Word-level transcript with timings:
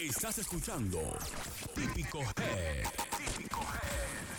Estás 0.00 0.38
escuchando 0.38 0.98
Típico 1.74 2.20
Head. 2.20 2.84
Típico 3.16 3.60
Head. 3.60 4.30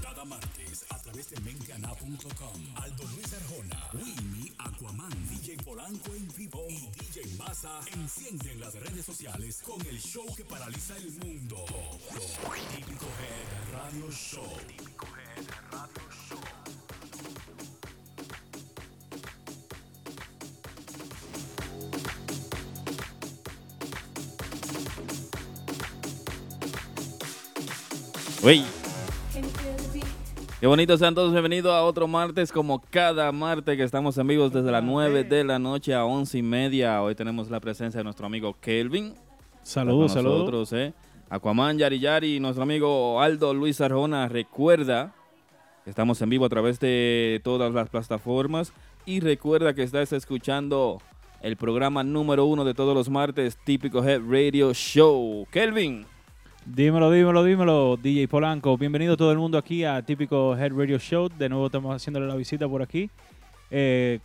Cada 0.00 0.24
martes 0.24 0.84
a 0.90 0.98
través 0.98 1.30
de 1.30 1.40
mengana.com. 1.40 2.76
Aldo 2.76 3.04
Luis 3.14 3.32
Arjona, 3.32 3.90
Winnie, 3.94 4.52
Aquaman, 4.58 5.28
DJ 5.28 5.56
Polanco 5.64 6.14
en 6.14 6.28
vivo 6.36 6.64
y 6.68 6.90
DJ 6.90 7.36
Massa 7.38 7.80
encienden 7.92 8.60
las 8.60 8.74
redes 8.74 9.04
sociales 9.04 9.62
con 9.64 9.80
el 9.86 9.98
show 10.00 10.26
que 10.36 10.44
paraliza 10.44 10.96
el 10.96 11.10
mundo. 11.12 11.64
Típico 12.76 13.06
Head 13.06 13.72
Radio 13.72 14.10
Show. 14.10 14.46
Típico 14.68 15.06
Head 15.06 15.61
Uy. 28.44 28.64
Qué 30.58 30.66
bonito, 30.66 30.96
sean 30.96 31.14
todos 31.14 31.30
bienvenidos 31.30 31.72
a 31.72 31.82
otro 31.84 32.08
martes, 32.08 32.50
como 32.50 32.80
cada 32.80 33.30
martes 33.30 33.76
que 33.76 33.84
estamos 33.84 34.18
en 34.18 34.26
vivo 34.26 34.50
desde 34.50 34.70
las 34.72 34.82
9 34.82 35.22
de 35.22 35.44
la 35.44 35.60
noche 35.60 35.94
a 35.94 36.04
11 36.04 36.38
y 36.38 36.42
media. 36.42 37.02
Hoy 37.02 37.14
tenemos 37.14 37.50
la 37.50 37.60
presencia 37.60 37.98
de 37.98 38.04
nuestro 38.04 38.26
amigo 38.26 38.56
Kelvin. 38.60 39.14
Saludos, 39.62 40.12
saludos. 40.12 40.72
¿eh? 40.72 40.92
Aquaman, 41.30 41.78
Yari 41.78 42.00
Yari, 42.00 42.40
nuestro 42.40 42.64
amigo 42.64 43.20
Aldo 43.20 43.54
Luis 43.54 43.80
Arjona. 43.80 44.28
Recuerda 44.28 45.14
que 45.84 45.90
estamos 45.90 46.20
en 46.20 46.30
vivo 46.30 46.44
a 46.44 46.48
través 46.48 46.80
de 46.80 47.40
todas 47.44 47.72
las 47.72 47.90
plataformas. 47.90 48.72
Y 49.06 49.20
recuerda 49.20 49.72
que 49.72 49.84
estás 49.84 50.12
escuchando 50.12 51.00
el 51.42 51.56
programa 51.56 52.02
número 52.02 52.44
uno 52.46 52.64
de 52.64 52.74
todos 52.74 52.94
los 52.94 53.08
martes, 53.08 53.56
Típico 53.64 54.04
Head 54.04 54.20
Radio 54.28 54.74
Show. 54.74 55.46
Kelvin. 55.52 56.11
Dímelo, 56.64 57.10
dímelo, 57.10 57.42
dímelo, 57.42 57.96
DJ 57.96 58.28
Polanco. 58.28 58.78
Bienvenido 58.78 59.16
todo 59.16 59.32
el 59.32 59.38
mundo 59.38 59.58
aquí 59.58 59.84
a 59.84 60.00
Típico 60.02 60.56
Head 60.56 60.72
Radio 60.72 60.98
Show. 60.98 61.28
De 61.28 61.48
nuevo 61.48 61.66
estamos 61.66 61.94
haciéndole 61.94 62.28
la 62.28 62.36
visita 62.36 62.68
por 62.68 62.82
aquí. 62.82 63.10
Eh, 63.70 64.20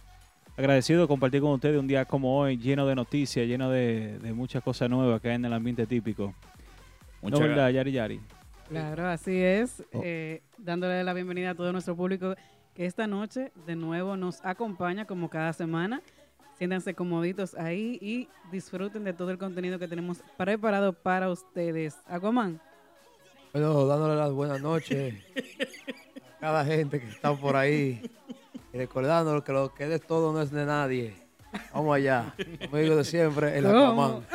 agradecido 0.55 1.01
de 1.01 1.07
compartir 1.07 1.41
con 1.41 1.51
ustedes 1.51 1.79
un 1.79 1.87
día 1.87 2.05
como 2.05 2.37
hoy, 2.37 2.57
lleno 2.57 2.85
de 2.85 2.93
noticias, 2.93 3.47
lleno 3.47 3.71
de, 3.71 4.19
de 4.19 4.33
muchas 4.33 4.63
cosas 4.63 4.87
nuevas 4.87 5.19
que 5.19 5.29
hay 5.29 5.35
en 5.35 5.45
el 5.45 5.53
ambiente 5.53 5.87
típico. 5.87 6.35
Muchas 7.23 7.39
¿No 7.39 7.47
verdad, 7.47 7.69
Yari 7.71 7.91
Yari? 7.91 8.21
Claro, 8.69 9.07
así 9.07 9.35
es. 9.35 9.83
Oh. 9.91 10.01
Eh, 10.03 10.43
dándole 10.59 11.03
la 11.03 11.13
bienvenida 11.13 11.51
a 11.51 11.55
todo 11.55 11.71
nuestro 11.71 11.95
público 11.95 12.35
que 12.75 12.85
esta 12.85 13.07
noche 13.07 13.51
de 13.65 13.75
nuevo 13.75 14.15
nos 14.15 14.45
acompaña 14.45 15.05
como 15.05 15.29
cada 15.29 15.53
semana. 15.53 16.03
Siéntanse 16.57 16.95
comoditos 16.95 17.53
ahí 17.55 17.99
y 18.01 18.27
disfruten 18.51 19.03
de 19.03 19.13
todo 19.13 19.29
el 19.29 19.37
contenido 19.37 19.77
que 19.77 19.87
tenemos 19.87 20.17
preparado 20.37 20.91
para 20.93 21.29
ustedes. 21.29 21.95
Aquaman, 22.07 22.59
Bueno, 23.53 23.85
dándole 23.85 24.15
las 24.15 24.31
buenas 24.31 24.59
noches 24.61 25.13
a 26.37 26.39
cada 26.39 26.65
gente 26.65 26.99
que 26.99 27.07
está 27.09 27.35
por 27.35 27.55
ahí 27.55 28.01
y 28.73 28.77
recordando 28.77 29.43
que 29.43 29.51
lo 29.53 29.73
que 29.73 29.83
es 29.83 29.89
de 29.89 29.99
todo 29.99 30.33
no 30.33 30.41
es 30.41 30.49
de 30.51 30.65
nadie. 30.65 31.13
Vamos 31.73 31.95
allá. 31.95 32.33
Como 32.65 32.77
digo 32.77 32.95
de 32.95 33.03
siempre, 33.03 33.55
el 33.57 33.63
¿Cómo? 33.65 34.23
Aquaman. 34.23 34.25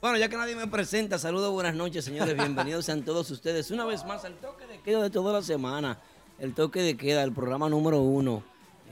Bueno, 0.00 0.16
ya 0.16 0.28
que 0.28 0.36
nadie 0.36 0.54
me 0.54 0.68
presenta, 0.68 1.18
saludos, 1.18 1.52
buenas 1.52 1.74
noches, 1.74 2.04
señores. 2.04 2.36
Bienvenidos 2.36 2.84
sean 2.84 3.02
todos 3.02 3.30
ustedes 3.32 3.70
una 3.72 3.84
vez 3.84 4.04
más 4.04 4.24
al 4.24 4.34
toque 4.34 4.64
de 4.66 4.80
queda 4.80 5.02
de 5.02 5.10
toda 5.10 5.32
la 5.32 5.42
semana. 5.42 5.98
El 6.38 6.54
toque 6.54 6.82
de 6.82 6.96
queda, 6.96 7.24
el 7.24 7.32
programa 7.32 7.68
número 7.68 8.00
uno. 8.00 8.44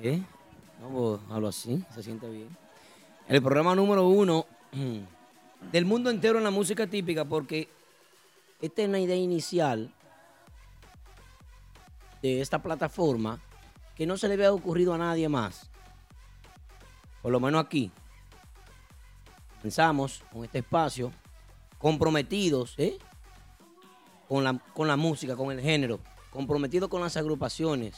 ¿Eh? 0.03 0.21
Hablo 1.31 1.49
así, 1.49 1.85
se 1.95 2.03
siente 2.03 2.29
bien. 2.29 2.49
El 3.29 3.41
programa 3.41 3.75
número 3.75 4.09
uno 4.09 4.47
del 5.73 5.85
mundo 5.85 6.11
entero 6.11 6.39
en 6.39 6.45
la 6.45 6.51
música 6.51 6.87
típica, 6.87 7.25
porque 7.25 7.69
esta 8.61 8.83
es 8.83 8.89
una 8.89 8.99
idea 8.99 9.17
inicial 9.17 9.93
de 12.21 12.41
esta 12.41 12.61
plataforma 12.61 13.41
que 13.95 14.07
no 14.07 14.17
se 14.17 14.27
le 14.27 14.35
había 14.35 14.53
ocurrido 14.53 14.93
a 14.93 14.99
nadie 14.99 15.29
más. 15.29 15.71
Por 17.23 17.31
lo 17.31 17.39
menos 17.39 17.65
aquí. 17.65 17.93
Pensamos 19.63 20.23
con 20.33 20.45
este 20.45 20.59
espacio, 20.59 21.13
comprometidos 21.79 22.75
¿eh? 22.79 22.99
con, 24.29 24.45
la, 24.45 24.59
con 24.75 24.87
la 24.87 24.97
música, 24.97 25.35
con 25.35 25.51
el 25.51 25.61
género, 25.61 26.01
comprometidos 26.37 26.91
con 26.91 27.01
las 27.01 27.17
agrupaciones, 27.17 27.97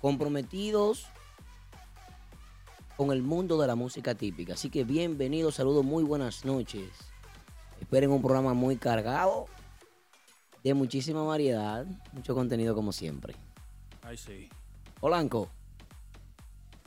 comprometidos 0.00 1.06
con 2.96 3.10
el 3.10 3.20
mundo 3.20 3.60
de 3.60 3.66
la 3.66 3.74
música 3.74 4.14
típica. 4.14 4.54
Así 4.54 4.70
que 4.70 4.84
bienvenidos, 4.84 5.56
saludos, 5.56 5.84
muy 5.84 6.04
buenas 6.04 6.44
noches. 6.44 6.88
Esperen 7.80 8.12
un 8.12 8.22
programa 8.22 8.54
muy 8.54 8.76
cargado, 8.76 9.46
de 10.62 10.72
muchísima 10.72 11.24
variedad, 11.24 11.84
mucho 12.12 12.32
contenido 12.32 12.76
como 12.76 12.92
siempre. 12.92 13.34
Ay, 14.02 14.16
sí. 14.16 14.48
Polanco, 15.00 15.50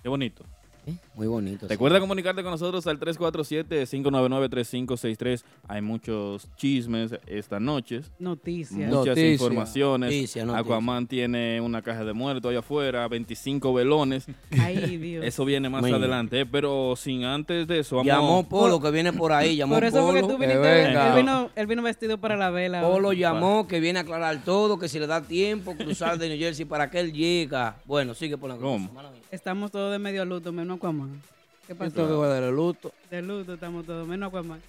Qué 0.01 0.07
bonito. 0.07 0.45
¿Eh? 0.87 0.93
muy 1.15 1.27
bonito. 1.27 1.67
sí. 1.67 1.69
Recuerda 1.69 1.99
comunicarte 1.99 2.41
con 2.43 2.51
nosotros 2.51 2.85
al 2.87 2.99
347-599-3563. 2.99 5.43
Hay 5.67 5.81
muchos 5.81 6.47
chismes 6.55 7.15
esta 7.27 7.59
noche, 7.59 8.01
noticias. 8.19 8.89
No. 8.89 8.99
muchas 8.99 9.15
Noticia. 9.17 9.33
informaciones. 9.33 10.09
Noticia, 10.11 10.45
noticia. 10.45 10.59
Aquaman 10.61 11.07
tiene 11.07 11.59
una 11.61 11.81
caja 11.81 12.03
de 12.03 12.13
muertos 12.13 12.49
allá 12.49 12.59
afuera, 12.59 13.07
25 13.07 13.73
velones. 13.73 14.25
Ay, 14.59 14.97
Dios. 14.97 15.25
Eso 15.25 15.45
viene 15.45 15.69
más 15.69 15.83
adelante, 15.83 16.41
eh, 16.41 16.45
pero 16.45 16.95
sin 16.95 17.23
antes 17.23 17.67
de 17.67 17.79
eso, 17.79 17.97
vamos 17.97 18.07
Llamó 18.07 18.47
Polo, 18.47 18.79
que 18.79 18.91
viene 18.91 19.13
por 19.13 19.31
ahí, 19.31 19.55
llamó 19.55 19.75
Por 19.75 19.83
eso 19.85 20.05
Polo. 20.05 20.27
tú 20.27 20.37
viniste. 20.37 20.91
Él 20.91 21.15
vino, 21.15 21.49
él 21.55 21.67
vino 21.67 21.81
vestido 21.81 22.17
para 22.19 22.35
la 22.35 22.49
vela. 22.49 22.81
Polo 22.81 23.13
llamó 23.13 23.67
que 23.67 23.79
viene 23.79 23.99
a 23.99 24.01
aclarar 24.03 24.43
todo, 24.43 24.79
que 24.79 24.87
si 24.87 24.99
le 24.99 25.07
da 25.07 25.21
tiempo 25.21 25.75
cruzar 25.75 26.17
de 26.17 26.29
New 26.29 26.37
Jersey 26.37 26.65
para 26.65 26.89
que 26.89 26.99
él 26.99 27.13
llega. 27.13 27.77
Bueno, 27.85 28.13
sigue 28.13 28.37
por 28.37 28.49
la 28.49 28.57
¿Cómo? 28.57 28.89
Estamos 29.31 29.71
todos 29.71 29.91
de 29.91 29.99
medio 29.99 30.25
luto, 30.25 30.51
menos 30.51 30.70
Aquaman. 30.71 31.21
¿Qué 31.67 31.73
Esto 31.73 31.85
que 31.85 31.91
pasó? 31.91 32.17
guardar 32.17 32.43
el 32.43 32.55
luto. 32.55 32.91
De 33.09 33.21
luto 33.21 33.53
estamos 33.53 33.85
todos, 33.85 34.07
menos 34.07 34.29
Aquaman. 34.29 34.59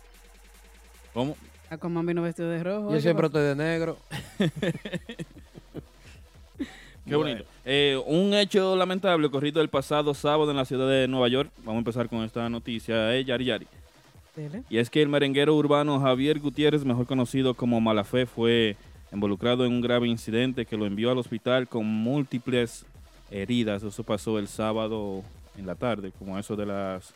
¿Cómo? 1.15 1.37
Aquaman 1.71 2.07
vino 2.07 2.23
vestido 2.23 2.49
de 2.51 2.63
rojo. 2.63 2.89
Yo 2.91 2.97
¿qué 2.97 3.01
siempre 3.03 3.29
pasó? 3.29 3.39
estoy 3.39 3.65
de 3.65 3.71
negro. 3.71 3.99
Qué 7.07 7.17
bonito. 7.17 7.45
Eh, 7.65 8.01
un 8.07 8.33
hecho 8.33 8.77
lamentable 8.77 9.27
ocurrido 9.27 9.61
el 9.61 9.69
pasado 9.69 10.15
sábado 10.15 10.51
en 10.51 10.57
la 10.57 10.65
ciudad 10.65 10.89
de 10.89 11.09
Nueva 11.09 11.29
York. 11.29 11.51
Vamos 11.59 11.75
a 11.75 11.79
empezar 11.79 12.09
con 12.09 12.23
esta 12.23 12.49
noticia, 12.49 13.15
eh, 13.17 13.25
Yari 13.25 13.45
Yari. 13.45 13.67
Dele. 14.37 14.63
Y 14.71 14.79
es 14.79 14.89
que 14.89 15.03
el 15.03 15.09
merenguero 15.09 15.55
urbano 15.57 15.99
Javier 16.01 16.39
Gutiérrez, 16.39 16.85
mejor 16.85 17.07
conocido 17.07 17.55
como 17.55 17.81
Malafé, 17.81 18.25
fue 18.25 18.77
involucrado 19.13 19.67
en 19.67 19.73
un 19.73 19.81
grave 19.81 20.07
incidente 20.09 20.65
que 20.65 20.77
lo 20.77 20.87
envió 20.87 21.11
al 21.11 21.19
hospital 21.19 21.69
con 21.69 21.85
múltiples 21.87 22.87
heridas. 23.31 23.83
Eso 23.83 24.05
pasó 24.05 24.39
el 24.39 24.47
sábado 24.49 25.23
en 25.57 25.67
la 25.67 25.75
tarde, 25.75 26.13
como 26.19 26.39
eso 26.39 26.57
de 26.57 26.67
las 26.67 27.15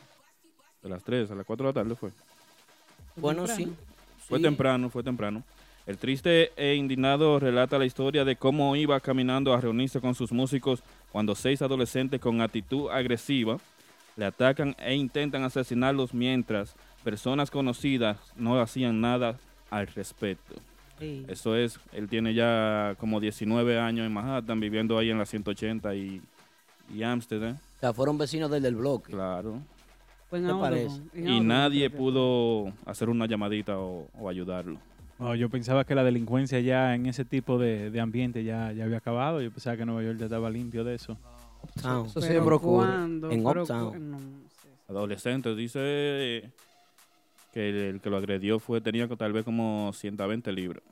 de 0.82 0.88
las 0.90 1.02
3 1.02 1.30
a 1.30 1.34
las 1.34 1.44
4 1.46 1.66
de 1.66 1.70
la 1.72 1.74
tarde 1.82 1.96
fue. 1.96 2.10
Bueno, 3.16 3.46
sí. 3.46 3.72
Fue 4.28 4.38
Sí. 4.38 4.44
temprano, 4.44 4.90
fue 4.90 5.02
temprano. 5.02 5.42
El 5.86 5.98
triste 5.98 6.52
e 6.56 6.74
indignado 6.74 7.38
relata 7.38 7.78
la 7.78 7.86
historia 7.86 8.24
de 8.24 8.36
cómo 8.36 8.74
iba 8.76 8.98
caminando 9.00 9.54
a 9.54 9.60
reunirse 9.60 10.00
con 10.00 10.14
sus 10.14 10.32
músicos 10.32 10.82
cuando 11.12 11.34
seis 11.34 11.62
adolescentes 11.62 12.20
con 12.20 12.40
actitud 12.40 12.90
agresiva 12.90 13.58
le 14.16 14.24
atacan 14.24 14.74
e 14.78 14.94
intentan 14.94 15.44
asesinarlos 15.44 16.12
mientras 16.12 16.74
personas 17.04 17.50
conocidas 17.50 18.18
no 18.36 18.60
hacían 18.60 19.00
nada 19.00 19.36
al 19.70 19.86
respecto. 19.88 20.56
Sí. 20.98 21.24
Eso 21.28 21.54
es, 21.54 21.78
él 21.92 22.08
tiene 22.08 22.34
ya 22.34 22.96
como 22.98 23.20
19 23.20 23.78
años 23.78 24.06
en 24.06 24.12
Manhattan, 24.12 24.58
viviendo 24.58 24.98
ahí 24.98 25.10
en 25.10 25.18
la 25.18 25.26
180 25.26 25.94
y, 25.94 26.20
y 26.92 27.02
Amsterdam, 27.02 27.56
O 27.76 27.80
sea, 27.80 27.92
fueron 27.92 28.16
vecinos 28.18 28.50
del, 28.50 28.62
del 28.62 28.76
bloque. 28.76 29.12
claro. 29.12 29.60
Fue 30.28 30.40
en 30.40 30.46
¿Qué 30.46 30.50
Audubon, 30.50 30.70
parece? 30.70 31.02
Y 31.14 31.38
nadie 31.40 31.88
pudo 31.88 32.72
hacer 32.84 33.08
una 33.08 33.26
llamadita 33.26 33.78
o, 33.78 34.08
o 34.18 34.28
ayudarlo. 34.28 34.76
No, 35.20 35.34
yo 35.36 35.48
pensaba 35.48 35.84
que 35.84 35.94
la 35.94 36.02
delincuencia 36.02 36.58
ya 36.60 36.94
en 36.96 37.06
ese 37.06 37.24
tipo 37.24 37.58
de, 37.58 37.90
de 37.92 38.00
ambiente 38.00 38.42
ya, 38.42 38.72
ya 38.72 38.84
había 38.84 38.96
acabado. 38.98 39.40
Yo 39.40 39.50
pensaba 39.52 39.76
que 39.76 39.86
Nueva 39.86 40.02
York 40.02 40.18
ya 40.18 40.24
estaba 40.26 40.50
limpio 40.50 40.82
de 40.82 40.96
eso. 40.96 41.16
Uptown. 41.62 42.06
Eso 42.06 42.20
Pero 42.20 42.32
siempre 42.32 42.54
ocurre. 42.56 42.86
¿cuándo? 42.88 43.30
En 43.30 43.46
Uptown. 43.46 43.92
cu- 43.92 43.98
no 44.00 44.18
sé. 44.18 44.68
adolescentes. 44.88 45.56
Dice 45.56 46.50
que 47.52 47.68
el, 47.70 47.76
el 47.76 48.00
que 48.00 48.10
lo 48.10 48.16
agredió 48.16 48.58
fue 48.58 48.80
tenía 48.80 49.06
tal 49.08 49.32
vez 49.32 49.44
como 49.44 49.92
120 49.94 50.52
libras. 50.52 50.82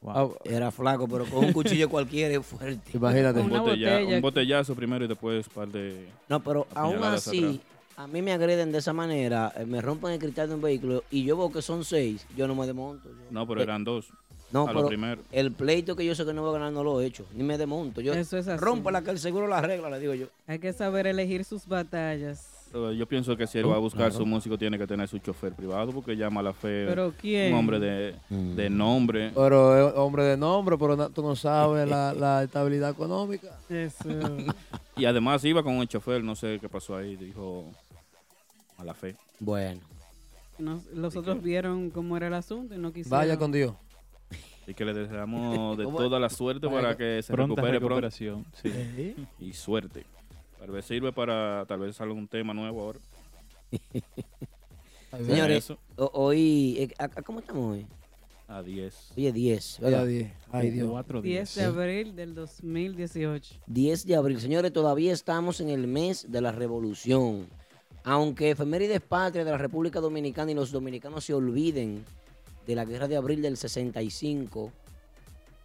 Wow. 0.00 0.36
Ah, 0.36 0.40
Era 0.44 0.70
flaco, 0.70 1.08
pero 1.08 1.24
con 1.26 1.44
un 1.44 1.52
cuchillo 1.52 1.88
cualquiera 1.88 2.32
es 2.38 2.46
fuerte. 2.46 2.90
imagínate. 2.94 3.40
Un, 3.40 3.50
botella- 3.50 3.90
botella. 3.98 4.16
un 4.16 4.22
botellazo 4.22 4.74
primero 4.74 5.04
y 5.04 5.08
después 5.08 5.46
un 5.48 5.52
par 5.54 5.68
de... 5.68 6.08
No, 6.28 6.40
pero 6.40 6.66
aún 6.74 7.02
así, 7.02 7.38
atrás. 7.44 7.60
a 7.96 8.06
mí 8.06 8.22
me 8.22 8.32
agreden 8.32 8.70
de 8.70 8.78
esa 8.78 8.92
manera, 8.92 9.52
eh, 9.56 9.66
me 9.66 9.80
rompen 9.82 10.12
el 10.12 10.18
cristal 10.20 10.48
de 10.48 10.54
un 10.54 10.62
vehículo 10.62 11.02
y 11.10 11.24
yo 11.24 11.36
veo 11.36 11.50
que 11.50 11.62
son 11.62 11.84
seis, 11.84 12.24
yo 12.36 12.46
no 12.46 12.54
me 12.54 12.64
desmonto. 12.66 13.08
yo- 13.08 13.14
No, 13.32 13.46
pero 13.46 13.60
Eh, 13.60 13.64
eran 13.64 13.82
dos. 13.82 14.08
No, 14.50 14.62
a 14.66 14.72
lo 14.72 14.78
pero 14.78 14.88
primero. 14.88 15.20
el 15.32 15.52
pleito 15.52 15.94
que 15.94 16.06
yo 16.06 16.14
sé 16.14 16.24
que 16.24 16.32
no 16.32 16.40
voy 16.42 16.50
a 16.50 16.52
ganar 16.54 16.72
no 16.72 16.82
lo 16.84 17.00
he 17.00 17.06
hecho, 17.06 17.26
ni 17.34 17.42
me 17.44 17.58
desmonto. 17.58 18.00
Yo 18.00 18.14
Eso 18.14 18.38
es 18.38 18.46
así. 18.48 18.58
rompo 18.64 18.90
la 18.90 19.02
que 19.02 19.10
el 19.10 19.18
seguro 19.18 19.46
la 19.48 19.60
regla, 19.60 19.90
le 19.90 19.98
digo 20.00 20.14
yo. 20.14 20.26
Hay 20.46 20.58
que 20.60 20.72
saber 20.72 21.06
elegir 21.08 21.44
sus 21.44 21.66
batallas. 21.66 22.57
Yo 22.72 23.06
pienso 23.06 23.36
que 23.36 23.46
si 23.46 23.58
él 23.58 23.70
va 23.70 23.76
a 23.76 23.78
buscar 23.78 24.08
claro. 24.10 24.14
su 24.16 24.26
músico 24.26 24.58
tiene 24.58 24.78
que 24.78 24.86
tener 24.86 25.08
su 25.08 25.18
chofer 25.18 25.54
privado 25.54 25.90
porque 25.92 26.16
llama 26.16 26.40
a 26.40 26.42
la 26.44 26.52
fe 26.52 26.84
Pero 26.86 27.12
¿quién? 27.18 27.52
un 27.52 27.58
hombre 27.60 27.78
de, 27.80 28.14
Mm. 28.28 28.54
de 28.56 28.70
nombre. 28.70 29.30
Pero 29.34 29.88
es 29.88 29.94
hombre 29.96 30.24
de 30.24 30.36
nombre, 30.36 30.76
pero 30.78 30.96
no- 30.96 31.08
tú 31.10 31.22
no 31.22 31.34
sabes 31.34 31.88
la, 31.88 32.12
la 32.12 32.42
estabilidad 32.44 32.90
económica. 32.90 33.48
Eso. 33.70 34.08
Y 34.96 35.04
además 35.06 35.44
iba 35.44 35.62
con 35.62 35.74
un 35.76 35.86
chofer, 35.86 36.22
no 36.22 36.34
sé 36.36 36.58
qué 36.60 36.68
pasó 36.68 36.96
ahí, 36.96 37.16
dijo 37.16 37.64
a 38.76 38.84
la 38.84 38.94
fe. 38.94 39.16
Bueno, 39.40 39.80
Nos- 40.58 40.84
los 40.94 41.14
otros 41.16 41.42
vieron 41.42 41.90
cómo 41.90 42.16
era 42.16 42.26
el 42.26 42.34
asunto 42.34 42.74
y 42.74 42.78
no 42.78 42.92
quisieron. 42.92 43.18
Vaya 43.18 43.38
con 43.38 43.52
Dios. 43.52 43.72
Y 44.66 44.74
que 44.74 44.84
le 44.84 44.92
deseamos 44.92 45.78
de 45.78 45.84
toda 45.84 46.20
la 46.20 46.28
suerte 46.28 46.68
para 46.68 46.94
que 46.96 47.22
se 47.22 47.32
Pronta 47.32 47.54
recupere 47.54 47.78
pronto. 47.78 47.88
recuperación. 47.94 48.44
Sí. 48.60 49.14
Y 49.40 49.52
suerte. 49.54 50.04
Tal 50.58 50.70
vez 50.70 50.84
sirve 50.84 51.12
para, 51.12 51.64
tal 51.68 51.80
vez 51.80 51.96
salga 51.96 52.14
un 52.14 52.28
tema 52.28 52.52
nuevo 52.54 52.82
ahora. 52.82 52.98
Señores, 55.26 55.72
hoy, 55.96 56.76
eh, 56.78 56.94
¿a- 56.98 57.04
a- 57.04 57.22
¿cómo 57.22 57.40
estamos 57.40 57.76
hoy? 57.76 57.86
A 58.48 58.62
10. 58.62 59.12
Hoy 59.16 59.26
es 59.26 59.34
10, 59.34 59.76
Día 59.80 59.88
¿verdad? 59.90 60.06
10. 60.06 60.32
Ay, 60.50 60.70
Dios. 60.70 60.90
Cuatro 60.90 61.20
10 61.22 61.54
días. 61.54 61.54
de 61.54 61.64
abril 61.64 62.16
del 62.16 62.34
2018. 62.34 63.54
10 63.66 64.06
de 64.06 64.16
abril. 64.16 64.40
Señores, 64.40 64.72
todavía 64.72 65.12
estamos 65.12 65.60
en 65.60 65.68
el 65.68 65.86
mes 65.86 66.30
de 66.30 66.40
la 66.40 66.50
revolución. 66.52 67.46
Aunque 68.04 68.50
efemérides 68.50 69.00
patria 69.02 69.44
de 69.44 69.50
la 69.50 69.58
República 69.58 70.00
Dominicana 70.00 70.50
y 70.50 70.54
los 70.54 70.70
dominicanos 70.72 71.24
se 71.24 71.34
olviden 71.34 72.04
de 72.66 72.74
la 72.74 72.84
guerra 72.86 73.06
de 73.08 73.16
abril 73.16 73.42
del 73.42 73.56
65, 73.58 74.72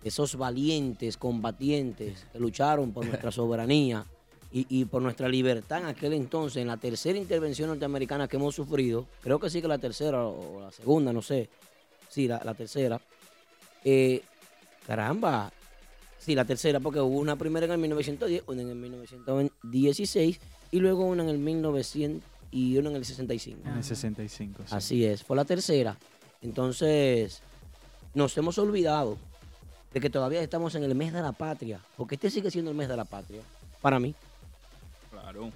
esos 0.03 0.35
valientes 0.35 1.15
combatientes 1.17 2.25
que 2.33 2.39
lucharon 2.39 2.91
por 2.91 3.05
nuestra 3.07 3.31
soberanía 3.31 4.05
y, 4.53 4.65
y 4.69 4.85
por 4.85 5.01
nuestra 5.01 5.27
libertad 5.27 5.79
en 5.79 5.87
aquel 5.87 6.13
entonces, 6.13 6.61
en 6.61 6.67
la 6.67 6.77
tercera 6.77 7.17
intervención 7.17 7.67
norteamericana 7.69 8.27
que 8.27 8.37
hemos 8.37 8.55
sufrido, 8.55 9.07
creo 9.21 9.39
que 9.39 9.49
sí 9.49 9.61
que 9.61 9.67
la 9.67 9.79
tercera 9.79 10.25
o 10.25 10.61
la 10.61 10.71
segunda, 10.71 11.11
no 11.11 11.21
sé, 11.21 11.49
sí, 12.07 12.27
la, 12.27 12.41
la 12.45 12.53
tercera, 12.53 13.01
eh, 13.83 14.21
caramba, 14.87 15.51
Sí, 16.23 16.35
la 16.35 16.45
tercera, 16.45 16.79
porque 16.79 17.01
hubo 17.01 17.19
una 17.19 17.35
primera 17.35 17.65
en 17.65 17.73
el 17.73 17.77
1910, 17.79 18.43
una 18.47 18.61
en 18.61 18.69
el 18.69 18.75
1916 18.77 20.39
y 20.71 20.79
luego 20.79 21.03
una 21.03 21.21
en 21.23 21.27
el 21.27 21.37
1900 21.37 22.23
y 22.49 22.77
una 22.77 22.91
en 22.91 22.95
el 22.95 23.03
65. 23.03 23.59
En 23.67 23.75
el 23.75 23.83
65. 23.83 24.63
sí. 24.65 24.73
Así 24.73 25.05
es, 25.05 25.21
fue 25.21 25.35
la 25.35 25.43
tercera. 25.43 25.97
Entonces, 26.41 27.41
nos 28.13 28.37
hemos 28.37 28.57
olvidado 28.57 29.17
de 29.93 29.99
que 29.99 30.09
todavía 30.09 30.41
estamos 30.41 30.75
en 30.75 30.83
el 30.83 30.95
mes 30.95 31.11
de 31.11 31.21
la 31.21 31.33
patria, 31.33 31.81
porque 31.97 32.15
este 32.15 32.29
sigue 32.29 32.49
siendo 32.49 32.71
el 32.71 32.77
mes 32.77 32.87
de 32.87 32.95
la 32.95 33.03
patria, 33.03 33.41
para 33.81 33.99
mí. 33.99 34.15
Claro. 35.23 35.51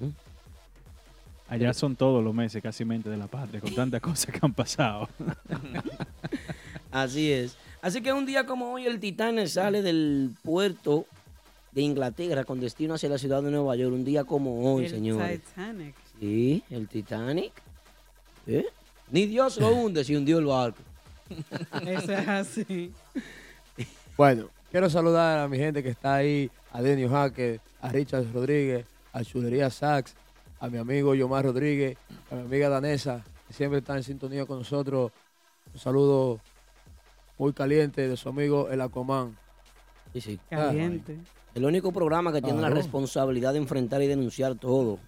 Allá 1.50 1.74
son 1.74 1.96
todos 1.96 2.24
los 2.24 2.34
meses 2.34 2.64
casi 2.64 2.86
mente 2.86 3.10
de 3.10 3.18
la 3.18 3.28
patria, 3.28 3.60
con 3.60 3.76
tantas 3.76 4.00
cosas 4.02 4.34
que 4.34 4.40
han 4.42 4.54
pasado. 4.54 5.10
Así 6.90 7.32
es. 7.32 7.58
Así 7.82 8.02
que 8.02 8.14
un 8.14 8.26
día 8.26 8.46
como 8.46 8.72
hoy 8.72 8.86
el 8.86 9.00
Titanic 9.00 9.48
sale 9.48 9.82
del 9.82 10.32
puerto 10.42 11.06
de 11.74 11.82
Inglaterra 11.82 12.46
con 12.46 12.62
destino 12.62 12.94
hacia 12.94 13.10
la 13.10 13.18
ciudad 13.18 13.44
de 13.44 13.52
Nueva 13.52 13.76
York. 13.76 13.94
Un 13.94 14.06
día 14.06 14.24
como 14.24 14.74
hoy, 14.74 14.86
el 14.86 14.90
señores. 14.90 15.42
Titanic. 15.42 15.96
Sí, 16.20 16.64
el 16.70 16.88
Titanic. 16.88 17.52
¿Eh? 18.48 18.66
Ni 19.12 19.26
Dios 19.26 19.58
lo 19.58 19.76
hunde 19.76 20.06
si 20.06 20.16
hundió 20.16 20.40
el 20.40 20.46
barco. 20.46 20.82
Eso 21.86 22.14
es 22.14 22.28
así. 22.28 22.92
Bueno, 24.16 24.50
quiero 24.72 24.90
saludar 24.90 25.40
a 25.40 25.48
mi 25.50 25.58
gente 25.58 25.84
que 25.84 25.90
está 25.90 26.16
ahí, 26.16 26.50
a 26.72 26.82
Denio 26.82 27.10
Jaque, 27.10 27.60
a 27.82 27.90
Richard 27.90 28.26
Rodríguez, 28.34 28.86
a 29.18 29.24
Chulería 29.24 29.70
Sax, 29.72 30.14
a 30.60 30.70
mi 30.70 30.78
amigo 30.78 31.16
Yomar 31.16 31.44
Rodríguez, 31.44 31.98
a 32.32 32.36
mi 32.36 32.42
amiga 32.42 32.70
Danesa, 32.70 33.24
que 33.48 33.54
siempre 33.54 33.80
está 33.80 33.98
en 33.98 34.04
sintonía 34.04 34.46
con 34.46 34.60
nosotros. 34.60 35.12
Un 35.74 35.80
saludo 35.80 36.40
muy 37.40 37.52
caliente 37.54 38.08
de 38.08 38.16
su 38.16 38.30
amigo 38.30 38.70
El 38.70 38.82
Aquaman. 38.82 39.36
Sí, 40.14 40.22
sí. 40.22 40.40
Caliente. 40.50 41.18
El 41.56 41.66
único 41.66 41.92
programa 41.92 42.32
que 42.32 42.42
tiene 42.42 42.62
la 42.62 42.70
responsabilidad 42.70 43.54
de 43.54 43.60
enfrentar 43.60 44.04
y 44.04 44.08
denunciar 44.08 44.56
todo. 44.56 45.00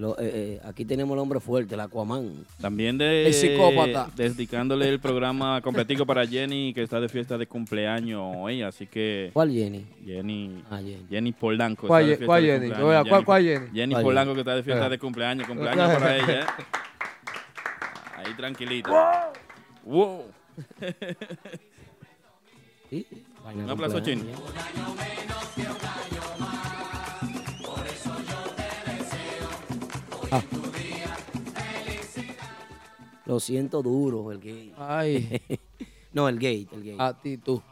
Lo- 0.00 0.18
eh, 0.18 0.30
eh, 0.32 0.60
aquí 0.64 0.86
tenemos 0.86 1.14
el 1.14 1.18
hombre 1.20 1.40
fuerte, 1.40 1.74
el 1.74 1.80
Aquaman. 1.80 2.32
También 2.58 2.96
de, 2.96 3.26
El 3.26 3.34
psicópata. 3.34 4.08
dedicándole 4.16 4.88
el 4.88 4.98
programa 4.98 5.60
completico 5.60 6.06
para 6.06 6.26
Jenny, 6.26 6.72
que 6.72 6.82
está 6.82 6.98
de 7.00 7.08
fiesta 7.10 7.36
de 7.36 7.46
cumpleaños 7.46 8.22
hoy, 8.38 8.62
así 8.62 8.86
que 8.86 9.28
¿Cuál 9.34 9.50
Jenny? 9.52 9.84
Jenny, 10.02 10.64
Ah, 10.70 10.78
Jenny. 10.78 11.06
Jenny 11.10 11.32
Polanco. 11.32 11.86
¿Cuál, 11.86 12.04
está 12.04 12.06
de 12.06 12.12
Ye- 12.12 12.16
fiesta 12.16 12.26
cuál 12.26 12.42
de 12.42 12.48
Jenny? 12.48 12.82
Oiga, 12.82 13.04
¿cuál- 13.04 13.04
Jenny- 13.12 13.24
cuál 13.26 13.42
Jenny? 13.44 13.66
Jenny 13.74 13.92
¿Cuál 13.94 14.04
Polanco 14.04 14.32
que 14.34 14.40
está 14.40 14.56
de 14.56 14.62
fiesta 14.62 14.88
de 14.88 14.98
cumpleaños, 14.98 15.46
cumpleaños 15.46 15.92
para 15.92 16.16
ella. 16.16 16.40
¿eh? 16.40 16.46
Ahí 18.16 18.34
tranquilito. 18.38 18.90
Wow. 19.84 20.24
Sí, 22.90 23.06
vaina 23.44 23.64
Un 23.64 23.70
aplauso. 23.70 24.00
Lo 33.30 33.38
siento 33.38 33.80
duro, 33.80 34.32
el 34.32 34.40
gay. 34.40 34.72
Ay, 34.76 35.40
No, 36.12 36.28
el 36.28 36.36
gay, 36.40 36.66
el 36.72 36.82
gay. 36.82 36.96
a 36.98 37.12
ti 37.16 37.36
tú. 37.36 37.62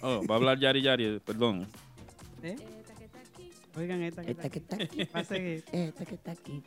Oh, 0.00 0.22
va 0.26 0.36
a 0.36 0.38
hablar 0.38 0.58
Yari 0.58 0.80
Yari, 0.80 1.20
perdón. 1.20 1.66
¿Eh? 2.42 2.56
Oigan 3.76 4.02
esta 4.02 4.24
que 4.24 4.30
Esta 4.30 4.48
que 4.48 4.58
está 4.60 4.76
aquí. 4.76 5.04
Va 5.14 5.20
a 5.20 5.24
seguir. 5.24 5.62
Esta 5.72 6.06
que 6.06 6.14
está 6.14 6.32
aquí. 6.32 6.62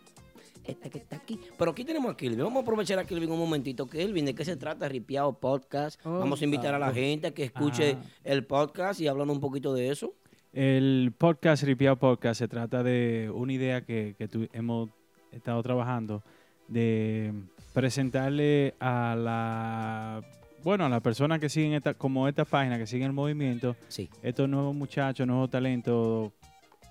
Esta 0.63 0.89
que 0.91 0.97
está 0.99 1.15
aquí. 1.15 1.39
Pero 1.57 1.71
aquí 1.71 1.83
tenemos 1.83 2.11
a 2.11 2.15
Kelvin. 2.15 2.43
Vamos 2.43 2.57
a 2.57 2.61
aprovechar 2.61 2.99
a 2.99 3.05
Kelvin 3.05 3.31
un 3.31 3.39
momentito. 3.39 3.87
Kelvin, 3.89 4.25
¿de 4.25 4.35
qué 4.35 4.45
se 4.45 4.55
trata 4.55 4.87
Ripiado 4.87 5.33
Podcast? 5.33 5.99
Oh. 6.05 6.19
Vamos 6.19 6.39
a 6.41 6.45
invitar 6.45 6.75
a 6.75 6.79
la 6.79 6.93
gente 6.93 7.25
a 7.25 7.31
que 7.31 7.45
escuche 7.45 7.93
Ah. 7.99 8.03
el 8.23 8.45
podcast 8.45 9.01
y 9.01 9.07
hablan 9.07 9.31
un 9.31 9.39
poquito 9.39 9.73
de 9.73 9.89
eso. 9.89 10.13
El 10.53 11.11
podcast, 11.17 11.63
Ripiao 11.63 11.95
Podcast, 11.97 12.37
se 12.37 12.47
trata 12.47 12.83
de 12.83 13.31
una 13.33 13.51
idea 13.53 13.83
que, 13.83 14.13
que 14.15 14.27
tu- 14.27 14.47
hemos 14.53 14.91
estado 15.31 15.63
trabajando 15.63 16.23
de 16.69 17.33
presentarle 17.73 18.73
a 18.79 19.15
la 19.17 20.21
bueno 20.63 20.85
a 20.85 20.89
las 20.89 21.01
personas 21.01 21.39
que 21.39 21.49
siguen 21.49 21.73
esta 21.73 21.93
como 21.93 22.27
esta 22.27 22.45
página 22.45 22.77
que 22.77 22.85
siguen 22.87 23.07
el 23.07 23.13
movimiento 23.13 23.75
Sí. 23.87 24.09
estos 24.23 24.47
nuevos 24.49 24.75
muchachos 24.75 25.25
nuevos 25.27 25.49
talentos 25.49 26.31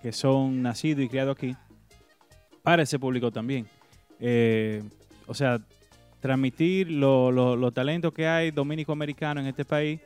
que 0.03 0.13
son 0.13 0.63
nacidos 0.63 1.05
y 1.05 1.09
criados 1.09 1.37
aquí 1.37 1.55
para 2.63 2.83
ese 2.83 2.99
público 2.99 3.31
también 3.31 3.67
Eh, 4.21 4.83
o 5.29 5.35
sea 5.35 5.61
transmitir 6.21 6.91
lo- 6.91 7.31
lo- 7.31 7.55
los 7.55 7.73
talentos 7.73 8.13
que 8.13 8.27
hay 8.27 8.51
dominico-americanos 8.51 9.43
en 9.43 9.49
este 9.49 9.65
país 9.65 10.01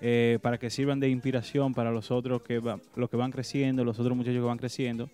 eh, 0.00 0.38
para 0.40 0.56
que 0.56 0.70
sirvan 0.70 0.98
de 0.98 1.10
inspiración 1.10 1.74
para 1.74 1.90
los 1.90 2.10
otros 2.10 2.40
que, 2.40 2.58
va- 2.58 2.80
los 2.96 3.10
que 3.10 3.18
van 3.18 3.30
creciendo, 3.30 3.84
los 3.84 3.98
otros 4.00 4.16
muchachos 4.16 4.38
que 4.40 4.46
van 4.46 4.56
creciendo. 4.56 5.10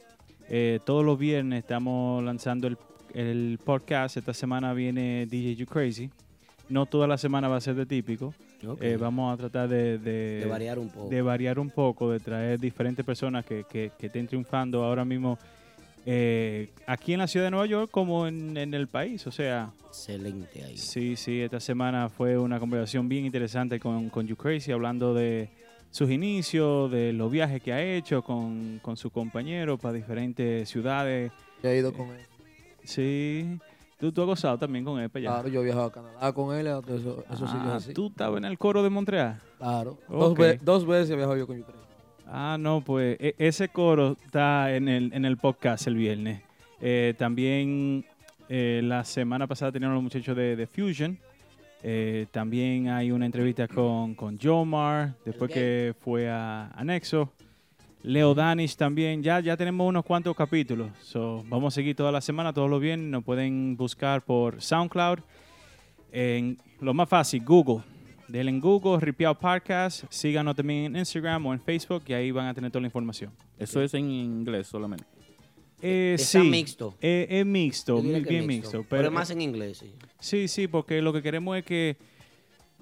Eh, 0.48 0.78
todos 0.86 1.04
los 1.04 1.18
viernes 1.18 1.58
estamos 1.64 2.22
lanzando 2.22 2.68
el, 2.68 2.78
el 3.16 3.58
podcast. 3.64 4.16
Esta 4.16 4.34
semana 4.34 4.72
viene 4.74 5.26
DJ 5.26 5.56
You 5.56 5.66
Crazy. 5.66 6.10
No 6.68 6.86
toda 6.86 7.06
la 7.06 7.16
semana 7.18 7.48
va 7.48 7.56
a 7.56 7.60
ser 7.60 7.74
de 7.74 7.86
típico. 7.86 8.34
Eh, 8.80 8.96
vamos 8.98 9.32
a 9.32 9.36
tratar 9.36 9.68
de, 9.68 9.98
de- 9.98 10.40
de 10.40 10.46
variar 10.46 10.78
un 10.78 10.88
poco. 10.88 11.08
de 11.08 11.22
variar 11.22 11.58
un 11.58 11.70
poco, 11.70 12.10
de 12.10 12.20
traer 12.20 12.58
diferentes 12.58 13.04
personas 13.04 13.44
que, 13.44 13.64
que- 13.70 13.92
que 13.98 14.06
estén 14.06 14.26
triunfando 14.26 14.82
ahora 14.82 15.04
mismo 15.04 15.38
eh, 16.04 16.70
aquí 16.86 17.12
en 17.12 17.18
la 17.20 17.26
ciudad 17.26 17.46
de 17.46 17.50
Nueva 17.50 17.66
York 17.66 17.90
como 17.90 18.26
en, 18.26 18.56
en 18.56 18.74
el 18.74 18.86
país. 18.88 19.26
O 19.26 19.30
sea, 19.30 19.70
Excelente 19.88 20.64
ahí. 20.64 20.76
Sí, 20.76 21.16
sí, 21.16 21.40
esta 21.40 21.60
semana 21.60 22.08
fue 22.08 22.36
una 22.38 22.58
conversación 22.58 23.08
bien 23.08 23.24
interesante 23.26 23.78
con, 23.80 24.08
con 24.10 24.26
You 24.26 24.36
Crazy, 24.36 24.72
hablando 24.72 25.14
de 25.14 25.48
sus 25.90 26.10
inicios, 26.10 26.90
de 26.90 27.12
los 27.12 27.30
viajes 27.30 27.62
que 27.62 27.72
ha 27.72 27.82
hecho 27.82 28.22
con, 28.22 28.78
con 28.82 28.96
su 28.96 29.10
compañero 29.10 29.78
para 29.78 29.94
diferentes 29.94 30.68
ciudades. 30.68 31.30
Yo 31.62 31.70
he 31.70 31.78
ido 31.78 31.92
con 31.92 32.08
él. 32.08 32.20
Sí, 32.86 33.58
tú, 33.98 34.12
tú 34.12 34.20
has 34.22 34.26
gozado 34.26 34.58
también 34.58 34.84
con 34.84 34.98
él 35.00 35.10
para 35.10 35.20
allá. 35.20 35.30
Claro, 35.34 35.48
yo 35.48 35.60
he 35.60 35.64
viajado 35.64 35.86
a 35.86 35.92
Canadá 35.92 36.32
con 36.32 36.54
él, 36.56 36.66
sitios 36.86 37.24
Ah, 37.28 37.74
así. 37.76 37.92
Tú 37.92 38.06
estabas 38.08 38.38
en 38.38 38.44
el 38.44 38.56
coro 38.58 38.82
de 38.82 38.90
Montreal. 38.90 39.40
Claro. 39.58 39.98
Dos, 40.08 40.34
ve- 40.34 40.58
dos 40.62 40.86
veces 40.86 41.10
he 41.10 41.16
viajado 41.16 41.36
yo 41.36 41.46
con 41.46 41.60
Ucrania. 41.60 41.82
Ah, 42.28 42.56
no, 42.58 42.80
pues 42.80 43.16
e- 43.20 43.34
ese 43.38 43.68
coro 43.68 44.16
está 44.24 44.74
en 44.74 44.88
el, 44.88 45.12
en 45.12 45.24
el 45.24 45.36
podcast 45.36 45.86
el 45.86 45.94
viernes. 45.96 46.42
Eh, 46.80 47.14
también 47.18 48.04
eh, 48.48 48.80
la 48.84 49.04
semana 49.04 49.46
pasada 49.46 49.72
teníamos 49.72 49.94
los 49.94 50.02
muchachos 50.02 50.36
de, 50.36 50.56
de 50.56 50.66
Fusion. 50.66 51.18
Eh, 51.82 52.26
también 52.32 52.88
hay 52.88 53.12
una 53.12 53.26
entrevista 53.26 53.68
con, 53.68 54.14
con 54.14 54.38
Jomar, 54.40 55.14
después 55.24 55.50
que 55.50 55.94
fue 56.00 56.28
a 56.28 56.68
Anexo. 56.74 57.30
Leo 58.06 58.34
Danish 58.34 58.76
también. 58.76 59.20
Ya, 59.22 59.40
ya 59.40 59.56
tenemos 59.56 59.86
unos 59.88 60.04
cuantos 60.04 60.34
capítulos. 60.36 60.90
So, 61.02 61.44
vamos 61.48 61.74
a 61.74 61.76
seguir 61.76 61.94
toda 61.96 62.12
la 62.12 62.20
semana, 62.20 62.52
todos 62.52 62.70
los 62.70 62.80
viernes. 62.80 63.08
Nos 63.08 63.24
pueden 63.24 63.76
buscar 63.76 64.22
por 64.24 64.62
SoundCloud. 64.62 65.18
En 66.12 66.56
lo 66.80 66.94
más 66.94 67.08
fácil, 67.08 67.42
Google. 67.44 67.82
denle 68.28 68.50
en 68.50 68.60
Google, 68.60 68.98
Ripiao 69.04 69.34
Podcast, 69.38 70.04
síganos 70.08 70.54
también 70.56 70.86
en 70.86 70.96
Instagram 70.96 71.46
o 71.46 71.52
en 71.52 71.60
Facebook 71.60 72.04
y 72.06 72.12
ahí 72.12 72.30
van 72.30 72.46
a 72.46 72.54
tener 72.54 72.70
toda 72.70 72.82
la 72.82 72.86
información. 72.88 73.32
Eso 73.58 73.82
es 73.82 73.92
en 73.94 74.08
inglés 74.10 74.68
solamente. 74.68 75.04
Eh, 75.82 76.14
Está 76.18 76.40
sí, 76.40 76.48
mixto. 76.48 76.94
eh, 77.00 77.26
es 77.28 77.44
mixto, 77.44 78.00
bien 78.00 78.46
mixto. 78.46 78.84
Pero, 78.88 79.10
más 79.10 79.30
en 79.30 79.42
inglés, 79.42 79.78
sí. 79.78 79.92
Sí, 80.20 80.48
sí, 80.48 80.68
porque 80.68 81.02
lo 81.02 81.12
que 81.12 81.22
queremos 81.22 81.56
es 81.58 81.64
que 81.64 81.96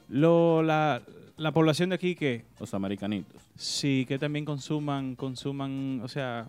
lo, 0.09 0.63
la, 0.63 1.03
la 1.37 1.51
población 1.53 1.89
de 1.89 1.97
aquí 1.97 2.15
que 2.15 2.45
Los 2.61 2.73
americanitos. 2.73 3.43
Sí, 3.57 4.05
que 4.09 4.19
también 4.19 4.45
consuman, 4.45 5.15
consuman, 5.17 6.01
o 6.03 6.09
sea, 6.09 6.47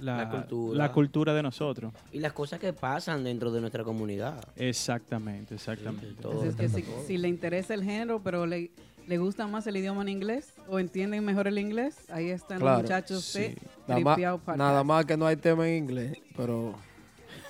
la, 0.00 0.16
La 0.18 0.30
cultura. 0.30 0.78
la 0.78 0.92
cultura 0.92 1.34
de 1.34 1.42
nosotros. 1.42 1.92
Y 2.12 2.18
las 2.18 2.32
cosas 2.32 2.58
que 2.58 2.72
pasan 2.72 3.22
dentro 3.24 3.52
de 3.52 3.60
nuestra 3.60 3.84
comunidad. 3.84 4.44
Exactamente, 4.56 5.54
exactamente. 5.54 6.14
es 6.46 6.54
que 6.56 6.68
si, 7.06 7.16
le 7.18 7.28
interesa 7.28 7.74
el 7.74 7.84
género, 7.84 8.20
pero 8.22 8.44
le, 8.46 8.70
le 9.06 9.18
gusta 9.18 9.46
más 9.46 9.66
el 9.68 9.76
idioma 9.76 10.02
en 10.02 10.08
inglés 10.08 10.52
o 10.68 10.78
entienden 10.80 11.24
mejor 11.24 11.46
el 11.46 11.58
inglés, 11.58 11.96
ahí 12.10 12.30
están 12.30 12.58
Claro, 12.58 12.78
los 12.78 12.82
muchachos 12.82 13.32
de 13.34 13.48
sí. 13.50 13.56
Nada 13.86 14.00
más, 14.00 14.14
Tripeado 14.16 14.38
Podcast. 14.38 14.58
nada 14.58 14.82
más 14.84 15.04
que 15.06 15.16
no 15.16 15.26
hay 15.26 15.36
tema 15.36 15.68
en 15.68 15.84
inglés, 15.84 16.16
pero 16.36 16.74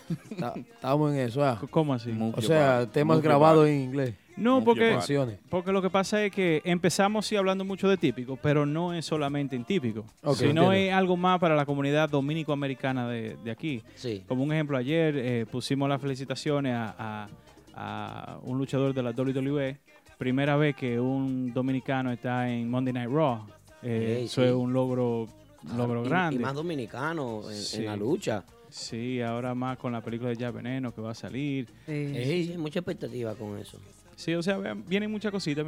ta- 0.38 0.52
estamos 0.56 1.12
en 1.14 1.20
eso. 1.20 1.42
ah. 1.44 1.60
¿Cómo 1.70 1.94
así? 1.94 2.10
Move 2.12 2.34
O 2.36 2.42
sea, 2.42 2.86
temas 2.90 3.22
grabados 3.22 3.66
en 3.68 3.80
inglés. 3.80 4.14
No, 4.36 4.64
porque, 4.64 4.98
porque 5.48 5.70
lo 5.72 5.80
que 5.80 5.90
pasa 5.90 6.24
es 6.24 6.32
que 6.32 6.60
empezamos 6.64 7.26
sí 7.26 7.36
hablando 7.36 7.64
mucho 7.64 7.88
de 7.88 7.96
típico, 7.96 8.36
pero 8.40 8.66
no 8.66 8.92
es 8.92 9.04
solamente 9.06 9.54
en 9.54 9.64
típico, 9.64 10.04
Ok, 10.22 10.36
sino 10.36 10.72
es 10.72 10.92
algo 10.92 11.16
más 11.16 11.38
para 11.38 11.54
la 11.54 11.64
comunidad 11.64 12.08
dominico-americana 12.08 13.08
de, 13.08 13.36
de 13.44 13.50
aquí. 13.50 13.82
Sí. 13.94 14.24
Como 14.26 14.42
un 14.42 14.52
ejemplo, 14.52 14.76
ayer 14.76 15.14
eh, 15.16 15.46
pusimos 15.50 15.88
las 15.88 16.00
felicitaciones 16.00 16.74
a, 16.74 16.94
a- 16.98 17.28
a 17.76 18.38
un 18.42 18.58
luchador 18.58 18.92
de 18.94 19.02
la 19.02 19.10
WWE. 19.10 19.76
Primera 20.18 20.56
vez 20.56 20.76
que 20.76 20.98
un 21.00 21.52
dominicano 21.52 22.12
está 22.12 22.48
en 22.48 22.70
Monday 22.70 22.92
Night 22.94 23.10
Raw. 23.10 23.46
Eh, 23.82 24.22
eso 24.26 24.42
sí. 24.42 24.46
es 24.48 24.54
un 24.54 24.72
logro, 24.72 25.28
un 25.70 25.76
logro 25.76 26.02
grande. 26.04 26.36
Y 26.36 26.38
más 26.44 26.54
dominicanos 26.54 27.50
en, 27.50 27.56
Sí. 27.56 27.76
en 27.78 27.86
la 27.86 27.96
lucha. 27.96 28.44
Sí, 28.68 29.20
ahora 29.20 29.54
más 29.54 29.76
con 29.78 29.92
la 29.92 30.00
película 30.00 30.30
de 30.30 30.36
Ya 30.36 30.50
Veneno 30.50 30.92
que 30.94 31.00
va 31.00 31.10
a 31.12 31.14
salir. 31.14 31.68
Sí, 31.86 32.46
sí, 32.46 32.54
mucha 32.58 32.80
expectativa 32.80 33.34
con 33.34 33.58
eso. 33.58 33.78
Sí, 34.16 34.34
o 34.34 34.42
sea, 34.42 34.58
vean, 34.58 34.84
vienen 34.86 35.10
muchas 35.10 35.30
cositas, 35.32 35.64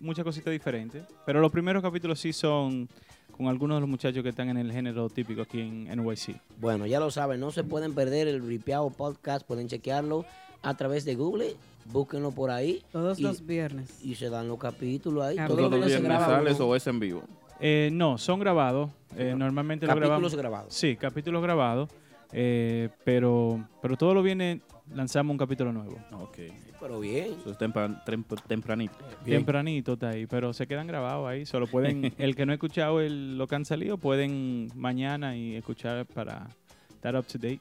muchas 0.00 0.24
cositas 0.24 0.52
diferentes. 0.52 1.04
Pero 1.24 1.40
los 1.40 1.50
primeros 1.50 1.82
capítulos 1.82 2.18
sí 2.20 2.32
son 2.32 2.88
con 3.36 3.48
algunos 3.48 3.76
de 3.76 3.80
los 3.80 3.88
muchachos 3.88 4.22
que 4.22 4.30
están 4.30 4.48
en 4.48 4.56
el 4.56 4.72
género 4.72 5.08
típico 5.10 5.42
aquí 5.42 5.60
en 5.60 5.84
NYC. 5.94 6.36
Bueno, 6.58 6.86
ya 6.86 7.00
lo 7.00 7.10
saben, 7.10 7.38
no 7.40 7.50
se 7.50 7.64
pueden 7.64 7.94
perder 7.94 8.28
el 8.28 8.46
Ripiao 8.46 8.90
Podcast, 8.90 9.46
pueden 9.46 9.68
chequearlo 9.68 10.24
a 10.62 10.74
través 10.74 11.04
de 11.04 11.14
Google, 11.16 11.54
búsquenlo 11.92 12.30
por 12.30 12.50
ahí 12.50 12.82
todos 12.92 13.18
y, 13.18 13.22
los 13.22 13.44
viernes. 13.44 14.00
y 14.02 14.14
se 14.14 14.30
dan 14.30 14.48
los 14.48 14.58
capítulos 14.58 15.22
ahí. 15.24 15.36
Ah, 15.38 15.46
Todos 15.46 15.60
¿Todos 15.60 15.80
los 15.80 15.86
viernes 15.86 16.18
sales 16.18 16.60
o 16.60 16.74
es 16.74 16.86
en 16.86 16.98
vivo? 16.98 17.22
Eh, 17.60 17.90
no, 17.92 18.16
son 18.18 18.40
grabados. 18.40 18.90
eh, 19.16 19.34
normalmente 19.36 19.86
lo 19.86 19.90
capítulos 19.90 20.08
grabamos. 20.10 20.34
grabados. 20.36 20.74
Sí, 20.74 20.96
capítulos 20.96 21.42
grabados. 21.42 21.90
eh, 22.32 22.88
pero, 23.04 23.66
pero 23.82 23.96
todo 23.96 24.14
lo 24.14 24.22
viene, 24.22 24.60
lanzamos 24.94 25.32
un 25.32 25.38
capítulo 25.38 25.72
nuevo. 25.72 25.98
Ok. 26.22 26.38
Pero 26.80 27.00
bien. 27.00 27.36
Eso 27.40 27.50
es 27.50 27.58
tempran- 27.58 28.02
tem- 28.04 28.24
tempranito. 28.46 28.94
Tempranito 29.24 29.92
está 29.94 30.10
ahí, 30.10 30.26
pero 30.26 30.52
se 30.52 30.66
quedan 30.66 30.86
grabados 30.86 31.26
ahí. 31.28 31.46
Solo 31.46 31.66
pueden, 31.66 32.12
el 32.18 32.36
que 32.36 32.44
no 32.46 32.52
ha 32.52 32.54
escuchado 32.54 33.00
el- 33.00 33.38
lo 33.38 33.46
que 33.46 33.54
han 33.54 33.64
salido, 33.64 33.96
pueden 33.98 34.70
mañana 34.74 35.36
y 35.36 35.54
escuchar 35.56 36.04
para 36.06 36.48
estar 36.90 37.16
up 37.16 37.24
to 37.26 37.38
date. 37.38 37.60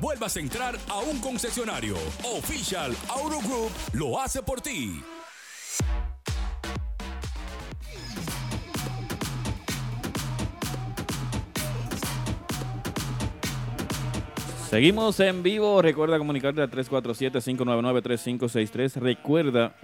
vuelvas 0.00 0.36
a 0.36 0.40
entrar 0.40 0.76
a 0.88 0.98
un 0.98 1.20
concesionario. 1.20 1.96
Official 2.24 2.94
Auto 3.08 3.38
Group 3.40 3.70
lo 3.92 4.20
hace 4.20 4.42
por 4.42 4.60
ti. 4.60 5.00
Seguimos 14.68 15.18
en 15.20 15.42
vivo. 15.42 15.80
Recuerda 15.80 16.18
comunicarte 16.18 16.60
al 16.60 16.70
347-599-3563. 16.70 18.96
Recuerda 18.96 19.74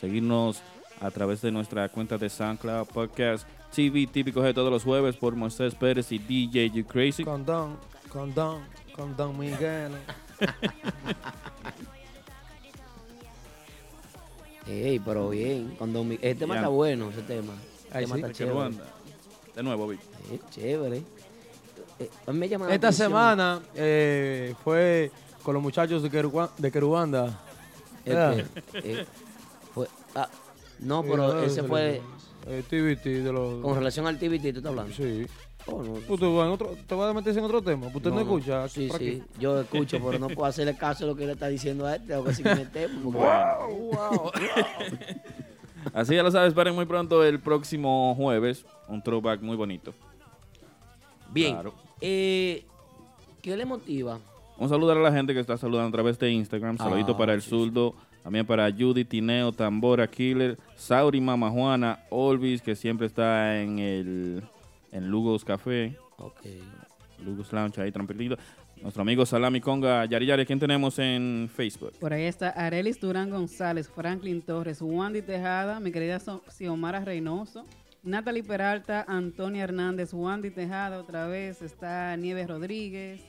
seguirnos 0.00 0.62
a 1.00 1.10
través 1.10 1.42
de 1.42 1.50
nuestra 1.50 1.88
cuenta 1.88 2.16
de 2.16 2.28
SoundCloud 2.28 2.86
Podcast 2.88 3.48
TV 3.74 4.06
típico 4.06 4.40
de 4.42 4.54
todos 4.54 4.70
los 4.70 4.84
jueves 4.84 5.16
por 5.16 5.34
Moisés 5.34 5.74
Pérez 5.74 6.12
y 6.12 6.18
DJ 6.18 6.70
You 6.70 6.84
Crazy. 6.84 7.24
Condón, 7.24 7.76
condón, 8.08 8.60
condón 9.00 9.38
Miguel. 9.38 9.92
Ey, 14.66 14.98
pero 15.00 15.30
bien. 15.30 15.74
Cuando 15.78 16.04
mi- 16.04 16.14
Este 16.16 16.34
tema 16.34 16.54
Ya. 16.54 16.60
está 16.60 16.68
bueno, 16.68 17.10
ese 17.10 17.22
tema. 17.22 17.54
Ay, 17.92 18.04
Este 18.04 18.06
tema 18.06 18.14
sí. 18.14 18.20
está 18.20 18.26
¿De 18.26 18.32
qué 18.32 18.38
chévere. 18.38 18.54
banda? 18.58 18.84
De 19.56 19.62
nuevo, 19.62 19.88
Vic. 19.88 20.00
Eh, 20.30 20.38
chévere. 20.50 21.02
Eh, 21.98 22.10
a 22.26 22.32
mí 22.32 22.38
me 22.38 22.48
llama 22.48 22.66
la 22.68 22.74
Esta 22.74 22.88
atención- 22.88 23.08
semana 23.08 23.60
eh, 23.74 24.54
fue 24.62 25.10
con 25.42 25.54
los 25.54 25.62
muchachos 25.62 26.02
de, 26.02 26.10
Querua- 26.10 26.50
de 26.56 26.70
Querubanda. 26.70 27.40
Este, 28.04 28.46
eh, 28.74 29.06
fue- 29.74 29.88
ah, 30.14 30.28
no, 30.78 31.02
pero 31.02 31.42
ese 31.42 31.62
fue 31.62 32.00
Eh, 32.46 32.62
TBT 32.68 33.04
de 33.24 33.32
los... 33.32 33.62
con 33.62 33.74
relación 33.76 34.06
al 34.06 34.18
TBT, 34.18 34.42
¿tú 34.42 34.48
estás 34.58 34.66
hablando? 34.66 34.94
Sí. 34.94 35.26
Oh, 35.66 35.82
no. 35.82 36.44
En 36.44 36.50
otro- 36.50 36.74
¿Te 36.86 36.94
vas 36.94 37.10
a 37.10 37.14
meterse 37.14 37.38
en 37.38 37.44
otro 37.44 37.60
tema? 37.62 37.86
¿Usted 37.94 38.10
no, 38.10 38.20
escucha? 38.20 38.66
Sí, 38.68 38.88
aquí? 38.92 39.04
sí, 39.04 39.22
yo 39.38 39.60
escucho, 39.60 39.98
pero 40.04 40.18
no 40.18 40.28
puedo 40.28 40.46
hacerle 40.46 40.74
caso 40.76 41.04
a 41.04 41.08
lo 41.08 41.14
que 41.16 41.26
le 41.26 41.32
está 41.32 41.48
diciendo 41.48 41.86
a 41.86 41.96
él. 41.96 42.06
Tengo 42.06 42.24
que 42.24 42.34
seguir 42.34 42.52
en 42.52 42.58
el 42.60 42.70
tema. 42.72 43.00
porque- 43.02 44.40
Así 45.92 46.14
ya 46.14 46.22
lo 46.22 46.30
sabes, 46.30 46.48
esperen 46.48 46.74
muy 46.74 46.86
pronto 46.86 47.24
el 47.24 47.40
próximo 47.40 48.14
jueves. 48.14 48.64
Un 48.88 49.02
throwback 49.02 49.40
muy 49.42 49.56
bonito. 49.56 49.92
Bien. 51.32 51.54
Claro. 51.54 51.74
Eh, 52.00 52.64
¿Qué 53.42 53.56
le 53.56 53.64
motiva? 53.64 54.18
Un 54.58 54.68
saludo 54.68 54.92
a 54.92 54.94
la 54.94 55.12
gente 55.12 55.32
que 55.32 55.40
está 55.40 55.56
saludando 55.56 55.88
a 55.88 55.92
través 55.92 56.18
de 56.18 56.30
Instagram. 56.30 56.76
Saludito 56.76 57.12
Ah, 57.12 57.18
para 57.18 57.32
el 57.34 57.40
sí, 57.42 57.48
zurdo. 57.50 57.94
También 58.22 58.44
para 58.46 58.70
Judy, 58.70 59.04
Tineo, 59.04 59.52
Tambora, 59.52 60.06
Killer, 60.06 60.58
Sauri, 60.76 61.20
Mama 61.20 61.50
Juana, 61.50 62.00
Olvis, 62.10 62.60
que 62.60 62.76
siempre 62.76 63.06
está 63.06 63.60
en 63.60 63.78
el 63.78 64.42
en 64.92 65.08
Lugos 65.08 65.44
Café, 65.44 65.96
Ok. 66.18 66.46
Lugos 67.24 67.52
Lounge 67.52 67.80
ahí 67.80 67.92
tranquilito. 67.92 68.36
Nuestro 68.82 69.02
amigo 69.02 69.26
Salami 69.26 69.60
Conga, 69.60 70.06
Yari 70.06 70.24
Yari, 70.24 70.46
¿quién 70.46 70.58
tenemos 70.58 70.98
en 70.98 71.50
Facebook? 71.54 71.92
Por 72.00 72.14
ahí 72.14 72.24
está 72.24 72.48
Arelis 72.50 72.98
Durán 72.98 73.28
González, 73.28 73.90
Franklin 73.90 74.40
Torres, 74.40 74.80
Wandy 74.80 75.20
Tejada, 75.20 75.80
mi 75.80 75.92
querida 75.92 76.18
Xiomara 76.48 77.04
Reynoso, 77.04 77.66
Natalie 78.02 78.42
Peralta, 78.42 79.04
Antonia 79.06 79.64
Hernández, 79.64 80.14
Wandy 80.14 80.50
Tejada 80.50 80.98
otra 80.98 81.26
vez, 81.26 81.60
está 81.60 82.16
Nieves 82.16 82.48
Rodríguez, 82.48 83.20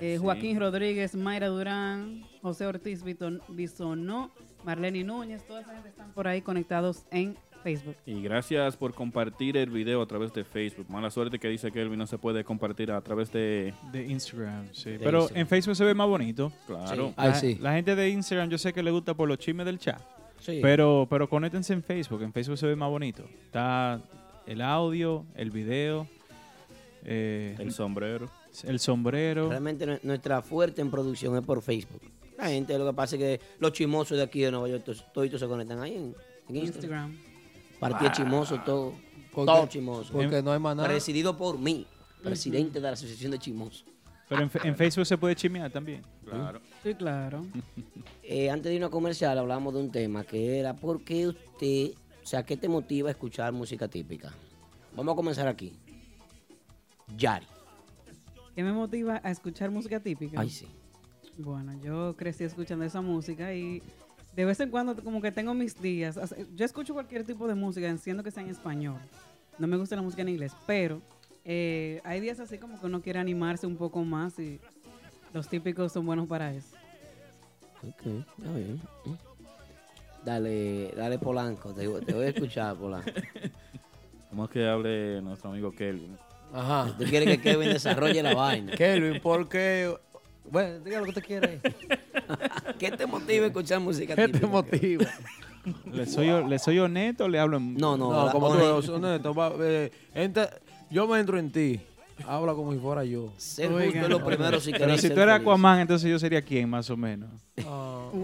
eh, 0.00 0.14
sí. 0.16 0.22
Joaquín 0.22 0.58
Rodríguez, 0.58 1.14
Mayra 1.14 1.48
Durán, 1.48 2.22
José 2.42 2.66
Ortiz 2.66 3.02
Bisonó, 3.48 4.30
Marlene 4.64 5.04
Núñez, 5.04 5.46
toda 5.46 5.60
esa 5.60 5.72
gente 5.74 5.88
están 5.88 6.12
por 6.12 6.28
ahí 6.28 6.42
conectados 6.42 7.04
en 7.10 7.36
Facebook. 7.62 7.96
Y 8.06 8.22
gracias 8.22 8.76
por 8.76 8.94
compartir 8.94 9.56
el 9.56 9.70
video 9.70 10.00
a 10.00 10.06
través 10.06 10.32
de 10.32 10.44
Facebook. 10.44 10.86
Mala 10.88 11.10
suerte 11.10 11.38
que 11.38 11.48
dice 11.48 11.72
que 11.72 11.80
Elvin 11.82 11.98
no 11.98 12.06
se 12.06 12.18
puede 12.18 12.44
compartir 12.44 12.90
a 12.92 13.00
través 13.00 13.32
de... 13.32 13.74
De 13.92 14.06
Instagram, 14.06 14.68
sí. 14.72 14.90
De 14.92 14.98
Pero 15.00 15.18
Instagram. 15.20 15.40
en 15.40 15.46
Facebook 15.48 15.76
se 15.76 15.84
ve 15.84 15.94
más 15.94 16.08
bonito. 16.08 16.52
Claro. 16.66 17.08
Sí. 17.08 17.14
Ay, 17.16 17.28
la, 17.28 17.34
sí. 17.34 17.58
la 17.60 17.72
gente 17.74 17.96
de 17.96 18.08
Instagram 18.10 18.48
yo 18.48 18.58
sé 18.58 18.72
que 18.72 18.82
le 18.82 18.90
gusta 18.90 19.14
por 19.14 19.28
los 19.28 19.38
chismes 19.38 19.66
del 19.66 19.78
chat. 19.78 20.00
Sí. 20.38 20.60
Pero, 20.62 21.06
pero 21.10 21.28
conéctense 21.28 21.72
en 21.72 21.82
Facebook. 21.82 22.22
En 22.22 22.32
Facebook 22.32 22.58
se 22.58 22.66
ve 22.66 22.76
más 22.76 22.88
bonito. 22.88 23.24
Está 23.46 24.00
el 24.46 24.62
audio, 24.62 25.26
el 25.34 25.50
video, 25.50 26.06
eh, 27.04 27.56
El 27.58 27.72
sombrero. 27.72 28.30
El 28.64 28.78
sombrero. 28.80 29.48
Realmente 29.48 29.86
nu- 29.86 29.98
nuestra 30.02 30.42
fuerte 30.42 30.80
en 30.80 30.90
producción 30.90 31.36
es 31.36 31.42
por 31.44 31.62
Facebook. 31.62 32.00
La 32.36 32.48
gente, 32.48 32.78
lo 32.78 32.86
que 32.86 32.92
pasa 32.92 33.16
es 33.16 33.20
que 33.20 33.40
los 33.58 33.72
chismosos 33.72 34.16
de 34.16 34.22
aquí 34.22 34.40
de 34.42 34.50
Nueva 34.50 34.68
York, 34.68 34.84
todos, 34.84 35.04
toditos 35.12 35.40
se 35.40 35.46
conectan 35.48 35.80
ahí 35.80 35.94
en, 35.94 36.14
en 36.48 36.56
Instagram. 36.56 37.10
Instagram. 37.10 37.78
Partido 37.80 38.10
chismoso, 38.12 38.60
todo. 38.64 38.92
¿Por 39.32 39.46
Todo 39.46 39.66
chismoso. 39.66 40.12
Porque 40.12 40.42
no 40.42 40.52
hay 40.52 40.58
más 40.58 40.74
nada. 40.76 40.88
Presidido 40.88 41.36
por 41.36 41.58
mí, 41.58 41.86
presidente 42.22 42.80
de 42.80 42.86
la 42.86 42.92
Asociación 42.92 43.30
de 43.32 43.38
Chismosos. 43.38 43.84
Pero 44.28 44.42
en, 44.42 44.76
Facebook 44.76 45.06
se 45.06 45.16
puede 45.16 45.34
chismear 45.34 45.70
también. 45.70 46.02
Claro. 46.24 46.60
Sí, 46.82 46.94
claro. 46.94 47.46
Eh, 48.30 48.50
antes 48.50 48.64
de 48.68 48.74
irnos 48.74 48.88
a 48.88 48.90
comercial 48.90 49.38
hablamos 49.38 49.72
de 49.72 49.80
un 49.80 49.90
tema 49.90 50.22
que 50.22 50.58
era 50.58 50.74
¿por 50.76 51.02
qué 51.02 51.28
usted, 51.28 51.92
o 52.22 52.26
sea, 52.26 52.42
qué 52.44 52.58
te 52.58 52.68
motiva 52.68 53.08
a 53.08 53.12
escuchar 53.12 53.54
música 53.54 53.88
típica? 53.88 54.34
Vamos 54.94 55.14
a 55.14 55.16
comenzar 55.16 55.48
aquí. 55.48 55.72
Yari. 57.16 57.46
¿Qué 58.58 58.64
me 58.64 58.72
motiva 58.72 59.20
a 59.22 59.30
escuchar 59.30 59.70
música 59.70 60.00
típica? 60.00 60.40
Ay, 60.40 60.50
sí. 60.50 60.66
Bueno, 61.36 61.80
yo 61.80 62.16
crecí 62.16 62.42
escuchando 62.42 62.84
esa 62.84 63.00
música 63.00 63.54
y 63.54 63.80
de 64.34 64.44
vez 64.44 64.58
en 64.58 64.68
cuando 64.68 64.96
como 64.96 65.22
que 65.22 65.30
tengo 65.30 65.54
mis 65.54 65.80
días. 65.80 66.18
Yo 66.56 66.64
escucho 66.64 66.92
cualquier 66.92 67.22
tipo 67.22 67.46
de 67.46 67.54
música, 67.54 67.96
siendo 67.98 68.24
que 68.24 68.32
sea 68.32 68.42
en 68.42 68.48
español. 68.48 68.98
No 69.60 69.68
me 69.68 69.76
gusta 69.76 69.94
la 69.94 70.02
música 70.02 70.22
en 70.22 70.30
inglés, 70.30 70.52
pero 70.66 71.00
eh, 71.44 72.00
hay 72.02 72.18
días 72.18 72.40
así 72.40 72.58
como 72.58 72.80
que 72.80 72.86
uno 72.86 73.00
quiere 73.00 73.20
animarse 73.20 73.64
un 73.64 73.76
poco 73.76 74.02
más 74.02 74.36
y 74.40 74.58
los 75.32 75.46
típicos 75.46 75.92
son 75.92 76.04
buenos 76.04 76.26
para 76.26 76.52
eso. 76.52 76.74
Ok, 77.86 78.06
está 78.38 78.52
bien. 78.54 78.80
Dale, 80.24 80.90
dale 80.96 81.20
Polanco, 81.20 81.72
te, 81.72 81.86
te 82.00 82.12
voy 82.12 82.24
a 82.24 82.28
escuchar, 82.30 82.74
Polanco. 82.74 83.08
Vamos 84.32 84.50
que 84.50 84.66
hable 84.66 85.22
nuestro 85.22 85.48
amigo 85.50 85.70
Kelvin. 85.70 86.18
Ajá. 86.52 86.94
Tú 86.98 87.04
quieres 87.04 87.28
que 87.28 87.40
Kevin 87.42 87.68
desarrolle 87.72 88.22
la 88.22 88.34
vaina. 88.34 88.72
Kelvin, 88.72 89.20
porque. 89.20 89.94
Bueno, 90.50 90.78
diga 90.80 90.98
lo 90.98 91.04
que 91.04 91.10
usted 91.10 91.24
quiere. 91.24 91.60
¿Qué 92.78 92.90
te 92.90 93.06
motiva 93.06 93.44
a 93.44 93.48
escuchar 93.48 93.80
música 93.80 94.14
¿Qué 94.14 94.26
típica? 94.26 94.46
te 94.46 94.46
motiva? 94.50 95.04
¿Le 95.92 96.06
soy, 96.06 96.28
¿Le 96.48 96.58
soy 96.58 96.78
honesto 96.78 97.24
o 97.24 97.28
le 97.28 97.38
hablo 97.38 97.58
en... 97.58 97.74
No, 97.76 97.96
no, 97.98 98.10
No, 98.10 98.26
la- 98.26 98.32
como 98.32 98.48
tú 98.48 98.54
eres 98.58 98.88
honesto. 98.88 99.34
va, 99.34 99.52
eh, 99.60 99.90
entra- 100.14 100.48
yo 100.90 101.06
me 101.06 101.18
entro 101.20 101.38
en 101.38 101.52
ti. 101.52 101.80
Habla 102.26 102.54
como 102.54 102.72
si 102.72 102.78
fuera 102.78 103.04
yo. 103.04 103.32
Ser 103.36 103.70
Oigan. 103.72 103.84
justo 103.90 104.00
es 104.04 104.08
lo 104.08 104.24
primero 104.24 104.60
si 104.60 104.72
Pero 104.72 104.98
si 104.98 105.08
tú 105.10 105.20
eras. 105.20 105.40
Aquaman, 105.40 105.80
entonces 105.80 106.10
yo 106.10 106.18
sería 106.18 106.42
quién, 106.42 106.68
más 106.68 106.88
o 106.90 106.96
menos. 106.96 107.30
Ah, 107.66 108.08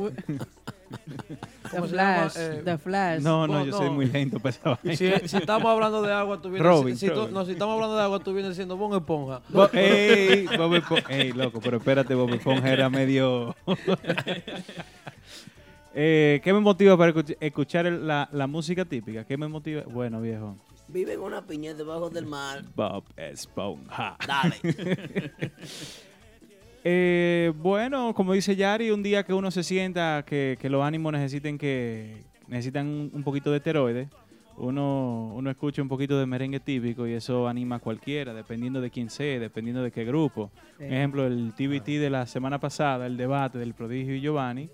Eh, 2.37 2.63
The 2.65 2.79
Flash. 2.79 3.21
No, 3.21 3.49
no, 3.49 3.65
yo 3.65 3.73
no. 3.73 3.79
soy 3.79 3.91
muy 3.91 4.07
lento 4.07 4.39
para 4.39 4.51
esa 4.51 4.79
vaina. 4.83 4.97
si, 4.97 5.29
si 5.29 5.37
estamos 5.39 5.67
hablando 5.67 6.03
de 6.03 6.13
agua, 6.13 6.41
tú 6.41 6.51
vienes 6.51 6.63
Robin, 6.65 6.97
si, 6.97 7.09
tú- 7.09 7.15
Robin. 7.17 7.35
no, 7.35 7.45
si 7.45 7.53
estamos 7.53 7.75
hablando 7.75 7.97
de 7.97 8.03
agua, 8.03 8.21
tú 8.21 8.33
vienes 8.33 8.51
diciendo 8.51 8.77
Bon 8.77 8.95
Esponja. 8.95 9.41
Bo- 9.49 9.69
ey, 9.73 10.47
Bob 10.57 10.75
Esponja. 10.75 11.13
Ey, 11.13 11.33
loco, 11.33 11.61
pero 11.61 11.79
espérate, 11.79 12.15
Bob 12.15 12.31
Esponja 12.33 12.71
era 12.73 12.89
medio... 12.91 13.57
Eh, 15.97 16.41
¿Qué 16.43 16.53
me 16.53 16.59
motiva 16.59 16.97
para 16.97 17.13
escuch- 17.15 17.37
escuchar 17.39 17.85
la, 17.87 18.29
la 18.33 18.49
música 18.49 18.85
típica? 18.85 19.25
¿Qué 19.25 19.37
me 19.37 19.47
motiva? 19.47 19.83
Bueno, 19.83 20.21
viejo. 20.21 20.57
Vive 20.89 21.15
en 21.15 21.21
una 21.21 21.47
piña 21.47 21.75
debajo 21.75 22.11
del 22.11 22.27
mar. 22.27 22.65
Bob 22.75 23.05
Esponja. 23.17 24.17
Dale. 24.27 24.57
Eh, 26.87 27.51
bueno, 27.57 28.13
como 28.15 28.35
dice 28.35 28.57
Yari, 28.57 28.91
un 28.91 29.03
día 29.03 29.25
que 29.25 29.33
uno 29.33 29.51
se 29.51 29.63
sienta 29.63 30.23
que, 30.27 30.59
que 30.61 30.69
los 30.69 30.85
ánimos 30.85 31.15
necesiten 31.15 31.57
que 31.57 32.25
necesitan 32.47 32.87
un, 32.87 33.11
un 33.11 33.25
poquito 33.25 33.51
de 33.51 33.57
esteroides, 33.57 34.09
uno, 34.57 35.33
uno 35.35 35.51
escucha 35.51 35.83
un 35.83 35.89
poquito 35.89 36.19
de 36.19 36.27
merengue 36.27 36.61
típico 36.61 37.07
y 37.07 37.13
eso 37.13 37.49
anima 37.49 37.77
a 37.77 37.79
cualquiera, 37.79 38.35
dependiendo 38.35 38.81
de 38.81 38.91
quién 38.91 39.11
sea, 39.11 39.41
dependiendo 39.41 39.83
de 39.83 39.91
qué 39.91 40.05
grupo. 40.05 40.51
Por 40.77 40.87
ejemplo, 40.87 41.27
el 41.27 41.53
TBT 41.55 41.87
de 42.01 42.11
la 42.11 42.27
semana 42.27 42.61
pasada, 42.61 43.07
el 43.07 43.17
debate 43.17 43.59
del 43.59 43.75
prodigio 43.75 44.15
y 44.15 44.21
Giovanni, 44.21 44.71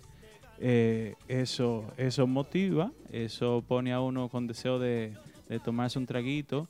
eh, 0.59 1.14
eso, 1.29 1.92
eso 1.96 2.27
motiva, 2.27 2.92
eso 3.11 3.64
pone 3.66 3.92
a 3.92 4.01
uno 4.01 4.29
con 4.29 4.46
deseo 4.46 4.79
de, 4.79 5.14
de 5.50 5.58
tomarse 5.60 5.98
un 5.98 6.06
traguito. 6.06 6.68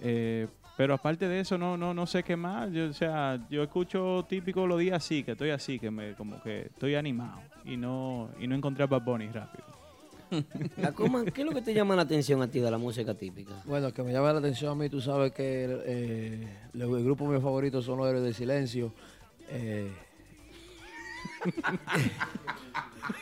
eh, 0.00 0.46
pero 0.74 0.94
aparte 0.94 1.28
de 1.28 1.40
eso, 1.40 1.58
no, 1.58 1.76
no, 1.76 1.92
no 1.92 2.06
sé 2.06 2.22
qué 2.22 2.34
más. 2.34 2.72
Yo, 2.72 2.88
o 2.88 2.92
sea, 2.94 3.38
yo 3.50 3.62
escucho 3.62 4.24
típico 4.26 4.66
los 4.66 4.80
días 4.80 4.96
así, 5.04 5.22
que 5.22 5.32
estoy 5.32 5.50
así, 5.50 5.78
que 5.78 5.90
me, 5.90 6.14
como 6.14 6.42
que 6.42 6.62
estoy 6.62 6.94
animado 6.94 7.40
y 7.64 7.76
no, 7.76 8.30
y 8.40 8.46
no 8.46 8.54
encontré 8.54 8.84
a 8.84 8.86
Bad 8.86 9.02
Bunny 9.02 9.28
rápido. 9.28 9.64
¿qué 11.34 11.42
es 11.42 11.46
lo 11.46 11.52
que 11.52 11.60
te 11.60 11.74
llama 11.74 11.94
la 11.94 12.02
atención 12.02 12.40
a 12.40 12.48
ti 12.48 12.58
de 12.58 12.70
la 12.70 12.78
música 12.78 13.12
típica? 13.14 13.52
Bueno, 13.66 13.92
que 13.92 14.02
me 14.02 14.12
llama 14.12 14.32
la 14.32 14.38
atención 14.38 14.72
a 14.72 14.74
mí, 14.74 14.88
tú 14.88 15.02
sabes 15.02 15.32
que 15.32 15.66
eh, 15.84 16.48
el, 16.72 16.80
el 16.80 17.04
grupo 17.04 17.26
mío 17.26 17.40
favorito 17.40 17.82
son 17.82 17.98
los 17.98 18.08
héroes 18.08 18.24
del 18.24 18.34
silencio. 18.34 18.94
Eh, 19.50 19.92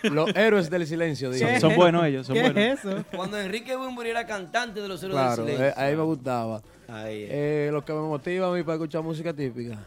los 0.02 0.34
héroes 0.36 0.68
del 0.70 0.86
silencio, 0.86 1.30
digo. 1.30 1.48
Son, 1.48 1.60
son 1.60 1.76
buenos 1.76 2.04
ellos, 2.06 2.26
son 2.26 2.34
¿Qué 2.34 2.42
buenos. 2.42 2.58
es 2.64 2.84
eso? 2.84 3.04
Cuando 3.16 3.38
Enrique 3.40 3.74
Bunbury 3.76 4.10
era 4.10 4.26
cantante 4.26 4.80
de 4.80 4.88
los 4.88 5.02
héroes 5.02 5.16
Claro, 5.18 5.44
del 5.44 5.54
eh, 5.54 5.56
silencio. 5.58 5.82
ahí 5.82 5.96
me 5.96 6.02
gustaba. 6.02 6.62
Ahí, 6.88 7.22
eh. 7.22 7.66
Eh, 7.66 7.70
lo 7.72 7.84
que 7.84 7.92
me 7.92 8.00
motiva 8.00 8.48
a 8.48 8.52
mí 8.52 8.62
para 8.62 8.74
escuchar 8.74 9.02
música 9.02 9.32
típica, 9.32 9.78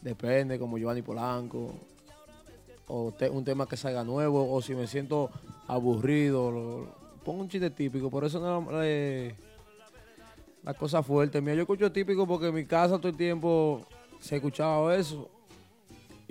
depende, 0.00 0.58
como 0.58 0.76
Giovanni 0.78 1.02
Polanco, 1.02 1.74
o 2.88 3.12
te- 3.16 3.30
un 3.30 3.44
tema 3.44 3.66
que 3.66 3.76
salga 3.76 4.02
nuevo, 4.04 4.52
o 4.52 4.60
si 4.60 4.74
me 4.74 4.86
siento 4.86 5.30
aburrido, 5.68 6.50
lo- 6.50 6.94
pongo 7.24 7.42
un 7.42 7.48
chiste 7.48 7.70
típico, 7.70 8.10
por 8.10 8.24
eso 8.24 8.40
no 8.40 8.82
eh, 8.82 9.34
la 10.64 10.74
cosa 10.74 11.02
fuerte 11.02 11.40
mía. 11.40 11.54
Yo 11.54 11.60
escucho 11.62 11.90
típico 11.92 12.26
porque 12.26 12.48
en 12.48 12.54
mi 12.54 12.64
casa 12.66 12.98
todo 12.98 13.08
el 13.08 13.16
tiempo 13.16 13.86
se 14.20 14.36
escuchaba 14.36 14.94
eso 14.96 15.28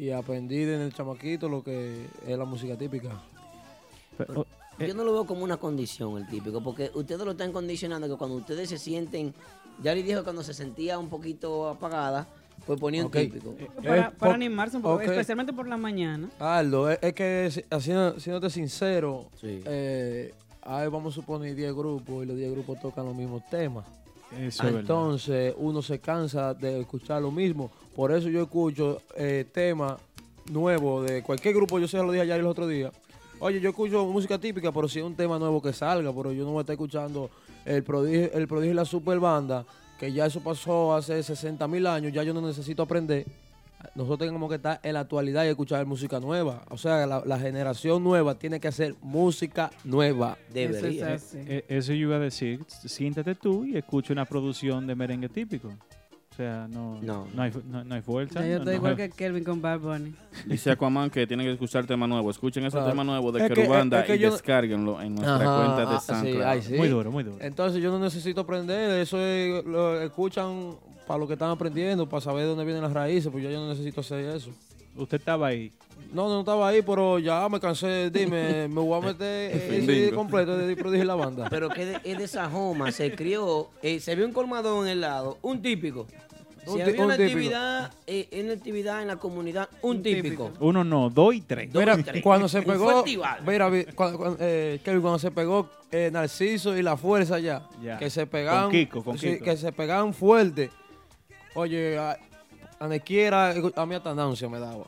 y 0.01 0.09
aprendí 0.09 0.63
en 0.63 0.81
el 0.81 0.91
chamaquito 0.93 1.47
lo 1.47 1.63
que 1.63 2.07
es 2.25 2.35
la 2.37 2.43
música 2.43 2.75
típica. 2.75 3.09
Pero, 4.17 4.47
eh, 4.79 4.87
Yo 4.87 4.95
no 4.95 5.03
lo 5.03 5.13
veo 5.13 5.25
como 5.27 5.43
una 5.43 5.57
condición 5.57 6.17
el 6.17 6.27
típico, 6.27 6.59
porque 6.59 6.89
ustedes 6.95 7.21
lo 7.23 7.31
están 7.31 7.51
condicionando 7.51 8.09
que 8.09 8.15
cuando 8.17 8.37
ustedes 8.37 8.67
se 8.67 8.79
sienten, 8.79 9.31
ya 9.83 9.93
le 9.93 10.01
dijo 10.01 10.19
que 10.21 10.23
cuando 10.23 10.41
se 10.41 10.55
sentía 10.55 10.97
un 10.97 11.07
poquito 11.07 11.69
apagada, 11.69 12.27
pues 12.65 12.79
ponía 12.79 13.01
un 13.01 13.07
Ok. 13.09 13.13
típico. 13.17 13.53
Para, 13.53 13.67
Eh, 14.07 14.11
para 14.17 14.17
po- 14.17 14.25
animarse 14.31 14.77
un 14.77 14.81
poco, 14.81 15.01
especialmente 15.01 15.53
por 15.53 15.67
la 15.67 15.77
mañana. 15.77 16.31
Aldo, 16.39 16.89
es, 16.89 16.97
es 16.99 17.13
que 17.13 17.63
siéndote 18.17 18.49
sincero, 18.49 19.27
Sí. 19.39 19.61
eh, 19.65 20.33
ahí 20.63 20.87
vamos 20.87 21.13
a 21.13 21.15
suponer 21.15 21.53
10 21.53 21.73
grupos 21.75 22.23
y 22.23 22.25
los 22.25 22.35
10 22.37 22.51
grupos 22.51 22.79
tocan 22.79 23.05
los 23.05 23.13
mismos 23.13 23.43
temas. 23.51 23.85
Eso 24.39 24.63
verdad. 24.63 24.80
Entonces 24.82 25.54
uno 25.58 25.82
se 25.82 26.00
cansa 26.00 26.54
de 26.54 26.82
escuchar 26.82 27.22
lo 27.22 27.32
mismo. 27.32 27.72
Por 27.96 28.12
eso 28.12 28.30
yo 28.30 28.44
escucho 28.44 29.02
eh, 29.15 29.46
temas 29.52 30.00
nuevos 30.50 31.08
de 31.10 31.22
cualquier 31.24 31.56
grupo. 31.56 31.80
Yo 31.80 31.88
se 31.88 31.98
lo 31.98 32.12
dije 32.12 32.24
ayer 32.24 32.39
el 32.39 32.48
otro 32.48 32.67
día. 32.67 32.91
Oye, 33.39 33.60
yo 33.60 33.70
escucho 33.70 34.06
música 34.06 34.38
típica, 34.38 34.72
pero 34.72 34.88
si 34.88 35.00
es 35.00 35.06
un 35.06 35.15
tema 35.15 35.39
nuevo 35.39 35.62
que 35.62 35.74
salga, 35.74 36.13
pero 36.13 36.32
yo 36.32 36.44
no 36.44 36.52
voy 36.52 36.60
a 36.60 36.62
estar 36.62 36.74
escuchando 36.74 37.30
el 37.65 37.84
prodigio, 37.84 38.32
el 38.34 38.48
prodigio 38.48 38.74
y 38.74 38.76
la 38.76 38.86
super 38.86 39.20
banda, 39.20 39.65
que 40.00 40.13
ya 40.13 40.28
eso 40.28 40.41
pasó 40.41 40.94
hace 40.94 41.22
60 41.24 41.67
mil 41.67 41.88
años, 41.88 42.13
ya 42.13 42.24
yo 42.24 42.34
no 42.34 42.41
necesito 42.41 42.84
aprender. 42.84 43.26
Nosotros 43.96 44.20
tenemos 44.28 44.50
que 44.50 44.56
estar 44.56 44.80
en 44.84 44.94
la 44.94 45.02
actualidad 45.02 45.46
y 45.46 45.48
escuchar 45.50 45.86
música 45.86 46.20
nueva. 46.20 46.63
O 46.70 46.78
sea, 46.78 47.06
la, 47.08 47.24
la 47.26 47.39
generación 47.39 48.04
nueva 48.04 48.36
tiene 48.36 48.60
que 48.60 48.67
hacer 48.67 48.96
música 49.02 49.72
nueva. 49.84 50.38
Debería. 50.54 51.13
Eso 51.15 51.38
es. 51.38 51.48
Eh, 51.48 51.65
Eso 51.67 51.94
yo 51.94 52.08
iba 52.08 52.15
a 52.15 52.20
decir, 52.20 52.63
siéntate 52.67 53.36
tú 53.36 53.65
y 53.65 53.78
escucha 53.78 54.13
una 54.13 54.26
producción 54.26 54.88
de 54.88 54.96
merengue 54.96 55.30
típico. 55.30 55.74
O 56.41 56.43
sea, 56.43 56.67
no, 56.71 56.97
No. 57.04 57.27
no, 57.36 57.41
hay, 57.43 57.51
fu- 57.51 57.62
no, 57.69 57.84
no 57.84 57.93
hay 57.93 58.01
fuerza. 58.01 58.39
Yo 58.43 58.54
estoy 58.58 58.65
no- 58.65 58.73
igual 58.73 58.95
que 58.95 59.12
Kelvin 59.12 59.43
con 59.43 59.62
Bad 59.62 59.80
Bunny. 59.80 60.12
Dice 60.47 60.71
Aquaman 60.71 61.12
que 61.12 61.27
tienen 61.27 61.45
que 61.45 61.54
escuchar 61.54 61.86
tema 61.86 62.08
nuevo. 62.08 62.32
Escuchen 62.32 62.63
ese 62.65 62.77
Claro. 62.77 62.89
tema 62.89 63.04
nuevo 63.04 63.32
de 63.32 63.45
Es 63.45 63.51
es 63.51 64.06
que 64.08 64.15
y 64.15 64.19
yo- 64.19 64.32
descárguenlo 64.32 64.99
en 64.99 65.13
nuestra 65.13 65.36
Ajá, 65.36 65.56
cuenta 65.75 65.91
de 65.91 65.95
ah, 65.95 65.99
sí, 65.99 66.06
SoundCloud. 66.08 66.41
ay, 66.43 66.62
sí. 66.63 66.73
Muy 66.73 66.88
duro, 66.88 67.12
muy 67.12 67.23
duro. 67.23 67.38
Entonces 67.41 67.80
yo 67.84 67.91
no 67.91 67.99
necesito 67.99 68.41
aprender, 68.41 68.99
eso 69.01 69.19
es, 69.21 69.63
lo 69.65 70.01
escuchan 70.01 70.75
para 71.06 71.19
lo 71.19 71.27
que 71.27 71.34
están 71.34 71.51
aprendiendo, 71.51 72.10
para 72.10 72.21
saber 72.21 72.47
dónde 72.47 72.63
vienen 72.65 72.82
las 72.82 72.93
raíces, 72.93 73.30
pues 73.32 73.43
yo, 73.43 73.51
yo 73.51 73.60
no 73.60 73.69
necesito 73.69 74.01
hacer 74.01 74.25
eso. 74.36 74.49
Usted 74.97 75.17
estaba 75.19 75.45
ahí. 75.47 75.71
No, 76.13 76.27
no 76.27 76.39
estaba 76.39 76.67
ahí, 76.67 76.82
pero 76.82 77.19
ya 77.19 77.47
me 77.47 77.60
cansé, 77.60 78.10
dime, 78.10 78.67
me 78.67 78.82
voy 78.82 78.99
a 79.01 79.06
meter 79.06 79.51
el 79.71 79.86
CD 79.86 80.12
completo 80.12 80.58
de 80.58 80.75
Prodigy 80.75 81.06
la 81.06 81.15
banda. 81.15 81.47
Pero 81.49 81.69
que 81.69 81.86
de- 81.86 81.99
es 82.04 82.17
de 82.17 82.27
Sajoma, 82.27 82.91
se 82.91 83.13
crió, 83.13 83.69
eh, 83.84 83.99
se 83.99 84.15
vio 84.15 84.25
un 84.25 84.34
colmadón 84.34 84.88
en 84.88 84.93
el 84.93 85.01
lado, 85.01 85.38
un 85.43 85.62
típico. 85.62 86.08
Si 86.65 86.80
había 86.82 86.93
un 87.00 87.06
una 87.06 87.17
típico. 87.17 87.38
actividad, 87.38 87.91
eh, 88.08 88.41
una 88.43 88.54
actividad 88.54 89.02
en 89.02 89.08
la 89.08 89.15
comunidad, 89.17 89.67
un 89.82 90.04
típico. 90.04 90.52
Uno 90.60 90.84
no, 90.84 91.10
dos 91.10 91.34
y 91.34 91.41
tres. 91.41 91.71
Dos 91.74 91.82
Mira, 91.82 91.97
y 92.00 92.04
tres. 92.04 92.24
cuando 92.24 92.47
se 92.47 92.62
pegó, 92.62 93.04
mira, 93.45 93.69
cuando, 93.95 94.17
cuando, 94.17 94.38
eh, 94.39 94.80
cuando 94.84 95.17
se 95.19 95.32
pegó 95.32 95.69
eh, 95.91 96.10
Narciso 96.12 96.78
y 96.78 96.82
la 96.84 96.95
fuerza 96.97 97.39
ya, 97.39 97.67
Ya. 97.82 97.97
que 97.97 98.10
se 98.10 98.28
pegaban, 98.28 98.63
Con 98.65 98.71
Kiko, 98.71 99.04
con 99.04 99.17
sí, 99.17 99.34
Kiko. 99.34 99.45
que 99.45 99.58
se 99.58 99.71
pegaban 99.71 100.13
fuerte. 100.13 100.69
Oye, 101.56 101.97
a, 101.97 102.17
a 102.80 102.88
Nequiera, 102.88 103.54
a 103.76 103.86
mí 103.86 103.95
hasta 103.95 104.13
náusea 104.15 104.47
me 104.47 104.60
daba. 104.60 104.86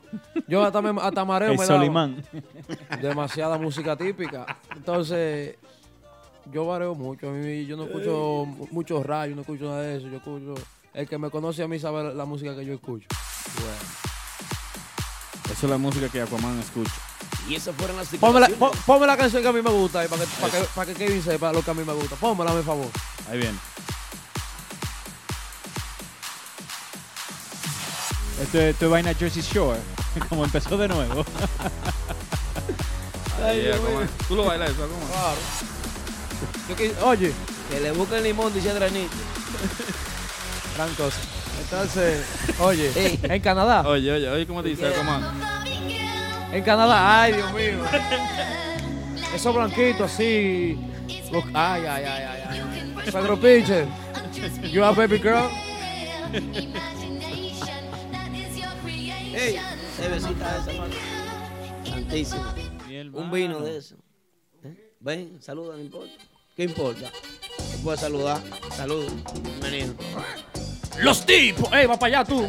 Yo 0.47 0.63
hasta, 0.63 0.81
me, 0.81 1.01
hasta 1.01 1.25
mareo 1.25 1.51
El 1.51 1.57
me 1.57 1.65
daba. 1.65 1.79
Solimán. 1.79 2.23
Demasiada 3.01 3.57
música 3.57 3.95
típica. 3.97 4.45
Entonces, 4.75 5.55
yo 6.51 6.65
vareo 6.65 6.95
mucho. 6.95 7.29
A 7.29 7.33
mí, 7.33 7.65
yo 7.65 7.75
no 7.75 7.83
escucho 7.85 8.45
mu- 8.45 8.67
mucho 8.71 9.01
radio, 9.03 9.35
no 9.35 9.41
escucho 9.41 9.65
nada 9.65 9.81
de 9.81 9.97
eso. 9.97 10.07
Yo 10.07 10.17
escucho. 10.17 10.53
El 10.93 11.07
que 11.07 11.17
me 11.17 11.29
conoce 11.31 11.63
a 11.63 11.67
mí 11.67 11.79
sabe 11.79 12.13
la, 12.13 12.25
música 12.25 12.55
que 12.55 12.65
yo 12.65 12.73
escucho. 12.73 13.07
Esa 15.45 15.53
es 15.65 15.69
la 15.69 15.77
música 15.77 16.07
que 16.09 16.21
Aquaman 16.21 16.59
escucha. 16.59 16.91
Y 17.49 17.55
esas 17.55 17.75
fueron 17.75 17.97
las 17.97 18.07
Ponme 18.09 18.39
la, 18.39 18.47
pon- 18.47 18.71
ponme 18.85 19.07
la 19.07 19.17
canción 19.17 19.41
que 19.41 19.49
a 19.49 19.51
mí 19.51 19.61
me 19.61 19.71
gusta 19.71 19.99
ahí, 20.01 20.07
para 20.07 20.23
que, 20.23 20.27
para 20.39 20.51
que, 20.53 20.59
para 20.75 20.93
que 20.93 20.95
Kevin 21.05 21.23
sepa 21.23 21.51
lo 21.51 21.61
que 21.63 21.71
a 21.71 21.73
mí 21.73 21.83
me 21.83 21.93
gusta. 21.93 22.15
Pónmela, 22.15 22.51
a 22.51 22.53
mi 22.53 22.63
favor. 22.63 22.87
Ahí 23.29 23.39
viene. 23.39 23.57
Esto, 28.41 28.59
es- 28.59 28.81
es 28.81 28.89
vaina 28.89 29.13
Jersey 29.15 29.41
Shore. 29.41 29.79
Como 30.29 30.45
empezó 30.45 30.77
de 30.77 30.87
nuevo. 30.87 31.25
Ahí, 33.43 33.71
Aquaman. 33.71 34.07
Tú 34.27 34.35
lo 34.35 34.45
bailas 34.45 34.69
eso. 34.69 34.87
Claro. 34.87 35.37
Yo 36.69 36.75
que- 36.75 36.95
oye, 37.03 37.33
Que 37.71 37.79
le 37.79 37.91
busquen 37.93 38.21
limón, 38.23 38.53
dice 38.53 38.69
Adranito. 38.69 39.11
gran 40.75 40.93
cosa. 40.95 41.19
Entonces, 41.61 42.25
oye, 42.59 42.91
Ey. 42.95 43.19
en 43.23 43.41
Canadá, 43.41 43.81
Oye, 43.87 44.11
oye, 44.11 44.29
oye, 44.29 44.47
¿cómo 44.47 44.61
dice 44.63 44.87
Aquaman? 44.87 45.23
en 46.51 46.63
Canadá, 46.63 47.21
ay, 47.23 47.33
Dios 47.33 47.53
mío. 47.53 47.83
Esos 49.35 49.55
blanquitos 49.55 50.11
así. 50.11 50.77
los- 51.31 51.43
ay, 51.53 51.83
ay, 51.85 52.03
ay, 52.05 52.23
ay, 52.23 52.43
ay. 52.49 53.11
Pedro 53.11 53.39
Pitcher, 53.39 53.87
you 54.71 54.83
are 54.83 54.95
baby 54.95 55.17
girl. 55.19 55.49
Ey, 59.35 59.59
cervecita 59.97 60.57
esa, 60.57 60.73
mano. 60.73 60.93
Santísimo. 61.83 62.43
Un 63.13 63.31
vino 63.31 63.59
de 63.59 63.77
eso. 63.77 63.95
¿Eh? 64.63 64.93
Ven, 64.99 65.41
saluda, 65.41 65.75
no 65.75 65.81
importa. 65.81 66.13
¿Qué 66.55 66.63
importa? 66.63 67.11
Puedes 67.83 67.99
saludar. 67.99 68.39
Saludos. 68.75 69.11
Bienvenido. 69.43 69.93
Los 71.01 71.25
tipos, 71.25 71.71
ey, 71.73 71.85
va 71.87 71.97
para 71.97 72.19
allá 72.21 72.25
tú. 72.29 72.47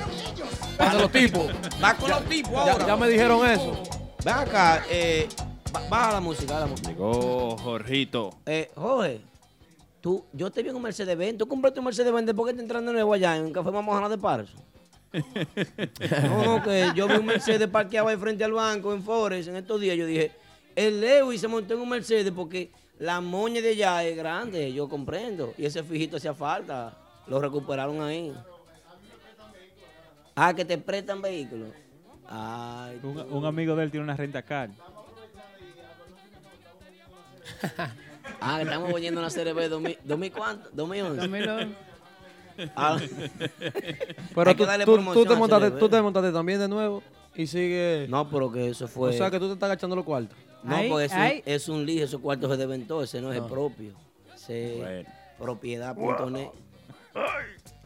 Para 0.76 0.94
los 0.94 1.10
tipos. 1.10 1.46
Va 1.82 1.94
con 1.94 2.10
los 2.10 2.24
tipos 2.24 2.52
Ya, 2.52 2.72
ahora. 2.72 2.86
ya 2.86 2.96
me 2.96 3.08
dijeron 3.08 3.46
eso. 3.48 3.82
Ven 4.24 4.34
acá, 4.34 4.84
eh, 4.90 5.28
ba- 5.72 5.82
baja 5.88 6.12
la 6.12 6.20
música, 6.20 6.52
baja 6.54 6.60
la 6.66 6.70
música. 6.70 6.88
Llegó 6.90 7.56
Jorgito. 7.58 8.30
Eh, 8.46 8.70
Jorge, 8.74 9.20
tú, 10.00 10.24
yo 10.32 10.50
te 10.50 10.62
vi 10.62 10.68
en 10.70 10.76
un 10.76 10.82
Mercedes 10.82 11.16
Benz. 11.16 11.38
¿Tú 11.38 11.46
compraste 11.48 11.78
un 11.80 11.86
Mercedes 11.86 12.12
Benz 12.12 12.26
después 12.26 12.50
que 12.52 12.56
te 12.56 12.62
entraste 12.62 12.86
de 12.86 12.92
nuevo 12.92 13.12
allá 13.14 13.36
en 13.36 13.52
Café 13.52 13.70
Mamojana 13.70 14.08
de 14.08 14.18
Parso? 14.18 14.52
no, 15.14 16.44
no, 16.58 16.62
que 16.62 16.90
yo 16.94 17.06
vi 17.08 17.14
un 17.14 17.26
Mercedes 17.26 17.68
parqueado 17.68 18.08
ahí 18.08 18.16
frente 18.16 18.42
al 18.44 18.52
banco 18.52 18.92
en 18.92 19.02
Forest 19.02 19.48
en 19.48 19.56
estos 19.56 19.80
días. 19.80 19.96
Yo 19.96 20.06
dije, 20.06 20.32
el 20.74 21.00
Lewis 21.00 21.40
se 21.40 21.48
montó 21.48 21.74
en 21.74 21.80
un 21.80 21.88
Mercedes 21.88 22.32
porque 22.34 22.70
la 22.98 23.20
moña 23.20 23.60
de 23.60 23.70
allá 23.70 24.02
es 24.04 24.16
grande, 24.16 24.72
yo 24.72 24.88
comprendo. 24.88 25.54
Y 25.56 25.66
ese 25.66 25.82
fijito 25.82 26.16
hacía 26.16 26.34
falta. 26.34 26.96
Lo 27.26 27.40
recuperaron 27.40 28.00
ahí. 28.02 28.34
Ah, 30.36 30.52
que 30.54 30.64
te 30.64 30.76
prestan 30.78 31.22
vehículos. 31.22 31.68
Ay, 32.28 32.98
Un, 33.02 33.18
un 33.18 33.44
amigo 33.44 33.76
de 33.76 33.84
él 33.84 33.90
tiene 33.90 34.04
una 34.04 34.16
renta 34.16 34.42
car. 34.42 34.70
ah, 38.40 38.56
que 38.58 38.62
estamos 38.64 38.92
oyendo 38.92 39.20
una 39.20 39.30
serie 39.30 39.52
B 39.52 39.68
2000, 39.68 39.98
2000 40.04 40.32
cuánto? 40.32 40.70
2011. 40.72 41.20
2011. 41.20 41.74
Ah, 42.76 42.96
Pero 44.32 44.48
Hay 44.48 44.54
tú, 44.54 44.62
que 44.62 44.66
darle 44.66 44.84
tú- 44.84 44.94
te 44.94 45.00
montaste, 45.34 45.70
tú 45.72 45.88
te 45.88 46.00
montaste 46.00 46.30
también 46.30 46.60
de 46.60 46.68
nuevo 46.68 47.02
y 47.34 47.48
sigue. 47.48 48.06
no, 48.08 48.30
pero 48.30 48.52
que 48.52 48.68
eso 48.68 48.86
fue. 48.86 49.10
o 49.10 49.12
sea 49.12 49.28
que 49.28 49.40
tú 49.40 49.48
te 49.48 49.54
estás 49.54 49.66
agachando 49.66 49.96
los 49.96 50.04
cuartos. 50.04 50.38
No, 50.62 50.76
Ay, 50.76 50.88
porque 50.88 51.04
es 51.06 51.12
un, 51.12 51.42
es 51.52 51.68
un 51.68 51.84
lío, 51.84 52.04
esos 52.04 52.20
cuartos 52.20 52.48
se 52.52 52.56
deben 52.56 52.86
todo, 52.86 53.02
ese 53.02 53.20
no 53.20 53.32
es 53.32 53.38
el 53.42 53.46
propio. 53.46 53.94
Ese 54.36 54.76
Bueno. 54.78 55.08
propiedad.net. 55.36 56.48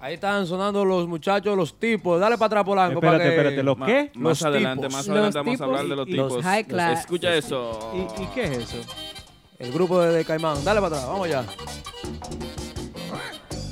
Ahí 0.01 0.15
están 0.15 0.47
sonando 0.47 0.85
los 0.85 1.09
muchachos, 1.09 1.57
los 1.57 1.79
tipos. 1.79 2.21
Dale 2.21 2.37
para 2.39 2.47
atrás, 2.47 2.65
Polanco. 2.65 2.95
Espérate, 3.01 3.19
para 3.19 3.31
que- 3.31 3.37
espérate, 3.37 3.63
¿los 3.65 3.77
qué? 3.79 4.11
Más 4.15 4.23
Los 4.41 4.43
adelante, 4.45 4.87
tipos. 4.87 4.93
más 4.97 5.07
Los 5.09 5.17
adelante 5.17 5.39
vamos 5.39 5.49
a 5.49 5.55
tipos 5.55 5.67
hablar 5.69 5.83
de 5.89 5.97
los 5.97 6.09
y 6.09 6.13
los 6.13 6.29
tipos. 6.29 6.45
high 6.45 6.65
class. 6.65 7.01
Escucha 7.01 7.35
eso. 7.35 7.93
¿Y, 8.19 8.23
y 8.23 8.27
qué 8.29 8.45
es 8.45 8.59
eso? 8.59 8.77
El 9.59 9.73
grupo 9.73 10.01
de, 10.01 10.13
de 10.13 10.25
Caimán. 10.25 10.65
Dale 10.65 10.81
para 10.81 10.97
atrás, 10.97 11.09
vamos 11.11 11.27
allá. 11.27 11.45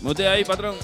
Mute 0.03 0.27
ahí, 0.29 0.45
patrón. 0.45 0.75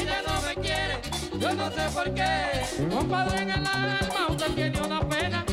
ella 0.00 0.18
no 0.26 0.34
me 0.42 0.54
quiere, 0.54 1.00
yo 1.38 1.52
no 1.52 1.70
sé 1.70 1.82
por 1.92 2.14
qué. 2.14 2.94
Compadre 2.94 3.42
en 3.42 3.50
el 3.50 3.66
alma, 3.66 4.26
usted 4.30 4.50
tiene 4.54 4.80
una 4.80 5.00
pena, 5.08 5.44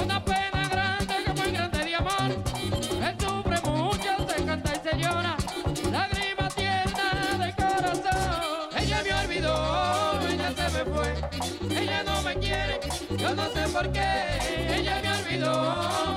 una 0.00 0.24
pena 0.24 0.68
grande 0.70 1.14
que 1.24 1.32
muy 1.32 1.50
grande 1.50 1.78
de 1.84 1.94
amor. 1.96 2.30
Él 2.30 3.16
sufre 3.18 3.60
mucho, 3.62 4.28
se 4.28 4.44
canta 4.44 4.72
y 4.74 4.88
se 4.88 4.96
llora, 4.96 5.36
lágrima 5.90 6.48
tierna 6.54 7.44
de 7.44 7.52
corazón. 7.54 8.68
Ella 8.78 9.02
me 9.02 9.12
olvidó, 9.12 10.20
ella 10.28 10.52
se 10.54 10.68
me 10.70 10.84
fue, 10.94 11.80
ella 11.82 12.02
no 12.04 12.22
me 12.22 12.34
quiere, 12.36 12.80
yo 13.16 13.34
no 13.34 13.48
sé 13.50 13.68
por 13.72 13.90
qué. 13.90 14.76
Ella 14.76 15.00
me 15.02 15.10
olvidó, 15.18 16.15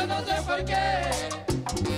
yo 0.00 0.06
no 0.06 0.20
sé 0.24 0.42
por 0.46 0.64
qué. 0.64 1.90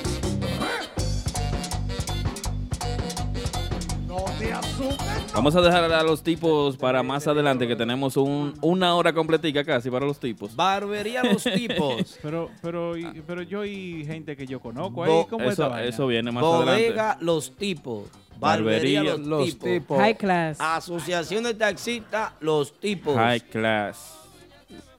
Vamos 5.35 5.57
a 5.57 5.61
dejar 5.63 5.91
a 5.93 6.03
los 6.03 6.23
tipos 6.23 6.77
para 6.77 7.03
más 7.03 7.27
adelante, 7.27 7.67
que 7.67 7.75
tenemos 7.75 8.17
un, 8.17 8.55
una 8.61 8.95
hora 8.95 9.13
completica 9.13 9.65
casi 9.65 9.91
para 9.91 10.05
los 10.07 10.19
tipos. 10.21 10.55
Barbería 10.55 11.23
Los 11.25 11.43
Tipos. 11.45 12.19
Pero, 12.23 12.51
pero, 12.61 12.97
y- 12.97 13.23
pero 13.27 13.43
yo 13.43 13.65
y 13.65 14.05
gente 14.05 14.37
que 14.37 14.47
yo 14.47 14.61
conozco 14.61 15.05
ahí, 15.05 15.11
Bo- 15.11 15.27
¿cómo 15.27 15.51
Eso, 15.51 15.69
vaina? 15.71 15.89
eso 15.89 16.07
viene 16.07 16.31
más 16.31 16.45
adelante. 16.45 16.83
Bodega 16.83 17.17
Los 17.21 17.57
Tipos. 17.57 18.05
Barbería 18.39 19.01
Barbería 19.03 19.17
Los, 19.17 19.27
Los 19.27 19.45
Tipos. 19.47 19.69
tipos. 19.71 19.99
High 19.99 20.17
class. 20.17 20.57
Asociación 20.61 21.45
de 21.45 21.55
Taxistas 21.55 22.33
Los 22.41 22.79
Tipos. 22.79 23.17
High 23.17 23.41
class. 23.41 24.19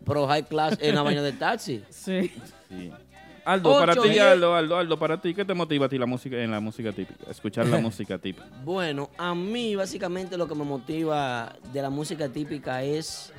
Pro 0.04 0.28
High 0.28 0.44
Class 0.44 0.78
en 0.82 0.96
la 0.96 1.02
vaina 1.02 1.22
de 1.22 1.32
taxi. 1.34 1.82
Sí. 1.90 2.32
Sí. 2.78 2.92
Aldo, 3.46 3.78
para 3.78 3.94
Ocho, 3.94 4.04
ti, 4.04 4.10
diez. 4.10 4.22
Aldo, 4.22 4.56
Aldo, 4.56 4.78
Aldo, 4.78 4.98
para 4.98 5.20
ti, 5.20 5.34
¿qué 5.34 5.44
te 5.44 5.54
motiva 5.54 5.88
a 5.88 5.90
ti 5.90 5.98
la 5.98 6.06
música, 6.06 6.38
en 6.38 6.52
la 6.52 6.62
música 6.62 6.94
típica? 6.94 7.30
Escuchar 7.30 7.68
la 7.68 7.78
música 7.82 8.18
típica. 8.18 8.48
Bueno, 8.64 9.10
a 9.18 9.36
mí 9.36 9.76
básicamente 9.76 10.38
lo 10.38 10.48
que 10.48 10.56
me 10.56 10.64
motiva 10.64 11.54
de 11.74 11.82
la 11.82 11.90
música 11.90 12.30
típica 12.30 12.84
es 12.84 13.34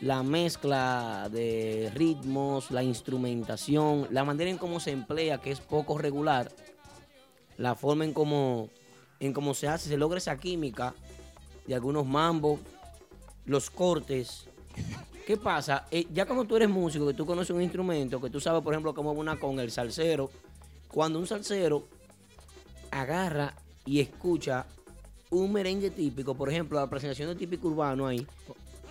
la 0.00 0.22
mezcla 0.22 1.28
de 1.30 1.90
ritmos, 1.94 2.70
la 2.70 2.82
instrumentación, 2.84 4.06
la 4.10 4.24
manera 4.24 4.50
en 4.50 4.58
cómo 4.58 4.78
se 4.78 4.92
emplea, 4.92 5.38
que 5.38 5.50
es 5.50 5.60
poco 5.60 5.98
regular, 5.98 6.52
la 7.56 7.74
forma 7.74 8.04
en 8.04 8.12
cómo 8.12 8.68
en 9.18 9.32
cómo 9.32 9.54
se 9.54 9.68
hace, 9.68 9.88
se 9.88 9.96
logra 9.96 10.18
esa 10.18 10.36
química 10.36 10.94
de 11.66 11.74
algunos 11.76 12.04
mambos, 12.04 12.58
los 13.44 13.70
cortes. 13.70 14.48
¿Qué 15.26 15.36
pasa? 15.36 15.86
Eh, 15.90 16.06
ya 16.12 16.26
cuando 16.26 16.44
tú 16.44 16.56
eres 16.56 16.68
músico, 16.68 17.06
que 17.06 17.14
tú 17.14 17.24
conoces 17.24 17.50
un 17.50 17.62
instrumento, 17.62 18.20
que 18.20 18.30
tú 18.30 18.40
sabes, 18.40 18.62
por 18.62 18.72
ejemplo, 18.72 18.92
cómo 18.94 19.12
una 19.12 19.38
con 19.38 19.60
el 19.60 19.70
salsero, 19.70 20.30
cuando 20.88 21.18
un 21.18 21.26
salsero 21.26 21.86
agarra 22.90 23.54
y 23.86 24.00
escucha 24.00 24.66
un 25.30 25.52
merengue 25.52 25.90
típico, 25.90 26.34
por 26.34 26.50
ejemplo, 26.50 26.78
la 26.78 26.90
presentación 26.90 27.28
de 27.28 27.36
típico 27.36 27.68
urbano 27.68 28.06
ahí. 28.06 28.26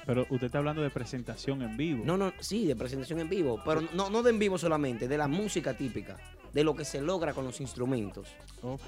Pero 0.05 0.25
usted 0.29 0.47
está 0.47 0.57
hablando 0.57 0.81
de 0.81 0.89
presentación 0.89 1.61
en 1.61 1.77
vivo. 1.77 2.03
No, 2.05 2.17
no, 2.17 2.33
sí, 2.39 2.65
de 2.65 2.75
presentación 2.75 3.19
en 3.19 3.29
vivo, 3.29 3.61
pero 3.63 3.81
no, 3.93 4.09
no 4.09 4.23
de 4.23 4.31
en 4.31 4.39
vivo 4.39 4.57
solamente, 4.57 5.07
de 5.07 5.17
la 5.17 5.27
música 5.27 5.75
típica, 5.75 6.17
de 6.53 6.63
lo 6.63 6.75
que 6.75 6.85
se 6.85 7.01
logra 7.01 7.33
con 7.33 7.45
los 7.45 7.61
instrumentos. 7.61 8.29
Ok. 8.63 8.81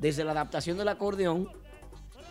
Desde 0.00 0.24
la 0.24 0.32
adaptación 0.32 0.78
del 0.78 0.88
acordeón 0.88 1.48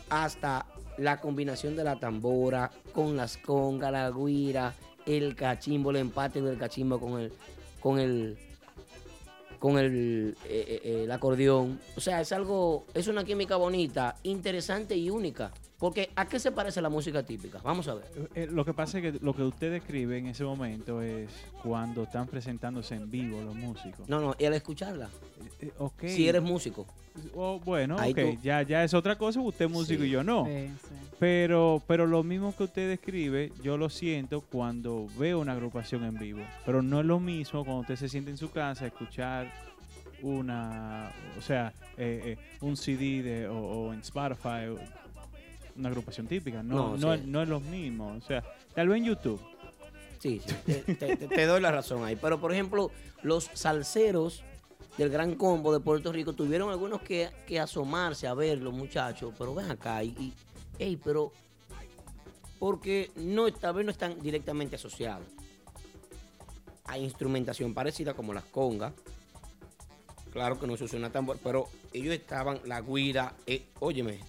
hasta 0.09 0.65
la 0.97 1.19
combinación 1.19 1.75
de 1.75 1.83
la 1.83 1.99
tambora 1.99 2.71
con 2.93 3.15
las 3.15 3.37
congas, 3.37 3.91
la 3.91 4.11
guira, 4.11 4.73
el 5.05 5.35
cachimbo, 5.35 5.91
el 5.91 5.97
empate 5.97 6.41
del 6.41 6.57
cachimbo 6.57 6.99
con 6.99 7.19
el, 7.19 7.33
con 7.79 7.99
el, 7.99 8.37
con 9.59 9.77
el, 9.77 10.35
eh, 10.45 10.65
eh, 10.67 10.81
eh, 10.83 11.03
el 11.03 11.11
acordeón. 11.11 11.79
O 11.95 12.01
sea, 12.01 12.21
es 12.21 12.31
algo, 12.31 12.85
es 12.93 13.07
una 13.07 13.23
química 13.23 13.55
bonita, 13.55 14.15
interesante 14.23 14.95
y 14.95 15.09
única. 15.09 15.51
Porque 15.81 16.11
¿a 16.15 16.27
qué 16.27 16.37
se 16.39 16.51
parece 16.51 16.79
la 16.79 16.89
música 16.89 17.23
típica? 17.23 17.59
Vamos 17.63 17.87
a 17.87 17.95
ver. 17.95 18.05
Eh, 18.35 18.47
lo 18.51 18.63
que 18.63 18.71
pasa 18.71 18.99
es 18.99 19.03
que 19.13 19.19
lo 19.25 19.33
que 19.33 19.41
usted 19.41 19.71
describe 19.71 20.15
en 20.15 20.27
ese 20.27 20.43
momento 20.43 21.01
es 21.01 21.31
cuando 21.63 22.03
están 22.03 22.27
presentándose 22.27 22.93
en 22.93 23.09
vivo 23.09 23.41
los 23.41 23.55
músicos. 23.55 24.07
No, 24.07 24.19
no, 24.21 24.35
y 24.37 24.45
al 24.45 24.53
escucharla, 24.53 25.09
Eh, 25.59 25.71
ok. 25.79 26.03
si 26.05 26.29
eres 26.29 26.43
músico. 26.43 26.85
Oh, 27.33 27.59
bueno, 27.59 27.97
Ahí 27.97 28.11
ok, 28.11 28.17
tú- 28.19 28.37
ya, 28.43 28.61
ya 28.61 28.83
es 28.83 28.93
otra 28.93 29.17
cosa, 29.17 29.41
usted 29.41 29.65
es 29.65 29.71
músico 29.71 30.03
Sí. 30.03 30.07
y 30.09 30.11
yo 30.11 30.23
no. 30.23 30.45
Sí, 30.45 30.67
sí. 30.87 30.93
Pero, 31.19 31.81
pero 31.87 32.05
lo 32.05 32.21
mismo 32.21 32.55
que 32.55 32.65
usted 32.65 32.87
describe, 32.87 33.51
yo 33.63 33.75
lo 33.75 33.89
siento 33.89 34.41
cuando 34.41 35.07
veo 35.17 35.39
una 35.39 35.53
agrupación 35.53 36.03
en 36.03 36.13
vivo. 36.19 36.41
Pero 36.63 36.83
no 36.83 36.99
es 36.99 37.07
lo 37.07 37.19
mismo 37.19 37.65
cuando 37.65 37.81
usted 37.81 37.95
se 37.95 38.07
siente 38.07 38.29
en 38.29 38.37
su 38.37 38.51
casa 38.51 38.85
a 38.85 38.87
escuchar 38.89 39.51
una, 40.21 41.11
o 41.37 41.41
sea, 41.41 41.73
eh, 41.97 42.37
eh, 42.37 42.57
un 42.61 42.77
CD 42.77 43.23
de, 43.23 43.47
o, 43.47 43.57
o 43.57 43.93
en 43.93 44.01
Spotify, 44.01 44.67
o 44.69 44.77
una 45.77 45.89
agrupación 45.89 46.27
típica. 46.27 46.61
No, 46.63 46.95
No, 46.95 46.97
no, 46.97 47.13
sí. 47.15 47.19
es- 47.21 47.27
no 47.27 47.41
es 47.41 47.49
lo 47.49 47.59
mismo. 47.59 48.13
O 48.13 48.21
sea, 48.21 48.43
tal 48.75 48.89
vez 48.89 48.97
en 48.99 49.05
YouTube. 49.05 49.41
Sí, 50.19 50.39
sí, 50.45 50.53
te, 50.65 50.95
te- 50.95 51.17
te- 51.17 51.27
te 51.27 51.45
doy 51.45 51.59
la 51.61 51.71
razón 51.71 52.03
ahí. 52.03 52.15
Pero, 52.15 52.39
por 52.39 52.51
ejemplo, 52.53 52.91
los 53.23 53.49
salseros 53.53 54.43
del 54.97 55.09
Gran 55.09 55.35
Combo 55.35 55.73
de 55.73 55.79
Puerto 55.79 56.11
Rico 56.11 56.33
tuvieron 56.33 56.69
algunos 56.69 57.01
que, 57.01 57.29
que 57.47 57.59
asomarse 57.59 58.27
a 58.27 58.33
ver 58.33 58.59
los 58.59 58.73
muchachos, 58.73 59.33
pero 59.37 59.55
ven 59.55 59.71
acá 59.71 60.03
y, 60.03 60.09
y 60.09 60.33
ey, 60.77 60.95
pero 60.97 61.31
porque 62.59 63.09
no, 63.15 63.51
tal 63.51 63.73
vez 63.75 63.85
no 63.85 63.91
están 63.91 64.21
directamente 64.21 64.75
asociados 64.75 65.25
a 66.85 66.97
instrumentación 66.97 67.73
parecida 67.73 68.13
como 68.13 68.33
las 68.33 68.43
congas. 68.45 68.93
Claro 70.31 70.59
que 70.59 70.67
no 70.67 70.77
se 70.77 70.83
usa 70.85 70.99
una 70.99 71.11
tambor, 71.11 71.39
pero 71.43 71.67
ellos 71.93 72.13
estaban, 72.13 72.59
la 72.65 72.81
guira, 72.81 73.33
eh, 73.47 73.65
óyeme, 73.79 74.19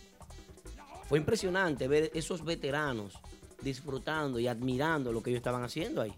fue 1.12 1.18
impresionante 1.18 1.88
ver 1.88 2.11
esos 2.14 2.42
veteranos 2.42 3.12
disfrutando 3.61 4.38
y 4.38 4.48
admirando 4.48 5.12
lo 5.12 5.22
que 5.22 5.29
ellos 5.29 5.40
estaban 5.40 5.62
haciendo 5.62 6.01
ahí. 6.01 6.14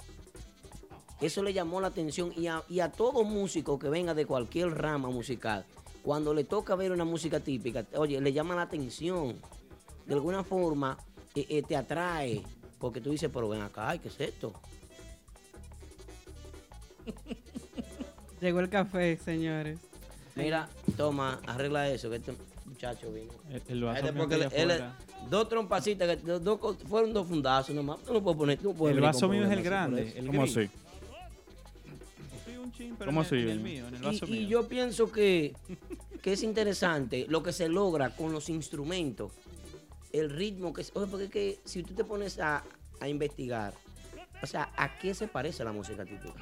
Eso 1.21 1.43
le 1.43 1.53
llamó 1.53 1.81
la 1.81 1.89
atención 1.89 2.33
y 2.37 2.47
a, 2.47 2.63
y 2.69 2.79
a 2.79 2.93
todo 2.93 3.25
músico 3.25 3.77
que 3.77 3.89
venga 3.89 4.15
de 4.15 4.25
cualquier 4.25 4.71
rama 4.71 5.11
musical, 5.11 5.65
cuando 6.05 6.33
le 6.33 6.45
toca 6.45 6.77
ver 6.77 6.93
una 6.93 7.05
música 7.05 7.41
típica, 7.41 7.85
oye, 7.97 8.21
le 8.21 8.33
llama 8.33 8.55
la 8.55 8.63
atención. 8.63 9.37
De 10.07 10.15
alguna 10.15 10.45
forma 10.45 10.97
eh, 11.35 11.45
eh, 11.49 11.63
te 11.63 11.77
atrae, 11.77 12.45
porque 12.79 13.01
tú 13.01 13.11
dices, 13.11 13.29
pero 13.35 13.49
ven 13.49 13.63
acá, 13.63 13.89
ay, 13.89 13.99
¿qué 13.99 14.07
es 14.07 14.21
esto? 14.21 14.53
Llegó 18.41 18.61
el 18.61 18.69
café, 18.69 19.17
señores. 19.17 19.81
Mira, 20.37 20.69
toma, 20.97 21.41
arregla 21.49 21.91
eso, 21.91 22.11
que 22.11 22.21
muchacho 22.75 23.13
vino. 23.13 23.33
El, 23.51 23.63
el 23.69 23.85
vaso 23.85 24.03
mío 24.13 24.13
porque 24.19 24.49
que 24.49 24.63
él- 24.63 24.83
dos 25.31 25.49
trompacitas, 25.49 26.17
que- 26.17 26.23
dos, 26.23 26.43
dos 26.45 26.77
fueron 26.89 27.13
dos 27.13 27.27
fundazos 27.27 27.75
nomás. 27.75 28.03
Tú 28.03 28.13
no 28.13 28.23
puedes 28.23 28.37
poner, 28.39 28.59
tú 28.59 28.71
no 28.73 28.75
puedes 28.75 28.97
El 28.97 29.03
vaso 29.03 29.29
mío 29.29 29.45
es 29.45 29.51
el 29.51 29.63
grande. 29.63 30.13
el 30.17 30.27
¿Cómo 30.27 30.43
así? 30.43 30.69
Sí, 32.47 32.57
un 32.63 32.73
chin, 32.73 32.95
pero 32.99 33.11
¿Cómo 33.11 33.23
en 33.23 33.29
el-? 33.35 33.41
En 33.45 33.49
el 33.51 33.61
mío, 33.61 33.89
en 33.89 33.95
el 33.95 34.03
Y, 34.03 34.05
vaso 34.07 34.27
y 34.27 34.31
mío. 34.31 34.49
yo 34.49 34.69
pienso 34.69 35.11
que, 35.13 35.55
que 36.21 36.33
es 36.33 36.43
interesante 36.43 37.27
lo 37.29 37.43
que 37.43 37.53
se 37.53 37.69
logra 37.69 38.11
con 38.11 38.33
los 38.33 38.49
instrumentos, 38.49 39.33
el 40.13 40.31
ritmo 40.31 40.73
que... 40.73 40.85
Oye, 40.95 41.07
porque 41.07 41.25
es 41.25 41.31
que 41.31 41.59
si 41.65 41.83
tú 41.83 41.95
te 41.95 42.05
pones 42.05 42.39
a, 42.41 42.63
a 43.01 43.09
investigar, 43.09 43.73
o 44.43 44.47
sea, 44.47 44.71
¿a 44.77 44.99
qué 44.99 45.15
se 45.15 45.29
parece 45.29 45.65
la 45.65 45.73
música 45.73 46.05
típica? 46.05 46.35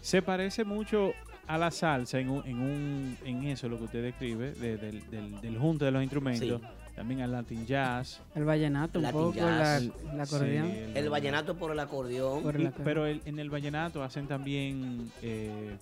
Se 0.00 0.22
parece 0.22 0.64
mucho 0.64 1.12
a 1.46 1.58
la 1.58 1.70
salsa 1.70 2.18
en, 2.20 2.30
un, 2.30 2.46
en, 2.46 2.60
un, 2.60 3.16
en 3.24 3.44
eso, 3.44 3.68
lo 3.68 3.78
que 3.78 3.84
usted 3.84 4.02
describe, 4.02 4.52
de- 4.52 4.76
del, 4.76 5.10
del, 5.10 5.40
del 5.40 5.58
junte 5.58 5.84
de 5.84 5.90
los 5.90 6.02
instrumentos. 6.02 6.60
También 6.94 7.22
al 7.22 7.32
Latin 7.32 7.66
Jazz. 7.66 8.20
El 8.34 8.44
vallenato 8.44 8.98
un 8.98 9.02
Latin 9.04 9.20
poco, 9.20 9.40
la, 9.40 9.76
el 9.78 9.92
acordeón. 10.20 10.70
Sí, 10.70 10.78
El 10.94 11.08
vallenato 11.08 11.56
por 11.56 11.72
el 11.72 11.80
acordeón. 11.80 12.42
Por 12.42 12.50
acordeón. 12.54 12.74
pero 12.84 13.06
el- 13.06 13.22
en 13.24 13.38
el 13.38 13.48
vallenato 13.48 14.02
hacen 14.02 14.26
también 14.26 15.10
eh, 15.22 15.76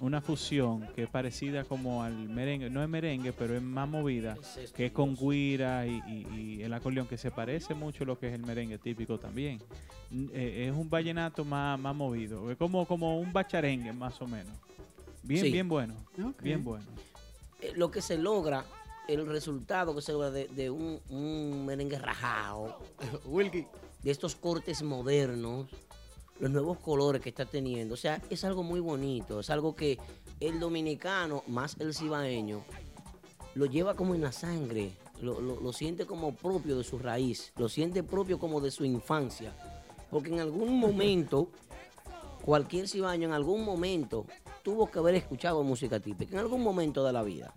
una 0.00 0.20
fusión 0.20 0.86
que 0.94 1.04
es 1.04 1.08
parecida 1.08 1.64
como 1.64 2.02
al 2.04 2.14
merengue. 2.28 2.68
No 2.68 2.82
es 2.82 2.88
merengue, 2.90 3.32
pero 3.32 3.56
es 3.56 3.62
más 3.62 3.88
movida. 3.88 4.34
¿Qué 4.34 4.40
es 4.40 4.56
esto, 4.58 4.76
Que 4.76 4.86
es 4.86 4.92
con 4.92 5.16
guira 5.16 5.86
y, 5.86 6.02
y- 6.06 6.26
y 6.58 6.62
el 6.62 6.72
acordeón, 6.74 7.06
que 7.06 7.16
se 7.16 7.30
parece 7.30 7.72
mucho 7.74 8.04
a 8.04 8.06
lo 8.06 8.18
que 8.18 8.28
es 8.28 8.34
el 8.34 8.42
merengue 8.42 8.76
típico 8.76 9.18
también. 9.18 9.60
Eh, 10.34 10.66
es 10.70 10.76
un 10.76 10.90
vallenato 10.90 11.42
más, 11.42 11.80
más 11.80 11.96
movido. 11.96 12.50
Es 12.50 12.58
como, 12.58 12.84
como 12.86 13.18
un 13.18 13.32
bacharengue, 13.32 13.94
más 13.94 14.20
o 14.20 14.26
menos. 14.26 14.52
Bien, 15.22 15.44
Sí. 15.44 15.50
bien 15.52 15.68
bueno. 15.68 15.94
Bien 16.42 16.62
bueno. 16.64 16.86
Eh, 17.60 17.72
Lo 17.76 17.90
que 17.90 18.00
se 18.02 18.16
logra, 18.18 18.64
el 19.08 19.26
resultado 19.26 19.94
que 19.94 20.02
se 20.02 20.12
logra 20.12 20.30
de, 20.30 20.48
de 20.48 20.70
un, 20.70 21.00
un 21.10 21.64
merengue 21.66 21.98
rajado, 21.98 22.78
de 24.02 24.10
estos 24.10 24.34
cortes 24.34 24.82
modernos, 24.82 25.68
los 26.38 26.50
nuevos 26.50 26.78
colores 26.78 27.20
que 27.20 27.28
está 27.28 27.44
teniendo. 27.44 27.94
O 27.94 27.98
sea, 27.98 28.20
es 28.30 28.44
algo 28.44 28.62
muy 28.62 28.80
bonito, 28.80 29.40
es 29.40 29.50
algo 29.50 29.74
que 29.76 29.98
el 30.40 30.58
dominicano, 30.58 31.42
más 31.48 31.76
el 31.80 31.94
cibaeño, 31.94 32.62
lo 33.54 33.66
lleva 33.66 33.94
como 33.94 34.14
en 34.14 34.22
la 34.22 34.32
sangre, 34.32 34.92
lo, 35.20 35.38
lo- 35.40 35.60
lo 35.60 35.72
siente 35.74 36.06
como 36.06 36.34
propio 36.34 36.78
de 36.78 36.84
su 36.84 36.98
raíz, 36.98 37.52
lo 37.58 37.68
siente 37.68 38.02
propio 38.02 38.38
como 38.38 38.60
de 38.62 38.70
su 38.70 38.86
infancia. 38.86 39.52
Porque 40.10 40.30
en 40.32 40.40
algún 40.40 40.78
momento, 40.80 41.50
cualquier 42.42 42.88
cibaeño 42.88 43.28
en 43.28 43.34
algún 43.34 43.64
momento 43.64 44.24
tuvo 44.62 44.90
que 44.90 44.98
haber 44.98 45.14
escuchado 45.14 45.62
música 45.62 46.00
típica, 46.00 46.32
en 46.34 46.38
algún 46.40 46.62
momento 46.62 47.04
de 47.04 47.12
la 47.12 47.22
vida. 47.22 47.52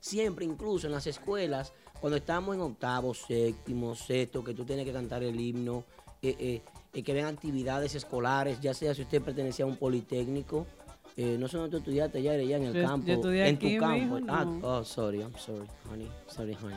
Siempre, 0.00 0.44
incluso 0.44 0.86
en 0.86 0.92
las 0.92 1.06
escuelas, 1.06 1.72
cuando 2.00 2.16
estamos 2.18 2.54
en 2.54 2.60
octavo, 2.60 3.14
séptimo, 3.14 3.94
sexto, 3.94 4.44
que 4.44 4.52
tú 4.54 4.64
tienes 4.64 4.84
que 4.84 4.92
cantar 4.92 5.22
el 5.22 5.38
himno, 5.40 5.84
eh, 6.20 6.36
eh, 6.38 6.62
eh, 6.92 7.02
que 7.02 7.12
ven 7.14 7.24
actividades 7.26 7.94
escolares, 7.94 8.60
ya 8.60 8.74
sea 8.74 8.94
si 8.94 9.02
usted 9.02 9.22
pertenecía 9.22 9.64
a 9.64 9.68
un 9.68 9.76
politécnico, 9.76 10.66
eh, 11.16 11.36
no 11.38 11.48
sé 11.48 11.56
dónde 11.56 11.70
tú 11.70 11.76
estudiaste 11.78 12.22
ya, 12.22 12.36
ya 12.36 12.56
en 12.56 12.64
el 12.64 12.74
Yo- 12.74 12.82
yo 12.82 12.88
campo, 12.88 13.12
estudié 13.12 13.48
en 13.48 13.54
aquí, 13.56 13.74
tu 13.76 13.80
campo. 13.80 14.18
Ah, 14.28 14.44
no. 14.44 14.60
oh, 14.78 14.84
sorry, 14.84 15.20
I'm 15.20 15.32
sorry, 15.38 15.66
honey, 15.90 16.10
sorry, 16.26 16.54
honey, 16.54 16.76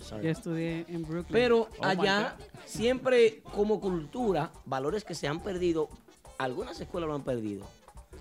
sorry. 0.00 0.24
Yo 0.24 0.30
estudié 0.30 0.86
en 0.88 1.02
Brooklyn. 1.02 1.26
Pero 1.32 1.68
Oh 1.80 1.84
allá, 1.84 2.36
siempre 2.64 3.42
como 3.52 3.80
cultura, 3.80 4.52
valores 4.64 5.04
que 5.04 5.14
se 5.14 5.26
han 5.28 5.40
perdido, 5.40 5.88
algunas 6.38 6.80
escuelas 6.80 7.08
lo 7.08 7.14
han 7.16 7.24
perdido, 7.24 7.66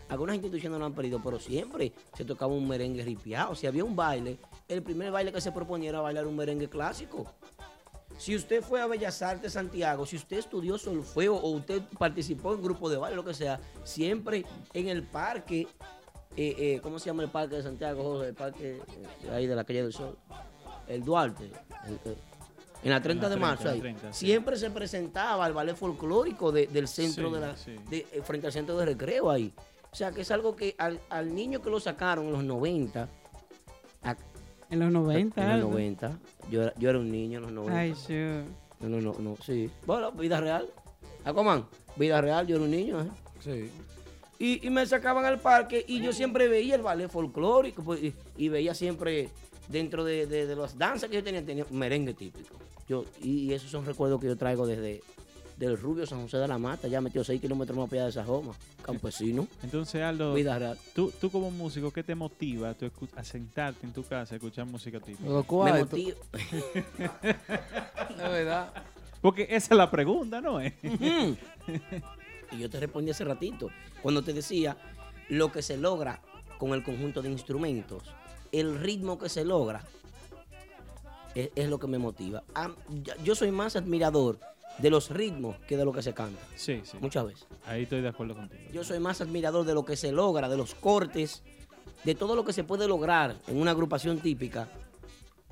algunas 0.09 0.35
instituciones 0.35 0.79
lo 0.79 0.85
han 0.85 0.93
perdido, 0.93 1.21
pero 1.23 1.39
siempre 1.39 1.91
se 2.15 2.25
tocaba 2.25 2.53
un 2.53 2.67
merengue 2.67 3.03
ripiado. 3.03 3.55
Si 3.55 3.67
había 3.67 3.83
un 3.83 3.95
baile, 3.95 4.37
el 4.67 4.81
primer 4.83 5.11
baile 5.11 5.31
que 5.31 5.41
se 5.41 5.51
proponía 5.51 5.89
era 5.89 6.01
bailar 6.01 6.27
un 6.27 6.35
merengue 6.35 6.69
clásico. 6.69 7.25
Si 8.17 8.35
usted 8.35 8.61
fue 8.61 8.79
a 8.79 8.85
Bellas 8.85 9.21
Artes 9.23 9.53
Santiago, 9.53 10.05
si 10.05 10.15
usted 10.17 10.37
estudió 10.37 10.77
solfeo 10.77 11.35
o 11.35 11.49
usted 11.49 11.81
participó 11.97 12.53
en 12.53 12.61
grupo 12.61 12.89
de 12.89 12.97
baile, 12.97 13.15
lo 13.15 13.25
que 13.25 13.33
sea, 13.33 13.59
siempre 13.83 14.45
en 14.73 14.87
el 14.87 15.03
parque, 15.03 15.67
eh, 16.37 16.55
eh, 16.57 16.79
¿cómo 16.83 16.99
se 16.99 17.07
llama 17.07 17.23
el 17.23 17.29
parque 17.29 17.55
de 17.55 17.63
Santiago, 17.63 18.03
José? 18.03 18.29
El 18.29 18.35
parque 18.35 18.77
eh, 19.23 19.29
ahí 19.31 19.47
de 19.47 19.55
la 19.55 19.63
calle 19.63 19.83
del 19.83 19.93
Sol. 19.93 20.15
El 20.87 21.03
Duarte. 21.03 21.45
el- 21.87 21.99
el- 22.11 22.17
en 22.83 22.89
la 22.89 23.01
30 23.01 23.29
de 23.29 23.35
30, 23.35 23.47
marzo, 23.47 23.69
ahí, 23.69 23.79
30, 23.79 24.11
sí. 24.11 24.25
siempre 24.25 24.57
se 24.57 24.69
presentaba 24.69 25.47
el 25.47 25.53
ballet 25.53 25.73
folclórico 25.75 26.51
de- 26.51 26.67
del 26.67 26.89
centro 26.89 27.29
Sí, 27.29 27.33
de 27.35 27.39
la, 27.39 27.55
sí. 27.55 27.75
de- 27.89 28.05
eh, 28.11 28.21
frente 28.23 28.47
al 28.47 28.53
centro 28.53 28.77
de 28.77 28.85
recreo 28.85 29.31
ahí. 29.31 29.53
O 29.93 29.95
sea, 29.95 30.11
que 30.11 30.21
es 30.21 30.31
algo 30.31 30.55
que 30.55 30.73
al, 30.79 30.99
al 31.09 31.33
niño 31.35 31.61
que 31.61 31.69
lo 31.69 31.79
sacaron 31.79 32.25
en 32.25 32.31
los 32.33 32.43
90, 32.43 33.07
a- 34.03 34.17
en 34.71 34.79
los 34.79 34.91
90. 34.91 35.39
en 35.41 35.47
los 35.47 35.55
algo. 35.55 35.69
90, 35.71 36.19
yo 36.49 36.63
era, 36.63 36.73
yo 36.79 36.89
era 36.89 36.97
un 36.99 37.11
niño 37.11 37.37
en 37.37 37.43
los 37.43 37.51
90. 37.53 37.79
Ay, 37.79 37.93
sure. 37.95 38.43
No, 38.79 38.89
no, 38.89 38.99
no, 38.99 39.15
no, 39.19 39.35
sí. 39.45 39.69
Bueno, 39.85 40.11
vida 40.11 40.41
real. 40.41 40.67
Aquaman, 41.23 41.65
vida 41.95 42.19
real, 42.21 42.47
yo 42.47 42.55
era 42.55 42.65
un 42.65 42.71
niño, 42.71 43.01
¿eh? 43.01 43.07
Sí. 43.39 43.69
Y, 44.39 44.65
y 44.65 44.69
me 44.71 44.83
sacaban 44.87 45.25
al 45.25 45.39
parque 45.39 45.85
y 45.87 46.01
yo 46.01 46.11
siempre 46.11 46.47
veía 46.47 46.73
el 46.75 46.81
ballet 46.81 47.07
folclórico 47.07 47.83
pues, 47.83 48.01
y, 48.03 48.13
y 48.35 48.49
veía 48.49 48.73
siempre 48.73 49.29
dentro 49.69 50.03
de, 50.03 50.25
de- 50.25 50.47
de 50.47 50.55
las 50.55 50.75
danzas 50.77 51.07
que 51.09 51.17
yo 51.17 51.23
tenía, 51.23 51.45
tenía 51.45 51.65
un 51.69 51.77
merengue 51.77 52.15
típico. 52.15 52.55
Yo, 52.89 53.05
y, 53.21 53.43
y 53.43 53.53
esos 53.53 53.69
son 53.69 53.85
recuerdos 53.85 54.19
que 54.19 54.25
yo 54.27 54.35
traigo 54.35 54.65
desde 54.65 55.01
del 55.65 55.77
Rubio 55.77 56.05
San 56.05 56.21
José 56.21 56.37
de 56.37 56.47
la 56.47 56.57
Mata, 56.57 56.87
ya 56.87 57.01
metió 57.01 57.23
6 57.23 57.39
kilómetros 57.41 57.77
más 57.77 57.91
allá 57.91 58.05
de 58.05 58.11
Sajoma, 58.11 58.53
campesino, 58.83 59.47
Entonces, 59.63 60.01
Aldo, 60.01 60.33
vida 60.33 60.57
real. 60.59 60.77
tú, 60.93 61.11
tú 61.19 61.29
como 61.31 61.51
músico, 61.51 61.91
¿qué 61.91 62.03
te 62.03 62.15
motiva 62.15 62.69
a, 62.69 62.73
tú 62.73 62.85
escu- 62.85 63.09
a 63.15 63.23
sentarte 63.23 63.85
en 63.85 63.93
tu 63.93 64.03
casa 64.03 64.35
a 64.35 64.37
escuchar 64.37 64.65
música 64.65 64.99
típica? 64.99 65.23
Me 65.29 65.79
motiva. 65.79 66.15
de 67.23 68.29
verdad. 68.29 68.71
Porque 69.21 69.43
esa 69.49 69.73
es 69.73 69.77
la 69.77 69.89
pregunta, 69.89 70.41
¿no 70.41 70.59
es? 70.59 70.73
Ujú. 70.83 71.37
y 72.51 72.59
yo 72.59 72.69
te 72.69 72.79
respondí 72.79 73.11
hace 73.11 73.23
ratito, 73.23 73.69
cuando 74.01 74.21
te 74.21 74.33
decía 74.33 74.75
lo 75.29 75.51
que 75.51 75.61
se 75.61 75.77
logra 75.77 76.21
con 76.57 76.73
el 76.73 76.83
conjunto 76.83 77.21
de 77.21 77.29
instrumentos, 77.31 78.03
el 78.51 78.77
ritmo 78.79 79.17
que 79.17 79.29
se 79.29 79.43
logra, 79.45 79.81
es, 81.35 81.49
es 81.55 81.69
lo 81.69 81.79
que 81.79 81.87
me 81.87 81.97
motiva. 81.97 82.43
Yo 83.23 83.33
soy 83.33 83.51
más 83.51 83.75
admirador 83.75 84.39
de 84.79 84.89
los 84.89 85.09
ritmos 85.09 85.55
que 85.67 85.77
de 85.77 85.85
lo 85.85 85.91
que 85.93 86.01
se 86.01 86.13
canta, 86.13 86.41
Sí, 86.55 86.81
sí. 86.83 86.97
muchas 86.99 87.25
veces. 87.25 87.45
Ahí 87.65 87.83
estoy 87.83 88.01
de 88.01 88.07
acuerdo 88.09 88.35
contigo. 88.35 88.63
Yo 88.71 88.83
soy 88.83 88.99
más 88.99 89.21
admirador 89.21 89.65
de 89.65 89.73
lo 89.73 89.85
que 89.85 89.95
se 89.95 90.11
logra, 90.11 90.49
de 90.49 90.57
los 90.57 90.73
cortes, 90.75 91.43
de 92.03 92.15
todo 92.15 92.35
lo 92.35 92.43
que 92.43 92.53
se 92.53 92.63
puede 92.63 92.87
lograr 92.87 93.35
en 93.47 93.57
una 93.61 93.71
agrupación 93.71 94.19
típica, 94.19 94.67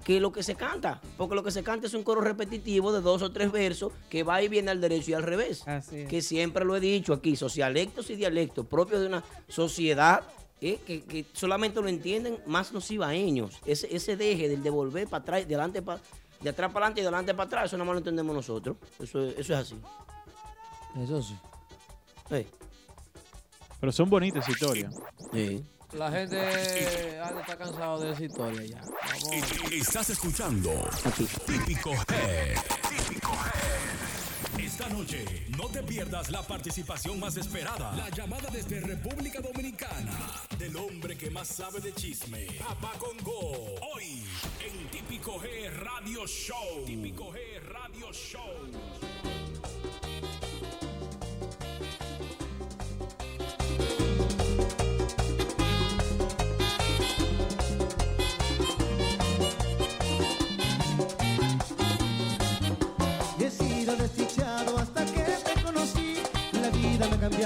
que 0.04 0.20
lo 0.20 0.32
que 0.32 0.42
se 0.42 0.56
canta. 0.56 1.00
Porque 1.18 1.36
lo 1.36 1.44
que 1.44 1.52
se 1.52 1.62
canta 1.64 1.86
es 1.88 1.94
un 1.94 2.04
coro 2.04 2.22
repetitivo 2.22 2.92
de 2.92 3.02
dos 3.02 3.22
o 3.22 3.32
tres 3.32 3.52
versos 3.52 3.94
que 4.10 4.24
va 4.24 4.42
y 4.42 4.48
viene 4.50 4.72
al 4.72 4.82
derecho 4.82 5.12
y 5.12 5.14
al 5.14 5.24
revés. 5.24 5.66
Así 5.68 6.00
es. 6.00 6.10
Que 6.10 6.22
siempre 6.24 6.66
lo 6.66 6.76
he 6.76 6.80
dicho 6.80 7.14
aquí, 7.14 7.36
socialectos 7.36 8.10
y 8.10 8.16
dialectos 8.16 8.66
propios 8.66 9.02
de 9.02 9.08
una 9.08 9.24
sociedad 9.48 10.24
eh, 10.60 10.80
que, 10.86 11.04
que 11.04 11.26
solamente 11.34 11.80
lo 11.82 11.88
entienden 11.88 12.38
más 12.48 12.72
los 12.72 12.88
cibaeños. 12.88 13.60
Ese, 13.66 13.96
ese 13.96 14.18
deje 14.18 14.50
del 14.50 14.64
devolver 14.64 15.08
para 15.08 15.22
atrás, 15.22 15.48
de, 15.48 15.56
adelante 15.56 15.82
pa- 15.84 16.00
de 16.42 16.50
atrás 16.50 16.72
para 16.72 16.86
adelante 16.88 17.02
y 17.02 17.04
de 17.04 17.08
adelante 17.10 17.34
para 17.34 17.48
atrás, 17.48 17.66
eso 17.66 17.78
nada 17.78 17.86
más 17.86 17.94
lo 17.94 18.00
entendemos 18.00 18.36
nosotros. 18.36 18.78
Eso, 19.00 19.22
es- 19.22 19.38
eso 19.40 19.54
es 19.54 19.60
así. 19.60 19.80
Eso 21.04 21.22
sí. 21.22 21.38
Pero 23.80 23.92
son 23.92 24.10
bonitas 24.10 24.48
historias. 24.48 24.94
eh. 25.34 25.62
La 25.94 26.10
gente 26.10 26.40
Aldo, 27.20 27.42
está 27.42 27.58
cansado 27.58 28.00
de 28.00 28.12
esa 28.14 28.24
historia 28.24 28.64
ya. 28.64 28.82
Vamos. 28.82 29.52
Estás 29.74 30.10
escuchando 30.12 30.72
Aquí. 31.04 31.28
Típico 31.46 31.92
Head. 31.92 32.58
Esta 34.72 34.88
noche 34.88 35.26
no 35.58 35.68
te 35.68 35.84
pierdas 35.84 36.30
la 36.30 36.42
participación 36.44 37.20
más 37.20 37.36
esperada. 37.36 37.94
La 37.94 38.10
llamada 38.10 38.50
desde 38.50 38.80
República 38.80 39.42
Dominicana 39.42 40.18
del 40.58 40.78
hombre 40.78 41.18
que 41.18 41.30
más 41.30 41.50
sabe 41.50 41.82
de 41.82 41.94
chisme. 41.94 42.48
Papá 42.58 42.94
Congo. 42.98 43.76
Hoy 43.94 44.24
en 44.66 44.88
Típico 44.90 45.42
G 45.42 45.70
Radio 45.74 46.26
Show. 46.26 46.86
Típico 46.86 47.34
G 47.34 47.62
Radio 47.64 48.14
Show. 48.14 49.81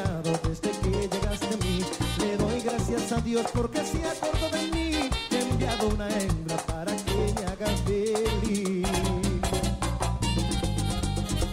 Desde 0.02 0.72
que 0.82 1.08
llegaste 1.08 1.54
a 1.54 1.58
mí. 1.58 1.80
Le 2.20 2.38
doy 2.38 2.60
gracias 2.62 3.12
a 3.14 3.22
Dios 3.22 3.46
porque 3.54 3.80
se 3.80 4.04
acordó 4.04 4.50
de 4.50 4.68
mí. 4.74 5.10
Ha 5.32 5.40
enviado 5.40 5.88
una 5.88 6.10
hembra 6.10 6.58
para 6.68 6.96
que 6.98 7.34
me 7.34 7.46
haga 7.46 7.68
feliz. 7.86 8.88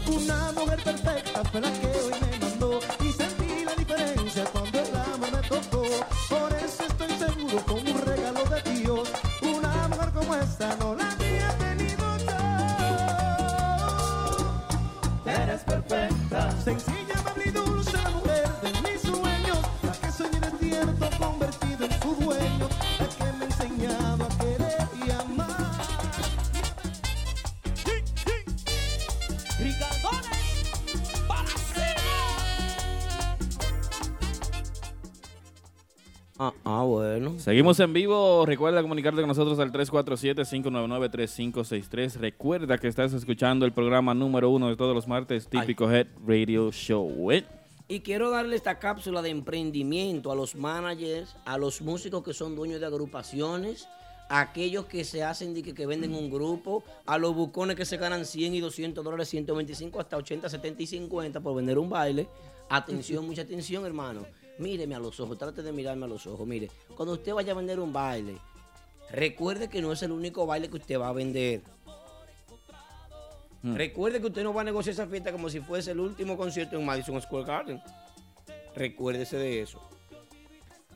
Una 0.09 0.53
mujer 0.53 0.83
perfecta 0.83 1.45
fue 1.51 1.61
la 1.61 1.73
que 1.73 1.87
hoy 1.87 2.15
me 2.21 2.39
mandó. 2.39 2.81
Y 3.05 3.13
sentí 3.13 3.65
la 3.65 3.75
diferencia 3.77 4.45
cuando 4.47 4.79
el 4.81 4.97
amor 4.97 5.33
me 5.33 5.49
tocó. 5.49 5.83
Por 6.29 6.53
eso 6.53 6.83
estoy 6.89 7.11
seguro 7.19 7.65
como 7.65 7.91
un 7.93 8.01
regalo 8.05 8.43
de 8.45 8.73
Dios. 8.73 9.09
Una 9.43 9.89
mujer 9.89 10.11
como 10.13 10.35
esta 10.35 10.77
no 10.77 10.95
la 10.97 11.02
Ah, 36.83 36.85
bueno. 36.85 37.39
Seguimos 37.39 37.79
en 37.79 37.93
vivo. 37.93 38.45
Recuerda 38.45 38.83
comunicarte 38.83 39.21
con 39.21 39.29
nosotros 39.29 39.61
al 39.61 39.71
347-599-3563. 39.71 42.17
Recuerda 42.17 42.77
que 42.77 42.89
estás 42.89 43.13
escuchando 43.13 43.65
el 43.65 43.73
programa 43.73 44.15
número 44.15 44.51
uno 44.51 44.69
de 44.69 44.75
todos 44.75 44.93
los 44.93 45.07
martes, 45.07 45.47
Típico 45.47 45.89
Head 45.89 46.09
Radio 46.27 46.73
Show. 46.73 47.31
¿eh? 47.31 47.45
Y 47.87 48.01
quiero 48.01 48.31
darle 48.31 48.57
esta 48.57 48.81
cápsula 48.81 49.23
de 49.23 49.31
emprendimiento 49.31 50.33
a 50.33 50.35
los 50.35 50.57
managers, 50.57 51.37
a 51.45 51.57
los 51.57 51.83
músicos 51.83 52.25
que 52.25 52.35
son 52.35 52.57
dueños 52.57 52.81
de 52.81 52.87
agrupaciones, 52.87 53.87
a 54.29 54.41
aquellos 54.41 54.87
que 54.87 55.05
se 55.05 55.23
hacen 55.23 55.55
de 55.55 55.63
que, 55.63 55.75
que 55.75 55.87
venden 55.87 56.17
un 56.17 56.31
grupo, 56.31 56.83
a 57.07 57.17
los 57.17 57.33
bucones 57.33 57.77
que 57.77 57.85
se 57.85 57.97
ganan 57.97 58.27
100 58.27 58.57
y 58.57 58.61
200 58.61 59.05
dólares, 59.05 59.29
125 59.29 60.01
hasta 60.01 60.17
80, 60.17 60.49
70 60.49 60.83
y 60.83 60.87
50 60.89 61.39
por 61.39 61.55
vender 61.55 61.79
un 61.79 61.89
baile. 61.89 62.27
Atención, 62.69 63.25
mucha 63.29 63.43
atención, 63.43 63.87
hermano. 63.87 64.27
Míreme 64.63 64.95
a 64.95 65.01
los 65.01 65.19
ojos, 65.19 65.37
trate 65.37 65.63
de 65.63 65.73
mirarme 65.73 66.05
a 66.05 66.09
los 66.09 66.27
ojos. 66.27 66.47
Mire, 66.47 66.71
cuando 66.97 67.15
usted 67.15 67.35
vaya 67.35 67.53
a 67.53 67.57
vender 67.57 67.81
un 67.81 67.93
baile, 67.93 68.37
recuerde 69.11 69.69
que 69.69 69.83
no 69.83 69.93
es 69.93 70.03
el 70.03 70.13
único 70.13 70.47
baile 70.47 70.69
que 70.69 70.77
usted 70.77 71.01
va 71.01 71.09
a 71.09 71.13
vender. 71.13 71.63
Mm. 73.63 73.75
Recuerde 73.75 74.21
que 74.21 74.27
usted 74.27 74.45
no 74.45 74.55
va 74.55 74.63
a 74.63 74.65
negociar 74.65 74.93
esa 74.93 75.07
fiesta 75.07 75.33
como 75.33 75.51
si 75.51 75.61
fuese 75.61 75.91
el 75.91 76.01
último 76.01 76.37
concierto 76.37 76.77
en 76.77 76.87
Madison 76.87 77.21
Square 77.21 77.45
Garden. 77.45 77.83
Recuérdese 78.75 79.37
de 79.37 79.63
eso. 79.63 79.81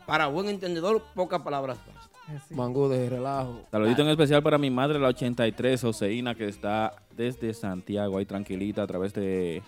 Para 0.06 0.28
buen 0.28 0.48
entendedor, 0.48 1.02
pocas 1.14 1.42
palabras 1.42 1.78
bastan. 1.78 1.94
Así. 2.28 2.54
Mangú 2.54 2.88
de 2.88 3.08
relajo. 3.08 3.62
Saludito 3.70 4.02
en 4.02 4.08
especial 4.08 4.42
para 4.42 4.58
mi 4.58 4.70
madre, 4.70 4.98
la 4.98 5.08
83, 5.08 5.84
Oseína, 5.84 6.34
que 6.34 6.48
está 6.48 6.92
desde 7.16 7.54
Santiago, 7.54 8.18
ahí 8.18 8.26
tranquilita, 8.26 8.82
a 8.82 8.86
través 8.86 9.14
de 9.14 9.62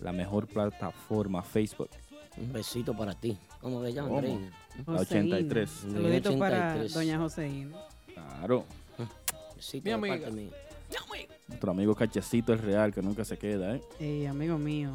la 0.00 0.12
mejor 0.12 0.46
plataforma, 0.46 1.42
Facebook. 1.42 1.88
Un 2.36 2.52
besito 2.52 2.94
para 2.96 3.14
ti. 3.14 3.36
¿Cómo 3.60 3.82
se 3.84 3.92
llama. 3.92 4.18
Andreina? 4.18 4.50
La 4.86 4.98
Joseína. 4.98 5.36
83. 5.36 5.70
Saludito 5.70 6.36
para 6.38 6.56
83. 6.74 6.94
doña 6.94 7.18
Joseína. 7.18 7.76
Claro. 8.12 8.64
Besito 9.56 9.84
Mi 9.84 9.90
de 9.90 9.94
amiga. 9.94 10.14
parte 10.16 10.30
mía. 10.32 10.50
Nuestro 11.48 11.70
amigo 11.72 11.94
Cachecito 11.94 12.52
es 12.54 12.60
real, 12.60 12.92
que 12.92 13.02
nunca 13.02 13.24
se 13.24 13.36
queda, 13.36 13.76
¿eh? 13.76 13.82
Ey, 14.00 14.26
amigo 14.26 14.56
mío. 14.58 14.90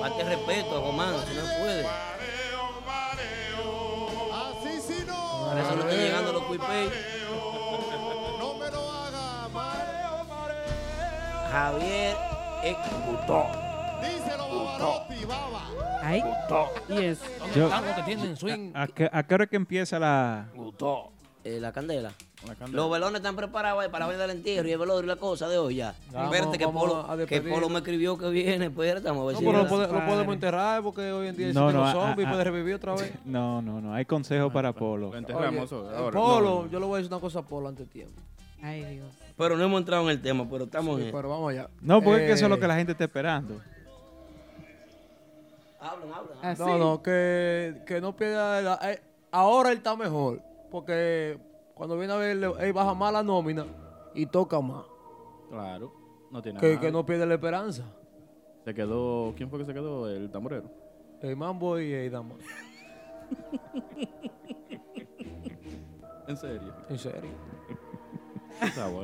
Falta 0.00 0.24
respeto, 0.28 0.80
Román, 0.82 1.14
si 1.28 1.34
no 1.34 1.42
puede. 1.58 1.84
Así 4.32 4.80
si 4.80 5.04
no, 5.04 5.46
Para 5.48 5.60
eso 5.62 5.74
no 5.76 5.80
están 5.82 5.98
llegando 5.98 6.32
los 6.32 6.42
cuipey. 6.44 6.88
Javier 11.50 12.16
es 12.64 12.76
gustó. 13.06 13.44
Díselo, 14.02 14.48
Bavarotti, 14.64 15.24
baba. 15.24 15.62
Y 16.88 17.04
es. 17.04 17.20
Yo- 17.54 17.68
Tango 17.68 17.94
que 17.96 18.02
tienen 18.02 18.36
swing. 18.36 18.70
¿A 18.74 18.86
qué, 18.86 19.08
a 19.12 19.22
qué 19.22 19.34
hora 19.34 19.46
que 19.46 19.56
empieza 19.56 19.98
la, 19.98 20.46
Gustó. 20.54 21.10
eh, 21.44 21.58
la 21.60 21.72
candela. 21.72 22.12
La 22.46 22.54
candela. 22.54 22.76
Los 22.82 22.90
velones 22.92 23.16
están 23.16 23.34
preparados 23.34 23.82
ahí 23.82 23.88
para 23.90 24.06
vaina 24.06 24.22
del 24.22 24.30
entierro 24.36 24.68
y 24.68 24.72
el 24.72 24.78
velorio 24.78 25.02
y 25.04 25.06
la 25.06 25.16
cosa 25.16 25.48
de 25.48 25.58
hoy 25.58 25.76
ya. 25.76 25.94
Vamos, 26.12 26.32
Espérate 26.34 26.58
que 26.58 26.66
vamos 26.66 26.82
Polo, 26.82 27.10
a 27.10 27.26
que. 27.26 27.40
Polo 27.40 27.68
me 27.68 27.78
escribió 27.78 28.16
que 28.18 28.28
viene, 28.28 28.70
pues 28.70 28.94
estamos 28.94 29.22
a 29.22 29.26
ver 29.26 29.34
No, 29.34 29.38
si 29.40 29.46
pero 29.46 29.62
lo, 29.62 29.68
pode- 29.68 30.06
podemos 30.06 30.34
enterrar 30.34 30.82
porque 30.82 31.10
hoy 31.10 31.28
en 31.28 31.36
día 31.36 31.46
No, 31.52 31.68
existen 31.68 31.80
no, 31.80 31.84
los 31.84 31.92
zombies 31.92 32.28
puede 32.28 32.44
revivir 32.44 32.74
otra 32.74 32.94
vez. 32.94 33.12
No, 33.24 33.60
no, 33.62 33.80
no. 33.80 33.92
Hay 33.94 34.04
consejos 34.04 34.52
para 34.52 34.72
Polo. 34.72 35.10
Lo 35.10 35.16
enterramos 35.18 35.72
Oye, 35.72 35.96
ahora. 35.96 36.12
Polo, 36.16 36.62
No, 36.64 36.70
yo 36.70 36.78
le 36.78 36.86
voy 36.86 36.94
a 36.94 36.98
decir 36.98 37.12
una 37.12 37.20
cosa 37.20 37.40
a 37.40 37.42
Polo 37.42 37.68
ante 37.68 37.84
tiempo. 37.86 38.20
Ay, 38.62 38.84
Dios. 38.84 39.08
Pero 39.36 39.56
no 39.56 39.64
hemos 39.64 39.80
entrado 39.80 40.02
en 40.04 40.10
el 40.10 40.22
tema, 40.22 40.48
pero 40.48 40.64
estamos 40.64 40.98
Sí, 40.98 41.06
en... 41.06 41.12
pero 41.12 41.28
vamos 41.28 41.50
allá. 41.50 41.68
No, 41.80 42.00
porque 42.02 42.22
es 42.22 42.26
que 42.28 42.32
eso 42.32 42.46
es 42.46 42.50
Eh, 42.50 42.54
lo 42.54 42.58
que 42.60 42.66
la 42.66 42.76
gente 42.76 42.92
está 42.92 43.04
esperando. 43.04 43.60
Hablan, 45.78 46.12
hablan. 46.12 46.38
Así. 46.42 46.62
No, 46.62 46.78
no, 46.78 47.02
que, 47.02 47.82
que 47.86 48.00
no 48.00 48.16
pierda. 48.16 48.60
la- 48.62 48.78
eh, 48.92 49.00
ahora 49.30 49.70
él 49.72 49.78
está 49.78 49.94
mejor. 49.96 50.40
Porque 50.70 51.38
cuando 51.74 51.98
viene 51.98 52.12
a 52.14 52.16
ver, 52.16 52.36
él 52.60 52.72
baja 52.72 52.94
más 52.94 53.12
la 53.12 53.22
nómina 53.22 53.66
y 54.14 54.24
toca 54.26 54.60
más. 54.60 54.84
Claro. 55.50 55.92
No 56.30 56.42
tiene 56.42 56.58
Que, 56.58 56.68
nada. 56.70 56.80
que 56.80 56.90
no 56.90 57.04
pierde 57.06 57.26
la 57.26 57.34
esperanza. 57.34 57.84
Se 58.64 58.74
quedó. 58.74 59.32
¿Quién 59.36 59.48
fue 59.50 59.58
que 59.60 59.66
se 59.66 59.74
quedó? 59.74 60.08
El 60.10 60.30
tamborero. 60.30 60.70
El 61.20 61.36
Mambo 61.36 61.78
y 61.78 61.92
el 61.92 62.10
Dama. 62.10 62.34
En 66.28 66.36
serio. 66.36 66.74
En 66.88 66.98
serio. 66.98 67.30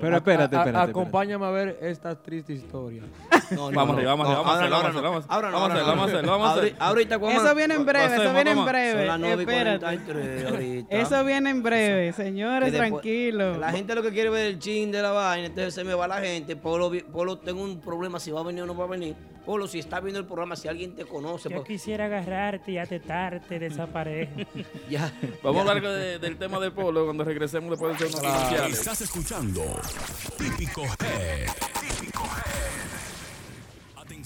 Pero 0.01 0.17
espérate, 0.17 0.57
A- 0.57 0.59
a- 0.59 0.63
espérate. 0.63 0.69
espérate. 0.69 0.91
Acompáñame 0.91 1.47
a 1.47 1.51
ver 1.51 1.79
esta 1.83 2.15
triste 2.21 2.53
historia. 2.55 3.03
No, 3.51 3.71
no, 3.71 3.77
Vamos 3.77 3.89
no. 3.89 3.93
arriba, 3.99 4.11
vamos 4.13 4.27
arriba, 4.27 4.39
No, 4.39 4.45
vamos 4.45 4.49
a 4.49 4.53
ahora 4.53 4.89
hacerlo, 4.89 5.03
no, 5.03 5.11
vamos 5.11 5.27
vamos 5.27 5.27
a 5.29 5.35
ahora 5.35 5.49
hacerlo, 5.49 5.51
no. 5.51 5.61
vamos 5.61 6.03
a 6.03 6.13
hacerlo, 6.13 6.31
vamos 6.33 6.49
a 6.49 6.53
hacerlo. 6.53 6.77
Ahorita- 6.81 7.15
Eso 7.17 7.55
viene 7.55 7.75
en 7.75 7.85
breve, 7.87 8.15
eso 8.17 8.35
viene 8.35 8.51
en 8.53 8.65
breve. 8.65 9.07
las 9.07 9.21
9 9.21 9.37
y 9.37 9.41
Espérate. 9.47 9.79
43 9.81 10.45
ahorita. 10.51 10.97
Eso 10.97 11.25
viene 11.25 11.51
en 11.51 11.63
breve, 11.63 12.13
señores, 12.13 12.73
tranquilos. 12.73 13.59
La 13.59 13.73
gente 13.73 13.95
lo 13.95 14.03
que 14.03 14.11
quiere 14.13 14.31
ver 14.31 14.47
el 14.47 14.59
chin 14.59 14.91
de 14.91 15.03
la 15.03 15.11
vaina, 15.13 15.47
entonces 15.49 15.75
se 15.75 15.85
me 15.85 15.95
va 15.95 16.09
la 16.09 16.21
gente. 16.21 16.57
Polo, 16.57 16.91
Polo, 17.13 17.39
tengo 17.39 17.63
un 17.63 17.81
problema 17.81 18.19
si 18.19 18.31
va 18.31 18.41
a 18.41 18.45
venir 18.45 18.63
o 18.63 18.67
no 18.67 18.75
va 18.77 18.85
a 18.85 18.89
venir. 18.89 19.15
Polo, 19.45 19.67
si 19.67 19.79
está 19.81 19.99
viendo 20.01 20.21
el 20.21 20.27
programa, 20.27 20.55
si 20.57 20.69
alguien 20.69 20.95
te 20.95 21.05
conoce, 21.05 21.49
Yo 21.49 21.57
pues, 21.57 21.69
quisiera 21.69 22.05
agarrarte 22.07 22.73
y 22.73 22.79
atetarte 22.79 23.59
de 23.59 23.67
esa 23.67 23.87
pareja. 23.89 24.33
ya. 24.91 25.13
Vamos 25.43 25.67
a 25.67 25.71
hablar 25.73 25.83
de- 25.93 26.19
del 26.19 26.37
tema 26.39 26.61
del 26.61 26.73
polo 26.73 27.05
cuando 27.05 27.25
regresemos 27.25 27.71
después 27.71 27.99
de 27.99 28.05
hacer 28.07 28.21
unos 28.21 28.33
comerciales. 28.33 28.79
Estás 28.79 29.01
escuchando 29.01 29.63
Típico 30.39 30.83
Head. 30.83 31.49
Típico 31.99 32.23
Head. 32.25 32.52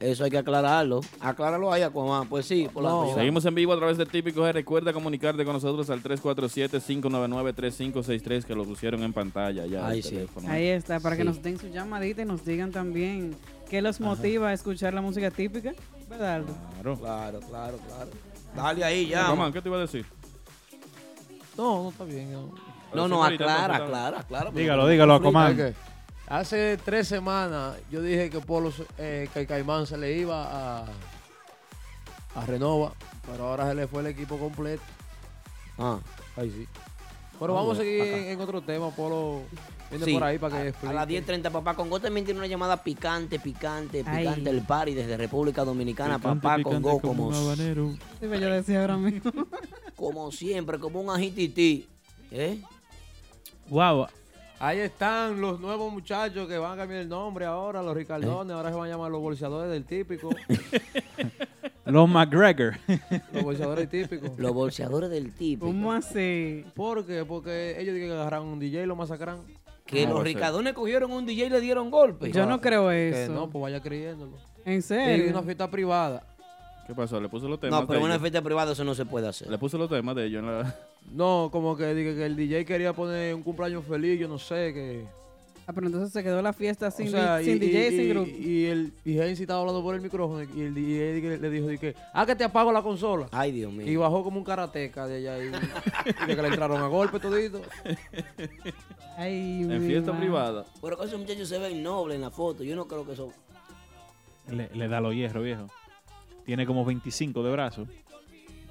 eso 0.00 0.24
hay 0.24 0.30
que 0.30 0.38
aclararlo. 0.38 1.00
Acláralo 1.20 1.70
ahí, 1.72 1.82
Aquaman. 1.82 2.28
Pues 2.28 2.46
sí, 2.46 2.68
por 2.72 2.84
la 2.84 2.90
No. 2.90 3.14
Seguimos 3.14 3.44
en 3.44 3.54
vivo 3.54 3.72
a 3.72 3.76
través 3.76 3.96
de 3.98 4.06
Típico 4.06 4.42
G. 4.42 4.52
Recuerda 4.52 4.92
comunicarte 4.92 5.44
con 5.44 5.54
nosotros 5.54 5.90
al 5.90 6.00
347-599-3563 6.02 8.44
que 8.44 8.54
lo 8.54 8.64
pusieron 8.64 9.02
en 9.02 9.12
pantalla 9.12 9.66
ya. 9.66 9.84
Ahí 9.86 10.02
sí. 10.02 10.18
Ahí 10.46 10.68
está, 10.68 11.00
para 11.00 11.16
que 11.16 11.24
nos 11.24 11.42
den 11.42 11.58
su 11.58 11.66
llamadita 11.68 12.22
y 12.22 12.24
nos 12.24 12.44
digan 12.44 12.70
también 12.70 13.36
qué 13.68 13.82
los 13.82 14.00
motiva 14.00 14.50
a 14.50 14.52
escuchar 14.52 14.94
la 14.94 15.00
música 15.00 15.30
típica. 15.30 15.72
¿Verdad, 16.08 16.36
Aldo? 16.36 16.54
Claro. 16.82 16.96
Claro, 16.98 17.40
claro, 17.40 17.78
claro. 17.86 18.10
Dale 18.54 18.84
ahí 18.84 19.08
ya. 19.08 19.26
Román, 19.28 19.52
¿qué 19.52 19.60
te 19.60 19.68
iba 19.68 19.78
a 19.78 19.80
decir? 19.80 20.06
No, 21.56 21.82
no 21.82 21.88
está 21.90 22.04
bien. 22.04 22.30
No. 22.32 22.54
No, 22.94 23.08
no, 23.08 23.22
aclara, 23.22 23.76
aclara, 23.76 24.20
aclara. 24.20 24.50
Dígalo, 24.52 24.88
dígalo, 24.88 25.14
Aquaman. 25.14 25.74
Hace 26.28 26.76
tres 26.84 27.08
semanas 27.08 27.76
yo 27.90 28.02
dije 28.02 28.30
que 28.30 28.40
Polo, 28.40 28.70
se- 28.72 28.84
eh, 28.98 29.28
que 29.32 29.40
el 29.40 29.46
Caimán 29.46 29.86
se 29.86 29.96
le 29.98 30.16
iba 30.16 30.80
a, 30.82 30.84
a 32.34 32.46
Renova, 32.46 32.92
pero 33.30 33.48
ahora 33.48 33.68
se 33.68 33.74
le 33.74 33.86
fue 33.86 34.00
el 34.02 34.08
equipo 34.08 34.38
completo. 34.38 34.82
Ah, 35.78 35.98
Ahí 36.36 36.50
sí. 36.50 36.66
Pero 37.40 37.54
vamos 37.54 37.78
a 37.78 37.80
seguir 37.82 38.02
acá. 38.02 38.16
en, 38.18 38.24
en 38.30 38.40
otro 38.40 38.60
tema. 38.62 38.90
Polo 38.90 39.42
viene 39.90 40.04
sí. 40.04 40.12
por 40.14 40.24
ahí 40.24 40.38
para 40.38 40.72
que 40.72 40.86
a, 40.86 40.90
a 40.90 40.92
las 40.92 41.08
10.30, 41.08 41.50
papá 41.52 41.74
Congo 41.74 42.00
también 42.00 42.24
tiene 42.26 42.40
una 42.40 42.48
llamada 42.48 42.82
picante, 42.82 43.38
picante, 43.38 44.02
Ay. 44.06 44.24
picante 44.26 44.50
el 44.50 44.62
party 44.62 44.94
desde 44.94 45.16
República 45.16 45.64
Dominicana. 45.64 46.18
Picante, 46.18 46.40
papá 46.42 46.56
picante 46.56 46.82
Congo, 46.82 47.00
como 47.00 47.14
como, 47.14 47.28
un 47.28 47.34
habanero. 47.34 47.90
Sí, 48.20 48.26
yo 48.40 48.50
decía 48.50 48.80
ahora 48.80 48.96
mismo. 48.96 49.30
como 49.94 50.32
siempre, 50.32 50.80
como 50.80 51.00
un 51.00 51.10
ajitití. 51.10 51.86
¿Eh? 52.32 52.60
Wow. 53.68 54.08
Ahí 54.60 54.78
están 54.80 55.40
los 55.40 55.60
nuevos 55.60 55.92
muchachos 55.92 56.48
que 56.48 56.58
van 56.58 56.72
a 56.72 56.76
cambiar 56.76 57.02
el 57.02 57.08
nombre 57.08 57.44
ahora, 57.44 57.80
los 57.82 57.92
¿Eh? 57.94 57.98
Ricardones, 58.00 58.52
ahora 58.56 58.70
se 58.70 58.74
van 58.76 58.88
a 58.88 58.92
llamar 58.92 59.10
los 59.10 59.20
bolseadores 59.20 59.70
del 59.70 59.84
típico. 59.84 60.30
Los 61.86 62.06
McGregor. 62.06 62.74
los 63.32 63.42
bolseadores 63.44 63.88
típicos. 63.88 64.38
Los 64.38 64.52
bolseadores 64.52 65.08
del 65.08 65.32
tipo. 65.32 65.64
¿Cómo 65.64 65.90
así? 65.90 66.62
¿Por 66.74 67.06
qué? 67.06 67.24
Porque 67.24 67.80
ellos 67.80 67.94
dicen 67.94 68.10
que 68.10 68.14
agarraron 68.14 68.48
un 68.48 68.58
DJ 68.58 68.82
y 68.82 68.86
lo 68.86 68.94
masacran. 68.94 69.38
Que 69.86 70.06
No, 70.06 70.12
los 70.16 70.24
ricadones 70.24 70.74
cogieron 70.74 71.10
un 71.12 71.24
DJ 71.24 71.46
y 71.46 71.48
le 71.48 71.60
dieron 71.62 71.90
golpe. 71.90 72.30
Yo 72.30 72.44
no 72.44 72.60
creo 72.60 72.90
Que 72.90 73.22
eso. 73.24 73.32
no, 73.32 73.48
pues 73.48 73.62
vaya 73.62 73.80
creyéndolo. 73.80 74.36
¿En 74.66 74.82
Sí, 74.82 74.88
serio? 74.88 75.30
una 75.30 75.42
fiesta 75.42 75.70
privada. 75.70 76.22
¿Qué 76.88 76.94
pasó? 76.94 77.20
¿Le 77.20 77.28
puso 77.28 77.46
los 77.48 77.60
temas 77.60 77.80
No, 77.82 77.86
pero 77.86 78.00
en 78.00 78.06
una 78.06 78.14
ellos? 78.14 78.22
fiesta 78.22 78.42
privada 78.42 78.72
eso 78.72 78.82
no 78.82 78.94
se 78.94 79.04
puede 79.06 79.28
hacer. 79.28 79.48
Le 79.48 79.58
puso 79.58 79.78
los 79.78 79.88
temas 79.88 80.16
de 80.16 80.24
ellos 80.26 80.40
en 80.42 80.46
la... 80.46 80.74
No, 81.12 81.48
como 81.52 81.76
que 81.76 81.90
el 81.90 82.34
DJ 82.36 82.64
quería 82.64 82.92
poner 82.94 83.34
un 83.34 83.42
cumpleaños 83.42 83.84
feliz, 83.84 84.18
yo 84.18 84.26
no 84.28 84.38
sé, 84.38 84.72
que... 84.74 85.04
Ah, 85.66 85.72
pero 85.74 85.86
entonces 85.86 86.10
se 86.12 86.22
quedó 86.22 86.40
la 86.40 86.54
fiesta 86.54 86.90
sin, 86.90 87.08
o 87.08 87.10
sea, 87.10 87.36
di- 87.38 87.44
sin 87.44 87.56
y, 87.56 87.58
DJ, 87.58 87.86
y- 87.88 87.90
sin 87.90 88.00
y- 88.00 88.08
grupo. 88.08 88.30
Y 88.30 88.64
el 88.66 88.92
y 89.04 89.12
Gensi 89.12 89.42
estaba 89.42 89.60
hablando 89.60 89.82
por 89.82 89.94
el 89.94 90.00
micrófono 90.00 90.42
y 90.42 90.60
el 90.62 90.74
DJ 90.74 91.38
le 91.38 91.50
dijo 91.50 91.66
di 91.68 91.76
que, 91.76 91.94
ah, 92.14 92.24
que 92.24 92.34
te 92.34 92.44
apago 92.44 92.72
la 92.72 92.80
consola. 92.82 93.28
Ay, 93.32 93.52
Dios 93.52 93.70
Y 93.74 93.76
mío. 93.76 94.00
bajó 94.00 94.24
como 94.24 94.38
un 94.38 94.44
karateca 94.44 95.06
de 95.06 95.16
allá 95.16 95.44
y, 95.44 95.48
y 95.48 96.26
de 96.26 96.36
que 96.36 96.40
le 96.42 96.48
entraron 96.48 96.80
a 96.80 96.86
golpe 96.86 97.20
todito. 97.20 97.60
Ay, 99.18 99.62
En 99.68 99.82
fiesta 99.86 100.12
madre. 100.12 100.24
privada. 100.26 100.64
Pero 100.80 100.96
que 100.96 101.04
esos 101.04 101.18
muchachos 101.20 101.48
se 101.48 101.58
ven 101.58 101.82
nobles 101.82 102.14
en 102.16 102.22
la 102.22 102.30
foto. 102.30 102.62
Yo 102.64 102.74
no 102.76 102.86
creo 102.86 103.04
que 103.04 103.12
eso. 103.12 103.30
Le, 104.50 104.70
le 104.74 104.88
da 104.88 105.00
los 105.00 105.14
hierros, 105.14 105.44
viejo. 105.44 105.66
Tiene 106.48 106.64
como 106.64 106.82
25 106.82 107.42
de 107.42 107.52
brazos. 107.52 107.88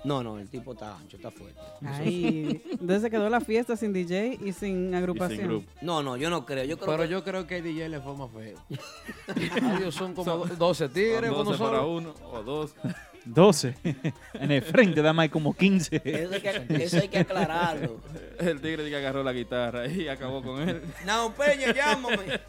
No, 0.03 0.23
no, 0.23 0.39
el 0.39 0.49
tipo 0.49 0.73
está 0.73 0.97
ancho, 0.97 1.17
está 1.17 1.29
fuerte. 1.29 1.59
Ay, 1.85 2.59
entonces 2.71 3.03
se 3.03 3.11
quedó 3.11 3.29
la 3.29 3.39
fiesta 3.39 3.77
sin 3.77 3.93
DJ 3.93 4.39
y 4.43 4.51
sin 4.51 4.91
Y 4.91 4.95
agrupación. 4.95 5.37
sin 5.37 5.47
grupo. 5.47 5.71
No, 5.83 6.01
no, 6.01 6.17
yo 6.17 6.31
no 6.31 6.43
creo. 6.43 6.63
Yo 6.63 6.79
creo 6.79 6.89
Pero 6.89 7.03
que 7.03 7.09
yo 7.09 7.23
creo 7.23 7.45
que 7.45 7.57
el 7.57 7.63
DJ 7.65 7.89
le 7.89 8.01
fue 8.01 8.17
más 8.17 8.31
feo. 8.31 8.57
Adiós, 9.75 9.93
son 9.93 10.15
como 10.15 10.37
12 10.47 10.89
tigres, 10.89 11.29
Son 11.29 11.41
uno 11.41 11.43
12 11.51 11.63
para 11.63 11.81
uno 11.85 12.15
o 12.31 12.41
dos. 12.41 12.73
12. 13.25 13.75
en 14.33 14.51
el 14.51 14.63
frente 14.63 15.03
da 15.03 15.13
más 15.13 15.29
como 15.29 15.53
15. 15.55 16.01
eso 16.03 16.33
hay 16.33 16.41
que, 16.41 16.83
eso 16.83 16.97
hay 16.97 17.09
que 17.09 17.19
aclararlo. 17.19 18.01
El 18.39 18.59
tigre 18.59 18.89
que 18.89 18.95
agarró 18.95 19.21
la 19.21 19.33
guitarra 19.33 19.85
y 19.85 20.07
acabó 20.07 20.41
con 20.41 20.67
él. 20.67 20.81
Nao 21.05 21.31
Peña, 21.31 21.71
llámame. 21.75 22.39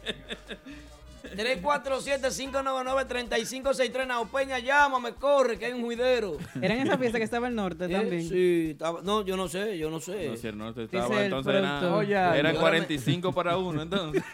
347-599-3563. 1.23 4.07
Nao 4.07 4.25
Peña, 4.27 4.59
llámame, 4.59 5.13
corre, 5.13 5.57
que 5.57 5.65
hay 5.67 5.73
un 5.73 5.83
juidero. 5.83 6.37
Era 6.61 6.73
en 6.75 6.81
esa 6.87 6.97
fiesta 6.97 7.17
que 7.17 7.23
estaba 7.23 7.47
el 7.47 7.55
norte 7.55 7.85
Eh, 7.85 7.89
también. 7.89 8.27
Sí, 8.27 8.69
estaba- 8.71 9.01
no, 9.03 9.23
yo 9.23 9.37
no 9.37 9.47
sé, 9.47 9.77
yo 9.77 9.89
no 9.89 9.99
sé. 9.99 10.29
No, 10.29 10.37
si 10.37 10.47
el 10.47 10.57
norte 10.57 10.81
Dice 10.81 10.97
estaba, 10.97 11.17
el 11.19 11.23
entonces 11.25 11.55
era, 11.55 11.79
productor. 11.79 12.03
Oye, 12.03 12.39
eran 12.39 12.53
yo 12.55 12.59
45 12.59 13.33
para 13.33 13.57
uno, 13.57 13.81
entonces. 13.81 14.23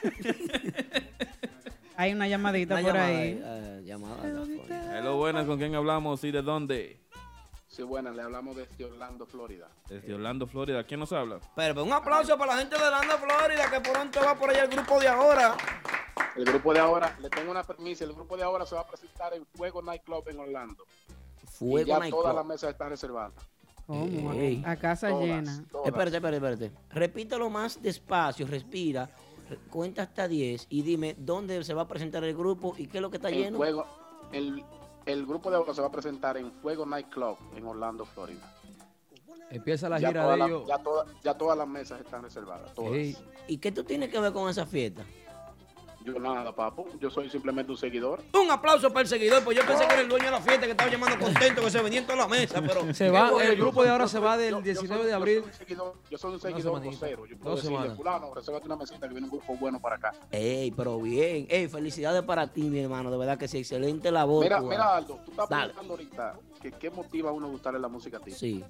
Hay 1.98 2.12
una 2.12 2.28
llamadita 2.28 2.74
Una 2.74 2.84
por 2.84 2.92
llamada 2.94 3.08
ahí. 3.08 3.40
eh, 3.42 3.82
llamada. 3.86 4.18
Hello, 4.98 5.16
buenas, 5.16 5.46
¿con 5.46 5.58
quién 5.58 5.74
hablamos 5.76 6.22
y 6.26 6.32
de 6.32 6.42
dónde? 6.42 6.98
Sí, 7.76 7.84
bueno, 7.84 8.12
le 8.12 8.22
hablamos 8.22 8.56
desde 8.56 8.86
Orlando, 8.86 9.26
Florida. 9.26 9.68
Desde 9.90 10.14
Orlando, 10.14 10.48
Florida. 10.48 10.84
¿Quién 10.86 11.02
nos 11.02 11.12
habla? 11.12 11.40
Pero, 11.56 11.74
pero 11.76 11.84
un 11.84 11.92
aplauso 11.92 12.38
para 12.38 12.54
la 12.54 12.60
gente 12.60 12.78
de 12.78 12.84
Orlando, 12.86 13.18
Florida, 13.18 13.70
que 13.70 13.82
pronto 13.92 14.20
va 14.22 14.36
por 14.36 14.50
allá 14.50 14.64
el 14.64 14.70
grupo 14.70 15.00
de 15.00 15.08
ahora. 15.10 15.58
El 16.38 16.46
grupo 16.46 16.74
de 16.74 16.80
ahora, 16.80 17.18
le 17.22 17.30
tengo 17.30 17.52
una 17.52 17.64
permisa, 17.64 18.06
el 18.06 18.14
grupo 18.14 18.38
de 18.38 18.44
ahora 18.44 18.66
se 18.66 18.76
va 18.76 18.82
a 18.82 18.88
presentar 18.88 19.34
en 19.34 19.46
Fuego 19.46 19.82
Nightclub 19.82 20.24
en 20.30 20.40
Orlando. 20.40 20.86
Fuego 21.48 21.80
y 21.86 21.90
ya 21.90 22.00
Night 22.00 22.12
todas 22.14 22.34
las 22.34 22.46
mesas 22.46 22.70
están 22.72 22.90
reservadas. 22.90 23.34
¿Cómo? 23.86 24.32
Ey. 24.34 24.64
A 24.66 24.76
casa 24.78 25.10
Todas, 25.10 25.26
llena. 25.26 25.64
todas. 25.70 25.88
Espérate, 25.88 26.16
espérate, 26.18 26.38
espérate. 26.38 26.72
Repítelo 26.92 27.50
más 27.50 27.82
despacio, 27.82 28.48
respira, 28.48 29.10
re- 29.50 29.58
cuenta 29.70 30.04
hasta 30.04 30.28
10 30.30 30.68
y 30.70 30.82
dime 30.82 31.16
dónde 31.20 31.62
se 31.66 31.74
va 31.74 31.82
a 31.84 31.88
presentar 31.88 32.24
el 32.24 32.36
grupo 32.36 32.74
y 32.78 32.88
qué 32.88 32.98
es 32.98 33.02
lo 33.02 33.10
que 33.12 33.18
está 33.18 33.28
El, 33.30 33.36
lleno. 33.36 33.58
fuego, 33.58 33.86
el, 34.32 34.64
el 35.06 35.26
grupo 35.26 35.50
de 35.50 35.58
ahora 35.58 35.74
se 35.74 35.82
va 35.82 35.88
a 35.88 35.92
presentar 35.92 36.38
en 36.38 36.52
Fuego 36.52 36.86
Night 36.86 37.10
Club 37.10 37.38
en 37.56 37.66
Orlando, 37.66 38.06
Florida. 38.06 38.52
Empieza 39.52 39.88
la 39.88 40.00
ya, 40.00 40.08
gira 40.10 40.28
de 40.32 40.38
las- 40.38 40.48
ellos. 40.50 40.68
ya, 40.68 40.78
todas- 40.80 41.08
ya 41.24 41.34
todas 41.38 41.58
las 41.58 41.68
mesas 41.68 42.02
están 42.02 42.24
reservadas. 42.24 42.74
Todas. 42.74 42.92
¿Y 43.48 43.58
qué 43.60 43.72
tú 43.72 43.84
tienes 43.84 44.10
que 44.10 44.20
ver 44.20 44.34
con 44.34 44.50
esa 44.50 44.66
fiesta? 44.66 45.04
Yo 46.06 46.20
nada, 46.20 46.56
papo. 46.56 46.86
Yo 47.00 47.10
soy 47.10 47.30
simplemente 47.32 47.72
un 47.72 47.78
seguidor. 47.78 48.22
Un 48.34 48.52
aplauso 48.52 48.90
para 48.90 49.02
el 49.02 49.08
seguidor, 49.08 49.44
pues 49.44 49.58
yo 49.58 49.66
pensé 49.66 49.88
que 49.88 49.94
era 49.94 50.02
el 50.04 50.08
dueño 50.10 50.26
de 50.26 50.32
la 50.32 50.40
fiesta 50.42 50.66
que 50.66 50.72
estaba 50.72 50.90
llamando 50.92 51.18
contento 51.18 51.64
que 51.64 51.72
se 51.72 51.82
venía 51.82 52.00
en 52.00 52.06
toda 52.06 52.20
la 52.20 52.28
mesa, 52.28 52.62
pero 52.62 52.94
Se 52.94 53.10
va, 53.10 53.32
bueno, 53.32 53.50
el 53.52 53.58
yo 53.58 53.64
grupo 53.64 53.84
de 53.84 53.90
ahora 53.90 54.04
yo 54.06 54.08
se 54.10 54.20
va 54.20 54.38
del 54.38 54.52
yo- 54.52 54.58
yo 54.60 54.64
19 54.64 55.02
soy- 55.02 55.08
de 55.10 55.14
abril. 55.16 55.36
Yo 55.38 55.42
soy 55.44 55.50
un 55.52 55.58
seguidor, 55.58 55.94
yo 56.12 56.18
soy 56.20 56.34
un 56.34 56.40
seguidor 56.40 56.84
vocero. 56.84 57.26
Yo 57.26 57.38
puedo 57.38 57.56
decirle, 57.56 57.90
fulano, 57.96 58.34
resérvate 58.36 58.66
una 58.68 58.76
mesita 58.76 59.00
que 59.08 59.14
viene 59.14 59.26
un 59.28 59.32
grupo 59.32 59.56
bueno 59.58 59.80
para 59.82 59.96
acá. 59.96 60.14
Ey, 60.30 60.70
pero 60.72 61.00
bien. 61.02 61.48
Ey, 61.50 61.68
felicidades 61.68 62.22
para 62.22 62.46
ti, 62.48 62.62
mi 62.64 62.80
hermano. 62.80 63.10
De 63.10 63.18
verdad 63.18 63.38
que 63.40 63.48
sí, 63.48 63.58
excelente 63.58 64.12
labor. 64.12 64.44
Mira, 64.44 64.60
tú 64.60 64.68
mira. 64.68 64.96
Aldo, 64.98 65.20
tú 65.26 65.32
estás 65.32 65.50
Dale. 65.50 65.74
preguntando 65.74 65.94
ahorita 65.96 66.36
que 66.62 66.72
qué 66.74 66.90
motiva 66.92 67.32
a 67.32 67.34
uno 67.34 67.48
a 67.48 67.50
gustarle 67.50 67.80
la 67.80 67.88
música 67.88 68.18
a 68.18 68.20
ti. 68.20 68.30
Sí, 68.32 68.64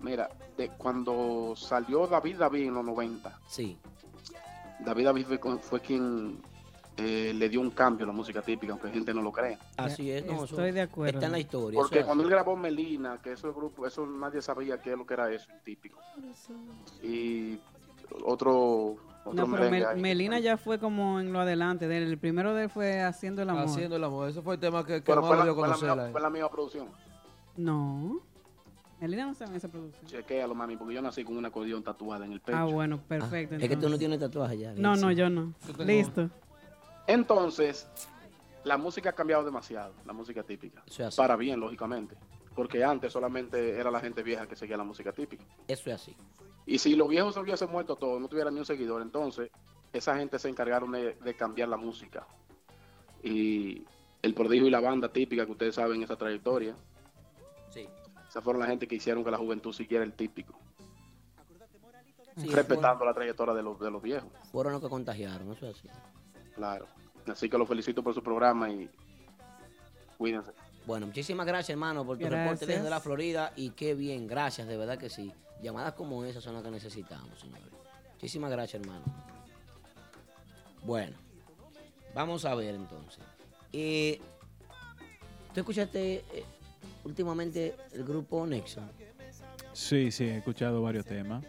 Mira, 0.00 0.28
de 0.56 0.68
cuando 0.70 1.54
salió 1.56 2.06
David 2.08 2.36
David 2.38 2.66
en 2.66 2.74
los 2.74 2.84
90, 2.84 3.38
sí. 3.46 3.78
David 4.84 5.04
David 5.04 5.26
fue, 5.60 5.80
quien 5.80 6.38
eh, 6.96 7.32
le 7.34 7.48
dio 7.48 7.60
un 7.60 7.70
cambio 7.70 8.04
a 8.04 8.08
la 8.08 8.12
música 8.12 8.42
típica, 8.42 8.72
aunque 8.72 8.88
la 8.88 8.94
gente 8.94 9.14
no 9.14 9.22
lo 9.22 9.32
crea. 9.32 9.58
Así 9.76 10.10
es. 10.10 10.24
No, 10.26 10.34
eso 10.34 10.44
Estoy 10.44 10.72
de 10.72 10.82
acuerdo. 10.82 11.14
Está 11.18 11.26
en 11.26 11.32
la 11.32 11.38
historia. 11.38 11.78
Porque 11.80 11.98
eso 11.98 12.06
cuando 12.06 12.24
él 12.24 12.30
grabó 12.30 12.56
Melina, 12.56 13.18
que 13.22 13.32
eso 13.32 13.52
grupo, 13.54 13.86
eso 13.86 14.06
nadie 14.06 14.42
sabía 14.42 14.80
qué 14.80 14.92
es 14.92 14.98
lo 14.98 15.06
que 15.06 15.14
era 15.14 15.32
eso, 15.32 15.50
el 15.52 15.60
típico. 15.62 15.98
Y 17.02 17.58
otro, 18.24 18.96
otro 19.24 19.32
No, 19.32 19.44
pero 19.44 19.46
merengue 19.46 19.70
Mel- 19.80 19.86
ahí. 19.86 20.00
Melina 20.00 20.38
ya 20.40 20.56
fue 20.56 20.78
como 20.78 21.18
en 21.20 21.32
lo 21.32 21.40
adelante 21.40 21.88
de 21.88 21.98
él. 21.98 22.04
El 22.04 22.18
primero 22.18 22.54
de 22.54 22.64
él 22.64 22.70
fue 22.70 23.00
haciendo 23.00 23.42
el 23.42 23.50
amor. 23.50 23.64
Haciendo 23.64 23.96
el 23.96 24.04
amor. 24.04 24.28
Ese 24.28 24.42
fue 24.42 24.54
el 24.54 24.60
tema 24.60 24.84
que, 24.84 24.96
que 24.96 25.02
Pero 25.02 25.20
más 25.22 25.28
fue 25.28 25.36
lo 25.38 25.44
la, 25.44 25.76
dio 25.76 25.94
la 25.96 26.10
fue 26.10 26.20
la 26.20 26.30
misma 26.30 26.50
producción. 26.50 26.88
No. 27.56 28.20
Melina 29.02 29.26
no 29.26 29.32
estaba 29.32 29.50
en 29.50 29.56
esa 29.56 29.68
producción. 29.68 30.06
Chequéalo, 30.06 30.54
mami, 30.54 30.76
porque 30.76 30.94
yo 30.94 31.02
nací 31.02 31.24
con 31.24 31.36
una 31.36 31.48
acordeón 31.48 31.82
tatuada 31.82 32.24
en 32.24 32.32
el 32.32 32.40
pecho. 32.40 32.56
Ah, 32.56 32.64
bueno, 32.64 33.00
Ah, 33.02 33.08
perfecto. 33.08 33.56
es 33.56 33.68
que 33.68 33.76
tú 33.76 33.88
no 33.88 33.98
tienes 33.98 34.20
tatuaje 34.20 34.58
ya. 34.58 34.72
No, 34.74 34.94
no, 34.94 35.10
yo 35.10 35.28
no. 35.28 35.52
Listo. 35.78 36.30
Entonces, 37.08 37.88
la 38.64 38.78
música 38.78 39.10
ha 39.10 39.12
cambiado 39.12 39.44
demasiado, 39.44 39.92
la 40.06 40.12
música 40.12 40.42
típica. 40.44 40.82
Eso 40.86 41.02
es 41.02 41.08
así. 41.08 41.16
Para 41.16 41.34
bien, 41.36 41.58
lógicamente. 41.58 42.16
Porque 42.54 42.84
antes 42.84 43.12
solamente 43.12 43.76
era 43.76 43.90
la 43.90 43.98
gente 44.00 44.22
vieja 44.22 44.46
que 44.46 44.54
seguía 44.54 44.76
la 44.76 44.84
música 44.84 45.12
típica. 45.12 45.44
Eso 45.66 45.90
es 45.90 45.96
así. 45.96 46.16
Y 46.64 46.78
si 46.78 46.94
los 46.94 47.08
viejos 47.08 47.34
se 47.34 47.40
hubiesen 47.40 47.70
muerto 47.70 47.96
todos, 47.96 48.20
no 48.20 48.28
tuviera 48.28 48.50
ni 48.52 48.58
un 48.60 48.64
seguidor, 48.64 49.02
entonces 49.02 49.50
esa 49.92 50.16
gente 50.16 50.38
se 50.38 50.48
encargaron 50.48 50.92
de, 50.92 51.14
de 51.14 51.34
cambiar 51.34 51.68
la 51.68 51.76
música. 51.76 52.24
Y 53.22 53.82
el 54.22 54.34
prodigio 54.34 54.68
y 54.68 54.70
la 54.70 54.80
banda 54.80 55.08
típica 55.12 55.44
que 55.44 55.52
ustedes 55.52 55.74
saben 55.74 56.02
esa 56.04 56.14
trayectoria, 56.16 56.76
Sí. 57.70 57.88
Esas 58.32 58.42
fueron 58.42 58.60
la 58.60 58.66
gente 58.66 58.88
que 58.88 58.94
hicieron 58.94 59.22
que 59.22 59.30
la 59.30 59.36
juventud 59.36 59.74
siguiera 59.74 60.02
el 60.02 60.14
típico, 60.14 60.58
Sí, 62.34 62.48
respetando 62.48 63.04
la 63.04 63.12
trayectoria 63.12 63.52
de 63.52 63.62
los, 63.62 63.78
de 63.78 63.90
los 63.90 64.00
viejos. 64.00 64.30
Fueron, 64.30 64.50
fueron 64.50 64.72
los 64.72 64.80
que 64.80 64.88
contagiaron. 64.88 65.52
Eso 65.52 65.66
es 65.66 65.76
así. 65.76 65.88
Claro. 66.54 66.86
Así 67.26 67.50
que 67.50 67.58
los 67.58 67.68
felicito 67.68 68.02
por 68.02 68.14
su 68.14 68.22
programa 68.22 68.70
y 68.70 68.88
cuídense. 70.16 70.50
Bueno, 70.86 71.08
muchísimas 71.08 71.44
gracias, 71.46 71.68
hermano, 71.74 72.06
por 72.06 72.16
tu 72.16 72.24
Gracias. 72.24 72.42
reporte 72.42 72.66
desde 72.66 72.88
la 72.88 73.00
Florida. 73.00 73.52
Y 73.54 73.72
qué 73.72 73.92
bien, 73.94 74.26
gracias, 74.26 74.66
de 74.66 74.78
verdad 74.78 74.96
que 74.96 75.10
sí. 75.10 75.30
Llamadas 75.62 75.92
como 75.92 76.24
esas 76.24 76.42
son 76.42 76.54
las 76.54 76.62
que 76.62 76.70
necesitamos, 76.70 77.38
señores. 77.38 77.66
Muchísimas 78.14 78.50
gracias, 78.50 78.80
hermano. 78.80 79.04
Bueno, 80.84 81.18
vamos 82.14 82.46
a 82.46 82.54
ver 82.54 82.76
entonces. 82.76 83.22
Eh, 83.74 84.18
¿Tú 85.52 85.60
escuchaste 85.60 86.24
eh, 86.32 86.46
últimamente 87.04 87.74
el 87.92 88.04
grupo 88.04 88.46
Nexon? 88.46 88.90
Sí, 89.72 90.10
sí, 90.10 90.24
he 90.24 90.38
escuchado 90.38 90.82
varios 90.82 91.04
temas. 91.04 91.44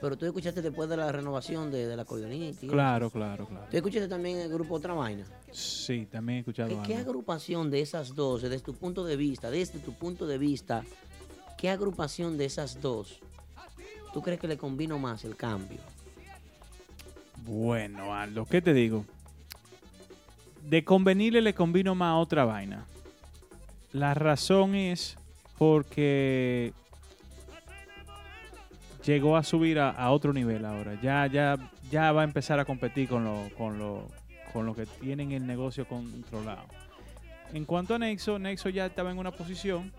Pero 0.00 0.16
tú 0.16 0.26
escuchaste 0.26 0.62
después 0.62 0.88
de 0.88 0.96
la 0.96 1.12
renovación 1.12 1.70
de, 1.70 1.86
de 1.86 1.96
la 1.96 2.02
eso? 2.02 2.66
Claro, 2.66 3.08
claro, 3.10 3.46
claro. 3.46 3.66
¿Tú 3.70 3.76
escuchaste 3.76 4.08
también 4.08 4.38
el 4.38 4.48
grupo 4.52 4.74
Otra 4.74 4.94
Vaina? 4.94 5.24
Sí, 5.52 6.08
también 6.10 6.38
he 6.38 6.40
escuchado 6.40 6.82
¿Qué, 6.82 6.88
qué 6.88 6.96
agrupación 6.96 7.70
de 7.70 7.80
esas 7.80 8.14
dos, 8.14 8.42
desde 8.42 8.58
tu 8.58 8.74
punto 8.74 9.04
de 9.04 9.16
vista, 9.16 9.50
desde 9.50 9.78
tu 9.78 9.92
punto 9.92 10.26
de 10.26 10.38
vista, 10.38 10.82
qué 11.56 11.70
agrupación 11.70 12.36
de 12.36 12.46
esas 12.46 12.80
dos 12.80 13.20
tú 14.12 14.22
crees 14.22 14.38
que 14.38 14.48
le 14.48 14.56
combino 14.56 14.98
más 14.98 15.24
el 15.24 15.36
cambio? 15.36 15.78
Bueno, 17.44 18.14
Aldo, 18.14 18.44
¿qué 18.44 18.62
te 18.62 18.72
digo? 18.72 19.04
De 20.62 20.84
convenirle 20.84 21.40
le 21.40 21.54
combino 21.54 21.94
más 21.94 22.12
a 22.12 22.16
otra 22.16 22.44
vaina. 22.44 22.86
La 23.92 24.14
razón 24.14 24.74
es 24.74 25.18
porque 25.58 26.72
llegó 29.04 29.36
a 29.36 29.42
subir 29.42 29.78
a, 29.78 30.10
otro 30.10 30.32
nivel 30.32 30.64
ahora. 30.64 30.98
Ya, 31.02 31.26
ya, 31.26 31.56
ya 31.90 32.12
va 32.12 32.22
a 32.22 32.24
empezar 32.24 32.58
a 32.58 32.64
competir 32.64 33.08
con 33.08 33.24
lo, 33.24 33.50
con 33.56 33.78
lo, 33.78 34.08
con 34.52 34.66
lo 34.66 34.74
que 34.74 34.86
tienen 34.86 35.32
el 35.32 35.46
negocio 35.46 35.86
controlado. 35.86 36.66
En 37.52 37.64
cuanto 37.64 37.94
a 37.94 37.98
Nexo, 37.98 38.38
Nexo 38.38 38.70
ya 38.70 38.86
estaba 38.86 39.10
en 39.10 39.18
una 39.18 39.30
posición. 39.30 39.92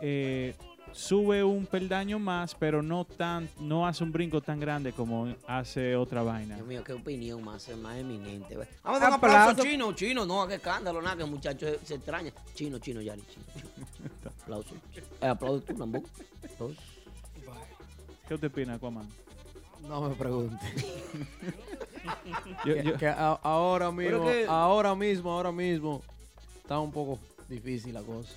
eh, 0.00 0.54
sube 0.92 1.42
un 1.44 1.66
peldaño 1.66 2.18
más, 2.18 2.54
pero 2.54 2.82
no 2.82 3.04
tan, 3.04 3.48
no 3.60 3.86
hace 3.86 4.04
un 4.04 4.12
brinco 4.12 4.40
tan 4.40 4.60
grande 4.60 4.92
como 4.92 5.34
hace 5.46 5.96
otra 5.96 6.22
vaina. 6.22 6.56
Dios 6.56 6.66
mío, 6.66 6.84
qué 6.84 6.92
opinión 6.92 7.42
más, 7.44 7.68
más 7.78 7.96
eminente. 7.98 8.56
Vamos 8.82 9.00
a 9.00 9.04
dar 9.04 9.08
un 9.10 9.14
aplauso 9.16 9.50
Aplauso. 9.50 9.62
chino, 9.62 9.92
chino, 9.94 10.26
no, 10.26 10.46
qué 10.46 10.54
escándalo, 10.56 11.00
nada, 11.02 11.16
que 11.16 11.22
el 11.24 11.30
muchacho 11.30 11.66
se, 11.66 11.78
se 11.86 11.94
extraña. 11.94 12.32
Chino, 12.54 12.78
chino, 12.78 13.00
Yari, 13.00 13.22
chino, 13.32 13.44
chino. 13.54 13.86
Aplauso. 14.42 14.74
Eh, 15.20 15.26
aplauso 15.26 15.60
tú, 15.64 15.76
Lambo. 15.78 16.02
¿Qué 18.28 18.34
usted 18.34 18.48
opina, 18.48 18.74
Aquaman? 18.74 19.08
No 19.88 20.08
me 20.08 20.14
pregunte. 20.14 20.64
Yo- 22.64 22.74
que, 22.74 22.82
yo- 22.84 22.96
que 22.96 23.06
a- 23.08 23.32
ahora 23.42 23.90
mismo, 23.92 24.24
que- 24.24 24.46
ahora 24.48 24.94
mismo, 24.94 25.30
ahora 25.32 25.52
mismo, 25.52 26.02
está 26.60 26.78
un 26.80 26.90
poco 26.92 27.18
difícil 27.48 27.94
la 27.94 28.02
cosa. 28.02 28.32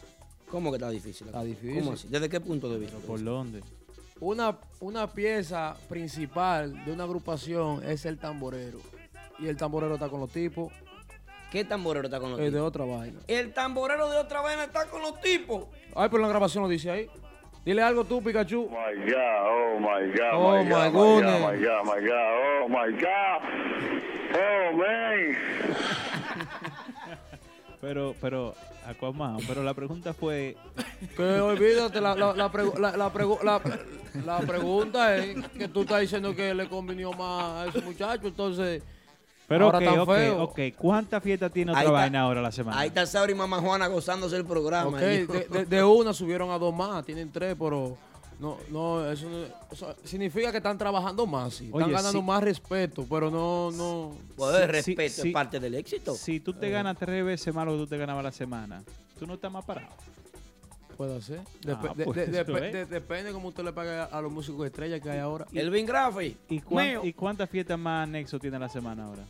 ¿Cómo 0.50 0.72
que 0.72 0.78
está 0.78 0.90
difícil? 0.90 1.28
Está 1.28 1.44
difícil. 1.44 1.80
¿Cómo 1.80 1.94
así? 1.94 2.08
¿Desde 2.10 2.30
qué 2.30 2.40
punto 2.40 2.70
de 2.70 2.80
vista? 2.80 2.98
¿Por 3.06 3.24
dónde? 3.24 3.62
Una, 4.20 4.58
una 4.80 5.12
pieza 5.12 5.76
principal 5.90 6.86
de 6.86 6.92
una 6.92 7.04
agrupación 7.04 7.84
es 7.84 8.06
el 8.06 8.18
tamborero. 8.18 8.80
Y 9.40 9.48
el 9.48 9.58
tamborero 9.58 9.96
está 9.96 10.08
con 10.10 10.20
los 10.22 10.30
tipos, 10.32 10.72
¿Qué 11.52 11.64
tamborero 11.64 12.08
está 12.08 12.20
con 12.20 12.32
los 12.32 12.40
es 12.40 12.46
de 12.46 12.52
tipos? 12.52 12.68
otra 12.68 12.86
vaina. 12.86 13.20
El 13.28 13.54
tamborero 13.54 14.10
de 14.10 14.18
otra 14.18 14.42
vaina 14.42 14.64
está 14.66 14.86
con 14.88 15.02
los 15.02 15.20
tipos. 15.22 15.66
Ay, 15.96 16.10
pero 16.10 16.22
la 16.24 16.28
grabación 16.30 16.64
lo 16.64 16.70
dice 16.70 16.90
ahí. 16.92 17.08
Dile 17.64 17.82
algo 17.82 18.04
tú, 18.04 18.22
Pikachu. 18.22 18.70
my 18.70 19.12
God, 19.12 19.48
oh 19.48 19.80
my 19.80 20.12
God, 20.12 20.34
Oh, 20.34 20.64
my, 20.64 20.70
my 20.70 20.92
God, 20.92 20.94
my 20.94 21.22
God, 21.22 21.42
my 21.42 21.58
God, 21.66 21.86
my 21.86 22.02
God, 22.02 22.34
oh 22.64 22.68
my 22.70 22.92
God, 22.92 23.42
oh 24.34 24.78
man. 24.78 26.15
Pero, 27.86 28.16
pero, 28.20 28.56
Aquaman, 28.88 29.38
pero 29.48 29.62
la 29.62 29.76
pregunta 29.76 30.12
fue, 30.12 30.58
Que 31.16 31.22
olvídate, 31.40 32.02
la, 32.02 32.16
la, 32.16 32.34
la, 32.34 32.52
pregu- 32.52 32.80
la, 32.80 32.98
la 32.98 33.14
pregu- 33.14 33.44
la- 33.44 33.62
la 34.26 34.40
pregunta 34.40 35.16
es 35.16 35.36
que 35.50 35.68
tú 35.68 35.82
estás 35.82 36.02
diciendo 36.02 36.36
que 36.36 36.56
le 36.56 36.68
convenió 36.68 37.12
más 37.14 37.44
a 37.52 37.68
ese 37.68 37.82
muchacho, 37.82 38.26
entonces... 38.28 38.82
pero 39.48 39.66
Ahora 39.66 39.78
ok, 39.78 39.84
tan 39.86 40.00
ok, 40.00 40.10
feo. 40.16 40.44
ok, 40.46 40.60
¿cuántas 40.76 41.22
fiestas 41.22 41.52
tiene 41.52 41.74
otra 41.74 41.82
Ahí 41.84 41.88
vaina 41.92 42.22
ahora 42.22 42.42
la 42.42 42.52
semana? 42.52 42.80
Ahí 42.80 42.88
está 42.88 43.06
Sabri 43.06 43.34
y 43.34 43.36
Mamá 43.36 43.60
Juana 43.60 43.86
gozándose 43.86 44.36
el 44.36 44.46
programa. 44.46 45.00
De, 45.00 45.28
de- 45.28 45.66
de 45.66 45.84
una 45.84 46.12
subieron 46.12 46.50
a 46.50 46.58
dos 46.58 46.74
más, 46.74 47.06
tienen 47.06 47.32
tres, 47.32 47.56
pero 47.60 47.96
no, 48.40 48.58
no, 48.70 49.10
eso, 49.12 49.30
no- 49.30 49.46
eso 49.72 49.96
significa 50.04 50.52
que 50.52 50.58
están 50.58 50.78
trabajando 50.78 51.26
más, 51.26 51.54
sí. 51.56 51.66
están 51.66 51.92
ganando 51.92 52.20
sí. 52.20 52.26
más 52.26 52.44
respeto, 52.44 53.06
pero 53.10 53.30
no, 53.32 53.72
no. 53.72 54.12
El 54.54 54.62
Sí, 54.62 54.68
respeto 54.96 55.22
sí. 55.22 55.28
es 55.30 55.34
parte 55.34 55.60
del 55.60 55.76
éxito. 55.76 56.16
Si 56.16 56.40
tú 56.40 56.54
te 56.54 56.70
ganas 56.70 56.98
tres 56.98 57.24
veces 57.24 57.54
más 57.54 57.66
lo 57.66 57.74
que 57.74 57.78
tú 57.80 57.88
te 57.88 57.98
ganabas 57.98 58.24
la 58.24 58.32
semana, 58.32 58.84
tú 59.18 59.26
no 59.26 59.36
estás 59.36 59.52
más 59.52 59.64
parado. 59.66 59.88
Puede 60.98 61.22
ser. 61.22 61.40
Ah, 61.40 61.46
Dep- 61.62 61.94
de- 61.96 62.06
pues, 62.06 62.32
de- 62.32 62.44
de- 62.72 62.86
depende 62.86 63.32
cómo 63.34 63.50
usted 63.50 63.66
le 63.66 63.74
pague 63.74 63.92
a, 63.98 64.06
a 64.06 64.22
los 64.22 64.32
músicos 64.32 64.66
estrellas 64.66 65.02
que 65.02 65.10
hay 65.10 65.20
ahora. 65.20 65.46
Elvin 65.54 65.86
Graffi. 65.86 66.38
¿Y, 66.50 66.62
cuán-. 66.62 67.00
¿Y 67.06 67.12
cuántas 67.12 67.50
fiestas 67.50 67.78
más 67.78 68.08
Nexo 68.08 68.40
tiene 68.40 68.58
la 68.58 68.70
semana 68.70 69.04
ahora? 69.06 69.24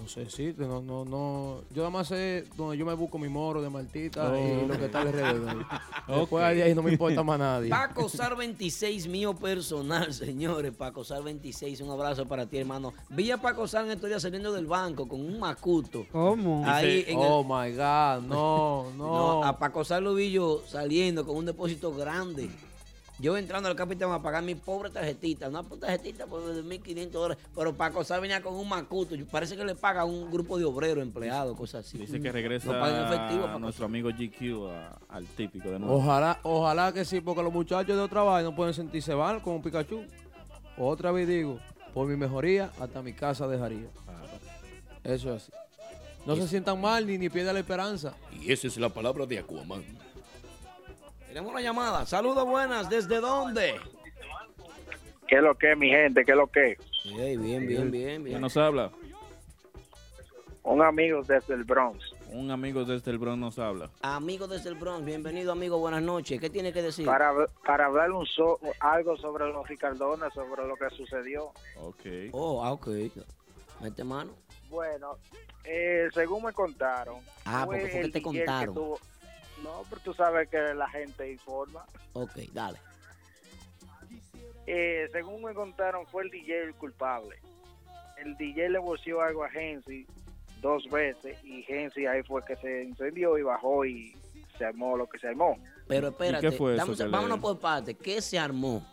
No 0.00 0.06
sé, 0.08 0.30
sí, 0.30 0.54
no, 0.56 0.80
no, 0.80 1.04
no. 1.04 1.60
Yo 1.70 1.78
nada 1.82 1.90
más 1.90 2.08
sé 2.08 2.44
donde 2.56 2.78
yo 2.78 2.86
me 2.86 2.94
busco 2.94 3.18
mi 3.18 3.28
moro 3.28 3.60
de 3.60 3.68
Martita 3.68 4.32
Oh. 4.32 4.36
y 4.64 4.66
lo 4.66 4.78
que 4.78 4.86
está 4.86 5.02
alrededor. 5.02 5.66
Después 6.08 6.56
de 6.56 6.62
ahí 6.62 6.74
no 6.74 6.82
me 6.82 6.92
importa 6.92 7.22
más 7.22 7.38
nadie. 7.38 7.68
Paco 7.68 8.08
Sar 8.08 8.36
26, 8.36 9.08
mío 9.08 9.34
personal, 9.34 10.12
señores. 10.14 10.72
Paco 10.74 11.04
Sar 11.04 11.22
26, 11.22 11.80
un 11.80 11.90
abrazo 11.90 12.26
para 12.26 12.46
ti, 12.46 12.58
hermano. 12.58 12.94
Vi 13.10 13.30
a 13.30 13.36
Paco 13.38 13.66
Sar 13.66 13.84
en 13.86 13.90
estos 13.92 14.08
días 14.08 14.22
saliendo 14.22 14.52
del 14.52 14.66
banco 14.66 15.06
con 15.08 15.20
un 15.20 15.38
macuto. 15.38 16.06
¿Cómo? 16.12 16.62
Ahí 16.66 17.04
en 17.08 17.18
oh 17.18 17.40
el- 17.40 17.46
my 17.46 17.76
God, 17.76 18.22
no, 18.28 18.86
no. 18.96 19.08
No, 19.40 19.44
a 19.44 19.58
Paco 19.58 19.84
Sar 19.84 20.02
lo 20.02 20.14
vi 20.14 20.30
yo 20.30 20.62
saliendo 20.66 21.26
con 21.26 21.36
un 21.36 21.44
depósito 21.46 21.92
grande. 21.92 22.48
Yo 23.20 23.36
entrando 23.36 23.68
al 23.68 23.74
capitán 23.74 24.12
a 24.12 24.22
pagar 24.22 24.44
mi 24.44 24.54
pobre 24.54 24.90
tarjetita, 24.90 25.48
una 25.48 25.64
tarjetita 25.64 26.26
por 26.26 26.44
de 26.54 26.62
1.500 26.62 27.10
dólares, 27.10 27.44
pero 27.54 27.74
Paco 27.74 28.04
Sar 28.04 28.20
venía 28.20 28.40
con 28.40 28.54
un 28.54 28.68
macuto. 28.68 29.16
Yo- 29.16 29.26
Parece 29.26 29.56
que 29.56 29.64
le 29.64 29.74
paga 29.74 30.02
a 30.02 30.04
un 30.04 30.30
grupo 30.30 30.56
de 30.56 30.64
obreros, 30.64 31.02
empleados, 31.02 31.56
cosas 31.56 31.84
así. 31.84 31.98
Dice 31.98 32.20
que 32.20 32.30
regresa 32.30 32.72
No 32.72 32.78
pagan 32.78 33.12
efectivo, 33.12 33.46
a 33.46 33.58
nuestro 33.58 33.86
amigo 33.86 34.08
GQ 34.10 34.68
a- 34.70 34.98
al 35.08 35.26
típico 35.26 35.68
de 35.68 35.80
nuevo. 35.80 35.96
Ojalá, 35.96 36.38
ojalá 36.44 36.92
que 36.92 37.04
sí, 37.04 37.20
porque 37.20 37.42
los 37.42 37.52
muchachos 37.52 37.96
de 37.96 38.02
otra 38.02 38.22
vaina 38.22 38.50
no 38.50 38.54
pueden 38.56 38.72
sentirse 38.72 39.12
mal 39.16 39.42
como 39.42 39.60
Pikachu. 39.62 40.04
Otra 40.76 41.10
vez 41.10 41.26
digo, 41.26 41.58
por 41.92 42.06
mi 42.06 42.16
mejoría, 42.16 42.70
hasta 42.78 43.02
mi 43.02 43.12
casa 43.14 43.48
dejaría. 43.48 43.88
Eso 45.02 45.34
es 45.34 45.42
así. 45.42 45.52
No 46.26 46.36
se 46.36 46.46
sientan 46.46 46.80
mal 46.80 47.06
ni, 47.06 47.16
ni 47.18 47.28
pierdan 47.30 47.54
la 47.54 47.60
esperanza. 47.60 48.14
Y 48.32 48.52
esa 48.52 48.66
es 48.66 48.76
la 48.76 48.90
palabra 48.90 49.24
de 49.26 49.38
Aquaman. 49.38 49.82
Tenemos 51.38 51.52
una 51.54 51.62
llamada. 51.62 52.04
Saludos 52.04 52.44
buenas. 52.46 52.90
¿Desde 52.90 53.20
dónde? 53.20 53.76
¿Qué 55.28 55.36
es 55.36 55.40
lo 55.40 55.54
que, 55.56 55.76
mi 55.76 55.88
gente? 55.88 56.24
¿Qué 56.24 56.32
es 56.32 56.36
lo 56.36 56.48
que? 56.48 56.76
Ey, 57.04 57.36
bien, 57.36 57.64
bien, 57.64 57.92
bien, 57.92 57.92
¿Quién 57.92 58.24
bien. 58.24 58.40
nos 58.40 58.56
habla? 58.56 58.90
Un 60.64 60.82
amigo 60.82 61.22
desde 61.22 61.54
el 61.54 61.62
Bronx. 61.62 62.02
Un 62.32 62.50
amigo 62.50 62.84
desde 62.84 63.12
el 63.12 63.18
Bronx 63.18 63.38
nos 63.38 63.58
habla. 63.60 63.88
Amigo 64.02 64.48
desde 64.48 64.70
el 64.70 64.74
Bronx, 64.74 65.04
bienvenido 65.04 65.52
amigo, 65.52 65.78
buenas 65.78 66.02
noches. 66.02 66.40
¿Qué 66.40 66.50
tiene 66.50 66.72
que 66.72 66.82
decir? 66.82 67.06
Para, 67.06 67.32
para 67.64 67.86
hablar 67.86 68.10
un 68.10 68.26
so- 68.26 68.58
algo 68.80 69.16
sobre 69.18 69.46
los 69.52 69.64
Ricardones, 69.68 70.34
sobre 70.34 70.66
lo 70.66 70.74
que 70.74 70.90
sucedió. 70.90 71.52
Ok. 71.76 72.04
Oh, 72.32 72.64
ah, 72.64 72.72
ok. 72.72 72.88
Mete 73.80 74.02
mano. 74.02 74.32
Bueno, 74.68 75.18
eh, 75.62 76.08
según 76.12 76.42
me 76.42 76.52
contaron. 76.52 77.20
Ah, 77.44 77.62
porque 77.64 77.86
fue 77.86 78.00
que 78.00 78.08
te 78.08 78.22
contaron. 78.22 78.74
tuvo- 78.74 78.98
no, 79.62 79.82
pero 79.88 80.00
tú 80.02 80.14
sabes 80.14 80.48
que 80.48 80.58
la 80.74 80.88
gente 80.90 81.30
informa. 81.32 81.84
Ok, 82.12 82.32
dale. 82.52 82.78
Eh, 84.66 85.08
según 85.12 85.42
me 85.42 85.54
contaron, 85.54 86.06
fue 86.06 86.24
el 86.24 86.30
DJ 86.30 86.64
el 86.64 86.74
culpable. 86.74 87.36
El 88.18 88.36
DJ 88.36 88.68
le 88.70 88.78
voció 88.78 89.22
algo 89.22 89.44
a 89.44 89.50
Gensi 89.50 90.06
dos 90.60 90.84
veces 90.90 91.42
y 91.44 91.62
Gensi 91.62 92.04
ahí 92.06 92.22
fue 92.24 92.44
que 92.44 92.56
se 92.56 92.82
incendió 92.84 93.38
y 93.38 93.42
bajó 93.42 93.84
y 93.84 94.14
se 94.58 94.64
armó 94.64 94.96
lo 94.96 95.08
que 95.08 95.18
se 95.18 95.28
armó. 95.28 95.56
Pero 95.86 96.08
espérate, 96.08 96.50
qué 96.50 96.56
fue 96.56 96.74
le- 96.76 97.08
vámonos 97.08 97.38
por 97.38 97.58
parte. 97.58 97.94
¿Qué 97.94 98.20
se 98.20 98.38
armó? 98.38 98.84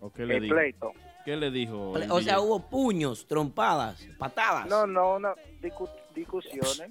¿O 0.00 0.10
qué 0.10 0.24
le 0.26 0.36
El 0.36 0.42
dijo? 0.44 0.54
pleito. 0.54 0.92
¿Qué 1.24 1.36
le 1.36 1.50
dijo? 1.50 1.96
el 1.96 2.10
O 2.10 2.20
sea, 2.22 2.40
hubo 2.40 2.58
puños, 2.68 3.26
trompadas, 3.26 4.02
patadas. 4.18 4.66
No, 4.66 4.86
no, 4.86 5.18
no, 5.18 5.34
discu- 5.60 5.90
discusiones. 6.14 6.90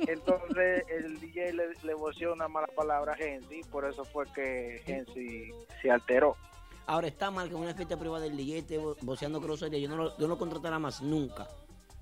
Entonces 0.00 0.84
el 0.88 1.20
DJ 1.20 1.52
le, 1.52 1.64
le 1.82 1.94
voció 1.94 2.32
una 2.32 2.48
mala 2.48 2.66
palabra 2.68 3.12
a 3.12 3.16
Gensi, 3.16 3.62
por 3.70 3.84
eso 3.84 4.04
fue 4.04 4.24
que 4.34 4.80
Gensi 4.84 5.50
se 5.82 5.90
alteró. 5.90 6.36
Ahora 6.86 7.06
está 7.06 7.30
mal 7.30 7.48
que 7.48 7.54
en 7.54 7.60
una 7.60 7.74
fiesta 7.74 7.96
privada 7.96 8.24
del 8.24 8.36
DJ 8.36 8.58
esté 8.58 8.80
vo- 8.80 8.96
voceando 9.02 9.40
grosería. 9.40 9.78
Yo 9.78 9.88
no 9.88 9.96
lo, 9.96 10.10
yo 10.16 10.22
no 10.26 10.28
lo 10.28 10.38
contratará 10.38 10.78
más 10.78 11.00
nunca. 11.02 11.46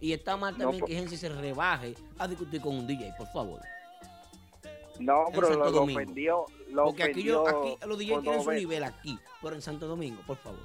Y 0.01 0.12
está 0.12 0.37
mal 0.37 0.57
también 0.57 0.85
que 0.85 0.95
Gensi 0.95 1.16
se 1.16 1.29
rebaje 1.29 1.95
a 2.18 2.29
discutir 2.29 2.61
con 2.61 2.76
un 2.76 2.87
DJ, 2.87 3.12
por 3.18 3.26
favor. 3.29 3.61
No, 5.01 5.26
En 5.29 5.35
pero 5.35 5.51
lo, 5.55 5.70
lo 5.70 5.83
ofendió. 5.83 6.47
Lo 6.70 6.85
Porque 6.87 7.03
aquí, 7.05 7.22
yo, 7.22 7.43
ofendió 7.43 7.70
aquí 7.72 7.87
los 7.87 7.99
por 8.14 8.22
tienen 8.22 8.43
su 8.43 8.51
nivel 8.53 8.85
aquí, 8.85 9.18
pero 9.43 9.55
en 9.55 9.62
Santo 9.62 9.87
Domingo, 9.87 10.22
por 10.26 10.37
favor. 10.39 10.61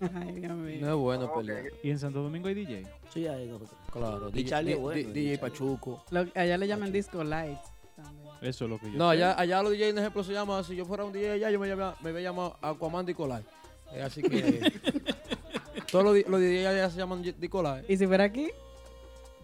Ay, 0.00 0.32
Dios 0.40 0.52
mío. 0.52 0.78
No 0.80 0.88
es 0.88 0.94
bueno 0.96 1.24
Ok. 1.26 1.36
pelear. 1.38 1.64
¿Y 1.82 1.90
en 1.90 1.98
Santo 1.98 2.22
Domingo 2.22 2.48
hay 2.48 2.54
DJ? 2.54 2.86
Sí, 3.12 3.26
ahí, 3.26 3.48
doctor. 3.48 3.76
Claro. 3.92 4.30
DJ, 4.30 4.44
Charlie 4.48 4.74
bueno, 4.74 5.10
DJ. 5.12 5.38
Pachuco. 5.38 6.04
Lo- 6.10 6.26
allá 6.34 6.56
le 6.58 6.66
llaman 6.66 6.92
disco 6.92 7.22
lights. 7.24 7.72
también. 7.96 8.28
Eso 8.42 8.64
es 8.66 8.70
lo 8.70 8.78
que 8.78 8.92
yo 8.92 8.96
No, 8.98 9.08
allá, 9.10 9.38
allá 9.38 9.60
los 9.62 9.72
DJ, 9.72 9.88
en 9.88 9.98
ejemplo, 9.98 10.22
se 10.22 10.32
llama, 10.32 10.62
si 10.62 10.76
yo 10.76 10.84
fuera 10.84 11.04
un 11.04 11.12
DJ 11.12 11.32
allá, 11.32 11.50
yo 11.50 11.58
me, 11.58 11.66
llama, 11.66 11.96
me 12.02 12.12
voy 12.12 12.20
a 12.20 12.30
llamar 12.30 12.52
Aquaman 12.62 13.04
Nicolai. 13.06 13.42
Eh, 13.92 14.02
así 14.02 14.22
que 14.22 14.70
todos 15.90 16.04
los, 16.04 16.28
los 16.28 16.40
DJ 16.40 16.66
allá 16.68 16.90
se 16.90 16.98
llaman 16.98 17.22
Nicolai. 17.38 17.84
Y 17.88 17.96
si 17.96 18.06
fuera 18.06 18.24
aquí, 18.24 18.50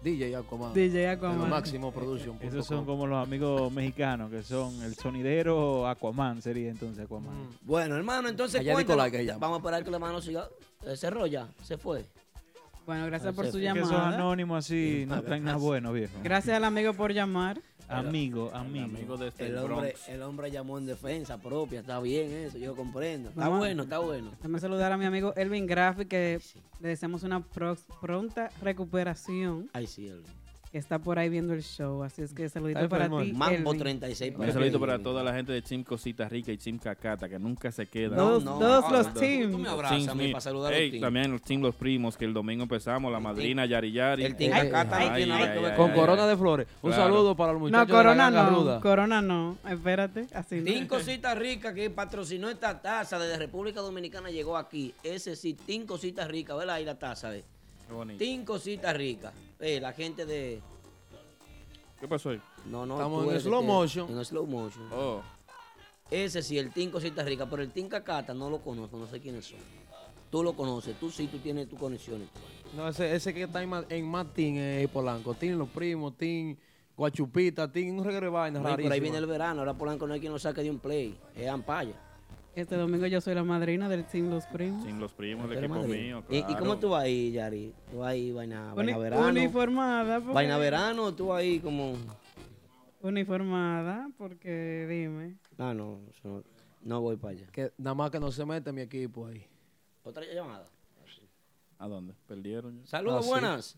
DJ 0.05 0.35
Aquaman. 0.35 0.71
DJ 0.71 1.03
El 1.03 1.09
Aquaman. 1.09 1.49
máximo 1.49 1.91
production. 1.91 2.37
Esos 2.39 2.67
son 2.67 2.85
como 2.85 3.07
los 3.07 3.25
amigos 3.25 3.71
mexicanos, 3.71 4.29
que 4.29 4.43
son 4.43 4.79
el 4.83 4.93
sonidero 4.93 5.87
Aquaman, 5.87 6.43
sería 6.43 6.69
entonces 6.69 7.05
Aquaman. 7.05 7.33
Mm. 7.33 7.49
Bueno, 7.63 7.95
hermano, 7.95 8.29
entonces. 8.29 8.63
Nicolás 8.63 9.09
que. 9.09 9.25
Vamos 9.25 9.55
a 9.55 9.57
esperar 9.57 9.83
que 9.83 9.89
la 9.89 9.97
mano 9.97 10.21
siga. 10.21 10.47
Cerró 10.95 11.25
ya, 11.25 11.47
se 11.63 11.79
fue. 11.79 12.05
Bueno, 12.85 13.07
gracias 13.07 13.33
por 13.33 13.45
su 13.47 13.53
fue. 13.53 13.61
Que 13.61 13.65
llamada. 13.65 14.09
anónimos 14.09 14.63
así 14.63 15.05
no 15.07 15.23
traen 15.23 15.43
nada 15.43 15.57
bueno, 15.57 15.91
viejo. 15.91 16.13
Gracias 16.23 16.55
al 16.55 16.65
amigo 16.65 16.93
por 16.93 17.11
llamar. 17.11 17.59
Amigo, 17.87 18.49
El 18.49 18.55
amigo. 18.57 18.85
amigo 18.85 19.17
desde 19.17 19.45
El 19.45 19.51
el 19.51 19.57
hombre, 19.59 19.75
Bronx. 19.91 20.09
el 20.09 20.21
hombre 20.23 20.51
llamó 20.51 20.77
en 20.77 20.85
defensa 20.87 21.37
propia, 21.37 21.81
está 21.81 21.99
bien 21.99 22.31
eso, 22.31 22.57
yo 22.57 22.75
comprendo. 22.75 23.29
Está 23.29 23.47
bueno, 23.49 23.83
está 23.83 23.99
bueno. 23.99 24.31
Déjame 24.37 24.59
saludar 24.59 24.91
a 24.91 24.97
mi 24.97 25.05
amigo 25.05 25.33
Elvin 25.35 25.65
Graffi, 25.67 26.05
que 26.05 26.39
le 26.79 26.87
deseamos 26.87 27.23
una 27.23 27.41
pronta 27.43 28.49
recuperación, 28.61 29.69
Ay, 29.73 29.87
sí, 29.87 30.07
el 30.07 30.23
que 30.75 30.79
está 30.79 30.99
por 30.99 31.17
ahí 31.17 31.29
viendo 31.29 31.53
el 31.53 31.63
show. 31.63 32.03
Así 32.03 32.21
es 32.21 32.33
que 32.33 32.49
saludito 32.49 32.89
para 32.89 33.05
ti, 33.05 33.31
Mambo 33.31 33.71
Elvin. 33.71 33.79
36 33.79 34.33
Un 34.37 34.51
saludito 34.51 34.77
para 34.77 34.99
toda 34.99 35.23
la 35.23 35.33
gente 35.33 35.53
de 35.53 35.61
Team 35.61 35.85
Cosita 35.85 36.27
Rica 36.27 36.51
y 36.51 36.57
Team 36.57 36.79
Cacata, 36.79 37.29
que 37.29 37.39
nunca 37.39 37.71
se 37.71 37.85
quedan. 37.87 38.17
Todos- 38.17 38.43
todos 38.43 38.91
los 38.91 39.13
Tú 39.13 39.19
teams. 39.21 39.57
me 39.57 39.69
abrazas 39.69 39.97
Teams 39.99 40.09
a 40.09 40.15
mí 40.15 40.31
para 40.33 40.41
saludar 40.41 40.73
a 40.73 40.77
los 40.77 40.89
teams. 40.89 41.01
También 41.01 41.31
los 41.31 41.41
Team 41.43 41.61
Los 41.61 41.75
Primos, 41.75 42.17
que 42.17 42.25
el 42.25 42.33
domingo 42.33 42.63
empezamos, 42.63 43.09
la 43.09 43.21
madrina 43.21 43.65
Yari 43.65 43.93
Yari. 43.93 44.25
El 44.25 44.35
Team 44.35 44.51
Ay, 44.53 44.69
Cacata 44.69 44.99
no 44.99 45.13
ay, 45.13 45.23
ay, 45.31 45.75
Con 45.77 45.91
corona 45.93 46.27
de 46.27 46.35
flores. 46.35 46.67
Un 46.81 46.91
Claro. 46.91 47.03
saludo 47.05 47.35
para 47.37 47.53
los 47.53 47.61
muchachos 47.61 47.79
No, 47.79 47.85
de 47.85 47.93
la 47.93 48.09
Corona 48.27 48.29
no. 48.51 48.81
Corona 48.81 49.21
no. 49.21 49.57
Espérate, 49.69 50.27
así 50.33 50.57
no. 50.57 50.65
Team 50.65 50.87
Cositas 50.87 51.37
Ricas 51.37 51.73
que 51.73 51.89
patrocinó 51.89 52.49
esta 52.49 52.81
taza 52.81 53.17
desde 53.17 53.37
República 53.37 53.79
Dominicana 53.79 54.29
llegó 54.29 54.57
aquí. 54.57 54.93
Ese 55.03 55.37
sí, 55.37 55.53
Team 55.53 55.85
Cositas 55.85 56.27
Ricas, 56.27 56.57
¿verdad? 56.57 56.75
Ahí 56.75 56.83
la 56.83 56.99
taza 56.99 57.29
de 57.31 57.45
Qué 57.87 57.93
bonito. 57.93 58.17
Team 58.19 58.43
Cositas 58.43 58.93
Ricas. 58.97 59.31
Eh, 59.59 59.79
la 59.79 59.93
gente 59.93 60.25
de... 60.25 60.61
¿Qué 61.99 62.07
pasó 62.07 62.29
ahí? 62.31 62.41
No, 62.65 62.85
no, 62.85 62.95
Estamos 62.95 63.19
tú 63.23 63.29
en 63.29 63.31
eres 63.31 63.43
slow 63.43 63.63
motion. 63.63 64.09
En 64.17 64.25
slow 64.25 64.45
motion. 64.45 64.89
Oh, 64.91 65.21
Ese 66.11 66.41
sí, 66.43 66.57
el 66.59 66.71
Team 66.71 66.91
Cositas 66.91 67.25
Ricas, 67.25 67.47
pero 67.49 67.61
el 67.63 67.71
Team 67.71 67.87
Cacata 67.87 68.33
no 68.33 68.49
lo 68.49 68.59
conozco, 68.59 68.97
no 68.97 69.07
sé 69.07 69.19
quiénes 69.19 69.45
son. 69.45 69.59
Tú 70.29 70.43
lo 70.43 70.53
conoces, 70.53 70.99
tú 70.99 71.09
sí, 71.09 71.27
tú 71.27 71.37
tienes 71.39 71.69
tus 71.69 71.79
conexiones. 71.79 72.27
No, 72.75 72.89
ese, 72.89 73.15
ese 73.15 73.33
que 73.33 73.43
está 73.43 73.63
en, 73.63 73.69
ma- 73.69 73.85
en 73.87 74.05
más 74.05 74.33
team 74.33 74.57
es 74.57 74.89
Polanco. 74.89 75.33
Team 75.33 75.57
Los 75.57 75.69
Primos, 75.69 76.17
Team 76.17 76.57
Guachupita, 76.97 77.71
Team 77.71 77.97
un 77.99 78.03
reggae 78.03 78.21
de 78.21 78.29
vainas 78.29 78.61
No, 78.61 78.69
y 78.77 78.83
por 78.83 78.91
ahí 78.91 78.99
viene 78.99 79.17
el 79.17 79.25
verano, 79.25 79.61
ahora 79.61 79.73
Polanco 79.73 80.05
no 80.05 80.13
hay 80.13 80.19
quien 80.19 80.33
lo 80.33 80.39
saque 80.39 80.61
de 80.63 80.69
un 80.71 80.79
play, 80.79 81.17
es 81.35 81.47
Ampaya. 81.47 81.93
Este 82.55 82.77
domingo 82.77 83.05
yo 83.07 83.19
soy 83.19 83.35
la 83.35 83.43
madrina 83.43 83.89
del 83.89 84.05
Team 84.05 84.29
Los 84.29 84.45
Primos. 84.45 84.85
Team 84.85 84.99
Los 84.99 85.11
Primos, 85.13 85.51
el 85.51 85.57
equipo 85.57 85.75
madrina. 85.75 86.21
mío. 86.21 86.23
¿Y, 86.29 86.55
cómo 86.55 86.77
tú 86.79 86.89
vas 86.89 87.03
ahí, 87.03 87.31
Yari? 87.33 87.73
¿Tú 87.91 87.97
vas 87.97 88.11
ahí, 88.11 88.31
vaina, 88.31 88.67
Uni- 88.73 88.75
vaina 88.93 88.97
verano? 88.97 89.27
uniformada. 89.27 90.19
porque- 90.19 90.33
¿Vaina 90.33 90.57
verano? 90.57 91.13
¿Tú 91.13 91.33
ahí 91.33 91.59
como...? 91.59 91.95
Uniformada, 93.01 94.09
porque 94.17 94.87
dime. 94.89 95.35
Ah, 95.57 95.73
no, 95.73 95.99
no, 96.23 96.43
no 96.81 97.01
voy 97.01 97.17
para 97.17 97.33
allá. 97.33 97.45
Que 97.51 97.71
nada 97.77 97.93
más 97.93 98.09
que 98.09 98.19
no 98.19 98.31
se 98.31 98.45
mete 98.45 98.71
mi 98.71 98.81
equipo 98.81 99.27
ahí. 99.27 99.45
¿Otra 100.03 100.23
llamada? 100.25 100.65
¿A 101.77 101.87
dónde? 101.89 102.13
¿Perdieron? 102.25 102.79
ya? 102.81 102.87
Saludos, 102.87 103.17
Ah, 103.19 103.23
sí. 103.23 103.29
buenas. 103.29 103.77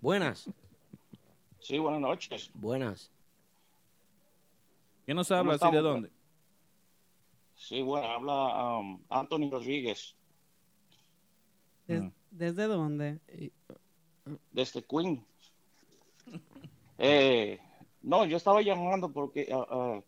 Buenas, 0.00 0.50
Sí, 1.58 1.78
buenas 1.78 2.00
noches. 2.00 2.50
buenas. 2.54 3.10
¿Quién 5.04 5.16
nos 5.16 5.30
habla 5.32 5.54
así 5.54 5.70
de 5.70 5.78
dónde? 5.80 6.10
Sí, 7.56 7.82
bueno, 7.82 8.06
habla 8.08 8.78
um, 8.78 9.00
Anthony 9.08 9.50
Rodríguez 9.50 10.14
Des- 11.86 12.02
Ah. 12.02 12.10
¿Desde 12.30 12.66
dónde? 12.66 13.20
desde 14.52 14.82
Queen. 14.82 15.24
Eh, 16.98 17.58
no, 18.02 18.24
yo 18.24 18.36
estaba 18.36 18.62
llamando 18.62 19.10
porque 19.10 19.48
ah, 19.52 19.66
ah, 19.68 20.00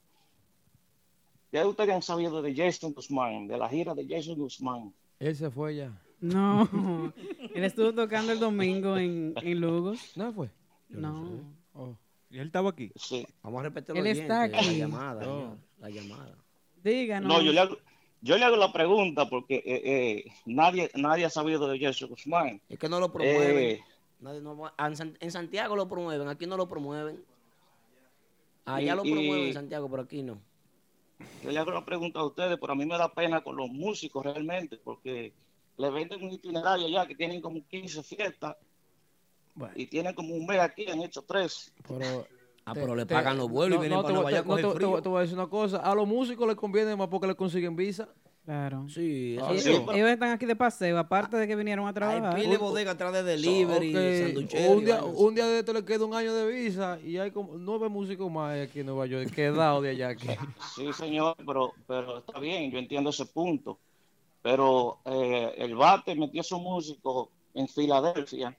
ya 1.51 1.67
ustedes 1.67 1.91
han 1.97 2.01
sabido 2.03 2.41
de 2.43 2.55
Jason 2.55 2.93
Guzmán, 2.95 3.49
de 3.49 3.59
la 3.59 3.69
gira 3.69 3.93
de 3.93 4.07
Jason 4.09 4.37
Guzmán. 4.37 4.95
Él 5.19 5.35
se 5.35 5.51
fue 5.51 5.75
ya. 5.75 6.01
No. 6.21 6.63
Él 7.55 7.65
estuvo 7.65 7.93
tocando 7.93 8.31
el 8.33 8.39
domingo 8.39 8.97
en, 8.97 9.35
en 9.43 9.61
Lugos. 9.61 10.17
¿No 10.17 10.33
fue? 10.33 10.49
No. 10.89 11.41
Oh. 11.75 11.97
¿Y 12.31 12.39
él 12.39 12.47
estaba 12.47 12.71
aquí? 12.71 12.93
Sí. 12.95 13.27
Vamos 13.43 13.61
a 13.61 13.63
repetir 13.65 13.97
Él 13.97 14.05
los 14.05 14.19
está 14.19 14.43
oyentes, 14.45 14.61
aquí. 14.61 14.67
La 14.71 14.79
llamada, 14.79 15.29
Oh. 15.29 15.57
la 15.79 15.91
llamada. 15.91 16.37
Díganos. 16.91 17.29
No, 17.29 17.43
yo 17.43 17.53
le 17.53 17.59
hablo, 17.61 17.79
yo 18.21 18.39
le 18.39 18.45
hago 18.45 18.57
la 18.57 18.73
pregunta 18.73 19.29
porque 19.29 19.57
eh, 19.57 19.83
eh, 19.85 20.25
nadie, 20.45 20.89
nadie 20.95 21.25
ha 21.25 21.31
sabido 21.31 21.67
de 21.69 21.81
Jason 21.81 22.09
Guzmán. 22.09 22.61
Es 22.69 22.79
que 22.79 22.89
no 22.89 23.01
lo 23.01 23.13
promueven. 23.13 23.59
Eh, 23.59 23.81
Nadie- 24.21 24.41
no 24.41 24.73
en, 24.79 24.97
San- 24.97 25.17
en 25.21 25.31
Santiago 25.31 25.75
lo 25.77 25.89
promueven, 25.89 26.29
aquí 26.29 26.47
no 26.47 26.57
lo 26.57 26.69
promueven. 26.69 27.23
Allá 28.65 28.93
Y- 28.93 28.97
lo 28.97 29.03
promueven 29.03 29.39
y- 29.45 29.49
en 29.49 29.53
Santiago, 29.55 29.91
pero 29.91 30.03
aquí 30.05 30.23
no. 30.23 30.39
yo 31.43 31.51
le 31.51 31.59
hago 31.59 31.71
la 31.73 31.85
pregunta 31.85 32.21
a 32.21 32.25
ustedes, 32.25 32.57
pero 32.61 32.73
a 32.73 32.77
mí 32.77 32.87
me 32.87 32.97
da 32.97 33.13
pena 33.13 33.43
con 33.43 33.57
los 33.57 33.69
músicos 33.69 34.25
realmente, 34.25 34.77
porque 34.79 35.33
le 35.77 35.91
venden 35.91 36.23
un 36.25 36.31
itinerario 36.33 36.89
ya 36.89 37.07
que 37.07 37.15
tienen 37.15 37.41
como 37.41 37.61
15 37.69 38.03
fiestas 38.03 38.57
y 39.75 39.87
tienen 39.87 40.15
como 40.15 40.35
un 40.35 40.47
mes 40.47 40.61
aquí, 40.61 40.87
han 40.89 41.03
hecho 41.03 41.23
tres. 41.23 41.73
Pero, 41.89 42.27
Ah, 42.69 42.75
pero 42.75 42.97
le 42.97 43.07
pagan 43.07 43.37
los 43.37 43.49
vuelos 43.49 43.79
y 43.79 43.81
vienen 43.81 43.99
para 43.99 44.09
te, 44.09 44.13
Nueva 44.15 44.29
te- 44.31 44.37
York 44.37 44.45
a 44.45 44.49
coger 44.49 44.65
te- 44.65 44.71
te- 44.73 44.77
frío. 44.77 45.03
te 45.03 45.09
voy 45.09 45.19
a 45.19 45.21
decir 45.23 45.39
una 45.39 45.47
cosa. 45.47 45.77
A 45.79 45.95
los 45.95 46.07
músicos 46.09 46.49
les 46.49 46.57
conviene 46.57 46.97
más 46.97 47.07
porque 47.07 47.29
les 47.29 47.37
consiguen 47.37 47.77
visa. 47.77 48.09
Claro. 48.45 48.89
Sí, 48.89 49.37
Ah, 49.41 49.49
Ellos, 49.51 49.63
sí. 49.63 49.73
sí. 49.73 49.83
ellos 49.93 50.09
están 50.11 50.31
aquí 50.31 50.47
de 50.47 50.57
paseo, 50.57 50.99
aparte 50.99 51.37
de 51.37 51.47
que 51.47 51.55
vinieron 51.55 51.87
a 51.87 51.93
trabajar. 51.93 52.35
Hay 52.35 52.43
pile 52.43 52.53
de 52.55 52.59
bodega 52.59 52.91
atrás 52.93 53.13
de 53.13 53.23
delivery, 53.23 53.91
y 53.93 54.67
un, 54.69 54.85
día, 54.85 55.03
un 55.05 55.35
día 55.37 55.47
de 55.47 55.61
esto 55.61 55.73
le 55.73 55.85
queda 55.85 56.05
un 56.05 56.15
año 56.15 56.35
de 56.35 56.47
visa 56.53 56.99
y 57.05 57.19
hay 57.19 57.31
como 57.31 57.57
nueve 57.57 57.89
músicos 57.89 58.29
más 58.31 58.59
aquí 58.61 58.81
en 58.81 58.87
Nueva 58.87 59.07
York, 59.07 59.31
quedados 59.33 59.83
de 59.85 59.91
allá. 59.91 60.09
Aquí. 60.09 60.27
Sí, 60.75 60.93
señor, 60.93 61.37
pero, 61.47 61.73
pero 61.87 62.19
está 62.19 62.39
bien, 62.41 62.71
yo 62.73 62.79
entiendo 62.79 63.11
ese 63.11 63.27
punto. 63.27 63.79
Pero 64.43 64.99
eh, 65.05 65.55
el 65.59 65.75
bate 65.77 66.15
metió 66.17 66.43
su 66.43 66.59
músico 66.59 67.31
en 67.55 67.67
Filadelfia 67.69 68.57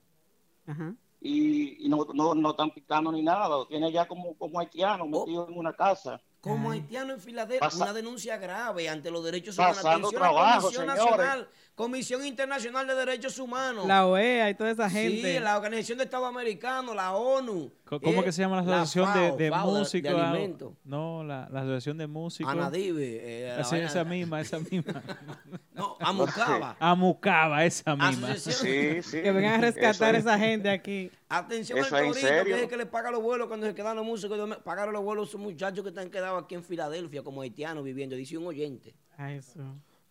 Ajá. 0.65 0.93
Y, 1.27 1.85
y 1.85 1.89
no, 1.89 2.07
no, 2.13 2.33
no 2.33 2.51
están 2.51 2.71
picando 2.71 3.11
ni 3.11 3.21
nada, 3.21 3.49
lo 3.49 3.67
tiene 3.67 3.91
ya 3.91 4.07
como, 4.07 4.37
como 4.37 4.59
haitiano 4.59 5.05
metido 5.05 5.47
en 5.47 5.57
una 5.57 5.73
casa. 5.73 6.21
Como 6.39 6.71
haitiano 6.71 7.13
en 7.13 7.19
Filadelfia, 7.19 7.69
una 7.75 7.93
denuncia 7.93 8.37
grave 8.37 8.87
ante 8.87 9.11
los 9.11 9.23
derechos 9.23 9.57
humanos. 9.57 9.77
Pasando 9.77 10.07
Atención 10.07 10.23
a 10.23 10.25
la 10.25 10.31
trabajo, 10.31 10.61
Comisión 10.61 10.85
señores. 10.87 11.05
Nacional, 11.05 11.49
Comisión 11.77 12.25
Internacional 12.25 12.87
de 12.87 12.95
Derechos 12.95 13.37
Humanos. 13.37 13.85
La 13.85 14.07
OEA 14.07 14.49
y 14.49 14.55
toda 14.55 14.71
esa 14.71 14.89
gente. 14.89 15.35
Sí, 15.35 15.39
la 15.39 15.55
Organización 15.57 15.99
de 15.99 16.05
Estado 16.05 16.25
Americano, 16.25 16.95
la 16.95 17.13
ONU. 17.15 17.71
¿Cómo 17.85 18.21
eh, 18.21 18.23
que 18.23 18.31
se 18.31 18.41
llama 18.41 18.63
la 18.63 18.81
asociación 18.81 19.13
de, 19.13 19.27
FAO, 19.29 19.37
de 19.37 19.49
FAO 19.51 19.71
músicos? 19.71 20.11
De 20.11 20.17
ah. 20.19 20.69
No, 20.85 21.23
la, 21.23 21.47
la 21.51 21.61
asociación 21.61 21.99
de 21.99 22.07
músicos. 22.07 22.51
Anadive. 22.51 23.19
eh, 23.21 23.53
la 23.55 23.61
Esa- 23.61 24.03
misma, 24.03 24.41
esa 24.41 24.57
misma. 24.57 25.03
No, 25.75 25.95
Amucaba. 25.99 26.75
Amucaba, 26.79 27.63
esa 27.63 27.95
misma. 27.95 28.31
Asociación- 28.31 29.21
Que 29.21 29.31
vengan 29.31 29.53
a 29.53 29.57
rescatar 29.67 30.15
a 30.15 30.17
esa 30.17 30.39
gente 30.39 30.71
aquí. 30.71 31.11
Atención 31.29 31.77
al 31.77 32.13
serio. 32.15 32.43
que 32.43 32.53
es 32.55 32.61
el 32.63 32.69
que 32.69 32.77
le 32.77 32.87
paga 32.87 33.11
los 33.11 33.21
vuelos 33.21 33.47
cuando 33.47 33.67
se 33.67 33.75
quedan 33.75 33.95
los 33.95 34.03
músicos. 34.03 34.57
Pagaron 34.63 34.95
los 34.95 35.03
vuelos 35.03 35.27
a 35.27 35.29
esos 35.29 35.41
muchachos 35.41 35.83
que 35.83 35.89
están 35.89 36.09
quedados 36.09 36.43
aquí 36.43 36.55
en 36.55 36.63
Filadelfia 36.63 37.21
como 37.21 37.43
haitianos 37.43 37.83
viviendo. 37.83 38.15
Dice 38.15 38.35
un 38.35 38.47
oyente. 38.47 38.95
A 39.15 39.31
eso. 39.31 39.59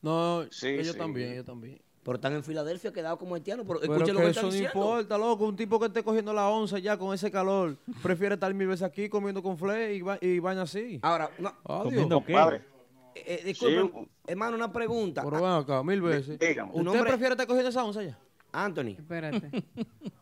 No, 0.07 0.45
Sí, 0.51 0.69
ellos 0.69 0.93
sí. 0.93 0.99
también, 0.99 1.33
ellos 1.33 1.45
también. 1.45 1.81
Pero 2.03 2.15
están 2.17 2.33
en 2.35 2.45
Filadelfia 2.45 2.93
quedados 2.93 3.19
como 3.19 3.35
haitianos. 3.35 3.67
Pero 3.67 3.81
Pero 3.81 3.93
escuchen 3.95 4.15
lo 4.15 4.21
que 4.21 4.27
que 4.27 4.31
eso 4.31 4.49
no 4.49 4.55
importa, 4.55 5.19
loco. 5.19 5.45
Un 5.47 5.57
tipo 5.57 5.81
que 5.81 5.87
esté 5.87 6.05
cogiendo 6.05 6.33
la 6.33 6.49
onza 6.49 6.79
ya 6.79 6.97
con 6.97 7.13
ese 7.13 7.31
calor, 7.33 7.77
prefiere 8.03 8.35
estar 8.35 8.55
mil 8.55 8.69
veces 8.69 8.83
aquí 8.85 9.09
comiendo 9.09 9.43
con 9.43 9.59
fle 9.59 9.95
y, 9.97 10.03
va, 10.03 10.17
y 10.21 10.39
vaina 10.39 10.63
así. 10.63 11.01
Ahora, 11.03 11.29
no. 11.39 11.53
¿Comiendo 11.65 12.25
qué? 12.25 12.33
Eh, 12.35 12.63
eh, 13.17 13.43
disculpen, 13.47 13.91
Sí. 14.05 14.11
hermano, 14.29 14.57
una 14.57 14.73
pregunta. 14.73 15.25
Pero 15.25 15.37
ven 15.43 15.51
acá, 15.53 15.83
mil 15.83 16.01
veces. 16.03 16.39
dígame. 16.39 16.71
¿Usted 16.71 16.85
nombre- 16.85 17.03
prefiere 17.11 17.33
estar 17.33 17.47
cogiendo 17.47 17.71
esa 17.71 17.83
onza 17.85 18.03
ya? 18.05 18.17
Anthony, 18.53 18.91
Espérate. 18.99 19.51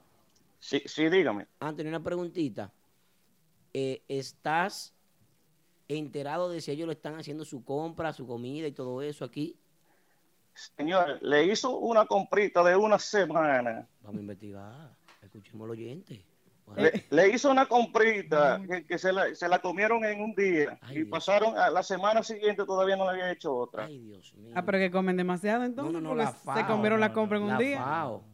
Sí, 0.58 0.80
sí, 0.86 1.10
dígame. 1.10 1.46
Anthony, 1.60 1.88
una 1.88 2.02
preguntita. 2.02 2.72
Eh, 3.74 4.02
¿Estás 4.08 4.94
enterado 5.88 6.48
de 6.48 6.62
si 6.62 6.70
ellos 6.70 6.86
lo 6.86 6.92
están 6.92 7.16
haciendo 7.16 7.44
su 7.44 7.62
compra, 7.64 8.14
su 8.14 8.26
comida 8.26 8.66
y 8.66 8.72
todo 8.72 9.02
eso 9.02 9.26
aquí? 9.26 9.58
Señor, 10.54 11.18
le 11.22 11.44
hizo 11.46 11.76
una 11.78 12.06
comprita 12.06 12.62
de 12.62 12.76
una 12.76 12.98
semana. 12.98 13.86
Vamos 14.02 14.18
a 14.18 14.20
investigar. 14.20 14.90
Escuchemos 15.22 15.64
al 15.64 15.70
oyente. 15.72 16.24
Le, 16.76 17.04
le 17.10 17.28
hizo 17.28 17.50
una 17.50 17.66
comprita 17.66 18.62
que, 18.66 18.86
que 18.86 18.96
se, 18.98 19.12
la, 19.12 19.34
se 19.34 19.46
la 19.48 19.58
comieron 19.60 20.02
en 20.04 20.22
un 20.22 20.34
día 20.34 20.78
Ay, 20.80 20.92
y 20.92 20.98
Dios. 21.00 21.08
pasaron 21.10 21.58
a 21.58 21.68
la 21.68 21.82
semana 21.82 22.22
siguiente 22.22 22.64
todavía 22.64 22.96
no 22.96 23.04
le 23.04 23.10
había 23.10 23.32
hecho 23.32 23.54
otra. 23.54 23.84
Ay, 23.84 23.98
Dios 23.98 24.32
mío. 24.34 24.52
Ah, 24.56 24.64
pero 24.64 24.78
que 24.78 24.90
comen 24.90 25.16
demasiado 25.18 25.58
no, 25.60 25.64
entonces. 25.66 25.92
no, 25.92 26.00
no, 26.00 26.08
porque 26.10 26.24
la 26.24 26.32
se 26.32 26.38
FAO. 26.38 26.66
comieron 26.66 27.00
la 27.00 27.08
no, 27.08 27.14
compra 27.14 27.36
en 27.36 27.44
un 27.44 27.50
la 27.50 27.58
día. 27.58 27.78
FAO. 27.84 28.24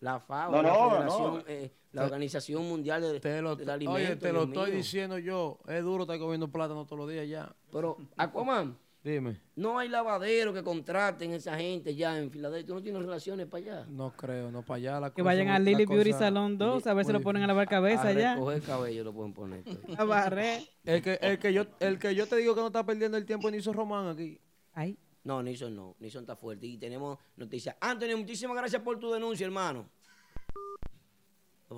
La 0.00 0.18
FAO, 0.20 0.50
No, 0.52 0.62
la, 0.62 0.72
no, 1.04 1.30
no. 1.38 1.42
eh, 1.46 1.74
la 1.92 2.04
Organización 2.04 2.66
Mundial 2.66 3.02
de, 3.02 3.20
Te 3.20 3.42
lo, 3.42 3.54
del 3.54 3.68
Alimento. 3.68 3.96
oye, 3.96 4.16
te 4.16 4.32
lo 4.32 4.46
Dios 4.46 4.48
estoy 4.56 4.70
mío. 4.70 4.76
diciendo 4.78 5.18
yo. 5.18 5.58
Es 5.68 5.82
duro 5.82 6.04
estar 6.04 6.18
comiendo 6.18 6.48
plátano 6.50 6.86
todos 6.86 6.98
los 7.00 7.10
días 7.10 7.28
ya. 7.28 7.54
Pero, 7.70 7.98
Aquaman, 8.16 8.78
Dime. 9.04 9.38
no 9.56 9.78
hay 9.78 9.88
lavadero 9.90 10.54
que 10.54 10.62
contraten 10.62 11.32
esa 11.34 11.58
gente 11.58 11.94
ya 11.94 12.18
en 12.18 12.30
Filadelfia. 12.30 12.66
Tú 12.66 12.74
no 12.74 12.82
tienes 12.82 13.02
relaciones 13.02 13.46
para 13.46 13.62
allá. 13.64 13.86
No 13.90 14.10
creo, 14.16 14.50
no 14.50 14.62
para 14.62 14.76
allá. 14.76 15.00
La 15.00 15.10
Que 15.10 15.16
cosa- 15.20 15.24
vayan 15.26 15.48
a 15.48 15.58
la 15.58 15.58
Lily 15.58 15.84
Beauty 15.84 16.10
cosa- 16.12 16.24
Salón 16.24 16.56
2 16.56 16.86
a 16.86 16.94
ver 16.94 17.04
si 17.04 17.12
lo 17.12 17.18
muy 17.18 17.24
ponen 17.24 17.42
a 17.42 17.46
lavar 17.46 17.68
cabeza 17.68 18.08
a 18.08 18.12
ya. 18.12 18.38
cabello 18.66 19.04
lo 19.04 19.12
pueden 19.12 19.34
poner. 19.34 19.62
pues. 19.86 19.98
A 19.98 20.04
barrer. 20.04 20.62
El 20.84 21.02
que, 21.02 21.18
el, 21.20 21.38
que 21.38 21.52
yo, 21.52 21.66
el 21.80 21.98
que 21.98 22.14
yo 22.14 22.26
te 22.26 22.36
digo 22.36 22.54
que 22.54 22.62
no 22.62 22.68
está 22.68 22.84
perdiendo 22.86 23.18
el 23.18 23.26
tiempo 23.26 23.48
en 23.48 23.56
Niso 23.56 23.72
Román 23.74 24.08
aquí. 24.08 24.40
Ay. 24.72 24.98
No, 25.22 25.42
Nixon 25.42 25.76
no. 25.76 25.96
Nixon 26.00 26.22
está 26.22 26.34
fuerte. 26.36 26.66
Y 26.66 26.78
tenemos 26.78 27.18
noticias. 27.36 27.76
Anthony, 27.80 28.16
muchísimas 28.16 28.56
gracias 28.56 28.80
por 28.82 28.98
tu 28.98 29.10
denuncia, 29.12 29.44
hermano. 29.44 29.86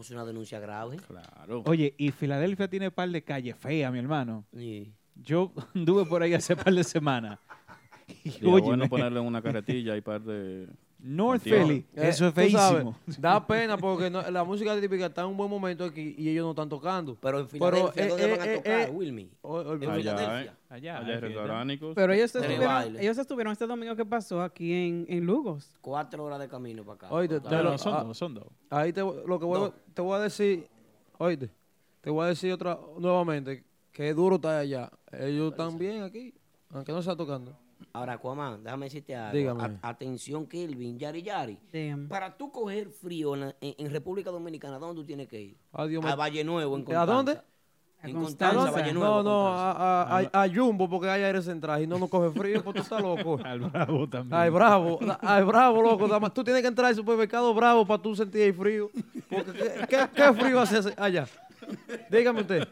Es 0.00 0.10
una 0.10 0.24
denuncia 0.24 0.60
grave. 0.60 0.98
Claro. 1.06 1.62
Oye, 1.66 1.94
y 1.96 2.10
Filadelfia 2.10 2.68
tiene 2.68 2.90
par 2.90 3.08
de 3.08 3.22
calles 3.24 3.56
feas, 3.56 3.90
mi 3.92 3.98
hermano. 3.98 4.44
Sí. 4.54 4.92
Yo 5.22 5.52
anduve 5.74 6.04
por 6.06 6.22
ahí 6.22 6.34
hace 6.34 6.54
par 6.56 6.72
de 6.74 6.84
semanas. 6.84 7.38
Y, 8.24 8.30
óyeme, 8.46 8.60
bueno 8.60 8.88
ponerle 8.88 9.20
en 9.20 9.26
una 9.26 9.42
carretilla 9.42 9.96
y 9.96 10.00
par 10.00 10.20
de... 10.22 10.68
North. 10.98 11.42
Philly, 11.42 11.84
Eh, 11.94 12.08
eso 12.08 12.26
es 12.26 12.34
sabes, 12.34 12.34
feísimo. 12.52 12.96
da 13.18 13.46
pena 13.46 13.76
porque 13.76 14.08
no- 14.10 14.28
la 14.28 14.42
música 14.44 14.80
típica 14.80 15.06
está 15.06 15.20
en 15.22 15.28
un 15.28 15.36
buen 15.36 15.48
momento 15.50 15.84
aquí 15.84 16.14
y 16.18 16.30
ellos 16.30 16.44
no 16.44 16.50
están 16.50 16.68
tocando. 16.68 17.16
Pero 17.20 17.40
en 17.40 17.48
Filadelfia, 17.48 18.04
eh, 18.04 18.08
¿dónde 18.08 18.24
eh, 18.24 18.30
van 18.30 18.40
a 18.40 18.52
eh, 18.52 18.56
tocar, 18.56 18.80
eh, 18.80 18.90
Wilmy? 18.90 19.22
En 19.22 19.90
Allá, 19.90 19.96
Filadelfia. 20.16 20.56
Allá, 20.70 20.98
Allá. 20.98 21.20
Pero 21.94 22.12
ellos 22.12 22.34
estuvieron, 22.34 22.96
ellos 22.98 23.18
estuvieron 23.18 23.52
este 23.52 23.66
domingo 23.66 23.94
que 23.94 24.04
pasó 24.06 24.42
aquí 24.42 24.72
en, 24.72 25.06
en 25.08 25.26
Lugos. 25.26 25.76
Cuatro 25.80 26.24
horas 26.24 26.40
de 26.40 26.48
camino 26.48 26.82
para 26.82 26.94
acá. 26.96 27.10
Oíste, 27.10 27.40
Total. 27.40 27.58
te 27.58 27.64
No, 27.70 27.78
son 27.78 28.06
dos, 28.08 28.16
son 28.18 28.34
dos. 28.34 28.46
Ahí 28.70 28.92
te, 28.92 29.02
voy- 29.02 29.22
lo 29.26 29.38
que 29.38 29.44
voy, 29.44 29.60
No. 29.60 29.74
te 29.94 30.02
voy 30.02 30.16
a 30.16 30.20
decir, 30.22 30.66
oíste, 31.18 31.50
te 32.00 32.10
voy 32.10 32.24
a 32.24 32.28
decir 32.28 32.52
otra 32.52 32.78
nuevamente, 32.98 33.62
que 33.96 34.12
duro 34.12 34.36
está 34.36 34.58
allá. 34.58 34.90
Ellos 35.10 35.52
están 35.52 35.78
bien 35.78 36.02
aquí, 36.02 36.34
aunque 36.70 36.92
no 36.92 36.98
está 36.98 37.16
tocando. 37.16 37.56
Ahora, 37.94 38.14
Aquaman, 38.14 38.62
déjame 38.62 38.86
decirte 38.86 39.16
algo. 39.16 39.36
Dígame. 39.38 39.62
A- 39.82 39.88
atención, 39.88 40.46
Kelvin, 40.46 40.98
Yari 40.98 41.22
Yari. 41.22 41.58
Dígame. 41.72 42.08
Para 42.08 42.36
tú 42.36 42.50
coger 42.52 42.90
frío 42.90 43.32
en, 43.34 43.40
la- 43.40 43.56
en- 43.60 43.74
en 43.78 43.90
República 43.90 44.30
Dominicana, 44.30 44.78
¿dónde 44.78 44.96
tú 45.00 45.06
tienes 45.06 45.28
que 45.28 45.40
ir? 45.40 45.56
Adiós, 45.72 46.04
A 46.04 46.14
Valle 46.14 46.44
Nuevo, 46.44 46.76
en 46.76 46.82
¿A 46.82 46.84
Constanza. 46.84 47.12
dónde? 47.12 47.32
A 47.32 48.08
En 48.08 48.14
Constanza. 48.14 48.54
Constanza, 48.56 48.80
Valle 48.82 48.92
Nuevo. 48.92 49.14
No, 49.16 49.22
no, 49.22 49.48
a, 49.48 49.72
a, 50.02 50.18
a- 50.32 50.42
a 50.42 50.48
Jumbo 50.54 50.88
porque 50.90 51.08
hay 51.08 51.22
aire 51.22 51.40
central 51.40 51.82
y 51.82 51.86
no 51.86 51.98
nos 51.98 52.10
coge 52.10 52.30
frío, 52.38 52.62
pues 52.62 52.76
tú 52.76 52.82
estás 52.82 53.00
loco. 53.00 53.38
Al 53.44 53.60
Bravo 53.60 54.06
también. 54.08 54.38
Ay, 54.38 54.50
bravo, 54.50 54.98
ay, 55.22 55.42
bravo, 55.44 55.80
loco. 55.82 56.06
dama- 56.06 56.28
Tú 56.32 56.44
tienes 56.44 56.60
que 56.60 56.68
entrar 56.68 56.88
al 56.88 56.94
supermercado 56.94 57.54
bravo 57.54 57.86
para 57.86 58.02
tú 58.02 58.14
sentir 58.14 58.42
el 58.42 58.54
frío. 58.54 58.90
Porque, 59.30 59.52
¿qué, 59.52 59.86
qué, 59.88 60.08
qué 60.14 60.32
frío 60.34 60.60
hace 60.60 60.80
allá? 60.98 61.26
Dígame 62.10 62.42
usted. 62.42 62.68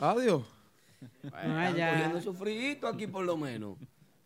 Adiós. 0.00 0.42
No, 1.22 1.28
Están 1.28 1.50
allá. 1.56 1.92
cogiendo 1.94 2.20
su 2.20 2.34
frío 2.34 2.86
aquí 2.88 3.06
por 3.06 3.24
lo 3.24 3.36
menos. 3.36 3.78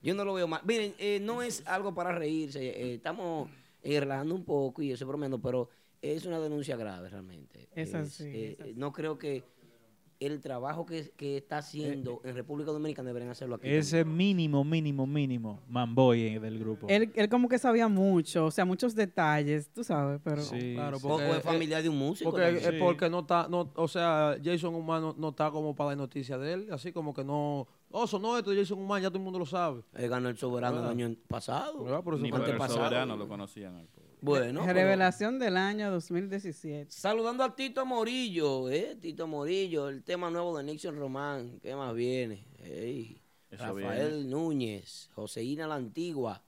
Yo 0.03 0.14
no 0.14 0.25
lo 0.25 0.35
veo 0.35 0.47
mal. 0.47 0.61
Miren, 0.64 0.95
eh, 0.99 1.18
no 1.20 1.43
es 1.43 1.62
algo 1.66 1.95
para 1.95 2.12
reírse. 2.12 2.61
eh, 2.66 2.95
estamos 2.95 3.49
eh, 3.83 3.99
relajando 4.01 4.35
un 4.35 4.45
poco 4.45 4.83
y 4.83 4.93
eso 4.93 5.07
bromeando, 5.07 5.41
pero 5.41 5.68
es 6.03 6.25
una 6.27 6.39
denuncia 6.41 6.77
grave 6.77 7.09
realmente. 7.09 7.68
Es 7.75 7.95
así, 7.95 8.25
eh, 8.25 8.53
es 8.53 8.61
así. 8.61 8.75
No 8.77 8.93
creo 8.93 9.18
que 9.18 9.43
el 10.21 10.41
trabajo 10.41 10.87
que, 10.87 11.11
que 11.17 11.37
está 11.37 11.59
haciendo 11.59 12.21
en 12.25 12.35
República 12.35 12.71
Dominicana 12.71 13.09
deberían 13.09 13.31
hacerlo 13.31 13.57
aquí. 13.57 13.69
Ese 13.69 14.05
mínimo, 14.05 14.65
mínimo, 14.65 15.07
mínimo 15.07 15.61
Manboy 15.69 16.23
eh, 16.23 16.41
del 16.41 16.59
grupo. 16.59 16.87
Él, 16.89 17.11
él 17.15 17.29
como 17.29 17.49
que 17.49 17.59
sabía 17.59 17.89
mucho, 17.89 18.47
o 18.47 18.51
sea, 18.51 18.65
muchos 18.65 18.95
detalles, 18.95 19.69
tú 19.73 19.85
sabes, 19.85 20.21
pero... 20.25 20.43
Sí, 20.43 20.75
Claro, 20.75 20.99
sí. 20.99 21.07
O- 21.07 21.15
o 21.17 21.21
es 21.21 21.43
familiar 21.43 21.83
de 21.83 21.89
un 21.89 21.99
músico 21.99 22.31
Porque, 22.31 22.47
también. 22.47 22.65
eh, 22.67 22.79
Sí. 22.79 22.83
porque 22.83 23.11
no 23.11 23.21
está, 23.21 23.49
no, 23.49 23.71
o 23.75 23.89
sea, 23.89 24.37
Jason 24.43 24.75
Humano 24.75 25.15
no 25.19 25.29
está 25.31 25.51
como 25.51 25.75
para 25.75 25.89
dar 25.91 25.99
noticias 25.99 26.41
de 26.41 26.53
él, 26.53 26.69
así 26.73 26.93
como 26.93 27.12
que 27.15 27.25
no, 27.25 27.67
oh, 27.91 28.07
sonó 28.07 28.37
esto 28.39 28.53
Jason 28.55 28.79
Humano, 28.79 29.03
ya 29.03 29.09
todo 29.11 29.19
el 29.19 29.25
mundo 29.25 29.39
lo 29.39 29.47
sabe. 29.47 29.83
Él 29.95 30.09
ganó 30.09 30.29
el 30.29 30.37
soberano 30.37 30.79
el 30.81 30.87
año 30.89 31.17
pasado. 31.29 31.85
¿Verdad? 31.85 32.03
Por 32.03 32.15
eso 32.15 32.23
Ni 32.23 32.29
el 32.31 32.35
soberano 32.69 33.17
lo 33.17 33.29
conocían. 33.29 33.75
al 33.77 33.89
Bueno, 34.25 34.62
pero- 34.62 34.72
Revelación 34.72 35.39
del 35.39 35.59
año 35.59 35.91
2017. 35.91 36.91
Saludando 36.91 37.45
a 37.45 37.55
Tito 37.55 37.85
Morillo, 37.85 38.70
¿eh? 38.70 38.97
Tito 38.99 39.27
Morillo, 39.27 39.91
el 39.91 40.03
tema 40.03 40.31
nuevo 40.31 40.57
de 40.57 40.64
Nixon 40.64 40.97
Román. 40.97 41.61
¿Qué 41.61 41.77
más 41.77 41.95
viene? 41.95 42.47
Rafael 43.51 44.31
Núñez, 44.31 45.11
Joseína 45.14 45.66
la 45.66 45.75
Antigua 45.75 46.43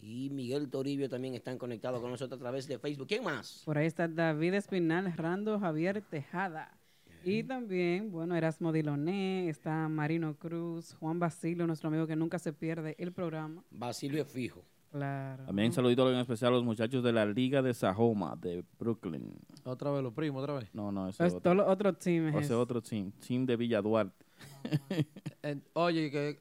y 0.00 0.30
Miguel 0.30 0.70
Toribio 0.70 1.08
también 1.10 1.34
están 1.34 1.58
conectados 1.58 2.00
con 2.00 2.10
nosotros 2.10 2.38
a 2.38 2.42
través 2.42 2.66
de 2.66 2.78
Facebook. 2.78 3.08
¿Quién 3.08 3.22
más? 3.22 3.60
Por 3.66 3.76
ahí 3.76 3.86
está 3.86 4.08
David 4.08 4.54
Espinal, 4.54 5.12
Rando 5.16 5.60
Javier 5.60 6.00
Tejada. 6.00 6.78
Y 7.24 7.42
también, 7.42 8.10
bueno, 8.10 8.36
Erasmo 8.36 8.72
Diloné, 8.72 9.50
está 9.50 9.86
Marino 9.88 10.34
Cruz, 10.38 10.94
Juan 10.94 11.18
Basilio, 11.18 11.66
nuestro 11.66 11.88
amigo 11.88 12.06
que 12.06 12.16
nunca 12.16 12.38
se 12.38 12.54
pierde 12.54 12.94
el 12.98 13.12
programa. 13.12 13.62
Basilio 13.70 14.22
es 14.22 14.28
fijo. 14.32 14.64
Claro. 14.90 15.44
También 15.44 15.72
saludito 15.72 16.10
en 16.10 16.18
especial 16.18 16.52
a 16.52 16.56
los 16.56 16.64
muchachos 16.64 17.02
de 17.04 17.12
la 17.12 17.26
Liga 17.26 17.60
de 17.60 17.74
Sajoma 17.74 18.34
de 18.36 18.64
Brooklyn. 18.78 19.32
Otra 19.64 19.90
vez 19.90 20.02
los 20.02 20.12
primos, 20.14 20.42
otra 20.42 20.54
vez. 20.54 20.68
No, 20.74 20.90
no, 20.90 21.08
ese 21.08 21.26
Es 21.26 21.34
otro. 21.34 21.42
todo 21.42 21.54
lo- 21.56 21.66
otro 21.70 21.92
team 21.94 22.28
es 22.28 22.34
O 22.34 22.38
sea, 22.38 22.44
ese. 22.46 22.54
otro 22.54 22.80
team. 22.82 23.12
Team 23.12 23.44
de 23.44 23.56
Villa 23.56 23.82
Duarte. 23.82 24.24
En- 25.42 25.62
oye, 25.74 26.10
que 26.10 26.40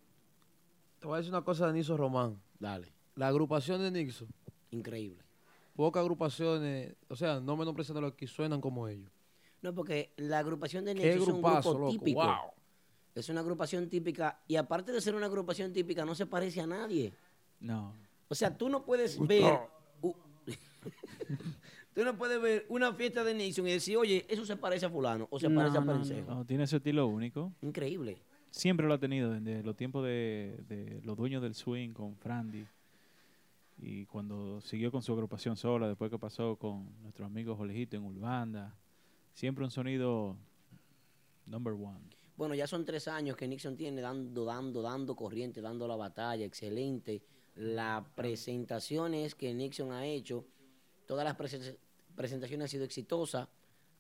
te 1.00 1.08
voy 1.08 1.16
a 1.16 1.18
decir 1.18 1.32
una 1.34 1.44
cosa 1.44 1.68
de 1.68 1.74
Nixon 1.74 1.98
Román. 1.98 2.42
Dale. 2.60 2.94
La 3.16 3.28
agrupación 3.28 3.82
de 3.82 3.92
Nixon, 3.92 4.28
Increíble. 4.72 5.22
pocas 5.76 6.02
agrupaciones, 6.02 6.96
o 7.10 7.16
sea, 7.16 7.40
no 7.40 7.56
menospreciando 7.58 8.02
los 8.02 8.14
que 8.14 8.28
suenan 8.28 8.62
como 8.62 8.88
ellos. 8.88 9.12
No, 9.62 9.74
porque 9.74 10.14
la 10.18 10.40
agrupación 10.40 10.86
de 10.86 10.94
Qué 10.96 11.02
Nexo 11.08 11.24
es 11.24 11.28
un 11.30 11.42
grupo 11.42 11.74
loco, 11.74 11.90
típico. 11.92 12.22
wow. 12.24 12.52
Es 13.16 13.30
una 13.30 13.40
agrupación 13.42 13.90
típica 13.90 14.42
y 14.48 14.56
aparte 14.58 14.92
de 14.92 15.02
ser 15.02 15.16
una 15.16 15.26
agrupación 15.28 15.72
típica, 15.74 16.04
no 16.06 16.16
se 16.16 16.26
parece 16.26 16.62
a 16.62 16.68
nadie. 16.68 17.14
No. 17.60 17.94
O 18.30 18.36
sea, 18.36 18.56
tú 18.58 18.70
no 18.70 18.84
puedes 18.86 19.20
ver... 19.26 19.60
tú 21.94 22.04
no 22.04 22.18
puedes 22.18 22.42
ver 22.42 22.66
una 22.70 22.94
fiesta 22.94 23.24
de 23.24 23.34
Nixon 23.34 23.68
y 23.68 23.72
decir, 23.72 23.98
oye, 23.98 24.26
eso 24.30 24.46
se 24.46 24.56
parece 24.58 24.86
a 24.86 24.90
fulano 24.90 25.28
o 25.32 25.40
se 25.40 25.48
No, 25.50 25.60
parece 25.60 25.78
a 25.78 25.82
no, 25.82 25.88
Perencejo. 25.88 26.32
no, 26.34 26.46
tiene 26.46 26.68
su 26.68 26.78
estilo 26.78 27.08
único. 27.08 27.54
Increíble. 27.62 28.18
Siempre 28.52 28.88
lo 28.88 28.94
ha 28.94 28.98
tenido 29.00 29.32
desde 29.32 29.64
los 29.64 29.76
tiempos 29.76 30.04
de, 30.06 30.58
de 30.68 31.02
los 31.04 31.18
dueños 31.18 31.42
del 31.42 31.56
swing 31.56 31.90
con 31.92 32.16
Frandy. 32.18 32.66
Y 33.78 34.06
cuando 34.06 34.62
siguió 34.62 34.92
con 34.92 35.02
su 35.02 35.12
agrupación 35.12 35.58
sola, 35.58 35.88
después 35.88 36.10
que 36.10 36.18
pasó 36.18 36.56
con 36.56 36.88
nuestro 37.02 37.26
amigo 37.26 37.56
Jorgito 37.56 37.98
en 37.98 38.04
Urbanda. 38.04 38.74
Siempre 39.34 39.66
un 39.66 39.72
sonido 39.72 40.38
number 41.46 41.74
one. 41.74 42.00
Bueno, 42.38 42.56
ya 42.56 42.68
son 42.68 42.86
tres 42.86 43.08
años 43.10 43.36
que 43.36 43.48
Nixon 43.48 43.76
tiene 43.76 44.02
dando, 44.02 44.46
dando, 44.46 44.82
dando 44.82 45.16
corriente, 45.16 45.60
dando 45.62 45.88
la 45.88 45.96
batalla, 45.98 46.46
excelente. 46.46 47.22
Las 47.56 48.04
presentaciones 48.16 49.34
que 49.34 49.54
Nixon 49.54 49.92
ha 49.92 50.06
hecho, 50.06 50.46
todas 51.06 51.24
las 51.24 51.38
presen- 51.38 51.78
presentaciones 52.16 52.66
han 52.66 52.70
sido 52.70 52.84
exitosas, 52.84 53.48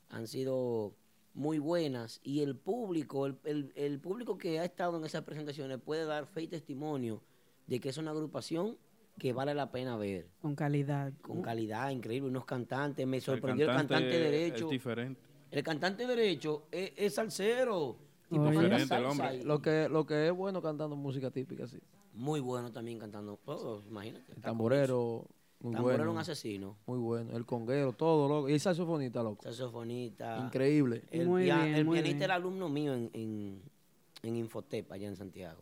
han 0.09 0.27
sido 0.27 0.93
muy 1.33 1.59
buenas 1.59 2.19
y 2.23 2.41
el 2.41 2.55
público, 2.55 3.25
el, 3.25 3.37
el- 3.45 3.71
el 3.75 3.99
público 3.99 4.37
que 4.37 4.59
ha 4.59 4.65
estado 4.65 4.97
en 4.97 5.05
esas 5.05 5.23
presentaciones 5.23 5.79
puede 5.79 6.05
dar 6.05 6.25
fe 6.27 6.43
y 6.43 6.47
testimonio 6.47 7.21
de 7.67 7.79
que 7.79 7.89
es 7.89 7.97
una 7.97 8.11
agrupación 8.11 8.77
que 9.17 9.31
vale 9.31 9.53
la 9.53 9.71
pena 9.71 9.95
ver. 9.95 10.27
Con 10.41 10.55
calidad. 10.55 11.13
Con 11.21 11.41
calidad, 11.41 11.89
increíble, 11.91 12.29
unos 12.29 12.45
cantantes, 12.45 13.07
me 13.07 13.17
El 13.17 13.23
sorprendió 13.23 13.69
el 13.69 13.75
cantante, 13.75 14.09
es 14.09 14.31
derecho. 14.31 14.67
diferente. 14.69 15.21
El 15.51 15.63
cantante 15.63 16.05
derecho 16.05 16.63
es, 16.71 16.91
es 16.97 17.13
salsero. 17.13 17.95
Tipo, 18.29 18.49
Diferente 18.49 18.95
el 18.95 19.05
hombre. 19.05 19.43
Lo 19.45 19.61
que, 19.61 19.87
lo 19.87 20.05
que 20.05 20.27
es 20.27 20.33
bueno 20.33 20.61
cantando 20.61 20.95
música 20.97 21.31
típica, 21.31 21.65
sí. 21.67 21.79
Muy 22.15 22.39
bueno 22.39 22.71
también 22.71 22.97
cantando. 22.99 23.39
Oh, 23.45 23.81
imagínate. 23.89 24.31
El 24.35 24.41
tamborero, 24.41 25.25
muy 25.59 25.73
Tamborero 25.73 25.99
bueno. 26.03 26.11
un 26.13 26.17
asesino. 26.19 26.77
Muy 26.85 26.97
bueno. 26.99 27.35
El 27.35 27.45
conguero, 27.45 27.93
todo, 27.93 28.27
loco. 28.27 28.49
Y 28.49 28.53
el 28.53 28.59
saxofonista, 28.59 29.21
loco. 29.23 29.43
Saxofonista. 29.43 30.37
Increíble. 30.45 31.03
El, 31.11 31.27
Muy 31.27 31.43
bien, 31.43 31.59
el 31.59 31.85
muy 31.85 31.95
pianista 31.95 32.17
bien. 32.17 32.23
era 32.23 32.35
alumno 32.35 32.69
mío 32.69 32.93
en, 32.93 33.09
en, 33.13 33.61
en 34.23 34.35
Infotep, 34.35 34.91
allá 34.91 35.07
en 35.07 35.15
Santiago. 35.15 35.61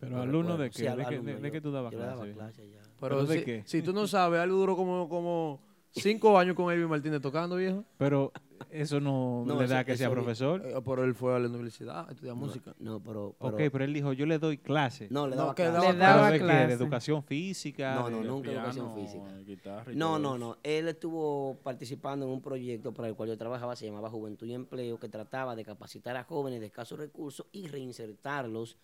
Pero 0.00 0.16
Lo 0.16 0.22
alumno 0.22 0.56
recuerdo. 0.56 0.62
de 0.64 0.70
qué? 0.70 0.76
Sí, 0.78 0.82
¿De 0.82 0.90
alumno, 0.90 1.32
de- 1.32 1.36
de 1.40 1.48
yo- 1.48 1.52
qué 1.52 1.60
tú 1.60 1.70
dabas 1.72 1.92
yo 1.92 1.98
le 1.98 2.04
daba 2.04 2.16
clase? 2.22 2.34
clase 2.34 2.62
allá. 2.62 2.82
Pero 2.82 3.16
¿Pero 3.16 3.26
de 3.26 3.38
si, 3.38 3.44
qué? 3.44 3.62
si 3.66 3.82
tú 3.82 3.92
no 3.92 4.06
sabes, 4.06 4.40
algo 4.40 4.56
duró 4.56 4.76
como, 4.76 5.08
como 5.08 5.60
cinco 5.92 6.36
años 6.38 6.56
con 6.56 6.72
Elvis 6.72 6.88
Martínez 6.88 7.20
tocando, 7.22 7.56
viejo. 7.56 7.84
Pero 7.98 8.32
eso 8.70 9.00
no, 9.00 9.44
le 9.58 9.66
da 9.66 9.84
que 9.84 9.96
sea 9.96 10.10
profesor. 10.10 10.62
Eh, 10.64 10.74
pero 10.84 11.04
él 11.04 11.14
fue 11.14 11.34
a 11.34 11.38
la 11.38 11.48
universidad 11.48 12.08
a 12.08 12.12
estudiar 12.12 12.34
música. 12.34 12.74
No, 12.78 13.00
pero, 13.00 13.34
ok, 13.38 13.56
pero 13.72 13.84
él 13.84 13.92
dijo, 13.92 14.12
yo 14.12 14.26
le 14.26 14.38
doy 14.38 14.58
clase. 14.58 15.08
No, 15.10 15.26
le 15.28 15.36
No, 15.36 15.42
daba 15.42 15.54
que 15.54 15.62
clase. 15.64 15.76
daba 15.76 15.92
¿Pero 15.92 15.96
clase. 16.20 16.32
de 16.32 16.38
qué? 16.38 16.44
clase. 16.44 16.66
¿De 16.66 16.72
educación 16.74 17.22
física? 17.24 17.94
No, 17.94 18.10
no, 18.10 18.18
de 18.20 18.24
nunca 18.24 18.50
educación 18.52 18.94
física. 18.94 19.36
guitarra 19.46 19.92
y 19.92 19.96
No, 19.96 20.06
todo 20.08 20.18
no, 20.18 20.28
eso. 20.36 20.38
no. 20.38 20.56
Él 20.62 20.88
estuvo 20.88 21.58
participando 21.62 22.26
en 22.26 22.32
un 22.32 22.40
proyecto 22.42 22.92
para 22.92 23.08
el 23.08 23.14
cual 23.14 23.28
yo 23.28 23.38
trabajaba, 23.38 23.76
se 23.76 23.86
llamaba 23.86 24.10
Juventud 24.10 24.46
y 24.46 24.54
Empleo, 24.54 24.98
que 24.98 25.08
trataba 25.08 25.54
de 25.54 25.64
capacitar 25.64 26.16
a 26.16 26.24
jóvenes 26.24 26.60
de 26.60 26.66
escasos 26.66 26.98
recursos 26.98 27.46
y 27.52 27.68
reinsertarlos 27.68 28.76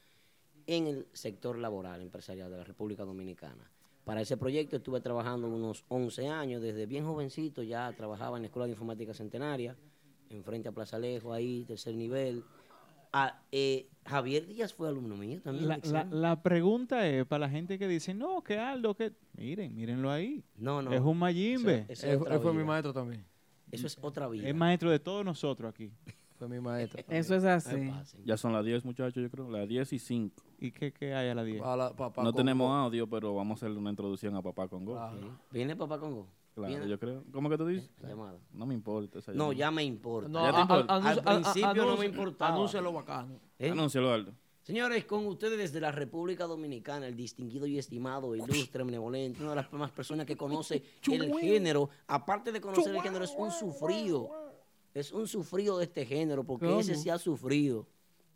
en 0.67 0.87
el 0.87 1.07
sector 1.13 1.59
laboral 1.59 2.01
empresarial 2.03 2.51
de 2.51 2.59
la 2.59 2.65
República 2.65 3.05
Dominicana. 3.05 3.71
Para 4.05 4.23
ese 4.23 4.37
proyecto 4.37 4.77
estuve 4.77 5.01
trabajando 5.01 5.49
unos 5.49 5.85
11 5.89 6.29
años, 6.29 6.63
desde 6.63 6.87
bien 6.87 7.05
jovencito 7.05 7.63
ya 7.63 7.93
trabajaba 7.93 8.37
en 8.39 8.43
la 8.43 8.47
Escuela 8.47 8.67
de 8.67 8.73
Informática 8.73 9.15
Centenaria, 9.15 9.77
enfrente 10.31 10.69
a 10.69 10.73
Plaza 10.73 10.97
Alejo, 10.97 11.33
ahí, 11.33 11.65
tercer 11.65 11.95
nivel. 11.95 12.43
Ah, 13.13 13.43
eh, 13.51 13.89
Javier 14.07 14.47
Díaz 14.47 14.73
fue 14.73 14.89
alumno 14.89 15.17
mío 15.17 15.41
también. 15.43 15.69
La, 15.69 15.75
Excel. 15.77 15.93
la- 15.93 16.05
la 16.05 16.43
pregunta 16.43 17.07
es 17.09 17.27
para 17.27 17.41
la 17.47 17.51
gente 17.51 17.79
que 17.79 17.89
dice, 17.89 18.15
no, 18.15 18.43
que 18.43 18.57
Aldo, 18.59 18.95
que... 18.95 19.13
Miren, 19.37 19.75
mírenlo 19.75 20.11
ahí. 20.11 20.45
No, 20.57 20.81
no. 20.81 20.93
Es 20.93 21.01
un 21.01 21.19
mayimbe. 21.19 21.87
Él 21.89 22.41
fue 22.41 22.55
mi 22.55 22.65
maestro 22.65 22.93
también. 22.93 23.25
Eso 23.71 23.87
es 23.87 23.99
otra 24.01 24.29
vida. 24.29 24.49
Es 24.49 24.55
maestro 24.55 24.91
de 24.91 24.99
todos 24.99 25.25
nosotros 25.25 25.69
aquí. 25.73 25.93
Fue 26.41 26.49
mi 26.49 26.59
maestro. 26.59 27.05
Eso 27.07 27.35
es 27.35 27.45
así. 27.45 27.93
Ya 28.25 28.39
son 28.39 28.55
las 28.55 28.65
10, 28.65 28.83
muchachos, 28.87 29.23
yo 29.23 29.31
creo. 29.31 29.51
Las 29.51 29.69
10 29.69 29.93
y 29.93 29.99
5. 29.99 30.43
¿Y 30.59 30.73
qué, 30.73 30.91
qué 30.91 31.13
hay 31.15 31.29
a 31.29 31.35
las 31.35 31.45
10? 31.45 31.61
A 31.63 31.77
la- 31.77 31.91
papá 31.91 32.23
No 32.23 32.31
Congo. 32.31 32.33
tenemos 32.39 32.71
audio, 32.73 33.07
pero 33.07 33.35
vamos 33.35 33.57
a 33.57 33.67
hacerle 33.67 33.77
una 33.79 33.91
introducción 33.91 34.35
a 34.35 34.41
Papá 34.41 34.67
Congo. 34.67 34.99
¿Viene 35.51 35.77
Papá 35.77 35.99
Congo? 36.01 36.29
Claro, 36.55 36.71
¿Viene? 36.71 36.89
yo 36.89 36.99
creo. 36.99 37.23
¿Cómo 37.31 37.51
que 37.51 37.59
tú 37.59 37.67
dices? 37.67 37.91
La 38.01 38.09
llamada. 38.09 38.39
No 38.55 38.65
me 38.65 38.73
importa. 38.73 39.19
esa 39.19 39.33
No, 39.33 39.53
ya 39.53 39.71
me 39.71 39.85
importa. 39.85 40.31
No, 40.31 40.43
¿Ya 40.47 40.51
te 40.51 40.57
a- 40.57 40.61
importa? 40.63 40.93
a- 40.95 40.97
Al 40.97 41.03
anuncio- 41.03 41.23
a- 41.27 41.31
a- 41.31 41.43
principio 41.53 41.85
no 41.85 41.97
me 41.99 42.07
importaba. 42.07 42.55
Anúncialo 42.55 42.93
bacano. 42.95 43.39
¿Eh? 43.59 43.69
Anúncialo, 43.71 44.11
Aldo. 44.11 44.33
Señores, 44.63 45.05
con 45.05 45.27
ustedes 45.27 45.59
desde 45.59 45.81
la 45.81 45.91
República 45.91 46.47
Dominicana, 46.47 47.07
el 47.07 47.17
distinguido 47.17 47.67
y 47.67 47.79
estimado, 47.79 48.35
ilustre, 48.37 48.85
benevolente, 48.85 49.41
una 49.43 49.51
de 49.51 49.57
las 49.57 49.73
más 49.73 49.91
personas 49.91 50.27
que 50.27 50.37
conoce 50.37 50.83
el 51.11 51.35
género, 51.39 51.89
aparte 52.07 52.51
de 52.53 52.61
conocer 52.61 52.95
el 52.95 53.03
género, 53.03 53.25
es 53.25 53.35
un 53.37 53.51
sufrido. 53.51 54.31
Es 54.95 55.13
un 55.13 55.27
sufrido 55.29 55.79
de 55.79 55.85
este 55.85 56.05
género, 56.05 56.45
porque 56.45 56.67
¿Cómo? 56.67 56.81
ese 56.81 56.95
sí 56.97 57.11
ha 57.11 57.19
sufrido. 57.19 57.87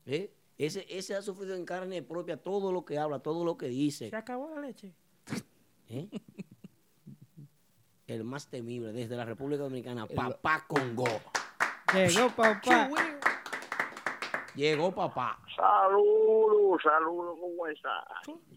¿eh? 0.07 0.33
Ese, 0.57 0.87
ese 0.89 1.17
ha 1.17 1.23
sufrido 1.23 1.57
en 1.57 1.65
carne 1.65 2.03
propia 2.03 2.37
todo 2.37 2.71
lo 2.73 2.85
que 2.85 2.99
habla, 2.99 3.19
todo 3.19 3.45
lo 3.45 3.57
que 3.57 3.67
dice. 3.67 4.11
Se 4.11 4.17
acabó 4.17 4.51
la 4.55 4.61
leche. 4.61 4.95
¿eh? 5.89 6.09
El 8.07 8.23
más 8.25 8.49
temible 8.49 8.93
desde 8.93 9.17
la 9.17 9.25
República 9.25 9.63
Dominicana, 9.65 10.07
Papá 10.07 10.65
Congo. 10.69 11.07
Llegó 11.95 12.29
papá. 12.31 12.91
Llegó 14.55 14.93
papá. 14.95 15.39
Saludos, 15.57 16.81
saludos, 16.83 17.39
¿cómo 17.41 17.67
estás? 17.67 18.05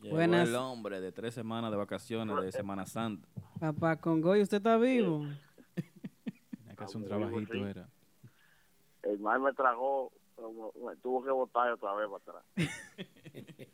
Llegó 0.02 0.16
Buenas. 0.16 0.48
el 0.50 0.56
hombre 0.56 1.00
de 1.02 1.12
tres 1.12 1.34
semanas 1.34 1.72
de 1.72 1.78
vacaciones 1.78 2.40
de 2.44 2.52
Semana 2.52 2.86
Santa. 2.86 3.28
Papá 3.60 3.96
Congo, 3.96 4.36
¿y 4.36 4.42
usted 4.42 4.58
está 4.58 4.78
vivo? 4.78 5.26
Que 6.78 6.84
hacer 6.84 6.98
un 6.98 7.06
trabajito, 7.06 7.54
sí. 7.54 7.62
era. 7.62 7.88
El 9.04 9.20
mal 9.20 9.40
me 9.40 9.54
tragó, 9.54 10.12
me 10.84 10.96
tuvo 10.98 11.24
que 11.24 11.32
botar 11.32 11.72
otra 11.72 11.94
vez 11.96 12.10
para 12.10 12.40
atrás. 12.40 12.44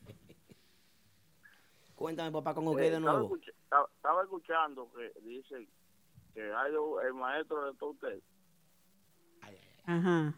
Cuéntame, 1.96 2.32
Papá 2.32 2.54
Congo, 2.54 2.74
Eh, 2.74 2.76
¿qué 2.78 2.84
hay 2.84 2.90
de 2.92 3.00
nuevo? 3.00 3.36
estaba- 3.38 3.88
estaba 3.96 4.24
escuchando 4.24 4.92
que 4.94 5.14
dice 5.22 5.68
que 6.34 6.54
hay 6.54 6.72
un- 6.74 7.02
el 7.06 7.14
maestro 7.14 7.66
de 7.72 7.78
todo 7.78 7.92
usted. 7.92 8.22
Ajá. 9.86 10.34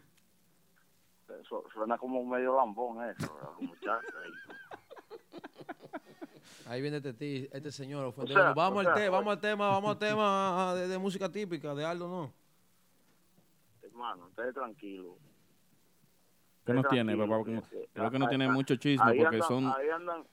Eso 1.40 1.64
suena 1.72 1.96
como 1.98 2.24
medio 2.24 2.56
lambón 2.56 3.02
eso, 3.10 3.36
los 3.42 3.60
muchachos 3.62 4.14
ahí. 6.66 6.82
Viene 6.82 6.98
este, 6.98 7.12
ti- 7.14 7.48
este 7.52 7.72
señor 7.72 8.12
O 8.16 8.26
sea, 8.26 8.52
vamos, 8.52 8.84
o 8.84 8.88
al 8.88 8.94
te- 8.94 9.08
vamos 9.08 9.32
al 9.32 9.40
tema, 9.40 9.68
vamos 9.68 9.90
al 9.92 9.98
tema 9.98 10.74
de, 10.74 10.88
de 10.88 10.98
música 10.98 11.28
típica, 11.30 11.74
de 11.74 11.84
Aldo, 11.84 12.08
¿no? 12.08 12.32
Hermano, 13.96 14.26
ustedes 14.26 14.52
tranquilos. 14.52 15.14
¿Qué 16.66 16.74
nos 16.74 16.86
tiene, 16.88 17.16
Papá 17.16 17.42
Creo 17.94 18.10
que 18.10 18.18
no 18.18 18.26
ahí- 18.26 18.28
tiene 18.28 18.48
mucho 18.50 18.76
chisme 18.76 19.10
ahí 19.10 19.18
porque 19.20 19.36
andan- 19.36 19.48
son... 19.48 19.64
Ahí 19.68 19.88
andan, 19.88 20.24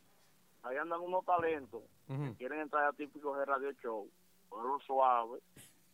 ahí 0.64 0.76
andan 0.78 0.99
unos 0.99 1.24
talentos 1.24 1.82
que 2.07 2.34
quieren 2.38 2.59
entrar 2.59 2.84
a 2.89 2.91
típicos 2.91 3.38
de 3.38 3.45
radio 3.45 3.72
show. 3.82 4.09
Pero 4.49 4.80
suave. 4.86 5.39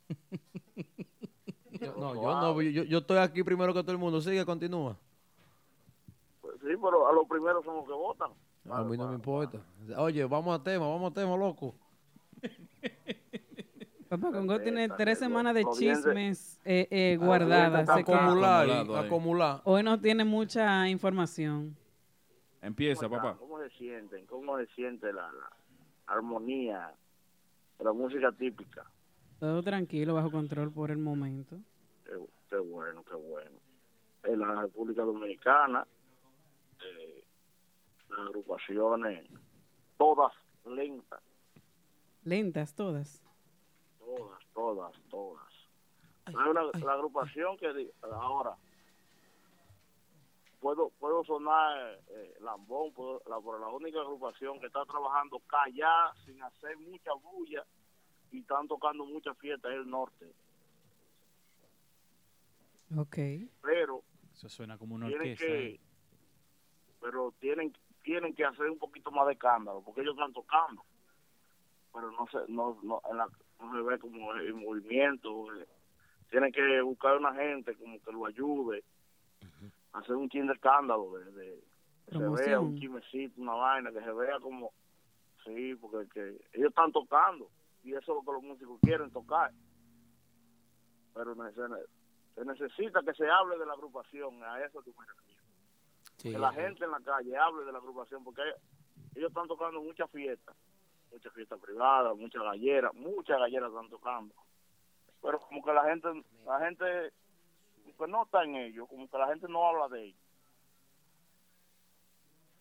Yo- 1.80 1.94
no, 1.96 2.16
yo 2.16 2.42
no, 2.42 2.62
yo, 2.62 2.84
yo 2.84 2.98
estoy 2.98 3.18
aquí 3.20 3.44
primero 3.44 3.72
que 3.74 3.82
todo 3.84 3.92
el 3.92 4.00
mundo. 4.00 4.20
Sigue, 4.20 4.44
continúa. 4.44 4.98
Pues 6.42 6.56
sí, 6.62 6.68
pero 6.82 7.08
a 7.08 7.14
los 7.14 7.28
primeros 7.28 7.64
son 7.64 7.76
los 7.78 7.86
que 7.86 7.94
votan. 7.94 8.32
A 8.70 8.84
mí 8.84 8.98
no 8.98 9.08
me 9.10 9.16
importa. 9.16 9.60
Oye, 9.98 10.26
vamos 10.26 10.56
al 10.58 10.64
tema, 10.64 10.88
vamos 10.88 11.08
al 11.10 11.14
tema, 11.14 11.38
loco. 11.38 11.76
Papá 14.10 14.32
Congo 14.32 14.60
tiene 14.60 14.90
tres 14.90 15.20
semanas 15.20 15.54
de 15.54 15.64
chismes 15.78 16.60
eh, 16.66 16.88
eh, 16.90 17.18
guardadas. 17.18 17.88
así 17.88 18.04
que 18.04 18.12
Acumular, 18.14 18.70
acumular. 19.06 19.62
hoy 19.66 19.84
no 19.84 20.00
tiene 20.00 20.26
mucha 20.26 20.90
información. 20.90 21.78
Empieza, 22.62 23.08
¿Cómo 23.08 23.18
papá. 23.22 23.38
¿Cómo 23.38 23.60
se 23.60 23.70
sienten? 23.72 24.26
¿Cómo 24.26 24.58
se 24.58 24.66
siente 24.74 25.14
la, 25.14 25.32
la 25.32 25.50
armonía 26.08 26.92
de 27.78 27.86
la 27.86 27.94
música 27.94 28.32
típica? 28.32 28.84
Todo 29.40 29.62
tranquilo, 29.62 30.16
bajo 30.16 30.32
control 30.32 30.72
por 30.72 30.90
el 30.92 30.98
momento. 30.98 31.58
Qué, 32.04 32.14
qué 32.50 32.58
bueno, 32.58 33.04
qué 33.04 33.16
bueno. 33.16 33.58
en 34.24 34.40
la 34.40 34.62
República 34.64 35.04
Dominicana, 35.04 35.86
eh, 36.84 37.24
las 38.10 38.20
agrupaciones, 38.22 39.30
todas 39.98 40.34
lentas, 40.66 41.22
Lentas 42.26 42.74
todas. 42.76 43.24
Todas, 44.16 44.40
todas, 44.54 44.94
todas. 45.10 45.46
Hay 46.26 46.36
una, 46.36 46.64
la 46.64 46.94
agrupación 46.94 47.58
que 47.58 47.92
ahora 48.02 48.56
puedo 50.60 50.90
puedo 51.00 51.24
sonar 51.24 52.00
eh, 52.10 52.36
lambón, 52.42 52.92
puedo- 52.94 53.22
la, 53.28 53.40
pero 53.40 53.60
la 53.60 53.70
única 53.70 54.00
agrupación 54.02 54.60
que 54.60 54.68
está 54.68 54.84
trabajando 54.86 55.40
callada, 55.48 56.14
sin 56.26 56.42
hacer 56.44 56.78
mucha 56.78 57.12
bulla 57.14 57.66
y 58.32 58.42
están 58.42 58.68
tocando 58.68 59.06
muchas 59.06 59.38
fiestas 59.38 59.72
es 59.72 59.78
el 59.80 59.90
norte. 59.90 60.34
Ok. 62.98 63.18
Pero 63.62 64.04
Eso 64.34 64.50
suena 64.50 64.78
como 64.78 64.96
una 64.96 65.08
tienen 65.08 65.32
orquesta. 65.32 65.46
que 65.46 65.68
¿eh? 65.76 65.80
pero 67.02 67.34
tienen 67.40 67.74
tienen 68.04 68.34
que 68.36 68.44
hacer 68.46 68.70
un 68.70 68.78
poquito 68.80 69.12
más 69.12 69.26
de 69.28 69.34
escándalo 69.34 69.82
porque 69.82 70.02
ellos 70.02 70.14
están 70.16 70.34
tocando 70.34 70.84
pero 71.94 72.12
no 72.12 72.28
se 72.28 72.40
no 72.52 72.78
no, 72.84 73.02
en 73.10 73.18
la- 73.18 73.30
no 73.60 73.72
se 73.74 73.82
ve 73.82 74.00
como 74.00 74.34
el 74.34 74.54
movimiento 74.54 75.54
eh. 75.56 75.68
tienen 76.30 76.52
que 76.52 76.82
buscar 76.82 77.18
una 77.18 77.34
gente 77.34 77.76
como 77.76 78.00
que 78.02 78.12
lo 78.12 78.26
ayude 78.26 78.84
hacer 79.94 80.16
un 80.16 80.30
chin 80.30 80.48
de 80.48 80.54
escándalo 80.54 81.12
de, 81.18 81.32
de- 81.32 81.64
que 82.06 82.12
se 82.14 82.18
vea 82.48 82.60
un 82.60 82.80
chismecito 82.80 83.42
una 83.42 83.54
vaina 83.54 83.92
que 83.92 84.02
se 84.02 84.12
vea 84.12 84.40
como 84.40 84.72
sí 85.46 85.76
porque 85.76 86.08
que 86.10 86.28
ellos 86.54 86.70
están 86.70 86.92
tocando 86.92 87.50
y 87.84 87.92
eso 87.94 88.00
es 88.00 88.08
lo 88.08 88.22
que 88.22 88.32
los 88.34 88.44
músicos 88.44 88.78
quieren 88.82 89.10
tocar. 89.12 89.52
Pero 91.14 91.34
se, 91.36 91.70
ne- 91.70 91.86
se 92.36 92.46
necesita 92.46 93.02
que 93.02 93.14
se 93.14 93.28
hable 93.30 93.58
de 93.58 93.66
la 93.66 93.74
agrupación 93.74 94.44
a 94.44 94.64
eso 94.64 94.82
que 94.84 94.92
me 94.92 95.06
refiero. 95.06 95.42
Sí, 96.18 96.32
que 96.32 96.38
la 96.40 96.52
gente 96.52 96.84
en 96.84 96.92
la 96.92 97.00
calle 97.00 97.38
hable 97.38 97.64
de 97.66 97.72
la 97.72 97.78
agrupación, 97.78 98.24
porque 98.24 98.42
ellos 99.16 99.30
están 99.30 99.48
tocando 99.48 99.82
muchas 99.82 100.10
fiestas, 100.12 100.56
muchas 101.12 101.34
fiestas 101.34 101.60
privadas, 101.60 102.16
muchas 102.18 102.44
galleras, 102.44 102.94
muchas 102.94 103.40
galleras 103.40 103.70
están 103.70 103.90
tocando. 103.90 104.34
Pero 105.22 105.40
como 105.40 105.64
que 105.64 105.74
la 105.74 105.84
gente, 105.86 106.08
la 106.46 106.60
gente, 106.60 107.14
pues 107.98 108.10
no 108.10 108.24
está 108.24 108.44
en 108.44 108.56
ellos, 108.56 108.88
como 108.88 109.10
que 109.10 109.18
la 109.18 109.28
gente 109.28 109.48
no 109.48 109.68
habla 109.68 109.88
de 109.90 110.06
ellos. 110.06 110.22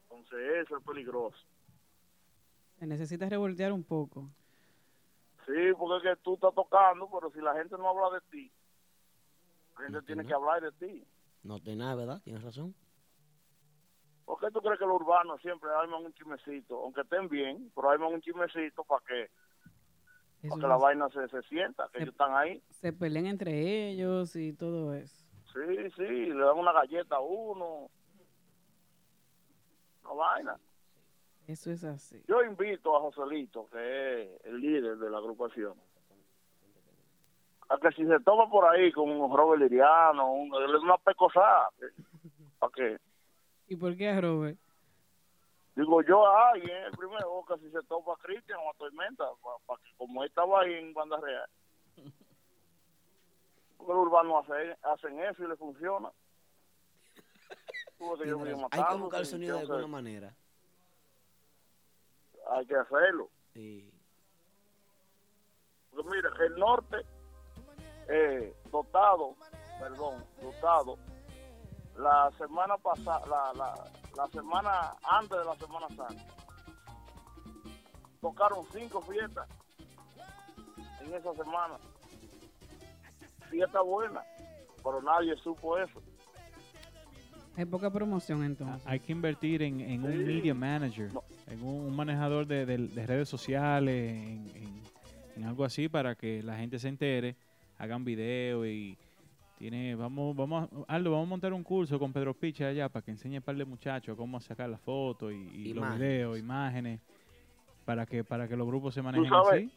Entonces 0.05 0.65
eso 0.65 0.77
es 0.77 0.85
peligroso. 0.85 1.39
Se 2.79 2.87
necesita 2.87 3.29
revoltear 3.29 3.73
un 3.73 3.85
poco. 3.85 4.29
Sí, 5.47 5.73
porque 5.79 6.09
es 6.09 6.17
que 6.17 6.23
tú 6.23 6.35
estás 6.35 6.55
tocando, 6.55 7.09
pero 7.11 7.31
si 7.33 7.41
la 7.41 7.55
gente 7.55 7.77
no 7.77 7.89
habla 7.89 8.19
de 8.19 8.21
ti, 8.31 8.53
la 9.77 9.85
gente 9.85 10.03
tiene 10.03 10.27
que 10.27 10.35
hablar 10.35 10.61
de 10.61 10.73
ti. 10.73 11.07
No 11.43 11.61
tiene 11.61 11.85
nada, 11.85 11.95
¿verdad? 11.95 12.21
Tienes 12.23 12.43
razón. 12.43 12.75
¿Por 14.29 14.39
qué 14.41 14.51
tú 14.51 14.61
crees 14.61 14.79
que 14.79 14.85
los 14.85 15.01
urbanos 15.01 15.41
siempre 15.41 15.71
arman 15.71 16.05
un 16.05 16.13
chismecito? 16.13 16.83
Aunque 16.85 17.01
estén 17.01 17.31
bien, 17.31 17.73
pero 17.75 17.89
arman 17.89 18.13
un 18.13 18.21
chismecito 18.21 18.85
para 18.85 19.03
que, 19.07 19.31
para 20.51 20.61
que 20.61 20.67
la 20.69 20.75
es- 20.77 20.83
vaina 20.83 21.09
se, 21.09 21.27
se 21.29 21.41
sienta, 21.45 21.89
que 21.91 22.03
ellos 22.03 22.11
están 22.13 22.35
ahí. 22.35 22.63
Se 22.69 22.93
pelean 22.93 23.25
entre 23.25 23.89
ellos 23.89 24.37
y 24.37 24.53
todo 24.53 24.93
eso. 24.93 25.25
Sí, 25.55 25.91
sí, 25.97 26.03
le 26.27 26.45
dan 26.45 26.59
una 26.59 26.73
galleta 26.75 27.17
a 27.17 27.21
uno. 27.21 27.89
Una 30.05 30.13
vaina. 30.13 30.57
Eso 31.47 31.71
es 31.71 31.83
así. 31.85 32.23
Yo 32.29 32.43
invito 32.45 32.95
a 32.95 33.01
Joselito, 33.01 33.67
que 33.73 34.25
es 34.37 34.45
el 34.45 34.61
líder 34.61 34.99
de 34.99 35.09
la 35.09 35.17
agrupación, 35.17 35.73
a 37.71 37.79
que 37.79 37.91
si 37.93 38.05
se 38.07 38.21
toma 38.21 38.51
por 38.51 38.67
ahí 38.67 38.93
con 38.93 39.09
un 39.11 39.35
Robert 39.35 39.63
Liriano, 39.63 40.35
un, 40.35 40.53
una 40.53 40.99
pecosada, 40.99 41.71
para 42.59 42.73
que, 42.75 42.99
¿Y 43.69 43.77
por 43.77 43.97
qué 43.97 44.09
a 44.09 44.21
Robert? 44.21 44.59
digo 45.79 46.03
yo 46.03 46.27
a 46.27 46.51
alguien, 46.51 46.77
el 46.85 46.91
primero, 46.93 47.45
que 47.47 47.57
si 47.59 47.71
se 47.71 47.83
topa 47.85 48.13
a 48.15 48.17
Cristian 48.17 48.59
o 48.59 48.71
a 48.71 48.75
Tormenta, 48.75 49.25
para 49.67 49.81
que 49.81 49.91
como 49.97 50.23
él 50.23 50.29
estaba 50.29 50.63
ahí 50.63 50.75
en 50.75 50.93
Banda 50.93 51.19
Real, 51.21 51.49
porque 53.77 53.93
los 53.93 54.07
urbanos 54.07 54.45
hacen, 54.45 54.77
hacen 54.83 55.21
eso 55.21 55.45
y 55.45 55.49
le 55.49 55.57
funciona. 55.57 56.11
Yo. 58.25 58.41
Hay 58.71 58.85
que 58.85 58.95
buscar 58.97 59.21
el 59.21 59.27
sonido 59.27 59.57
de 59.57 59.63
alguna 59.63 59.87
manera. 59.87 60.35
Hay 62.51 62.65
que 62.67 62.77
hacerlo. 62.77 63.29
Sí. 63.55 63.91
Porque 65.91 66.09
mira, 66.11 66.31
el 66.41 66.57
norte, 66.57 66.97
eh, 68.09 68.55
dotado, 68.71 69.35
perdón, 69.81 70.25
dotado, 70.41 70.97
la 71.99 72.31
semana 72.39 72.77
pasada, 72.79 73.21
la, 73.27 73.53
la, 73.55 73.75
la 74.17 74.27
semana 74.29 74.93
antes 75.03 75.39
de 75.39 75.45
la 75.45 75.57
Semana 75.57 75.89
Santa, 75.89 76.25
tocaron 78.21 78.65
cinco 78.73 79.01
fiestas 79.03 79.49
en 81.05 81.15
esa 81.15 81.35
semana. 81.35 81.75
Fiesta 83.51 83.81
buena, 83.81 84.23
pero 84.85 85.03
nadie 85.03 85.35
supo 85.37 85.79
eso. 85.79 86.01
Hay 87.57 87.65
poca 87.65 87.91
promoción 87.91 88.45
entonces. 88.45 88.87
Hay 88.87 89.01
que 89.01 89.11
invertir 89.13 89.63
en, 89.63 89.81
en 89.81 90.05
un 90.05 90.25
media 90.25 90.55
manager, 90.55 91.11
en 91.49 91.63
un, 91.63 91.87
un 91.87 91.97
manejador 91.97 92.47
de, 92.47 92.65
de- 92.67 92.79
de 92.89 93.07
redes 93.07 93.29
sociales, 93.29 94.17
en, 94.17 94.49
en- 94.55 94.83
en 95.37 95.45
algo 95.45 95.65
así 95.65 95.89
para 95.89 96.15
que 96.15 96.43
la 96.43 96.57
gente 96.57 96.79
se 96.79 96.89
entere, 96.89 97.37
hagan 97.79 98.05
video 98.05 98.67
y 98.67 98.97
tiene, 99.59 99.95
vamos, 99.97 100.37
vamos, 100.37 100.69
a- 100.89 100.95
Aldo, 100.95 101.11
vamos 101.11 101.27
a 101.27 101.31
montar 101.31 101.53
un 101.53 101.65
curso 101.65 101.99
con 101.99 102.13
Pedro 102.13 102.33
Picha 102.33 102.69
allá 102.69 102.89
para 102.89 103.05
que 103.05 103.11
enseñe 103.11 103.39
a 103.39 103.41
par 103.41 103.57
de 103.57 103.65
muchachos 103.65 104.17
cómo 104.17 104.41
sacar 104.41 104.71
las 104.71 104.81
fotos 104.81 105.33
y, 105.33 105.37
y 105.69 105.75
los 105.75 105.85
videos, 105.97 106.39
imágenes, 106.39 107.01
para 107.85 108.07
que, 108.07 108.23
para 108.23 108.47
que 108.47 108.57
los 108.57 108.67
grupos 108.67 108.95
se 108.95 109.03
manejen 109.03 109.29
sabes, 109.29 109.65
así. 109.67 109.73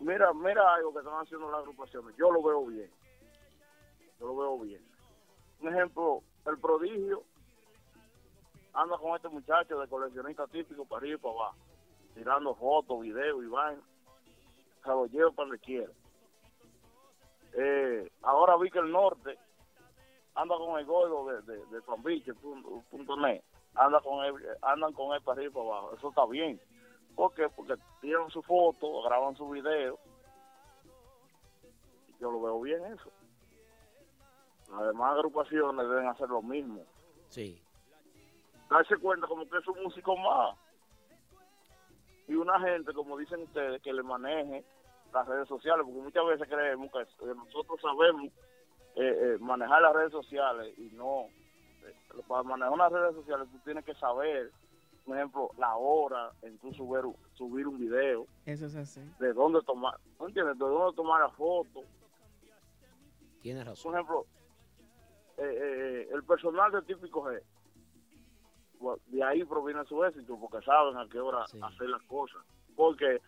Mira, 0.00 0.32
mira 0.34 0.74
algo 0.74 0.92
que 0.92 0.98
están 0.98 1.14
haciendo 1.20 1.50
las 1.50 1.60
agrupaciones. 1.60 2.14
Yo 2.16 2.30
lo 2.30 2.42
veo 2.42 2.66
bien. 2.66 2.90
Yo 4.18 4.26
lo 4.26 4.36
veo 4.36 4.58
bien. 4.60 4.82
Un 5.60 5.68
ejemplo, 5.74 6.22
el 6.46 6.58
prodigio 6.58 7.22
anda 8.74 8.96
con 8.98 9.16
este 9.16 9.28
muchacho 9.28 9.78
de 9.80 9.88
coleccionista 9.88 10.46
típico 10.46 10.84
para 10.84 11.00
arriba 11.00 11.16
y 11.16 11.18
para 11.22 11.34
abajo, 11.34 11.56
tirando 12.14 12.54
fotos, 12.54 13.00
videos 13.00 13.42
y 13.42 13.46
vainas. 13.46 13.84
Se 14.82 14.88
lo 14.88 15.06
lleva 15.06 15.30
para 15.32 15.48
donde 15.48 15.58
quiera. 15.62 15.92
Eh, 17.54 18.10
ahora 18.22 18.56
vi 18.56 18.70
que 18.70 18.78
el 18.78 18.90
norte 18.90 19.38
anda 20.34 20.56
con 20.56 20.78
el 20.78 20.86
gordo 20.86 21.26
de, 21.26 21.42
de, 21.42 21.66
de 21.66 21.82
Fanbiche, 21.82 22.34
punto, 22.34 22.82
punto 22.90 23.16
net. 23.16 23.42
Anda 23.74 24.00
con 24.00 24.24
él, 24.24 24.34
andan 24.62 24.92
con 24.92 25.14
él 25.14 25.22
para 25.22 25.38
arriba 25.38 25.50
y 25.50 25.54
para 25.54 25.66
abajo. 25.66 25.94
Eso 25.96 26.08
está 26.08 26.26
bien. 26.26 26.60
¿Por 27.14 27.34
qué? 27.34 27.48
Porque 27.48 27.74
tiran 28.00 28.30
su 28.30 28.42
foto, 28.42 29.02
graban 29.02 29.36
su 29.36 29.48
video. 29.48 29.98
Yo 32.20 32.30
lo 32.30 32.42
veo 32.42 32.60
bien 32.60 32.84
eso. 32.86 33.10
Las 34.70 34.86
demás 34.88 35.14
agrupaciones 35.14 35.88
deben 35.88 36.06
hacer 36.06 36.28
lo 36.28 36.42
mismo. 36.42 36.84
Sí. 37.28 37.62
Darse 38.68 38.96
cuenta 38.98 39.26
como 39.26 39.48
que 39.48 39.58
es 39.58 39.66
un 39.66 39.82
músico 39.82 40.16
más. 40.16 40.56
Y 42.28 42.34
una 42.34 42.60
gente, 42.60 42.92
como 42.92 43.16
dicen 43.16 43.42
ustedes, 43.42 43.82
que 43.82 43.92
le 43.92 44.02
maneje 44.02 44.64
las 45.12 45.26
redes 45.26 45.48
sociales, 45.48 45.84
porque 45.84 46.00
muchas 46.00 46.26
veces 46.26 46.48
creemos 46.48 46.90
que 46.92 47.26
nosotros 47.34 47.80
sabemos 47.80 48.26
eh, 48.96 49.34
eh, 49.34 49.36
manejar 49.40 49.82
las 49.82 49.92
redes 49.94 50.12
sociales 50.12 50.72
y 50.78 50.90
no. 50.96 51.22
eh, 51.86 51.94
para 52.28 52.42
manejar 52.42 52.76
las 52.76 52.92
redes 52.92 53.14
sociales 53.14 53.48
tú 53.50 53.58
tienes 53.64 53.84
que 53.84 53.94
saber, 53.94 54.50
por 55.04 55.16
ejemplo, 55.16 55.50
la 55.58 55.76
hora 55.76 56.30
en 56.42 56.58
tu 56.58 56.72
subir, 56.74 57.02
subir 57.34 57.66
un 57.66 57.78
video, 57.78 58.26
Eso 58.46 58.66
es 58.66 58.74
así. 58.76 59.00
de 59.18 59.32
dónde 59.32 59.60
tomar, 59.62 59.94
¿no 60.18 60.26
entiendes? 60.28 60.58
De 60.58 60.64
dónde 60.64 60.94
tomar 60.96 61.20
la 61.20 61.30
foto. 61.30 61.82
Tienes 63.42 63.64
Por 63.64 63.72
razón. 63.72 63.94
ejemplo, 63.94 64.26
eh, 65.38 65.42
eh, 65.62 66.08
el 66.12 66.22
personal 66.24 66.70
de 66.72 66.82
Típico 66.82 67.22
G, 67.24 67.40
de 69.06 69.22
ahí 69.22 69.44
proviene 69.44 69.84
su 69.86 70.02
éxito, 70.04 70.38
porque 70.38 70.64
saben 70.64 70.96
a 70.96 71.06
qué 71.08 71.18
hora 71.20 71.44
hacer 71.44 71.88
las 71.88 72.02
cosas. 72.02 72.42
Porque 72.76 73.20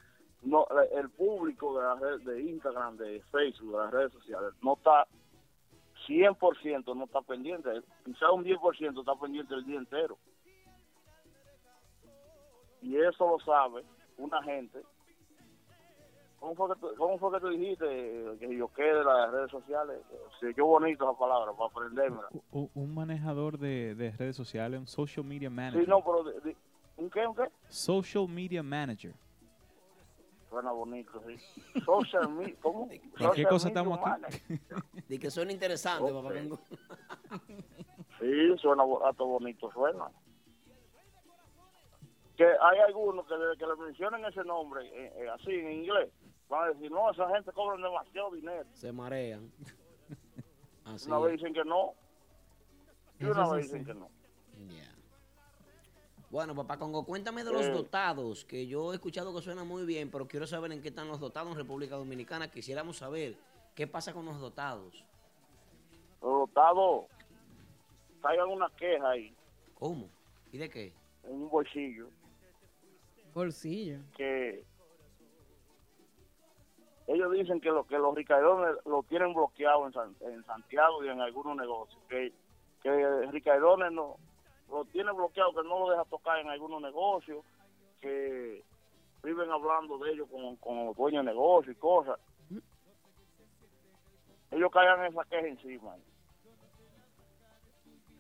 no 0.42 0.66
el 0.92 1.08
público 1.10 1.76
de, 1.78 1.84
la 1.84 1.94
red, 1.96 2.20
de 2.22 2.42
Instagram, 2.42 2.96
de 2.96 3.20
Facebook, 3.30 3.72
de 3.72 3.78
las 3.78 3.90
redes 3.92 4.12
sociales, 4.12 4.52
no 4.62 4.74
está 4.74 5.06
100% 6.08 6.96
no 6.96 7.04
está 7.04 7.20
pendiente. 7.22 7.70
Quizá 8.04 8.30
un 8.32 8.44
10% 8.44 8.98
está 9.00 9.14
pendiente 9.14 9.54
el 9.54 9.64
día 9.64 9.78
entero. 9.78 10.18
Y 12.80 12.96
eso 12.96 13.28
lo 13.28 13.38
sabe 13.44 13.84
una 14.18 14.42
gente. 14.42 14.82
¿Cómo 16.40 16.56
fue 16.56 16.74
que 16.74 16.80
tú, 16.80 16.88
cómo 16.98 17.18
fue 17.18 17.30
que 17.32 17.40
tú 17.40 17.48
dijiste 17.50 17.86
eh, 17.86 18.36
que 18.40 18.56
yo 18.56 18.66
quede 18.74 18.94
de 18.98 19.04
las 19.04 19.30
redes 19.30 19.50
sociales? 19.52 20.00
Se 20.40 20.52
yo 20.54 20.66
bonito 20.66 21.08
esa 21.08 21.16
palabra 21.16 21.52
para 21.52 21.70
aprendérmela. 21.70 22.28
U- 22.50 22.68
Un 22.74 22.92
manejador 22.94 23.58
de, 23.58 23.94
de 23.94 24.10
redes 24.10 24.34
sociales, 24.34 24.80
un 24.80 24.88
social 24.88 25.24
media 25.24 25.50
manager. 25.50 25.84
Sí, 25.84 25.88
no, 25.88 26.02
pero 26.02 26.24
de- 26.24 26.40
de- 26.40 26.56
¿un 26.96 27.08
qué, 27.10 27.24
un 27.24 27.36
qué? 27.36 27.44
Social 27.68 28.26
media 28.28 28.60
manager. 28.64 29.14
Suena 30.52 30.70
bonito, 30.70 31.18
sí. 31.26 31.80
Social 31.82 32.28
media, 32.28 32.54
¿cómo? 32.60 32.86
¿En 32.90 33.30
qué 33.34 33.44
cosa 33.46 33.68
estamos 33.68 33.98
aquí? 33.98 34.58
De 35.08 35.18
que 35.18 35.30
suena 35.30 35.50
interesante, 35.50 36.12
Ok. 36.12 36.22
papá. 36.22 36.34
Sí, 38.20 38.58
suena 38.58 38.82
hasta 39.08 39.24
bonito, 39.24 39.72
suena. 39.72 40.10
Que 42.36 42.44
hay 42.44 42.78
algunos 42.86 43.26
que 43.26 43.34
desde 43.34 43.56
que 43.56 43.66
le 43.66 43.76
mencionen 43.76 44.22
ese 44.26 44.44
nombre, 44.44 44.86
eh, 44.88 45.12
eh, 45.16 45.28
así 45.30 45.52
en 45.52 45.72
inglés, 45.72 46.10
van 46.50 46.64
a 46.64 46.72
decir, 46.74 46.90
no, 46.90 47.10
esa 47.10 47.26
gente 47.30 47.50
cobra 47.52 47.82
demasiado 47.82 48.30
dinero. 48.32 48.66
Se 48.74 48.92
marean. 48.92 49.50
Así 50.84 51.08
Una 51.08 51.18
vez 51.20 51.32
dicen 51.40 51.54
que 51.54 51.64
no, 51.64 51.94
y 53.18 53.24
Eso 53.24 53.32
una 53.32 53.46
sí, 53.46 53.54
vez 53.56 53.66
sí. 53.70 53.78
dicen 53.78 53.86
que 53.86 53.94
no. 53.98 54.10
Bueno, 56.32 56.54
papá 56.54 56.78
Congo, 56.78 57.04
cuéntame 57.04 57.44
de 57.44 57.52
los 57.52 57.66
Eh. 57.66 57.70
dotados, 57.72 58.46
que 58.46 58.66
yo 58.66 58.92
he 58.92 58.94
escuchado 58.94 59.34
que 59.34 59.42
suena 59.42 59.64
muy 59.64 59.84
bien, 59.84 60.10
pero 60.10 60.26
quiero 60.26 60.46
saber 60.46 60.72
en 60.72 60.80
qué 60.80 60.88
están 60.88 61.06
los 61.06 61.20
dotados 61.20 61.52
en 61.52 61.58
República 61.58 61.94
Dominicana. 61.96 62.50
Quisiéramos 62.50 62.96
saber 62.96 63.36
qué 63.74 63.86
pasa 63.86 64.14
con 64.14 64.24
los 64.24 64.40
dotados. 64.40 65.04
Los 66.22 66.48
dotados 66.48 67.04
traigan 68.22 68.48
una 68.48 68.70
queja 68.70 69.10
ahí, 69.10 69.36
¿Cómo? 69.74 70.08
¿Y 70.50 70.56
de 70.56 70.70
qué? 70.70 70.94
en 71.24 71.32
un 71.34 71.50
bolsillo, 71.50 72.08
Bolsillo. 73.34 73.98
que 74.16 74.64
ellos 77.08 77.30
dicen 77.32 77.60
que, 77.60 77.68
lo, 77.68 77.84
que 77.86 77.98
los 77.98 78.14
ricaidones 78.14 78.76
lo 78.86 79.02
tienen 79.02 79.34
bloqueado 79.34 79.86
en, 79.86 79.92
San- 79.92 80.16
en 80.20 80.42
Santiago 80.46 81.04
y 81.04 81.08
en 81.08 81.20
algunos 81.20 81.56
negocios, 81.58 82.00
que, 82.08 82.32
que 82.82 83.26
ricaidones 83.32 83.92
no 83.92 84.16
lo 84.72 84.84
tienen 84.86 85.14
bloqueado, 85.14 85.52
que 85.52 85.62
no 85.68 85.80
lo 85.80 85.90
deja 85.90 86.04
tocar 86.06 86.38
en 86.38 86.48
algunos 86.48 86.80
negocios, 86.80 87.44
que 88.00 88.64
viven 89.22 89.50
hablando 89.50 89.98
de 89.98 90.12
ellos 90.12 90.28
con, 90.30 90.56
con 90.56 90.86
los 90.86 90.96
dueños 90.96 91.24
de 91.24 91.30
negocios 91.30 91.76
y 91.76 91.78
cosas. 91.78 92.18
Ellos 94.50 94.70
caigan 94.70 95.04
esa 95.06 95.24
queja 95.24 95.46
encima. 95.46 95.94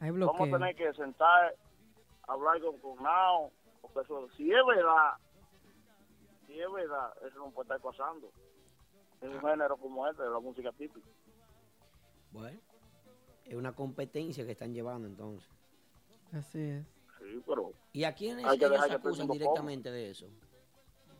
Hay 0.00 0.10
Vamos 0.10 0.48
a 0.48 0.58
tener 0.58 0.74
que 0.74 0.92
sentar, 0.94 1.54
hablar 2.26 2.60
con, 2.60 2.78
con 2.78 3.02
Nao, 3.02 3.50
porque 3.80 4.00
eso, 4.00 4.28
si 4.36 4.50
es 4.50 4.66
verdad, 4.66 5.14
si 6.46 6.60
es 6.60 6.72
verdad, 6.72 7.12
eso 7.26 7.38
no 7.38 7.50
puede 7.50 7.74
estar 7.74 7.80
pasando. 7.80 8.30
En 9.20 9.34
un 9.34 9.40
género 9.40 9.76
como 9.76 10.08
este, 10.08 10.22
de 10.22 10.30
la 10.30 10.40
música 10.40 10.72
típica. 10.72 11.06
Bueno, 12.32 12.58
es 13.44 13.54
una 13.54 13.72
competencia 13.72 14.44
que 14.44 14.52
están 14.52 14.72
llevando 14.72 15.06
entonces. 15.06 15.48
Así 16.32 16.60
es. 16.60 16.84
Sí, 17.18 17.42
pero 17.46 17.72
¿Y 17.92 18.04
a 18.04 18.14
quiénes 18.14 18.44
Hay 18.46 18.58
que 18.58 18.64
ellos 18.64 18.72
dejar 18.72 18.88
que 18.88 18.94
acusan 18.96 19.28
directamente 19.28 19.90
de 19.90 20.10
eso? 20.10 20.26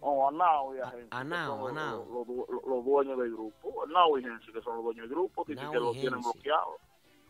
oh, 0.01 0.29
a 0.29 0.33
Nao 0.33 0.75
y 0.75 0.81
a 0.81 0.91
gente. 0.91 1.09
a 1.11 1.23
que 1.23 1.29
Nao, 1.29 1.69
a 1.69 1.73
Nao. 1.73 2.05
Los, 2.07 2.27
los- 2.29 2.49
los- 2.49 2.65
los 2.65 2.85
dueños 2.85 3.19
del 3.19 3.31
grupo. 3.33 3.87
Nao 3.87 4.19
y 4.19 4.23
gente, 4.23 4.53
que 4.53 4.61
son 4.63 4.77
los 4.77 4.85
dueños 4.85 5.03
del 5.09 5.11
grupo, 5.17 5.45
que 5.45 5.53
y 5.53 5.55
lo 5.57 5.93
tienen 5.93 6.13
Gensi. 6.15 6.31
bloqueado. 6.33 6.77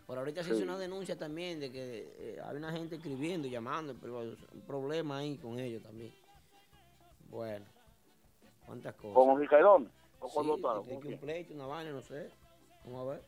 Por 0.07 0.18
ahorita 0.18 0.43
se 0.43 0.51
hizo 0.51 0.59
Sí. 0.59 0.64
una 0.64 0.78
denuncia 0.78 1.16
también 1.18 1.61
de 1.61 1.70
que 1.72 2.12
eh, 2.18 2.41
hay 2.45 2.57
una 2.57 2.72
gente 2.72 2.97
escribiendo, 2.97 3.47
llamando, 3.49 3.95
pero 4.01 4.22
es 4.22 4.39
un 4.53 4.61
problema 4.62 5.18
ahí 5.18 5.37
con 5.39 5.59
ellos 5.59 5.83
también. 5.83 6.12
Bueno, 7.30 7.64
cuántas 8.66 8.95
cosas. 8.95 9.14
¿Con 9.14 9.28
los 9.28 9.39
ricaidones? 9.39 9.91
¿O 10.20 10.28
Sí, 10.28 10.35
con 10.35 10.47
los 10.47 10.61
dotados? 10.61 10.85
que 10.87 10.91
hay 10.91 10.97
¿Con 10.97 11.09
que 11.09 11.14
un 11.14 11.20
pleito, 11.20 11.55
una 11.55 11.66
vaina, 11.66 11.93
no 11.93 12.03
sé. 12.03 12.30
Vamos 12.85 13.01
a 13.09 13.11
ver. 13.12 13.22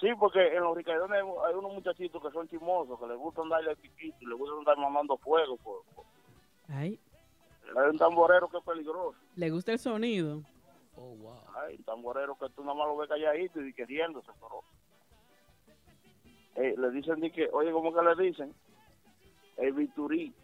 Sí, 0.00 0.08
porque 0.18 0.56
en 0.56 0.62
los 0.62 0.74
ricaidones 0.76 1.22
hay, 1.46 1.54
unos 1.54 1.74
muchachitos 1.74 2.22
que 2.22 2.30
son 2.30 2.48
chismosos, 2.48 2.98
que 2.98 3.06
les 3.06 3.18
gusta 3.18 3.42
andarle 3.42 3.76
piquito 3.76 4.16
y 4.20 4.26
les 4.26 4.38
gusta 4.38 4.54
andar 4.58 4.78
mandando 4.78 5.16
fuego. 5.18 5.56
Por, 5.58 5.82
por- 5.94 6.04
Ay, 6.68 6.98
Hay 7.76 7.90
un 7.90 7.98
tamborero 7.98 8.48
que 8.48 8.56
es 8.58 8.64
peligroso. 8.64 9.18
¿le 9.36 9.50
gusta 9.50 9.72
el 9.72 9.78
sonido? 9.78 10.42
Oh, 10.96 11.14
wow. 11.16 11.40
Hay 11.56 11.76
un 11.76 11.84
tamborero 11.84 12.34
que 12.38 12.48
tú 12.50 12.62
nada 12.62 12.74
más 12.74 12.86
lo 12.88 12.96
ves 12.96 13.08
calladito 13.08 13.60
y 13.60 13.72
que 13.74 13.84
riéndose, 13.86 14.30
pero... 14.40 14.62
Eh, 16.56 16.74
le 16.76 16.90
dicen 16.90 17.20
de 17.20 17.30
que, 17.30 17.48
oye, 17.52 17.70
¿cómo 17.72 17.92
que 17.94 18.02
le 18.02 18.22
dicen? 18.28 18.54
El 19.56 19.72
bisturí, 19.74 20.34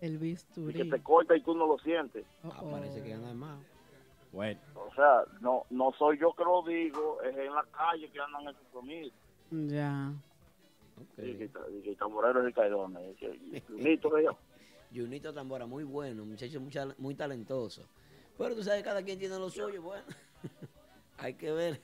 El 0.00 0.14
y 0.14 0.18
que 0.18 0.24
bisturí. 0.24 0.90
te 0.90 1.02
corta 1.02 1.36
y 1.36 1.42
tú 1.42 1.54
no 1.54 1.66
lo 1.66 1.78
sientes. 1.78 2.24
Ah, 2.44 2.60
parece 2.70 3.02
que 3.02 3.12
anda 3.14 3.32
más. 3.32 3.58
Bueno. 4.32 4.60
O 4.74 4.94
sea, 4.94 5.24
no 5.40 5.64
no 5.70 5.92
soy 5.92 6.18
yo 6.18 6.32
que 6.34 6.42
lo 6.44 6.62
digo, 6.62 7.20
es 7.22 7.36
en 7.36 7.54
la 7.54 7.64
calle 7.64 8.10
que 8.10 8.18
andan 8.20 8.48
esos 8.48 8.66
sonidos. 8.72 9.12
Ya. 9.50 10.12
Y 11.18 11.34
que, 11.34 11.44
y 11.44 11.82
que 11.82 11.90
el 11.90 11.96
tamborero 11.96 12.40
es 12.40 12.46
ricaidones. 12.46 13.16
y 13.20 13.56
y 13.56 13.60
Junito 13.60 14.10
que 14.10 14.24
yo. 14.24 14.36
Junito 14.94 15.32
Tambora, 15.32 15.66
muy 15.66 15.84
bueno, 15.84 16.24
muchacho 16.24 16.60
mucha- 16.60 16.94
muy 16.98 17.14
talentoso. 17.14 17.86
Pero 18.38 18.54
tú 18.54 18.62
sabes, 18.62 18.82
cada 18.82 19.02
quien 19.02 19.18
tiene 19.18 19.38
lo 19.38 19.48
suyo, 19.50 19.80
bueno. 19.82 20.04
Hay 21.18 21.34
que 21.34 21.52
ver. 21.52 21.80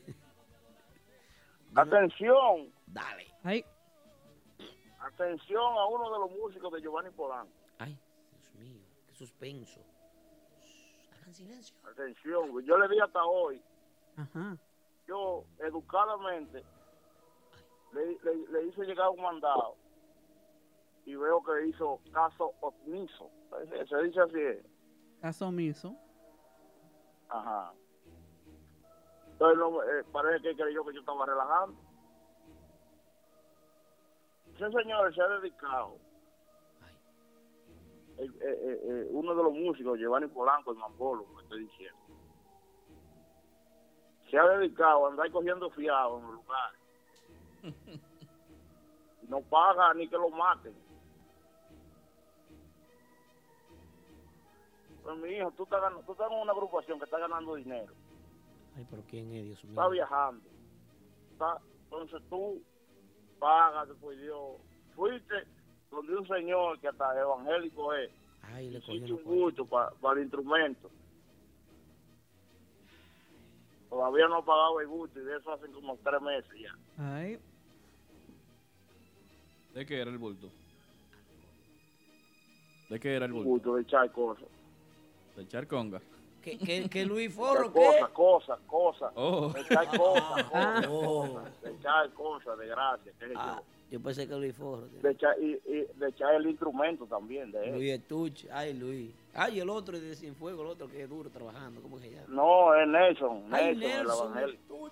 Atención, 1.75 2.73
Dale. 2.87 3.27
Ay, 3.43 3.65
atención 5.01 5.63
a 5.63 5.87
uno 5.87 6.11
de 6.13 6.19
los 6.21 6.31
músicos 6.39 6.73
de 6.73 6.81
Giovanni 6.81 7.11
Polanco. 7.11 7.53
Ay, 7.79 7.97
Dios 8.33 8.55
mío, 8.55 8.81
qué 9.07 9.15
suspenso. 9.15 9.81
Silencio. 11.33 11.77
Atención, 11.91 12.61
yo 12.65 12.79
le 12.79 12.89
di 12.89 13.01
hasta 13.01 13.25
hoy, 13.25 13.63
ajá. 14.17 14.57
yo 15.07 15.45
educadamente 15.59 16.65
le, 17.93 18.07
le- 18.23 18.47
le 18.51 18.67
hice 18.67 18.83
llegar 18.85 19.09
un 19.11 19.23
mandado 19.23 19.77
y 21.05 21.15
veo 21.17 21.43
que 21.43 21.67
hizo 21.69 22.01
caso 22.13 22.53
omiso. 22.61 23.31
Se, 23.89 24.03
dice 24.03 24.21
así. 24.21 24.41
es. 24.41 24.67
Caso 25.23 25.49
omiso. 25.49 25.97
Ajá. 27.31 27.73
Entonces 29.33 29.59
no, 29.59 29.83
eh, 29.85 30.05
parece 30.13 30.43
que 30.43 30.57
creyó 30.57 30.85
que 30.85 30.95
yo 30.95 31.01
estaba 31.01 31.25
relajando. 31.27 31.81
Ese 34.55 34.71
señor 34.71 35.15
se 35.15 35.23
ha 35.23 35.29
dedicado, 35.29 35.97
eh, 38.19 38.31
eh, 38.41 38.81
eh, 38.85 39.09
uno 39.11 39.35
de 39.35 39.43
los 39.43 39.53
músicos, 39.53 39.99
Giovanni 39.99 40.27
Polanco, 40.29 40.73
el 40.73 40.79
Mambolo, 40.79 41.27
me 41.37 41.43
estoy 41.43 41.65
diciendo, 41.65 41.99
se 44.31 44.39
ha 44.39 44.47
dedicado 44.49 45.07
a 45.07 45.11
andar 45.11 45.31
cogiendo 45.31 45.71
fiado 45.71 46.19
en 46.19 46.25
los 46.27 46.35
lugares. 46.35 46.81
No 49.29 49.43
paga 49.43 49.93
ni 49.93 50.09
que 50.09 50.17
lo 50.17 50.31
maten. 50.31 50.73
Pues 55.03 55.19
mi 55.19 55.31
hijo, 55.31 55.51
tú 55.53 55.65
estás, 55.65 55.81
ganando- 55.83 56.03
tú 56.07 56.13
estás 56.13 56.31
en 56.31 56.39
una 56.39 56.53
agrupación 56.53 56.99
que 56.99 57.05
está 57.05 57.19
ganando 57.19 57.55
dinero 57.55 57.93
Ay, 58.77 58.87
pero 58.91 59.03
¿quién 59.09 59.33
es, 59.35 59.45
Dios 59.45 59.65
mío? 59.65 59.73
está 59.73 59.89
viajando. 59.89 60.49
Está- 61.33 61.61
entonces 61.85 62.23
tú 62.31 62.63
pagas, 63.39 63.89
después 63.89 64.19
Dios. 64.19 64.57
Fuiste 64.95 65.35
donde 65.91 66.17
un 66.17 66.27
señor 66.29 66.79
que 66.81 66.89
hasta 66.89 67.19
evangélico 67.21 67.93
es, 67.95 68.11
Ay, 68.43 68.71
le 68.71 68.79
un 69.15 69.23
gusto 69.25 69.65
pa- 69.67 69.93
para 70.01 70.17
el 70.19 70.25
instrumento. 70.25 70.91
Todavía 73.89 74.29
no 74.29 74.37
ha 74.37 74.45
pagado 74.45 74.81
el 74.81 74.87
gusto 74.89 75.19
y 75.19 75.25
de 75.25 75.37
eso 75.37 75.53
hacen 75.53 75.73
como 75.73 75.97
tres 75.99 76.21
meses 76.21 76.51
ya. 76.61 76.75
Ay, 76.99 77.39
¿De 79.75 79.87
qué 79.87 80.01
era 80.01 80.11
el 80.11 80.19
bulto? 80.19 80.49
¿De 82.89 82.99
qué 82.99 83.15
era 83.15 83.27
el 83.27 83.33
bulto? 83.33 83.49
gusto 83.51 83.75
de 83.77 83.83
echar 83.83 84.11
cosas. 84.13 84.49
¿De 85.37 85.43
echar 85.43 85.67
conga? 85.67 86.01
¿Qué, 86.43 86.59
qué, 86.59 86.89
qué 86.89 87.05
Luis 87.05 87.33
Forro? 87.35 87.73
¿Qué? 87.73 87.79
cosas, 87.81 88.11
cosas, 88.11 88.61
cosas. 88.67 89.13
Oh. 89.15 89.49
De 89.53 89.61
echar 89.61 89.87
cosas, 89.97 90.45
cosas, 90.51 90.87
Oh. 90.89 91.35
cosas. 91.35 91.63
De 91.63 91.71
echar 91.73 92.13
cosas, 92.13 92.59
de 92.59 92.67
gracia, 92.67 93.13
qué 93.19 93.27
sé 93.29 93.35
yo. 93.35 93.63
Ah, 93.89 93.91
yo 93.91 94.01
pensé 94.01 94.29
que 94.29 94.35
Luis 94.37 94.55
Forro. 94.55 94.87
De 94.89 95.11
echar, 95.11 95.35
y, 95.41 95.53
y 95.67 95.87
de 95.95 96.09
echar 96.09 96.35
el 96.35 96.47
instrumento 96.47 97.07
también 97.07 97.51
de 97.51 97.65
él. 97.69 97.75
Luis 97.77 97.93
Estuche. 97.93 98.49
Ay, 98.53 98.75
Luis. 98.75 99.11
Ay, 99.35 99.61
el 99.61 99.71
otro 99.71 99.99
de 99.99 100.15
Cienfuegos, 100.15 100.61
el 100.61 100.73
otro 100.73 100.89
que 100.89 101.03
es 101.03 101.09
duro 101.09 101.31
trabajando. 101.31 101.81
¿Cómo 101.81 101.99
se 101.99 102.11
llama? 102.11 102.27
No, 102.29 102.75
es 102.75 102.87
Nelson, 102.89 103.45
Ay, 103.51 103.77
Nelson, 103.77 103.91
el 103.91 103.97
Nelson, 104.05 104.33
evangélico. 104.39 104.91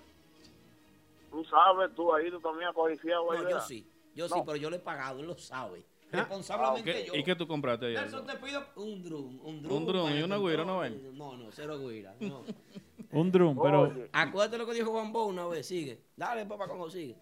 Tú 1.30 1.44
sabes, 1.44 1.94
tú 1.94 2.14
ahí 2.14 2.30
tú 2.30 2.40
también 2.40 2.68
has 2.68 2.74
cogido 2.74 2.99
fiado 2.99 3.32
ahí, 3.32 3.42
No, 3.42 3.51
yo 3.51 3.61
sí. 3.61 3.86
Yo 4.14 4.28
sí, 4.28 4.40
pero 4.47 4.57
yo 4.57 4.70
le 4.70 4.76
he 4.76 4.80
pagado, 4.80 5.20
él 5.20 5.26
lo 5.26 5.36
sabe. 5.36 5.84
Ah, 6.12 6.18
Responsablemente 6.18 6.92
¿Qué- 6.92 7.07
yo. 7.07 7.14
¿Y 7.14 7.24
qué 7.24 7.34
tú 7.36 7.47
compraste 7.47 7.86
ahí? 7.86 7.94
Nelson, 7.94 8.24
te 8.26 8.36
pido 8.36 8.62
un 8.76 9.03
drum. 9.03 9.40
Un 9.44 9.62
drum, 9.62 9.76
Un 9.76 9.86
drum 9.86 10.09
y 10.09 10.22
una 10.22 10.36
guira 10.36 10.36
güira, 10.36 10.64
¿no 10.64 10.78
ven? 10.78 11.18
No, 11.18 11.36
no, 11.36 11.51
cero 11.53 11.78
guira. 11.78 12.14
No. 12.20 12.42
Un 13.12 13.30
drum, 13.30 13.57
pero 13.62 13.82
Oye, 13.82 14.09
Acuérdate 14.12 14.59
lo 14.59 14.66
que 14.66 14.74
dijo 14.74 14.90
Juan 14.90 15.12
Bo 15.12 15.26
una 15.26 15.47
vez, 15.47 15.66
sigue. 15.66 16.01
Dale, 16.16 16.44
papá, 16.44 16.66
como 16.66 16.90
sigue. 16.90 17.16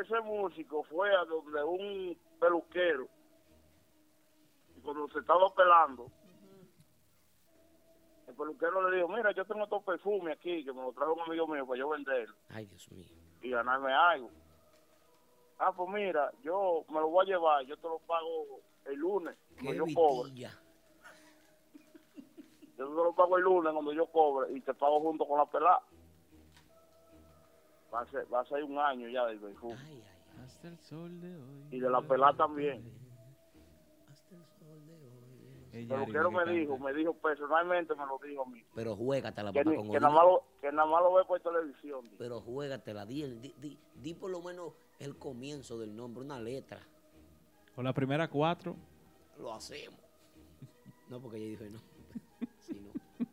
Ese 0.00 0.20
músico 0.20 0.82
fue 0.84 1.14
a 1.14 1.24
donde 1.24 1.62
un 1.64 2.18
peluquero 2.40 3.08
y 4.76 4.80
cuando 4.80 5.08
se 5.08 5.18
estaba 5.20 5.52
pelando 5.54 6.10
el 8.26 8.34
peluquero 8.34 8.88
le 8.90 8.96
dijo 8.96 9.08
mira 9.08 9.32
yo 9.32 9.44
tengo 9.44 9.64
estos 9.64 9.82
perfumes 9.84 10.36
aquí 10.36 10.64
que 10.64 10.72
me 10.72 10.82
lo 10.82 10.92
trajo 10.92 11.14
un 11.14 11.20
amigo 11.20 11.46
mío 11.46 11.66
para 11.66 11.78
yo 11.78 11.88
venderlo 11.90 12.34
Ay, 12.50 12.66
Dios 12.66 12.90
mío. 12.90 13.08
y 13.42 13.50
ganarme 13.50 13.92
algo 13.92 14.30
ah 15.58 15.72
pues 15.72 15.88
mira 15.90 16.32
yo 16.42 16.84
me 16.88 17.00
lo 17.00 17.08
voy 17.08 17.24
a 17.26 17.28
llevar 17.28 17.64
yo 17.64 17.76
te 17.76 17.88
lo 17.88 17.98
pago 18.00 18.60
el 18.86 18.96
lunes 18.96 19.36
cuando 19.62 19.86
yo 19.86 19.94
cobre. 19.94 20.32
Yo 22.76 22.88
te 22.88 22.94
lo 22.94 23.14
pago 23.14 23.38
el 23.38 23.44
lunes 23.44 23.72
cuando 23.72 23.92
yo 23.92 24.06
cobre 24.06 24.52
y 24.52 24.60
te 24.60 24.74
pago 24.74 25.00
junto 25.00 25.24
con 25.26 25.38
la 25.38 25.46
pelada. 25.46 25.80
Va 27.94 28.00
a 28.00 28.06
ser, 28.06 28.26
va 28.32 28.40
a 28.40 28.44
ser 28.46 28.64
un 28.64 28.76
año 28.78 29.08
ya 29.08 29.24
del 29.26 29.38
Benjú. 29.38 29.72
Hasta 30.44 30.66
el 30.68 30.78
sol 30.80 31.20
de 31.20 31.36
hoy. 31.36 31.66
Y 31.70 31.78
de 31.78 31.88
la 31.88 32.00
pelada 32.02 32.36
también. 32.36 32.82
Ella 35.72 35.88
Pero 35.88 36.02
era 36.02 36.04
quiero 36.10 36.28
que 36.30 36.36
me 36.36 36.44
canta. 36.44 36.52
dijo, 36.52 36.78
me 36.78 36.92
dijo 36.92 37.14
personalmente, 37.14 37.94
me 37.96 38.06
lo 38.06 38.18
dijo 38.18 38.42
a 38.42 38.46
mí. 38.46 38.64
Pero 38.74 38.94
juégatela, 38.96 39.52
papá, 39.52 39.64
con 39.74 39.90
que 39.90 40.00
nada 40.00 40.14
más 40.14 40.24
lo, 40.24 40.42
que 40.60 40.70
nada 40.72 40.88
más 40.88 41.02
lo 41.02 41.14
ve 41.14 41.24
por 41.24 41.40
televisión. 41.40 42.08
Pero 42.18 42.40
juégatela, 42.40 43.04
di, 43.06 43.22
el- 43.22 43.40
di, 43.40 43.54
di, 43.58 43.78
di 43.96 44.14
por 44.14 44.30
lo 44.30 44.40
menos 44.40 44.72
el 45.00 45.16
comienzo 45.18 45.78
del 45.78 45.96
nombre, 45.96 46.24
una 46.24 46.38
letra. 46.40 46.80
Con 47.74 47.84
la 47.84 47.92
primera 47.92 48.28
cuatro. 48.28 48.76
Lo 49.38 49.52
hacemos. 49.54 50.00
No, 51.10 51.20
porque 51.20 51.36
ella 51.36 51.48
dijo 51.60 51.64
no. 51.70 51.80
Sí, 52.60 52.80
no. 52.80 53.26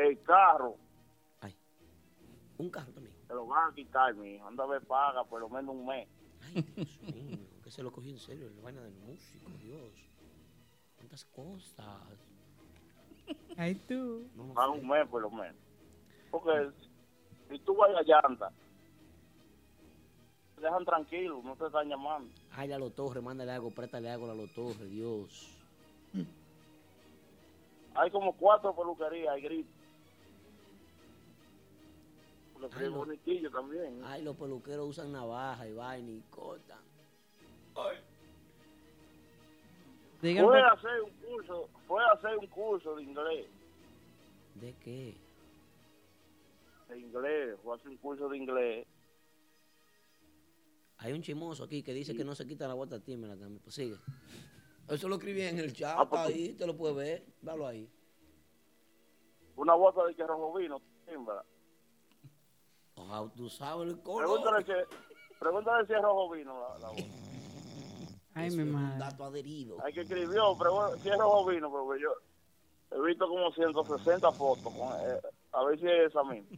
El 0.00 0.22
carro, 0.22 0.76
Un 2.58 2.70
carro 2.70 2.92
también. 2.92 3.14
te 3.26 3.34
lo 3.34 3.46
van 3.46 3.70
a 3.70 3.74
quitar, 3.74 4.14
mi 4.14 4.34
hijo. 4.34 4.46
Anda 4.46 4.64
a 4.64 4.66
ver, 4.66 4.82
paga 4.86 5.24
por 5.24 5.40
lo 5.40 5.48
menos 5.48 5.74
un 5.74 5.86
mes. 5.86 6.08
Ay, 6.54 6.62
Dios 6.76 7.02
mío, 7.14 7.38
que 7.62 7.70
se 7.70 7.82
lo 7.82 7.92
cogió 7.92 8.10
en 8.10 8.18
serio, 8.18 8.50
la 8.56 8.62
vaina 8.62 8.80
del 8.82 8.94
músico, 8.94 9.50
Dios. 9.62 9.92
Cuántas 10.96 11.24
cosas. 11.26 12.02
Ay, 13.56 13.74
tú. 13.86 14.28
Paga 14.54 14.70
un 14.70 14.88
mes 14.88 15.06
por 15.08 15.22
lo 15.22 15.30
menos. 15.30 15.56
Porque 16.30 16.70
si 17.48 17.58
tú 17.60 17.76
vas 17.76 17.90
a 17.96 18.02
llanta, 18.02 18.50
te 20.56 20.60
dejan 20.62 20.84
tranquilo, 20.84 21.40
no 21.44 21.54
te 21.56 21.66
están 21.66 21.88
llamando. 21.88 22.30
Ay, 22.50 22.72
a 22.72 22.78
los 22.78 22.94
torres, 22.94 23.22
mándale 23.22 23.52
algo, 23.52 23.70
préstale 23.70 24.10
algo 24.10 24.30
a 24.30 24.34
los 24.34 24.52
torres, 24.52 24.90
Dios. 24.90 25.54
Hay 27.94 28.10
como 28.10 28.32
cuatro 28.36 28.74
peluquerías, 28.74 29.34
hay 29.34 29.42
grito. 29.42 29.70
Porque 32.60 32.76
Ay, 32.78 32.84
es 32.86 32.90
no. 32.90 32.96
bonitillo 32.98 33.50
también. 33.50 34.00
Ay, 34.04 34.22
los 34.22 34.36
peluqueros 34.36 34.88
usan 34.88 35.12
navaja 35.12 35.66
y 35.68 35.72
vaina 35.74 36.10
y 36.10 36.20
cortan. 36.30 36.78
Digan 40.20 40.46
Fue 40.46 40.60
a 40.60 40.72
hacer 40.72 41.00
un 41.02 41.10
curso, 41.12 41.68
fue 41.86 42.02
a 42.04 42.08
hacer 42.12 42.36
un 42.38 42.46
curso 42.48 42.96
de 42.96 43.02
inglés, 43.04 43.46
¿De 44.56 44.74
qué? 44.82 45.14
de 46.88 46.98
inglés, 46.98 47.56
fue 47.62 47.72
a 47.74 47.76
hacer 47.76 47.88
un 47.90 47.96
curso 47.98 48.28
de 48.28 48.36
inglés. 48.38 48.86
Hay 51.00 51.12
un 51.12 51.22
chimoso 51.22 51.62
aquí 51.62 51.84
que 51.84 51.92
dice 51.94 52.16
que 52.16 52.24
no 52.24 52.34
se 52.34 52.44
quita 52.46 52.66
la 52.66 52.74
bota 52.74 52.98
tímela 52.98 53.36
también. 53.36 53.60
Pues 53.62 53.76
sigue. 53.76 53.96
Eso 54.88 55.08
lo 55.08 55.14
escribí 55.16 55.42
en 55.42 55.58
el 55.60 55.72
chat, 55.72 55.94
Ah, 55.96 56.08
pues 56.08 56.22
ahí, 56.22 56.54
te 56.54 56.66
lo 56.66 56.76
puedes 56.76 56.96
ver. 56.96 57.24
Dalo 57.40 57.68
ahí. 57.68 57.88
Una 59.54 59.74
bota 59.74 60.04
de 60.06 60.14
que 60.16 60.26
rojo 60.26 60.52
vino, 60.54 60.80
tímbala. 61.06 61.44
Ojalá 63.08 63.30
tú 63.36 63.48
sabes 63.48 63.88
el 63.88 64.00
color. 64.02 64.24
Pregúntale 64.24 64.64
si, 64.64 64.72
pregúntale 65.38 65.86
si 65.86 65.92
es 65.94 66.02
rojo 66.02 66.30
vino 66.30 66.60
la, 66.60 66.78
la 66.78 66.88
bota. 66.88 67.02
Ay, 68.34 68.46
Eso 68.48 68.56
mi 68.56 68.62
es 68.62 68.68
un 68.68 68.72
madre. 68.72 68.98
dato 68.98 69.24
adherido. 69.24 69.76
Hay 69.84 69.92
que 69.92 70.00
escribió, 70.02 70.56
pero 70.58 70.96
si 70.98 71.08
es 71.08 71.16
rojo 71.18 71.46
vino, 71.46 71.70
porque 71.70 72.02
yo 72.02 72.10
he 72.90 73.06
visto 73.06 73.28
como 73.28 73.50
160 73.52 74.30
fotos, 74.32 74.62
con, 74.72 74.88
eh, 75.00 75.20
a 75.52 75.64
ver 75.64 75.78
si 75.80 75.86
es 75.86 76.10
esa 76.10 76.22
misma. 76.24 76.56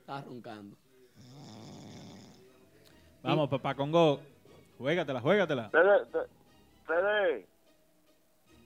Está 0.00 0.20
roncando. 0.22 0.76
Vamos, 3.22 3.48
papá 3.48 3.74
Congo. 3.74 4.20
Juégatela, 4.78 5.20
juégatela. 5.20 5.66
Ustedes, 5.66 6.02
ustedes- 6.02 6.30
ustedes, 6.80 7.46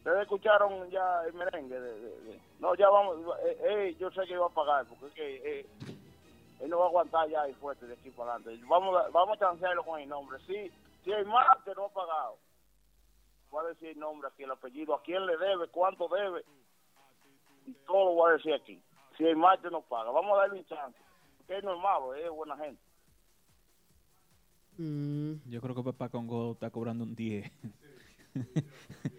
ustedes 0.06 0.22
escucharon 0.22 0.88
ya 0.88 1.22
el 1.26 1.32
merengue. 1.34 1.80
De, 1.80 2.00
de- 2.00 2.20
de- 2.20 2.40
no, 2.60 2.74
ya 2.76 2.88
vamos. 2.88 3.16
Eh, 3.44 3.58
eh, 3.68 3.96
yo 3.98 4.08
sé 4.12 4.22
que 4.26 4.34
iba 4.34 4.46
a 4.46 4.50
pagar, 4.50 4.86
porque 4.86 5.06
es 5.06 5.12
que 5.14 5.60
eh, 5.60 5.66
él 6.60 6.70
no 6.70 6.78
va 6.78 6.84
a 6.84 6.88
aguantar 6.88 7.28
ya 7.28 7.44
el 7.44 7.54
fuerte 7.56 7.86
de 7.86 7.94
aquí 7.94 8.10
para 8.10 8.34
adelante. 8.34 8.64
Vamos, 8.68 8.96
a- 8.96 9.08
vamos 9.08 9.36
a 9.36 9.40
chancearlo 9.40 9.82
con 9.84 9.98
el 10.00 10.08
nombre. 10.08 10.38
Si, 10.46 10.70
si 11.04 11.12
hay 11.12 11.24
más 11.24 11.44
que 11.64 11.74
no 11.74 11.86
ha 11.86 11.88
pagado, 11.92 12.38
voy 13.50 13.64
a 13.64 13.68
decir 13.70 13.88
el 13.88 13.98
nombre 13.98 14.28
aquí, 14.28 14.44
el 14.44 14.50
apellido, 14.52 14.94
a 14.94 15.02
quién 15.02 15.26
le 15.26 15.36
debe, 15.36 15.66
cuánto 15.68 16.06
debe, 16.08 16.44
y 17.66 17.72
todo 17.86 18.04
lo 18.06 18.12
voy 18.14 18.30
a 18.30 18.34
decir 18.36 18.54
aquí. 18.54 18.80
Si 19.18 19.24
hay 19.26 19.34
más 19.34 19.58
que 19.60 19.70
no 19.70 19.82
paga, 19.82 20.10
vamos 20.12 20.34
a 20.38 20.42
darle 20.42 20.60
un 20.60 20.66
chance. 20.66 20.98
Porque 21.38 21.58
es 21.58 21.64
normal, 21.64 22.02
es 22.16 22.30
buena 22.30 22.56
gente. 22.58 22.80
Mm, 24.78 25.50
Yo 25.50 25.60
creo 25.60 25.74
que 25.74 25.82
papá 25.82 26.08
Congo 26.10 26.52
está 26.52 26.70
cobrando 26.70 27.02
un 27.02 27.16
10. 27.16 27.50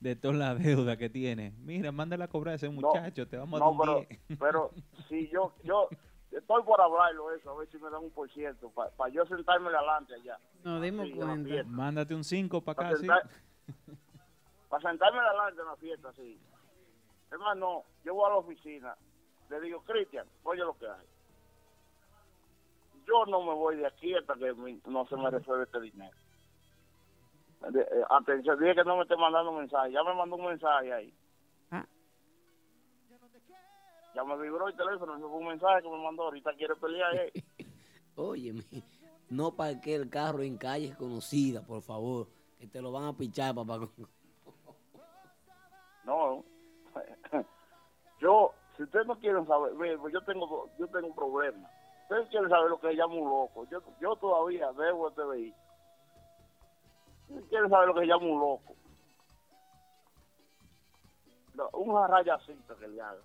de 0.00 0.16
toda 0.16 0.34
la 0.34 0.54
deuda 0.56 0.96
que 0.96 1.08
tiene. 1.10 1.52
Mira, 1.58 1.92
mándale 1.92 2.24
a 2.24 2.28
cobrar 2.28 2.52
a 2.52 2.56
ese 2.56 2.68
muchacho, 2.68 3.28
te 3.28 3.36
vamos 3.36 3.60
a 3.60 3.64
dar 3.64 3.72
No, 3.72 3.72
un 3.72 3.78
pero, 3.78 4.06
10. 4.08 4.20
pero 4.40 4.70
si 5.08 5.28
yo, 5.28 5.54
yo 5.62 5.88
estoy 6.30 6.62
por 6.64 6.80
hablarlo 6.80 7.32
eso, 7.34 7.50
a 7.50 7.58
ver 7.58 7.68
si 7.70 7.78
me 7.78 7.90
dan 7.90 8.02
un 8.02 8.10
por 8.10 8.28
ciento, 8.30 8.70
para 8.70 9.12
yo 9.12 9.24
sentarme 9.26 9.68
adelante 9.68 10.14
allá. 10.14 10.38
nos 10.64 10.82
dimos 10.82 11.06
Sí, 11.06 11.12
cuenta. 11.14 11.54
Mándate 11.66 12.14
un 12.14 12.24
5 12.24 12.60
para 12.62 12.88
acá, 12.88 12.96
sí. 12.96 13.06
sentar- 13.06 13.28
para 14.68 14.88
sentarme 14.90 15.18
adelante 15.20 15.60
en 15.60 15.66
la 15.66 15.76
fiesta, 15.76 16.12
sí. 16.14 16.40
Es 17.30 17.38
más, 17.38 17.56
no, 17.56 17.84
yo 18.04 18.14
voy 18.14 18.26
a 18.26 18.30
la 18.30 18.36
oficina, 18.36 18.96
le 19.50 19.60
digo, 19.60 19.82
Cristian, 19.84 20.26
oye 20.42 20.60
lo 20.60 20.76
que 20.76 20.86
hay. 20.86 21.06
Yo 23.06 23.26
no 23.26 23.40
me 23.42 23.54
voy 23.54 23.76
de 23.76 23.86
aquí 23.86 24.14
hasta 24.14 24.34
que 24.34 24.52
mi- 24.54 24.80
no 24.86 25.06
se 25.06 25.16
me 25.16 25.30
resuelve 25.30 25.64
este 25.64 25.80
dinero. 25.80 26.16
Eh, 27.62 28.04
atención, 28.08 28.58
dije 28.58 28.74
que 28.74 28.84
no 28.84 28.96
me 28.96 29.02
esté 29.02 29.16
mandando 29.16 29.50
un 29.50 29.58
mensaje. 29.58 29.92
Ya 29.92 30.02
me 30.02 30.14
mandó 30.14 30.36
un 30.36 30.46
mensaje 30.46 30.92
ahí. 30.92 31.14
Ah. 31.70 31.86
Ya 34.14 34.24
me 34.24 34.36
vibró 34.40 34.66
el 34.68 34.76
teléfono, 34.76 35.18
fue 35.18 35.28
un 35.28 35.46
mensaje 35.46 35.82
que 35.82 35.88
me 35.88 36.02
mandó. 36.02 36.24
Ahorita 36.24 36.52
quiere 36.54 36.74
pelear. 36.76 37.14
eh. 37.16 37.32
Óyeme, 38.16 38.64
no 39.28 39.54
parque 39.54 39.94
el 39.94 40.10
carro 40.10 40.42
en 40.42 40.56
calles 40.58 40.96
conocidas, 40.96 41.64
por 41.64 41.82
favor. 41.82 42.26
Que 42.58 42.66
te 42.66 42.82
lo 42.82 42.92
van 42.92 43.04
a 43.04 43.12
pichar, 43.12 43.54
papá. 43.54 43.78
No. 46.02 46.42
yo, 48.20 48.52
si 48.76 48.82
ustedes 48.82 49.06
no 49.06 49.18
quieren 49.18 49.46
saber, 49.46 49.74
pues 49.76 50.12
yo 50.12 50.20
tengo 50.24 50.68
yo 50.78 50.86
tengo 50.88 51.08
un 51.08 51.14
problema. 51.14 51.70
Ustedes 52.04 52.28
quieren 52.30 52.48
saber 52.48 52.70
lo 52.70 52.80
que 52.80 52.96
llama 52.96 53.14
un 53.14 53.28
loco. 53.28 53.66
Yo, 53.70 53.80
yo 54.00 54.16
todavía 54.16 54.72
debo 54.72 55.10
este 55.10 55.22
vehículo. 55.24 55.69
Quieren 57.48 57.70
saber 57.70 57.88
lo 57.88 57.94
que 57.94 58.06
llama 58.06 58.26
un 58.26 58.40
loco. 58.40 58.74
No, 61.54 61.68
un 61.70 62.08
rayacito 62.08 62.76
que 62.78 62.88
le 62.88 63.00
haga. 63.00 63.20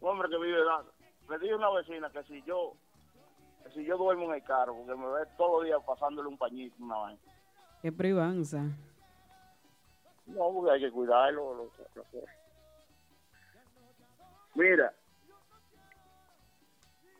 Un 0.00 0.08
hombre 0.10 0.28
que 0.28 0.38
vive 0.38 0.64
dando. 0.64 0.92
Me 1.28 1.38
dijo 1.38 1.56
una 1.56 1.70
vecina 1.70 2.10
que 2.10 2.22
si 2.24 2.42
yo 2.42 2.72
que 3.64 3.70
si 3.72 3.84
yo 3.84 3.96
duermo 3.96 4.24
en 4.26 4.34
el 4.34 4.44
carro, 4.44 4.74
porque 4.76 4.94
me 4.94 5.06
ve 5.08 5.26
todos 5.36 5.52
los 5.60 5.64
días 5.64 5.80
pasándole 5.84 6.28
un 6.28 6.38
pañito, 6.38 6.76
una 6.82 6.96
vaina. 6.96 7.20
Qué 7.82 7.90
privanza. 7.92 8.62
No, 10.26 10.50
porque 10.52 10.70
hay 10.72 10.80
que 10.80 10.90
cuidarlo. 10.92 11.54
lo- 11.54 11.64
lo- 11.64 12.04
lo- 12.12 12.26
Mira, 14.54 14.92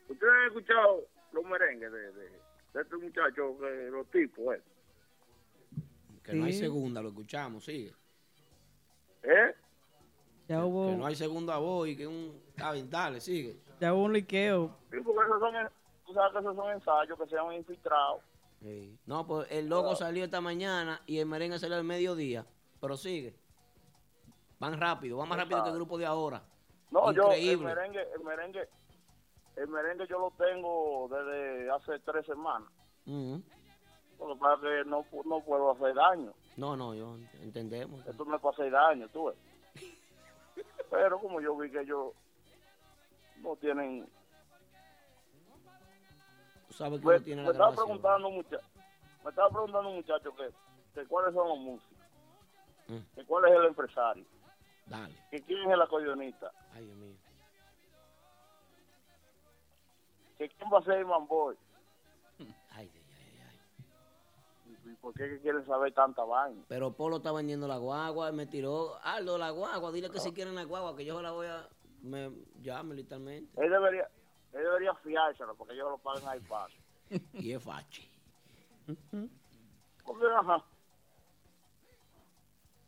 ¿ustedes 0.08 0.32
han 0.32 0.46
escuchado 0.46 1.02
los 1.32 1.44
merengues 1.44 1.92
de, 1.92 2.12
de, 2.12 2.30
de 2.30 2.80
este 2.82 2.96
muchacho, 2.96 3.56
los 3.90 4.06
tipos, 4.10 4.54
eh? 4.54 4.62
Que 6.26 6.34
no 6.34 6.44
hay 6.44 6.52
segunda, 6.52 7.00
lo 7.00 7.08
escuchamos, 7.08 7.64
sigue. 7.64 7.94
¿Eh? 9.22 9.54
Ya 10.48 10.64
hubo, 10.64 10.90
Que 10.90 10.96
no 10.96 11.06
hay 11.06 11.14
segunda 11.16 11.56
voz 11.58 11.88
y 11.88 11.96
que 11.96 12.06
un... 12.06 12.40
Está 12.48 12.72
bien, 12.72 12.88
dale, 12.90 13.20
sigue. 13.20 13.56
ya 13.80 13.94
hubo 13.94 14.04
un 14.04 14.12
liqueo. 14.12 14.76
Sí, 14.90 14.96
porque 15.04 15.20
esos 15.26 15.40
son, 15.40 15.54
tú 16.04 16.14
sabes 16.14 16.32
que 16.32 16.38
esos 16.40 16.56
son 16.56 16.70
ensayos 16.72 17.18
que 17.18 17.26
se 17.26 17.38
han 17.38 17.52
infiltrado. 17.52 18.20
Sí. 18.60 18.98
No, 19.06 19.26
pues 19.26 19.46
el 19.50 19.68
logo 19.68 19.94
salió 19.94 20.24
esta 20.24 20.40
mañana 20.40 21.00
y 21.06 21.18
el 21.18 21.26
merengue 21.26 21.58
salió 21.58 21.76
al 21.76 21.84
mediodía. 21.84 22.44
Pero 22.80 22.96
sigue. 22.96 23.34
Van 24.58 24.80
rápido, 24.80 25.18
van 25.18 25.28
más 25.28 25.38
rápido 25.38 25.62
que 25.62 25.68
el 25.70 25.74
grupo 25.76 25.98
de 25.98 26.06
ahora. 26.06 26.42
No, 26.90 27.12
yo, 27.12 27.30
el 27.32 27.38
Increíble. 27.40 27.66
merengue, 27.66 28.02
el 28.14 28.20
merengue, 28.24 28.68
el 29.56 29.68
merengue 29.68 30.06
yo 30.08 30.18
lo 30.18 30.30
tengo 30.32 31.08
desde 31.10 31.70
hace 31.70 31.98
tres 32.00 32.24
semanas. 32.26 32.68
Porque 33.04 33.55
para 34.18 34.60
que 34.60 34.84
no, 34.88 35.02
pu- 35.04 35.24
no 35.24 35.40
puedo 35.40 35.70
hacer 35.72 35.94
daño. 35.94 36.32
No, 36.56 36.76
no, 36.76 36.94
yo 36.94 37.16
entendemos. 37.42 38.04
Esto 38.06 38.24
no 38.24 38.36
es 38.36 38.42
para 38.42 38.54
hacer 38.54 38.70
daño, 38.70 39.08
tú 39.08 39.26
ves. 39.26 39.36
Pero 40.90 41.18
como 41.18 41.40
yo 41.40 41.56
vi 41.56 41.70
que 41.70 41.80
ellos 41.80 42.12
no 43.38 43.56
tienen... 43.56 44.08
Tú 46.68 46.74
sabes 46.74 47.00
que 47.00 47.06
Me, 47.06 47.14
uno 47.16 47.24
tiene 47.24 47.42
me 47.42 47.46
la 47.48 47.52
estaba 47.52 47.74
preguntando 47.74 48.28
un 48.28 48.34
mucha- 48.36 48.60
me 49.24 49.30
estaba 49.30 49.50
preguntando 49.50 49.88
un 49.90 49.96
muchacho 49.96 50.34
que, 50.34 50.50
que 50.94 51.06
cuáles 51.06 51.34
son 51.34 51.48
los 51.48 51.58
músicos, 51.58 51.96
Mm. 52.88 52.98
que 53.16 53.24
cuál 53.24 53.44
es 53.46 53.50
el 53.58 53.64
empresario, 53.66 54.24
Dale. 54.86 55.12
que 55.30 55.42
quién 55.42 55.58
es 55.66 55.70
el 55.74 55.82
acordeonista, 55.82 56.52
Ay, 56.72 56.84
Dios 56.84 56.96
mío. 56.98 57.16
que 60.38 60.48
quién 60.50 60.70
va 60.72 60.78
a 60.78 60.82
ser 60.82 60.98
el 60.98 61.06
mamboy. 61.06 61.56
Ay, 61.56 61.65
por 65.00 65.14
qué 65.14 65.28
que 65.28 65.40
quieren 65.40 65.64
saber 65.66 65.92
tanta 65.92 66.24
vaina? 66.24 66.62
Pero 66.68 66.92
Polo 66.92 67.16
está 67.16 67.32
vendiendo 67.32 67.66
la 67.66 67.78
guagua, 67.78 68.32
me 68.32 68.46
tiró, 68.46 68.96
Aldo, 69.02 69.38
la 69.38 69.50
guagua, 69.50 69.92
dile 69.92 70.10
que 70.10 70.20
si 70.20 70.32
quieren 70.32 70.54
la 70.54 70.64
guagua, 70.64 70.96
que 70.96 71.04
yo 71.04 71.20
la 71.22 71.32
voy 71.32 71.46
a, 71.46 71.68
me 72.02 72.30
llame 72.60 72.94
literalmente. 72.94 73.60
Él 73.60 73.70
debería, 73.70 74.08
él 74.52 74.62
debería 74.62 74.94
fiárselo 74.94 75.54
porque 75.56 75.74
ellos 75.74 75.90
lo 75.90 75.98
pagan 75.98 76.28
ahí 76.28 76.40
paso. 76.40 76.76
Y 77.34 77.52
es 77.52 77.62
fachi. 77.62 78.08
Porque, 80.04 80.26
ajá. 80.38 80.64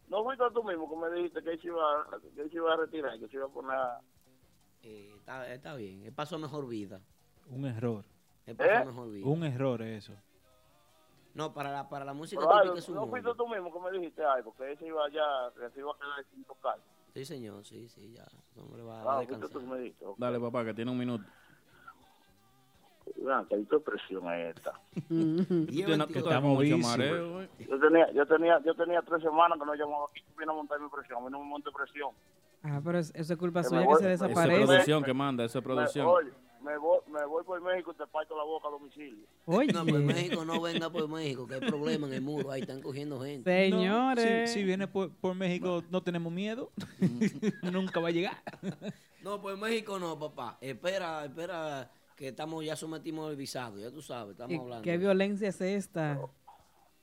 No 0.08 0.24
fuiste 0.24 0.44
tú 0.54 0.64
mismo 0.64 0.88
que 0.88 0.96
me 0.96 1.16
dijiste 1.16 1.42
que 1.42 1.50
él 1.52 1.60
se 1.60 1.66
iba, 1.66 2.06
que 2.34 2.40
él 2.40 2.50
se 2.50 2.56
iba 2.56 2.72
a 2.72 2.76
retirar, 2.76 3.18
que 3.18 3.28
se 3.28 3.36
iba 3.36 3.46
a 3.46 3.48
poner 3.48 3.76
Eh, 4.82 5.12
está, 5.18 5.52
está 5.52 5.74
bien, 5.74 6.02
él 6.04 6.12
pasó 6.12 6.38
mejor 6.38 6.66
vida. 6.66 7.00
Un 7.50 7.66
error. 7.66 8.04
Él 8.46 8.56
pasó 8.56 8.70
¿Eh? 8.70 8.84
mejor 8.86 9.10
vida. 9.10 9.26
Un 9.26 9.44
error 9.44 9.82
eso. 9.82 10.14
No, 11.38 11.54
para 11.54 11.70
la, 11.70 11.88
para 11.88 12.04
la 12.04 12.12
música 12.14 12.40
Pero, 12.40 12.52
ay, 12.52 12.62
típica 12.62 12.78
es 12.80 12.88
un 12.88 12.94
no 12.96 13.06
fuiste 13.06 13.30
tú 13.36 13.46
mismo 13.46 13.72
que 13.72 13.78
me 13.78 13.96
dijiste 13.96 14.24
algo, 14.24 14.52
que 14.56 14.72
él 14.72 14.76
se 14.76 14.86
iba 14.88 15.08
ya, 15.08 15.22
que 15.56 15.70
se 15.70 15.78
iba 15.78 15.92
a 15.92 15.94
quedar 15.94 16.24
sin 16.34 16.42
tocar. 16.42 16.76
Sí, 17.14 17.24
señor, 17.24 17.64
sí, 17.64 17.88
sí, 17.88 18.12
ya. 18.12 18.24
Ese 18.24 18.58
hombre 18.60 18.82
va 18.82 19.02
Ah, 19.02 19.16
a 19.18 19.20
descansar. 19.20 19.48
tú 19.50 19.60
me 19.60 19.78
dijiste. 19.78 20.04
Dale, 20.16 20.40
papá, 20.40 20.64
que 20.64 20.74
tiene 20.74 20.90
un 20.90 20.98
minuto. 20.98 21.24
Vean, 23.18 23.46
qué 23.46 23.78
presión 23.78 24.26
es 24.32 24.56
esta. 24.56 24.72
Tú 25.08 25.36
tú. 25.36 25.48
Yo 27.68 27.78
tenía, 27.80 28.10
yo 28.12 28.26
tenía, 28.26 28.60
yo 28.64 28.74
tenía 28.74 29.02
tres 29.02 29.22
semanas 29.22 29.58
que 29.60 29.64
no 29.64 29.74
llamaba 29.76 30.06
aquí, 30.10 30.24
vine 30.36 30.50
a 30.50 30.54
montar 30.54 30.80
mi 30.80 30.88
presión, 30.88 31.18
a 31.18 31.24
mí 31.24 31.30
no 31.30 31.38
me 31.38 31.44
monte 31.46 31.70
presión. 31.70 32.10
Ah, 32.64 32.80
pero 32.84 32.98
es- 32.98 33.14
eso 33.14 33.32
es 33.34 33.38
culpa 33.38 33.62
Que 33.62 33.68
suya 33.68 33.86
que 33.86 33.94
se 33.96 34.02
me- 34.04 34.12
Esa 34.12 34.24
es 34.26 34.30
desaparece. 34.30 34.64
producción 34.66 35.04
que 35.04 35.14
manda, 35.14 35.44
esa 35.44 35.58
es 35.60 35.64
Me, 35.64 35.72
producción. 35.72 36.06
oye, 36.06 36.32
me 36.62 36.76
voy, 36.78 36.98
me 37.08 37.24
voy 37.26 37.44
por 37.44 37.60
México 37.60 37.92
y 37.92 37.94
te 37.94 38.06
parto 38.06 38.36
la 38.36 38.44
boca 38.44 38.68
a 38.68 38.70
domicilio. 38.70 39.26
Oye. 39.46 39.72
No, 39.72 39.84
por 39.84 40.00
México 40.00 40.44
no 40.44 40.60
venga 40.60 40.90
por 40.90 41.08
México, 41.08 41.46
que 41.46 41.54
hay 41.54 41.60
problema 41.60 42.06
en 42.06 42.14
el 42.14 42.22
muro, 42.22 42.50
ahí 42.50 42.62
están 42.62 42.80
cogiendo 42.82 43.20
gente. 43.20 43.70
Señores. 43.70 44.50
Si, 44.50 44.60
si 44.60 44.64
viene 44.64 44.86
por, 44.86 45.10
por 45.14 45.34
México, 45.34 45.82
no 45.90 46.02
tenemos 46.02 46.32
miedo. 46.32 46.70
Nunca 47.62 48.00
va 48.00 48.08
a 48.08 48.12
llegar. 48.12 48.42
No, 49.22 49.40
por 49.40 49.56
México 49.56 49.98
no, 49.98 50.18
papá. 50.18 50.58
Espera, 50.60 51.24
espera, 51.24 51.90
que 52.16 52.28
estamos 52.28 52.64
ya 52.64 52.76
sometimos 52.76 53.30
el 53.30 53.36
visado, 53.36 53.78
ya 53.78 53.90
tú 53.90 54.02
sabes, 54.02 54.32
estamos 54.32 54.54
¿Y 54.54 54.58
hablando. 54.58 54.82
¿Qué 54.82 54.96
violencia 54.96 55.48
es 55.48 55.60
esta? 55.60 56.20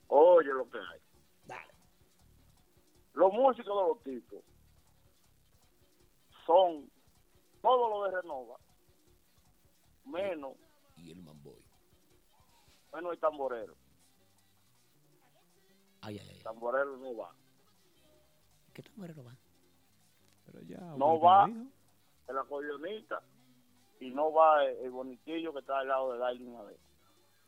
Oye 0.08 0.50
lo 0.50 0.70
que 0.70 0.78
hay. 0.78 1.06
Los 3.16 3.32
músicos 3.32 3.66
de 3.66 3.88
los 3.88 4.04
tipos 4.04 4.44
son 6.46 6.90
todos 7.62 7.90
los 7.90 8.12
de 8.12 8.22
Renova, 8.22 8.58
menos, 10.06 10.54
Y 10.98 11.12
el 11.12 11.22
Mamboy. 11.22 11.62
menos 12.94 13.14
el 13.14 13.20
tamborero. 13.20 13.76
Ay, 16.02 16.20
ay, 16.20 16.30
ay. 16.30 16.38
El 16.38 16.44
tamborero 16.44 16.98
no 16.98 17.16
va. 17.16 17.34
¿Qué 18.74 18.84
tamborero 18.84 19.24
va? 19.24 19.36
Pero 20.46 20.62
ya. 20.62 20.78
No 20.98 21.20
va 21.20 21.50
el 22.28 22.38
acordeonista 22.38 23.22
y 24.00 24.12
no 24.12 24.32
va 24.32 24.66
el, 24.66 24.78
el 24.78 24.92
bonitillo 24.92 25.54
que 25.54 25.60
está 25.60 25.80
al 25.80 25.88
lado 25.88 26.14
de 26.14 26.20
Darling 26.20 26.52
Madera. 26.54 26.80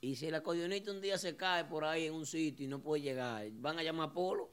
Y 0.01 0.15
si 0.15 0.27
el 0.27 0.35
acordeonista 0.35 0.91
un 0.91 1.01
día 1.01 1.17
se 1.17 1.35
cae 1.35 1.65
por 1.65 1.83
ahí 1.83 2.05
en 2.05 2.13
un 2.13 2.25
sitio 2.25 2.65
y 2.65 2.69
no 2.69 2.79
puede 2.79 3.01
llegar, 3.01 3.45
¿van 3.53 3.79
a 3.79 3.83
llamar 3.83 4.09
a 4.09 4.13
Polo? 4.13 4.49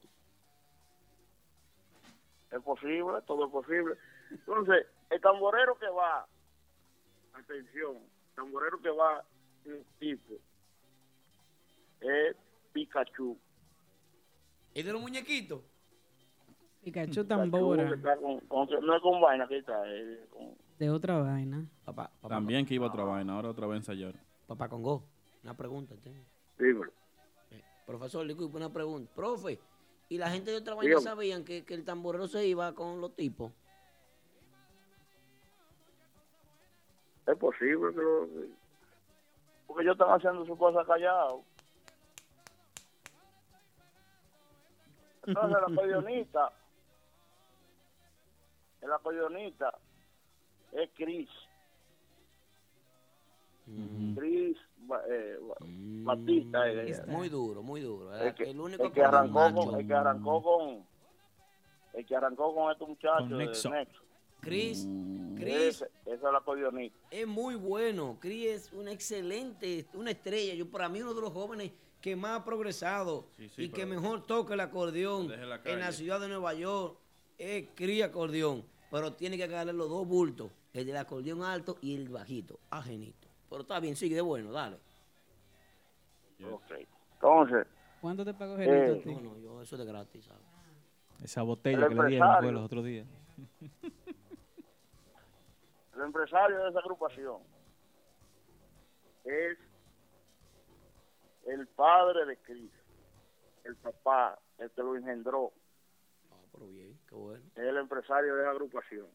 Es 2.51 2.63
posible, 2.63 3.21
todo 3.27 3.47
es 3.47 3.53
posible. 3.53 3.95
Entonces, 4.31 4.87
el 5.11 5.21
tamborero 5.21 5.77
que 5.79 5.89
va, 5.89 6.27
atención, 7.45 7.99
tamborero 8.35 8.81
que 8.81 8.91
va 8.91 9.25
un 9.67 9.85
tipo 9.99 10.35
es 12.01 12.37
Pikachu. 12.73 13.39
¿Y 14.75 14.83
de 14.83 14.93
los 14.93 15.01
muñequitos? 15.01 15.61
Pikachu 16.83 17.11
Pikachu 17.23 17.25
tambora. 17.25 17.89
que 17.89 17.95
está 17.95 18.17
con- 18.17 18.41
con- 18.41 18.69
no 18.87 18.97
es 18.97 19.03
con 19.03 19.21
vaina 19.21 19.47
que 19.49 19.59
está, 19.59 19.89
es 19.91 20.19
con- 20.29 20.55
De 20.79 20.91
otra 20.91 21.19
vaina. 21.19 21.65
Papá, 21.85 22.11
También 22.29 22.67
que 22.67 22.75
iba 22.75 22.87
a 22.87 22.89
otra 22.91 23.05
vaina, 23.05 23.35
ahora 23.35 23.49
otra 23.51 23.67
vez 23.67 23.75
a 23.75 23.77
ensayar. 23.79 24.15
Papá 24.47 24.69
Congo, 24.69 25.05
una 25.43 25.57
pregunta 25.57 25.95
tengo. 26.03 26.25
Eh, 26.59 27.63
profesor, 27.87 28.27
disculpe, 28.27 28.57
una 28.57 28.71
pregunta. 28.73 29.11
Profe, 29.15 29.59
¿y 30.11 30.19
la 30.19 30.31
gente 30.31 30.51
de 30.51 30.59
otra 30.59 30.75
vaina 30.75 30.91
Dígame. 30.91 31.05
sabían 31.05 31.45
que, 31.45 31.65
que 31.65 31.75
el 31.75 31.85
tamborero 31.85 32.27
se 32.27 32.47
iba 32.47 32.75
con 32.75 33.01
los 33.01 33.15
tipos? 33.15 33.53
Es 37.27 37.39
posible 37.39 37.95
que 37.95 38.03
lo, 38.03 38.29
porque 39.67 39.83
ellos 39.83 39.95
están 39.95 40.11
haciendo 40.11 40.45
su 40.47 40.57
cosa 40.59 40.85
callados. 40.85 41.43
Entonces 45.27 45.57
el 45.59 45.65
acordeonista, 45.73 46.53
el 48.83 48.93
acordeonista 48.93 49.75
es 50.73 50.91
Chris. 50.95 51.31
Chris 54.15 54.59
Ba- 54.77 55.03
eh, 55.09 55.39
Ba- 55.41 55.57
Batista. 56.15 56.69
eh, 56.69 56.91
eh, 56.91 57.03
Muy 57.07 57.31
duro, 57.31 57.63
muy 57.63 57.81
duro. 57.81 58.13
el, 58.13 58.19
¿verdad? 58.21 58.35
que, 58.35 58.51
el 58.51 58.61
único 58.61 58.85
el 58.85 58.93
que 58.93 59.03
arrancó 59.03 59.55
con, 59.55 59.81
el 59.81 59.87
que 59.87 59.95
arrancó 59.95 60.43
con 60.43 60.87
el 61.95 62.05
que 62.07 62.17
arrancó 62.17 62.55
con 62.55 62.71
estos 62.73 62.89
muchachos 62.89 63.21
Con 63.21 63.39
de 63.39 63.47
Nexo. 63.47 63.71
Chris, 64.45 64.87
Chris 65.37 65.55
Ese, 65.55 65.85
ese 66.07 66.15
es 66.15 66.25
acordeonista. 66.25 66.99
es 67.11 67.27
muy 67.27 67.55
bueno. 67.55 68.19
Chris 68.21 68.47
es 68.47 68.73
una 68.73 68.93
excelente, 68.93 69.87
una 69.95 70.11
estrella. 70.11 70.55
Yo 70.55 70.71
para 70.71 70.89
mí 70.89 71.01
uno 71.03 71.15
de 71.15 71.21
los 71.21 71.33
jóvenes 71.33 71.73
que 72.01 72.15
más 72.17 72.41
ha 72.41 72.45
progresado 72.45 73.27
Sí, 73.37 73.49
sí, 73.49 73.63
y 73.65 73.69
que 73.71 73.87
mejor 73.87 74.27
toca 74.27 74.55
el 74.55 74.61
acordeón 74.61 75.29
la 75.29 75.61
en 75.65 75.81
la 75.81 75.91
ciudad 75.93 76.21
de 76.21 76.29
Nueva 76.29 76.53
York 76.55 76.99
es 77.39 77.69
Chris 77.75 78.03
acordeón. 78.03 78.65
Pero 78.91 79.13
tiene 79.15 79.37
que 79.37 79.45
agarrarle 79.45 79.73
los 79.73 79.89
dos 79.89 80.07
bultos, 80.07 80.51
el 80.73 80.87
del 80.87 80.97
acordeón 80.99 81.43
alto 81.43 81.79
y 81.81 81.97
el 81.97 82.09
bajito, 82.09 82.61
ajenito. 82.71 83.27
Pero 83.49 83.63
está 83.63 83.81
bien, 83.81 83.97
sigue 83.97 84.15
de 84.15 84.21
bueno, 84.21 84.53
dale. 84.53 84.77
Ok. 86.51 86.73
Entonces, 87.15 87.67
¿Cuánto 88.01 88.25
te 88.25 88.35
pagó 88.35 88.59
Eh, 88.59 88.65
Genito 88.65 89.01
ti? 89.03 89.15
No, 89.15 89.21
no, 89.33 89.39
yo 89.39 89.63
eso 89.63 89.77
es 89.77 89.79
de 89.81 89.87
gratis, 89.87 90.25
¿sabes? 90.27 90.43
Esa 91.23 91.43
botella 91.43 91.87
El 91.87 91.89
que 91.89 91.95
le 91.95 92.07
dieron 92.09 92.37
fue 92.43 92.53
los 92.53 92.65
otros 92.65 92.85
días. 92.85 93.07
el 95.97 96.03
empresario 96.03 96.63
de 96.65 96.71
esa 96.71 96.79
agrupación 96.81 97.43
es 99.25 99.59
el 101.47 101.67
padre 101.69 102.27
de 102.27 102.37
Chris, 102.39 102.71
el 103.65 103.77
papá, 103.77 104.39
el 104.59 104.71
que 104.71 104.83
lo 104.83 104.97
engendró, 104.97 105.53
Ah, 106.31 106.37
pero 106.53 106.67
bien, 106.69 106.99
qué 107.09 107.15
bueno. 107.15 107.45
es 107.55 107.59
el 107.63 107.77
empresario 107.77 108.35
de 108.35 108.43
esa 108.43 108.51
agrupación. 108.51 109.07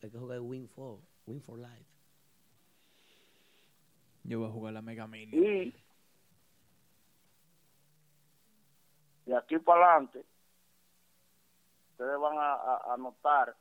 Hay 0.00 0.10
que 0.10 0.18
jugar 0.18 0.40
Win 0.40 0.66
for, 0.70 0.98
Win 1.26 1.42
for 1.42 1.58
Life. 1.58 1.84
Yo 4.24 4.40
voy 4.40 4.48
a 4.48 4.52
jugar 4.52 4.72
la 4.72 4.80
Mega 4.82 5.06
Mini. 5.06 5.36
Y 5.36 5.74
de 9.26 9.36
aquí 9.36 9.58
para 9.58 9.92
adelante, 9.92 10.24
ustedes 11.96 12.20
van 12.20 12.36
a, 12.38 12.52
a- 12.54 12.92
a 12.94 12.96
notar 12.98 13.56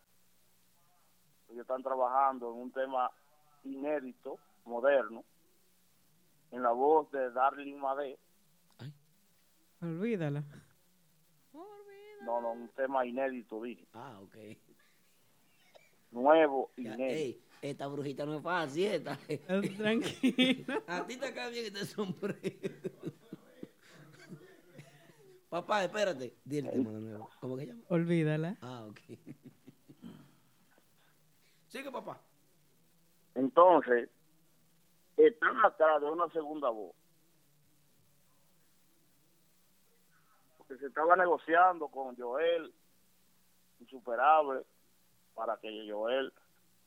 que 1.48 1.53
ellos 1.53 1.62
están 1.62 1.82
trabajando 1.82 2.52
en 2.52 2.57
un 2.64 2.72
tema 2.72 3.10
inédito, 3.64 4.38
moderno, 4.66 5.24
en 6.52 6.62
la 6.62 6.72
voz 6.72 7.10
de 7.12 7.32
Darling 7.32 7.78
Madé. 7.78 8.18
Olvídala. 9.82 10.44
No, 12.24 12.41
no, 12.41 12.52
un 12.53 12.68
tema 12.70 13.06
inédito, 13.06 13.62
dije. 13.62 13.88
Ah, 13.94 14.20
ok. 14.22 14.36
Nuevo, 16.12 16.72
Ya, 16.78 16.94
inédito. 16.95 17.03
ey, 17.14 17.41
esta 17.62 17.88
brujita 17.88 18.26
no 18.26 18.36
es 18.38 18.41
fácil, 18.44 18.86
esta. 18.88 19.18
Tranquilo. 19.78 20.84
A 20.88 21.06
ti 21.06 21.18
te 21.18 21.34
cae 21.34 21.52
bien 21.52 21.66
este 21.68 21.86
sombrero. 21.86 22.40
Papá, 25.56 25.86
espérate. 25.86 26.36
Dile 26.44 26.68
el 26.68 26.73
tema 26.84 26.91
de 26.91 26.99
nuevo. 26.99 27.30
¿Cómo 27.40 27.56
que 27.56 27.61
se 27.61 27.68
llama? 27.72 27.84
Olvídala. 27.88 28.57
Ah, 28.61 28.84
ok. 28.90 28.99
Sigue, 31.69 31.90
papá. 31.90 32.19
Entonces, 33.36 34.10
están 35.15 35.56
atrás 35.64 36.02
de 36.02 36.10
una 36.10 36.27
segunda 36.32 36.69
voz. 36.69 36.94
Porque 40.57 40.76
se 40.77 40.88
estaba 40.88 41.15
negociando 41.15 41.88
con 41.88 42.18
Joel, 42.18 42.73
insuperable, 43.80 44.65
para 45.36 45.56
que 45.56 45.90
Joel 45.90 46.34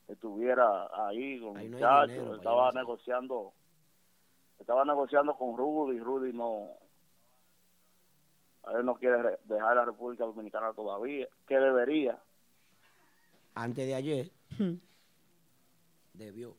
estuviera 0.07 1.07
ahí 1.07 1.39
con 1.39 1.57
Ahí 1.57 1.69
no 1.69 1.77
hay 1.77 1.81
muchachos. 1.81 2.09
dinero 2.11 2.35
estaba 2.35 2.71
negociando, 2.73 3.51
estaba 4.59 4.85
negociando 4.85 5.35
con 5.35 5.57
Rudy, 5.57 5.99
Rudy 5.99 6.33
no, 6.33 6.77
él 8.73 8.85
no 8.85 8.95
quiere 8.95 9.21
re- 9.21 9.39
dejar 9.45 9.75
la 9.75 9.85
República 9.85 10.25
Dominicana 10.25 10.73
todavía, 10.73 11.27
que 11.47 11.55
debería. 11.55 12.21
Antes 13.55 13.87
de 13.87 13.95
ayer, 13.95 14.31
debió. 16.13 16.55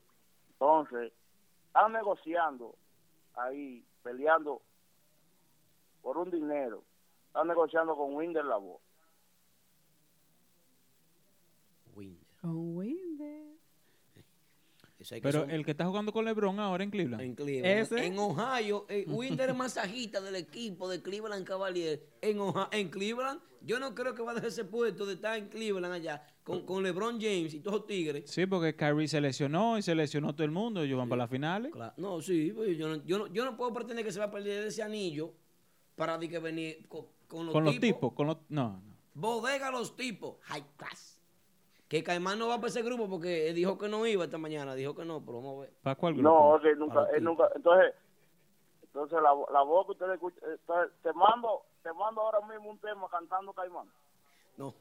Entonces, 0.52 1.12
están 1.66 1.92
negociando 1.92 2.74
ahí, 3.34 3.84
peleando 4.02 4.60
por 6.02 6.18
un 6.18 6.30
dinero. 6.30 6.82
Están 7.28 7.46
negociando 7.48 7.94
con 7.96 8.14
Winder 8.14 8.44
la 8.44 8.56
voz. 8.56 8.80
Con 12.40 12.76
Winder. 12.76 13.49
Pero 15.22 15.40
son- 15.40 15.50
el 15.50 15.64
que 15.64 15.70
está 15.72 15.86
jugando 15.86 16.12
con 16.12 16.24
LeBron 16.24 16.58
ahora 16.60 16.84
en 16.84 16.90
Cleveland. 16.90 17.22
En 17.22 17.34
Cleveland. 17.34 17.78
Ese. 17.80 18.06
En 18.06 18.18
Ohio, 18.18 18.86
eh, 18.88 19.04
Winder 19.08 19.54
masajista 19.54 20.20
del 20.20 20.36
equipo 20.36 20.88
de 20.88 21.00
Cleveland 21.02 21.46
Cavaliers. 21.46 22.00
En, 22.20 22.38
en 22.72 22.88
Cleveland, 22.90 23.40
yo 23.62 23.78
no 23.80 23.94
creo 23.94 24.14
que 24.14 24.22
va 24.22 24.32
a 24.32 24.34
dejar 24.34 24.48
ese 24.50 24.64
puesto 24.64 25.06
de 25.06 25.14
estar 25.14 25.36
en 25.38 25.48
Cleveland 25.48 25.92
allá 25.94 26.22
con, 26.44 26.64
con 26.66 26.82
LeBron 26.82 27.20
James 27.20 27.52
y 27.54 27.60
todos 27.60 27.78
los 27.78 27.86
tigres. 27.86 28.30
Sí, 28.30 28.46
porque 28.46 28.74
Kyrie 28.74 29.08
se 29.08 29.20
lesionó 29.20 29.78
y 29.78 29.82
se 29.82 29.94
lesionó 29.94 30.32
todo 30.34 30.44
el 30.44 30.50
mundo. 30.50 30.82
Ellos 30.82 30.98
van 30.98 31.08
para 31.08 31.22
las 31.24 31.30
finales. 31.30 31.72
Claro. 31.72 31.92
No, 31.96 32.20
sí, 32.20 32.52
pues 32.54 32.76
yo, 32.76 32.88
no, 32.88 33.04
yo, 33.04 33.18
no, 33.18 33.26
yo 33.28 33.44
no 33.44 33.56
puedo 33.56 33.72
pretender 33.72 34.04
que 34.04 34.12
se 34.12 34.18
va 34.18 34.26
a 34.26 34.30
perder 34.30 34.66
ese 34.66 34.82
anillo 34.82 35.32
para 35.94 36.16
de 36.18 36.28
que 36.28 36.38
venir 36.38 36.86
con, 36.88 37.06
con 37.28 37.46
los 37.46 37.52
Con 37.52 37.64
los 37.64 37.74
tipos. 37.74 37.88
tipos, 37.96 38.12
con 38.14 38.26
los... 38.28 38.36
No, 38.48 38.80
no. 38.84 38.90
Bodega 39.14 39.70
los 39.70 39.96
tipos. 39.96 40.36
High 40.42 40.64
class. 40.76 41.19
Que 41.90 42.04
Caimán 42.04 42.38
no 42.38 42.46
va 42.46 42.58
para 42.58 42.68
ese 42.68 42.82
grupo 42.82 43.08
porque 43.10 43.48
él 43.48 43.56
dijo 43.56 43.76
que 43.76 43.88
no 43.88 44.06
iba 44.06 44.22
esta 44.24 44.38
mañana. 44.38 44.76
Dijo 44.76 44.94
que 44.94 45.04
no, 45.04 45.20
pero 45.26 45.38
vamos 45.38 45.56
a 45.58 45.60
ver. 45.62 45.72
¿Para 45.82 45.96
cuál 45.96 46.22
No, 46.22 46.52
grupo? 46.52 46.56
es 46.56 46.62
que 46.62 46.76
nunca, 46.78 47.06
él 47.16 47.24
nunca, 47.24 47.50
entonces, 47.52 47.94
entonces 48.84 49.18
la, 49.20 49.34
la 49.52 49.62
voz 49.62 49.86
que 49.86 49.92
ustedes 49.92 50.14
escuchan, 50.14 50.38
eh, 50.50 50.52
entonces, 50.60 50.92
te 51.02 51.12
mando, 51.14 51.62
te 51.82 51.92
mando 51.92 52.20
ahora 52.20 52.46
mismo 52.46 52.70
un 52.70 52.78
tema 52.78 53.08
cantando 53.10 53.52
Caimán. 53.52 53.90
No. 54.56 54.72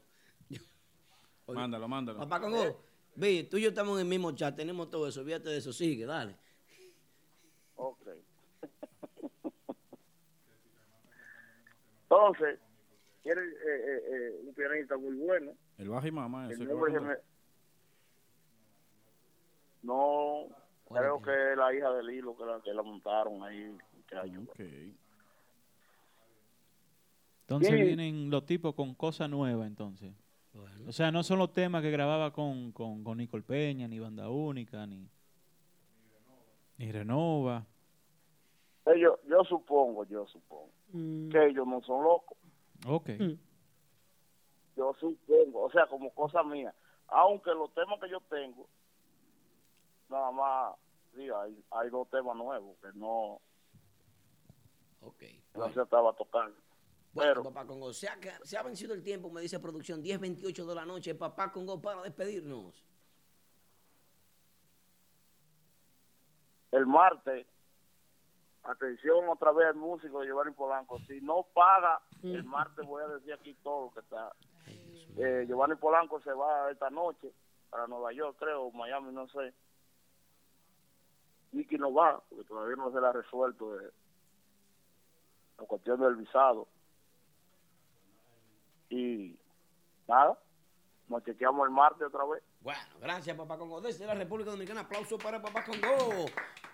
Mándalo, 1.48 1.88
mándalo. 1.88 2.20
Papá 2.20 2.40
Congo, 2.40 2.80
ve, 3.16 3.42
tú 3.50 3.56
y 3.56 3.62
yo 3.62 3.70
estamos 3.70 3.94
en 3.94 4.02
el 4.02 4.08
mismo 4.08 4.30
chat, 4.30 4.54
tenemos 4.54 4.88
todo 4.88 5.08
eso, 5.08 5.18
olvídate 5.20 5.48
de 5.48 5.56
eso, 5.56 5.72
sigue, 5.72 6.06
dale. 6.06 6.36
Ok. 7.74 8.06
Entonces, 12.04 12.60
quiere 13.22 13.42
eh, 13.42 13.54
eh, 13.64 14.02
eh, 14.06 14.40
un 14.46 14.54
pianista 14.54 14.96
muy 14.96 15.14
bueno. 15.16 15.52
El 15.78 15.88
mamá. 16.12 16.50
ese 16.50 16.64
que 16.92 17.00
me- 17.00 17.16
No, 19.82 20.46
creo 20.88 21.22
que 21.22 21.52
es 21.52 21.56
la 21.56 21.74
hija 21.74 21.90
del 21.92 22.10
hilo 22.10 22.36
que 22.36 22.44
la, 22.44 22.60
que 22.62 22.72
la 22.74 22.82
montaron 22.82 23.42
ahí. 23.42 23.76
muchacho. 23.94 24.40
Entonces 27.42 27.72
vienen 27.86 28.30
los 28.30 28.44
tipos 28.46 28.74
con 28.74 28.94
cosas 28.94 29.28
nuevas, 29.28 29.66
entonces. 29.66 30.12
O 30.86 30.92
sea, 30.92 31.10
no 31.10 31.22
son 31.22 31.38
los 31.38 31.52
temas 31.52 31.82
que 31.82 31.90
grababa 31.90 32.32
con, 32.32 32.72
con, 32.72 33.02
con 33.04 33.18
Nicole 33.18 33.42
Peña, 33.42 33.86
ni 33.88 33.98
Banda 34.00 34.28
Única, 34.28 34.86
ni, 34.86 35.08
ni 36.78 36.92
Renova. 36.92 37.64
Ellos, 38.86 39.18
yo 39.28 39.44
supongo, 39.44 40.04
yo 40.06 40.26
supongo 40.26 40.70
Mm. 40.92 41.28
que 41.28 41.46
ellos 41.46 41.64
no 41.68 41.80
son 41.82 42.02
locos. 42.02 42.36
Ok. 43.00 43.10
Yo 44.76 44.94
supongo, 45.00 45.62
o 45.64 45.70
sea, 45.70 45.86
como 45.86 46.12
cosa 46.14 46.42
mía. 46.42 46.74
Aunque 47.08 47.50
los 47.50 47.72
temas 47.74 47.98
que 48.00 48.08
yo 48.10 48.20
tengo, 48.28 48.68
nada 50.08 50.30
más, 50.30 50.76
sí, 51.14 51.28
hay, 51.28 51.64
hay 51.70 51.90
dos 51.90 52.08
temas 52.10 52.36
nuevos 52.36 52.76
que 52.80 52.88
no, 52.94 53.40
Ok. 55.00 55.22
no 55.54 55.72
se 55.72 55.82
estaba 55.82 56.12
tocando. 56.14 56.56
Bueno, 57.12 57.42
papá 57.42 57.66
Congo, 57.66 57.92
se 57.92 58.08
ha, 58.08 58.16
se 58.44 58.56
ha 58.56 58.62
vencido 58.62 58.94
el 58.94 59.02
tiempo, 59.02 59.30
me 59.30 59.40
dice 59.40 59.58
producción, 59.58 60.00
10.28 60.02 60.64
de 60.66 60.74
la 60.76 60.86
noche, 60.86 61.14
papá 61.16 61.50
Congo, 61.50 61.80
para 61.82 62.02
despedirnos. 62.02 62.86
el 66.72 66.86
martes, 66.86 67.46
atención 68.64 69.28
otra 69.28 69.52
vez 69.52 69.68
al 69.68 69.76
músico 69.76 70.20
de 70.20 70.26
Giovanni 70.26 70.52
Polanco, 70.52 70.98
si 71.06 71.20
no 71.20 71.46
paga, 71.54 72.00
el 72.22 72.44
martes 72.44 72.86
voy 72.86 73.02
a 73.02 73.08
decir 73.08 73.32
aquí 73.32 73.54
todo 73.62 73.86
lo 73.86 73.92
que 73.92 74.00
está. 74.00 74.32
Eh, 75.16 75.44
Giovanni 75.46 75.76
Polanco 75.76 76.20
se 76.20 76.32
va 76.32 76.70
esta 76.70 76.90
noche 76.90 77.32
para 77.70 77.86
Nueva 77.86 78.12
York, 78.12 78.36
creo, 78.38 78.70
Miami, 78.72 79.12
no 79.12 79.28
sé. 79.28 79.52
Nicky 81.52 81.78
no 81.78 81.92
va, 81.92 82.22
porque 82.28 82.44
todavía 82.44 82.76
no 82.76 82.92
se 82.92 83.00
le 83.00 83.06
ha 83.06 83.12
resuelto 83.12 83.76
de, 83.76 83.90
la 85.58 85.66
cuestión 85.66 86.00
del 86.00 86.16
visado. 86.16 86.66
Y 88.88 89.36
nada, 90.08 90.38
nos 91.08 91.24
chequeamos 91.24 91.66
el 91.66 91.72
martes 91.72 92.06
otra 92.06 92.24
vez. 92.24 92.42
Bueno, 92.60 92.80
gracias, 93.00 93.36
papá 93.36 93.56
Congo. 93.58 93.80
Desde 93.80 94.06
la 94.06 94.14
República 94.14 94.50
Dominicana, 94.50 94.80
aplauso 94.80 95.18
para 95.18 95.40
papá 95.40 95.64
Congo. 95.64 96.26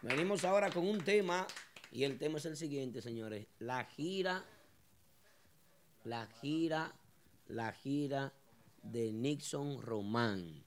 Venimos 0.03 0.45
ahora 0.45 0.71
con 0.71 0.87
un 0.87 1.03
tema, 1.03 1.47
y 1.93 2.05
el 2.05 2.19
tema 2.19 2.39
es 2.39 2.47
el 2.47 2.57
siguiente, 2.57 3.01
señores. 3.03 3.47
La 3.59 3.85
gira, 3.85 4.45
la 6.05 6.27
gira, 6.27 6.95
la 7.49 7.73
gira 7.73 8.33
de 8.83 9.13
Nixon 9.13 9.81
Román. 9.83 10.65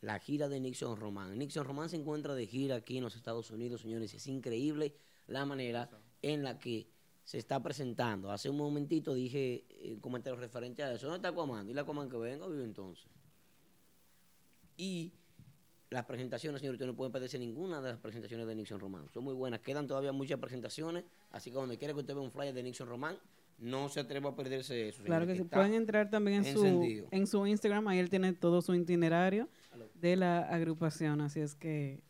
La 0.00 0.18
gira 0.18 0.48
de 0.48 0.60
Nixon 0.60 0.96
Román. 0.96 1.38
Nixon 1.38 1.64
Román 1.64 1.88
se 1.88 1.96
encuentra 1.96 2.34
de 2.34 2.46
gira 2.46 2.76
aquí 2.76 2.98
en 2.98 3.04
los 3.04 3.14
Estados 3.14 3.50
Unidos, 3.50 3.82
señores. 3.82 4.12
Es 4.14 4.26
increíble 4.26 4.96
la 5.28 5.44
manera 5.46 5.88
en 6.22 6.42
la 6.42 6.58
que 6.58 6.88
se 7.24 7.38
está 7.38 7.62
presentando. 7.62 8.30
Hace 8.30 8.50
un 8.50 8.56
momentito 8.56 9.14
dije 9.14 9.64
eh, 9.68 9.94
un 9.94 10.00
comentario 10.00 10.38
referente 10.38 10.82
a 10.82 10.92
eso. 10.92 11.06
¿Dónde 11.06 11.18
está 11.18 11.28
Aquaman? 11.28 11.66
Dile 11.66 11.80
a 11.80 11.82
Aquaman 11.82 12.08
que 12.08 12.16
venga, 12.16 12.46
vive 12.48 12.64
entonces. 12.64 13.08
Y 14.76 15.12
las 15.92 16.06
presentaciones, 16.06 16.60
señor, 16.60 16.74
usted 16.74 16.86
no 16.86 16.96
puede 16.96 17.10
perderse 17.10 17.38
ninguna 17.38 17.82
de 17.82 17.90
las 17.90 17.98
presentaciones 17.98 18.46
de 18.46 18.54
Nixon 18.54 18.80
Román. 18.80 19.10
Son 19.12 19.22
muy 19.22 19.34
buenas. 19.34 19.60
Quedan 19.60 19.86
todavía 19.86 20.10
muchas 20.12 20.40
presentaciones. 20.40 21.04
Así 21.30 21.50
que 21.50 21.56
donde 21.56 21.76
quiera 21.76 21.92
que 21.92 22.00
usted 22.00 22.14
vea 22.14 22.22
un 22.22 22.30
flyer 22.30 22.54
de 22.54 22.62
Nixon 22.62 22.88
Román, 22.88 23.18
no 23.58 23.90
se 23.90 24.00
atreva 24.00 24.30
a 24.30 24.34
perderse 24.34 24.88
eso. 24.88 25.04
Claro 25.04 25.26
que 25.26 25.36
sí. 25.36 25.44
Pueden 25.44 25.74
entrar 25.74 26.08
también 26.10 26.46
en 26.46 26.54
su, 26.54 27.06
en 27.10 27.26
su 27.26 27.46
Instagram. 27.46 27.88
Ahí 27.88 27.98
él 27.98 28.08
tiene 28.08 28.32
todo 28.32 28.62
su 28.62 28.74
itinerario 28.74 29.50
de 29.94 30.16
la 30.16 30.38
agrupación. 30.40 31.20
Así 31.20 31.40
es 31.40 31.54
que 31.54 32.00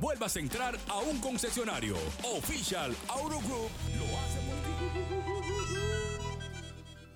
vuelvas 0.00 0.36
a 0.36 0.40
entrar 0.40 0.78
a 0.88 0.98
un 0.98 1.18
concesionario. 1.20 1.96
Official 2.36 2.94
Auto 3.08 3.38
Group 3.40 3.70
lo 3.98 4.04
hace 4.18 4.38
por 4.46 4.56
ti. 4.56 4.70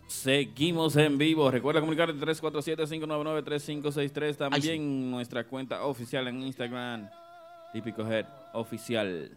Seguimos 0.09 0.97
en 0.97 1.19
vivo. 1.19 1.51
Recuerda 1.51 1.81
comunicarte 1.81 2.15
347-599-3563. 2.15 4.36
También 4.36 5.11
nuestra 5.11 5.45
cuenta 5.45 5.85
oficial 5.85 6.27
en 6.28 6.41
Instagram. 6.43 7.11
Típico 7.73 8.11
Head 8.11 8.24
Oficial. 8.55 9.31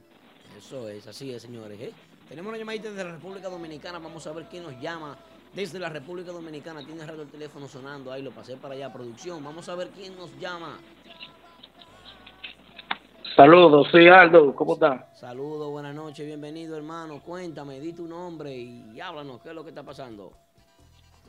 Eso 0.57 0.87
es, 0.87 1.05
así 1.07 1.33
es, 1.33 1.41
señores. 1.41 1.77
¿eh? 1.81 1.91
Tenemos 2.29 2.47
una 2.49 2.57
llamadita 2.57 2.89
desde 2.89 3.03
la 3.03 3.11
República 3.11 3.49
Dominicana. 3.49 3.99
Vamos 3.99 4.25
a 4.27 4.31
ver 4.31 4.45
quién 4.49 4.63
nos 4.63 4.79
llama 4.79 5.17
desde 5.53 5.77
la 5.79 5.89
República 5.89 6.31
Dominicana. 6.31 6.85
Tiene 6.85 7.05
rato 7.05 7.23
el 7.23 7.29
teléfono 7.29 7.67
sonando 7.67 8.09
ahí, 8.11 8.21
lo 8.21 8.31
pasé 8.31 8.55
para 8.57 8.75
allá, 8.75 8.93
producción. 8.93 9.43
Vamos 9.43 9.67
a 9.69 9.75
ver 9.75 9.89
quién 9.89 10.15
nos 10.15 10.29
llama. 10.39 10.77
Saludos, 13.37 13.87
sí, 13.91 14.07
Aldo, 14.07 14.55
¿cómo 14.55 14.73
está? 14.73 15.09
Saludos, 15.13 15.69
buenas 15.69 15.93
noches, 15.93 16.25
bienvenido 16.25 16.75
hermano. 16.75 17.21
Cuéntame, 17.21 17.79
di 17.79 17.93
tu 17.93 18.07
nombre 18.07 18.51
y 18.51 18.99
háblanos, 18.99 19.39
¿qué 19.43 19.49
es 19.49 19.55
lo 19.55 19.61
que 19.63 19.69
está 19.69 19.83
pasando? 19.83 20.33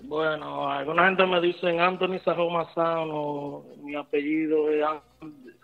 Bueno, 0.04 0.70
alguna 0.70 1.04
gente 1.08 1.26
me 1.26 1.38
dicen 1.42 1.78
Anthony 1.80 2.18
Sajón 2.24 2.54
Mazano, 2.54 3.62
mi 3.82 3.94
apellido 3.94 4.70
es 4.70 4.82
An- 4.84 5.02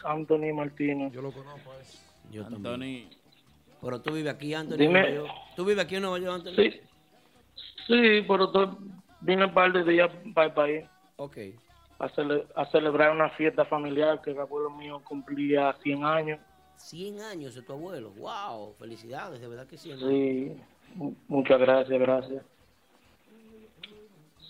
Anthony 0.04 0.52
Martínez. 0.54 1.12
Yo 1.14 1.22
lo 1.22 1.32
conozco. 1.32 1.70
Yo 2.30 2.44
también. 2.44 3.08
Pero 3.80 4.02
tú 4.02 4.12
vives 4.12 4.34
aquí, 4.34 4.52
Anthony. 4.52 4.76
Dime. 4.76 5.20
¿Tú 5.56 5.64
vives 5.64 5.82
aquí 5.82 5.96
en 5.96 6.02
Nueva 6.02 6.18
York, 6.18 6.34
Anthony? 6.34 6.56
Sí, 6.56 6.70
sí, 7.86 8.24
pero 8.28 8.44
estoy- 8.46 8.68
vine 9.22 9.46
un 9.46 9.54
par 9.54 9.72
de 9.72 9.82
días 9.84 10.10
para 10.34 10.48
el 10.48 10.52
país 10.52 10.84
Ok. 11.16 11.38
A, 11.98 12.08
cele- 12.10 12.46
a 12.54 12.66
celebrar 12.66 13.10
una 13.12 13.30
fiesta 13.30 13.64
familiar 13.64 14.20
que 14.22 14.30
el 14.32 14.40
abuelo 14.40 14.70
mío 14.70 15.00
cumplía 15.04 15.72
100 15.82 16.04
años. 16.04 16.40
100 16.76 17.20
años 17.20 17.54
de 17.54 17.62
tu 17.62 17.72
abuelo. 17.72 18.10
¡Wow! 18.10 18.74
Felicidades, 18.78 19.40
de 19.40 19.48
verdad 19.48 19.66
que 19.66 19.78
sí. 19.78 19.92
Sí, 19.96 20.56
mu- 20.94 21.14
muchas 21.28 21.58
gracias, 21.60 21.98
gracias. 22.00 22.42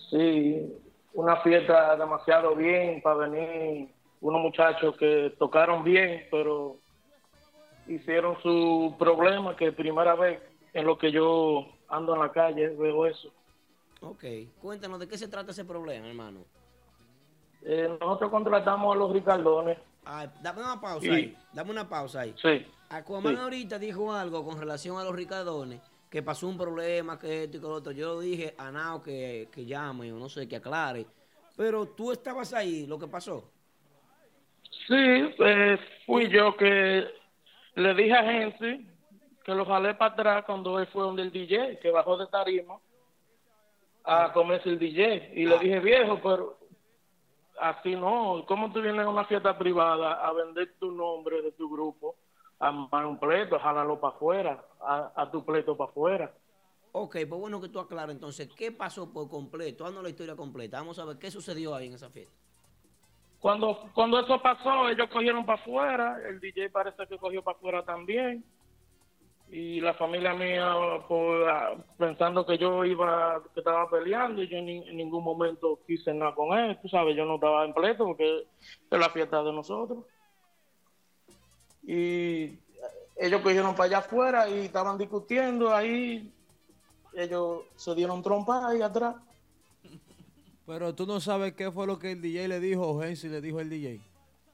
Sí, 0.09 0.73
una 1.13 1.37
fiesta 1.37 1.95
demasiado 1.95 2.55
bien 2.55 3.01
para 3.01 3.27
venir 3.27 3.89
unos 4.21 4.41
muchachos 4.41 4.95
que 4.97 5.33
tocaron 5.37 5.83
bien, 5.83 6.25
pero 6.31 6.77
hicieron 7.87 8.41
su 8.41 8.95
problema, 8.97 9.55
que 9.55 9.71
primera 9.71 10.15
vez 10.15 10.41
en 10.73 10.85
lo 10.85 10.97
que 10.97 11.11
yo 11.11 11.67
ando 11.87 12.15
en 12.15 12.21
la 12.21 12.31
calle 12.31 12.69
veo 12.69 13.05
eso. 13.05 13.31
Ok. 14.01 14.23
Cuéntanos, 14.61 14.99
¿de 14.99 15.07
qué 15.07 15.17
se 15.17 15.27
trata 15.27 15.51
ese 15.51 15.65
problema, 15.65 16.07
hermano? 16.07 16.41
Eh, 17.67 17.97
nosotros 17.99 18.29
contratamos 18.29 18.95
a 18.95 18.99
los 18.99 19.11
Ricardones. 19.11 19.77
Ah, 20.05 20.27
dame 20.41 20.61
una 20.61 20.79
pausa 20.79 21.07
Y- 21.07 21.09
ahí. 21.09 21.37
Dame 21.51 21.71
una 21.71 21.89
pausa 21.89 22.21
ahí. 22.21 22.35
Sí. 22.39 22.65
Aquaman 22.89 23.35
Sí. 23.35 23.41
ahorita 23.41 23.79
dijo 23.79 24.13
algo 24.13 24.45
con 24.45 24.59
relación 24.59 24.97
a 24.99 25.03
los 25.03 25.15
ricardones, 25.15 25.81
que 26.11 26.21
pasó 26.21 26.47
un 26.47 26.57
problema, 26.57 27.17
que 27.17 27.45
esto 27.45 27.57
y 27.57 27.59
que 27.59 27.65
lo 27.65 27.73
otro. 27.73 27.91
Yo 27.91 28.13
lo 28.13 28.19
dije 28.19 28.53
a 28.59 28.69
Nao 28.71 29.01
que, 29.01 29.49
que 29.51 29.65
llame 29.65 30.13
o 30.13 30.17
no 30.19 30.29
sé, 30.29 30.47
que 30.47 30.57
aclare. 30.57 31.07
Pero 31.57 31.87
tú 31.87 32.11
estabas 32.11 32.53
ahí, 32.53 32.85
lo 32.85 32.99
que 32.99 33.07
pasó. 33.07 33.49
Sí, 34.87 34.93
eh, 35.39 35.77
fui 36.05 36.29
yo 36.29 36.55
que 36.55 37.05
le 37.75 37.93
dije 37.95 38.13
a 38.13 38.23
Gensi 38.23 38.87
que 39.43 39.55
lo 39.55 39.65
jalé 39.65 39.95
para 39.95 40.13
atrás 40.13 40.43
cuando 40.45 40.77
él 40.79 40.85
fue 40.87 41.01
donde 41.03 41.23
el 41.23 41.31
DJ, 41.31 41.79
que 41.79 41.89
bajó 41.89 42.15
de 42.17 42.27
tarima 42.27 42.75
a 44.03 44.31
comerse 44.33 44.69
el 44.69 44.77
DJ. 44.77 45.31
Y 45.35 45.45
le 45.45 45.57
dije, 45.59 45.79
viejo, 45.79 46.19
pero 46.21 46.57
así 47.59 47.95
no. 47.95 48.45
¿Cómo 48.47 48.71
tú 48.71 48.81
vienes 48.81 49.05
a 49.05 49.09
una 49.09 49.25
fiesta 49.25 49.57
privada 49.57 50.25
a 50.25 50.33
vender 50.33 50.75
tu 50.79 50.91
nombre 50.91 51.41
de 51.41 51.51
tu 51.53 51.69
grupo 51.69 52.15
a 52.59 52.71
más 52.71 53.05
un 53.05 53.19
pleito, 53.19 53.59
jálalo 53.59 53.99
para 53.99 54.15
afuera, 54.15 54.65
a, 54.81 55.11
a 55.15 55.31
tu 55.31 55.43
pleito 55.43 55.75
para 55.75 55.89
afuera? 55.89 56.33
Ok, 56.93 57.17
pues 57.27 57.41
bueno 57.41 57.59
que 57.59 57.67
tú 57.67 57.79
aclares 57.79 58.15
entonces, 58.15 58.47
¿qué 58.55 58.71
pasó 58.71 59.11
por 59.11 59.29
completo? 59.29 59.85
Haznos 59.85 60.01
la 60.01 60.09
historia 60.09 60.35
completa. 60.35 60.77
Vamos 60.77 60.97
a 60.97 61.05
ver 61.05 61.17
qué 61.17 61.29
sucedió 61.29 61.75
ahí 61.75 61.87
en 61.87 61.93
esa 61.93 62.09
fiesta. 62.09 62.33
Cuando, 63.39 63.91
cuando 63.93 64.19
eso 64.19 64.41
pasó, 64.41 64.89
ellos 64.89 65.09
cogieron 65.11 65.45
para 65.45 65.61
afuera, 65.61 66.17
el 66.27 66.39
DJ 66.39 66.69
parece 66.69 67.05
que 67.05 67.17
cogió 67.17 67.43
para 67.43 67.57
afuera 67.57 67.83
también. 67.83 68.43
Y 69.57 69.79
la 69.79 69.93
familia 69.93 70.33
mía, 70.33 70.75
por, 71.07 71.49
ah, 71.49 71.77
pensando 71.97 72.45
que 72.45 72.57
yo 72.57 72.83
iba, 72.83 73.41
que 73.53 73.61
estaba 73.61 73.89
peleando, 73.89 74.43
y 74.43 74.49
yo 74.49 74.57
en 74.57 74.97
ningún 74.97 75.23
momento 75.23 75.79
quise 75.87 76.13
nada 76.13 76.35
con 76.35 76.59
él, 76.59 76.77
tú 76.81 76.89
sabes, 76.89 77.15
yo 77.15 77.23
no 77.23 77.35
estaba 77.35 77.63
en 77.63 77.73
pleito 77.73 78.03
porque 78.03 78.49
es 78.91 78.99
la 78.99 79.09
fiesta 79.09 79.41
de 79.41 79.53
nosotros. 79.53 80.03
Y 81.83 82.59
ellos 83.15 83.41
cogieron 83.41 83.73
para 83.75 83.85
allá 83.85 83.97
afuera 83.99 84.49
y 84.49 84.65
estaban 84.65 84.97
discutiendo 84.97 85.73
ahí, 85.73 86.33
ellos 87.13 87.61
se 87.77 87.95
dieron 87.95 88.21
trompas 88.21 88.61
ahí 88.65 88.81
atrás. 88.81 89.15
Pero 90.65 90.93
tú 90.93 91.05
no 91.05 91.21
sabes 91.21 91.53
qué 91.53 91.71
fue 91.71 91.87
lo 91.87 91.97
que 91.97 92.11
el 92.11 92.21
DJ 92.21 92.49
le 92.49 92.59
dijo 92.59 92.89
o 92.89 93.01
Hensi 93.01 93.29
le 93.29 93.39
dijo 93.39 93.59
al 93.59 93.69
DJ. 93.69 94.01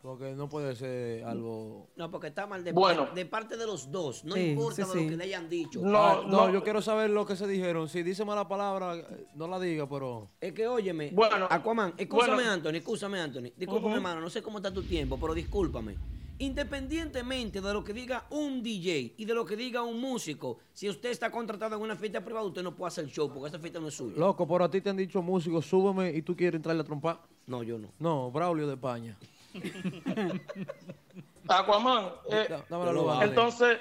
Porque 0.02 0.34
no 0.34 0.49
puede 0.49 0.76
ser 0.76 1.23
algo. 1.26 1.88
No, 1.95 2.10
porque 2.10 2.28
está 2.28 2.48
mal 2.48 2.64
de, 2.64 2.72
Bueno. 2.72 3.10
de 3.14 3.26
parte 3.26 3.56
de 3.56 3.68
los 3.68 3.91
dos. 3.91 4.26
No 4.26 4.34
Sí, 4.34 4.49
importa 4.52 4.84
sí, 4.86 5.03
lo 5.03 5.10
que 5.11 5.18
le 5.18 5.23
hayan 5.26 5.48
dicho. 5.48 5.80
Ah, 5.86 6.23
no, 6.28 6.52
yo 6.52 6.64
quiero 6.64 6.82
saber 6.82 7.11
lo 7.11 7.23
que 7.26 7.36
se 7.36 7.45
dijeron. 7.48 7.88
Si 7.88 8.02
dice 8.02 8.26
mala 8.26 8.48
palabra, 8.48 8.95
eh, 8.95 9.28
no 9.36 9.48
la 9.48 9.60
diga, 9.60 9.88
pero. 9.88 10.30
Es 10.41 10.53
que 10.53 10.68
óyeme, 10.68 11.11
Bueno, 11.14 11.48
Aquaman, 11.49 11.94
escúchame 11.98 12.34
bueno. 12.34 12.52
Anthony, 12.52 12.76
escúchame 12.78 13.19
Anthony, 13.19 13.52
discúlpame 13.56 13.95
hermano, 13.95 14.22
no 14.22 14.30
sé 14.32 14.41
cómo 14.41 14.57
está 14.57 14.73
tu 14.73 14.82
tiempo, 14.82 15.19
pero 15.19 15.36
discúlpame. 15.36 15.95
Independientemente 16.40 17.61
de 17.61 17.72
lo 17.73 17.84
que 17.84 17.94
diga 17.94 18.26
un 18.32 18.64
DJ 18.64 19.14
y 19.18 19.26
de 19.26 19.34
lo 19.36 19.45
que 19.45 19.56
diga 19.56 19.84
un 19.84 20.02
músico, 20.02 20.57
si 20.73 20.90
usted 20.90 21.11
está 21.11 21.30
contratado 21.32 21.76
en 21.76 21.82
una 21.84 21.95
fiesta 21.95 22.26
privada, 22.26 22.45
usted 22.48 22.64
no 22.64 22.76
puede 22.76 22.88
hacer 22.88 23.06
show 23.07 23.32
porque 23.32 23.49
esa 23.49 23.60
fiesta 23.60 23.80
no 23.80 23.88
es 23.90 23.94
suya. 23.94 24.18
Loco, 24.18 24.48
pero 24.48 24.64
a 24.64 24.72
ti 24.72 24.82
te 24.82 24.90
han 24.90 24.98
dicho 24.98 25.22
músico, 25.22 25.61
súbeme 25.61 26.10
y 26.11 26.23
tú 26.23 26.36
quieres 26.36 26.56
entrarle 26.57 26.82
a 26.82 26.86
trompar. 26.86 27.22
No, 27.45 27.61
yo 27.61 27.78
no. 27.78 27.90
No, 27.99 28.32
Braulio 28.32 28.65
de 28.65 28.73
España. 28.73 29.15
Aquaman, 31.48 32.11
eh, 32.30 32.48
vale. 32.69 33.26
entonces, 33.26 33.78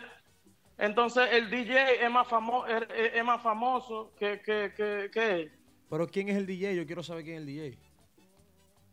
entonces 0.78 1.28
el 1.32 1.50
DJ 1.50 2.04
es 2.04 2.10
más 2.10 2.26
famoso, 2.26 2.66
es, 2.66 2.82
es 3.14 3.24
más 3.24 3.40
famoso 3.42 4.12
que, 4.18 4.40
que, 4.40 4.72
que, 4.76 5.10
que 5.12 5.30
él. 5.32 5.52
Pero 5.88 6.06
¿quién 6.08 6.28
es 6.28 6.36
el 6.36 6.46
DJ? 6.46 6.76
Yo 6.76 6.86
quiero 6.86 7.02
saber 7.02 7.24
quién 7.24 7.36
es 7.36 7.40
el 7.42 7.46
DJ. 7.46 7.78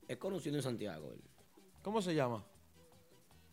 Es 0.08 0.18
conocido 0.18 0.56
en 0.56 0.64
Santiago. 0.64 1.12
él. 1.14 1.22
¿Cómo 1.82 2.02
se 2.02 2.14
llama? 2.14 2.44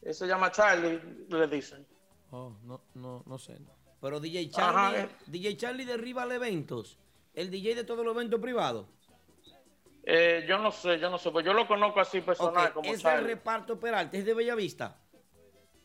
Él 0.02 0.14
se 0.14 0.26
llama 0.26 0.50
Charlie, 0.50 1.00
le 1.28 1.46
dicen. 1.46 1.86
Oh, 2.30 2.52
no, 2.64 2.80
no, 2.94 3.22
no 3.26 3.38
sé. 3.38 3.56
Pero 4.00 4.20
DJ 4.20 4.50
Ajá, 4.56 4.92
Charlie, 4.92 4.98
eh. 5.00 5.08
DJ 5.26 5.56
Charlie 5.56 5.84
de 5.84 5.96
Rival 5.96 6.32
Eventos, 6.32 6.98
el 7.32 7.50
DJ 7.50 7.74
de 7.74 7.84
todos 7.84 8.04
los 8.04 8.14
eventos 8.14 8.40
privados. 8.40 8.86
Eh, 10.06 10.44
yo 10.46 10.58
no 10.58 10.70
sé, 10.70 10.98
yo 10.98 11.08
no 11.08 11.16
sé, 11.16 11.30
pues 11.30 11.44
yo 11.46 11.54
lo 11.54 11.66
conozco 11.66 12.00
así 12.00 12.20
personal 12.20 12.66
Ok, 12.66 12.72
como 12.74 12.88
es 12.90 12.96
el 12.96 13.00
Charlie. 13.02 13.28
reparto 13.28 13.80
Peralta, 13.80 14.16
es 14.16 14.24
de 14.24 14.34
Bellavista. 14.34 15.00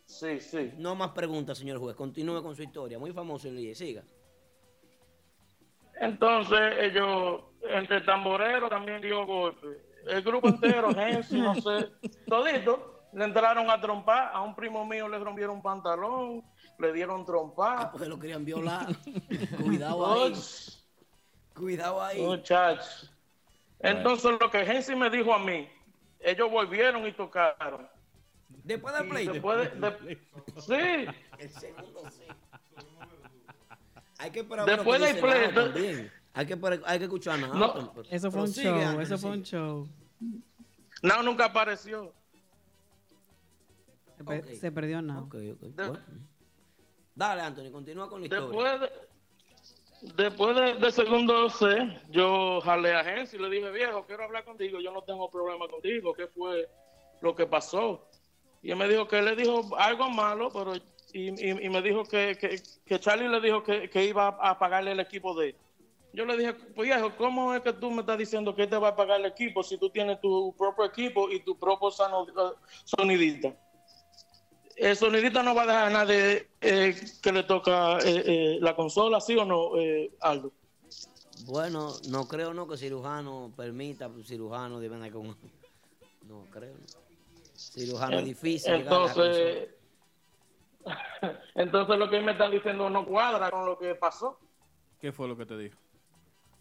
Sí, 0.06 0.40
sí. 0.42 0.74
No 0.78 0.96
más 0.96 1.12
preguntas, 1.12 1.58
señor 1.58 1.78
juez. 1.78 1.96
Continúe 1.96 2.42
con 2.42 2.56
su 2.56 2.64
historia. 2.64 2.98
Muy 3.00 3.14
famoso 3.14 3.48
el 3.48 3.56
DJ. 3.56 3.76
Siga. 3.76 4.04
Entonces 6.02 6.74
ellos, 6.80 7.44
entre 7.62 8.02
tamboreros 8.02 8.70
también 8.70 9.02
dio 9.02 9.26
golpe. 9.26 9.68
El 10.08 10.22
grupo 10.24 10.48
entero, 10.48 10.90
Gensi, 10.96 11.40
no 11.40 11.54
sé, 11.56 11.92
todito, 12.26 13.04
le 13.14 13.26
entraron 13.26 13.70
a 13.70 13.80
trompar. 13.80 14.32
A 14.34 14.42
un 14.42 14.56
primo 14.56 14.86
mío 14.86 15.08
le 15.08 15.20
rompieron 15.20 15.58
un 15.58 15.62
pantalón, 15.62 16.44
le 16.80 16.92
dieron 16.94 17.26
trompa. 17.26 17.92
Porque 17.92 18.08
lo 18.08 18.18
querían 18.18 18.44
violar. 18.44 18.88
Cuidado 19.64 20.12
ahí. 20.12 20.34
Cuidado 21.54 22.02
ahí. 22.02 22.22
Muchachos. 22.22 23.14
Entonces 23.80 24.32
lo 24.40 24.52
que 24.52 24.66
Gensi 24.66 24.96
me 24.96 25.10
dijo 25.10 25.34
a 25.34 25.40
mí, 25.40 25.68
ellos 26.20 26.52
volvieron 26.52 27.06
y 27.08 27.14
tocaron. 27.14 27.88
Después 28.64 28.94
del 28.96 29.08
Y 29.08 29.10
pleito. 29.10 29.34
después 29.34 29.58
de- 29.80 29.90
de- 30.00 30.18
sí. 30.58 31.12
El 31.40 31.50
segundo 31.50 32.10
sí. 32.12 32.24
Hay 34.18 34.32
que 34.32 34.40
esperar 34.42 34.66
Después 34.66 35.00
del 35.02 35.54
también. 35.54 36.12
Hay 36.34 36.46
que, 36.46 36.54
esperar- 36.56 36.82
hay 36.86 36.98
que 37.00 37.06
escuchar 37.06 37.36
a 37.36 37.48
Nao 37.48 37.54
No. 37.56 37.94
Eso 38.10 38.32
fue 38.32 38.42
un 38.42 38.48
show, 38.50 39.00
eso 39.00 39.18
fue 39.18 39.32
un 39.32 39.44
show. 39.44 39.88
No, 41.02 41.24
nunca 41.24 41.46
apareció. 41.46 42.14
Se, 44.18 44.24
pe- 44.26 44.56
se 44.56 44.72
perdió 44.72 45.02
nada. 45.02 45.26
Dale, 47.16 47.42
Anthony, 47.42 47.72
continúa 47.72 48.10
con 48.10 48.20
la 48.22 48.26
historia. 48.28 48.46
Después, 48.48 48.82
de, 48.82 49.09
después 50.02 50.56
de- 50.56 50.74
del 50.76 50.92
segundo 50.92 51.50
C, 51.50 51.68
yo 52.10 52.62
jalé 52.62 52.94
a 52.94 53.04
Gensi 53.04 53.38
y 53.38 53.40
le 53.40 53.50
dije, 53.50 53.70
viejo, 53.72 54.06
quiero 54.06 54.24
hablar 54.24 54.44
contigo, 54.46 54.80
yo 54.80 54.92
no 54.92 55.02
tengo 55.04 55.30
problema 55.30 55.68
contigo, 55.68 56.14
¿qué 56.14 56.28
fue 56.28 56.68
lo 57.22 57.36
que 57.36 57.46
pasó? 57.46 58.08
Y 58.62 58.72
él 58.72 58.78
me 58.78 58.88
dijo 58.88 59.08
que 59.08 59.20
él 59.20 59.26
le 59.26 59.36
dijo 59.36 59.76
algo 59.78 60.10
malo, 60.10 60.52
pero 60.52 60.74
y, 61.14 61.30
y- 61.50 61.70
me 61.70 61.82
dijo 61.82 62.04
que, 62.04 62.38
que, 62.40 62.62
que 62.86 63.00
Charlie 63.00 63.28
le 63.30 63.42
dijo 63.42 63.64
que, 63.64 63.90
que 63.90 64.06
iba 64.06 64.28
a 64.28 64.60
pagarle 64.60 64.92
el 64.92 65.00
equipo 65.00 65.34
de 65.40 65.50
él. 65.50 65.56
Yo 66.12 66.26
le 66.26 66.38
dije, 66.38 66.54
pues 66.54 66.88
viejo, 66.90 67.16
¿cómo 67.18 67.54
es 67.54 67.62
que 67.62 67.72
tú 67.74 67.92
me 67.92 68.02
estás 68.02 68.18
diciendo 68.18 68.56
que 68.56 68.66
te 68.68 68.78
va 68.78 68.90
a 68.90 68.96
pagar 68.96 69.20
el 69.20 69.28
equipo 69.28 69.62
si 69.64 69.78
tú 69.78 69.90
tienes 69.90 70.20
tu 70.20 70.56
propio 70.58 70.86
equipo 70.86 71.30
y 71.30 71.40
tu 71.42 71.58
propio 71.58 71.90
eh, 71.90 72.54
sonidista? 72.84 73.56
El 74.80 74.96
sonidista 74.96 75.44
no 75.44 75.54
va 75.54 75.64
a 75.64 75.66
dejar 75.68 75.88
a 75.88 75.90
nadie 75.90 76.48
eh, 76.62 76.96
que 77.22 77.32
le 77.34 77.44
toca 77.44 78.00
eh, 78.00 78.24
eh, 78.26 78.58
la 78.62 78.76
consola, 78.76 79.20
¿sí 79.20 79.36
o 79.36 79.44
no, 79.44 79.78
eh, 79.78 80.10
Aldo? 80.22 80.54
Bueno, 81.46 81.96
no 82.10 82.28
creo 82.28 82.54
no 82.54 82.66
que 82.68 82.78
cirujano 82.78 83.52
permita 83.58 84.10
cirujano 84.24 84.80
de 84.80 84.88
venir 84.90 85.12
con 85.12 85.28
no 86.28 86.46
creo. 86.52 86.74
no. 86.74 87.00
Cirujano 87.56 88.14
es 88.16 88.20
En- 88.20 88.26
difícil. 88.26 88.74
Entonces, 88.74 89.70
entonces 91.56 91.98
lo 91.98 92.10
que 92.10 92.22
me 92.22 92.32
está 92.32 92.50
diciendo 92.50 92.90
no 92.90 93.06
cuadra 93.06 93.52
con 93.52 93.66
lo 93.66 93.78
que 93.78 93.96
pasó. 93.96 94.40
¿Qué 95.00 95.12
fue 95.12 95.28
lo 95.28 95.36
que 95.36 95.46
te 95.46 95.58
dijo? 95.58 95.78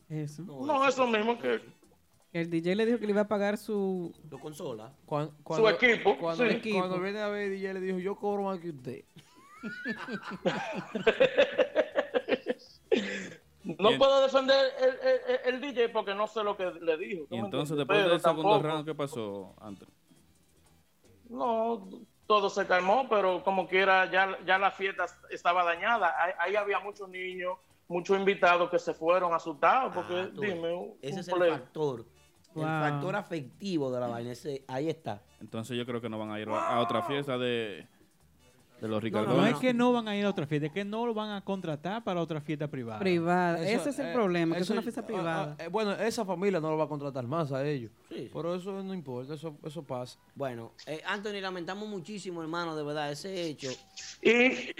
Eso. 0.08 0.42
No, 0.42 0.88
eso 0.88 1.06
mismo 1.06 1.38
que, 1.38 1.60
Que 1.60 1.72
el 2.32 2.50
DJ 2.50 2.76
le 2.76 2.86
dijo 2.86 2.98
que 2.98 3.06
le 3.06 3.12
iba 3.12 3.22
a 3.22 3.28
pagar 3.28 3.56
su... 3.58 4.12
Lo 4.30 4.38
consola. 4.38 4.92
Su 5.06 5.68
equipo, 5.68 6.16
Cuando, 6.18 6.44
sí. 6.48 6.72
cuando 6.72 6.96
Equipo. 6.96 7.00
viene 7.00 7.20
a 7.20 7.28
ver 7.28 7.50
DJ 7.50 7.74
le 7.74 7.80
dijo, 7.80 7.98
yo 7.98 8.16
cobro 8.16 8.42
más 8.42 8.58
que 8.60 8.70
usted. 8.70 9.04
No 13.78 13.90
puedo 13.98 14.22
defender 14.22 14.56
el, 14.80 14.88
el- 14.88 15.20
el- 15.28 15.40
el 15.54 15.60
DJ 15.60 15.88
porque 15.90 16.14
no 16.14 16.26
sé 16.26 16.42
lo 16.42 16.56
que 16.56 16.64
le 16.70 16.96
dijo. 16.96 17.26
¿tú 17.28 17.34
Y 17.34 17.38
entonces, 17.38 17.76
después 17.76 17.98
del 17.98 18.18
segundo 18.20 18.42
tampoco- 18.52 18.62
round, 18.66 18.84
¿qué 18.86 18.94
pasó, 18.94 19.54
Anthony? 19.60 19.88
No, 21.28 21.86
todo 22.26 22.48
se 22.48 22.66
calmó, 22.66 23.06
pero 23.10 23.42
como 23.44 23.68
quiera, 23.68 24.10
ya, 24.10 24.38
ya 24.46 24.58
la 24.58 24.70
fiesta 24.70 25.04
estaba 25.30 25.64
dañada. 25.64 26.14
Ahí, 26.22 26.32
ahí 26.38 26.56
había 26.56 26.80
muchos 26.80 27.08
niños, 27.10 27.58
muchos 27.88 28.18
invitados 28.18 28.70
que 28.70 28.78
se 28.78 28.94
fueron 28.94 29.34
asustados, 29.34 29.94
porque 29.94 30.14
Ah, 30.14 30.30
tú 30.34 30.40
dime, 30.40 30.72
un- 30.74 30.94
Ese 31.02 31.12
un 31.14 31.20
es 31.20 31.28
el 31.28 31.34
problema. 31.34 31.62
El 32.56 32.62
factor 32.62 33.14
afectivo 33.16 33.90
de 33.92 34.00
la 34.00 34.08
vaina. 34.08 34.32
ese- 34.32 34.64
ahí 34.68 34.88
está. 34.88 35.22
Entonces 35.40 35.76
yo 35.76 35.86
creo 35.86 36.00
que 36.00 36.08
no 36.08 36.18
van 36.18 36.30
a 36.30 36.40
ir 36.40 36.48
a 36.48 36.80
otra 36.80 37.02
fiesta 37.02 37.38
de, 37.38 37.86
de 38.80 38.88
los 38.88 38.90
No, 38.90 39.00
Ricardones. 39.00 39.54
es 39.54 39.58
que 39.60 39.72
no 39.74 39.92
van 39.92 40.08
a 40.08 40.16
ir 40.16 40.24
a 40.24 40.30
otra 40.30 40.46
fiesta, 40.46 40.66
es 40.66 40.72
que 40.72 40.84
no 40.84 41.06
lo 41.06 41.14
van 41.14 41.30
a 41.30 41.40
contratar 41.44 42.02
para 42.02 42.20
otra 42.20 42.40
fiesta 42.40 42.66
privada. 42.68 42.98
Privada. 42.98 43.62
Eso, 43.62 43.82
Ese 43.82 43.90
es 43.90 43.98
el 44.00 44.06
eh, 44.08 44.12
problema, 44.14 44.56
que 44.56 44.62
es 44.62 44.70
una 44.70 44.82
fiesta 44.82 45.02
ah, 45.02 45.06
privada. 45.06 45.56
ah, 45.58 45.62
eh, 45.64 45.68
bueno, 45.68 45.92
esa 45.92 46.24
familia 46.24 46.58
no 46.60 46.70
lo 46.70 46.76
va 46.78 46.84
a 46.84 46.88
contratar 46.88 47.24
más 47.26 47.52
a 47.52 47.64
ellos. 47.64 47.92
Sí. 48.08 48.28
Pero 48.32 48.54
eso 48.54 48.82
no 48.82 48.92
importa, 48.94 49.34
eso, 49.34 49.56
eso 49.64 49.82
pasa. 49.84 50.18
Bueno, 50.34 50.72
eh, 50.86 51.00
Anthony, 51.06 51.40
lamentamos 51.40 51.88
muchísimo, 51.88 52.42
hermano, 52.42 52.74
de 52.74 52.82
verdad, 52.82 53.12
ese 53.12 53.40
hecho. 53.46 53.68
Y, 54.22 54.72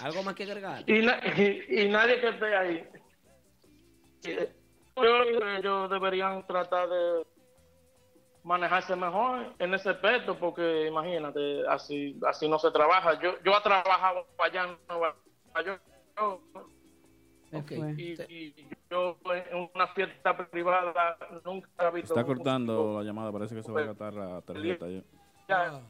¿Algo 0.00 0.22
más 0.22 0.34
que 0.34 0.44
agregar? 0.44 0.84
y, 0.88 1.00
na- 1.04 1.20
y- 1.36 1.62
y 1.84 1.88
nadie 1.88 2.20
que 2.20 2.28
esté 2.28 2.56
ahí. 2.56 2.84
Eh, 5.02 5.06
Yo 5.06 5.36
creo 5.36 5.40
que 5.40 5.56
ellos 5.58 5.90
deberían 5.90 6.46
tratar 6.46 6.88
de 6.88 7.26
manejarse 8.42 8.96
mejor 8.96 9.54
en 9.58 9.74
ese 9.74 9.90
aspecto, 9.90 10.38
porque 10.38 10.86
imagínate, 10.86 11.66
así 11.68 12.18
así 12.26 12.48
no 12.48 12.58
se 12.58 12.70
trabaja. 12.70 13.20
Yo 13.20 13.32
yo 13.44 13.52
he 13.56 13.62
trabajado 13.62 14.26
allá 14.38 14.64
en 14.64 14.78
Nueva 14.88 15.14
York 15.64 15.82
y, 17.96 18.22
y 18.28 18.68
yo 18.90 19.18
en 19.32 19.70
una 19.74 19.86
fiesta 19.88 20.36
privada 20.36 21.16
nunca 21.44 21.68
he 21.88 21.90
visto 21.92 22.14
Está 22.14 22.24
cortando 22.24 22.98
la 22.98 23.04
llamada, 23.04 23.32
parece 23.32 23.54
que 23.54 23.62
se 23.62 23.72
va 23.72 23.80
a 23.80 23.84
gastar 23.84 24.14
la 24.14 24.42
tarjeta. 24.42 24.86
ya. 24.88 25.02
ya, 25.48 25.82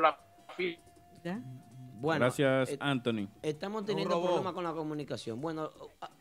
la 0.00 0.18
fiesta. 0.56 0.82
¿Ya? 1.22 1.40
Bueno, 2.04 2.20
Gracias, 2.20 2.70
eh, 2.70 2.76
Anthony. 2.80 3.28
Estamos 3.42 3.84
teniendo 3.84 4.22
problemas 4.22 4.52
con 4.52 4.64
la 4.64 4.72
comunicación. 4.72 5.40
Bueno, 5.40 5.70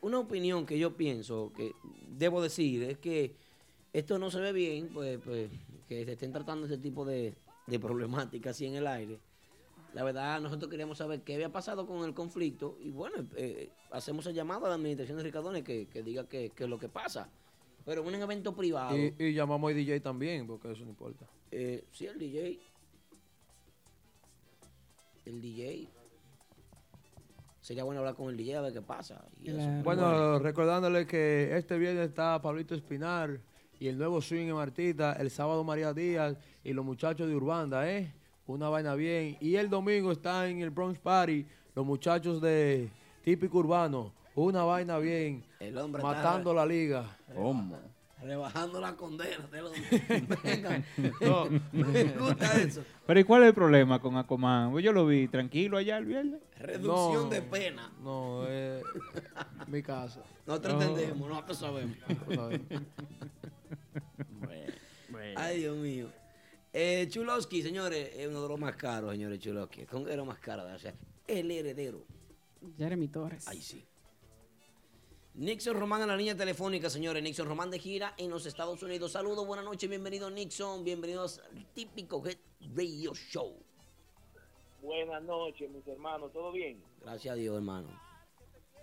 una 0.01 0.19
opinión 0.19 0.65
que 0.65 0.79
yo 0.79 0.95
pienso 0.95 1.51
que 1.55 1.73
debo 2.07 2.41
decir 2.41 2.83
es 2.83 2.97
que 2.97 3.35
esto 3.91 4.17
no 4.17 4.31
se 4.31 4.39
ve 4.39 4.51
bien, 4.53 4.89
pues, 4.93 5.19
pues 5.23 5.49
que 5.87 6.05
se 6.05 6.13
estén 6.13 6.31
tratando 6.31 6.65
ese 6.65 6.77
tipo 6.77 7.05
de, 7.05 7.35
de 7.67 7.79
problemáticas 7.79 8.55
así 8.55 8.65
en 8.65 8.75
el 8.75 8.87
aire. 8.87 9.19
La 9.93 10.03
verdad, 10.03 10.41
nosotros 10.41 10.71
queríamos 10.71 10.97
saber 10.97 11.21
qué 11.21 11.35
había 11.35 11.51
pasado 11.51 11.85
con 11.85 12.03
el 12.03 12.13
conflicto 12.15 12.77
y 12.81 12.89
bueno, 12.89 13.27
eh, 13.35 13.69
hacemos 13.91 14.25
el 14.25 14.33
llamado 14.33 14.65
a 14.65 14.69
la 14.69 14.75
administración 14.75 15.17
de 15.17 15.23
Ricardones 15.23 15.63
que, 15.63 15.85
que 15.87 16.01
diga 16.01 16.27
qué 16.27 16.51
es 16.57 16.67
lo 16.69 16.79
que 16.79 16.89
pasa. 16.89 17.29
Pero 17.85 18.01
en 18.01 18.07
un 18.07 18.15
evento 18.15 18.55
privado, 18.55 18.97
Y, 18.97 19.13
y 19.19 19.33
llamamos 19.33 19.69
a 19.69 19.75
DJ 19.75 19.99
también, 19.99 20.47
porque 20.47 20.71
eso 20.71 20.83
no 20.83 20.89
importa. 20.91 21.25
eh, 21.51 21.83
sí, 21.91 22.05
el 22.07 22.17
DJ. 22.17 22.57
El 25.25 25.41
DJ. 25.41 25.87
Sería 27.61 27.83
bueno 27.85 27.99
hablar 28.01 28.15
con 28.15 28.29
el 28.29 28.35
DJ 28.37 28.57
a 28.57 28.61
ver 28.61 28.73
qué 28.73 28.81
pasa. 28.81 29.23
y 29.41 29.49
eso. 29.49 29.57
Claro. 29.57 29.83
Bueno, 29.83 30.39
recordándole 30.39 31.07
que 31.07 31.55
este 31.57 31.77
viernes 31.77 32.09
está 32.09 32.41
Pablito 32.41 32.75
Espinar 32.75 33.39
y 33.79 33.87
el 33.87 33.97
nuevo 33.97 34.21
swing 34.21 34.47
en 34.47 34.55
Martita, 34.55 35.13
el 35.13 35.29
sábado 35.31 35.63
María 35.63 35.93
Díaz 35.93 36.35
y 36.63 36.73
los 36.73 36.83
muchachos 36.83 37.27
de 37.27 37.35
Urbanda, 37.35 37.89
¿eh? 37.89 38.13
Una 38.47 38.67
vaina 38.67 38.95
bien. 38.95 39.37
Y 39.39 39.55
el 39.55 39.69
domingo 39.69 40.11
está 40.11 40.49
en 40.49 40.59
el 40.61 40.69
Bronx 40.71 40.99
Party 40.99 41.45
los 41.75 41.85
muchachos 41.85 42.41
de 42.41 42.91
Típico 43.23 43.59
Urbano, 43.59 44.13
una 44.35 44.63
vaina 44.63 44.97
bien. 44.99 45.43
El 45.59 45.77
hombre 45.77 46.01
está- 46.01 46.13
Matando 46.13 46.53
la 46.53 46.65
liga. 46.65 47.17
¿Cómo? 47.33 47.77
Rebajando 48.23 48.79
la 48.81 48.95
condena. 48.95 49.47
de 49.51 49.61
los- 49.61 49.73
Venga. 50.43 50.83
No. 51.21 51.49
Me 51.71 52.03
gusta 52.05 52.61
eso. 52.61 52.83
Pero 53.05 53.19
¿y 53.19 53.23
cuál 53.23 53.43
es 53.43 53.49
el 53.49 53.53
problema 53.53 53.99
con 54.01 54.15
Aquaman? 54.17 54.71
Pues 54.71 54.83
yo 54.85 54.93
lo 54.93 55.05
vi 55.05 55.27
tranquilo 55.27 55.77
allá 55.77 55.97
el 55.97 56.05
viernes. 56.05 56.41
Reducción 56.57 57.23
No. 57.23 57.29
de 57.29 57.41
pena. 57.41 57.91
No, 58.01 58.47
es 58.47 58.83
mi 59.67 59.81
casa. 59.83 60.21
Nosotros 60.45 60.75
No. 60.75 60.81
entendemos, 60.81 61.29
nosotros 61.29 61.57
sabemos. 61.57 61.97
Nosotros 62.07 62.35
sabemos. 62.35 62.83
Ay, 65.35 65.59
Dios 65.59 65.77
mío. 65.77 66.09
Eh, 66.71 67.07
Chulowski, 67.09 67.61
señores, 67.61 68.11
es 68.15 68.27
uno 68.27 68.41
de 68.43 68.49
los 68.49 68.59
más 68.59 68.75
caros, 68.75 69.11
señores 69.11 69.39
Chulowski. 69.39 69.85
¿Con 69.85 70.05
qué 70.05 70.15
lo 70.15 70.25
más 70.25 70.39
caro? 70.39 70.63
O 70.73 70.79
sea, 70.79 70.93
el 71.27 71.49
heredero. 71.51 72.03
Jeremy 72.77 73.07
Torres. 73.09 73.47
Ay, 73.47 73.61
sí. 73.61 73.83
Nixon 75.35 75.79
Román 75.79 76.03
en 76.03 76.09
la 76.09 76.15
línea 76.15 76.37
telefónica, 76.37 76.91
señores. 76.91 77.23
Nixon 77.23 77.47
Román 77.47 77.71
de 77.71 77.79
gira 77.79 78.13
en 78.17 78.29
los 78.29 78.45
Estados 78.45 78.83
Unidos. 78.83 79.13
Saludos, 79.13 79.47
buenas 79.47 79.65
noches, 79.65 79.89
bienvenido 79.89 80.29
Nixon. 80.29 80.83
Bienvenidos 80.83 81.39
al 81.39 81.65
típico 81.73 82.23
Head 82.23 82.37
Radio 82.75 83.15
Show. 83.15 83.55
Buenas 84.83 85.23
noches, 85.23 85.71
mis 85.71 85.87
hermanos, 85.87 86.31
¿todo 86.33 86.51
bien? 86.51 86.83
Gracias 87.01 87.31
a 87.31 87.35
Dios, 87.35 87.55
hermano. 87.55 87.87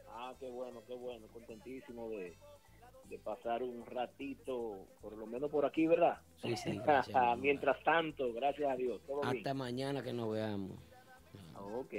Ah, 0.09 0.35
qué 0.41 0.49
bueno, 0.51 0.83
qué 0.89 0.95
bueno, 0.95 1.29
contentísimo 1.33 2.11
de, 2.11 2.37
de 3.09 3.19
pasar 3.19 3.63
un 3.63 3.87
ratito, 3.87 4.89
por 5.01 5.17
lo 5.17 5.27
menos 5.27 5.53
por 5.53 5.65
aquí, 5.65 5.87
¿verdad? 5.87 6.19
Sí, 6.43 6.57
sí, 6.57 6.81
gracias. 6.85 7.17
Mientras 7.39 7.81
tanto, 7.85 8.33
gracias 8.33 8.73
a 8.73 8.75
Dios, 8.75 9.01
todo 9.07 9.21
bien. 9.21 9.37
Hasta 9.37 9.55
mañana 9.55 10.03
que 10.03 10.13
nos 10.13 10.33
veamos. 10.33 10.73
Ok. 11.55 11.95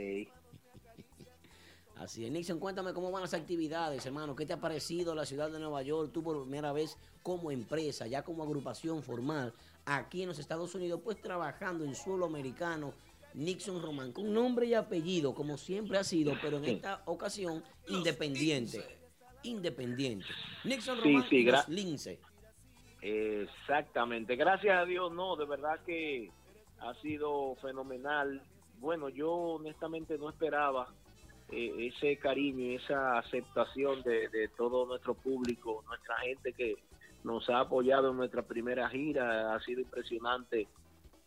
Así 1.95 2.26
es. 2.26 2.31
Nixon, 2.31 2.59
cuéntame 2.59 2.93
cómo 2.93 3.11
van 3.11 3.22
las 3.22 3.34
actividades, 3.34 4.05
hermano. 4.05 4.35
¿Qué 4.35 4.45
te 4.45 4.53
ha 4.53 4.59
parecido 4.59 5.13
la 5.13 5.26
ciudad 5.26 5.51
de 5.51 5.59
Nueva 5.59 5.81
York? 5.84 6.11
Tú 6.11 6.23
por 6.23 6.41
primera 6.41 6.72
vez 6.72 6.97
como 7.22 7.51
empresa, 7.51 8.07
ya 8.07 8.23
como 8.23 8.43
agrupación 8.43 9.03
formal, 9.03 9.53
aquí 9.85 10.23
en 10.23 10.30
los 10.30 10.39
Estados 10.39 10.73
Unidos, 10.73 11.01
pues 11.03 11.22
trabajando 11.22 11.84
en 11.84 11.95
suelo 11.95 12.26
americano. 12.26 12.93
Nixon 13.34 13.81
Román, 13.81 14.11
con 14.11 14.34
nombre 14.34 14.65
y 14.65 14.73
apellido, 14.73 15.34
como 15.34 15.57
siempre 15.57 15.97
ha 15.97 16.03
sido, 16.03 16.34
pero 16.41 16.57
en 16.57 16.65
esta 16.65 17.01
ocasión 17.05 17.63
independiente. 17.88 18.84
Independiente. 19.43 20.26
Nixon 20.65 21.01
Román 21.01 21.30
sí, 21.30 21.47
Lince. 21.69 22.19
Exactamente, 23.01 24.35
gracias 24.35 24.77
a 24.77 24.85
Dios, 24.85 25.11
no, 25.13 25.35
de 25.35 25.45
verdad 25.45 25.80
que 25.85 26.30
ha 26.80 26.93
sido 26.95 27.55
fenomenal. 27.61 28.41
Bueno, 28.80 29.09
yo 29.09 29.31
honestamente 29.31 30.18
no 30.18 30.30
esperaba 30.30 30.93
eh, 31.51 31.91
ese 31.93 32.17
cariño 32.17 32.65
y 32.65 32.75
esa 32.75 33.17
aceptación 33.17 34.01
de, 34.03 34.29
de 34.29 34.47
todo 34.49 34.85
nuestro 34.85 35.13
público, 35.13 35.83
nuestra 35.87 36.17
gente 36.17 36.53
que 36.53 36.75
nos 37.23 37.49
ha 37.49 37.59
apoyado 37.59 38.11
en 38.11 38.17
nuestra 38.17 38.43
primera 38.43 38.89
gira. 38.89 39.53
Ha 39.53 39.59
sido 39.61 39.81
impresionante 39.81 40.67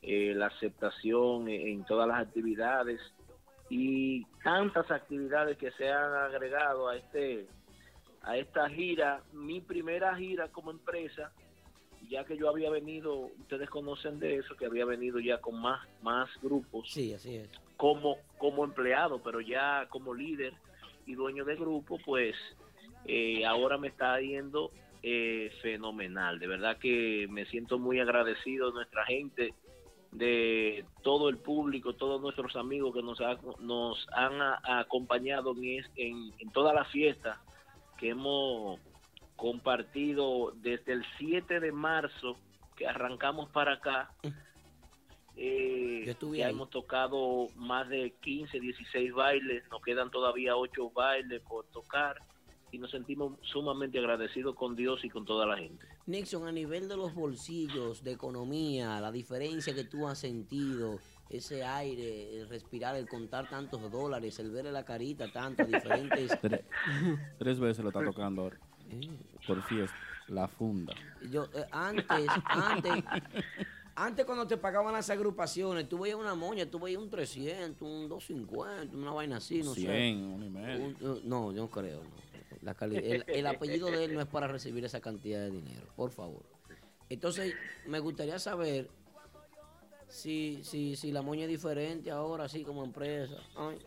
eh, 0.03 0.35
la 0.35 0.47
aceptación 0.47 1.49
en, 1.49 1.69
en 1.69 1.85
todas 1.85 2.09
las 2.09 2.21
actividades 2.21 3.01
y 3.71 4.25
tantas 4.43 4.91
actividades 4.91 5.57
que 5.57 5.71
se 5.73 5.91
han 5.91 6.13
agregado 6.13 6.89
a 6.89 6.97
este 6.97 7.47
a 8.23 8.39
esta 8.39 8.69
gira, 8.71 9.23
mi 9.33 9.61
primera 9.61 10.17
gira 10.17 10.49
como 10.49 10.71
empresa, 10.71 11.31
ya 12.09 12.25
que 12.25 12.39
yo 12.39 12.49
había 12.49 12.71
venido, 12.71 13.31
ustedes 13.39 13.69
conocen 13.69 14.19
de 14.19 14.37
eso, 14.37 14.57
que 14.57 14.65
había 14.65 14.87
venido 14.87 15.21
ya 15.21 15.39
con 15.43 15.61
más 15.61 15.87
más 16.03 16.31
grupos 16.43 16.91
Sí, 16.91 17.13
así 17.13 17.37
es. 17.37 17.51
Como 17.77 18.17
como 18.39 18.65
empleado, 18.65 19.23
pero 19.23 19.41
ya 19.41 19.87
como 19.89 20.13
líder 20.15 20.53
y 21.07 21.15
dueño 21.15 21.45
de 21.45 21.57
grupo, 21.57 21.99
pues 22.05 22.35
eh, 23.07 23.45
ahora 23.47 23.79
me 23.79 23.89
está 23.89 24.21
yendo 24.21 24.71
eh, 25.03 25.51
fenomenal. 25.63 26.39
De 26.39 26.47
verdad 26.47 26.79
que 26.79 27.27
me 27.31 27.47
siento 27.47 27.79
muy 27.79 28.01
agradecido 28.01 28.69
de 28.69 28.75
nuestra 28.75 29.05
gente, 29.07 29.55
de 30.13 30.85
todo 31.03 31.29
el 31.29 31.39
público, 31.39 31.95
todos 31.95 32.21
nuestros 32.21 32.55
amigos 32.57 32.95
que 32.95 33.03
nos, 33.03 33.21
ha- 33.21 33.39
nos 33.61 34.07
han 34.13 34.41
acompañado 34.65 35.55
en, 35.61 35.85
en, 35.97 36.33
en 36.39 36.51
toda 36.53 36.73
la 36.73 36.85
fiesta 36.87 37.41
que 37.99 38.11
hemos 38.11 38.79
compartido 39.37 40.53
desde 40.57 40.93
el 40.93 41.05
7 41.19 41.61
de 41.61 41.73
marzo 41.73 42.37
que 42.77 42.87
arrancamos 42.87 43.51
para 43.51 43.75
acá. 43.75 44.11
Eh, 45.37 46.03
Yo 46.07 46.13
estuve 46.13 46.39
ya 46.39 46.47
ahí. 46.47 46.53
hemos 46.53 46.71
tocado 46.71 47.49
más 47.57 47.89
de 47.89 48.13
15, 48.21 48.61
16 48.61 49.13
bailes, 49.13 49.65
nos 49.71 49.83
quedan 49.83 50.11
todavía 50.11 50.57
8 50.57 50.91
bailes 50.91 51.41
por 51.43 51.65
tocar 51.67 52.17
y 52.71 52.79
nos 52.79 52.91
sentimos 52.91 53.39
sumamente 53.43 53.99
agradecidos 53.99 54.55
con 54.57 54.75
Dios 54.77 55.05
y 55.05 55.11
con 55.11 55.25
toda 55.25 55.47
la 55.47 55.57
gente. 55.57 55.87
Nixon, 56.07 56.47
a 56.47 56.53
nivel 56.53 56.89
de 56.89 56.97
los 56.97 57.15
bolsillos, 57.15 58.03
de 58.03 58.13
economía, 58.13 59.01
la 59.01 59.13
diferencia 59.13 59.75
que 59.75 59.85
tú 59.85 60.07
has 60.09 60.19
sentido, 60.19 60.99
ese 61.31 61.65
aire, 61.65 62.41
el 62.41 62.49
respirar, 62.49 62.97
el 62.97 63.09
contar 63.09 63.49
tantos 63.49 63.91
dólares, 63.91 64.39
el 64.39 64.51
verle 64.51 64.73
la 64.73 64.85
carita 64.85 65.31
tanto, 65.33 65.65
diferentes... 65.65 66.37
Tres, 66.41 66.61
tres 67.39 67.59
veces 67.61 67.83
lo 67.85 67.91
está 67.91 68.05
tocando 68.05 68.43
ahora. 68.43 68.59
Eh, 68.91 69.09
Por 69.47 69.63
fiesta. 69.63 69.97
La 70.29 70.49
funda. 70.49 70.95
Yo, 71.31 71.45
eh, 71.55 71.67
antes, 71.71 72.27
antes, 72.47 73.05
antes 73.97 74.25
cuando 74.27 74.47
te 74.47 74.57
pagaban 74.57 74.93
las 74.93 75.09
agrupaciones, 75.11 75.89
tú 75.89 75.99
veías 76.01 76.17
una 76.19 76.35
moña, 76.35 76.67
tú 76.71 76.79
veías 76.81 77.01
un 77.01 77.11
300, 77.11 77.81
un 77.83 78.09
250, 78.09 78.97
una 78.97 79.13
vaina 79.13 79.37
así, 79.37 79.63
no 79.63 79.73
100, 79.75 79.87
sé. 79.87 80.25
uno 80.35 80.45
y 80.45 80.51
medio. 80.51 80.85
Un- 80.85 81.21
no, 81.29 81.53
yo 81.53 81.63
no 81.63 81.71
creo. 81.71 82.03
no. 82.03 82.25
La 82.63 82.75
cali- 82.75 82.97
el, 82.97 83.25
el 83.29 83.47
apellido 83.47 83.91
de 83.91 84.05
él 84.05 84.15
no 84.15 84.21
es 84.21 84.27
para 84.27 84.47
recibir 84.49 84.85
esa 84.85 85.01
cantidad 85.01 85.41
de 85.41 85.51
dinero, 85.51 85.87
por 85.97 86.11
favor. 86.11 86.43
Entonces, 87.11 87.55
me 87.87 87.99
gustaría 87.99 88.39
saber 88.39 88.89
si, 90.09 90.61
si, 90.65 90.97
si 90.97 91.13
la 91.13 91.21
moña 91.23 91.43
es 91.43 91.49
diferente 91.51 92.11
ahora, 92.11 92.45
así 92.45 92.65
como 92.65 92.83
empresa. 92.85 93.37
Ay, 93.57 93.79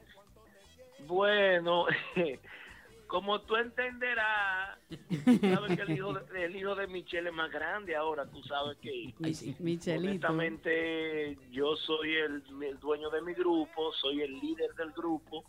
Bueno, 1.08 1.86
como 3.08 3.42
tú 3.42 3.56
entenderás, 3.56 4.78
tú 4.90 5.38
sabes 5.40 5.76
que 5.76 5.82
el 5.84 5.92
hijo, 5.92 6.14
de, 6.14 6.46
el 6.46 6.56
hijo 6.56 6.76
de 6.76 6.88
Michelle 6.88 7.30
es 7.30 7.36
más 7.36 7.52
grande 7.52 7.96
ahora, 7.96 8.26
tú 8.30 8.44
sabes 8.44 8.78
que 8.80 9.14
Michelito. 9.60 10.28
honestamente 10.28 11.38
yo 11.52 11.76
soy 11.78 12.16
el, 12.16 12.44
el 12.62 12.80
dueño 12.80 13.10
de 13.10 13.22
mi 13.22 13.34
grupo, 13.34 13.94
soy 13.94 14.22
el 14.22 14.40
líder 14.40 14.74
del 14.76 14.92
grupo. 14.92 15.46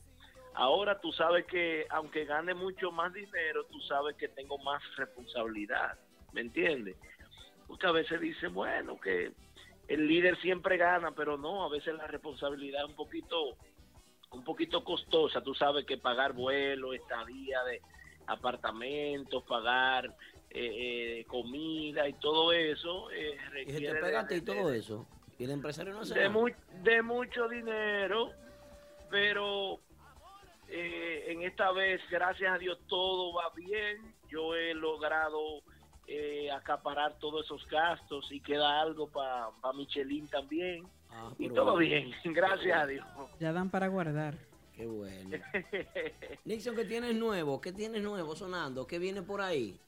Ahora 0.54 1.00
tú 1.00 1.12
sabes 1.12 1.46
que 1.46 1.86
aunque 1.90 2.24
gane 2.24 2.54
mucho 2.54 2.90
más 2.90 3.12
dinero, 3.12 3.64
tú 3.70 3.80
sabes 3.82 4.16
que 4.16 4.28
tengo 4.28 4.58
más 4.58 4.82
responsabilidad, 4.96 5.98
¿me 6.32 6.40
entiendes? 6.40 6.96
Porque 7.66 7.86
a 7.86 7.92
veces 7.92 8.20
dice, 8.20 8.48
bueno, 8.48 8.98
que 8.98 9.32
el 9.88 10.06
líder 10.06 10.38
siempre 10.40 10.76
gana, 10.76 11.12
pero 11.12 11.36
no, 11.36 11.64
a 11.64 11.68
veces 11.68 11.94
la 11.94 12.06
responsabilidad 12.06 12.82
es 12.84 12.90
un 12.90 12.96
poquito 12.96 13.56
un 14.30 14.44
poquito 14.44 14.84
costosa, 14.84 15.40
tú 15.42 15.54
sabes 15.54 15.84
que 15.86 15.96
pagar 15.98 16.32
vuelo, 16.32 16.92
estadía 16.92 17.62
de 17.64 17.80
apartamentos, 18.26 19.42
pagar 19.44 20.06
eh, 20.50 21.20
eh, 21.20 21.24
comida 21.26 22.08
y 22.08 22.14
todo 22.14 22.52
eso 22.52 23.10
eh, 23.10 23.32
y 23.32 23.38
se 23.38 23.48
requiere 23.50 23.94
de- 23.94 24.40
todo 24.42 24.72
eso. 24.72 25.06
Y 25.38 25.44
el 25.44 25.50
empresario 25.50 25.92
no 25.94 26.00
hace 26.00 26.14
de, 26.14 26.28
mu- 26.28 26.50
de 26.82 27.02
mucho 27.02 27.48
dinero, 27.48 28.32
pero 29.10 29.78
eh, 30.68 31.24
en 31.28 31.42
esta 31.42 31.70
vez, 31.72 32.00
gracias 32.10 32.52
a 32.52 32.58
Dios, 32.58 32.78
todo 32.86 33.32
va 33.32 33.50
bien. 33.54 34.14
Yo 34.28 34.54
he 34.54 34.74
logrado 34.74 35.62
eh, 36.08 36.50
acaparar 36.50 37.18
todos 37.18 37.44
esos 37.44 37.64
gastos 37.68 38.26
y 38.32 38.40
queda 38.40 38.80
algo 38.80 39.08
para 39.08 39.50
Michelin 39.74 40.26
también. 40.28 40.84
y 41.38 41.44
pero 41.48 41.54
todo 41.54 41.72
bueno. 41.74 41.78
bien, 41.80 42.12
gracias 42.34 42.76
a 42.82 42.86
Dios. 42.86 43.06
Ya 43.38 43.52
dan 43.52 43.70
para 43.70 43.88
guardar. 43.88 44.34
Qué 44.74 44.86
bueno. 44.86 45.36
Nixon, 46.44 46.74
¿qué 46.76 46.84
tienes 46.84 47.14
nuevo? 47.16 47.60
¿Qué 47.60 47.72
tienes 47.72 48.02
nuevo 48.02 48.34
sonando? 48.36 48.86
¿Qué 48.86 48.98
viene 48.98 49.22
por 49.22 49.40
ahí? 49.40 49.78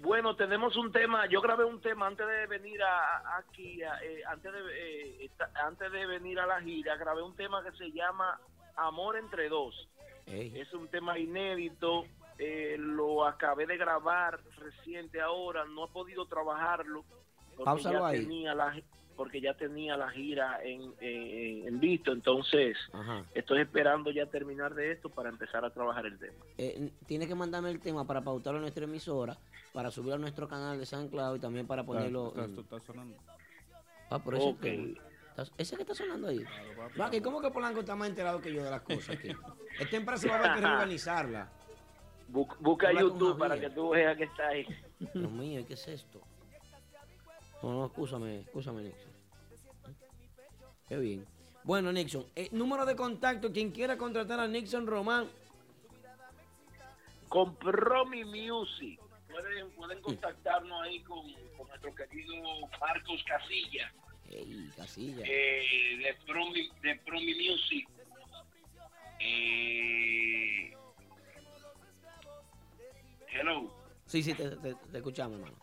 Bueno, 0.00 0.34
tenemos 0.34 0.76
un 0.76 0.90
tema. 0.92 1.26
Yo 1.26 1.40
grabé 1.40 1.64
un 1.64 1.80
tema 1.80 2.06
antes 2.06 2.26
de 2.26 2.46
venir 2.46 2.82
a, 2.82 3.18
a- 3.18 3.38
aquí, 3.38 3.82
a- 3.82 4.02
eh, 4.02 4.22
antes 4.26 4.52
de 4.52 4.58
eh, 4.72 5.24
esta- 5.26 5.50
antes 5.66 5.90
de 5.92 6.06
venir 6.06 6.40
a 6.40 6.46
la 6.46 6.60
gira. 6.62 6.96
Grabé 6.96 7.22
un 7.22 7.36
tema 7.36 7.62
que 7.62 7.72
se 7.76 7.90
llama 7.92 8.38
Amor 8.76 9.16
entre 9.16 9.48
dos. 9.48 9.88
Es 10.26 10.72
un 10.72 10.88
tema 10.88 11.18
inédito. 11.18 12.04
Eh, 12.38 12.76
lo 12.78 13.26
acabé 13.26 13.66
de 13.66 13.76
grabar 13.76 14.40
reciente 14.58 15.20
ahora. 15.20 15.64
No 15.64 15.86
he 15.86 15.88
podido 15.88 16.26
trabajarlo 16.26 17.04
porque 17.56 17.82
ya 17.82 18.06
ahí. 18.06 18.20
tenía 18.20 18.54
la 18.54 18.82
porque 19.16 19.40
ya 19.40 19.54
tenía 19.54 19.96
la 19.96 20.10
gira 20.10 20.58
en, 20.64 20.92
en, 21.00 21.68
en 21.68 21.78
visto. 21.80 22.10
Entonces 22.10 22.76
estoy 23.32 23.60
esperando 23.60 24.10
ya 24.10 24.26
terminar 24.26 24.74
de 24.74 24.90
esto 24.90 25.08
para 25.08 25.28
empezar 25.28 25.64
a 25.64 25.70
trabajar 25.70 26.04
el 26.06 26.18
tema. 26.18 26.34
Eh, 26.58 26.90
tienes 27.06 27.28
que 27.28 27.34
mandarme 27.36 27.70
el 27.70 27.78
tema 27.80 28.04
para 28.04 28.22
pautarlo 28.22 28.58
en 28.58 28.62
nuestra 28.62 28.82
emisora, 28.84 29.36
para 29.72 29.92
subirlo 29.92 30.14
a 30.16 30.18
nuestro 30.18 30.48
canal 30.48 30.78
de 30.80 30.84
San 30.86 31.08
Cloud 31.08 31.36
y 31.36 31.40
también 31.40 31.64
para 31.64 31.84
ponerlo. 31.84 32.34
Está- 32.36 32.60
está 32.60 32.80
sonando. 32.80 33.16
Ah, 34.10 34.18
por. 34.18 34.34
¿Estás- 34.34 35.52
¿Ese 35.58 35.76
que 35.76 35.82
está 35.82 35.94
sonando 35.94 36.28
ahí? 36.28 36.44
Vaki, 36.96 37.20
¿cómo 37.20 37.40
que 37.40 37.50
Polanco 37.50 37.80
está 37.80 37.94
más 37.96 38.08
enterado 38.08 38.40
que 38.40 38.52
yo 38.52 38.62
de 38.64 38.70
las 38.70 38.82
cosas 38.82 39.10
aquí? 39.16 39.28
Esta 39.78 39.96
empresa 39.96 40.28
va 40.28 40.34
a 40.34 40.38
haber 40.38 40.54
que 40.54 40.60
reorganizarla. 40.66 41.52
Bu- 42.34 42.56
busca 42.58 42.92
YouTube 42.92 43.38
para 43.38 43.58
que 43.60 43.70
tú 43.70 43.90
veas 43.90 44.16
que 44.18 44.24
está 44.24 44.48
ahí. 44.48 44.66
Dios 45.14 45.30
mío, 45.30 45.64
¿qué 45.68 45.74
es 45.74 45.86
esto? 45.86 46.20
No, 47.62 47.72
no, 47.72 47.86
escúchame, 47.86 48.40
escúchame, 48.40 48.82
Nixon. 48.82 49.12
Qué 50.88 50.96
bien. 50.98 51.24
Bueno, 51.62 51.92
Nixon, 51.92 52.26
eh, 52.34 52.48
número 52.50 52.84
de 52.84 52.96
contacto, 52.96 53.52
quien 53.52 53.70
quiera 53.70 53.96
contratar 53.96 54.40
a 54.40 54.48
Nixon 54.48 54.86
Román, 54.86 55.28
con 57.28 57.54
Promi 57.56 58.24
Music. 58.24 59.00
Pueden, 59.30 59.70
pueden 59.70 60.00
contactarnos 60.02 60.82
ahí 60.82 61.00
con, 61.04 61.22
con 61.56 61.68
nuestro 61.68 61.94
querido 61.94 62.34
Marcos 62.80 63.22
Casilla, 63.24 63.92
Ey, 64.28 64.70
Casilla. 64.76 65.24
eh, 65.24 65.96
de, 65.98 66.14
Promi, 66.26 66.68
de 66.82 66.96
Promi 67.06 67.34
Music. 67.34 67.88
Eh, 69.20 70.72
hello, 73.34 73.70
Sí, 74.06 74.22
sí, 74.22 74.34
te, 74.34 74.50
te- 74.56 74.74
te 74.74 74.96
escuchamos, 74.98 75.38
hermano. 75.38 75.56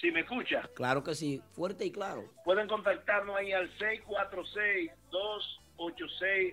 si 0.00 0.10
me 0.10 0.20
escucha, 0.20 0.68
Claro 0.74 1.02
que 1.02 1.14
sí, 1.14 1.40
fuerte 1.52 1.84
y 1.84 1.90
claro. 1.92 2.24
pueden 2.44 2.66
contactarnos 2.68 3.36
ahí 3.36 3.52
al 3.52 3.68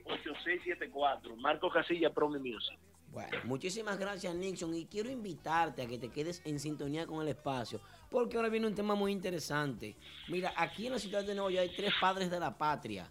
646-286-8674. 0.05 1.35
Marcos 1.37 1.73
Casilla, 1.73 2.11
Promi 2.13 2.39
Music. 2.39 2.77
Bueno, 3.11 3.37
muchísimas 3.45 3.97
gracias, 3.97 4.35
Nixon. 4.35 4.73
Y 4.75 4.85
quiero 4.87 5.09
invitarte 5.09 5.81
a 5.83 5.87
que 5.87 5.97
te 5.97 6.09
quedes 6.09 6.41
en 6.45 6.59
sintonía 6.59 7.07
con 7.07 7.21
el 7.21 7.29
espacio, 7.29 7.79
porque 8.11 8.35
ahora 8.37 8.49
viene 8.49 8.67
un 8.67 8.75
tema 8.75 8.93
muy 8.95 9.11
interesante. 9.11 9.95
Mira, 10.27 10.53
aquí 10.57 10.87
en 10.87 10.93
la 10.93 10.99
ciudad 10.99 11.23
de 11.23 11.33
Nueva 11.33 11.49
York 11.51 11.69
hay 11.69 11.75
tres 11.75 11.93
padres 12.01 12.29
de 12.29 12.39
la 12.39 12.57
patria. 12.57 13.09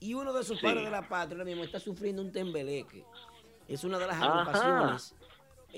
Y 0.00 0.14
uno 0.14 0.32
de 0.32 0.44
Sí. 0.44 0.54
padres 0.62 0.84
de 0.84 0.90
la 0.90 1.08
patria 1.08 1.32
ahora 1.38 1.44
mismo 1.44 1.64
está 1.64 1.80
sufriendo 1.80 2.20
un 2.22 2.30
tembeleque. 2.30 3.04
Es 3.66 3.84
una 3.84 3.98
de 3.98 4.06
las 4.06 4.16
Ajá. 4.16 4.26
agrupaciones 4.26 5.14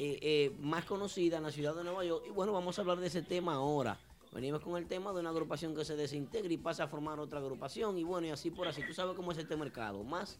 eh, 0.02 0.18
eh, 0.22 0.56
más 0.60 0.85
conocidas 0.86 1.36
en 1.39 1.44
la 1.44 1.51
ciudad 1.51 1.74
de 1.74 1.85
Nueva 1.85 2.02
York. 2.05 2.24
Y 2.27 2.31
bueno, 2.31 2.52
vamos 2.52 2.78
a 2.78 2.81
hablar 2.82 2.98
de 2.98 3.06
ese 3.09 3.20
tema 3.22 3.55
ahora. 3.55 3.98
Venimos 4.32 4.60
con 4.62 4.77
el 4.77 4.86
tema 4.86 5.12
de 5.12 5.20
una 5.20 5.28
agrupación 5.31 5.74
que 5.74 5.85
se 5.85 5.94
desintegra 5.97 6.51
y 6.52 6.56
pasa 6.56 6.85
a 6.85 6.89
formar 6.89 7.18
otra 7.20 7.39
agrupación. 7.40 7.98
Y 7.98 8.05
bueno, 8.05 8.27
y 8.28 8.31
así 8.31 8.51
por 8.51 8.66
así. 8.66 8.82
Tú 8.86 8.94
sabes 8.94 9.14
cómo 9.14 9.32
es 9.32 9.39
este 9.39 9.56
mercado. 9.56 10.02
Más 10.02 10.39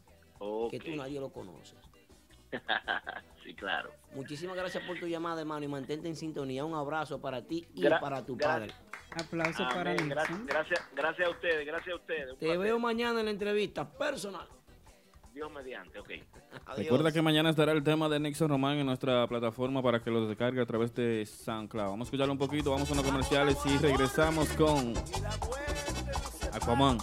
que 0.71 0.79
tú 0.79 0.97
nadie 0.97 1.21
lo 1.21 1.29
conoce. 1.31 1.75
sí, 3.45 3.55
claro. 3.55 3.91
Muchísimas 4.15 4.57
gracias 4.57 4.83
por 4.85 4.99
tu 4.99 5.07
llamada, 5.07 5.41
hermano, 5.41 5.65
y 5.65 5.69
mantente 5.69 6.09
en 6.09 6.17
sintonía. 6.17 6.65
Un 6.65 6.75
abrazo 6.75 7.21
para 7.21 7.43
ti 7.43 7.67
y 7.75 7.83
Gra- 7.83 8.01
para 8.01 8.25
tu 8.25 8.37
padre. 8.39 8.73
Aplausos 9.13 9.61
Amén. 9.61 9.75
para 9.75 9.93
Gracias, 9.95 10.31
Nixon. 10.31 10.47
gracias, 10.47 10.89
gracias 10.95 11.29
a 11.29 11.31
ustedes, 11.33 11.67
gracias 11.67 11.93
a 11.93 11.97
ustedes. 11.97 12.31
Un 12.33 12.39
Te 12.39 12.47
placer. 12.47 12.59
veo 12.61 12.79
mañana 12.79 13.19
en 13.21 13.27
la 13.27 13.33
entrevista 13.33 13.89
personal. 13.91 14.47
Dios 15.33 15.51
mediante, 15.53 15.99
ok. 15.99 16.11
Recuerda 16.77 17.13
que 17.13 17.23
mañana 17.23 17.51
estará 17.51 17.73
el 17.73 17.83
tema 17.83 18.09
de 18.09 18.21
Nixon 18.21 18.49
Román 18.49 18.79
en 18.79 18.87
nuestra 18.87 19.27
plataforma 19.27 19.83
para 19.83 20.03
que 20.03 20.11
lo 20.11 20.27
descargue 20.27 20.61
a 20.61 20.67
través 20.67 20.95
de 20.95 21.25
SoundCloud. 21.27 21.91
Vamos 21.91 22.07
a 22.07 22.09
escucharlo 22.09 22.33
un 22.33 22.39
poquito, 22.39 22.71
vamos 22.71 22.91
a 22.91 22.93
unos 22.93 23.05
comerciales 23.05 23.57
y 23.67 23.79
regresamos 23.79 24.49
con 24.51 24.95
Aquaman. 26.53 26.99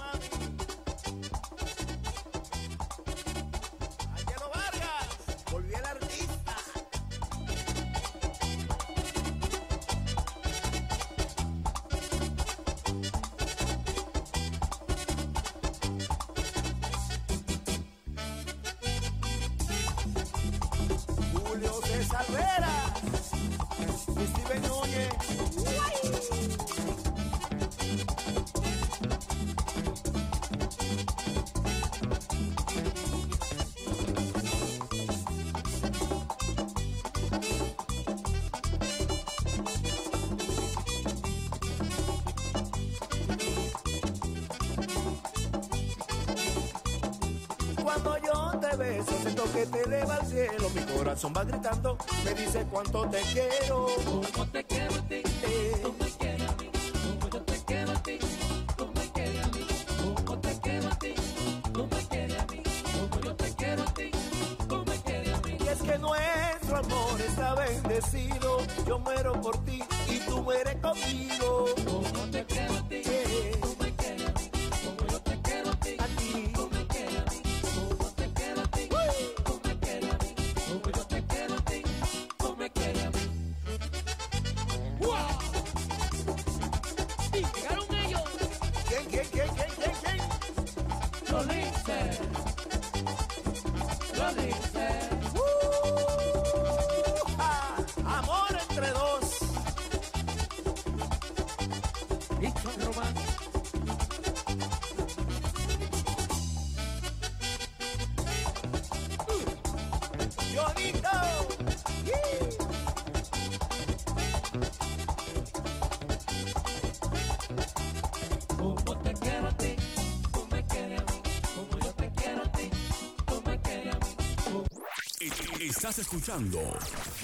Estás 125.87 125.99
escuchando 125.99 126.59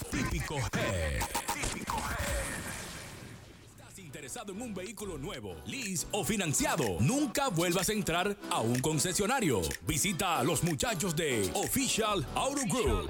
Típico 0.10 0.56
Head. 0.56 1.22
Típico 1.54 1.98
Head. 1.98 2.54
¿Estás 3.74 4.00
interesado 4.00 4.54
en 4.54 4.62
un 4.62 4.74
vehículo 4.74 5.18
nuevo, 5.18 5.58
lease 5.66 6.08
o 6.12 6.24
financiado? 6.24 6.86
Nunca 7.02 7.50
vuelvas 7.50 7.90
a 7.90 7.92
entrar 7.92 8.38
a 8.50 8.62
un 8.62 8.80
concesionario. 8.80 9.60
Visita 9.86 10.40
a 10.40 10.46
los 10.46 10.64
muchachos 10.64 11.14
de 11.14 11.52
Official 11.56 12.26
Auto 12.36 12.62
Group. 12.70 13.10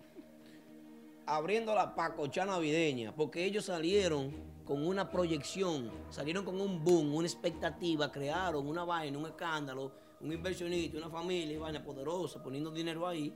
abriendo 1.25 1.75
la 1.75 1.95
pacocha 1.95 2.45
navideña, 2.45 3.15
porque 3.17 3.47
ellos 3.47 3.65
salieron 3.65 4.31
con 4.67 4.87
una 4.87 5.11
proyección, 5.11 5.91
salieron 6.11 6.45
con 6.45 6.61
un 6.61 6.85
boom, 6.85 7.15
una 7.15 7.27
expectativa, 7.27 8.13
crearon 8.13 8.67
una 8.69 8.85
vaina, 8.85 9.17
un 9.17 9.25
escándalo, 9.25 9.91
un 10.21 10.31
inversionista, 10.35 10.99
una 10.99 11.09
familia, 11.09 11.59
vaina 11.59 11.83
poderosa, 11.83 12.43
poniendo 12.43 12.71
dinero 12.71 13.09
ahí. 13.09 13.33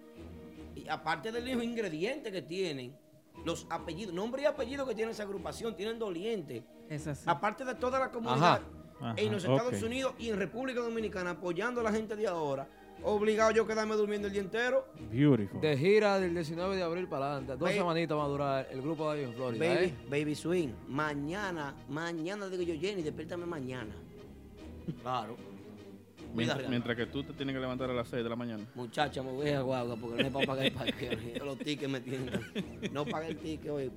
Y 0.75 0.87
aparte 0.87 1.33
de 1.33 1.41
los 1.41 1.65
ingredientes 1.65 2.31
que 2.31 2.43
tienen, 2.43 2.95
los 3.45 3.67
apellidos, 3.71 4.15
nombre 4.15 4.43
y 4.43 4.45
apellido 4.47 4.87
que 4.87 4.95
tiene 4.95 5.13
esa 5.13 5.25
agrupación, 5.25 5.77
tienen 5.77 5.99
dolientes. 5.99 6.63
Es 6.89 7.07
así. 7.07 7.25
Aparte 7.27 7.65
de 7.65 7.75
toda 7.75 7.99
la 7.99 8.11
comunidad 8.11 8.63
Ajá, 9.01 9.15
en 9.17 9.33
los 9.33 9.45
Estados. 9.45 9.83
Unidos 9.83 10.15
y 10.19 10.31
en 10.31 10.39
República 10.39 10.81
Dominicana 10.81 11.31
apoyando 11.31 11.81
a 11.81 11.85
la 11.85 11.93
gente 11.93 12.17
de 12.17 12.27
ahora, 12.27 12.69
obligado 13.03 13.51
yo 13.51 13.65
a 13.65 13.67
quedarme 13.67 13.95
durmiendo 13.97 14.29
el 14.29 14.33
día 14.33 14.43
entero. 14.43 14.87
Beautiful. 15.11 15.61
De 15.61 15.77
gira 15.77 16.19
del 16.19 16.35
19 16.35 16.77
de 16.77 16.83
abril 16.83 17.09
para 17.09 17.33
adelante. 17.33 17.57
Dos 17.57 17.71
semanitas 17.71 18.17
va 18.17 18.25
a 18.25 18.29
durar 18.29 18.69
el 18.71 18.81
grupo 18.81 19.13
de 19.13 19.25
en 19.25 19.35
Florida. 19.35 19.67
Baby, 19.67 19.87
¿eh? 19.87 19.95
baby 20.09 20.35
Swing, 20.35 20.69
mañana, 20.89 21.75
mañana 21.89 22.49
digo 22.49 22.63
yo, 22.63 22.75
Jenny, 22.81 23.03
despiértame 23.03 23.47
mañana. 23.47 23.95
Claro. 25.03 25.37
Mientras, 26.35 26.97
que 26.97 27.07
tú 27.07 27.23
te 27.23 27.33
tienes 27.33 27.55
que 27.55 27.61
levantar 27.61 27.91
a 27.91 27.95
las 27.95 28.09
6 28.09 28.23
de 28.23 28.29
la 28.29 28.37
mañana. 28.37 28.65
Muchacha, 28.75 29.23
me 29.23 29.33
voy 29.33 29.51
a 29.51 29.61
guagua 29.61 29.97
porque 29.97 30.23
no 30.23 30.27
hay 30.27 30.33
para 30.33 30.47
pagar 30.47 30.67
el 30.67 30.73
parqueo. 30.73 31.13
Los 31.45 31.59
tickets 31.59 31.91
me 31.91 32.01
tienen. 32.01 32.31
No 32.93 33.05
pagué 33.05 33.29
el 33.29 33.37
ticket 33.39 33.71
hoy. 33.71 33.91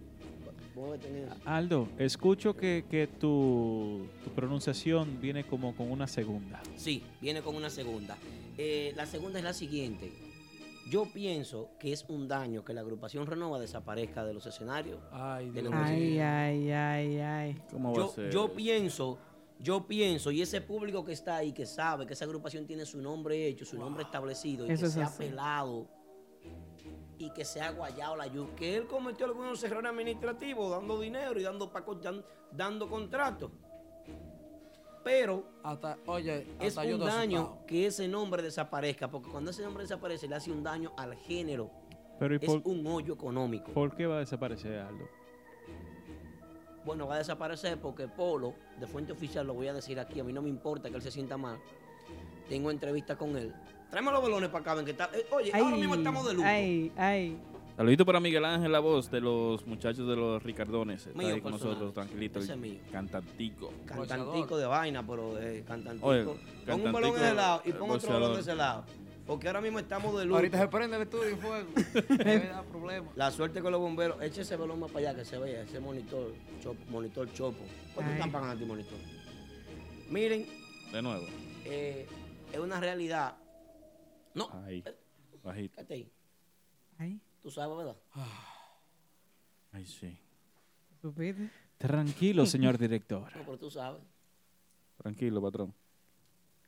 Aldo, 1.46 1.90
escucho 1.98 2.56
que, 2.56 2.86
que 2.90 3.08
tu, 3.08 4.08
tu 4.24 4.30
pronunciación 4.32 5.20
viene 5.20 5.44
como 5.44 5.76
con 5.76 5.90
una 5.92 6.08
segunda. 6.08 6.62
Sí, 6.76 7.04
viene 7.20 7.42
con 7.42 7.56
una 7.56 7.70
segunda. 7.70 8.16
Eh, 8.58 8.94
la 8.96 9.06
segunda 9.08 9.40
es 9.40 9.46
la 9.46 9.54
siguiente. 9.54 10.12
Yo 10.90 11.06
pienso 11.12 11.72
que 11.80 11.92
es 11.92 12.06
un 12.08 12.28
daño 12.28 12.64
que 12.64 12.74
la 12.74 12.82
agrupación 12.82 13.26
Renova 13.26 13.60
desaparezca 13.60 14.24
de 14.24 14.34
los 14.34 14.46
escenarios. 14.46 15.00
Ay, 15.12 15.50
de 15.50 15.64
los 15.64 15.74
Ay, 15.74 16.20
ay, 16.20 16.72
ay, 16.72 17.18
ay. 17.20 17.62
¿Cómo 17.72 17.94
va 17.94 18.06
a 18.06 18.10
ser? 18.10 18.32
yo 18.32 18.54
pienso, 18.54 19.18
yo 19.60 19.88
pienso, 19.88 20.32
y 20.32 20.42
ese 20.42 20.62
público 20.62 21.04
que 21.04 21.14
está 21.14 21.38
ahí, 21.38 21.52
que 21.54 21.66
sabe 21.66 22.06
que 22.06 22.14
esa 22.14 22.26
agrupación 22.26 22.66
tiene 22.68 22.86
su 22.86 23.02
nombre 23.02 23.48
hecho, 23.48 23.66
su 23.66 23.78
nombre 23.78 24.04
establecido, 24.04 24.66
y 24.68 24.72
Eso 24.72 24.82
que 24.82 24.88
es 24.88 24.94
se 24.94 25.04
ha 25.04 25.10
pelado 25.18 25.88
y 27.18 27.32
que 27.32 27.44
se 27.44 27.60
ha 27.62 27.72
guayado 27.72 28.16
la 28.16 28.28
yuca, 28.28 28.56
que 28.56 28.76
él 28.78 28.86
cometió 28.86 29.26
algunos 29.26 29.64
errores 29.64 29.90
administrativos, 29.92 30.70
dando 30.70 31.00
dinero 31.00 31.40
y 31.40 31.44
dando, 31.44 31.72
paco- 31.72 31.96
dan- 31.96 32.24
dando 32.52 32.88
contratos. 32.88 33.52
Pero 35.04 35.46
Hasta, 35.64 35.98
oye, 36.06 36.46
es 36.60 36.78
hasta 36.78 36.82
un 36.94 37.00
daño 37.00 37.40
asustado. 37.40 37.66
que 37.66 37.86
ese 37.88 38.08
nombre 38.08 38.44
desaparezca, 38.44 39.10
porque 39.10 39.30
cuando 39.30 39.52
ese 39.52 39.64
nombre 39.64 39.84
desaparece 39.84 40.28
le 40.28 40.36
hace 40.36 40.52
un 40.52 40.62
daño 40.64 40.92
al 40.98 41.16
género. 41.16 41.72
Pero 42.20 42.34
¿y 42.36 42.38
es 42.42 42.46
por, 42.46 42.62
un 42.66 42.86
hoyo 42.88 43.14
económico. 43.14 43.72
por 43.72 43.96
qué 43.96 44.06
va 44.06 44.18
a 44.18 44.20
desaparecer 44.20 44.80
Aldo? 44.80 45.06
Bueno, 46.88 47.06
va 47.06 47.16
a 47.16 47.18
desaparecer 47.18 47.78
porque 47.82 48.08
Polo, 48.08 48.54
de 48.80 48.88
fuente 48.88 49.12
oficial, 49.12 49.46
lo 49.46 49.54
voy 49.54 49.68
a 49.68 49.74
decir 49.74 50.00
aquí, 50.00 50.22
a 50.22 50.24
mí 50.24 50.32
no 50.32 50.42
me 50.42 50.48
importa 50.48 50.90
que 50.90 50.96
él 50.96 51.02
se 51.02 51.12
sienta 51.12 51.36
mal. 51.36 51.60
Tengo 52.48 52.72
entrevista 52.72 53.18
con 53.18 53.36
él. 53.36 53.54
Tráeme 53.90 54.10
los 54.10 54.22
balones 54.24 54.50
para 54.50 54.62
acá, 54.62 54.74
ven 54.76 54.86
que 54.86 54.92
está. 54.92 55.10
eh, 55.14 55.26
oye, 55.32 55.52
ahora 55.54 55.76
mismo 55.76 55.96
estamos 55.96 56.26
de 56.26 56.34
lujo. 56.34 56.48
Ay, 56.48 56.90
ay. 56.96 57.38
Saludito 57.76 58.06
para 58.06 58.22
Miguel 58.22 58.46
Ángel, 58.46 58.72
la 58.72 58.80
voz 58.80 59.12
de 59.12 59.20
los 59.20 59.68
muchachos 59.68 60.08
de 60.08 60.16
los 60.16 60.42
Ricardones. 60.42 61.08
Está 61.08 61.20
Mío 61.20 61.36
ahí 61.36 61.42
con 61.42 61.52
personal. 61.52 61.74
nosotros, 61.74 61.94
tranquilito. 61.94 62.40
Ese 62.40 62.56
mío. 62.56 62.80
Cantantico. 62.90 63.74
Cantantico 63.86 64.58
de 64.58 64.66
vaina, 64.66 65.06
pero 65.06 65.38
eh, 65.40 65.66
cantantico. 65.68 66.08
Oye, 66.08 66.24
pon 66.66 66.82
un 66.86 66.92
balón 66.94 67.12
de 67.12 67.18
ese 67.18 67.34
lado 67.36 67.62
y 67.66 67.72
pon 67.74 67.92
otro 67.92 68.14
balón 68.14 68.34
de 68.34 68.40
ese 68.40 68.56
lado. 68.56 68.86
Porque 69.28 69.48
ahora 69.48 69.60
mismo 69.62 69.78
estamos 69.80 70.18
de 70.18 70.24
luto. 70.26 70.38
Ahorita 70.38 70.58
se 70.58 70.68
prende 70.70 70.96
el 70.96 71.02
estudio 71.04 71.28
en 71.30 71.38
fuego. 71.40 71.68
Me 72.26 72.40
da 72.48 72.64
problema. 72.64 73.12
La 73.16 73.30
suerte 73.30 73.62
con 73.62 73.72
los 73.74 73.82
bomberos. 73.82 74.22
Eche 74.22 74.42
ese 74.42 74.56
balón 74.56 74.80
más 74.80 74.90
para 74.92 75.10
allá 75.10 75.20
que 75.20 75.26
se 75.26 75.38
vea, 75.38 75.64
ese 75.64 75.80
monitor, 75.82 76.34
chopo, 76.62 76.80
monitor 76.90 77.32
chopo. 77.34 77.60
¿Cuánto 77.94 78.14
están 78.14 78.32
pagando 78.32 78.66
monitor? 78.66 78.98
Miren, 80.10 80.46
De 80.94 81.02
nuevo. 81.02 81.26
eh, 81.66 82.08
es 82.54 82.60
una 82.60 82.80
realidad. 82.80 83.36
No, 84.34 84.50
Ahí. 84.66 84.84
Bajito. 85.44 85.76
quédate 85.76 85.94
ahí. 85.94 86.12
Ahí. 86.98 87.22
Tú 87.42 87.52
sabes, 87.52 87.78
¿verdad? 87.78 87.98
Ay, 89.74 89.86
sí. 89.86 90.18
¿Supiste? 91.02 91.50
Tranquilo, 91.78 92.46
señor 92.46 92.78
director. 92.78 93.24
No, 93.36 93.44
pero 93.44 93.58
tú 93.58 93.70
sabes. 93.70 94.02
Tranquilo, 94.98 95.42
patrón. 95.42 95.74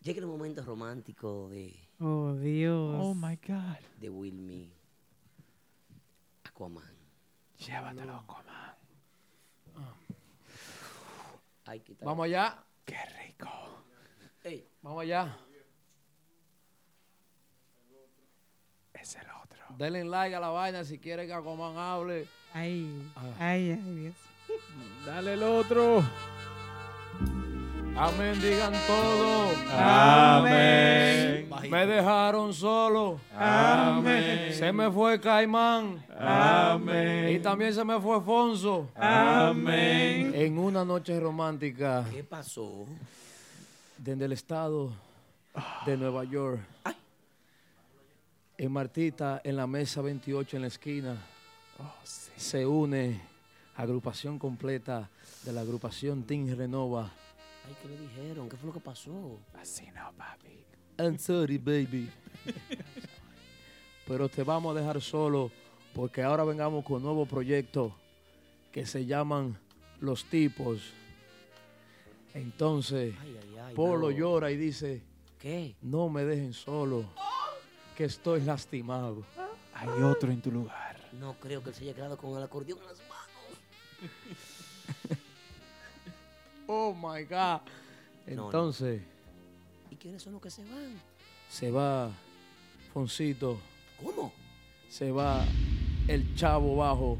Llega 0.02 0.20
el 0.22 0.28
momento 0.28 0.64
romántico 0.64 1.50
de, 1.50 1.76
Oh, 2.00 2.34
Dios. 2.36 2.96
Oh 2.98 3.14
my 3.14 3.36
God. 3.46 3.76
de 4.00 4.10
Wilmy. 4.10 4.72
Aquaman. 6.46 6.84
Llévatelo, 7.58 8.16
Aquaman. 8.16 8.76
Ay, 11.66 11.82
quita- 11.82 12.06
Vamos 12.06 12.26
allá. 12.26 12.64
Qué 12.86 12.98
rico. 13.28 13.50
Ey, 14.44 14.68
Vamos 14.82 15.02
allá. 15.04 15.38
Es 18.94 19.16
el 19.16 19.28
otro. 19.44 19.60
Denle 19.78 20.04
like 20.06 20.36
a 20.36 20.40
la 20.40 20.50
vaina 20.50 20.84
si 20.84 20.98
quieren 20.98 21.28
que 21.28 21.34
Aquaman 21.34 21.78
hable. 21.78 22.28
Ay, 22.54 23.12
Ah. 23.16 23.36
ay, 23.40 23.72
ay, 23.72 23.96
Dios. 23.96 24.16
Dale 25.06 25.34
el 25.34 25.44
otro. 25.44 26.04
Amén, 27.96 28.42
digan 28.42 28.74
todo. 28.88 29.52
Amén. 29.72 31.50
Me 31.70 31.86
dejaron 31.86 32.54
solo. 32.54 33.20
Amén. 33.36 34.54
Se 34.54 34.72
me 34.72 34.90
fue 34.90 35.20
Caimán. 35.20 36.04
Amén. 36.18 37.36
Y 37.36 37.40
también 37.40 37.74
se 37.74 37.84
me 37.84 38.00
fue 38.00 38.22
Fonso. 38.22 38.90
Amén. 38.96 40.32
En 40.34 40.58
una 40.58 40.84
noche 40.86 41.20
romántica 41.20 42.06
¿qué 42.12 42.24
pasó? 42.24 42.86
desde 43.98 44.26
el 44.26 44.32
estado 44.32 44.92
de 45.86 45.98
Nueva 45.98 46.24
York. 46.24 46.60
En 48.58 48.72
Martita, 48.72 49.42
en 49.44 49.56
la 49.56 49.68
mesa 49.68 50.02
28 50.02 50.58
en 50.58 50.62
la 50.62 50.68
esquina, 50.68 51.18
se 52.36 52.66
une 52.66 53.22
agrupación 53.76 54.38
completa 54.38 55.10
de 55.44 55.54
la 55.54 55.62
agrupación 55.62 56.24
Team 56.24 56.54
Renova. 56.58 57.10
Ay, 57.70 57.76
¿qué 57.82 57.88
le 57.88 57.98
dijeron? 57.98 58.50
¿Qué 58.50 58.58
fue 58.58 58.68
lo 58.68 58.74
que 58.74 58.80
pasó? 58.80 59.40
Así 59.54 59.86
no, 59.92 60.12
papi. 60.18 60.66
I'm 60.98 61.18
sorry, 61.20 61.58
baby. 61.58 62.10
Pero 64.08 64.28
te 64.28 64.44
vamos 64.44 64.76
a 64.76 64.80
dejar 64.80 65.00
solo 65.02 65.52
porque 65.94 66.24
ahora 66.24 66.44
vengamos 66.44 66.84
con 66.84 66.98
un 66.98 67.04
nuevo 67.04 67.26
proyecto 67.26 67.96
que 68.72 68.86
se 68.86 69.06
llaman 69.06 69.58
Los 70.00 70.26
Tipos. 70.26 70.82
Entonces, 72.34 73.14
Ay, 73.22 73.40
ay, 73.42 73.58
ay. 73.68 73.76
Polo 73.76 74.08
pero- 74.08 74.18
llora 74.20 74.52
y 74.52 74.58
dice, 74.58 75.02
¿Qué? 75.40 75.76
no 75.82 76.10
me 76.10 76.24
dejen 76.26 76.54
solo, 76.54 77.06
que 77.96 78.06
estoy 78.06 78.42
lastimado. 78.42 79.24
Hay 79.74 79.88
otro 80.02 80.32
en 80.32 80.42
tu 80.42 80.52
lugar. 80.52 80.98
No 81.14 81.34
creo 81.40 81.64
que 81.64 81.70
él 81.70 81.76
se 81.76 81.84
haya 81.84 81.94
quedado 81.96 82.18
con 82.18 82.36
el 82.38 82.44
acordeón 82.44 82.80
en 82.82 82.88
las 82.88 83.00
manos. 83.00 83.20
Oh, 86.72 86.94
my 86.94 87.24
God. 87.24 87.62
No, 88.28 88.36
no. 88.36 88.46
Entonces, 88.46 89.02
¿Y 89.90 89.96
quiénes 89.96 90.22
son 90.22 90.34
los 90.34 90.42
que 90.42 90.52
se 90.52 90.64
van? 90.66 91.02
se 91.50 91.72
va 91.72 92.12
Foncito, 92.94 93.60
¿Cómo? 94.04 94.32
se 94.88 95.12
va 95.12 95.44
el 96.08 96.36
chavo 96.36 96.76
bajo. 96.78 97.18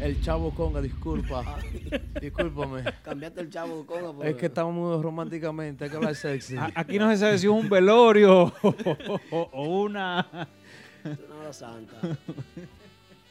El 0.00 0.20
chavo 0.22 0.50
conga, 0.54 0.80
disculpa. 0.80 1.58
Discúlpame. 2.22 2.84
Cambiaste 3.02 3.40
el 3.42 3.50
chavo 3.50 3.84
con 3.84 4.16
por- 4.16 4.26
Es 4.26 4.36
que 4.36 4.46
estamos 4.46 4.72
muy 4.74 5.02
románticamente, 5.02 5.84
hay 5.84 5.90
que 5.90 5.96
hablar 5.96 6.14
sexy. 6.14 6.56
Aquí 6.74 6.98
no 6.98 7.10
se 7.10 7.18
sabe 7.18 7.38
si 7.38 7.46
es 7.46 7.52
un 7.52 7.68
velorio 7.68 8.44
o, 8.62 8.74
o 9.52 9.62
una. 9.82 10.26
Una 11.04 11.36
hora 11.40 11.52
santa. 11.52 12.00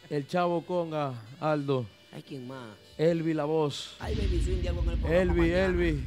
El 0.09 0.27
chavo 0.27 0.61
conga, 0.65 1.13
Aldo. 1.39 1.85
Hay 2.13 2.21
quien 2.21 2.47
más. 2.47 2.75
Elvi 2.97 3.33
la 3.33 3.45
voz. 3.45 3.95
Ay, 3.99 4.15
baby, 4.15 4.67
algo 4.67 4.81
en 4.83 4.89
el 4.89 4.97
programa 4.97 5.21
Elvi, 5.21 5.39
mañana. 5.41 5.65
Elvi. 5.65 6.03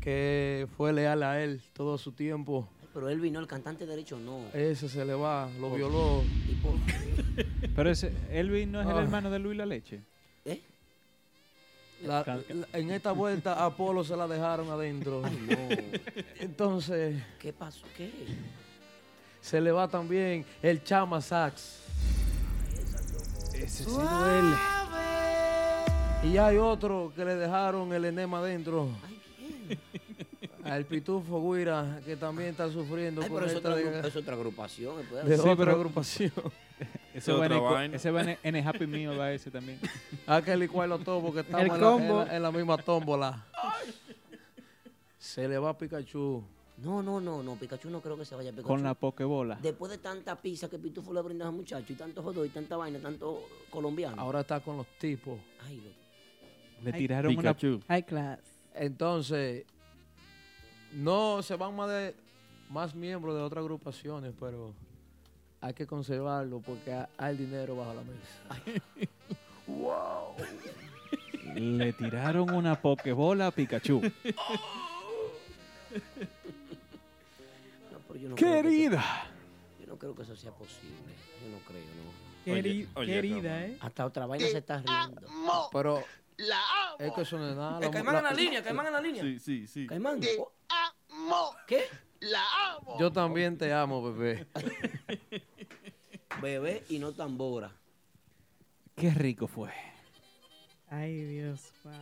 Que 0.00 0.66
fue 0.76 0.92
leal 0.92 1.22
a 1.22 1.42
él 1.42 1.62
todo 1.72 1.96
su 1.98 2.12
tiempo. 2.12 2.68
Pero 2.92 3.08
Elvi 3.08 3.30
no, 3.30 3.40
el 3.40 3.46
cantante 3.46 3.86
derecho 3.86 4.18
no. 4.18 4.40
Ese 4.54 4.88
se 4.88 5.04
le 5.04 5.14
va, 5.14 5.48
lo 5.60 5.74
violó. 5.74 6.22
¿Y 6.48 6.54
por 6.56 6.74
Pero 7.74 7.90
ese, 7.90 8.12
Elvin 8.30 8.70
no 8.72 8.80
es 8.80 8.86
el 8.86 8.96
Ah. 8.96 9.02
hermano 9.02 9.30
de 9.30 9.38
Luis 9.38 9.56
La 9.58 9.66
Leche. 9.66 10.00
¿Eh? 10.44 10.60
La- 12.04 12.22
la- 12.24 12.78
en 12.78 12.90
esta 12.90 13.12
vuelta 13.12 13.54
a 13.54 13.66
Apolo 13.66 14.04
se 14.04 14.16
la 14.16 14.28
dejaron 14.28 14.70
adentro. 14.70 15.22
Entonces, 16.38 17.20
¿Qué 17.40 17.52
pasó? 17.52 17.84
¿Qué? 17.96 18.10
se 19.40 19.60
le 19.60 19.72
va 19.72 19.88
también 19.88 20.44
el 20.62 20.82
Chama 20.84 21.20
Sax. 21.20 21.80
Ese 23.54 23.84
sí 23.84 23.90
duele. 23.90 24.56
Y 26.24 26.36
hay 26.38 26.56
otro 26.56 27.12
que 27.14 27.24
le 27.24 27.34
dejaron 27.36 27.92
el 27.92 28.04
enema 28.06 28.38
adentro. 28.38 28.88
Al 30.64 30.86
Pitufo 30.86 31.52
Guira, 31.52 32.00
que 32.06 32.16
también 32.16 32.50
está 32.50 32.70
sufriendo 32.70 33.20
Ay, 33.22 33.28
con 33.28 33.36
pero 33.36 33.46
es 33.50 33.56
esta 33.56 33.68
otra, 33.68 33.80
de, 34.00 34.08
es 34.08 34.16
otra 34.16 34.34
agrupación. 34.34 34.96
después. 34.98 35.24
de 35.26 35.34
Sí, 35.36 35.40
otra 35.42 35.56
pero- 35.56 35.70
agrupación. 35.72 36.32
Ese 37.14 37.30
Es 37.30 37.38
va, 37.38 37.84
en 37.84 37.94
ese 37.94 38.10
va 38.10 38.22
en 38.22 38.28
el, 38.30 38.38
en 38.42 38.56
el 38.56 38.66
Happy 38.66 38.88
Meal, 38.88 39.16
va 39.20 39.30
ese 39.30 39.48
también. 39.48 39.78
Aquel 40.26 40.64
y 40.64 40.68
cual 40.68 40.90
los 40.90 41.00
porque 41.04 41.40
estamos 41.40 41.60
en 41.62 41.68
la, 41.80 41.96
en, 41.96 42.08
la, 42.26 42.36
en 42.36 42.42
la 42.42 42.50
misma 42.50 42.76
tómbola. 42.78 43.44
Se 45.16 45.46
le 45.46 45.56
va 45.58 45.78
Pikachu. 45.78 46.42
No, 46.78 47.00
no, 47.04 47.20
no, 47.20 47.40
no. 47.44 47.54
Pikachu 47.54 47.88
no 47.88 48.00
creo 48.00 48.16
que 48.16 48.24
se 48.24 48.34
vaya 48.34 48.48
a 48.50 48.52
Pikachu. 48.52 48.66
Con 48.66 48.82
la 48.82 48.94
pokebola. 48.94 49.56
Después 49.62 49.92
de 49.92 49.98
tanta 49.98 50.34
pizza 50.34 50.68
que 50.68 50.76
Pitufo 50.80 51.12
le 51.14 51.20
brinda 51.22 51.44
a 51.44 51.48
ese 51.50 51.56
muchacho 51.56 51.92
y 51.92 51.94
tanto 51.96 52.20
jodo 52.20 52.44
y 52.44 52.48
tanta 52.48 52.76
vaina, 52.76 52.98
tanto 52.98 53.44
colombiano. 53.70 54.20
Ahora 54.20 54.40
está 54.40 54.58
con 54.58 54.78
los 54.78 54.86
tipos. 54.98 55.38
Ay, 55.64 55.76
lo- 55.76 56.03
Le 56.84 56.92
tiraron 56.92 57.32
una. 57.36 57.54
Pikachu. 57.54 57.80
High 57.88 58.04
class. 58.06 58.38
Entonces, 58.74 59.64
no 60.92 61.42
se 61.42 61.56
van 61.56 61.74
más 61.76 61.88
de 61.90 62.14
más 62.70 62.94
miembros 62.94 63.34
de 63.34 63.42
otras 63.42 63.62
agrupaciones, 63.62 64.32
pero 64.40 64.72
hay 65.60 65.74
que 65.74 65.86
conservarlo 65.86 66.60
porque 66.60 66.92
ha- 66.92 67.08
hay 67.18 67.36
dinero 67.36 67.76
bajo 67.76 67.94
la 67.94 68.02
mesa. 68.02 68.80
wow. 69.66 70.34
Le 71.54 71.92
tiraron 71.92 72.50
una 72.50 72.80
pokebola 72.80 73.46
a 73.48 73.50
Pikachu. 73.50 74.00
no, 77.92 77.98
pero 78.08 78.20
yo 78.20 78.28
no 78.30 78.34
creo 78.34 78.50
que 78.52 78.58
eso- 78.58 78.62
Querida. 78.68 79.04
yo 79.80 79.86
no 79.86 79.96
creo 79.98 80.14
que 80.14 80.22
eso 80.22 80.36
sea 80.36 80.52
posible. 80.52 81.14
Yo 81.42 81.50
no 81.50 81.58
creo, 81.66 81.80
no. 81.80 82.52
Oye, 82.52 82.86
querida, 83.06 83.34
cabrón. 83.50 83.70
¿eh? 83.70 83.76
Hasta 83.80 84.04
otra 84.06 84.26
vaina 84.26 84.46
se 84.48 84.58
está 84.58 84.78
riendo. 84.82 85.22
Pero 85.72 86.02
es 86.98 87.12
que 87.12 87.20
eso 87.22 87.38
no 87.38 87.48
es 87.50 87.56
nada. 87.56 87.78
El 87.78 87.84
La- 87.86 87.90
Caimán 87.90 88.14
la- 88.14 88.18
en 88.20 88.24
la 88.24 88.32
línea, 88.32 88.62
Caimán 88.62 88.86
en 88.86 88.92
la 88.92 89.00
línea. 89.00 89.22
Sí, 89.22 89.38
sí, 89.38 89.66
sí. 89.66 89.86
Caimán. 89.86 90.20
oh, 91.30 91.54
¿Qué? 91.66 91.84
Yo 92.98 93.12
también 93.12 93.58
te 93.58 93.72
amo, 93.72 94.02
bebé. 94.02 94.46
Bebé 96.42 96.84
y 96.88 96.98
no 96.98 97.12
tambora. 97.12 97.70
Qué 98.96 99.10
rico 99.10 99.46
fue. 99.46 99.70
Ay, 100.88 101.24
Dios, 101.24 101.72
padre. 101.82 101.98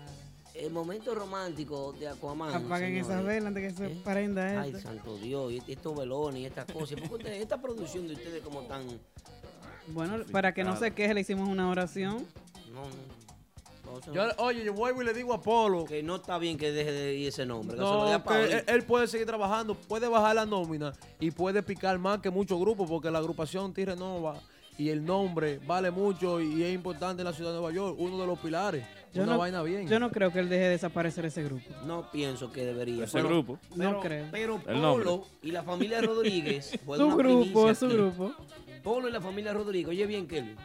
El 0.54 0.70
momento 0.72 1.14
romántico 1.14 1.92
de 1.92 2.08
Aquaman. 2.08 2.54
Apaguen 2.54 2.96
esa 2.96 3.08
señores. 3.16 3.26
vela 3.26 3.48
antes 3.48 3.62
que 3.72 3.76
se 3.78 3.86
¿Eh? 3.92 4.00
prenda 4.04 4.60
Ay, 4.62 4.70
esto. 4.70 4.82
santo 4.88 5.16
Dios, 5.16 5.52
y 5.52 5.62
estos 5.72 5.96
velones 5.96 6.40
y 6.42 6.46
estas 6.46 6.66
cosas. 6.66 6.98
¿Por 7.00 7.08
qué 7.08 7.14
ustedes- 7.16 7.42
esta 7.42 7.60
producción 7.60 8.06
de 8.06 8.14
ustedes 8.14 8.42
como 8.42 8.62
tan... 8.62 8.86
Bueno, 9.88 10.24
para 10.30 10.52
que 10.52 10.62
no 10.64 10.76
se 10.76 10.92
queje, 10.94 11.14
le 11.14 11.20
hicimos 11.22 11.48
una 11.48 11.68
oración. 11.70 12.26
No, 12.72 12.82
no. 12.82 13.21
No, 14.06 14.12
Yo, 14.12 14.22
oye, 14.38 14.64
yo 14.64 14.72
vuelvo 14.72 15.02
y 15.02 15.04
le 15.04 15.14
digo 15.14 15.32
a 15.32 15.40
Polo. 15.40 15.84
Que 15.84 16.02
no 16.02 16.16
está 16.16 16.38
bien 16.38 16.56
que 16.58 16.72
deje 16.72 16.92
de 16.92 17.14
ir 17.14 17.28
ese 17.28 17.44
nombre. 17.46 17.76
Que 17.76 17.82
se 17.82 17.88
lo 17.88 17.98
No, 17.98 18.06
dé 18.06 18.14
a 18.14 18.18
que 18.18 18.24
Paoli. 18.28 18.52
él, 18.52 18.64
él 18.66 18.82
puede 18.84 19.06
seguir 19.08 19.26
trabajando, 19.26 19.74
puede 19.74 20.08
bajar 20.08 20.34
la 20.36 20.46
nómina 20.46 20.92
y 21.20 21.30
puede 21.30 21.62
picar 21.62 21.98
más 21.98 22.20
que 22.20 22.30
muchos 22.30 22.58
grupos 22.60 22.88
porque 22.88 23.10
la 23.10 23.18
agrupación 23.18 23.72
T-Renova 23.72 24.40
y 24.78 24.88
el 24.88 25.04
nombre 25.04 25.60
vale 25.66 25.90
mucho 25.90 26.40
y 26.40 26.62
es 26.62 26.74
importante 26.74 27.20
en 27.20 27.26
la 27.26 27.32
ciudad 27.34 27.50
de 27.50 27.58
Nueva 27.58 27.72
York, 27.74 27.94
uno 27.98 28.18
de 28.18 28.26
los 28.26 28.38
pilares. 28.38 28.84
Yo 29.12 29.24
una 29.24 29.32
no, 29.32 29.38
vaina 29.38 29.62
bien. 29.62 29.86
yo 29.86 30.00
no 30.00 30.10
creo 30.10 30.32
que 30.32 30.38
él 30.38 30.48
deje 30.48 30.62
de 30.62 30.68
desaparecer 30.70 31.26
ese 31.26 31.42
grupo. 31.42 31.66
No 31.84 32.10
pienso 32.10 32.50
que 32.50 32.64
debería. 32.64 33.04
Ese 33.04 33.18
pero- 33.18 33.28
grupo. 33.28 33.58
Pero, 33.76 33.90
No 33.92 34.00
creo. 34.00 34.26
pero. 34.32 34.58
Polo 34.62 35.26
y 35.42 35.50
la 35.50 35.62
familia 35.62 36.00
Rodríguez. 36.00 36.78
fue 36.86 36.96
Su 36.96 37.06
una 37.08 37.16
grupo, 37.16 37.74
su 37.74 37.84
aquí. 37.86 37.94
grupo. 37.94 38.32
Polo 38.82 39.08
y 39.08 39.12
la 39.12 39.20
familia 39.20 39.52
Rodríguez, 39.52 39.88
oye 39.90 40.06
bien, 40.06 40.26
Kelvin. 40.26 40.56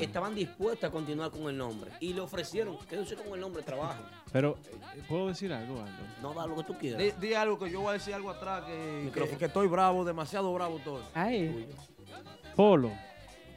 Estaban 0.00 0.34
dispuestos 0.34 0.88
a 0.88 0.92
continuar 0.92 1.30
con 1.30 1.48
el 1.48 1.58
nombre. 1.58 1.90
Y 2.00 2.12
le 2.12 2.20
ofrecieron, 2.20 2.78
quédense 2.86 3.16
con 3.16 3.34
el 3.34 3.40
nombre, 3.40 3.62
trabajen. 3.62 4.04
Pero, 4.32 4.56
eh, 4.94 5.02
¿puedo 5.08 5.28
decir 5.28 5.52
algo, 5.52 5.80
Aldo? 5.80 6.02
No 6.22 6.34
da 6.34 6.46
lo 6.46 6.56
que 6.56 6.64
tú 6.64 6.78
quieras. 6.78 7.00
Di, 7.00 7.26
di 7.26 7.34
algo 7.34 7.58
que 7.58 7.70
yo 7.70 7.80
voy 7.80 7.90
a 7.90 7.92
decir 7.94 8.14
algo 8.14 8.30
atrás, 8.30 8.64
que, 8.64 9.10
que, 9.12 9.36
que 9.36 9.44
estoy 9.46 9.66
bravo, 9.66 10.04
demasiado 10.04 10.52
bravo 10.54 10.78
todo. 10.84 11.02
Ay, 11.14 11.66
Polo, 12.54 12.92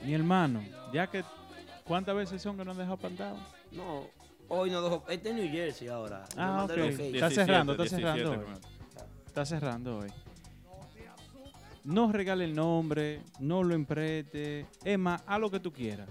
mi 0.04 0.14
hermano, 0.14 0.64
ya 0.92 1.08
que... 1.08 1.24
¿Cuántas 1.84 2.16
veces 2.16 2.40
son 2.40 2.56
que 2.56 2.64
nos 2.64 2.74
han 2.74 2.84
dejado 2.84 2.98
plantados? 2.98 3.40
No, 3.72 4.06
hoy 4.48 4.70
no 4.70 4.80
dejó. 4.84 5.04
Este 5.10 5.30
es 5.30 5.36
New 5.36 5.50
Jersey 5.50 5.88
ahora. 5.88 6.24
Ah, 6.38 6.66
ok. 6.66 6.78
Está 6.78 7.30
17, 7.30 7.36
cerrando, 7.36 7.72
está 7.72 7.84
17, 7.84 8.20
cerrando 8.20 8.32
hoy. 8.32 8.60
Está 9.26 9.46
cerrando 9.46 9.98
hoy. 9.98 10.10
No 11.84 12.12
regale 12.12 12.44
el 12.46 12.54
nombre, 12.56 13.22
no 13.40 13.64
lo 13.64 13.74
empreste. 13.76 14.66
Es 14.84 15.00
más, 15.00 15.24
haz 15.26 15.40
lo 15.40 15.50
que 15.50 15.60
tú 15.60 15.72
quieras. 15.72 16.08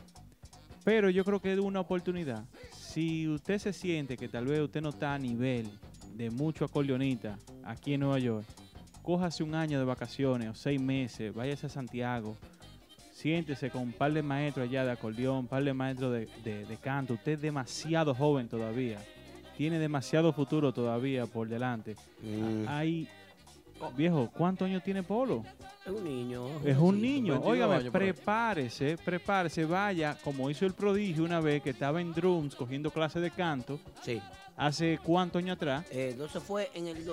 Pero 0.84 1.10
yo 1.10 1.24
creo 1.24 1.40
que 1.40 1.52
es 1.52 1.58
una 1.58 1.80
oportunidad. 1.80 2.44
Si 2.72 3.28
usted 3.28 3.58
se 3.58 3.72
siente 3.72 4.16
que 4.16 4.28
tal 4.28 4.46
vez 4.46 4.60
usted 4.60 4.80
no 4.80 4.88
está 4.88 5.14
a 5.14 5.18
nivel 5.18 5.68
de 6.14 6.30
mucho 6.30 6.64
acordeonista 6.64 7.36
aquí 7.64 7.94
en 7.94 8.00
Nueva 8.00 8.18
York, 8.18 8.46
cójase 9.02 9.42
un 9.42 9.54
año 9.54 9.78
de 9.78 9.84
vacaciones 9.84 10.48
o 10.48 10.54
seis 10.54 10.80
meses, 10.80 11.34
váyase 11.34 11.66
a 11.66 11.68
Santiago, 11.70 12.36
siéntese 13.12 13.70
con 13.70 13.82
un 13.82 13.92
par 13.92 14.12
de 14.12 14.22
maestros 14.22 14.68
allá 14.68 14.84
de 14.84 14.92
acordeón, 14.92 15.38
un 15.38 15.46
par 15.46 15.62
de 15.64 15.74
maestros 15.74 16.12
de, 16.12 16.28
de- 16.44 16.64
de 16.64 16.76
canto. 16.78 17.14
Usted 17.14 17.32
es 17.32 17.40
demasiado 17.42 18.14
joven 18.14 18.48
todavía. 18.48 18.98
Tiene 19.56 19.78
demasiado 19.78 20.32
futuro 20.32 20.72
todavía 20.72 21.26
por 21.26 21.48
delante. 21.48 21.96
Mm. 22.22 22.64
Hay, 22.68 23.08
viejo, 23.96 24.30
¿cuántos 24.36 24.66
años 24.66 24.82
tiene 24.82 25.02
Polo? 25.02 25.44
Es 25.84 25.92
un 25.92 26.04
niño. 26.04 26.46
Es 26.64 26.76
un 26.76 27.00
niño. 27.00 27.40
22 27.40 27.46
Óigame, 27.46 27.90
prepárese, 27.90 28.96
prepárese, 28.98 29.64
vaya, 29.64 30.16
como 30.22 30.50
hizo 30.50 30.66
el 30.66 30.74
prodigio 30.74 31.24
una 31.24 31.40
vez 31.40 31.62
que 31.62 31.70
estaba 31.70 32.00
en 32.00 32.12
drums 32.12 32.54
cogiendo 32.54 32.90
clases 32.90 33.22
de 33.22 33.30
canto. 33.30 33.78
Sí. 34.02 34.20
¿Hace 34.56 34.98
cuántos 35.02 35.40
años 35.40 35.56
atrás? 35.56 35.86
Eh, 35.90 36.10
entonces 36.12 36.42
fue 36.42 36.68
en 36.74 36.88
el 36.88 37.04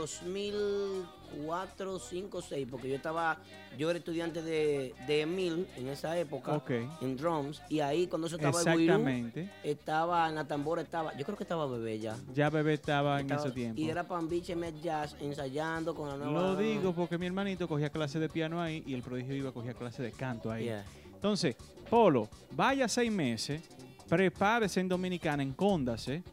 2004, 1.36 2.00
5, 2.00 2.42
6, 2.42 2.68
porque 2.70 2.90
yo 2.90 2.96
estaba, 2.96 3.38
yo 3.78 3.90
era 3.90 4.00
estudiante 4.00 4.42
de, 4.42 4.94
de 5.08 5.22
Emil 5.22 5.68
en 5.78 5.88
esa 5.90 6.18
época, 6.18 6.54
Ok. 6.54 6.72
en 7.02 7.18
drums, 7.18 7.62
y 7.70 7.80
ahí 7.80 8.08
cuando 8.08 8.28
eso 8.28 8.38
estaba 8.38 8.60
el 8.60 8.66
Guirú, 8.78 8.82
Exactamente. 8.94 9.50
estaba 9.64 10.30
en 10.30 10.36
la 10.36 10.48
tambora, 10.48 10.82
estaba, 10.82 11.16
yo 11.18 11.26
creo 11.26 11.38
que 11.38 11.44
estaba 11.44 11.68
bebé 11.68 12.00
ya. 12.00 12.16
Ya 12.34 12.50
bebé 12.50 12.74
estaba 12.74 13.20
en 13.20 13.32
ese 13.32 13.52
tiempo. 13.52 13.80
Y 13.80 13.90
era 13.90 14.08
Pan 14.08 14.28
Beach 14.30 14.56
Met 14.56 14.82
Jazz 14.82 15.16
ensayando 15.20 15.94
con 15.94 16.10
la 16.10 16.18
nueva. 16.18 16.42
Lo 16.42 16.56
digo 16.56 16.94
porque 16.94 17.18
mi 17.18 17.26
hermanito 17.26 17.68
cogía 17.68 17.90
clases 17.90 18.22
de 18.22 18.30
piano 18.30 18.62
ahí 18.62 18.84
y 18.86 18.94
el 18.94 19.02
prodigio 19.02 19.36
iba 19.36 19.50
a 19.50 19.54
coger 19.54 19.76
clases 19.76 20.00
de 20.06 20.12
canto 20.12 20.52
ahí. 20.52 20.66
Yeah. 20.66 20.86
Entonces, 21.14 21.56
Polo, 21.90 22.30
vaya 22.52 22.88
seis 22.88 23.12
meses, 23.12 23.62
prepárese 24.08 24.80
en 24.80 24.90
Dominicana, 24.90 25.44
encóndase. 25.44 26.24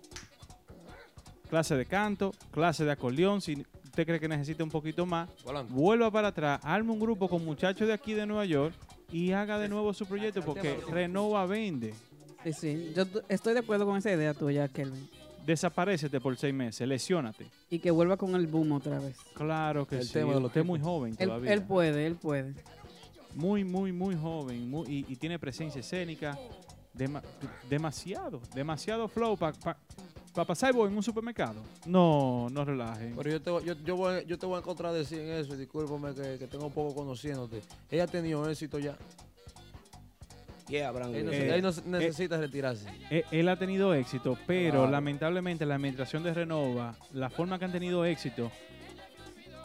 Clase 1.49 1.77
de 1.77 1.85
canto, 1.85 2.33
clase 2.51 2.83
de 2.85 2.93
acordeón, 2.93 3.43
si 3.43 3.63
usted 3.93 4.07
cree 4.07 4.19
que 4.19 4.27
necesita 4.29 4.65
un 4.65 4.71
poquito 4.71 5.05
más, 5.05 5.29
Volando. 5.45 5.75
vuelva 5.75 6.11
para 6.11 6.29
atrás, 6.29 6.59
arme 6.65 6.93
un 6.93 6.99
grupo 7.01 7.29
con 7.29 7.45
muchachos 7.45 7.87
de 7.87 7.93
aquí 7.93 8.15
de 8.15 8.25
Nueva 8.25 8.47
York 8.47 8.75
y 9.13 9.33
haga 9.33 9.59
de 9.59 9.69
nuevo 9.69 9.93
su 9.93 10.07
proyecto 10.07 10.41
porque 10.41 10.79
Renova 10.89 11.45
vende. 11.45 11.93
sí, 12.43 12.53
sí. 12.55 12.93
Yo 12.97 13.05
estoy 13.29 13.53
de 13.53 13.61
acuerdo 13.61 13.85
con 13.85 13.99
esa 13.99 14.11
idea 14.11 14.33
tuya, 14.33 14.67
Kelvin. 14.69 15.07
Desaparecete 15.45 16.21
por 16.23 16.35
seis 16.39 16.55
meses, 16.55 16.89
lesionate. 16.89 17.47
Y 17.69 17.81
que 17.81 17.91
vuelva 17.91 18.17
con 18.17 18.35
el 18.35 18.47
boom 18.47 18.73
otra 18.73 18.99
vez. 18.99 19.17
Claro 19.35 19.87
que 19.87 19.97
El 19.99 20.07
sí. 20.07 20.15
tema 20.15 20.33
de 20.33 20.41
los 20.41 20.47
Usted 20.47 20.63
es 20.63 20.67
muy 20.67 20.81
joven 20.81 21.15
Él, 21.19 21.27
todavía. 21.29 21.53
él 21.53 21.63
puede, 21.63 22.07
él 22.07 22.15
puede. 22.15 22.55
muy, 23.35 23.63
muy, 23.65 23.93
muy 23.93 24.15
joven 24.17 24.71
muy- 24.71 24.89
y, 24.89 25.05
y 25.13 25.17
tiene 25.17 25.39
presencia 25.39 25.81
escénica. 25.81 26.39
dema- 26.95 27.23
demasiado, 27.69 28.41
demasiado 28.55 29.07
flow 29.09 29.37
para 29.37 29.77
pasar 30.33 30.75
en 30.75 30.97
un 30.97 31.03
supermercado. 31.03 31.63
No, 31.87 32.49
no 32.51 32.65
relajen. 32.65 33.15
Pero 33.17 33.31
yo 33.31 33.43
te, 33.43 33.51
voy- 33.51 33.65
yo, 33.65 33.75
yo, 33.85 33.97
voy, 33.97 34.25
yo 34.27 34.39
te 34.39 34.47
voy 34.47 34.59
a 34.59 34.63
contradecir 34.63 35.19
en 35.21 35.29
eso, 35.33 35.55
y 35.55 35.59
discúlpame 35.59 36.15
que, 36.15 36.39
que 36.39 36.47
tengo 36.47 36.71
poco 36.71 36.95
conociéndote. 36.95 37.61
Ella 37.91 38.05
ha 38.05 38.07
tenido 38.07 38.49
éxito 38.49 38.79
ya. 38.79 38.97
Yeah. 40.69 40.89
Él 40.91 41.27
no, 41.27 41.33
Eh, 41.33 41.55
él 41.55 41.63
no 41.63 41.99
necesita 41.99 42.39
retirarse. 42.39 42.87
Eh, 43.11 43.25
Él 43.31 43.49
ha 43.49 43.57
tenido 43.59 43.93
éxito, 43.93 44.39
pero 44.47 44.79
Claro. 44.79 44.91
lamentablemente 44.91 45.67
la 45.67 45.75
administración 45.75 46.23
de 46.23 46.33
Renova, 46.33 46.95
la 47.13 47.29
forma 47.29 47.59
que 47.59 47.67
han 47.67 47.73
tenido 47.73 48.05
éxito, 48.07 48.51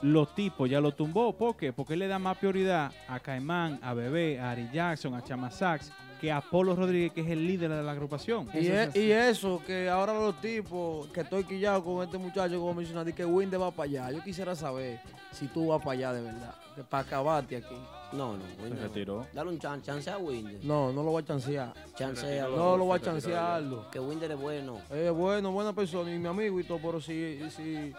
los 0.01 0.35
tipos 0.35 0.69
ya 0.69 0.81
lo 0.81 0.91
tumbó. 0.93 1.37
¿Por 1.37 1.55
qué? 1.55 1.71
Porque 1.71 1.93
él 1.93 1.99
le 1.99 2.07
da 2.07 2.19
más 2.19 2.37
prioridad 2.37 2.91
a 3.07 3.19
Caimán, 3.21 3.79
a 3.81 3.93
Bebé, 3.93 4.39
a 4.39 4.51
Ari 4.51 4.69
Jackson, 4.73 5.13
a 5.15 5.23
Chama 5.23 5.49
Sax, 5.49 5.91
que 6.19 6.31
a 6.31 6.41
Polo 6.41 6.75
Rodríguez, 6.75 7.11
que 7.13 7.21
es 7.21 7.27
el 7.29 7.45
líder 7.45 7.69
de 7.71 7.83
la 7.83 7.91
agrupación. 7.91 8.47
Y, 8.53 8.67
es- 8.67 8.95
y 8.95 9.11
eso, 9.11 9.61
que 9.65 9.89
ahora 9.89 10.13
los 10.13 10.39
tipos, 10.41 11.07
que 11.07 11.21
estoy 11.21 11.43
quillado 11.43 11.83
con 11.83 12.03
este 12.03 12.17
muchacho, 12.17 12.59
como 12.59 12.73
mencionaste, 12.73 13.13
que 13.13 13.25
Winde 13.25 13.57
va 13.57 13.71
para 13.71 13.83
allá. 13.89 14.11
Yo 14.11 14.23
quisiera 14.23 14.55
saber 14.55 14.99
si 15.31 15.47
tú 15.47 15.67
vas 15.67 15.79
para 15.79 15.91
allá 15.91 16.13
de 16.13 16.21
verdad, 16.21 16.55
para 16.89 17.03
acabarte 17.03 17.57
aquí. 17.57 17.75
No, 18.13 18.37
no, 18.37 18.43
Se 18.63 18.69
no. 18.69 18.75
retiró. 18.81 19.27
Dale 19.33 19.49
un 19.49 19.59
chance, 19.59 19.85
chance 19.85 20.09
a 20.09 20.17
Winder. 20.17 20.63
No, 20.63 20.93
no 20.93 21.03
lo 21.03 21.11
voy 21.11 21.23
a 21.23 21.25
chancear. 21.25 21.73
Chancea. 21.95 22.47
No 22.47 22.77
lo 22.77 22.85
voy 22.85 22.97
a 22.97 23.01
chancearlo. 23.01 23.89
Que 23.91 23.99
Winder 23.99 24.31
es 24.31 24.39
bueno. 24.39 24.79
Es 24.89 25.11
bueno, 25.11 25.51
buena 25.51 25.73
persona 25.73 26.13
y 26.13 26.17
mi 26.17 26.27
amigo 26.27 26.57
y 26.59 26.63
todo, 26.63 26.79
pero 26.81 27.01
si, 27.01 27.39
si, 27.55 27.91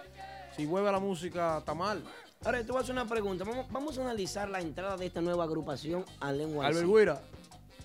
si 0.57 0.65
vuelve 0.67 0.89
a 0.89 0.93
la 0.93 0.99
música, 1.01 1.59
está 1.59 1.75
mal. 1.75 2.03
Ahora, 2.45 2.59
te 2.63 2.69
voy 2.73 2.79
a 2.79 2.81
hacer 2.83 2.93
una 2.95 3.05
pregunta. 3.05 3.45
Vamos, 3.45 3.67
vamos 3.71 3.99
a 3.99 4.03
analizar 4.03 4.49
la 4.49 4.61
entrada 4.61 4.97
de 4.97 5.07
esta 5.07 5.21
nueva 5.21 5.45
agrupación 5.45 6.05
al 6.21 6.39
Lengua 6.39 6.67
Albert 6.67 6.87
Guira. 6.87 7.21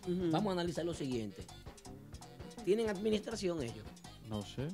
Vamos 0.07 0.49
a 0.49 0.53
analizar 0.53 0.83
lo 0.85 0.93
siguiente. 0.93 1.45
¿Tienen 2.65 2.89
administración 2.89 3.61
ellos? 3.61 3.85
No 4.29 4.41
sé. 4.41 4.67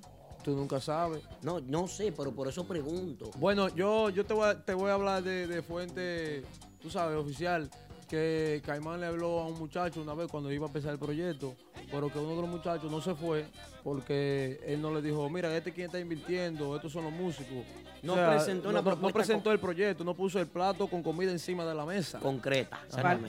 Tú 0.44 0.56
nunca 0.56 0.80
sabes. 0.80 1.22
No, 1.42 1.60
no 1.60 1.88
sé, 1.88 2.12
pero 2.12 2.32
por 2.32 2.48
eso 2.48 2.66
pregunto. 2.66 3.30
Bueno, 3.38 3.68
yo, 3.70 4.10
yo 4.10 4.26
te, 4.26 4.34
voy 4.34 4.48
a, 4.50 4.64
te 4.64 4.74
voy 4.74 4.90
a 4.90 4.94
hablar 4.94 5.22
de, 5.24 5.48
de 5.48 5.62
fuente, 5.62 6.44
tú 6.82 6.90
sabes, 6.90 7.18
oficial, 7.18 7.70
que 8.08 8.62
Caimán 8.66 9.02
le 9.02 9.08
habló 9.08 9.40
a 9.42 9.48
un 9.48 9.60
muchacho 9.60 10.02
una 10.02 10.14
vez 10.14 10.28
cuando 10.32 10.52
iba 10.52 10.66
a 10.66 10.70
empezar 10.70 10.94
el 10.94 11.00
proyecto, 11.00 11.56
pero 11.92 12.12
que 12.12 12.18
uno 12.20 12.36
de 12.36 12.42
los 12.42 12.50
muchachos 12.50 12.90
no 12.90 13.02
se 13.02 13.14
fue 13.16 13.46
porque 13.84 14.60
él 14.66 14.82
no 14.82 14.94
le 14.94 15.02
dijo, 15.02 15.30
mira, 15.30 15.56
este 15.56 15.74
quien 15.74 15.88
está 15.88 16.00
invirtiendo, 16.00 16.76
estos 16.76 16.92
son 16.94 17.04
los 17.04 17.14
músicos. 17.14 17.66
No 18.02 18.16
presentó 18.16 18.70
una 18.70 18.80
no- 18.80 18.84
no- 18.86 18.90
no 18.92 18.96
propuesta 18.96 19.18
presentó 19.18 19.44
con- 19.46 19.54
el 19.54 19.60
proyecto, 19.60 20.04
no 20.06 20.16
puso 20.16 20.40
el 20.40 20.48
plato 20.48 20.88
con 20.88 21.04
comida 21.04 21.32
encima 21.32 21.66
de 21.66 21.76
la 21.76 21.86
mesa. 21.86 22.20
Concreta. 22.20 22.80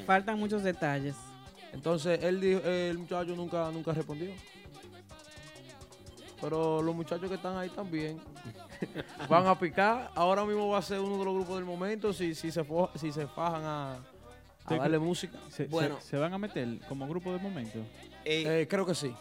Faltan 0.06 0.38
muchos 0.38 0.62
detalles. 0.62 1.16
Entonces 1.72 2.22
él 2.22 2.40
dijo, 2.40 2.60
el 2.64 2.98
muchacho 2.98 3.34
nunca, 3.36 3.70
nunca 3.70 3.92
respondió. 3.92 4.30
Pero 6.40 6.80
los 6.82 6.94
muchachos 6.94 7.28
que 7.28 7.34
están 7.34 7.56
ahí 7.56 7.68
también 7.68 8.18
van 9.28 9.46
a 9.46 9.58
picar. 9.58 10.10
Ahora 10.14 10.44
mismo 10.44 10.68
va 10.68 10.78
a 10.78 10.82
ser 10.82 11.00
uno 11.00 11.18
de 11.18 11.24
los 11.24 11.34
grupos 11.34 11.56
del 11.56 11.64
momento 11.66 12.12
si, 12.12 12.34
si, 12.34 12.50
se, 12.50 12.64
si 12.96 13.12
se 13.12 13.26
fajan 13.26 13.62
a, 13.64 13.92
a 13.94 13.98
¿Usted 14.60 14.76
darle 14.78 14.98
música. 14.98 15.38
Se, 15.50 15.66
Bueno. 15.66 16.00
se- 16.00 16.08
se 16.08 16.16
van 16.16 16.32
a 16.32 16.38
meter 16.38 16.78
como 16.88 17.06
grupo 17.06 17.30
de 17.32 17.38
momento. 17.38 17.78
Eh, 18.24 18.66
creo 18.70 18.86
que 18.86 18.94
sí. 18.94 19.14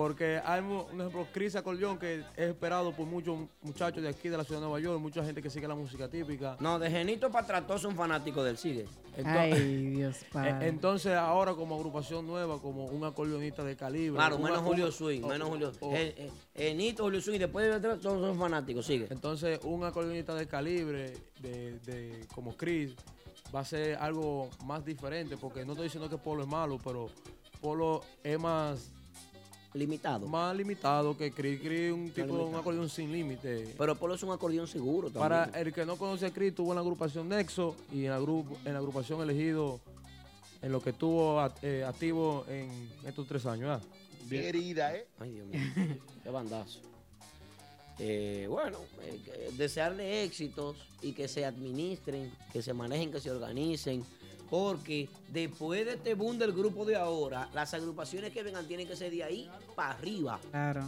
Porque 0.00 0.40
hay 0.46 0.62
un 0.62 0.98
ejemplo, 0.98 1.26
Chris 1.30 1.54
Acordeón, 1.56 1.98
que 1.98 2.20
es 2.20 2.24
esperado 2.38 2.90
por 2.92 3.04
muchos 3.06 3.38
muchachos 3.60 4.02
de 4.02 4.08
aquí 4.08 4.30
de 4.30 4.38
la 4.38 4.44
ciudad 4.44 4.58
de 4.58 4.66
Nueva 4.66 4.80
York, 4.80 4.98
mucha 4.98 5.22
gente 5.22 5.42
que 5.42 5.50
sigue 5.50 5.68
la 5.68 5.74
música 5.74 6.08
típica. 6.08 6.56
No, 6.58 6.78
de 6.78 6.90
Genito 6.90 7.30
para 7.30 7.44
atrás 7.44 7.66
todos 7.66 7.82
son 7.82 7.94
fanáticos 7.94 8.42
del 8.46 8.56
Sigue. 8.56 8.86
Ento- 9.14 9.26
Ay, 9.26 9.86
Dios 9.96 10.22
Eh, 10.22 10.26
padre. 10.32 10.68
Entonces 10.68 11.12
ahora 11.12 11.52
como 11.52 11.74
agrupación 11.74 12.26
nueva, 12.26 12.58
como 12.62 12.86
un 12.86 13.04
acordeonista 13.04 13.62
de 13.62 13.76
calibre. 13.76 14.16
Claro, 14.16 14.38
menos 14.38 14.60
Julio 14.60 14.86
un- 14.86 14.92
Swing, 14.92 15.20
menos 15.20 15.48
Julio. 15.50 15.70
Eh, 15.92 16.14
eh, 16.16 16.30
Genito, 16.56 17.02
Julio 17.02 17.20
Swing, 17.20 17.38
después 17.38 17.70
de 17.82 17.96
todos 17.98 18.02
son 18.22 18.38
fanáticos, 18.38 18.86
sigue. 18.86 19.06
Entonces, 19.10 19.60
un 19.64 19.84
acordeonista 19.84 20.34
de 20.34 20.46
calibre, 20.48 21.12
de, 21.42 21.78
de- 21.80 22.26
como 22.34 22.56
Chris, 22.56 22.94
va 23.54 23.60
a 23.60 23.64
ser 23.66 23.96
algo 23.96 24.48
más 24.64 24.82
diferente, 24.82 25.36
porque 25.36 25.62
no 25.66 25.72
estoy 25.72 25.88
diciendo 25.88 26.08
que 26.08 26.16
Polo 26.16 26.44
es 26.44 26.48
malo, 26.48 26.78
pero 26.82 27.08
Polo 27.60 28.00
es 28.24 28.38
más 28.40 28.92
limitado. 29.74 30.26
Más 30.26 30.56
limitado 30.56 31.16
que. 31.16 31.30
Chris 31.32 31.60
es 31.64 31.92
un 31.92 32.10
tipo 32.10 32.36
de 32.36 32.44
un 32.44 32.54
acordeón 32.54 32.88
sin 32.88 33.12
límite. 33.12 33.74
Pero 33.78 33.94
Polo 33.96 34.14
es 34.14 34.22
un 34.22 34.32
acordeón 34.32 34.66
seguro 34.66 35.08
también. 35.10 35.20
Para 35.20 35.44
el 35.60 35.72
que 35.72 35.84
no 35.86 35.96
conoce 35.96 36.26
a 36.26 36.30
Chris, 36.32 36.54
tuvo 36.54 36.70
en 36.72 36.76
la 36.76 36.80
agrupación 36.82 37.28
Nexo 37.28 37.76
y 37.92 38.04
en 38.04 38.10
la, 38.10 38.18
grupo, 38.18 38.56
en 38.64 38.72
la 38.72 38.78
agrupación 38.78 39.20
elegido 39.22 39.80
en 40.62 40.72
lo 40.72 40.82
que 40.82 40.90
estuvo 40.90 41.38
act- 41.40 41.62
eh, 41.62 41.84
activo 41.84 42.44
en 42.48 42.68
estos 43.06 43.26
tres 43.26 43.46
años. 43.46 43.68
¿verdad? 43.68 43.82
Querida, 44.28 44.94
¿eh? 44.94 45.06
Ay, 45.18 45.30
Dios 45.32 45.46
mío. 45.48 45.60
Qué 46.22 46.30
bandazo. 46.30 46.80
Eh, 47.98 48.46
bueno, 48.48 48.78
eh, 49.02 49.50
desearle 49.58 50.24
éxitos 50.24 50.76
y 51.02 51.12
que 51.12 51.28
se 51.28 51.44
administren, 51.44 52.32
que 52.52 52.62
se 52.62 52.72
manejen, 52.72 53.10
que 53.12 53.20
se 53.20 53.30
organicen. 53.30 54.04
Porque 54.50 55.08
después 55.28 55.86
de 55.86 55.92
este 55.94 56.14
boom 56.14 56.36
del 56.38 56.52
grupo 56.52 56.84
de 56.84 56.96
ahora, 56.96 57.48
las 57.54 57.72
agrupaciones 57.72 58.32
que 58.32 58.42
vengan 58.42 58.66
tienen 58.66 58.88
que 58.88 58.96
ser 58.96 59.10
de 59.12 59.22
ahí 59.22 59.48
para 59.76 59.90
arriba. 59.92 60.40
Claro. 60.50 60.82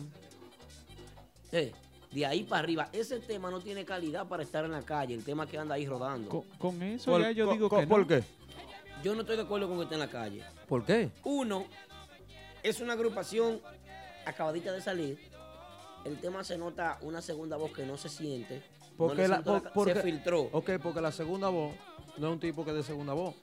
Eh, 1.52 1.72
de 2.10 2.26
ahí 2.26 2.42
para 2.42 2.60
arriba. 2.64 2.88
Ese 2.92 3.20
tema 3.20 3.50
no 3.50 3.60
tiene 3.60 3.84
calidad 3.84 4.26
para 4.26 4.42
estar 4.42 4.64
en 4.64 4.72
la 4.72 4.82
calle, 4.82 5.14
el 5.14 5.24
tema 5.24 5.46
que 5.46 5.58
anda 5.58 5.76
ahí 5.76 5.86
rodando. 5.86 6.28
Con, 6.28 6.42
con 6.58 6.82
eso 6.82 7.10
¿Por- 7.12 7.22
ya 7.22 7.30
yo 7.30 7.52
digo 7.52 7.68
co- 7.68 7.76
que 7.78 7.82
no. 7.86 7.88
¿Por 7.88 8.06
qué? 8.06 8.24
Yo 9.02 9.14
no 9.14 9.20
estoy 9.22 9.36
de 9.36 9.42
acuerdo 9.42 9.68
con 9.68 9.76
que 9.78 9.82
esté 9.84 9.94
en 9.94 10.00
la 10.00 10.10
calle. 10.10 10.42
¿Por 10.68 10.84
qué? 10.84 11.10
Uno, 11.24 11.64
es 12.62 12.80
una 12.80 12.92
agrupación 12.94 13.60
acabadita 14.26 14.72
de 14.72 14.80
salir. 14.80 15.18
El 16.04 16.18
tema 16.20 16.42
se 16.44 16.58
nota 16.58 16.98
una 17.02 17.22
segunda 17.22 17.56
voz 17.56 17.72
que 17.72 17.86
no 17.86 17.96
se 17.96 18.08
siente. 18.08 18.62
Porque 18.96 19.26
la, 19.26 19.40
por- 19.42 19.72
porque, 19.72 19.94
se 19.94 20.02
filtró. 20.02 20.42
Ok, 20.52 20.70
porque 20.82 21.00
la 21.00 21.12
segunda 21.12 21.48
voz 21.48 21.74
no 22.18 22.28
es 22.28 22.32
un 22.32 22.40
tipo 22.40 22.64
que 22.64 22.72
de 22.72 22.82
segunda 22.82 23.12
voz. 23.14 23.34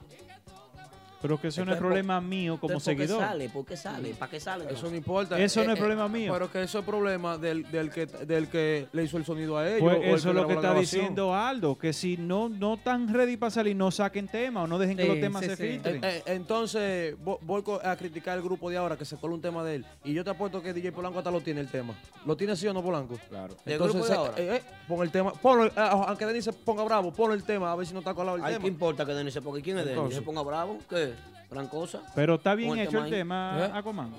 Pero 1.21 1.39
que 1.39 1.49
eso 1.49 1.65
no 1.65 1.73
es 1.73 1.77
problema 1.77 2.21
mío 2.21 2.57
como 2.59 2.71
Entonces, 2.73 2.93
¿por 2.93 3.01
qué 3.01 3.07
seguidor. 3.07 3.27
sale? 3.27 3.49
¿Por 3.49 3.65
qué 3.65 3.75
sale? 3.77 4.09
¿Para 4.13 4.31
qué 4.31 4.39
sale? 4.39 4.65
Eso 4.71 4.89
no 4.89 4.95
importa. 4.95 5.37
Eso 5.39 5.63
no 5.63 5.65
es 5.65 5.69
Eh, 5.69 5.73
eh, 5.73 5.77
problema 5.77 6.07
mío. 6.07 6.31
Pero 6.33 6.51
que 6.51 6.63
eso 6.63 6.79
es 6.79 6.85
problema 6.85 7.37
del, 7.37 7.69
del, 7.71 7.89
que, 7.89 8.05
del 8.05 8.47
que 8.47 8.87
le 8.93 9.03
hizo 9.03 9.17
el 9.17 9.25
sonido 9.25 9.57
a 9.57 9.67
ellos. 9.67 9.81
Pues 9.81 9.99
eso 10.19 10.29
es 10.29 10.35
lo 10.35 10.47
que 10.47 10.53
está 10.53 10.61
grabación. 10.69 11.01
diciendo 11.01 11.35
Aldo, 11.35 11.77
que 11.77 11.91
si 11.93 12.15
no 12.17 12.47
no 12.49 12.75
están 12.75 13.13
ready 13.13 13.35
para 13.37 13.49
salir, 13.49 13.75
no 13.75 13.91
saquen 13.91 14.27
tema 14.27 14.63
o 14.63 14.67
no 14.67 14.77
dejen 14.79 14.95
que 14.97 15.05
los 15.07 15.19
temas 15.19 15.43
sí, 15.43 15.49
se 15.49 15.55
sí. 15.57 15.63
filtren. 15.63 15.95
Eh, 16.03 16.07
eh, 16.07 16.23
entonces, 16.27 17.15
vo- 17.19 17.39
voy 17.41 17.63
a 17.83 17.95
criticar 17.95 18.37
el 18.37 18.43
grupo 18.43 18.69
de 18.69 18.77
ahora 18.77 18.95
que 18.97 19.05
se 19.05 19.17
cola 19.17 19.33
un 19.35 19.41
tema 19.41 19.63
de 19.63 19.75
él. 19.75 19.85
Y 20.03 20.13
yo 20.13 20.23
te 20.23 20.29
apuesto 20.29 20.61
que 20.61 20.73
DJ 20.73 20.91
Polanco 20.91 21.19
hasta 21.19 21.31
lo 21.31 21.41
tiene 21.41 21.61
el 21.61 21.67
tema. 21.67 21.93
¿Lo 22.25 22.35
tiene 22.37 22.55
sí 22.55 22.67
o 22.67 22.73
no, 22.73 22.81
Polanco? 22.81 23.17
Claro. 23.29 23.55
¿Del 23.65 23.73
Entonces, 23.73 23.95
grupo 23.95 24.07
de 24.07 24.13
eh, 24.13 24.17
ahora? 24.17 24.33
eh, 24.37 24.55
eh, 24.57 24.63
pon 24.87 25.01
el 25.03 25.11
tema. 25.11 25.31
Ponlo, 25.33 25.65
eh, 25.65 25.71
aunque 25.75 26.25
Denis 26.25 26.45
se 26.45 26.53
ponga 26.53 26.83
bravo, 26.83 27.11
ponlo 27.13 27.33
el 27.33 27.43
tema 27.43 27.71
a 27.71 27.75
ver 27.75 27.85
si 27.85 27.93
no 27.93 27.99
está 27.99 28.13
colado 28.13 28.37
el 28.37 28.43
Ay, 28.43 28.53
tema. 28.53 28.63
¿qué 28.63 28.67
importa 28.69 29.05
que 29.05 29.13
Denis 29.13 29.33
se 29.33 29.41
ponga? 29.41 29.61
¿Quién 29.61 29.77
es 29.77 29.83
Denis? 29.85 29.97
Entonces. 29.97 30.19
¿Se 30.19 30.25
ponga 30.25 30.41
bravo? 30.43 30.77
¿Qué? 30.89 31.08
¿Gran 31.49 31.67
cosa? 31.67 32.01
Pero 32.15 32.35
está 32.35 32.53
bien 32.55 32.71
el 32.73 32.79
hecho 32.79 32.91
tema 32.91 32.99
el 33.07 33.13
ahí. 33.13 33.19
tema, 33.19 33.59
¿Eh? 33.65 33.71
Aquaman. 33.73 34.13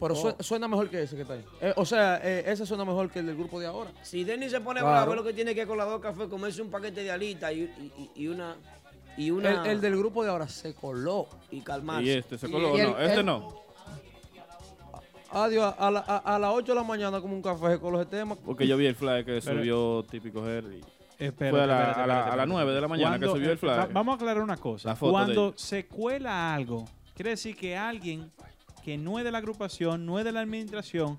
Pero 0.00 0.14
Oh. 0.14 0.16
sue- 0.16 0.34
suena 0.40 0.66
mejor 0.68 0.88
que 0.90 1.02
ese 1.02 1.14
que 1.16 1.22
está 1.22 1.34
ahí. 1.34 1.44
Eh, 1.60 1.72
o 1.76 1.84
sea, 1.84 2.20
eh, 2.22 2.44
ese 2.46 2.66
suena 2.66 2.84
mejor 2.84 3.10
que 3.10 3.20
el 3.20 3.26
del 3.26 3.36
grupo 3.36 3.60
de 3.60 3.66
ahora. 3.66 3.90
Si 4.02 4.24
Denis 4.24 4.50
se 4.50 4.60
pone 4.60 4.80
Claro. 4.80 4.94
bravo, 4.94 5.14
lo 5.14 5.24
que 5.24 5.32
tiene 5.32 5.54
que 5.54 5.66
con 5.66 5.78
la 5.78 5.84
dos 5.84 6.00
café 6.00 6.28
comerse 6.28 6.60
un 6.62 6.70
paquete 6.70 7.02
de 7.04 7.10
alitas 7.10 7.52
y, 7.52 7.60
y- 7.62 7.92
y- 7.98 8.22
y 8.24 8.28
una. 8.28 8.56
Y 9.16 9.30
una. 9.30 9.62
El, 9.64 9.70
el 9.72 9.80
del 9.80 9.96
grupo 9.96 10.24
de 10.24 10.30
ahora 10.30 10.48
se 10.48 10.74
coló. 10.74 11.28
y 11.50 11.60
calmarse. 11.60 12.02
Y 12.04 12.10
este 12.10 12.36
se 12.38 12.50
coló. 12.50 12.76
y 12.76 12.80
el- 12.80 12.90
no, 12.90 12.98
este 12.98 13.20
el- 13.20 13.26
no. 13.26 13.62
Adiós, 15.30 15.74
a, 15.78 15.90
la- 15.90 16.04
a- 16.06 16.34
a 16.36 16.38
las 16.38 16.50
8 16.52 16.72
de 16.72 16.76
la 16.80 16.84
mañana 16.84 17.20
como 17.20 17.34
un 17.34 17.42
café 17.42 17.72
se 17.72 17.80
coló 17.80 18.00
ese 18.00 18.10
tema. 18.10 18.36
Porque 18.36 18.66
yo 18.66 18.76
vi 18.76 18.86
el 18.86 18.94
fly 18.94 19.24
que 19.24 19.40
Pero- 19.44 19.58
subió 19.58 20.04
típico 20.08 20.42
Harry. 20.44 20.80
Fue 21.16 21.26
a 21.26 21.30
la- 21.30 21.30
espérate, 21.30 21.60
a 21.60 21.66
la- 21.66 21.80
espérate, 21.90 22.02
a 22.02 22.06
las 22.06 22.18
espérate. 22.26 22.48
9 22.48 22.72
de 22.74 22.80
la 22.80 22.88
mañana 22.88 23.18
que 23.18 23.26
subió 23.26 23.50
el 23.52 23.58
va- 23.68 23.86
Vamos 23.92 24.12
a 24.12 24.16
aclarar 24.16 24.42
una 24.42 24.56
cosa. 24.56 24.96
Cuando 24.96 25.54
se 25.56 25.86
cuela 25.86 26.54
algo, 26.54 26.84
quiere 27.14 27.30
decir 27.30 27.56
que 27.56 27.76
alguien 27.76 28.30
que 28.84 28.98
no 28.98 29.18
es 29.18 29.24
de 29.24 29.30
la 29.32 29.38
agrupación, 29.38 30.04
no 30.04 30.18
es 30.18 30.24
de 30.24 30.32
la 30.32 30.40
administración, 30.40 31.18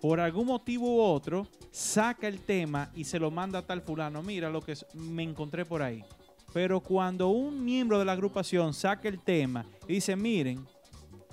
por 0.00 0.18
algún 0.20 0.46
motivo 0.46 0.96
u 0.96 1.00
otro, 1.00 1.46
saca 1.70 2.26
el 2.28 2.40
tema 2.40 2.90
y 2.94 3.04
se 3.04 3.18
lo 3.18 3.30
manda 3.30 3.58
a 3.60 3.62
tal 3.62 3.82
fulano. 3.82 4.22
Mira 4.22 4.48
lo 4.50 4.60
que 4.62 4.74
me 4.94 5.22
encontré 5.22 5.64
por 5.64 5.82
ahí. 5.82 6.02
Pero 6.52 6.80
cuando 6.80 7.28
un 7.28 7.64
miembro 7.64 7.98
de 7.98 8.04
la 8.04 8.12
agrupación 8.12 8.74
saca 8.74 9.08
el 9.08 9.18
tema 9.20 9.64
y 9.88 9.94
dice, 9.94 10.16
miren, 10.16 10.66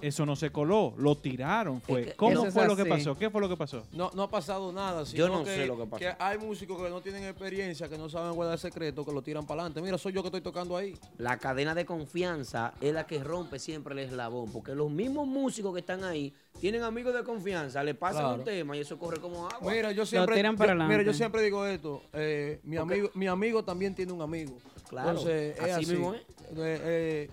eso 0.01 0.26
no 0.26 0.35
se 0.35 0.51
coló, 0.51 0.93
lo 0.97 1.15
tiraron. 1.17 1.81
Fue. 1.81 2.05
que 2.05 2.13
¿Cómo 2.15 2.51
fue 2.51 2.67
lo 2.67 2.76
que 2.76 2.85
pasó? 2.85 3.17
¿Qué 3.17 3.30
fue 3.30 3.41
lo 3.41 3.49
que 3.49 3.57
pasó? 3.57 3.84
No, 3.91 4.11
no 4.13 4.23
ha 4.23 4.30
pasado 4.30 4.71
nada. 4.71 5.03
Yo 5.03 5.26
sino 5.26 5.39
no 5.39 5.43
que, 5.43 5.55
sé 5.55 5.65
lo 5.65 5.77
que 5.77 5.85
pasó. 5.85 5.99
que 5.99 6.13
hay 6.19 6.38
músicos 6.38 6.81
que 6.81 6.89
no 6.89 7.01
tienen 7.01 7.23
experiencia, 7.26 7.88
que 7.89 7.97
no 7.97 8.09
saben 8.09 8.34
guardar 8.34 8.57
secretos, 8.59 9.05
que 9.05 9.11
lo 9.11 9.21
tiran 9.21 9.45
para 9.45 9.61
adelante. 9.61 9.81
Mira, 9.81 9.97
soy 9.97 10.13
yo 10.13 10.21
que 10.21 10.27
estoy 10.27 10.41
tocando 10.41 10.76
ahí. 10.77 10.95
La 11.17 11.38
cadena 11.38 11.73
de 11.76 11.85
confianza 11.85 12.73
es 12.81 12.93
la 12.93 13.05
que 13.05 13.23
rompe 13.23 13.59
siempre 13.59 13.93
el 13.93 13.99
eslabón, 13.99 14.51
porque 14.51 14.73
los 14.76 14.89
mismos 14.89 15.27
músicos 15.27 15.73
que 15.73 15.80
están 15.80 16.03
ahí 16.03 16.34
tienen 16.59 16.84
amigos 16.84 17.13
de 17.13 17.23
confianza, 17.23 17.84
le 17.84 17.93
pasan 17.95 18.21
Claro. 18.23 18.35
un 18.39 18.43
tema 18.43 18.76
y 18.76 18.81
eso 18.81 18.97
corre 18.97 19.19
como 19.19 19.47
agua. 19.47 19.71
Mira, 19.71 19.91
yo 19.91 20.05
siempre, 20.05 20.35
tiran 20.35 20.57
para 20.57 20.73
yo- 20.76 20.84
mira, 20.88 21.03
yo 21.03 21.13
siempre 21.13 21.41
digo 21.41 21.65
esto. 21.65 22.01
eh, 22.13 22.59
mi, 22.63 22.76
amigo, 22.77 23.09
mi 23.13 23.27
amigo 23.27 23.63
también 23.63 23.95
tiene 23.95 24.11
un 24.11 24.21
amigo. 24.21 24.57
Claro, 24.89 25.09
Entonces, 25.11 25.55
es 25.55 25.61
así 25.63 25.71
así. 25.85 25.91
mismo 25.91 26.13
es. 26.15 26.21
Eh, 26.21 26.26
eh, 26.57 27.30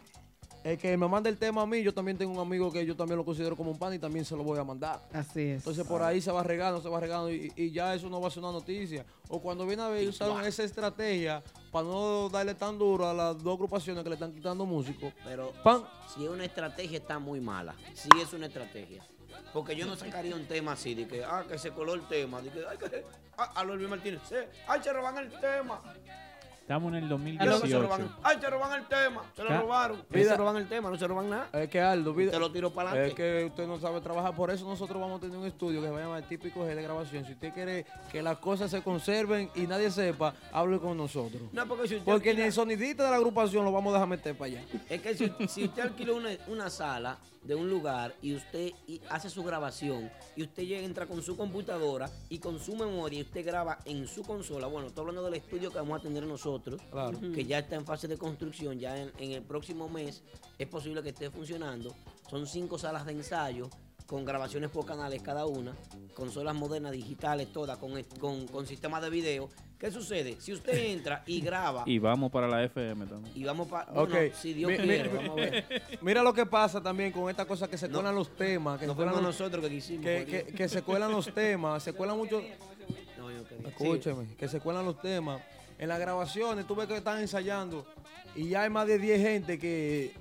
el 0.66 0.78
que 0.78 0.96
me 0.96 1.06
manda 1.06 1.30
el 1.30 1.38
tema 1.38 1.62
a 1.62 1.66
mí, 1.66 1.80
yo 1.80 1.94
también 1.94 2.18
tengo 2.18 2.32
un 2.32 2.40
amigo 2.40 2.72
que 2.72 2.84
yo 2.84 2.96
también 2.96 3.16
lo 3.16 3.24
considero 3.24 3.56
como 3.56 3.70
un 3.70 3.78
pan 3.78 3.94
y 3.94 4.00
también 4.00 4.24
se 4.24 4.34
lo 4.34 4.42
voy 4.42 4.58
a 4.58 4.64
mandar. 4.64 5.00
Así 5.12 5.42
es. 5.42 5.58
Entonces 5.58 5.86
por 5.86 6.02
ahí 6.02 6.20
se 6.20 6.32
va 6.32 6.42
regando, 6.42 6.82
se 6.82 6.88
va 6.88 6.98
regando 6.98 7.30
y, 7.30 7.52
y 7.54 7.70
ya 7.70 7.94
eso 7.94 8.10
no 8.10 8.20
va 8.20 8.26
a 8.26 8.30
ser 8.32 8.42
una 8.42 8.50
noticia. 8.50 9.04
O 9.28 9.40
cuando 9.40 9.64
viene 9.64 9.82
a 9.82 9.88
ver, 9.88 10.08
usaron 10.08 10.44
esa 10.44 10.64
estrategia 10.64 11.40
para 11.70 11.86
no 11.86 12.28
darle 12.28 12.54
tan 12.54 12.76
duro 12.76 13.08
a 13.08 13.14
las 13.14 13.40
dos 13.40 13.54
agrupaciones 13.54 14.02
que 14.02 14.08
le 14.08 14.14
están 14.14 14.32
quitando 14.32 14.66
músicos. 14.66 15.12
Pero 15.24 15.52
Pan. 15.62 15.84
si 16.12 16.24
es 16.24 16.30
una 16.30 16.44
estrategia 16.44 16.98
está 16.98 17.20
muy 17.20 17.40
mala. 17.40 17.76
Si 17.94 18.08
es 18.20 18.32
una 18.32 18.46
estrategia. 18.46 19.06
Porque 19.52 19.76
yo 19.76 19.86
no 19.86 19.94
sacaría 19.94 20.34
un 20.34 20.46
tema 20.46 20.72
así 20.72 20.94
de 20.94 21.06
que, 21.06 21.24
ah, 21.24 21.44
que 21.48 21.58
se 21.58 21.70
coló 21.70 21.94
el 21.94 22.06
tema. 22.08 22.42
De 22.42 22.50
que, 22.50 22.64
ay, 22.68 22.76
que, 22.76 23.04
ah, 23.38 23.52
a 23.54 23.62
Luis 23.62 23.88
Martínez, 23.88 24.20
sí, 24.28 24.34
ay, 24.66 24.80
se 24.82 24.92
roban 24.92 25.16
el 25.18 25.30
tema. 25.38 25.80
Estamos 26.66 26.88
en 26.88 26.96
el 26.96 27.04
Ay, 27.04 27.08
no, 27.08 27.16
que 27.22 27.44
se 27.44 27.48
2018. 27.78 27.82
roban, 27.82 28.08
ay, 28.24 28.36
se 28.40 28.50
roban 28.50 28.72
el 28.80 28.86
tema. 28.88 29.22
Se 29.36 29.44
lo 29.44 29.60
robaron. 29.60 30.02
Mira. 30.10 30.30
se 30.30 30.36
roban 30.36 30.56
el 30.56 30.68
tema, 30.68 30.90
no 30.90 30.96
se 30.98 31.06
roban 31.06 31.30
nada. 31.30 31.48
Es 31.52 31.68
que 31.70 31.80
Aldo, 31.80 32.12
vida- 32.12 32.32
Te 32.32 32.40
lo 32.40 32.50
tiro 32.50 32.70
para 32.72 32.90
es 32.90 32.94
adelante. 32.96 33.14
que 33.14 33.44
usted 33.44 33.66
no 33.68 33.78
sabe 33.78 34.00
trabajar, 34.00 34.34
por 34.34 34.50
eso 34.50 34.64
nosotros 34.66 35.00
vamos 35.00 35.18
a 35.18 35.20
tener 35.20 35.38
un 35.38 35.46
estudio 35.46 35.80
que 35.80 35.86
se 35.86 35.92
va 35.92 35.98
a 36.00 36.02
llamar 36.02 36.22
típico 36.24 36.64
G 36.64 36.74
de 36.74 36.82
grabación. 36.82 37.24
Si 37.24 37.34
usted 37.34 37.52
quiere 37.54 37.86
que 38.10 38.20
las 38.20 38.38
cosas 38.38 38.68
se 38.68 38.82
conserven 38.82 39.48
y 39.54 39.60
nadie 39.68 39.92
sepa, 39.92 40.34
hable 40.50 40.80
con 40.80 40.96
nosotros. 40.96 41.40
No, 41.52 41.68
porque 41.68 41.86
si 41.86 41.94
usted 41.98 42.04
Porque 42.12 42.34
ni 42.34 42.40
el 42.42 42.52
sonidista 42.52 43.04
de 43.04 43.10
la 43.10 43.16
agrupación 43.16 43.64
lo 43.64 43.70
vamos 43.70 43.92
a 43.92 43.98
dejar 43.98 44.08
meter 44.08 44.36
para 44.36 44.50
allá. 44.50 44.62
Es 44.90 45.00
que 45.00 45.14
si, 45.14 45.32
si 45.46 45.64
usted 45.66 45.82
alquila 45.82 46.14
una, 46.14 46.30
una 46.48 46.68
sala 46.68 47.16
de 47.46 47.54
un 47.54 47.70
lugar 47.70 48.14
y 48.22 48.34
usted 48.34 48.72
hace 49.08 49.30
su 49.30 49.42
grabación 49.44 50.10
y 50.34 50.42
usted 50.42 50.62
entra 50.84 51.06
con 51.06 51.22
su 51.22 51.36
computadora 51.36 52.10
y 52.28 52.38
con 52.38 52.58
su 52.58 52.74
memoria 52.76 53.20
y 53.20 53.22
usted 53.22 53.44
graba 53.44 53.78
en 53.84 54.06
su 54.06 54.22
consola, 54.22 54.66
bueno, 54.66 54.88
estoy 54.88 55.02
hablando 55.02 55.22
del 55.24 55.34
estudio 55.34 55.70
que 55.70 55.78
vamos 55.78 56.00
a 56.00 56.02
tener 56.02 56.24
nosotros, 56.26 56.80
Claro. 56.90 57.18
que 57.34 57.44
ya 57.44 57.58
está 57.60 57.76
en 57.76 57.84
fase 57.86 58.08
de 58.08 58.18
construcción, 58.18 58.78
ya 58.78 58.96
en, 59.00 59.12
en 59.18 59.32
el 59.32 59.42
próximo 59.42 59.88
mes 59.88 60.22
es 60.58 60.66
posible 60.68 61.02
que 61.02 61.10
esté 61.10 61.30
funcionando. 61.30 61.94
Son 62.28 62.46
cinco 62.46 62.78
salas 62.78 63.06
de 63.06 63.12
ensayo 63.12 63.70
con 64.06 64.24
grabaciones 64.24 64.70
por 64.70 64.84
canales 64.86 65.20
cada 65.22 65.46
una, 65.46 65.74
consolas 66.14 66.54
modernas, 66.54 66.92
digitales, 66.92 67.52
todas, 67.52 67.76
con, 67.78 68.00
con, 68.20 68.46
con 68.48 68.66
sistemas 68.66 69.02
de 69.02 69.10
video. 69.10 69.48
¿Qué 69.78 69.90
sucede? 69.90 70.36
Si 70.40 70.52
usted 70.54 70.72
entra 70.86 71.22
y 71.26 71.40
graba 71.42 71.82
Y 71.86 71.98
vamos 71.98 72.30
para 72.32 72.48
la 72.48 72.64
FM 72.64 73.06
también. 73.06 73.32
y 73.36 73.44
vamos 73.44 73.68
para... 73.68 73.92
Ok. 73.92 74.14
si 74.34 74.54
Dios 74.54 74.70
Mi- 74.70 74.78
mi- 74.78 74.84
quiere, 74.84 75.08
vamos 75.08 75.30
a 75.30 75.34
ver. 75.34 75.64
Mira 76.00 76.22
lo 76.22 76.32
que 76.32 76.46
pasa 76.46 76.80
también 76.82 77.12
con 77.12 77.28
esta 77.28 77.44
cosa 77.44 77.68
que 77.68 77.76
se 77.76 77.86
No. 77.86 77.94
cuelan 77.98 78.14
los 78.14 78.34
temas. 78.34 78.80
Que 78.80 78.86
No 78.86 78.92
se 78.94 78.96
cuelan 78.96 79.22
nosotros 79.22 79.62
que 79.62 79.70
quisimos. 79.70 80.04
que, 80.04 80.52
que- 80.56 80.68
se 80.68 80.80
cuelan 80.82 81.12
los 81.12 81.26
temas, 81.34 81.82
se 81.82 81.92
cuelan 81.92 82.16
mucho. 82.16 82.42
No, 83.18 83.30
yo 83.30 83.46
quería- 83.46 83.68
Escúcheme, 83.68 84.26
que 84.38 84.48
se 84.48 84.60
cuelan 84.60 84.84
los 84.86 84.98
temas. 85.00 85.42
En 85.78 85.88
las 85.90 86.00
grabaciones, 86.00 86.66
tú 86.66 86.74
ves 86.74 86.86
que 86.88 86.96
están 86.96 87.20
ensayando 87.20 87.84
y 88.34 88.48
ya 88.48 88.62
hay 88.62 88.70
más 88.70 88.86
de 88.86 88.98
10 88.98 89.20
gente 89.20 89.58
que 89.58 90.14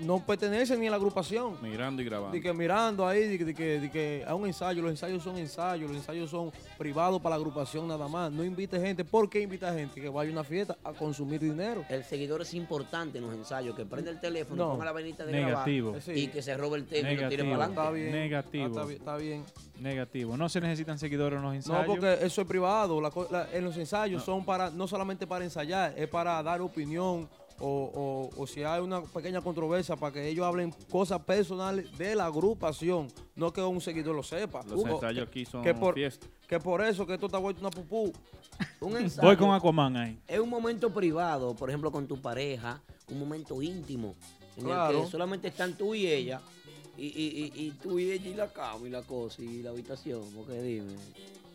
no 0.00 0.18
pertenecen 0.24 0.80
ni 0.80 0.86
a 0.86 0.90
la 0.90 0.96
agrupación. 0.96 1.56
Mirando 1.62 2.02
y 2.02 2.04
grabando. 2.04 2.32
De 2.32 2.40
que 2.40 2.52
mirando 2.52 3.06
ahí, 3.06 3.28
de 3.28 3.38
que, 3.38 3.44
de 3.44 3.54
que, 3.54 3.80
de 3.80 3.90
que 3.90 4.24
a 4.26 4.34
un 4.34 4.46
ensayo, 4.46 4.82
los 4.82 4.90
ensayos 4.90 5.22
son 5.22 5.36
ensayos, 5.38 5.88
los 5.90 5.96
ensayos 5.98 6.30
son 6.30 6.50
privados 6.78 7.20
para 7.20 7.36
la 7.36 7.40
agrupación 7.40 7.86
nada 7.86 8.08
más. 8.08 8.32
No 8.32 8.42
invite 8.44 8.80
gente. 8.80 9.04
¿Por 9.04 9.28
qué 9.28 9.40
invita 9.40 9.72
gente? 9.72 10.00
Que 10.00 10.08
vaya 10.08 10.30
a 10.30 10.32
una 10.32 10.44
fiesta 10.44 10.76
a 10.82 10.92
consumir 10.92 11.40
dinero. 11.40 11.84
El 11.88 12.04
seguidor 12.04 12.42
es 12.42 12.54
importante 12.54 13.18
en 13.18 13.26
los 13.26 13.34
ensayos, 13.34 13.76
que 13.76 13.84
prende 13.84 14.10
el 14.10 14.18
teléfono, 14.20 14.64
No. 14.64 14.70
ponga 14.72 14.86
la 14.86 14.92
venita 14.92 15.24
de 15.24 15.32
Negativo. 15.32 15.92
grabar 15.92 16.16
y 16.18 16.28
que 16.28 16.42
se 16.42 16.56
robe 16.56 16.78
el 16.78 16.86
tema 16.86 17.12
y 17.12 17.16
lo 17.16 17.28
tire 17.28 17.44
para 17.44 17.54
adelante. 17.66 17.80
Está 17.80 17.90
bien. 17.92 18.12
Negativo. 18.12 18.64
Ah, 18.64 18.68
está 18.68 18.84
bien, 18.86 18.98
está 18.98 19.16
bien. 19.16 19.44
Negativo. 19.80 20.36
No 20.36 20.48
se 20.48 20.60
necesitan 20.60 20.98
seguidores 20.98 21.36
en 21.36 21.42
los 21.42 21.50
No, 21.52 21.56
ensayos. 21.56 21.86
porque 21.86 22.18
eso 22.22 22.40
es 22.42 22.46
privado. 22.46 23.00
La 23.00 23.10
co- 23.10 23.28
la- 23.30 23.48
en 23.52 23.64
los 23.64 23.76
ensayos 23.76 24.22
son 24.22 24.44
para 24.44 24.70
no 24.70 24.86
solamente 24.86 25.26
para 25.26 25.44
ensayar, 25.44 25.92
es 25.96 26.08
para 26.08 26.42
dar 26.42 26.60
opinión 26.60 27.28
o, 27.60 28.30
o- 28.36 28.42
o 28.42 28.46
si 28.46 28.62
hay 28.62 28.80
una 28.80 29.02
pequeña 29.02 29.40
controversia 29.40 29.96
para 29.96 30.12
que 30.12 30.28
ellos 30.28 30.44
hablen 30.44 30.72
cosas 30.90 31.20
personales 31.20 31.96
de 31.98 32.14
la 32.14 32.26
agrupación, 32.26 33.08
no 33.36 33.52
que 33.52 33.60
un 33.62 33.80
seguidor 33.80 34.14
lo 34.14 34.22
sepa. 34.22 34.62
Los 34.68 34.84
ensayos 34.84 35.28
aquí 35.28 35.44
son 35.44 35.62
que 35.62 35.74
por, 35.74 35.94
fiesta. 35.94 36.26
que 36.48 36.58
por 36.58 36.82
eso 36.82 37.06
que 37.06 37.14
esto 37.14 37.26
está 37.26 37.38
vuelto 37.38 37.60
una 37.60 37.70
pupú. 37.70 38.12
Un 38.80 38.96
ensayo 38.96 39.26
Voy 39.26 39.36
con 39.36 39.50
Aquaman 39.52 39.96
ahí. 39.96 40.18
es 40.28 40.38
un 40.38 40.48
momento 40.48 40.90
privado, 40.92 41.54
por 41.54 41.68
ejemplo, 41.70 41.90
con 41.90 42.06
tu 42.06 42.20
pareja, 42.20 42.80
un 43.10 43.18
momento 43.18 43.60
íntimo, 43.62 44.14
en 44.56 44.68
el 44.68 45.02
que 45.04 45.10
solamente 45.10 45.48
están 45.48 45.76
tú 45.76 45.94
y 45.94 46.06
ella, 46.06 46.40
y, 46.96 47.06
y, 47.06 47.52
y, 47.54 47.66
y 47.66 47.70
tú 47.72 47.98
y 47.98 48.10
ella 48.12 48.28
y 48.28 48.34
la 48.34 48.48
cama 48.52 48.86
y 48.86 48.90
la 48.90 49.02
cosa 49.02 49.40
y 49.42 49.62
la 49.62 49.70
habitación, 49.70 50.22
porque 50.36 50.60
dime. 50.60 50.92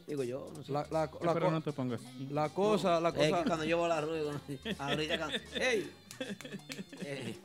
Digo 0.08 0.24
yo, 0.24 0.50
no 0.56 0.64
sé. 0.64 0.72
La, 0.72 0.88
la- 0.90 1.10
la 1.22 1.34
Pero 1.34 1.52
no 1.52 1.62
te 1.62 1.72
pongas. 1.74 2.00
la 2.32 2.48
cosa, 2.50 3.00
la 3.02 3.10
Es 3.10 3.16
que 3.16 3.30
cosa. 3.30 3.44
cuando 3.46 3.66
yo 3.66 3.78
voy 3.78 3.86
a 3.86 3.90
la 3.90 4.02
rueda, 4.02 4.42
ahorita 4.80 5.18
cuando, 5.18 5.38
¡Ey! 5.56 5.92
Eh, 7.02 7.36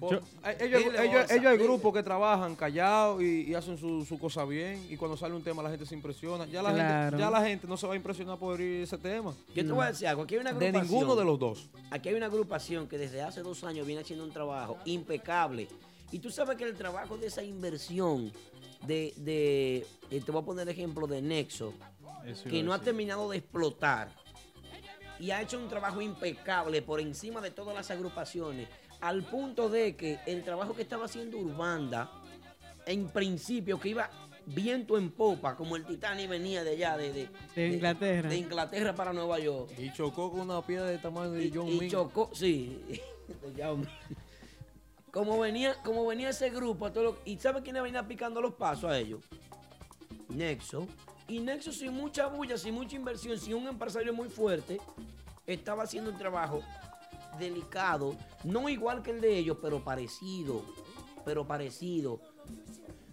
Por- 0.00 0.22
eh, 0.44 0.56
ellos, 0.60 1.30
hay 1.30 1.58
grupos 1.58 1.92
que 1.92 2.02
trabajan 2.02 2.56
callados 2.56 3.20
y, 3.22 3.42
y 3.50 3.54
hacen 3.54 3.76
su, 3.76 4.04
su 4.06 4.18
cosa 4.18 4.44
bien 4.46 4.86
y 4.88 4.96
cuando 4.96 5.16
sale 5.16 5.34
un 5.34 5.42
tema 5.42 5.62
la 5.62 5.68
gente 5.70 5.84
se 5.84 5.94
impresiona. 5.94 6.46
Ya 6.46 6.62
la, 6.62 6.72
Claro. 6.72 7.10
gente, 7.10 7.18
ya 7.22 7.30
la 7.30 7.44
gente 7.46 7.66
no 7.68 7.76
se 7.76 7.86
va 7.86 7.92
a 7.92 7.96
impresionar 7.96 8.38
por 8.38 8.58
oír 8.58 8.82
ese 8.82 8.96
tema. 8.96 9.34
Yo 9.54 9.66
te 9.66 9.70
voy 9.72 9.84
a 9.84 9.88
decir 9.88 10.08
algo, 10.08 10.22
aquí 10.22 10.34
hay 10.36 10.40
una 10.40 10.52
De 10.54 10.68
agrupación. 10.68 10.90
ninguno 11.00 11.16
de 11.16 11.24
los 11.24 11.38
dos. 11.38 11.66
Aquí 11.90 12.08
hay 12.08 12.14
una 12.14 12.26
agrupación 12.26 12.88
que 12.88 12.96
desde 12.96 13.20
hace 13.22 13.42
dos 13.42 13.62
años 13.64 13.86
viene 13.86 14.00
haciendo 14.02 14.24
un 14.24 14.32
trabajo 14.32 14.78
impecable. 14.86 15.68
Y 16.12 16.18
tú 16.18 16.30
sabes 16.30 16.56
que 16.56 16.64
el 16.64 16.74
trabajo 16.74 17.16
de 17.16 17.26
esa 17.26 17.42
inversión 17.42 18.30
de, 18.86 19.14
de 19.16 19.86
eh, 20.10 20.20
te 20.20 20.30
voy 20.30 20.42
a 20.42 20.44
poner 20.44 20.68
el 20.68 20.74
ejemplo 20.74 21.06
de 21.06 21.22
Nexo, 21.22 21.72
Eso 22.26 22.44
que 22.48 22.62
no 22.62 22.72
ha 22.72 22.80
terminado 22.80 23.30
de 23.30 23.38
explotar 23.38 24.14
y 25.18 25.30
ha 25.30 25.40
hecho 25.40 25.58
un 25.58 25.68
trabajo 25.68 26.02
impecable 26.02 26.82
por 26.82 27.00
encima 27.00 27.40
de 27.40 27.50
todas 27.50 27.74
las 27.74 27.90
agrupaciones, 27.90 28.68
al 29.00 29.22
punto 29.22 29.68
de 29.68 29.96
que 29.96 30.18
el 30.26 30.42
trabajo 30.42 30.74
que 30.74 30.82
estaba 30.82 31.04
haciendo 31.04 31.38
Urbanda, 31.38 32.10
en 32.86 33.08
principio, 33.08 33.78
que 33.78 33.90
iba 33.90 34.10
viento 34.46 34.98
en 34.98 35.12
popa, 35.12 35.54
como 35.56 35.76
el 35.76 35.84
Titanic 35.84 36.28
venía 36.28 36.64
de 36.64 36.72
allá, 36.72 36.96
de, 36.96 37.12
de, 37.12 37.28
De 37.54 37.68
Inglaterra. 37.68 38.28
de 38.28 38.36
Inglaterra 38.36 38.94
para 38.94 39.12
Nueva 39.12 39.38
York. 39.38 39.70
Y 39.78 39.92
chocó 39.92 40.30
con 40.30 40.40
una 40.40 40.60
piedra 40.66 40.86
de 40.86 40.98
tamaño 40.98 41.30
de 41.30 41.52
John 41.54 41.68
Y 41.68 41.88
chocó, 41.88 42.30
sí. 42.32 42.82
de 43.56 43.64
Ming. 43.76 43.86
Como 45.12 45.38
venía, 45.38 45.76
como 45.84 46.04
venía 46.06 46.30
ese 46.30 46.50
grupo, 46.50 46.86
a 46.86 46.92
todo 46.92 47.04
lo- 47.04 47.18
¿y 47.24 47.38
sabe 47.38 47.62
quién 47.62 47.74
le 47.76 47.82
venía 47.82 48.02
picando 48.08 48.40
los 48.40 48.54
pasos 48.54 48.90
a 48.90 48.98
ellos? 48.98 49.20
Nexo. 50.28 50.86
Y 51.28 51.38
Nexo 51.38 51.70
sin 51.72 51.92
mucha 51.94 52.26
bulla, 52.26 52.56
sin 52.58 52.74
mucha 52.74 52.96
inversión, 52.96 53.38
sin 53.38 53.54
un 53.54 53.68
empresario 53.68 54.12
muy 54.12 54.28
fuerte, 54.28 54.80
estaba 55.46 55.84
haciendo 55.84 56.10
un 56.10 56.18
trabajo 56.18 56.60
delicado, 57.38 58.16
no 58.44 58.68
igual 58.68 59.02
que 59.02 59.10
el 59.10 59.20
de 59.20 59.38
ellos, 59.38 59.58
pero 59.62 59.82
parecido, 59.84 60.62
pero 61.24 61.46
parecido. 61.46 62.20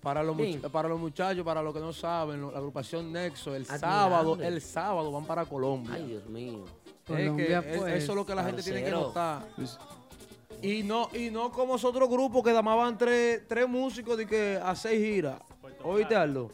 Para 0.01 0.23
los, 0.23 0.37
para 0.71 0.87
muchachos, 0.95 1.43
para 1.43 1.61
los 1.61 1.73
que 1.73 1.81
no 1.81 1.91
saben, 1.91 2.41
la 2.41 2.57
agrupación 2.57 3.11
Nexo, 3.11 3.53
el 3.53 3.63
Admirable. 3.63 3.79
sábado, 3.79 4.37
el 4.41 4.61
sábado 4.61 5.11
van 5.11 5.25
para 5.25 5.45
Colombia. 5.45 5.93
Ay, 5.95 6.05
Dios 6.07 6.25
mío. 6.27 6.63
Es 6.85 6.93
que 6.93 7.05
Colombia, 7.27 7.61
pues. 7.61 8.03
eso 8.03 8.11
es 8.13 8.15
lo 8.15 8.25
que 8.25 8.33
la 8.35 8.43
gente 8.45 8.63
tiene 8.63 8.83
que 8.83 8.91
notar. 8.91 9.45
Y 10.61 10.83
no, 10.83 11.09
y 11.13 11.29
no 11.29 11.51
como 11.51 11.75
esos 11.75 11.89
otros 11.91 12.09
grupos 12.09 12.43
que 12.43 12.51
llamaban 12.51 12.97
tres, 12.97 13.47
tres 13.47 13.67
músicos 13.67 14.17
de 14.17 14.25
que 14.25 14.59
a 14.61 14.75
seis 14.75 14.99
giras. 15.01 15.39
¿Oíste, 15.83 16.15
Aldo? 16.15 16.51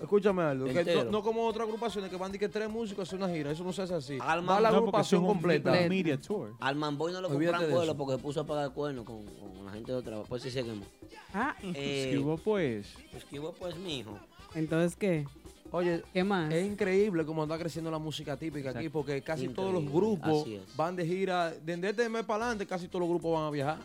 Escúchame, 0.00 0.42
Aldo. 0.42 0.66
Que 0.66 0.84
no, 0.84 1.04
no 1.04 1.22
como 1.22 1.44
otras 1.46 1.66
agrupaciones 1.66 2.08
que 2.10 2.16
van 2.16 2.30
de 2.30 2.38
que 2.38 2.48
tres 2.48 2.68
músicos 2.70 3.00
a 3.00 3.02
hacer 3.08 3.18
una 3.18 3.28
gira. 3.32 3.50
Eso 3.50 3.64
no 3.64 3.72
se 3.72 3.82
hace 3.82 3.94
así. 3.94 4.18
Va 4.18 4.36
la 4.60 4.70
No, 4.70 4.76
agrupación 4.78 5.26
completa. 5.26 5.72
media- 5.72 6.16
tour. 6.18 6.54
Al 6.60 6.76
Manboy 6.76 7.12
no 7.12 7.20
lo 7.20 7.28
compran 7.28 7.62
eso. 7.62 7.96
porque 7.96 8.14
se 8.16 8.18
puso 8.22 8.40
a 8.40 8.44
pagar 8.46 8.72
cuerno 8.72 9.04
con, 9.04 9.24
con 9.24 9.64
la 9.66 9.72
gente 9.72 9.90
de 9.92 9.98
otra. 9.98 10.22
Pues 10.22 10.42
sí 10.42 10.50
seguimos. 10.50 10.86
Ah, 11.34 11.54
Eh, 11.62 12.04
Esquivo, 12.10 12.36
pues. 12.38 12.94
Esquivo, 13.12 13.52
pues, 13.58 13.76
mijo. 13.76 14.18
Entonces, 14.54 14.96
¿qué? 14.96 15.26
Oye, 15.70 16.02
¿Qué 16.12 16.24
más? 16.24 16.52
es 16.52 16.66
increíble 16.66 17.24
cómo 17.26 17.42
está 17.42 17.58
creciendo 17.58 17.90
la 17.90 17.98
música 17.98 18.36
típica 18.36 18.70
aquí, 18.70 18.88
porque 18.88 19.20
casi 19.22 19.48
todos 19.48 19.72
los 19.72 19.84
grupos 19.90 20.46
van 20.76 20.96
de 20.96 21.06
gira. 21.06 21.50
Desde 21.52 21.90
este 21.90 22.08
mes 22.08 22.24
para 22.24 22.44
adelante, 22.44 22.66
casi 22.66 22.88
todos 22.88 23.00
los 23.00 23.08
grupos 23.08 23.34
van 23.34 23.44
a 23.44 23.50
viajar. 23.50 23.78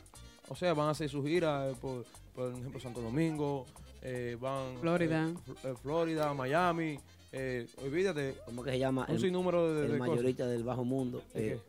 O 0.49 0.55
sea, 0.55 0.73
van 0.73 0.87
a 0.87 0.91
hacer 0.91 1.09
su 1.09 1.23
gira 1.23 1.69
eh, 1.69 1.75
por, 1.79 2.05
por 2.35 2.51
ejemplo, 2.53 2.79
Santo 2.79 3.01
Domingo, 3.01 3.65
eh, 4.01 4.37
van 4.39 4.77
Florida. 4.79 5.27
eh, 5.29 5.33
Fl- 5.33 5.71
eh, 5.71 5.75
Florida, 5.81 6.33
Miami. 6.33 6.99
Eh, 7.31 7.67
olvídate. 7.83 8.35
¿Cómo 8.45 8.63
que 8.63 8.71
se 8.71 8.79
llama? 8.79 9.05
Un 9.09 9.19
sinnúmero 9.19 9.73
de, 9.73 9.85
el 9.85 9.91
de 9.93 9.97
cosas. 9.97 10.09
mayorista 10.15 10.47
del 10.47 10.63
bajo 10.63 10.83
mundo. 10.85 11.21
¿De 11.33 11.53
eh, 11.53 11.59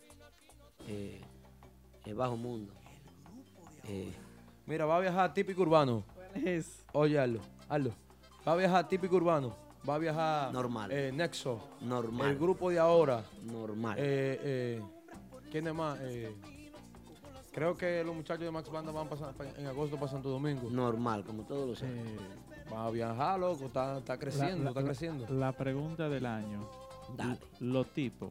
eh, 0.89 1.21
el 2.05 2.15
bajo 2.15 2.37
mundo. 2.37 2.73
Eh, 3.89 4.13
Mira, 4.67 4.87
va 4.87 4.97
a 4.97 5.01
viajar 5.01 5.33
típico 5.35 5.63
urbano. 5.63 6.05
es? 6.35 6.85
Oye, 6.93 7.19
Aldo, 7.19 7.41
Aldo. 7.69 7.93
Va 8.47 8.53
a 8.53 8.57
viajar 8.57 8.89
típico 8.89 9.17
urbano. 9.17 9.57
Va 9.89 9.97
a 9.97 9.99
viajar. 9.99 10.53
Normal. 10.53 10.91
eh, 10.93 11.13
Nexo. 11.13 11.61
normal. 11.83 12.31
El 12.31 12.39
grupo 12.39 12.71
de 12.71 12.79
ahora. 12.79 13.25
normal. 13.43 13.97
Eh, 13.99 14.41
eh, 14.43 14.83
¿Quién 15.51 15.67
es 15.69 15.75
más? 15.75 15.99
Eh, 16.03 16.35
creo 17.53 17.77
que 17.77 18.03
los 18.03 18.15
muchachos 18.15 18.45
de 18.45 18.51
Max 18.51 18.71
Banda 18.71 18.91
van 18.93 19.09
pa- 19.09 19.17
pa- 19.33 19.45
en 19.59 19.67
agosto 19.67 19.97
para 19.97 20.11
Santo 20.11 20.29
Domingo. 20.31 20.69
normal, 20.71 21.23
como 21.25 21.43
todos 21.45 21.69
los 21.69 21.83
años. 21.83 22.07
Eh, 22.09 22.19
Va 22.73 22.87
a 22.87 22.91
viajar, 22.91 23.39
loco. 23.39 23.67
Está, 23.67 23.99
está 23.99 24.19
creciendo, 24.19 24.65
la, 24.65 24.71
está 24.71 24.83
creciendo. 24.83 25.27
la 25.29 25.53
pregunta 25.53 26.09
del 26.09 26.25
año. 26.25 26.67
Dale. 27.15 27.39
Los 27.61 27.87
tipos. 27.89 28.31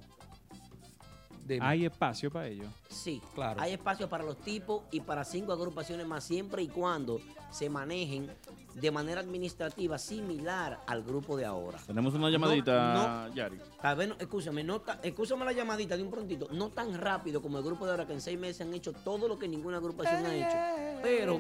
¿Hay 1.62 1.86
espacio 1.86 2.32
para 2.32 2.48
ellos? 2.48 2.68
Sí, 2.90 3.22
Claro. 3.36 3.62
hay 3.62 3.74
espacio 3.74 4.08
para 4.10 4.24
los 4.24 4.38
tipos 4.38 4.84
y 4.92 5.02
para 5.02 5.24
cinco 5.24 5.52
agrupaciones 5.54 6.06
más, 6.08 6.24
siempre 6.24 6.62
y 6.64 6.68
cuando 6.68 7.20
se 7.52 7.70
manejen 7.70 8.32
de 8.74 8.90
manera 8.92 9.22
administrativa 9.22 9.98
similar 10.00 10.82
al 10.88 11.04
grupo 11.04 11.38
de 11.38 11.46
ahora. 11.46 11.78
Tenemos 11.86 12.14
una 12.16 12.30
llamadita, 12.30 13.30
Yari. 13.36 13.60
Tal 13.82 13.96
vez, 13.96 14.10
no- 14.10 14.16
escúchame, 14.20 14.64
no 14.64 14.82
ta- 14.82 15.00
escúchame 15.04 15.46
la 15.46 15.52
llamadita 15.52 15.96
de 15.96 16.02
un 16.04 16.10
prontito, 16.10 16.48
no 16.52 16.70
tan 16.70 17.00
rápido 17.00 17.42
como 17.42 17.58
el 17.60 17.64
grupo 17.64 17.86
de 17.86 17.92
ahora 17.92 18.08
que 18.08 18.14
en 18.14 18.22
seis 18.22 18.40
meses 18.40 18.62
han 18.62 18.74
hecho 18.74 18.92
todo 18.94 19.28
lo 19.28 19.38
que 19.38 19.48
ninguna 19.48 19.78
agrupación 19.78 20.26
ha 20.26 20.36
hecho. 20.36 21.02
Pero, 21.04 21.40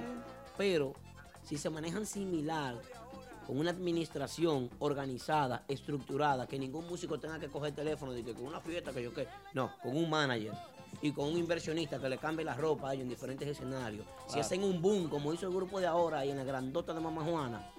pero, 0.58 0.94
si 1.44 1.58
se 1.58 1.70
manejan 1.70 2.06
similar, 2.06 2.80
con 3.46 3.58
una 3.60 3.72
administración 3.72 4.70
organizada, 4.80 5.64
estructurada, 5.68 6.48
que 6.48 6.58
ningún 6.58 6.88
músico 6.88 7.20
tenga 7.20 7.40
que 7.40 7.48
coger 7.50 7.70
el 7.70 7.76
teléfono 7.76 8.12
de 8.14 8.24
que 8.24 8.34
con 8.34 8.46
una 8.46 8.60
fiesta 8.60 8.92
que 8.94 9.04
yo 9.04 9.14
qué, 9.14 9.28
no, 9.54 9.72
con 9.82 9.96
un 9.96 10.10
manager 10.10 10.54
y 11.02 11.12
con 11.12 11.30
un 11.30 11.38
inversionista 11.38 12.00
que 12.00 12.08
le 12.10 12.18
cambie 12.18 12.46
la 12.46 12.56
ropa 12.56 12.90
a 12.90 12.94
ellos 12.94 13.04
en 13.04 13.10
diferentes 13.10 13.48
escenarios. 13.48 14.06
Si 14.22 14.34
Claro. 14.34 14.42
hacen 14.42 14.64
un 14.64 14.82
boom, 14.82 15.10
como 15.10 15.34
hizo 15.34 15.48
el 15.48 15.54
grupo 15.54 15.80
de 15.80 15.88
ahora 15.88 16.26
y 16.26 16.32
en 16.32 16.38
la 16.38 16.44
grandota 16.44 16.94
de 16.94 17.00
Mamá 17.02 17.24
Juana, 17.24 17.70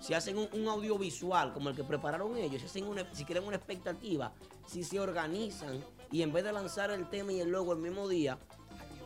si 0.00 0.14
hacen 0.14 0.38
un, 0.38 0.48
un 0.52 0.68
audiovisual 0.68 1.52
como 1.52 1.68
el 1.70 1.76
que 1.76 1.84
prepararon 1.84 2.36
ellos, 2.36 2.60
si, 2.62 2.66
hacen 2.66 2.86
una, 2.86 3.06
si 3.14 3.24
quieren 3.24 3.44
una 3.44 3.56
expectativa, 3.56 4.32
si 4.66 4.82
se 4.84 4.98
organizan 5.00 5.82
y 6.10 6.22
en 6.22 6.32
vez 6.32 6.44
de 6.44 6.52
lanzar 6.52 6.90
el 6.90 7.08
tema 7.10 7.32
y 7.32 7.40
el 7.40 7.50
logo 7.50 7.72
el 7.72 7.78
mismo 7.80 8.08
día, 8.08 8.38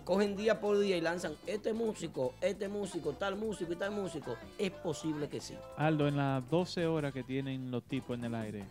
cogen 0.04 0.36
día 0.36 0.60
por 0.60 0.78
día 0.78 0.96
y 0.96 1.00
lanzan 1.00 1.34
este 1.46 1.72
músico, 1.72 2.34
este 2.40 2.68
músico, 2.68 3.12
tal 3.12 3.36
músico 3.36 3.72
y 3.72 3.76
tal 3.76 3.90
músico, 3.92 4.36
es 4.58 4.70
posible 4.70 5.28
que 5.28 5.40
sí. 5.40 5.54
Aldo, 5.76 6.08
en 6.08 6.16
las 6.16 6.48
12 6.50 6.86
horas 6.86 7.12
que 7.12 7.22
tienen 7.22 7.70
los 7.70 7.82
tipos 7.84 8.18
en 8.18 8.24
el 8.24 8.34
aire. 8.34 8.64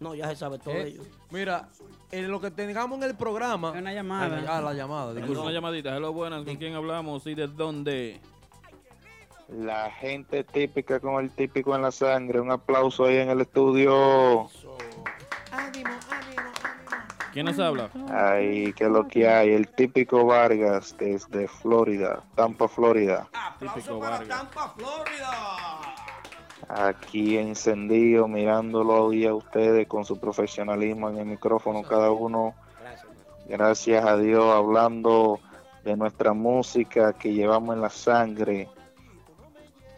No, 0.00 0.14
ya 0.16 0.28
se 0.28 0.34
sabe 0.36 0.58
todo 0.58 0.74
Eh, 0.74 0.88
ello. 0.88 1.02
Mira, 1.30 1.68
en 2.10 2.28
lo 2.28 2.40
que 2.40 2.50
tengamos 2.50 2.98
en 2.98 3.04
el 3.04 3.14
programa. 3.14 3.70
Una 3.70 3.92
llamada. 3.92 4.42
Ah, 4.48 4.60
la 4.60 4.74
llamada. 4.74 5.14
Disculpa. 5.14 5.42
una 5.42 5.52
llamadita. 5.52 5.96
Hello, 5.96 6.12
buenas. 6.12 6.44
¿Con 6.44 6.56
quién 6.56 6.74
hablamos 6.74 7.24
y 7.28 7.34
de 7.36 7.46
dónde? 7.46 8.20
La 9.48 9.92
gente 9.92 10.42
típica 10.42 10.98
con 10.98 11.22
el 11.22 11.30
típico 11.30 11.76
en 11.76 11.82
la 11.82 11.92
sangre. 11.92 12.40
Un 12.40 12.50
aplauso 12.50 13.04
ahí 13.04 13.16
en 13.18 13.30
el 13.30 13.42
estudio. 13.42 14.48
¿Quién 17.32 17.46
nos 17.46 17.58
habla? 17.58 17.88
Ay, 18.10 18.74
que 18.74 18.88
lo 18.88 19.08
que 19.08 19.26
hay. 19.26 19.50
El 19.52 19.68
típico 19.68 20.26
Vargas 20.26 20.94
desde 20.98 21.48
Florida, 21.48 22.22
Tampa, 22.34 22.68
Florida. 22.68 23.26
Típico 23.58 23.98
Vargas. 23.98 24.28
Tampa, 24.28 24.74
Florida. 24.76 25.32
Aquí 26.68 27.38
encendido, 27.38 28.28
mirándolo 28.28 29.06
hoy 29.06 29.26
a 29.26 29.34
ustedes 29.34 29.88
con 29.88 30.04
su 30.04 30.20
profesionalismo 30.20 31.08
en 31.08 31.18
el 31.18 31.26
micrófono, 31.26 31.82
cada 31.82 32.10
uno. 32.10 32.54
Gracias 33.48 34.04
a 34.04 34.18
Dios, 34.18 34.44
hablando 34.54 35.40
de 35.84 35.96
nuestra 35.96 36.34
música 36.34 37.14
que 37.14 37.32
llevamos 37.32 37.74
en 37.74 37.80
la 37.80 37.90
sangre, 37.90 38.68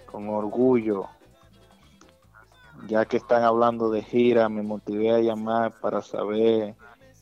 con 0.06 0.28
orgullo. 0.28 1.09
Ya 2.86 3.05
que 3.06 3.16
están 3.16 3.43
hablando 3.43 3.90
de 3.90 4.02
gira, 4.02 4.48
me 4.48 4.62
motivé 4.62 5.11
a 5.11 5.19
llamar 5.19 5.73
para 5.81 6.01
saber 6.01 6.74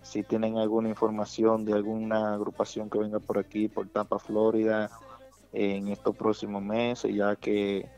si 0.03 0.23
tienen 0.23 0.59
alguna 0.59 0.89
información 0.89 1.65
de 1.65 1.75
alguna 1.75 2.35
agrupación 2.35 2.91
que 2.91 2.99
venga 2.99 3.21
por 3.21 3.39
aquí, 3.39 3.69
por 3.69 3.89
Tampa, 3.89 4.19
Florida, 4.19 4.91
en 5.53 5.89
estos 5.89 6.17
próximos 6.17 6.63
meses, 6.63 7.15
ya 7.15 7.37
que 7.37 7.89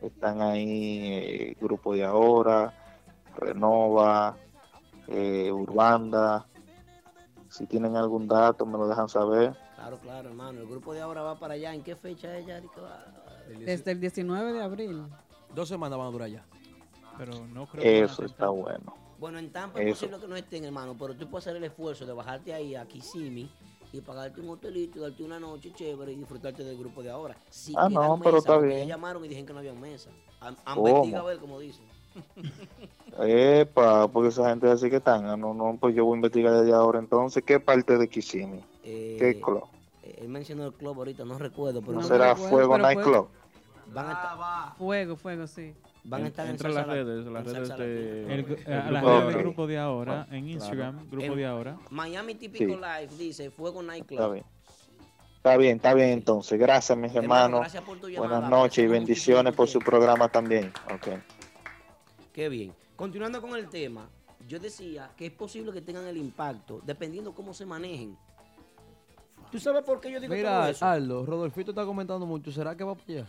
están 0.00 0.40
ahí 0.40 1.00
eh, 1.02 1.56
Grupo 1.60 1.94
de 1.94 2.04
Ahora, 2.04 2.72
Renova, 3.36 4.36
eh, 5.08 5.50
Urbanda. 5.52 6.46
Si 7.48 7.66
tienen 7.66 7.96
algún 7.96 8.28
dato, 8.28 8.64
me 8.64 8.78
lo 8.78 8.86
dejan 8.88 9.08
saber. 9.08 9.56
Claro, 9.74 9.98
claro, 9.98 10.28
hermano. 10.28 10.60
El 10.60 10.68
grupo 10.68 10.94
de 10.94 11.00
ahora 11.00 11.22
va 11.22 11.38
para 11.38 11.54
allá. 11.54 11.74
¿En 11.74 11.82
qué 11.82 11.96
fecha 11.96 12.36
es, 12.38 12.46
Yari? 12.46 12.68
Desde 13.58 13.90
el 13.90 14.00
19 14.00 14.52
de 14.52 14.62
abril. 14.62 15.06
Dos 15.54 15.68
semanas 15.68 15.98
van 15.98 16.08
a 16.08 16.10
durar 16.10 16.28
ya. 16.28 16.44
Pero 17.18 17.44
no 17.46 17.66
creo 17.66 17.82
que 17.82 18.00
Eso 18.02 18.24
está 18.24 18.48
bueno. 18.48 18.94
Bueno, 19.20 19.38
en 19.38 19.52
Tampa 19.52 19.80
es 19.82 19.90
posible 19.90 20.18
que 20.18 20.26
no 20.26 20.34
estén, 20.34 20.64
hermano, 20.64 20.96
pero 20.98 21.14
tú 21.14 21.28
puedes 21.28 21.46
hacer 21.46 21.56
el 21.58 21.64
esfuerzo 21.64 22.06
de 22.06 22.12
bajarte 22.14 22.54
ahí 22.54 22.74
a 22.74 22.86
Kissimmee 22.86 23.50
y 23.92 24.00
pagarte 24.00 24.40
un 24.40 24.48
hotelito 24.48 25.00
darte 25.00 25.22
una 25.22 25.38
noche 25.38 25.72
chévere 25.74 26.12
y 26.12 26.16
disfrutarte 26.16 26.64
del 26.64 26.78
grupo 26.78 27.02
de 27.02 27.10
ahora. 27.10 27.36
Si 27.50 27.74
Ah, 27.76 27.88
no, 27.90 28.18
pero 28.22 28.38
está 28.38 28.54
porque 28.54 28.68
bien. 28.68 28.88
Llamaron 28.88 29.22
y 29.24 29.28
dijeron 29.28 29.46
que 29.46 29.52
no 29.52 29.58
había 29.58 29.74
mesa. 29.74 30.10
A 30.40 30.74
ver 30.80 31.38
cómo 31.38 31.60
dicen. 31.60 31.84
Epa, 33.20 34.08
porque 34.08 34.30
esa 34.30 34.48
gente 34.48 34.70
así 34.70 34.88
que 34.88 34.96
están. 34.96 35.26
ah, 35.26 35.36
No, 35.36 35.52
no, 35.52 35.76
pues 35.78 35.94
yo 35.94 36.04
voy 36.04 36.14
a 36.14 36.16
investigar 36.16 36.54
desde 36.54 36.72
ahora 36.72 36.98
entonces. 36.98 37.42
¿Qué 37.44 37.60
parte 37.60 37.98
de 37.98 38.08
Kissimmee? 38.08 38.64
Eh, 38.82 39.16
¿Qué 39.18 39.40
clo? 39.40 39.68
eh, 40.02 40.18
él 40.22 40.28
mencionó 40.28 40.64
el 40.64 40.72
club 40.72 40.96
ahorita, 40.96 41.24
no 41.24 41.38
recuerdo. 41.38 41.82
Pero 41.82 41.92
¿No 41.92 42.02
será 42.02 42.32
recuerdo, 42.32 42.56
Fuego 42.56 42.78
Nightclub? 42.78 43.28
Van 43.92 44.06
a 44.06 44.12
estar, 44.12 44.76
Fuego, 44.78 45.16
fuego, 45.16 45.46
sí. 45.46 45.74
Van 46.10 46.24
a 46.24 46.26
estar 46.28 46.46
en 46.46 46.74
las 46.74 46.86
redes, 46.86 47.24
las 47.26 47.46
en 47.46 47.54
redes 47.54 47.68
de... 47.78 48.26
Latina. 48.28 48.34
El, 48.34 48.46
del 48.46 48.96
a 48.96 49.00
grupo 49.00 49.10
de- 49.20 49.26
del 49.26 49.38
grupo 49.38 49.66
de 49.66 49.78
ahora, 49.78 50.20
en 50.24 50.26
Claro. 50.28 50.46
Instagram, 50.48 51.10
grupo 51.10 51.24
En 51.24 51.36
de 51.36 51.46
ahora. 51.46 51.78
Miami 51.90 52.34
Típico 52.34 52.64
Sí. 52.74 52.76
Live 52.80 53.08
dice 53.18 53.50
Fuego 53.50 53.82
Nightclub. 53.82 54.18
Está 54.20 54.32
bien. 54.32 54.44
Está 55.36 55.56
bien, 55.56 55.76
está 55.76 55.94
bien 55.94 56.08
entonces. 56.10 56.58
Gracias, 56.58 56.98
mis 56.98 57.14
Hermano, 57.14 57.44
hermanos. 57.44 57.60
gracias 57.60 57.82
por 57.84 57.98
tu 57.98 58.08
llamada, 58.10 58.32
Buenas 58.40 58.50
noches 58.50 58.84
y 58.84 58.86
bendiciones 58.88 59.54
por 59.54 59.68
su 59.68 59.78
programa 59.78 60.28
también. 60.28 60.70
Ok. 60.92 61.08
Qué 62.32 62.48
bien. 62.50 62.74
Continuando 62.96 63.40
con 63.40 63.56
el 63.56 63.68
tema, 63.70 64.06
yo 64.46 64.58
decía 64.58 65.10
que 65.16 65.26
es 65.26 65.32
posible 65.32 65.72
que 65.72 65.80
tengan 65.80 66.06
el 66.06 66.18
impacto 66.18 66.82
dependiendo 66.84 67.32
cómo 67.32 67.54
se 67.54 67.64
manejen. 67.64 68.16
¿Tú 69.50 69.58
sabes 69.58 69.82
por 69.82 70.00
qué 70.00 70.12
yo 70.12 70.20
digo 70.20 70.32
Mira, 70.34 70.60
todo 70.60 70.70
eso? 70.70 70.84
Aldo, 70.86 71.26
Rodolfito 71.26 71.70
está 71.72 71.84
comentando 71.84 72.24
mucho. 72.26 72.52
¿Será 72.52 72.76
que 72.76 72.84
va 72.84 72.94
para 72.94 73.06
allá? 73.20 73.26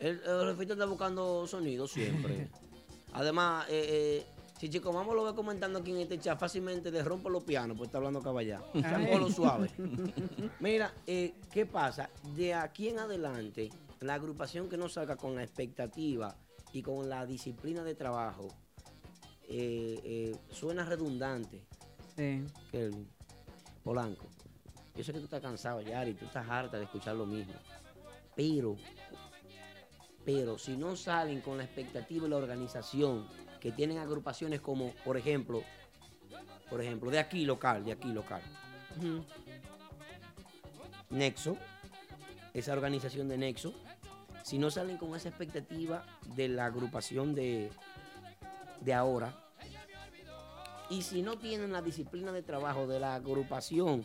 El, 0.00 0.20
el 0.24 0.46
Refito 0.46 0.72
está 0.74 0.86
buscando 0.86 1.46
sonido 1.46 1.86
siempre. 1.86 2.48
Además, 3.12 3.66
eh, 3.68 3.86
eh, 3.88 4.26
si 4.58 4.68
Chico 4.68 4.92
Mamo 4.92 5.14
lo 5.14 5.24
ve 5.24 5.34
comentando 5.34 5.78
aquí 5.78 5.92
en 5.92 5.98
este 5.98 6.18
chat, 6.18 6.38
fácilmente 6.38 6.90
le 6.90 7.02
rompo 7.02 7.30
los 7.30 7.44
pianos, 7.44 7.76
pues 7.76 7.88
está 7.88 7.98
hablando 7.98 8.20
caballá. 8.20 8.60
Lo 9.18 9.30
suave. 9.30 9.70
Mira, 10.60 10.92
eh, 11.06 11.34
¿qué 11.52 11.64
pasa? 11.64 12.10
De 12.34 12.54
aquí 12.54 12.88
en 12.88 12.98
adelante, 12.98 13.70
la 14.00 14.14
agrupación 14.14 14.68
que 14.68 14.76
no 14.76 14.88
salga 14.88 15.16
con 15.16 15.34
la 15.36 15.44
expectativa 15.44 16.36
y 16.72 16.82
con 16.82 17.08
la 17.08 17.24
disciplina 17.24 17.84
de 17.84 17.94
trabajo, 17.94 18.48
eh, 19.48 20.36
suena 20.50 20.84
redundante. 20.84 21.64
sí. 22.16 22.44
Kelvin, 22.72 23.08
Polanco, 23.84 24.26
yo 24.96 25.04
sé 25.04 25.12
que 25.12 25.18
tú 25.18 25.24
estás 25.24 25.40
cansado, 25.42 25.82
Yari, 25.82 26.14
tú 26.14 26.24
estás 26.24 26.48
harta 26.48 26.78
de 26.78 26.84
escuchar 26.84 27.14
lo 27.14 27.26
mismo. 27.26 27.54
Pero, 28.34 28.76
pero 30.24 30.58
si 30.58 30.76
no 30.76 30.96
salen 30.96 31.40
con 31.40 31.58
la 31.58 31.64
expectativa 31.64 32.26
y 32.26 32.30
la 32.30 32.36
organización 32.36 33.26
que 33.60 33.72
tienen 33.72 33.98
agrupaciones 33.98 34.60
como, 34.60 34.92
por 35.04 35.16
ejemplo, 35.16 35.62
por 36.70 36.80
ejemplo, 36.80 37.10
de 37.10 37.18
aquí 37.18 37.44
local, 37.44 37.84
de 37.84 37.92
aquí 37.92 38.08
local. 38.12 38.42
Nexo, 41.10 41.56
esa 42.52 42.72
organización 42.72 43.28
de 43.28 43.38
Nexo, 43.38 43.74
si 44.42 44.58
no 44.58 44.70
salen 44.70 44.96
con 44.96 45.14
esa 45.14 45.28
expectativa 45.28 46.04
de 46.34 46.48
la 46.48 46.66
agrupación 46.66 47.34
de, 47.34 47.70
de 48.80 48.94
ahora, 48.94 49.40
y 50.90 51.02
si 51.02 51.22
no 51.22 51.38
tienen 51.38 51.72
la 51.72 51.82
disciplina 51.82 52.32
de 52.32 52.42
trabajo 52.42 52.86
de 52.86 53.00
la 53.00 53.14
agrupación 53.14 54.04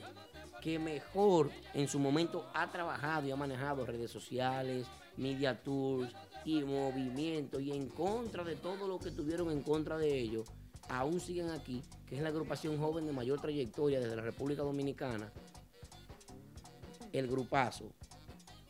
que 0.61 0.79
mejor 0.79 1.51
en 1.73 1.87
su 1.87 1.99
momento 1.99 2.49
ha 2.53 2.71
trabajado 2.71 3.27
y 3.27 3.31
ha 3.31 3.35
manejado 3.35 3.85
redes 3.85 4.11
sociales, 4.11 4.87
media 5.19 5.61
tours 5.61 6.11
y 6.45 6.63
movimiento 6.63 7.59
y 7.59 7.71
en 7.71 7.87
contra 7.89 8.43
de 8.43 8.55
todo 8.55 8.87
lo 8.87 8.97
que 8.99 9.11
tuvieron 9.11 9.51
en 9.51 9.61
contra 9.61 9.97
de 9.97 10.17
ellos, 10.19 10.47
aún 10.89 11.19
siguen 11.19 11.49
aquí, 11.51 11.83
que 12.07 12.15
es 12.15 12.21
la 12.21 12.29
agrupación 12.29 12.77
joven 12.79 13.05
de 13.05 13.11
mayor 13.11 13.39
trayectoria 13.41 13.99
desde 13.99 14.15
la 14.15 14.21
República 14.23 14.63
Dominicana, 14.63 15.31
el 17.13 17.27
grupazo. 17.27 17.91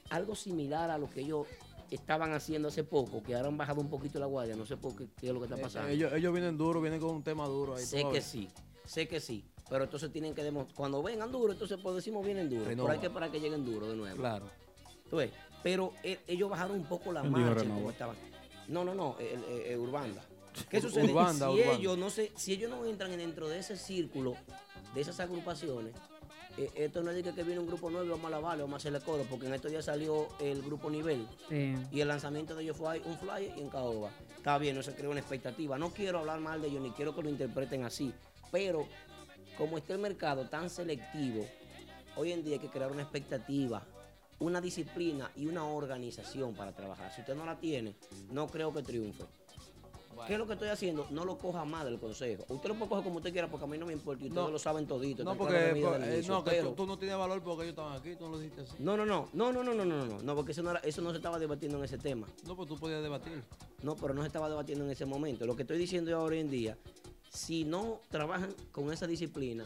Algo 0.10 0.36
similar 0.36 0.90
a 0.90 0.98
lo 0.98 1.10
que 1.10 1.22
ellos 1.22 1.46
estaban 1.92 2.34
haciendo 2.34 2.68
hace 2.70 2.84
poco, 2.84 3.22
que 3.24 3.36
ahora 3.36 3.48
han 3.48 3.58
bajado 3.58 3.82
un 3.82 3.90
poquito 3.90 4.20
la 4.20 4.26
guardia, 4.26 4.56
no 4.56 4.66
sé 4.66 4.78
por 4.78 4.96
qué, 4.96 5.08
qué 5.20 5.28
es 5.28 5.34
lo 5.34 5.40
que 5.40 5.46
está 5.46 5.58
Eh, 5.58 5.62
pasando. 5.62 5.90
ellos, 5.90 6.12
ellos 6.14 6.34
vienen 6.34 6.58
duros, 6.58 6.82
vienen 6.82 7.00
con 7.00 7.16
un 7.16 7.24
tema 7.24 7.48
duro 7.48 7.76
ahí. 7.76 7.86
Sé 7.86 8.04
que 8.12 8.22
sí, 8.22 8.48
sé 8.86 9.08
que 9.08 9.20
sí. 9.20 9.46
Pero 9.70 9.84
entonces 9.84 10.12
tienen 10.12 10.34
que 10.34 10.44
demostrar. 10.44 10.76
Cuando 10.76 11.04
vengan 11.04 11.32
duros, 11.32 11.54
entonces 11.54 11.78
pues 11.82 11.96
decimos 11.96 12.26
vienen. 12.26 12.50
Renova. 12.50 12.70
Pero 12.70 12.88
hay 12.90 12.98
que 13.00 13.06
esperar 13.06 13.30
que 13.32 13.40
lleguen 13.40 13.64
duros 13.64 13.90
de 13.90 13.96
nuevo. 13.96 14.18
Claro. 14.18 14.50
¿Tú 15.12 15.18
ves? 15.18 15.32
Pero 15.64 15.94
eh, 16.04 16.20
ellos 16.28 16.50
bajaron 16.50 16.78
un 16.78 16.86
poco 16.86 17.12
la 17.12 17.24
marcha. 17.24 17.66
Como 17.66 17.90
estaban. 17.92 18.16
No, 18.68 18.84
no, 18.84 18.94
no, 18.96 19.16
el, 19.20 19.44
el- 19.44 19.62
el 19.74 19.80
Urbanda. 19.80 20.22
¿Qué 20.70 20.80
sucede? 20.82 21.12
Urbanda, 21.12 21.48
si 21.48 21.54
Urbanda. 21.60 21.74
ellos 21.80 21.98
no 21.98 22.10
sé, 22.10 22.32
si 22.36 22.54
ellos 22.54 22.70
no 22.70 22.86
entran 22.86 23.16
dentro 23.18 23.48
de 23.50 23.60
ese 23.60 23.78
círculo, 23.78 24.36
de 24.94 25.02
esas 25.02 25.20
agrupaciones, 25.20 25.94
eh, 26.58 26.70
esto 26.76 27.02
no 27.04 27.12
es 27.12 27.24
de 27.24 27.34
que, 27.34 27.44
viene 27.44 27.60
un 27.60 27.68
grupo 27.68 27.90
nuevo 27.90 28.06
y 28.06 28.10
vamos 28.10 28.26
a 28.26 28.30
lavarle, 28.30 28.64
vamos 28.64 28.76
a 28.76 28.78
hacerle 28.78 29.00
coro, 29.02 29.24
porque 29.30 29.48
en 29.48 29.54
estos 29.54 29.72
días 29.72 29.86
salió 29.86 30.28
el 30.40 30.62
grupo 30.62 30.90
nivel. 30.90 31.28
Sí. 31.50 31.76
Y 31.92 32.02
el 32.02 32.08
lanzamiento 32.08 32.56
de 32.56 32.64
ellos 32.64 32.78
fue 32.78 32.94
ahí, 32.94 33.02
un 33.06 33.18
flyer 33.18 33.54
y 33.58 33.62
en 33.62 33.70
caoba. 33.70 34.12
Está 34.38 34.58
bien, 34.58 34.76
no 34.76 34.84
se 34.84 34.94
creó 34.96 35.12
una 35.12 35.20
expectativa. 35.20 35.78
No 35.78 35.92
quiero 35.92 36.20
hablar 36.20 36.40
mal 36.40 36.62
de 36.62 36.68
ellos 36.70 36.82
ni 36.82 36.92
quiero 36.92 37.14
que 37.16 37.22
lo 37.22 37.30
interpreten 37.30 37.84
así. 37.84 38.14
Pero 38.52 38.88
como 39.58 39.78
está 39.78 39.94
el 39.94 40.00
mercado 40.00 40.48
tan 40.50 40.70
selectivo, 40.70 41.46
hoy 42.16 42.32
en 42.32 42.44
día 42.44 42.54
hay 42.56 42.60
que 42.60 42.70
crear 42.70 42.92
una 42.92 43.04
expectativa, 43.04 43.84
una 44.40 44.62
disciplina 44.62 45.32
y 45.36 45.46
una 45.48 45.66
organización 45.66 46.54
para 46.56 46.72
trabajar. 46.74 47.14
Si 47.14 47.22
usted 47.22 47.36
no 47.36 47.46
la 47.46 47.60
tiene, 47.60 47.96
no 48.32 48.48
creo 48.48 48.74
que 48.74 48.84
triunfe. 48.84 49.24
¿Qué 50.28 50.34
es 50.34 50.40
lo 50.40 50.46
que 50.48 50.54
estoy 50.54 50.68
haciendo? 50.68 51.08
No 51.12 51.24
lo 51.24 51.38
coja 51.38 51.64
más 51.64 51.86
del 51.86 51.98
consejo. 51.98 52.44
Usted 52.50 52.68
lo 52.68 52.76
puede 52.76 52.90
coger 52.90 53.04
como 53.06 53.18
usted 53.18 53.32
quiera 53.32 53.50
porque 53.50 53.64
a 53.64 53.68
mí 53.70 53.78
no 53.78 53.86
me 53.86 53.94
importa 53.94 54.22
y 54.24 54.28
ustedes 54.28 54.48
No. 54.48 54.52
lo 54.52 54.60
saben 54.60 54.86
todito. 54.86 55.24
No, 55.24 55.38
porque, 55.38 55.70
eh, 55.70 56.24
no, 56.28 56.44
que 56.44 56.52
pero- 56.52 56.70
tú, 56.70 56.76
tú 56.76 56.86
no 56.88 57.00
tienes 57.00 57.18
valor 57.18 57.42
porque 57.42 57.64
ellos 57.64 57.70
estaban 57.72 57.94
aquí, 57.98 58.16
tú 58.18 58.26
no 58.26 58.32
lo 58.32 58.40
dijiste 58.40 58.62
así. 58.64 58.74
no, 58.80 58.98
no, 58.98 59.06
no, 59.06 59.30
no, 59.32 59.54
no, 59.54 59.64
no, 59.64 59.74
no, 59.74 59.86
no, 59.86 60.06
no, 60.06 60.20
no, 60.22 60.36
porque 60.36 60.52
eso 60.52 60.62
no, 60.62 60.72
era- 60.72 60.82
eso 60.82 61.02
no 61.02 61.12
se 61.12 61.18
estaba 61.18 61.40
debatiendo 61.40 61.78
en 61.78 61.86
ese 61.86 61.98
tema. 61.98 62.28
No, 62.46 62.56
pues 62.58 62.68
tú 62.68 62.78
podías 62.78 63.02
debatir. 63.02 63.42
No, 63.82 63.96
pero 63.96 64.14
no 64.14 64.20
se 64.22 64.28
estaba 64.28 64.50
debatiendo 64.50 64.84
en 64.84 64.92
ese 64.92 65.06
momento. 65.06 65.46
Lo 65.46 65.56
que 65.56 65.62
estoy 65.62 65.78
diciendo 65.78 66.12
yo 66.12 66.18
ahora 66.20 66.36
en 66.36 66.50
día, 66.50 66.78
si 67.32 67.64
no 67.64 68.02
trabajan 68.10 68.54
con 68.74 68.92
esa 68.92 69.08
disciplina, 69.08 69.64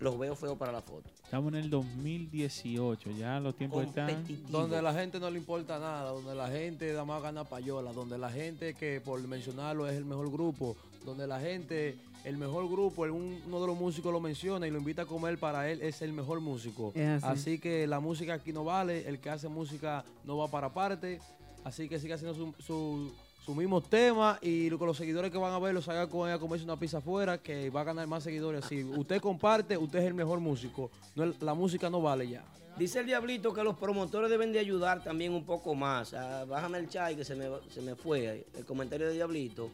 los 0.00 0.18
veo 0.18 0.34
feos 0.34 0.58
para 0.58 0.72
la 0.72 0.82
foto. 0.82 1.08
Estamos 1.26 1.52
en 1.54 1.58
el 1.58 1.70
2018, 1.70 3.10
ya 3.18 3.40
los 3.40 3.56
tiempos 3.56 3.84
están. 3.88 4.06
Donde 4.48 4.80
la 4.80 4.94
gente 4.94 5.18
no 5.18 5.28
le 5.28 5.38
importa 5.38 5.78
nada, 5.80 6.10
donde 6.10 6.34
la 6.36 6.48
gente 6.48 6.92
da 6.92 7.04
más 7.04 7.20
gana 7.20 7.42
payola, 7.44 7.92
donde 7.92 8.16
la 8.16 8.30
gente 8.30 8.74
que 8.74 9.00
por 9.00 9.20
mencionarlo 9.26 9.88
es 9.88 9.96
el 9.96 10.04
mejor 10.04 10.30
grupo, 10.30 10.76
donde 11.04 11.26
la 11.26 11.40
gente, 11.40 11.98
el 12.24 12.36
mejor 12.36 12.68
grupo, 12.70 13.04
el- 13.04 13.10
un- 13.10 13.40
uno 13.44 13.60
de 13.60 13.66
los 13.66 13.76
músicos 13.76 14.12
lo 14.12 14.20
menciona 14.20 14.68
y 14.68 14.70
lo 14.70 14.78
invita 14.78 15.02
a 15.02 15.06
comer 15.06 15.36
para 15.38 15.68
él, 15.70 15.82
es 15.82 16.00
el 16.00 16.12
mejor 16.12 16.40
músico. 16.40 16.92
Así 17.26 17.58
que 17.58 17.88
la 17.88 17.98
música 17.98 18.34
aquí 18.34 18.52
no 18.52 18.62
vale, 18.62 19.08
el 19.08 19.18
que 19.18 19.28
hace 19.28 19.48
música 19.48 20.04
no 20.24 20.36
va 20.36 20.48
para 20.48 20.72
parte, 20.72 21.18
así 21.64 21.88
que 21.88 21.98
sigue 21.98 22.14
haciendo 22.14 22.36
su, 22.36 22.54
su, 22.62 23.12
su 23.46 23.54
mismo 23.54 23.80
tema 23.80 24.40
y 24.42 24.68
con 24.70 24.88
los 24.88 24.96
seguidores 24.96 25.30
que 25.30 25.38
van 25.38 25.52
a 25.52 25.58
ver 25.60 25.72
los 25.72 25.88
haga 25.88 26.08
con 26.08 26.28
a 26.28 26.36
comerse 26.36 26.64
una 26.64 26.76
pizza 26.76 26.98
afuera, 26.98 27.38
que 27.38 27.70
va 27.70 27.82
a 27.82 27.84
ganar 27.84 28.04
más 28.08 28.24
seguidores. 28.24 28.64
Si 28.64 28.82
usted 28.82 29.20
comparte, 29.20 29.78
usted 29.78 30.00
es 30.00 30.06
el 30.06 30.14
mejor 30.14 30.40
músico. 30.40 30.90
La 31.14 31.54
música 31.54 31.88
no 31.88 32.02
vale 32.02 32.28
ya. 32.28 32.44
Dice 32.76 32.98
el 32.98 33.06
diablito 33.06 33.54
que 33.54 33.62
los 33.62 33.76
promotores 33.76 34.28
deben 34.28 34.52
de 34.52 34.58
ayudar 34.58 35.02
también 35.04 35.32
un 35.32 35.44
poco 35.44 35.76
más. 35.76 36.12
Ah, 36.12 36.44
bájame 36.44 36.78
el 36.78 36.88
chat 36.88 37.14
que 37.16 37.24
se 37.24 37.36
me, 37.36 37.46
se 37.70 37.80
me 37.80 37.94
fue 37.94 38.48
el 38.52 38.64
comentario 38.66 39.06
de 39.06 39.14
diablito. 39.14 39.70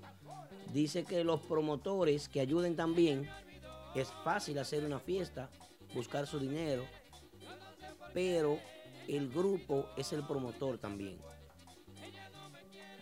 Dice 0.73 1.05
que 1.05 1.25
los 1.25 1.41
promotores 1.41 2.29
que 2.29 2.41
ayuden 2.41 2.77
también. 2.77 3.27
Es 3.95 4.09
fácil 4.25 4.59
hacer 4.59 4.85
una 4.85 4.99
fiesta, 4.99 5.51
buscar 5.95 6.27
su 6.27 6.39
dinero, 6.39 6.83
pero 8.15 8.59
el 9.07 9.29
grupo 9.29 9.87
es 9.99 10.15
el 10.15 10.27
promotor 10.27 10.79
también. 10.79 11.19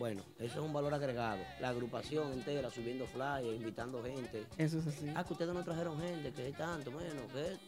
Bueno, 0.01 0.23
eso 0.39 0.61
es 0.61 0.67
un 0.67 0.73
valor 0.73 0.95
agregado. 0.95 1.45
La 1.61 1.69
agrupación 1.69 2.33
entera 2.33 2.71
subiendo 2.71 3.07
flyers, 3.07 3.61
invitando 3.61 4.03
gente. 4.03 4.47
Eso 4.57 4.79
es 4.79 4.87
así. 4.87 5.13
Ah, 5.15 5.23
que 5.23 5.35
ustedes 5.35 5.53
no 5.53 5.63
trajeron 5.63 6.01
gente, 6.01 6.33
que 6.33 6.49
es 6.49 6.57
tanto, 6.57 6.91
bueno, 6.91 7.29
que 7.31 7.49
es. 7.49 7.59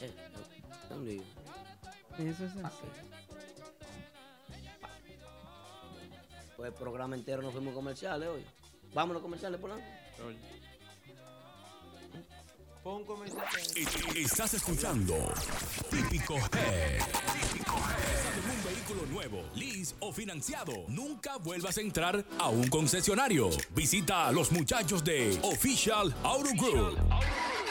Eh, 0.00 0.12
es 0.84 0.96
un 0.96 1.04
lío. 1.04 1.22
Eso 2.20 2.44
es 2.44 2.52
así. 2.64 2.86
Pues 6.56 6.68
el 6.68 6.74
programa 6.78 7.16
entero 7.16 7.42
nos 7.42 7.52
fuimos 7.52 7.74
comerciales 7.74 8.28
hoy. 8.28 8.46
Vámonos 8.94 9.22
comerciales, 9.22 9.60
Polanco. 9.60 9.82
Pon 12.82 13.04
Estás 14.16 14.54
escuchando 14.54 15.14
Típico 15.90 16.36
Head. 16.36 17.02
En 18.36 18.50
un 18.50 18.64
vehículo 18.64 19.06
nuevo, 19.06 19.42
lease 19.54 19.94
o 20.00 20.12
financiado, 20.12 20.72
nunca 20.88 21.36
vuelvas 21.36 21.76
a 21.76 21.82
entrar 21.82 22.24
a 22.38 22.48
un 22.48 22.68
concesionario. 22.68 23.50
Visita 23.74 24.28
a 24.28 24.32
los 24.32 24.50
muchachos 24.50 25.04
de 25.04 25.38
Official 25.42 26.14
Auto 26.22 26.50
Group. 26.56 26.98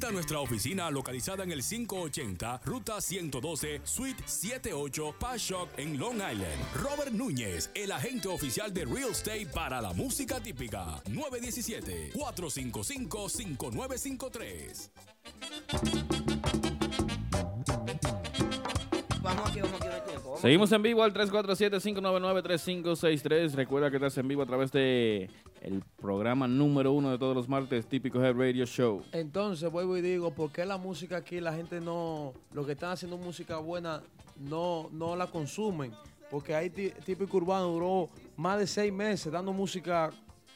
Visita 0.00 0.14
nuestra 0.14 0.40
oficina 0.40 0.90
localizada 0.90 1.44
en 1.44 1.52
el 1.52 1.62
580 1.62 2.62
Ruta 2.64 3.02
112 3.02 3.82
Suite 3.84 4.22
78 4.24 5.14
Pashock 5.20 5.68
en 5.78 5.98
Long 5.98 6.14
Island. 6.14 6.58
Robert 6.74 7.12
Núñez, 7.12 7.70
el 7.74 7.92
agente 7.92 8.28
oficial 8.28 8.72
de 8.72 8.86
Real 8.86 9.10
Estate 9.10 9.44
para 9.52 9.82
la 9.82 9.92
música 9.92 10.40
típica. 10.40 11.02
917 11.10 12.12
455 12.14 13.28
5953. 13.28 14.90
Seguimos 20.40 20.72
en 20.72 20.82
vivo 20.82 21.02
al 21.02 21.12
347-599-3563. 21.12 23.52
Recuerda 23.54 23.90
que 23.90 23.96
estás 23.96 24.16
en 24.18 24.26
vivo 24.28 24.42
a 24.42 24.46
través 24.46 24.70
de 24.72 25.28
el 25.60 25.82
programa 26.00 26.48
número 26.48 26.92
uno 26.92 27.10
de 27.10 27.18
todos 27.18 27.36
los 27.36 27.46
martes, 27.48 27.86
típico 27.86 28.22
Head 28.24 28.34
Radio 28.36 28.64
Show. 28.64 29.02
Entonces 29.12 29.70
vuelvo 29.70 29.98
y 29.98 30.00
digo, 30.00 30.30
¿por 30.32 30.50
qué 30.50 30.64
la 30.64 30.78
música 30.78 31.18
aquí 31.18 31.40
la 31.40 31.52
gente 31.52 31.80
no, 31.82 32.32
los 32.54 32.64
que 32.64 32.72
están 32.72 32.92
haciendo 32.92 33.18
música 33.18 33.58
buena 33.58 34.00
no, 34.38 34.88
no 34.92 35.14
la 35.14 35.26
consumen? 35.26 35.92
Porque 36.30 36.54
ahí 36.54 36.70
Tí- 36.70 36.92
típico 37.04 37.36
urbano 37.36 37.66
duró 37.68 38.08
más 38.36 38.58
de 38.58 38.66
seis 38.66 38.90
meses 38.92 39.30
dando 39.30 39.52
música, 39.52 40.10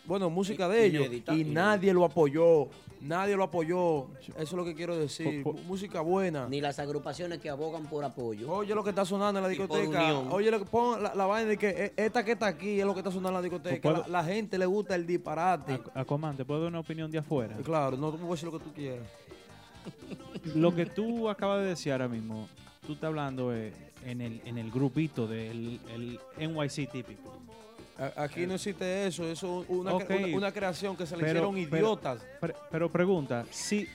bueno, 0.07 0.29
música 0.31 0.69
de 0.69 0.85
ellos 0.87 1.09
y 1.35 1.45
nadie 1.45 1.93
lo 1.95 2.05
apoyó, 2.05 2.69
nadie 3.01 3.37
lo 3.37 3.45
apoyó. 3.45 4.07
Eso 4.29 4.35
es 4.43 4.53
lo 4.53 4.65
que 4.65 4.75
quiero 4.75 4.97
decir, 4.99 5.45
música 5.67 6.01
buena. 6.03 6.47
Ni 6.49 6.61
las 6.61 6.79
agrupaciones 6.79 7.39
que 7.39 7.49
abogan 7.49 7.87
por 7.87 8.05
apoyo. 8.05 8.51
Oye 8.53 8.75
lo 8.75 8.85
que 8.85 8.91
está 8.91 9.05
sonando 9.05 9.39
en 9.41 9.43
la 9.45 9.49
discoteca. 9.49 10.19
Oye 10.31 10.51
lo 10.51 10.59
que 10.59 10.67
pon 10.67 11.03
la, 11.03 11.15
la 11.15 11.27
vaina 11.27 11.49
de 11.51 11.57
que 11.57 11.69
eh, 11.71 11.93
esta 11.97 12.25
que 12.25 12.33
está 12.33 12.47
aquí 12.47 12.81
es 12.81 12.87
lo 12.87 12.93
que 12.93 13.01
está 13.01 13.11
sonando 13.11 13.31
en 13.31 13.35
la 13.37 13.43
discoteca. 13.43 13.81
¿Puedo- 13.91 14.03
La, 14.09 14.23
la 14.23 14.25
gente 14.25 14.59
le 14.59 14.67
gusta 14.67 14.95
el 14.95 15.07
disparate. 15.07 15.81
Aquaman, 15.95 16.37
¿te 16.37 16.45
puedo 16.45 16.61
dar 16.61 16.69
una 16.69 16.81
opinión 16.81 17.11
de 17.11 17.19
afuera? 17.19 17.57
Claro, 17.65 17.97
no 17.97 18.11
tú 18.11 18.19
me 18.19 18.25
puedes 18.27 18.43
decir 18.43 18.53
lo 18.53 18.59
que 18.59 18.65
tú 18.65 18.73
quieras. 18.75 19.07
Lo 20.55 20.75
que 20.75 20.87
tú 20.87 21.29
acabas 21.29 21.61
de 21.63 21.69
decir 21.69 21.93
ahora 21.93 22.09
mismo, 22.09 22.49
tú 22.87 22.95
estás 22.95 23.09
hablando 23.09 23.55
eh, 23.55 23.73
en, 24.05 24.21
el, 24.21 24.41
en 24.45 24.59
el 24.59 24.71
grupito 24.71 25.27
del 25.27 25.81
el 25.93 26.19
NYC 26.39 26.91
típico. 26.91 27.33
Aquí 28.17 28.45
no 28.47 28.55
existe 28.55 29.07
eso, 29.07 29.25
eso 29.25 29.63
es 29.63 29.69
una, 29.69 29.95
una, 29.95 30.05
una 30.37 30.53
creación 30.53 30.97
que 30.97 31.07
se 31.07 31.17
le 31.17 31.23
Pero- 31.23 31.33
hicieron 31.51 31.55
pero- 31.71 31.77
idiotas. 31.79 32.27
Pero, 32.41 32.55
pero 32.71 32.91
pregunta, 32.91 33.45
si... 33.51 33.87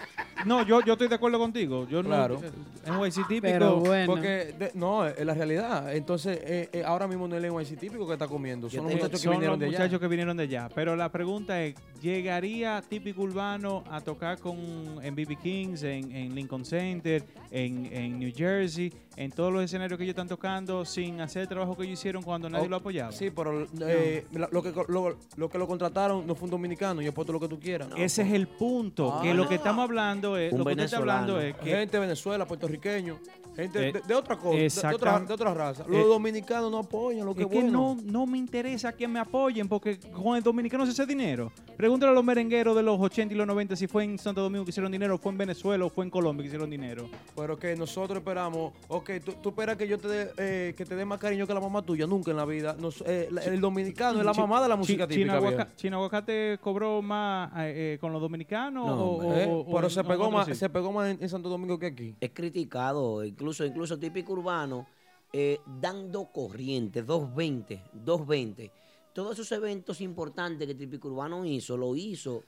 No, 0.46 0.64
yo, 0.66 0.80
yo 0.86 0.94
estoy 0.94 1.10
de 1.10 1.16
acuerdo 1.16 1.38
contigo. 1.38 1.86
Yo 1.90 2.02
Claro. 2.02 2.42
no... 2.88 3.06
NYC 3.06 3.28
típico... 3.28 3.84
Porque, 4.06 4.56
de- 4.58 4.72
no, 4.76 5.06
es 5.06 5.26
la 5.26 5.34
realidad. 5.34 5.94
Entonces, 5.94 6.40
eh, 6.44 6.70
eh, 6.72 6.84
ahora 6.86 7.08
mismo 7.08 7.28
no 7.28 7.36
es 7.36 7.44
el 7.44 7.52
NYC 7.54 7.78
típico 7.78 8.08
que 8.08 8.14
está 8.14 8.28
comiendo. 8.28 8.70
Son 8.70 8.86
los 8.86 8.94
muchachos 8.94 9.22
que 9.22 9.30
vinieron 9.30 9.52
los 9.54 9.60
de 9.60 9.66
allá. 9.66 9.78
muchachos 9.80 10.00
que 10.00 10.08
vinieron 10.08 10.38
de 10.38 10.44
allá. 10.44 10.70
Pero 10.74 10.96
la 10.96 11.12
pregunta 11.12 11.62
es, 11.62 11.76
¿llegaría 12.02 12.82
típico 12.88 13.22
urbano 13.24 13.84
a 13.90 14.02
tocar 14.02 14.38
con 14.40 14.58
en 15.02 15.16
BB 15.16 15.38
Kings, 15.42 15.84
en, 15.84 16.12
en 16.16 16.36
Lincoln 16.36 16.66
Center, 16.66 17.24
en, 17.52 17.86
en 17.92 18.20
New 18.20 18.32
Jersey, 18.36 18.92
en 19.16 19.32
todos 19.32 19.52
los 19.52 19.64
escenarios 19.64 19.98
que 19.98 20.04
ellos 20.04 20.14
están 20.14 20.28
tocando 20.28 20.86
sin 20.86 21.20
hacer 21.22 21.44
el 21.44 21.48
trabajo 21.48 21.76
que 21.76 21.84
ellos 21.84 22.00
hicieron 22.00 22.24
cuando 22.24 22.50
nadie 22.50 22.66
Oh, 22.66 22.70
lo 22.70 22.76
apoyaba? 22.78 23.12
Sí, 23.12 23.30
pero 23.32 23.66
eh, 23.82 24.26
la- 24.34 24.48
lo, 24.52 24.62
que, 24.64 24.72
lo, 24.88 25.18
lo 25.36 25.50
que 25.50 25.58
lo 25.58 25.68
contrataron 25.68 26.26
no 26.26 26.36
fue 26.36 26.46
un 26.46 26.52
dominicano. 26.52 27.02
Yo 27.02 27.14
puesto 27.14 27.34
lo 27.34 27.40
que 27.40 27.48
tú 27.48 27.60
quieras. 27.60 27.90
Ese 27.98 28.22
es 28.22 28.32
el 28.34 28.48
punto, 28.48 29.14
Ah. 29.14 29.22
que 29.22 29.34
lo 29.34 29.48
que 29.48 29.56
estamos 29.56 29.84
hablando 29.84 30.38
es, 30.38 30.52
Un 30.54 30.60
lo 30.60 30.66
que 30.66 30.72
usted 30.72 30.84
está 30.86 30.98
hablando 30.98 31.40
es 31.40 31.56
que 31.56 31.70
Gente 31.72 31.98
de 31.98 32.02
Venezuela, 32.02 32.46
puertorriqueño, 32.48 33.18
gente 33.56 33.90
Eh, 33.90 33.92
de, 33.94 34.02
de 34.02 34.14
otra 34.16 34.38
cosa, 34.38 34.56
de, 34.58 34.70
de 34.70 34.96
otra, 34.96 35.20
de 35.20 35.34
otra 35.34 35.54
raza. 35.54 35.84
eh, 35.84 35.86
Los 35.90 36.08
dominicanos 36.08 36.72
no 36.72 36.80
apoyan 36.80 37.26
lo 37.26 37.36
que 37.36 37.44
es 37.44 37.48
que 37.50 37.56
bueno. 37.62 37.96
no, 37.96 38.02
no 38.04 38.26
me 38.26 38.38
interesa 38.38 38.94
que 38.94 39.08
me 39.08 39.20
apoyen 39.20 39.68
porque 39.68 40.00
con 40.00 40.38
el 40.38 40.44
dominicano 40.44 40.86
se 40.86 40.92
hace 40.92 41.06
dinero. 41.06 41.52
Pregúntale 41.90 42.12
a 42.12 42.14
los 42.14 42.24
merengueros 42.24 42.76
de 42.76 42.84
los 42.84 43.00
80 43.00 43.34
y 43.34 43.38
los 43.38 43.48
90 43.48 43.76
si 43.76 43.88
fue 43.88 44.04
en 44.04 44.20
Santo 44.20 44.42
Domingo 44.44 44.64
que 44.64 44.70
hicieron 44.70 44.92
dinero, 44.92 45.18
fue 45.18 45.32
en 45.32 45.40
Venezuela 45.40 45.86
o 45.86 45.90
fue 45.90 46.06
en 46.06 46.12
Colombia 46.12 46.44
que 46.44 46.48
hicieron 46.50 46.70
dinero. 46.70 47.10
Pero 47.36 47.58
que 47.58 47.76
nosotros 47.76 48.20
esperamos, 48.20 48.74
ok, 48.90 49.10
tú, 49.26 49.32
tú 49.42 49.50
esperas 49.50 49.76
que 49.76 49.88
yo 49.88 49.98
te 49.98 50.08
dé 50.08 50.32
eh, 50.38 50.74
que 50.78 50.86
te 50.86 50.96
dé 50.96 51.04
más 51.04 51.18
cariño 51.18 51.48
que 51.48 51.54
la 51.56 51.60
mamá 51.60 51.82
tuya, 51.82 52.06
nunca 52.06 52.30
en 52.30 52.38
la 52.38 52.46
vida. 52.46 52.76
Nos- 52.80 53.02
eh, 53.08 53.28
la- 53.32 53.44
el 53.44 53.60
dominicano 53.60 54.20
es 54.20 54.24
la 54.26 54.34
mamá 54.36 54.62
de 54.62 54.70
la 54.70 54.76
música 54.76 55.08
típica. 55.08 55.24
Chino, 55.34 55.42
viejo. 55.42 55.48
Aguaca- 55.64 55.76
Chino 55.76 55.98
Aguacate 55.98 56.60
cobró 56.62 57.02
más 57.02 57.52
eh, 57.58 57.94
eh, 57.96 57.98
con 58.00 58.14
los 58.14 58.22
dominicanos 58.22 58.86
No, 58.86 59.04
o, 59.06 59.34
eh, 59.34 59.48
o- 59.50 59.62
o- 59.62 59.74
pero 59.74 59.88
o 59.88 59.90
se 59.90 60.04
pegó 60.04 60.30
más, 60.30 60.56
se 60.56 60.70
pegó 60.70 60.92
más 60.92 61.10
en, 61.10 61.18
en 61.24 61.28
Santo 61.28 61.50
Domingo 61.50 61.80
que 61.80 61.88
aquí. 61.88 62.16
Es 62.22 62.30
criticado, 62.30 63.26
incluso, 63.26 63.66
incluso 63.66 63.98
típico 63.98 64.34
urbano, 64.34 64.86
eh, 65.34 65.58
dando 65.82 66.26
corriente, 66.32 67.02
220, 67.02 67.82
220. 67.94 68.72
Todos 69.14 69.34
esos 69.34 69.52
eventos 69.52 70.02
importantes 70.02 70.68
que 70.68 70.76
típico 70.76 71.08
urbano 71.10 71.44
hizo, 71.46 71.76
lo 71.78 71.96
hizo 71.96 72.44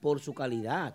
por 0.00 0.20
su 0.20 0.34
calidad. 0.34 0.94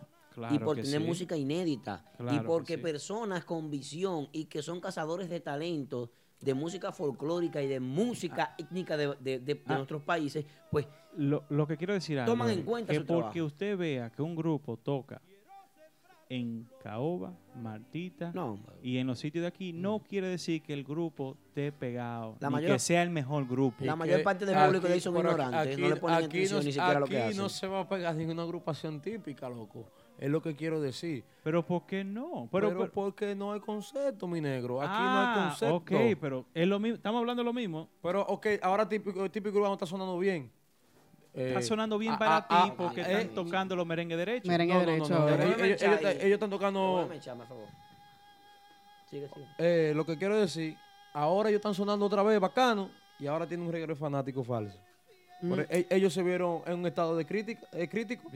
y 0.52 0.60
por 0.60 0.76
tener 0.76 1.02
sí. 1.02 1.08
música 1.08 1.36
inédita. 1.36 2.06
y 2.14 2.18
Claro 2.24 2.44
porque 2.46 2.76
sí. 2.76 2.82
personas 2.84 3.44
con 3.44 3.72
visión 3.72 4.30
y 4.32 4.46
que 4.46 4.62
son 4.62 4.80
cazadores 4.80 5.30
de 5.30 5.40
talentos 5.40 6.12
de 6.40 6.54
música 6.54 6.92
folclórica 6.92 7.60
y 7.64 7.68
de 7.68 7.80
música 7.80 8.54
étnica 8.60 8.96
de, 8.98 9.08
de- 9.20 9.40
de- 9.40 9.56
de 9.56 9.62
Ah. 9.66 9.78
nuestros 9.78 10.04
países, 10.04 10.46
pues 10.70 10.86
Lo, 11.16 11.44
lo 11.50 11.66
que 11.66 11.76
quiero 11.78 11.94
decir 11.96 12.20
Toman 12.24 12.52
en 12.52 12.62
cuenta 12.62 12.94
que 12.94 13.00
su 13.00 13.06
porque 13.08 13.22
trabajo. 13.40 13.46
usted 13.46 13.76
vea 13.80 14.12
que 14.12 14.22
un 14.22 14.36
grupo 14.36 14.78
toca 14.78 15.20
en 16.30 16.68
Caoba, 16.84 17.34
Martita 17.56 18.34
y 18.82 18.98
en 18.98 19.08
los 19.08 19.20
sitios 19.20 19.42
de 19.44 19.48
aquí, 19.48 19.72
no 19.74 20.00
quiere 20.00 20.28
decir 20.28 20.62
que 20.62 20.74
el 20.74 20.84
grupo 20.84 21.38
esté 21.48 21.72
pegado, 21.72 22.36
La 22.40 22.50
ni 22.50 22.56
mayor- 22.56 22.72
que 22.74 22.80
sea 22.80 23.02
el 23.04 23.10
mejor 23.10 23.48
grupo. 23.48 23.84
La 23.86 23.96
mayor 23.96 24.24
parte 24.24 24.46
del 24.46 24.56
público 24.58 24.88
de 24.88 24.94
ahí 24.94 25.00
son 25.00 25.16
ignorantes, 25.16 25.78
no 25.80 25.90
le 25.90 25.96
ponen 25.96 26.18
atención 26.26 26.60
ni 26.66 26.72
siquiera 26.72 26.98
a 26.98 27.00
lo 27.00 27.06
que 27.06 27.18
aquí 27.18 27.28
hacen. 27.30 27.38
no 27.42 27.50
se 27.50 27.68
va 27.68 27.82
a 27.82 27.88
pegar 27.90 28.16
ninguna 28.16 28.44
agrupación 28.44 29.00
típica, 29.02 29.50
loco. 29.50 29.86
Es 30.20 30.32
lo 30.32 30.42
que 30.42 30.56
quiero 30.56 30.82
decir. 30.82 31.24
Pero 31.44 31.64
¿por 31.64 31.86
qué 31.86 32.04
no? 32.04 32.50
Pero, 32.52 32.70
Pero- 32.70 32.80
pero- 32.80 32.92
porque 32.92 33.36
no 33.36 33.54
hay 33.54 33.60
concepto, 33.60 34.28
mi 34.28 34.42
negro. 34.42 34.82
Aquí 34.82 34.90
no 34.90 34.96
Ah, 34.98 35.34
hay 35.44 35.50
concepto. 35.50 35.76
ok, 35.76 36.18
pero 36.20 36.46
es 36.56 36.68
lo 36.68 36.80
mismo, 36.80 36.96
estamos 36.96 37.20
hablando 37.20 37.42
de 37.42 37.46
lo 37.46 37.54
mismo. 37.54 37.88
Pero, 38.02 38.24
ok, 38.24 38.48
ahora 38.64 38.90
típico, 38.90 39.30
típico 39.30 39.58
urbano 39.60 39.74
está 39.76 39.86
sonando 39.86 40.18
bien. 40.18 40.50
Está 41.38 41.60
Eh, 41.60 41.64
sonando 41.64 41.98
bien 42.00 42.14
ah, 42.14 42.18
para 42.20 42.38
ah, 42.38 42.48
ti 42.48 42.56
ah, 42.58 42.74
porque 42.76 43.02
eh, 43.02 43.22
están 43.22 43.36
tocando 43.36 43.76
los 43.76 43.86
merengue 43.86 44.18
derechos. 44.18 44.48
Merengue 44.48 44.74
no, 44.74 44.80
no, 44.80 44.86
derecho. 44.88 45.10
no, 45.10 45.20
no, 45.20 45.30
ellos- 45.44 45.62
ellos- 45.62 45.82
ellos- 45.84 46.16
ellos 46.24 46.34
están 46.34 46.50
tocando... 46.50 46.96
Déjame 46.98 47.16
echarme, 47.18 47.46
por 47.46 47.58
favor. 47.58 47.70
Sigue, 49.10 49.30
sigue. 49.34 49.46
Eh, 49.60 49.94
lo 49.96 50.06
que 50.06 50.18
quiero 50.18 50.36
decir, 50.36 50.76
ahora 51.14 51.50
ellos 51.50 51.60
están 51.60 51.76
sonando 51.76 52.06
otra 52.06 52.24
vez 52.24 52.40
bacano 52.40 52.90
y 53.20 53.28
ahora 53.28 53.48
tienen 53.48 53.68
un 53.68 53.72
regreso 53.72 54.00
fanático 54.00 54.44
falso. 54.44 54.78
Mm. 55.40 55.54
e- 55.70 55.86
ellos 55.92 56.12
se 56.12 56.24
vieron 56.24 56.64
en 56.66 56.80
un 56.80 56.88
estado 56.88 57.16
de 57.16 57.24
crítica, 57.24 57.62
eh, 57.72 57.88
crítico. 57.88 58.28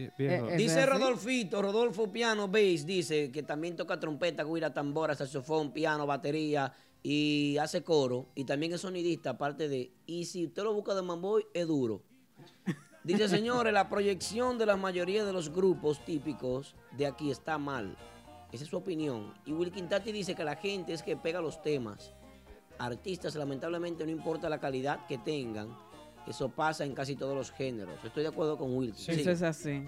Dice 0.56 0.86
Rodolfito, 0.86 1.60
Rodolfo 1.60 2.11
Piano 2.11 2.48
Bass, 2.48 2.86
dice 2.86 3.32
que 3.32 3.41
también 3.41 3.76
toca 3.76 3.99
trompeta, 3.99 4.44
guira, 4.44 4.72
tambora, 4.72 5.15
saxofón, 5.15 5.72
piano, 5.72 6.06
batería 6.06 6.72
y 7.02 7.57
hace 7.57 7.82
coro. 7.84 8.28
Y 8.36 8.44
también 8.45 8.73
es 8.73 8.82
sonidista, 8.82 9.32
aparte 9.32 9.68
de. 9.68 9.91
Y 10.06 10.26
si 10.26 10.45
usted 10.45 10.61
lo 10.61 10.76
busca 10.76 10.94
de 10.94 11.02
Mamboy, 11.02 11.44
es 11.56 11.65
duro. 11.68 12.03
Dice, 13.03 13.28
señores, 13.28 13.73
la 13.73 13.90
proyección 13.90 14.57
de 14.57 14.65
la 14.68 14.76
mayoría 14.78 15.26
de 15.26 15.34
los 15.34 15.49
grupos 15.49 16.03
típicos 16.06 16.76
de 16.98 17.07
aquí 17.07 17.32
está 17.32 17.57
mal. 17.57 17.95
Esa 18.52 18.64
es 18.64 18.69
su 18.69 18.78
opinión. 18.78 19.34
Y 19.45 19.53
Wilkin 19.53 19.90
Tati 19.90 20.11
dice 20.11 20.36
que 20.36 20.44
la 20.44 20.56
gente 20.56 20.94
es 20.94 21.02
que 21.02 21.15
pega 21.18 21.41
los 21.41 21.61
temas. 21.64 22.14
Artistas, 22.78 23.36
lamentablemente, 23.36 24.06
no 24.06 24.11
importa 24.11 24.49
la 24.49 24.60
calidad 24.60 25.06
que 25.07 25.18
tengan. 25.18 25.69
Eso 26.28 26.49
pasa 26.49 26.84
en 26.86 26.94
casi 26.94 27.15
todos 27.15 27.36
los 27.36 27.52
géneros. 27.52 27.95
Estoy 28.03 28.23
de 28.23 28.30
acuerdo 28.30 28.57
con 28.57 28.76
Wilkin. 28.76 28.94
Eso 29.02 29.14
Sigue. 29.14 29.32
es 29.32 29.41
así. 29.41 29.84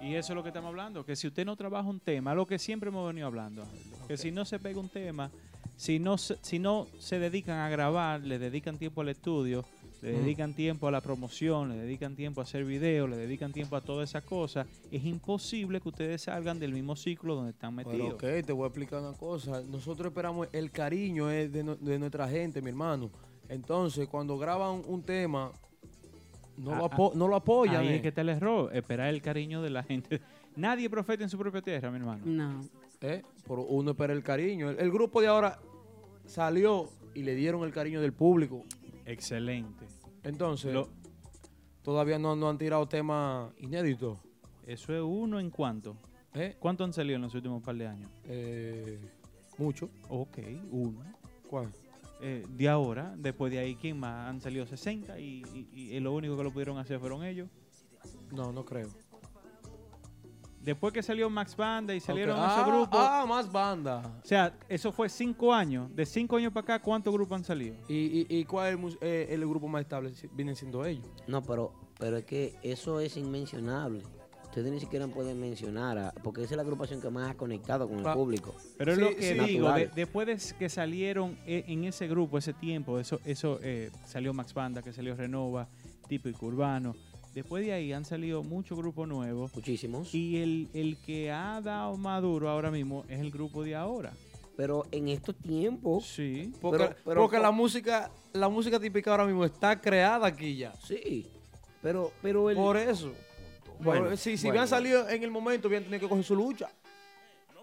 Y 0.00 0.14
eso 0.14 0.32
es 0.32 0.36
lo 0.36 0.42
que 0.42 0.48
estamos 0.50 0.68
hablando, 0.68 1.04
que 1.06 1.16
si 1.16 1.26
usted 1.28 1.46
no 1.46 1.56
trabaja 1.56 1.88
un 1.88 2.00
tema, 2.00 2.34
lo 2.34 2.46
que 2.46 2.58
siempre 2.58 2.88
hemos 2.90 3.06
venido 3.06 3.26
hablando, 3.28 3.64
que 4.06 4.16
si 4.18 4.30
no 4.30 4.44
se 4.44 4.58
pega 4.58 4.78
un 4.78 4.90
tema, 4.90 5.30
si 5.76 5.98
no, 5.98 6.18
se- 6.18 6.36
si 6.42 6.58
no 6.58 6.86
se 6.98 7.18
dedican 7.18 7.58
a 7.60 7.68
grabar, 7.70 8.20
le 8.20 8.38
dedican 8.38 8.76
tiempo 8.76 9.00
al 9.00 9.08
estudio, 9.08 9.64
le 10.06 10.12
Mm. 10.12 10.22
dedican 10.22 10.54
tiempo 10.54 10.86
a 10.86 10.90
la 10.92 11.00
promoción, 11.00 11.68
le 11.68 11.76
dedican 11.76 12.14
tiempo 12.14 12.40
a 12.40 12.44
hacer 12.44 12.64
videos, 12.64 13.10
le 13.10 13.16
dedican 13.16 13.52
tiempo 13.52 13.74
a 13.76 13.80
todas 13.80 14.08
esas 14.10 14.22
cosas, 14.22 14.66
es 14.92 15.04
imposible 15.04 15.80
que 15.80 15.88
ustedes 15.88 16.22
salgan 16.22 16.58
del 16.60 16.72
mismo 16.72 16.94
ciclo 16.94 17.34
donde 17.34 17.50
están 17.50 17.74
Pero 17.76 17.90
metidos. 17.90 18.14
ok, 18.14 18.44
te 18.46 18.52
voy 18.52 18.64
a 18.64 18.66
explicar 18.68 19.00
una 19.02 19.12
cosa. 19.16 19.62
Nosotros 19.62 20.06
esperamos 20.08 20.48
el 20.52 20.70
cariño 20.70 21.30
eh, 21.30 21.48
de, 21.48 21.64
nu- 21.64 21.76
de 21.76 21.98
nuestra 21.98 22.28
gente, 22.28 22.62
mi 22.62 22.68
hermano. 22.70 23.10
Entonces, 23.48 24.06
cuando 24.08 24.38
graban 24.38 24.82
un 24.86 25.02
tema, 25.02 25.50
no, 26.56 26.72
Ah, 26.72 26.78
lo, 26.78 26.84
apo- 26.90 27.10
ah, 27.12 27.16
no 27.18 27.28
lo 27.28 27.36
apoyan. 27.36 27.76
Ahí 27.82 27.88
eh. 27.88 27.96
es 27.96 28.02
que 28.02 28.08
está 28.08 28.20
el 28.20 28.28
error, 28.30 28.70
esperar 28.74 29.08
el 29.12 29.20
cariño 29.20 29.60
de 29.60 29.70
la 29.70 29.82
gente. 29.82 30.20
Nadie 30.56 30.88
profeta 30.88 31.22
en 31.24 31.28
su 31.30 31.36
propia 31.36 31.60
tierra, 31.62 31.90
mi 31.90 31.98
hermano. 31.98 32.22
No. 32.24 32.60
¿Eh? 33.00 33.22
Pero 33.46 33.62
uno 33.64 33.90
espera 33.90 34.12
el 34.12 34.22
cariño. 34.22 34.70
El, 34.70 34.78
el 34.78 34.90
grupo 34.90 35.20
de 35.20 35.26
ahora 35.26 35.58
salió 36.26 36.88
y 37.14 37.22
le 37.24 37.34
dieron 37.34 37.62
el 37.64 37.72
cariño 37.72 38.00
del 38.00 38.12
público. 38.12 38.64
Excelente. 39.04 39.86
Entonces, 40.26 40.74
Lo- 40.74 40.88
todavía 41.82 42.18
no, 42.18 42.34
no 42.36 42.48
han 42.48 42.58
tirado 42.58 42.86
temas 42.88 43.52
inéditos. 43.58 44.18
Eso 44.66 44.92
es 44.94 45.00
uno 45.02 45.38
en 45.38 45.50
cuánto. 45.50 45.96
¿Eh? 46.34 46.56
¿Cuánto 46.58 46.84
han 46.84 46.92
salido 46.92 47.16
en 47.16 47.22
los 47.22 47.34
últimos 47.34 47.62
par 47.62 47.76
de 47.76 47.86
años? 47.86 48.10
Eh, 48.24 49.00
mucho. 49.56 49.88
Ok, 50.08 50.38
uno. 50.70 51.00
¿Cuál? 51.48 51.72
Eh, 52.20 52.44
de 52.48 52.68
ahora, 52.68 53.14
después 53.16 53.52
de 53.52 53.58
ahí, 53.60 53.76
¿quién 53.76 53.98
más? 54.00 54.28
Han 54.28 54.40
salido 54.40 54.66
60 54.66 55.18
y, 55.20 55.42
y- 55.72 55.94
y 55.94 56.00
lo 56.00 56.12
único 56.12 56.36
que 56.36 56.42
lo 56.42 56.50
pudieron 56.52 56.76
hacer 56.78 56.98
fueron 56.98 57.24
ellos. 57.24 57.48
No, 58.32 58.52
no 58.52 58.64
creo. 58.64 58.88
Después 60.66 60.92
que 60.92 61.00
salió 61.00 61.30
Max 61.30 61.54
Banda 61.56 61.94
y 61.94 62.00
salieron 62.00 62.36
Ok. 62.36 62.44
esos 62.44 62.58
Ah, 62.58 62.66
grupos. 62.66 62.98
Ah, 63.00 63.24
más 63.28 63.52
banda. 63.52 64.02
O 64.20 64.26
sea, 64.26 64.52
eso 64.68 64.90
fue 64.90 65.08
cinco 65.08 65.54
años. 65.54 65.94
De 65.94 66.04
cinco 66.04 66.36
años 66.38 66.52
para 66.52 66.64
acá, 66.64 66.82
¿cuántos 66.82 67.14
grupos 67.14 67.36
han 67.36 67.44
salido? 67.44 67.76
¿Y, 67.88 67.94
y, 67.94 68.26
y 68.28 68.44
cuál 68.44 68.74
es 68.74 68.94
el, 68.94 68.98
eh, 69.00 69.26
el 69.30 69.46
grupo 69.46 69.68
más 69.68 69.82
estable? 69.82 70.12
Vienen 70.32 70.56
siendo 70.56 70.84
ellos. 70.84 71.06
No, 71.28 71.40
pero, 71.40 71.72
pero 72.00 72.16
es 72.16 72.24
que 72.24 72.56
eso 72.64 72.98
es 72.98 73.16
inmencionable. 73.16 74.02
Ustedes 74.42 74.72
ni 74.72 74.80
siquiera 74.80 75.06
pueden 75.06 75.38
mencionar, 75.40 75.98
a- 75.98 76.12
porque 76.24 76.42
esa 76.42 76.54
es 76.54 76.56
la 76.56 76.62
agrupación 76.62 77.00
que 77.00 77.10
más 77.10 77.30
ha 77.30 77.34
conectado 77.36 77.88
con 77.88 78.00
el 78.00 78.06
Ah, 78.08 78.14
público. 78.14 78.52
Pero 78.76 78.90
es 78.90 78.98
Sí, 78.98 79.04
lo 79.04 79.10
que 79.14 79.22
sí. 79.22 79.34
digo, 79.46 79.70
de- 79.72 79.86
después 79.94 80.26
de 80.26 80.56
que 80.58 80.68
salieron 80.68 81.38
eh, 81.46 81.62
en 81.68 81.84
ese 81.84 82.08
grupo, 82.08 82.38
ese 82.38 82.54
tiempo, 82.54 82.98
eso, 82.98 83.20
eso 83.24 83.60
eh, 83.62 83.92
salió 84.04 84.34
Max 84.34 84.52
Banda, 84.52 84.82
que 84.82 84.92
salió 84.92 85.14
Renova, 85.14 85.68
Típico 86.08 86.46
Urbano. 86.46 86.94
Después 87.36 87.66
de 87.66 87.74
ahí 87.74 87.92
han 87.92 88.06
salido 88.06 88.42
muchos 88.42 88.78
grupos 88.78 89.06
nuevos. 89.06 89.54
Muchísimos. 89.54 90.14
Y 90.14 90.38
el, 90.38 90.68
el 90.72 90.96
que 90.96 91.30
ha 91.30 91.60
dado 91.60 91.94
más 91.98 92.22
duro 92.22 92.48
ahora 92.48 92.70
mismo 92.70 93.04
es 93.10 93.20
el 93.20 93.30
grupo 93.30 93.62
de 93.62 93.74
ahora. 93.76 94.14
Pero 94.56 94.86
en 94.90 95.08
estos 95.08 95.36
tiempos. 95.36 96.06
Sí. 96.06 96.50
Porque, 96.62 96.78
Pero- 96.84 96.96
pero- 97.04 97.20
porque 97.20 97.38
la 97.38 97.50
música 97.50 98.10
la 98.32 98.48
música 98.48 98.80
típica 98.80 99.10
ahora 99.10 99.26
mismo 99.26 99.44
está 99.44 99.78
creada 99.78 100.26
aquí 100.26 100.56
ya. 100.56 100.72
Sí. 100.76 101.26
Pero, 101.82 102.10
pero 102.22 102.48
el. 102.48 102.56
Por 102.56 102.78
eso. 102.78 103.12
Bueno, 103.80 104.16
si 104.16 104.38
si 104.38 104.44
bueno. 104.44 104.52
hubieran 104.52 104.68
salido 104.68 105.06
en 105.06 105.22
el 105.22 105.30
momento, 105.30 105.68
hubieran 105.68 105.84
tenido 105.84 106.00
que 106.00 106.08
coger 106.08 106.24
su 106.24 106.34
lucha. 106.36 106.70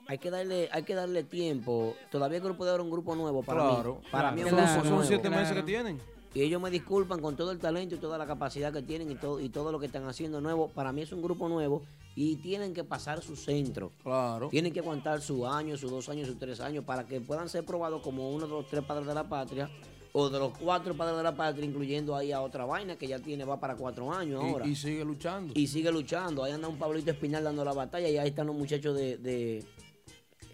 Hay 0.05 0.19
que 0.19 0.29
darle, 0.29 0.69
hay 0.71 0.83
que 0.83 0.93
darle 0.93 1.23
tiempo. 1.23 1.95
Todavía 2.11 2.37
el 2.37 2.43
grupo 2.43 2.63
de 2.63 2.69
ahora 2.71 2.83
es 2.83 2.85
un 2.85 2.91
grupo 2.91 3.15
nuevo 3.15 3.41
para 3.41 3.61
Claro, 3.61 3.95
mí. 4.03 4.07
Para 4.11 4.29
claro. 4.31 4.35
mí 4.35 4.41
es 4.43 4.49
Son- 4.49 4.59
un 4.59 4.65
son 4.67 4.73
grupo 4.81 4.89
nuevo. 4.89 5.03
siete 5.07 5.29
meses 5.31 5.53
que 5.55 5.63
tienen. 5.63 5.99
Y 6.33 6.41
ellos 6.41 6.61
me 6.61 6.71
disculpan 6.71 7.21
con 7.21 7.35
todo 7.35 7.51
el 7.51 7.59
talento 7.59 7.95
y 7.95 7.99
toda 7.99 8.17
la 8.17 8.25
capacidad 8.25 8.73
que 8.73 8.81
tienen 8.81 9.11
y 9.11 9.15
todo, 9.15 9.39
y 9.39 9.49
todo 9.49 9.71
lo 9.71 9.79
que 9.79 9.85
están 9.85 10.07
haciendo 10.07 10.41
nuevo. 10.41 10.67
Para 10.69 10.91
mí 10.91 11.01
es 11.01 11.11
un 11.11 11.21
grupo 11.21 11.47
nuevo 11.47 11.83
y 12.15 12.37
tienen 12.37 12.73
que 12.73 12.83
pasar 12.83 13.21
su 13.21 13.35
centro. 13.35 13.91
Claro. 14.01 14.49
Tienen 14.49 14.73
que 14.73 14.79
aguantar 14.79 15.21
su 15.21 15.47
año, 15.47 15.77
sus 15.77 15.91
dos 15.91 16.09
años, 16.09 16.27
sus 16.27 16.39
tres 16.39 16.59
años 16.59 16.83
para 16.85 17.05
que 17.05 17.21
puedan 17.21 17.49
ser 17.49 17.65
probados 17.65 18.01
como 18.01 18.31
uno 18.31 18.45
de 18.47 18.51
los 18.51 18.67
tres 18.67 18.83
padres 18.83 19.05
de 19.05 19.13
la 19.13 19.29
patria 19.29 19.69
o 20.11 20.29
de 20.29 20.37
los 20.39 20.55
cuatro 20.57 20.95
padres 20.95 21.17
de 21.17 21.23
la 21.23 21.35
patria, 21.35 21.65
incluyendo 21.65 22.15
ahí 22.15 22.31
a 22.31 22.41
otra 22.41 22.65
vaina 22.65 22.95
que 22.95 23.07
ya 23.07 23.17
tiene, 23.19 23.45
va 23.45 23.59
para 23.59 23.75
cuatro 23.75 24.11
años 24.13 24.43
Y- 24.43 24.47
ahora. 24.49 24.67
Y, 24.67 24.75
sigue 24.75 25.03
luchando. 25.05 25.53
Y 25.55 25.67
sigue 25.67 25.91
luchando. 25.91 26.43
Ahí 26.43 26.51
anda 26.51 26.67
un 26.67 26.77
Pablito 26.77 27.11
Espinal 27.11 27.43
dando 27.43 27.63
la 27.65 27.73
batalla 27.73 28.07
y 28.09 28.17
ahí 28.17 28.29
están 28.29 28.47
los 28.47 28.55
muchachos 28.55 28.95
de, 28.95 29.17
de, 29.17 29.63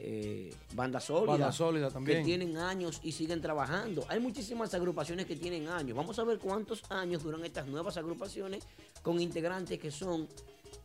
eh, 0.02 0.54
Banda 0.74 1.00
Sólida. 1.00 1.32
Banda 1.34 1.52
Sólida 1.52 1.90
también. 1.92 2.20
Que 2.20 2.26
tienen 2.26 2.58
años 2.58 3.00
y 3.04 3.12
siguen 3.12 3.42
trabajando. 3.42 4.06
Hay 4.08 4.20
muchísimas 4.20 4.74
agrupaciones 4.74 5.26
que 5.26 5.36
tienen 5.36 5.68
años. 5.68 5.96
Vamos 5.98 6.18
a 6.20 6.24
ver 6.24 6.40
cuántos 6.40 6.82
años 6.90 7.24
duran 7.24 7.44
estas 7.46 7.68
nuevas 7.68 7.98
agrupaciones 7.98 8.64
con 9.02 9.20
integrantes 9.22 9.78
que 9.80 9.92
son 9.92 10.28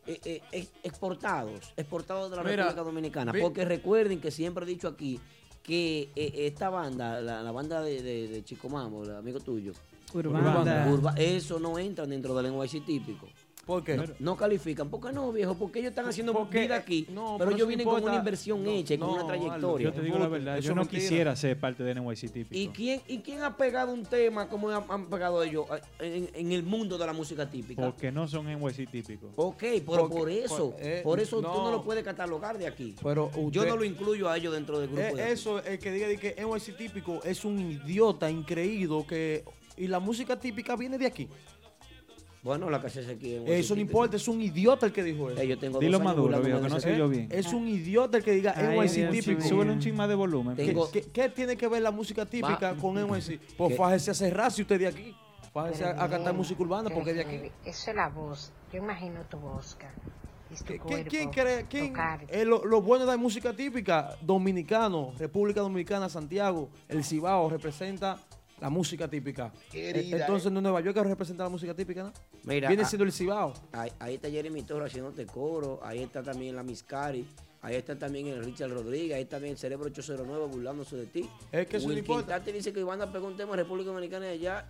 eh, 0.07 0.21
eh, 0.25 0.41
ex- 0.53 0.73
exportados, 0.83 1.73
exportados 1.77 2.31
de 2.31 2.37
la 2.37 2.43
Mira, 2.43 2.57
República 2.65 2.83
Dominicana. 2.83 3.33
vi- 3.33 3.41
Porque 3.41 3.65
recuerden 3.65 4.21
que 4.21 4.31
siempre 4.31 4.65
he 4.65 4.69
dicho 4.69 4.89
aquí 4.89 5.19
que 5.63 6.11
eh, 6.15 6.33
esta 6.47 6.69
banda, 6.69 7.21
la, 7.21 7.43
la 7.43 7.51
banda 7.53 7.81
de, 7.83 8.03
de- 8.03 8.29
de 8.29 8.45
Chico 8.45 8.69
Mambo, 8.69 9.05
el 9.05 9.15
amigo 9.17 9.41
tuyo. 9.41 9.73
Urba- 10.93 11.15
eso 11.17 11.59
no 11.59 11.79
entra 11.79 12.07
dentro 12.07 12.35
del 12.35 12.45
lenguaje 12.45 12.81
típico. 12.81 13.27
¿Por 13.67 13.83
qué? 13.83 13.99
No 14.19 14.37
califican. 14.37 14.89
¿Por 14.91 15.01
qué 15.01 15.13
no, 15.13 15.33
viejo? 15.33 15.55
Porque 15.55 15.79
ellos 15.79 15.91
están 15.91 16.07
haciendo 16.07 16.33
Porque, 16.33 16.61
vida 16.61 16.77
aquí. 16.77 17.07
eh, 17.09 17.13
no, 17.13 17.37
pero 17.39 17.47
pero 17.51 17.57
ellos 17.57 17.69
vienen 17.69 17.85
con 17.87 17.95
importa. 17.95 18.11
una 18.13 18.19
inversión 18.19 18.63
No, 18.63 18.71
hecha 18.71 18.95
y 18.95 18.99
con 18.99 19.11
una 19.11 19.27
trayectoria. 19.27 19.89
Yo 19.89 19.93
te 19.95 20.03
digo 20.03 20.19
la 20.19 20.29
verdad, 20.29 20.59
Eso 20.59 20.69
yo 20.69 20.75
no 20.75 20.83
mentira. 20.83 21.01
quisiera 21.03 21.37
ser 21.37 21.59
parte 21.59 21.83
de 21.83 21.95
NYC 21.95 22.21
típico. 22.33 22.49
¿Y 22.55 22.69
quién, 22.69 23.01
¿Y 23.09 23.19
quién 23.19 23.43
ha 23.43 23.57
pegado 23.57 23.93
un 23.93 24.05
tema 24.05 24.49
como 24.49 24.69
han, 24.71 25.07
pegado 25.07 25.43
ellos 25.43 25.67
eh, 26.01 26.29
en, 26.35 26.47
en 26.47 26.53
el 26.53 26.63
mundo 26.63 26.99
de 26.99 27.07
la 27.07 27.13
música 27.13 27.49
típica? 27.49 27.83
Porque 27.83 28.13
no 28.13 28.29
son 28.29 28.47
NYC 28.47 28.91
típicos. 28.91 29.31
Ok, 29.37 29.57
pero 29.61 29.85
Porque- 29.85 30.17
por 30.17 30.31
eso, 30.31 30.71
por- 30.73 30.83
eh, 30.83 31.01
por 31.03 31.21
eso 31.21 31.37
tú 31.37 31.43
no. 31.49 31.71
lo 31.71 31.83
puedes 31.85 32.05
catalogar 32.05 32.59
de 32.59 32.67
aquí. 32.67 32.95
Pero 33.03 33.31
Yo 33.51 33.65
no 33.65 33.77
lo 33.77 33.85
incluyo 33.85 34.29
a 34.29 34.37
ellos 34.37 34.53
dentro 34.55 34.79
del 34.79 34.89
grupo. 34.91 35.03
Eh, 35.03 35.15
de 35.15 35.33
eso, 35.33 35.63
el 35.65 35.79
que 35.79 35.91
diga 35.91 36.07
de 36.09 36.19
que 36.19 36.35
NYC 36.39 36.77
típico 36.77 37.21
es 37.25 37.45
un 37.45 37.59
idiota 37.59 38.31
increído 38.31 39.07
que 39.07 39.45
y 39.77 39.89
la 39.89 39.99
música 39.99 40.39
típica 40.39 40.77
viene 40.77 40.99
de 40.99 41.07
aquí. 41.07 41.29
Bueno, 42.45 42.69
la 42.69 42.79
se 42.91 43.01
hace 43.01 43.13
aquí 43.13 43.37
en 43.37 43.49
Eso 43.49 43.75
no 43.75 43.81
importa, 43.81 44.17
es 44.17 44.29
un 44.29 44.41
idiota 44.43 44.85
el 44.85 44.93
que 44.93 45.03
dijo 45.03 45.31
eso. 45.31 45.41
Eh, 45.41 45.49
yo 45.49 45.59
tengo 45.59 45.79
Dilo 45.81 45.99
maduro, 45.99 46.41
viejo, 46.43 46.61
que 46.61 46.69
no 46.69 46.79
se 46.79 46.93
oyó 46.93 47.09
bien. 47.09 47.27
Es 47.33 47.53
un 47.55 47.67
idiota 47.67 48.19
el 48.19 48.23
que 48.23 48.33
diga 48.33 48.53
NYC 48.53 49.11
típico. 49.11 49.41
Súbele 49.41 49.73
un 49.73 49.81
chin 49.81 49.97
más 49.97 50.09
de 50.11 50.15
volumen. 50.15 50.55
¿Qué, 50.55 50.67
Tengo- 50.67 50.91
qué- 50.91 51.03
qué 51.11 51.31
tiene 51.31 51.57
que 51.57 51.67
ver 51.69 51.81
la 51.81 51.91
música 51.91 52.27
típica 52.27 52.73
Va. 52.73 52.77
con 52.77 52.97
NYC? 52.99 53.41
Pues 53.57 53.77
fájese 53.79 54.11
a 54.11 54.15
cerrar 54.15 54.53
si 54.53 54.61
usted 54.61 54.75
es 54.75 54.81
de 54.83 54.87
aquí. 54.89 55.17
Fájese 55.55 55.85
a, 55.85 56.05
a 56.05 56.09
cantar 56.09 56.35
música 56.35 56.63
urbana 56.63 56.91
porque 56.91 57.11
es 57.13 57.17
de 57.17 57.23
aquí. 57.23 57.53
Eso 57.65 57.91
es 57.91 57.97
la 57.97 58.09
voz. 58.11 58.53
Yo 58.71 58.79
imagino 58.79 59.23
tu 59.23 59.39
voz. 59.39 59.79
Es 60.53 60.59
tu 60.59 60.65
¿Qué- 60.75 60.79
cuerpo, 60.79 61.09
¿Quién 61.09 61.31
cree? 61.31 61.65
¿Quién? 61.67 61.95
eh, 62.29 62.45
lo, 62.45 62.63
lo 62.67 62.83
bueno 62.83 63.07
de 63.07 63.13
la 63.13 63.17
música 63.17 63.55
típica, 63.55 64.17
dominicano, 64.21 65.13
República 65.19 65.61
Dominicana, 65.63 66.09
Santiago, 66.11 66.69
el 66.89 67.03
Cibao 67.05 67.49
representa 67.49 68.19
la 68.61 68.71
música 68.71 69.09
típica. 69.09 69.53
Querida, 69.71 70.17
Eh, 70.17 70.21
Entonces, 70.21 70.51
no 70.51 70.61
Nueva 70.61 70.81
York 70.81 70.97
representa 70.97 71.43
la 71.45 71.49
música 71.51 71.75
típica, 71.75 72.05
¿no? 72.05 72.13
Mira, 72.45 72.69
Viene 72.69 72.83
ah, 72.83 72.87
siendo 72.87 73.05
el 73.05 73.13
Cibao. 73.13 73.53
Ahí, 73.73 73.91
ahí 73.99 74.15
está 74.15 74.31
Jeremy 74.31 74.63
Torres 74.63 74.91
haciéndote 74.91 75.27
coro, 75.27 75.81
ahí 75.83 76.01
está 76.03 76.23
también 76.23 76.55
la 76.57 76.63
Miscari, 76.63 77.27
ahí 77.63 77.75
está 77.77 77.99
también 77.99 78.29
el 78.29 78.45
Richard 78.45 78.71
Rodríguez, 78.71 79.17
ahí 79.17 79.23
está 79.23 79.37
también 79.37 79.53
el 79.53 79.59
Cerebro 79.59 79.87
809 79.87 80.47
burlándose 80.47 80.97
de 80.97 81.07
ti. 81.07 81.29
Es 81.53 81.67
que 81.67 81.77
eso 81.79 81.89
no 81.89 81.95
importa. 81.99 82.39
Dice 82.41 82.73
que 82.73 82.81
Ivana 82.81 83.11
pegó 83.11 83.27
un 83.27 83.37
tema 83.37 83.53
en 83.53 83.59
República 83.59 83.91
Dominicana 83.91 84.27
y 84.27 84.39
allá, 84.39 84.67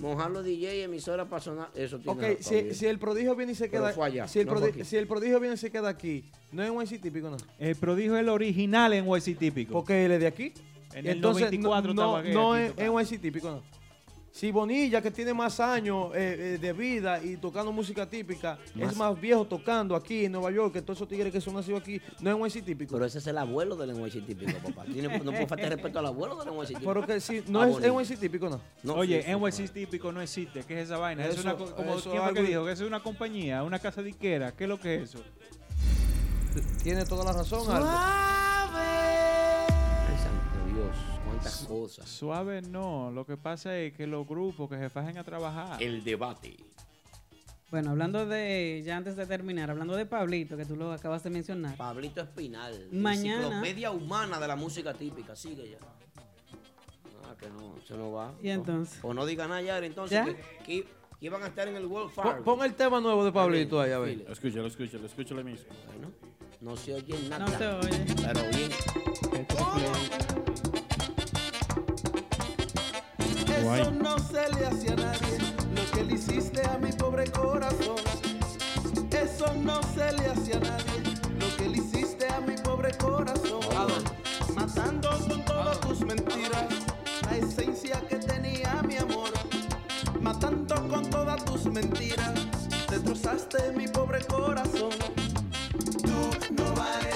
mojar 0.00 0.30
los 0.30 0.44
DJ 0.44 0.78
y 0.78 0.80
emisoras 0.82 1.28
para 1.28 1.40
sonar, 1.42 1.70
eso 1.74 1.98
tiene 1.98 2.32
Ok, 2.32 2.38
si, 2.40 2.74
si 2.74 2.86
el 2.86 2.98
prodigio 2.98 3.36
viene 3.36 3.52
y 3.52 3.54
se 3.54 3.68
Pero 3.68 3.84
queda 3.84 3.92
fue 3.92 4.06
allá, 4.06 4.26
si, 4.26 4.40
el 4.40 4.46
no 4.46 4.52
fue 4.52 4.62
prodi- 4.62 4.70
aquí. 4.74 4.84
si 4.84 4.96
el 4.96 5.06
prodigio 5.06 5.38
viene 5.40 5.54
y 5.54 5.58
se 5.58 5.70
queda 5.70 5.88
aquí, 5.88 6.24
no 6.52 6.62
es 6.62 6.70
NYC 6.90 7.00
típico, 7.00 7.30
¿no? 7.30 7.36
El 7.58 7.76
prodigio 7.76 8.14
es 8.16 8.20
el 8.20 8.28
original 8.28 8.92
NYC 9.04 9.38
típico. 9.38 9.72
Porque 9.72 10.04
él 10.06 10.12
es 10.12 10.20
de 10.20 10.26
aquí. 10.26 10.52
En 10.94 11.04
Y 11.04 11.08
el 11.08 11.16
Entonces, 11.16 11.42
94 11.50 11.92
no, 11.92 11.94
no, 11.94 12.02
estaba 12.02 12.12
no 12.32 12.52
aquí 12.54 12.62
es 12.64 12.70
tocando. 12.76 13.00
NYC 13.00 13.20
típico, 13.20 13.50
¿no? 13.50 13.62
Si 14.30 14.50
Bonilla, 14.50 15.00
que 15.00 15.12
tiene 15.12 15.32
más 15.32 15.60
años 15.60 16.08
eh, 16.12 16.54
eh, 16.54 16.58
de 16.60 16.72
vida 16.72 17.22
y 17.22 17.36
tocando 17.36 17.70
música 17.70 18.08
típica, 18.10 18.58
Más- 18.74 18.90
es 18.90 18.96
más 18.98 19.20
viejo 19.20 19.44
tocando 19.44 19.94
aquí 19.94 20.24
en 20.24 20.32
Nueva 20.32 20.50
York 20.50 20.72
que 20.72 20.82
todos 20.82 20.98
esos 20.98 21.08
tigres 21.08 21.32
que 21.32 21.40
son 21.40 21.54
nacidos 21.54 21.80
aquí, 21.82 22.00
no 22.20 22.30
es 22.46 22.54
NYC 22.56 22.64
típico. 22.64 22.94
Pero 22.94 23.04
ese 23.04 23.18
es 23.18 23.26
el 23.28 23.38
abuelo 23.38 23.76
del 23.76 23.90
lenguaje 23.90 24.20
típico, 24.22 24.50
papá. 24.58 24.84
Tiene- 24.92 25.18
no 25.20 25.30
puede 25.30 25.46
faltar 25.46 25.68
respeto 25.70 26.00
al 26.00 26.06
abuelo 26.06 26.34
del 26.34 26.46
lenguaje 26.46 26.74
típico. 26.74 26.92
Pero 26.92 27.06
que 27.06 27.20
si 27.20 27.44
no 27.46 27.60
Ah, 27.62 27.68
es. 27.70 27.78
NYC 27.80 28.18
típico, 28.18 28.48
¿no? 28.50 28.60
No, 28.82 28.94
Oye, 28.94 29.22
sí, 29.22 29.28
sí, 29.28 29.36
NYC 29.36 29.72
típico 29.72 30.10
no 30.10 30.20
existe. 30.20 30.64
¿Qué 30.66 30.80
es 30.80 30.86
esa 30.86 30.98
vaina? 30.98 31.24
es 31.26 31.34
Eso- 31.34 31.42
una, 31.42 31.54
co- 31.56 31.72
como, 31.72 31.94
eso 31.94 32.10
¿Quién 32.10 32.22
fue 32.24 32.34
que 32.34 32.42
dijo? 32.42 32.64
Que 32.64 32.72
es 32.72 32.80
una 32.80 33.00
compañía, 33.04 33.62
una 33.62 33.78
casa 33.78 34.02
disquera. 34.02 34.50
¿Qué 34.50 34.64
es 34.64 34.68
lo 34.68 34.80
que 34.80 34.96
es 34.96 35.14
eso? 35.14 35.22
Tiene 36.82 37.04
toda 37.04 37.24
la 37.24 37.32
razón, 37.34 37.70
Aldo. 37.70 39.13
Cosas. 41.66 42.08
Suave 42.08 42.62
no. 42.62 43.10
Lo 43.10 43.24
que 43.26 43.36
pasa 43.36 43.76
es 43.78 43.92
que 43.94 44.06
los 44.06 44.26
grupos 44.26 44.68
que 44.70 44.78
se 44.78 44.88
fajen 44.90 45.18
a 45.18 45.24
trabajar. 45.24 45.82
El 45.82 46.04
debate. 46.04 46.56
Bueno, 47.70 47.90
hablando 47.90 48.24
de, 48.26 48.82
ya 48.84 48.96
antes 48.96 49.16
de 49.16 49.26
terminar, 49.26 49.68
hablando 49.70 49.96
de 49.96 50.06
Pablito, 50.06 50.56
que 50.56 50.64
tú 50.64 50.76
lo 50.76 50.92
acabas 50.92 51.24
de 51.24 51.30
mencionar. 51.30 51.76
Pablito 51.76 52.20
Espinal, 52.20 52.86
Mañana- 52.92 53.40
enciclopedia 53.46 53.90
humana 53.90 54.38
de 54.38 54.46
la 54.46 54.54
música 54.54 54.94
típica, 54.94 55.34
sigue 55.34 55.70
ya. 55.70 55.78
Ah, 57.24 57.34
que 57.40 57.48
no, 57.48 57.74
se 57.84 57.96
no 57.96 58.12
va. 58.12 58.32
¿Y 58.40 58.50
entonces? 58.50 59.00
O 59.02 59.12
no 59.12 59.26
diga 59.26 59.48
nada 59.48 59.60
ya, 59.62 59.78
entonces, 59.78 60.16
¿Ya? 60.16 60.24
que, 60.24 60.36
que- 60.64 60.84
que 61.18 61.26
iban 61.26 61.42
a 61.42 61.46
estar 61.48 61.66
en 61.66 61.74
el 61.74 61.86
World 61.86 62.12
Fargo. 62.12 62.44
pon 62.44 62.62
el 62.64 62.74
tema 62.74 63.00
nuevo 63.00 63.24
de 63.24 63.32
Pablito 63.32 63.80
ahí, 63.80 63.90
a 63.90 63.98
ver. 63.98 64.18
Dile. 64.18 64.26
Escúchalo, 64.30 64.66
escúchalo, 64.68 65.06
escúchalo 65.06 65.42
mismo. 65.42 65.66
Bueno, 65.86 66.12
no 66.60 66.76
se 66.76 66.94
oye 66.94 67.28
nada. 67.28 67.44
No 67.46 67.58
se 67.58 67.66
oye. 67.66 68.04
Pero 68.14 68.40
bien. 68.50 70.53
Eso 73.72 73.90
no 73.92 74.18
se 74.18 74.48
le 74.50 74.66
hace 74.66 74.92
a 74.92 74.96
nadie, 74.96 75.38
lo 75.74 75.90
que 75.90 76.04
le 76.04 76.14
hiciste 76.14 76.62
a 76.66 76.78
mi 76.78 76.92
pobre 76.92 77.24
corazón. 77.30 77.96
Eso 79.10 79.54
no 79.54 79.80
se 79.94 80.12
le 80.12 80.26
hace 80.26 80.52
a 80.54 80.60
nadie, 80.60 81.02
lo 81.40 81.56
que 81.56 81.68
le 81.70 81.78
hiciste 81.78 82.28
a 82.28 82.40
mi 82.40 82.56
pobre 82.56 82.92
corazón. 82.98 83.60
Matando 84.54 85.08
con 85.28 85.44
todas 85.46 85.80
tus 85.80 86.00
mentiras 86.00 86.66
la 87.22 87.36
esencia 87.38 88.00
que 88.06 88.16
tenía 88.16 88.82
mi 88.86 88.96
amor. 88.98 89.30
Matando 90.20 90.86
con 90.88 91.08
todas 91.08 91.42
tus 91.46 91.64
mentiras, 91.64 92.34
destrozaste 92.90 93.72
mi 93.74 93.88
pobre 93.88 94.22
corazón. 94.26 94.92
Tú 96.02 96.52
no 96.54 96.74
vales. 96.74 97.13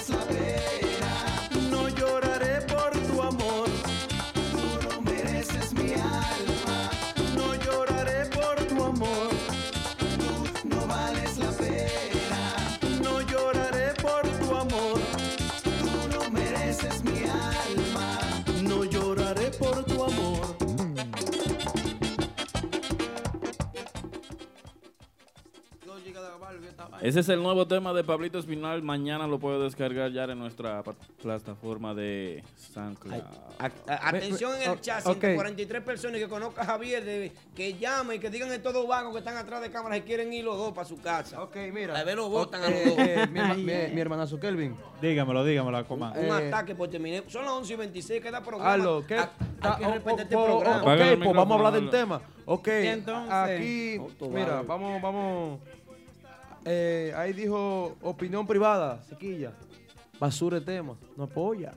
Ese 27.01 27.21
es 27.21 27.29
el 27.29 27.41
nuevo 27.43 27.67
tema 27.67 27.93
de 27.93 28.03
Pablito 28.03 28.39
Espinal. 28.39 28.83
Mañana 28.83 29.27
lo 29.27 29.39
puedo 29.39 29.63
descargar 29.63 30.11
ya 30.11 30.25
en 30.25 30.39
nuestra 30.39 30.83
plataforma 31.23 31.95
de 31.95 32.43
SoundCloud. 32.57 33.23
A- 33.59 33.67
a- 33.93 34.09
atención 34.09 34.53
en 34.61 34.71
el 34.73 34.81
chat, 34.81 35.03
143 35.05 35.83
personas 35.83 36.19
que 36.21 36.29
conozca 36.29 36.63
a 36.63 36.65
Javier, 36.65 37.05
de- 37.05 37.33
que 37.55 37.75
llamen 37.75 38.17
y 38.17 38.19
que 38.19 38.31
digan 38.31 38.51
en 38.53 38.63
todos 38.63 38.87
vagos 38.89 39.13
que 39.13 39.19
están 39.21 39.37
atrás 39.37 39.61
de 39.63 39.71
cámaras 39.71 39.99
y 39.99 40.03
quieren 40.03 40.33
ir 40.33 40.45
los 40.45 40.57
dos 40.57 40.73
para 40.73 40.89
su 40.89 41.01
casa. 41.01 41.41
Ok, 41.43 41.57
mira. 41.73 41.97
A 41.99 42.03
ver, 42.05 42.17
los 42.17 42.29
votan 42.31 42.63
a 42.65 42.69
los 42.71 42.85
dos. 42.85 42.99
eh, 42.99 43.27
mi, 43.31 43.39
herma- 43.41 43.55
mi- 43.55 43.95
mi 43.95 44.01
hermanazo 44.01 44.41
Kelvin. 44.41 44.75
Dígamelo, 45.01 45.45
dígamelo, 45.45 45.77
Aquaman. 45.79 46.19
Un 46.19 46.25
Eh, 46.25 46.49
ataque 46.49 46.75
por 46.75 46.89
terminar. 46.89 47.23
Son 47.29 47.43
las 47.45 47.53
11 47.53 47.75
y 47.75 47.77
26, 47.77 48.21
queda 48.21 48.43
programa. 48.43 48.73
Aldo, 48.73 49.07
¿qué? 49.07 49.19
Hay- 49.19 49.29
Hay 49.61 49.77
que 49.79 49.85
Ah, 49.87 49.91
respetar 49.95 50.19
oh, 50.19 50.23
este 50.23 50.37
oh, 50.37 50.45
programa. 50.47 50.77
oh, 50.85 50.93
ok, 50.95 51.19
pues 51.25 51.37
vamos 51.37 51.51
a 51.51 51.55
hablar 51.55 51.73
del 51.73 51.91
tema. 51.91 52.21
Ok, 52.45 52.69
Entonces- 52.69 53.33
aquí, 53.33 54.01
mira, 54.31 54.63
vamos, 54.63 55.03
vamos. 55.03 55.61
Eh, 56.71 57.15
ahí 57.17 57.33
dijo 57.33 57.97
opinión 58.03 58.47
privada, 58.47 59.03
sequilla. 59.09 59.55
Basura 60.21 60.61
de 60.61 60.67
tema, 60.67 60.97
no 61.17 61.25
apoya. 61.25 61.73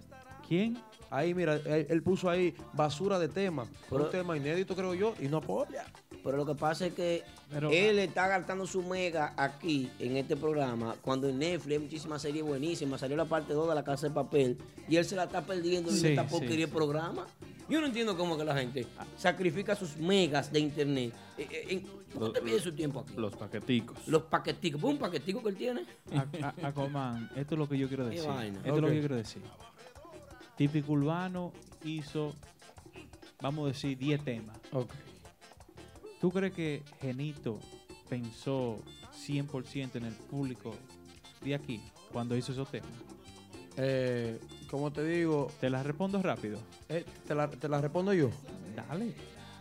¿Quién? 0.46 0.78
Ahí, 1.10 1.34
mira, 1.34 1.56
él, 1.56 1.88
él 1.90 2.04
puso 2.04 2.30
ahí 2.30 2.54
basura 2.74 3.18
de 3.18 3.30
tema. 3.30 3.66
Pero- 3.90 4.04
un 4.06 4.12
tema 4.12 4.36
inédito, 4.36 4.76
creo 4.76 4.94
yo, 4.94 5.14
y 5.22 5.28
no 5.30 5.38
apoya. 5.38 5.86
Pero 6.24 6.36
lo 6.36 6.46
que 6.46 6.56
pasa 6.56 6.88
es 6.88 6.94
que 6.94 7.24
Pero- 7.52 7.70
él 7.70 8.00
está 8.00 8.28
gastando 8.28 8.66
su 8.66 8.82
mega 8.82 9.34
aquí 9.38 9.90
en 10.00 10.16
este 10.18 10.36
programa, 10.38 10.96
cuando 11.02 11.28
en 11.28 11.38
Netflix 11.40 11.72
hay 11.74 11.80
muchísimas 11.84 12.22
series 12.22 12.44
buenísimas. 12.44 13.00
Salió 13.02 13.18
la 13.18 13.26
parte 13.26 13.54
2 13.54 13.68
de 13.70 13.76
la 13.76 13.84
casa 13.84 14.08
de 14.08 14.14
papel 14.14 14.58
y 14.88 14.96
él 14.96 15.06
se 15.06 15.16
la 15.16 15.26
está 15.26 15.46
perdiendo 15.46 15.90
en 15.90 15.98
Sí, 15.98 16.08
esta 16.08 16.26
porquería 16.28 16.66
sí. 16.68 16.72
programa. 16.72 17.28
Yo 17.70 17.80
no 17.80 17.88
entiendo 17.88 18.18
cómo 18.18 18.38
que 18.38 18.44
la 18.44 18.56
gente 18.56 18.86
sacrifica 19.18 19.76
sus 19.76 19.96
megas 19.98 20.52
de 20.52 20.60
internet. 20.60 21.14
Eh, 21.38 21.48
eh, 21.70 21.86
¿Cómo 22.14 22.32
te 22.32 22.42
pide 22.42 22.60
su 22.60 22.74
tiempo 22.74 23.00
aquí? 23.00 23.14
Los 23.16 23.34
paqueticos. 23.36 24.06
Los 24.08 24.24
paqueticos. 24.24 24.82
¿Pues 24.82 24.94
un 24.94 25.00
paquetico 25.00 25.42
que 25.42 25.50
él 25.50 25.56
tiene? 25.56 25.82
A- 26.14 26.48
a- 26.48 27.30
esto 27.38 27.56
es 27.56 27.60
lo 27.60 27.70
que 27.70 27.78
yo 27.78 27.88
quiero 27.88 28.06
decir. 28.08 28.28
vaina. 28.28 28.58
Esto 28.60 28.76
es 28.76 28.82
lo 28.82 28.88
que 28.90 28.96
yo 28.96 29.02
quiero 29.02 29.16
decir. 29.16 29.42
Típico 30.58 30.92
Urbano 30.92 31.54
hizo, 31.86 32.34
vamos 33.42 33.66
a 33.66 33.68
decir, 33.70 33.98
10 33.98 34.22
temas. 34.24 34.58
Ok. 34.74 34.90
¿Tú 36.22 36.32
crees 36.32 36.54
que 36.54 36.84
Genito 37.02 37.60
pensó 38.08 38.78
100% 39.28 39.96
en 39.96 40.06
el 40.06 40.14
público 40.14 40.76
de 41.44 41.56
aquí 41.56 41.82
cuando 42.14 42.38
hizo 42.38 42.52
esos 42.52 42.70
temas? 42.70 42.90
Eh, 43.78 44.40
como 44.70 44.92
te 44.92 45.04
digo, 45.04 45.50
Te 45.60 45.70
las 45.70 45.86
respondo 45.86 46.22
rápido. 46.22 46.60
eh, 46.90 47.06
te, 47.28 47.34
la, 47.36 47.50
te 47.50 47.68
la 47.68 47.82
respondo 47.82 48.14
yo. 48.14 48.30
Dale. 48.76 49.14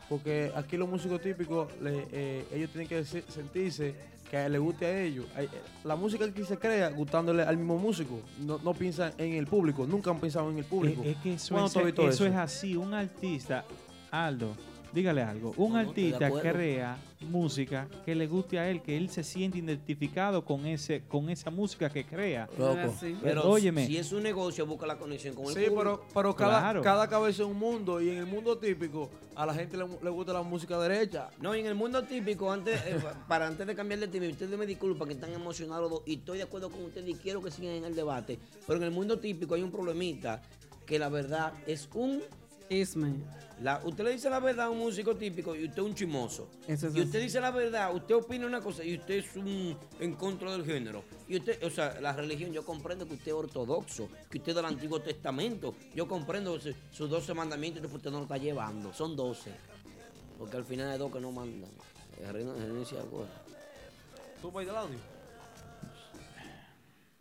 Porque 0.09 0.51
aquí 0.57 0.77
los 0.77 0.89
músicos 0.89 1.21
típicos, 1.21 1.69
le- 1.81 2.07
eh, 2.13 2.45
ellos 2.53 2.71
tienen 2.71 2.89
que 2.89 3.05
se- 3.05 3.23
sentirse 3.31 3.95
que 4.29 4.49
le 4.49 4.59
guste 4.59 4.87
a 4.87 5.01
ellos. 5.03 5.27
Eh, 5.39 5.49
La 5.85 5.95
música 5.97 6.25
aquí 6.25 6.45
se 6.45 6.59
crea 6.59 6.89
gustándole 6.91 7.43
al 7.45 7.57
mismo 7.57 7.79
músico. 7.79 8.21
No, 8.41 8.59
no 8.59 8.75
piensan 8.75 9.13
en 9.19 9.35
el 9.35 9.47
público. 9.47 9.87
Nunca 9.87 10.11
han 10.11 10.21
pensado 10.21 10.51
en 10.51 10.59
el 10.59 10.65
público. 10.65 11.03
Es, 11.03 11.11
es 11.11 11.17
que 11.19 11.33
eso, 11.35 11.55
¿Cuándo 11.55 11.71
es, 11.71 11.77
has 11.77 11.85
visto 11.85 12.09
eso 12.09 12.27
es 12.27 12.35
así. 12.35 12.77
Un 12.77 12.93
artista, 12.95 13.65
Aldo, 14.11 14.55
dígale 14.93 15.23
algo. 15.23 15.53
Un 15.57 15.73
No, 15.73 15.83
no, 15.83 15.89
artista 15.89 16.27
acuerdo. 16.27 16.53
crea 16.53 16.99
música 17.29 17.87
que 18.05 18.15
le 18.15 18.27
guste 18.27 18.59
a 18.59 18.69
él, 18.71 18.83
que 18.83 18.97
él 18.97 19.11
se 19.11 19.23
siente 19.23 19.59
identificado 19.59 20.45
con 20.45 20.67
ese, 20.67 21.03
con 21.03 21.29
esa 21.31 21.51
música 21.51 21.91
que 21.91 22.05
crea. 22.05 22.49
Loco. 22.59 22.79
Así. 22.79 23.17
Pero 23.23 23.49
Óyeme. 23.49 23.87
si 23.87 23.97
es 23.99 24.11
un 24.13 24.23
negocio, 24.23 24.67
busca 24.67 24.87
la 24.87 24.97
conexión 24.99 25.35
con 25.35 25.45
el 25.47 25.51
Sí, 25.55 25.61
público. 25.61 25.77
pero, 25.79 26.05
pero 26.15 26.35
cada, 26.37 26.61
Claro. 26.61 26.83
cada 26.83 27.09
cabeza 27.09 27.43
es 27.43 27.49
un 27.49 27.59
mundo. 27.59 28.01
Y 28.01 28.11
en 28.11 28.19
el 28.19 28.27
mundo 28.27 28.57
típico, 28.59 29.11
a 29.37 29.47
la 29.47 29.55
gente 29.55 29.77
le, 29.77 29.85
le 30.03 30.11
gusta 30.11 30.33
la 30.33 30.43
música 30.43 30.79
derecha. 30.79 31.29
No, 31.41 31.55
y 31.55 31.61
en 31.61 31.67
el 31.67 31.75
mundo 31.75 32.03
típico, 32.05 32.51
antes, 32.51 32.81
eh, 32.87 32.97
pa- 33.03 33.27
para 33.29 33.47
antes 33.47 33.67
de 33.67 33.75
cambiar 33.75 34.01
de 34.01 34.09
tema, 34.09 34.27
y 34.27 34.31
ustedes 34.33 34.59
me 34.59 34.67
disculpan 34.67 35.09
que 35.09 35.15
están 35.15 35.33
emocionados 35.33 35.91
dos, 35.91 36.03
y 36.07 36.15
estoy 36.17 36.39
de 36.39 36.45
acuerdo 36.45 36.71
con 36.71 36.83
ustedes 36.85 37.09
y 37.11 37.15
quiero 37.15 37.43
que 37.43 37.51
sigan 37.51 37.75
en 37.75 37.85
el 37.85 37.95
debate, 37.95 38.39
pero 38.67 38.79
en 38.79 38.85
el 38.85 38.91
mundo 38.91 39.19
típico 39.19 39.55
hay 39.55 39.63
un 39.63 39.71
problemita 39.71 40.43
que 40.87 40.99
la 40.99 41.09
verdad 41.09 41.53
es 41.67 41.89
un... 41.95 42.23
Isme. 42.71 43.15
La, 43.61 43.79
usted 43.85 44.05
le 44.05 44.13
dice 44.13 44.31
la 44.31 44.41
verdad 44.41 44.67
a 44.67 44.71
un 44.71 44.79
músico 44.79 45.15
típico 45.17 45.55
y 45.55 45.65
usted 45.65 45.83
es 45.83 45.85
un 45.89 45.95
chimoso. 45.95 46.49
Eso 46.67 46.87
es 46.87 46.95
y 46.97 47.01
usted 47.03 47.19
así. 47.19 47.27
dice 47.27 47.41
la 47.43 47.51
verdad, 47.51 47.95
usted 47.95 48.15
opina 48.15 48.47
una 48.47 48.63
cosa 48.63 48.83
y 48.83 48.97
usted 48.97 49.17
es 49.17 49.37
un 49.37 49.77
en 49.99 50.15
contra 50.15 50.51
del 50.53 50.65
género. 50.65 51.05
Y 51.29 51.37
usted, 51.37 51.63
o 51.63 51.69
sea, 51.69 52.01
la 52.01 52.13
religión, 52.15 52.53
yo 52.53 52.65
comprendo 52.65 53.07
que 53.07 53.15
usted 53.15 53.27
es 53.29 53.33
ortodoxo, 53.35 54.09
que 54.31 54.39
usted 54.39 54.51
es 54.53 54.57
del 54.57 54.65
Antiguo 54.65 55.01
Testamento. 55.03 55.75
Yo 55.95 56.09
comprendo 56.09 56.59
su- 56.59 56.75
sus 56.91 57.11
12 57.11 57.35
mandamientos 57.35 57.83
que 57.87 57.95
usted 57.95 58.11
no 58.11 58.17
lo 58.19 58.23
está 58.23 58.39
llevando. 58.39 58.95
Son 58.95 59.15
12. 59.15 59.51
Porque 60.39 60.57
al 60.57 60.65
final 60.65 60.91
hay 60.91 60.99
dos 60.99 61.13
que 61.13 61.21
no 61.21 61.31
mandan. 61.31 61.71
Eh. 62.19 62.87
¿Tú 64.41 64.51
vas 64.51 64.65
del 64.65 64.75
audio? 64.77 64.99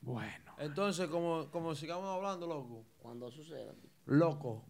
Bueno. 0.02 0.32
Entonces, 0.58 1.08
como, 1.10 1.50
como 1.52 1.76
sigamos 1.76 2.06
hablando, 2.16 2.48
loco. 2.48 2.86
Cuando 3.02 3.30
suceda. 3.30 3.74
Loco. 4.06 4.64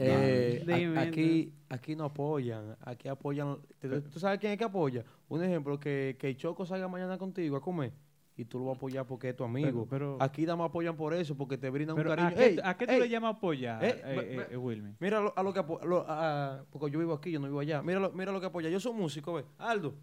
Eh, 0.00 0.94
a- 0.96 1.00
aquí, 1.00 1.52
aquí 1.68 1.96
no 1.96 2.04
apoyan, 2.04 2.76
aquí 2.80 3.08
apoyan. 3.08 3.58
¿tú- 3.80 4.00
¿Tú 4.02 4.20
sabes 4.20 4.38
quién 4.38 4.52
es 4.52 4.58
que 4.58 4.64
apoya? 4.64 5.04
Un 5.28 5.42
ejemplo, 5.42 5.78
que, 5.78 6.16
que 6.18 6.36
Choco 6.36 6.64
salga 6.64 6.86
mañana 6.88 7.18
contigo 7.18 7.56
a 7.56 7.60
comer 7.60 7.92
y 8.36 8.44
tú 8.44 8.60
lo 8.60 8.66
vas 8.66 8.74
a 8.74 8.76
apoyar 8.78 9.04
porque 9.06 9.30
es 9.30 9.36
tu 9.36 9.42
amigo. 9.42 9.86
Pero- 9.90 10.16
pero- 10.16 10.22
aquí 10.22 10.42
nada 10.42 10.54
más 10.56 10.68
apoyan 10.68 10.96
por 10.96 11.12
eso, 11.14 11.36
porque 11.36 11.58
te 11.58 11.68
brindan 11.68 11.96
Pero 11.96 12.10
un 12.10 12.16
cariño. 12.16 12.28
¿a 12.30 12.38
qué, 12.38 12.46
Ey, 12.46 12.58
a 12.62 12.76
qué 12.76 12.86
tú 12.86 12.92
ey, 12.92 13.00
le 13.00 13.08
llamas 13.08 13.34
apoyar, 13.34 13.84
eh, 13.84 13.88
eh, 14.04 14.36
eh, 14.40 14.46
eh, 14.52 14.56
Wilmy? 14.56 14.94
Mira 15.00 15.20
lo- 15.20 15.32
a 15.36 15.42
lo 15.42 15.52
que 15.52 15.58
apo- 15.60 15.80
lo- 15.84 16.04
a- 16.08 16.64
porque 16.70 16.90
yo 16.92 17.00
vivo 17.00 17.12
aquí, 17.14 17.32
yo 17.32 17.40
no 17.40 17.48
vivo 17.48 17.58
allá. 17.58 17.82
Mira 17.82 17.98
lo, 17.98 18.12
mira 18.12 18.30
lo 18.30 18.38
que 18.40 18.46
apoya. 18.46 18.68
Yo 18.70 18.78
soy 18.78 18.92
músico, 18.92 19.32
ve. 19.32 19.44
Aldo. 19.58 19.96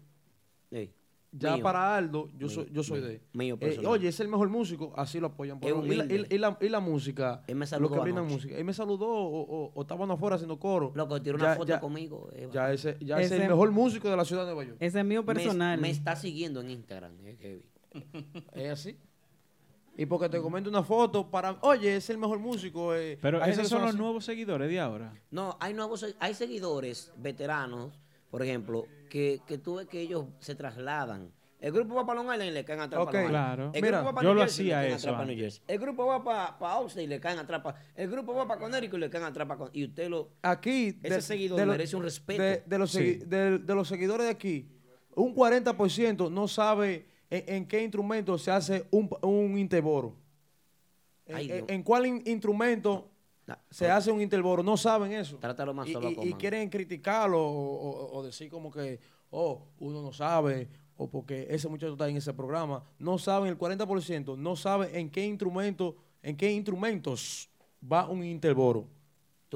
Ey, 0.70 0.92
Ya 1.38 1.54
mío. 1.54 1.62
para 1.62 1.96
Aldo, 1.96 2.28
yo 2.38 2.46
Mío, 2.46 2.48
soy, 2.48 2.68
yo 2.72 2.82
soy 2.82 3.00
mío, 3.00 3.08
de. 3.08 3.20
mío 3.32 3.58
Eh, 3.60 3.80
oye, 3.86 4.08
es 4.08 4.20
el 4.20 4.28
mejor 4.28 4.48
músico, 4.48 4.92
así 4.96 5.20
lo 5.20 5.28
apoyan. 5.28 5.60
por 5.60 5.70
Es 5.70 5.76
lo- 5.76 5.84
y, 5.86 5.96
la, 5.96 6.04
y- 6.04 6.38
la- 6.38 6.56
y 6.60 6.68
la 6.68 6.80
música, 6.80 7.42
Él 7.46 7.54
me 7.56 7.60
lo 7.60 7.66
saludó 7.66 7.94
que 7.94 8.00
brindan 8.00 8.26
música. 8.26 8.56
Él 8.56 8.64
me 8.64 8.72
saludó 8.72 9.06
o, 9.08 9.40
o, 9.40 9.72
o 9.74 9.80
estaban 9.82 10.10
afuera 10.10 10.36
haciendo 10.36 10.58
coro. 10.58 10.92
Loco, 10.94 11.20
tiró 11.20 11.38
Ya- 11.38 11.44
una 11.46 11.54
foto 11.56 11.68
ya- 11.68 11.80
conmigo. 11.80 12.30
eh, 12.32 12.48
Ya 12.52 12.72
ese, 12.72 12.96
ya 13.00 13.20
ese 13.20 13.34
es 13.36 13.40
el 13.42 13.48
mejor 13.48 13.70
músico 13.72 14.08
de 14.10 14.16
la 14.16 14.24
ciudad 14.24 14.42
de 14.42 14.48
Nueva 14.54 14.64
York. 14.64 14.76
Ese 14.80 14.98
es 15.00 15.04
mío 15.04 15.22
me- 15.22 15.34
personal. 15.34 15.80
Me, 15.80 15.90
está 15.90 16.16
siguiendo 16.16 16.60
en 16.60 16.70
Instagram. 16.70 17.12
eh, 17.24 17.36
heavy. 17.40 17.66
Es 18.52 18.70
así. 18.70 18.96
Y 19.98 20.04
porque 20.04 20.28
te 20.28 20.38
comento 20.42 20.68
una 20.68 20.82
foto 20.82 21.30
para. 21.30 21.56
Oye, 21.62 21.96
es 21.96 22.10
el 22.10 22.18
mejor 22.18 22.38
músico. 22.38 22.94
eh, 22.94 23.18
Pero 23.22 23.42
esos 23.42 23.62
que 23.62 23.68
son 23.68 23.80
los 23.80 23.90
así. 23.90 23.98
nuevos 23.98 24.24
seguidores 24.26 24.68
de 24.68 24.78
ahora. 24.78 25.14
No, 25.30 25.56
hay 25.58 25.72
nuevos, 25.72 26.04
hay 26.18 26.34
seguidores 26.34 27.12
veteranos, 27.16 27.98
por 28.30 28.42
ejemplo, 28.42 28.86
que, 29.10 29.40
que 29.46 29.58
tú 29.58 29.76
ves 29.76 29.86
que 29.86 30.00
ellos 30.00 30.26
se 30.40 30.54
trasladan. 30.54 31.30
El 31.58 31.72
grupo 31.72 31.94
va 31.94 32.04
para 32.04 32.20
Long 32.22 32.30
Island 32.32 32.50
y 32.50 32.52
le 32.54 32.64
caen 32.66 32.80
atrás 32.80 33.00
Ok. 33.02 33.06
para 33.12 33.22
Long 33.22 33.30
Island. 33.30 33.46
Claro. 33.56 33.70
El 33.74 33.82
Mira, 33.82 33.96
grupo 33.98 34.04
va 34.10 34.14
para 34.14 34.24
yo 34.24 34.28
New 34.30 34.34
lo 34.34 34.40
Jersey 34.42 34.66
y 34.66 34.68
le 34.68 34.74
hacía 34.74 34.86
caen 34.88 34.96
eso 35.16 35.24
New. 35.24 35.36
Jersey. 35.38 35.62
El 35.66 35.78
grupo 35.78 36.06
va 36.06 36.22
para, 36.24 36.58
para 36.58 36.72
Austin 36.74 37.02
y 37.04 37.06
le 37.06 37.18
caen 37.20 37.38
atrás. 37.38 37.62
El 37.94 38.10
grupo 38.10 38.34
va 38.34 38.46
para 38.46 38.60
Connecticut 38.60 38.96
y 38.98 39.00
le 39.00 39.10
caen 39.10 39.24
atrás 39.24 39.48
para... 39.48 39.70
Y 39.72 39.84
usted 39.84 40.08
lo... 40.10 40.28
Aquí. 40.42 40.98
Ese 41.02 41.22
seguidor 41.22 41.60
lo- 41.60 41.66
merece 41.66 41.96
un 41.96 42.02
respeto. 42.02 42.42
De, 42.42 42.62
de 42.66 42.78
los 42.78 42.90
Sí. 42.90 43.14
de- 43.24 43.58
de 43.58 43.74
los 43.74 43.88
seguidores 43.88 44.26
de 44.26 44.32
aquí, 44.32 44.68
un 45.14 45.34
40% 45.34 46.30
no 46.30 46.46
sabe 46.46 47.06
en, 47.30 47.54
en 47.54 47.66
qué 47.66 47.82
instrumento 47.82 48.36
se 48.36 48.50
hace 48.50 48.86
un, 48.90 49.08
un 49.22 49.56
interboro. 49.58 50.14
En, 51.24 51.36
Ay, 51.36 51.50
en- 51.50 51.58
no. 51.60 51.66
en 51.68 51.82
cuál 51.82 52.06
in- 52.06 52.22
instrumento 52.26 53.10
Nah, 53.46 53.56
se 53.70 53.88
hace 53.88 54.10
un 54.10 54.20
interboro, 54.20 54.62
no 54.62 54.76
saben 54.76 55.12
eso. 55.12 55.36
Trátalo 55.38 55.72
más 55.72 55.88
y, 55.88 55.92
solo, 55.92 56.10
y- 56.10 56.14
quieren 56.38 56.68
criticarlo 56.68 57.38
o, 57.40 57.50
o- 57.52 58.18
o 58.18 58.22
decir 58.24 58.50
como 58.50 58.70
que, 58.72 58.98
oh, 59.30 59.62
uno 59.78 60.02
no 60.02 60.12
sabe, 60.12 60.68
o 60.96 61.08
porque 61.08 61.46
ese 61.50 61.68
muchacho 61.68 61.92
está 61.92 62.08
en 62.08 62.16
ese 62.16 62.32
programa. 62.34 62.82
No 62.98 63.18
saben, 63.18 63.48
el 63.48 63.56
40% 63.58 64.36
no 64.36 64.56
sabe 64.56 64.98
en 64.98 65.10
qué 65.10 65.24
instrumento, 65.24 65.94
en 66.22 66.36
qué 66.36 66.50
instrumentos 66.50 67.48
va 67.80 68.08
un 68.08 68.24
interboro. 68.24 68.88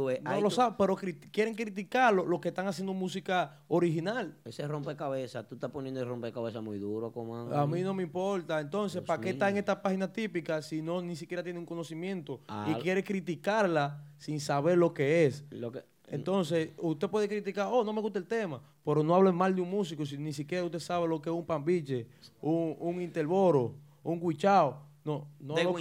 Tú 0.01 0.07
ves, 0.07 0.23
No 0.23 0.41
lo 0.41 0.49
saben, 0.51 0.77
pero 0.79 0.97
quieren 1.31 1.55
criticarlo 1.55 2.25
los 2.25 2.41
que 2.41 2.49
están 2.49 2.67
haciendo 2.67 2.95
música 2.95 3.59
original. 3.69 4.35
Ese 4.47 4.67
rompecabezas, 4.67 5.47
tú 5.47 5.57
estás 5.57 5.71
poniendo 5.71 6.01
el 6.01 6.09
rompecabezas 6.09 6.63
muy 6.63 6.79
duro, 6.79 7.13
como 7.13 7.37
A 7.37 7.67
mí 7.67 7.83
no 7.83 7.93
me 7.93 8.03
importa. 8.03 8.61
Entonces, 8.61 9.03
Dios 9.03 9.07
¿para 9.07 9.21
qué 9.21 9.31
está 9.31 9.51
en 9.51 9.59
esta 9.59 9.83
página 9.83 10.11
típica 10.11 10.63
si 10.63 10.81
no 10.81 11.03
ni 11.03 11.17
siquiera 11.17 11.43
tiene 11.43 11.59
un 11.59 11.67
conocimiento 11.67 12.41
Ah. 12.49 12.67
y 12.71 12.81
quiere 12.81 13.05
criticarla 13.05 14.03
sin 14.17 14.41
saber 14.41 14.79
lo 14.79 14.95
que 14.95 15.27
es? 15.27 15.45
Lo 15.51 15.71
que, 15.71 15.85
Entonces, 16.09 16.71
usted 16.79 17.11
puede 17.11 17.29
criticar, 17.29 17.69
oh, 17.71 17.85
no 17.85 17.93
me 17.93 18.01
gusta 18.01 18.19
el 18.19 18.27
tema, 18.27 18.63
pero 18.83 19.03
no 19.03 19.15
hablen 19.15 19.35
mal 19.35 19.55
de 19.55 19.61
un 19.61 19.69
músico 19.69 20.07
si 20.07 20.17
ni 20.17 20.33
siquiera 20.33 20.65
usted 20.65 20.81
sabe 20.81 21.07
lo 21.07 21.21
que 21.21 21.29
es 21.29 21.37
un 21.37 21.45
pambiche, 21.45 22.07
un, 22.41 22.75
un 22.81 23.03
interboro, 23.03 23.75
un 24.03 24.19
guichao. 24.19 24.89
No, 25.05 25.29
no, 25.41 25.55
lo, 25.57 25.75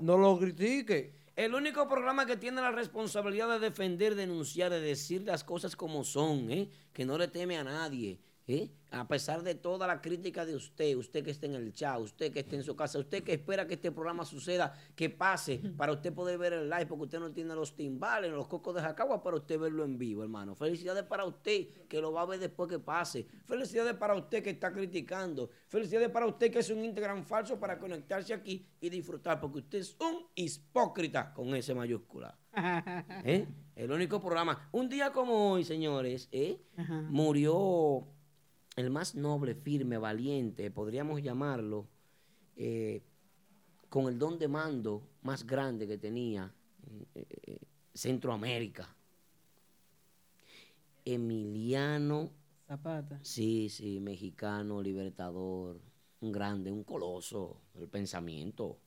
no 0.00 0.18
lo 0.18 0.38
critique. 0.38 1.21
El 1.34 1.54
único 1.54 1.88
programa 1.88 2.26
que 2.26 2.36
tiene 2.36 2.60
la 2.60 2.72
responsabilidad 2.72 3.48
de 3.48 3.58
defender, 3.58 4.14
denunciar, 4.14 4.70
de 4.70 4.80
decir 4.80 5.22
las 5.22 5.44
cosas 5.44 5.76
como 5.76 6.04
son, 6.04 6.50
¿eh? 6.50 6.68
que 6.92 7.06
no 7.06 7.16
le 7.16 7.28
teme 7.28 7.56
a 7.56 7.64
nadie. 7.64 8.18
¿Eh? 8.46 8.70
A 8.90 9.08
pesar 9.08 9.42
de 9.42 9.54
toda 9.54 9.86
la 9.86 10.02
crítica 10.02 10.44
de 10.44 10.54
usted, 10.54 10.96
usted 10.96 11.24
que 11.24 11.30
está 11.30 11.46
en 11.46 11.54
el 11.54 11.72
chat, 11.72 11.98
usted 11.98 12.30
que 12.30 12.40
está 12.40 12.56
en 12.56 12.62
su 12.62 12.76
casa, 12.76 12.98
usted 12.98 13.22
que 13.22 13.32
espera 13.32 13.66
que 13.66 13.74
este 13.74 13.90
programa 13.90 14.24
suceda, 14.24 14.74
que 14.94 15.08
pase 15.08 15.62
para 15.76 15.92
usted 15.92 16.12
poder 16.12 16.36
ver 16.36 16.52
el 16.52 16.68
live, 16.68 16.86
porque 16.86 17.04
usted 17.04 17.18
no 17.20 17.32
tiene 17.32 17.54
los 17.54 17.74
timbales, 17.74 18.30
los 18.30 18.46
cocos 18.48 18.74
de 18.74 18.82
Jacagua 18.82 19.22
para 19.22 19.36
usted 19.36 19.58
verlo 19.58 19.84
en 19.84 19.96
vivo, 19.96 20.22
hermano. 20.22 20.54
Felicidades 20.54 21.04
para 21.04 21.24
usted 21.24 21.68
que 21.88 22.00
lo 22.00 22.12
va 22.12 22.22
a 22.22 22.26
ver 22.26 22.38
después 22.38 22.68
que 22.68 22.78
pase. 22.78 23.26
Felicidades 23.46 23.94
para 23.94 24.14
usted 24.14 24.42
que 24.42 24.50
está 24.50 24.70
criticando. 24.72 25.48
Felicidades 25.68 26.10
para 26.10 26.26
usted 26.26 26.50
que 26.50 26.58
es 26.58 26.68
un 26.68 26.84
Instagram 26.84 27.24
falso 27.24 27.58
para 27.58 27.78
conectarse 27.78 28.34
aquí 28.34 28.66
y 28.78 28.90
disfrutar, 28.90 29.40
porque 29.40 29.60
usted 29.60 29.78
es 29.78 29.96
un 30.00 30.26
hipócrita 30.34 31.32
con 31.32 31.54
ese 31.54 31.74
mayúscula. 31.74 32.38
¿Eh? 33.24 33.46
El 33.74 33.90
único 33.90 34.20
programa. 34.20 34.68
Un 34.72 34.88
día 34.88 35.10
como 35.12 35.52
hoy, 35.52 35.64
señores, 35.64 36.28
¿eh? 36.30 36.60
Murió 37.08 38.06
el 38.76 38.90
más 38.90 39.14
noble, 39.14 39.54
firme, 39.54 39.98
valiente, 39.98 40.70
podríamos 40.70 41.22
llamarlo, 41.22 41.86
eh, 42.56 43.02
con 43.88 44.08
el 44.08 44.18
don 44.18 44.38
de 44.38 44.48
mando 44.48 45.08
más 45.22 45.46
grande 45.46 45.86
que 45.86 45.98
tenía 45.98 46.52
eh, 47.14 47.26
eh, 47.28 47.58
Centroamérica. 47.92 48.94
Emiliano, 51.04 52.30
Zapata. 52.66 53.18
sí, 53.22 53.68
sí, 53.68 54.00
mexicano, 54.00 54.80
libertador, 54.80 55.80
un 56.20 56.32
grande, 56.32 56.70
un 56.70 56.84
coloso 56.84 57.60
del 57.74 57.88
pensamiento, 57.88 58.78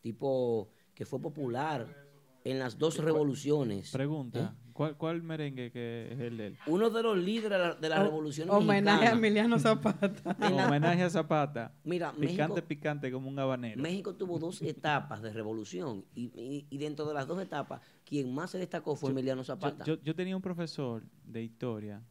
tipo 0.00 0.70
que 0.94 1.04
fue 1.04 1.20
popular 1.20 2.05
en 2.50 2.58
las 2.58 2.78
dos 2.78 2.98
revoluciones. 2.98 3.90
Pregunta, 3.90 4.54
¿cuál, 4.72 4.96
¿cuál 4.96 5.22
merengue 5.22 5.70
que 5.72 6.08
es 6.12 6.20
el 6.20 6.36
de 6.36 6.46
él? 6.48 6.58
Uno 6.66 6.90
de 6.90 7.02
los 7.02 7.16
líderes 7.18 7.50
de 7.50 7.58
la, 7.58 7.74
de 7.74 7.88
la 7.88 8.00
O- 8.00 8.04
revolución 8.04 8.48
homenaje 8.50 9.06
a. 9.06 9.12
Emiliano 9.12 9.58
Zapata. 9.58 10.36
La- 10.38 10.66
Homenaje 10.68 11.02
a 11.02 11.10
Zapata. 11.10 11.74
Mira, 11.84 12.12
picante, 12.12 12.36
México- 12.54 12.68
picante 12.68 13.10
como 13.12 13.28
un 13.28 13.38
habanero. 13.38 13.82
México 13.82 14.14
tuvo 14.14 14.38
dos 14.38 14.62
etapas 14.62 15.22
de 15.22 15.32
revolución 15.32 16.04
y, 16.14 16.24
y- 16.40 16.66
y 16.70 16.78
dentro 16.78 17.04
de 17.06 17.14
las 17.14 17.26
dos 17.26 17.40
etapas, 17.42 17.80
quien 18.04 18.32
más 18.34 18.50
se 18.50 18.58
destacó 18.58 18.94
fue 18.96 19.10
Emiliano 19.10 19.42
Yo, 19.42 19.46
Zapata. 19.46 19.84
yo- 19.84 20.00
yo 20.02 20.14
tenía 20.14 20.36
un 20.36 20.42
profesor 20.42 21.02
de 21.24 21.42
historia 21.42 22.02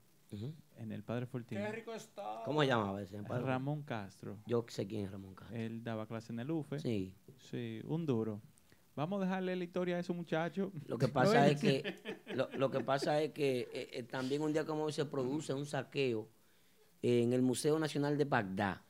en 0.78 0.92
el 0.92 1.02
Padre 1.04 1.26
Fortín. 1.28 1.58
¿Cómo 2.44 2.60
se 2.62 2.68
llamaba 2.68 3.02
ese? 3.02 3.24
padre? 3.24 3.46
Ramón 3.46 3.84
Castro. 3.84 4.38
Yo 4.46 4.66
sé 4.68 4.86
quién 4.86 5.06
es 5.06 5.12
Ramón 5.12 5.34
Castro. 5.34 5.56
Él 5.58 5.82
daba 5.82 6.06
clase 6.08 6.34
en 6.34 6.40
el 6.42 6.52
UFE. 6.52 6.80
Sí. 6.80 7.14
Sí, 7.40 7.80
un 7.86 8.06
duro. 8.06 8.42
Vamos 8.96 9.22
a 9.22 9.26
dejarle 9.26 9.56
la 9.56 9.64
historia 9.64 9.98
a 9.98 10.00
esos 10.00 10.16
muchachos. 10.16 10.72
Lo 10.88 10.98
que 10.98 11.08
pasa 11.08 11.48
es 11.50 11.60
que 11.60 11.96
lo, 12.34 12.50
lo 12.58 12.72
que 12.72 12.80
pasa 12.80 13.22
es 13.22 13.32
que 13.32 13.68
eh, 13.74 13.90
eh, 13.92 14.04
también 14.04 14.42
un 14.42 14.54
día 14.54 14.66
como 14.66 14.84
hoy 14.86 14.94
se 14.94 15.06
produce 15.06 15.54
un 15.54 15.66
saqueo 15.66 16.30
en 17.02 17.34
el 17.34 17.42
Museo 17.42 17.78
Nacional 17.78 18.18
de 18.18 18.26
Bagdad. 18.26 18.82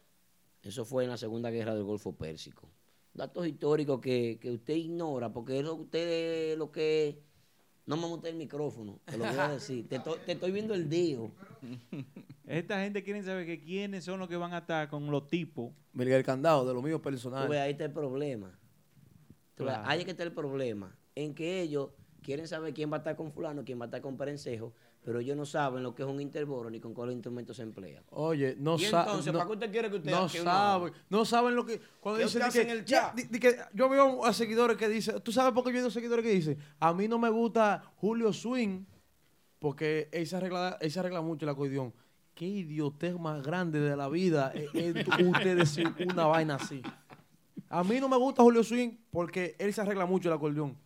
Eso 0.61 0.85
fue 0.85 1.03
en 1.03 1.09
la 1.09 1.17
Segunda 1.17 1.50
Guerra 1.50 1.74
del 1.75 1.84
Golfo 1.84 2.16
Pérsico. 2.16 2.69
Datos 3.14 3.48
históricos 3.48 4.00
que, 4.01 4.38
que 4.42 4.51
usted 4.51 4.75
ignora, 4.75 5.32
porque 5.32 5.59
eso 5.59 5.74
usted 5.75 6.51
es 6.51 6.58
lo 6.58 6.72
que... 6.72 7.24
No 7.88 7.98
me 7.98 8.08
monté 8.08 8.30
el 8.30 8.35
micrófono, 8.35 9.00
te 9.06 9.16
lo 9.16 9.25
voy 9.25 9.38
a 9.38 9.50
decir. 9.50 9.88
Te, 9.88 9.98
estoy- 9.98 10.17
te 10.25 10.32
estoy 10.32 10.51
viendo 10.51 10.74
el 10.74 10.90
dedo. 10.90 11.30
Esta 12.48 12.82
gente 12.82 13.03
quiere 13.03 13.22
saber 13.22 13.45
que 13.45 13.59
quiénes 13.59 14.03
son 14.03 14.19
los 14.19 14.27
que 14.27 14.35
van 14.38 14.53
a 14.53 14.59
estar 14.59 14.90
con 14.90 15.09
los 15.11 15.27
tipos. 15.27 15.72
Miguel 15.93 16.24
Candado, 16.24 16.66
de 16.67 16.74
lo 16.74 16.82
mío 16.82 17.00
personal. 17.00 17.48
ves, 17.48 17.59
ahí 17.59 17.72
está 17.74 17.85
el 17.85 17.92
problema. 17.92 18.58
Ves, 19.58 19.66
Claro. 19.67 19.84
Ahí 19.88 20.00
es 20.00 20.06
que 20.06 20.11
está 20.11 20.24
el 20.24 20.32
problema. 20.34 20.95
En 21.16 21.34
que 21.34 21.61
ellos 21.61 21.90
quieren 22.22 22.48
saber 22.48 22.74
quién 22.74 22.92
va 22.92 22.95
a 22.95 23.00
estar 23.00 23.16
con 23.16 23.32
fulano, 23.32 23.64
quién 23.64 23.80
va 23.80 23.85
a 23.85 23.88
estar 23.88 24.01
con 24.01 24.17
Perencejo, 24.17 24.74
pero 25.03 25.19
ellos 25.19 25.38
no 25.38 25.45
saben 25.45 25.84
lo 25.84 25.93
que 25.93 26.01
es 26.01 26.09
un 26.09 26.19
interboro 26.19 26.69
ni 26.72 26.80
con 26.80 26.93
cuáles 26.95 27.14
instrumentos 27.14 27.56
se 27.58 27.61
emplea. 27.64 28.01
Oye, 28.09 28.56
no 28.58 28.75
¿Y 28.75 28.80
saben. 28.85 29.08
entonces, 29.09 29.32
no, 29.32 29.38
para 29.40 29.48
qué 29.50 29.53
usted 29.53 29.72
quiere 29.72 29.90
que 29.92 29.95
usted 29.98 30.11
No 30.11 30.27
saben, 30.27 30.93
no 31.09 31.24
saben 31.25 31.56
lo 31.56 31.64
que. 31.66 31.80
Cuando 32.00 32.17
¿Qué 32.19 32.25
dicen 32.25 32.42
que, 32.51 32.61
en 32.64 32.69
el 32.72 32.84
chat? 32.85 33.14
di- 33.16 33.24
di 33.30 33.40
que 33.40 33.56
yo 33.74 33.88
veo 33.88 34.25
a 34.25 34.34
seguidores 34.34 34.75
que 34.77 34.90
dicen, 34.90 35.22
¿tú 35.22 35.32
sabes 35.32 35.53
por 35.53 35.64
qué 35.64 35.69
yo 35.72 35.80
veo 35.82 35.92
seguidores 35.92 36.25
que 36.25 36.32
dicen? 36.32 36.58
A 36.80 36.92
mí 36.93 37.08
no 37.08 37.19
me 37.19 37.30
gusta 37.30 37.84
Julio 37.98 38.34
Swing 38.34 38.84
porque 39.59 40.09
él 40.11 40.27
se 40.27 40.35
arregla, 40.35 40.77
él 40.82 40.92
se 40.92 41.00
arregla 41.00 41.22
mucho 41.22 41.45
el 41.45 41.50
acordeón. 41.50 41.93
Qué 42.34 42.45
idiotez 42.45 43.17
más 43.17 43.42
grande 43.43 43.80
de 43.80 43.95
la 43.95 44.09
vida 44.09 44.51
es, 44.53 44.69
es 44.74 44.95
usted 45.25 45.58
decir 45.58 45.93
una 46.11 46.25
vaina 46.25 46.56
así. 46.56 46.82
A 47.76 47.84
mí 47.84 48.00
no 48.00 48.08
me 48.08 48.16
gusta 48.16 48.42
Julio 48.42 48.64
Swing 48.64 48.92
porque 49.12 49.54
él 49.60 49.74
se 49.74 49.82
arregla 49.82 50.06
mucho 50.06 50.30
el 50.30 50.36
acordeón. 50.36 50.78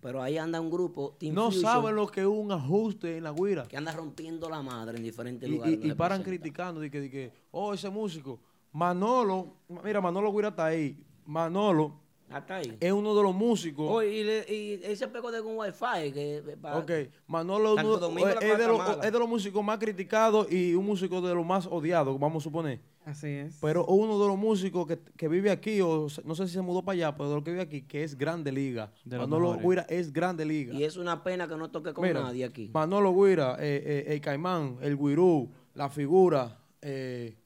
Pero 0.00 0.22
ahí 0.22 0.38
anda 0.38 0.58
un 0.58 0.70
grupo, 0.70 1.16
Team 1.20 1.34
No 1.34 1.46
Fusion, 1.50 1.62
saben 1.62 1.96
lo 1.96 2.06
que 2.06 2.20
es 2.22 2.26
un 2.26 2.50
ajuste 2.50 3.18
en 3.18 3.24
la 3.24 3.32
guira. 3.32 3.68
que 3.68 3.76
anda 3.76 3.92
rompiendo 3.92 4.48
la 4.48 4.62
madre 4.62 4.96
en 4.96 5.02
diferentes 5.04 5.46
Y, 5.46 5.52
lugares. 5.52 5.72
y- 5.74 5.76
donde 5.76 5.86
y 5.88 5.90
se 5.90 5.96
paran 5.96 6.22
presenta. 6.22 6.42
criticando, 6.42 6.80
de 6.80 6.90
que, 6.90 7.00
de 7.02 7.10
que, 7.10 7.32
oh, 7.50 7.74
ese 7.74 7.90
músico. 7.90 8.40
Manolo, 8.72 9.56
mira, 9.84 10.00
Manolo 10.00 10.32
Guira 10.32 10.48
está 10.48 10.64
ahí. 10.66 10.98
Manolo 11.26 11.92
Hasta 12.30 12.56
ahí. 12.56 12.74
es 12.80 12.92
uno 12.92 13.14
de 13.14 13.22
los 13.22 13.34
músicos. 13.34 13.86
Oh, 13.90 14.02
y, 14.02 14.24
le- 14.24 14.46
y 14.48 14.80
él 14.82 14.96
se 14.96 15.08
pegó 15.08 15.30
de 15.30 15.42
un 15.42 15.58
wifi. 15.58 16.10
Que, 16.12 16.56
para- 16.58 16.78
ok, 16.78 16.90
Manolo 17.26 17.70
es, 17.70 17.74
Santo 17.76 17.90
uno- 17.90 17.98
Domingo, 17.98 18.28
la 18.28 18.32
es 18.34 18.58
de 18.58 18.66
los, 18.66 19.04
es 19.04 19.12
de 19.12 19.18
los 19.18 19.28
músicos 19.28 19.62
más 19.62 19.78
criticados 19.78 20.50
y 20.50 20.74
un 20.74 20.86
músico 20.86 21.20
de 21.20 21.34
los 21.34 21.44
más 21.44 21.66
odiados, 21.66 22.18
vamos 22.18 22.42
a 22.42 22.44
suponer. 22.44 22.80
Así 23.06 23.28
es. 23.28 23.58
Pero 23.60 23.86
uno 23.86 24.18
de 24.20 24.26
los 24.26 24.36
músicos 24.36 24.84
que, 24.84 24.98
que 25.16 25.28
vive 25.28 25.52
aquí, 25.52 25.80
o 25.80 26.08
no 26.24 26.34
sé 26.34 26.48
si 26.48 26.54
se 26.54 26.60
mudó 26.60 26.82
para 26.84 26.94
allá, 26.94 27.16
pero 27.16 27.28
de 27.28 27.34
los 27.36 27.44
que 27.44 27.50
vive 27.52 27.62
aquí, 27.62 27.82
que 27.82 28.02
es 28.02 28.18
Grande 28.18 28.50
Liga. 28.50 28.92
De 29.04 29.16
Manolo. 29.16 29.56
Guira 29.58 29.82
es 29.88 30.12
Grande 30.12 30.44
Liga. 30.44 30.74
Y 30.74 30.82
es 30.82 30.96
una 30.96 31.22
pena 31.22 31.46
que 31.46 31.56
no 31.56 31.70
toque 31.70 31.92
con 31.94 32.04
Mira, 32.04 32.20
nadie 32.20 32.44
aquí. 32.44 32.68
Manolo 32.74 33.14
Guira, 33.14 33.58
eh, 33.60 34.04
eh, 34.08 34.12
el 34.14 34.20
Caimán, 34.20 34.78
el 34.82 34.96
Guirú, 34.98 35.48
la 35.74 35.88
figura, 35.88 36.58
eh, 36.82 37.36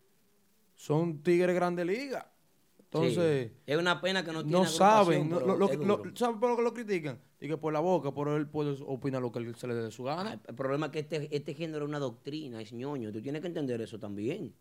son 0.77 1.23
tigres 1.23 1.55
Grande 1.55 1.85
Liga. 1.85 2.27
Entonces, 2.79 3.51
Sí. 3.51 3.57
es 3.67 3.77
una 3.79 4.01
pena 4.01 4.25
que 4.25 4.33
no 4.33 4.43
tiene 4.43 4.59
no 4.59 4.65
saben, 4.67 5.29
no- 5.29 5.41
lo, 5.41 5.57
lo-. 5.59 6.17
¿saben 6.17 6.41
por 6.41 6.49
lo 6.51 6.57
que 6.57 6.63
lo 6.63 6.73
critican? 6.73 7.21
Y 7.39 7.49
que 7.49 7.59
por 7.59 7.73
la 7.75 7.81
boca, 7.81 8.13
por 8.13 8.29
él 8.29 8.49
puede 8.49 8.77
opinar 8.87 9.21
lo 9.21 9.31
que 9.31 9.41
él- 9.41 9.55
se 9.57 9.67
le 9.69 9.75
dé 9.75 9.83
de 9.83 9.91
su 9.91 10.05
gana. 10.05 10.41
El 10.49 10.55
problema 10.55 10.87
es 10.87 10.93
que 10.93 10.99
este, 11.01 11.37
este 11.37 11.53
género 11.55 11.85
es 11.85 11.89
una 11.91 11.99
doctrina, 11.99 12.63
es 12.63 12.73
ñoño. 12.73 13.13
Tú 13.13 13.21
tienes 13.21 13.43
que 13.43 13.49
entender 13.49 13.81
eso 13.83 13.99
también. 13.99 14.55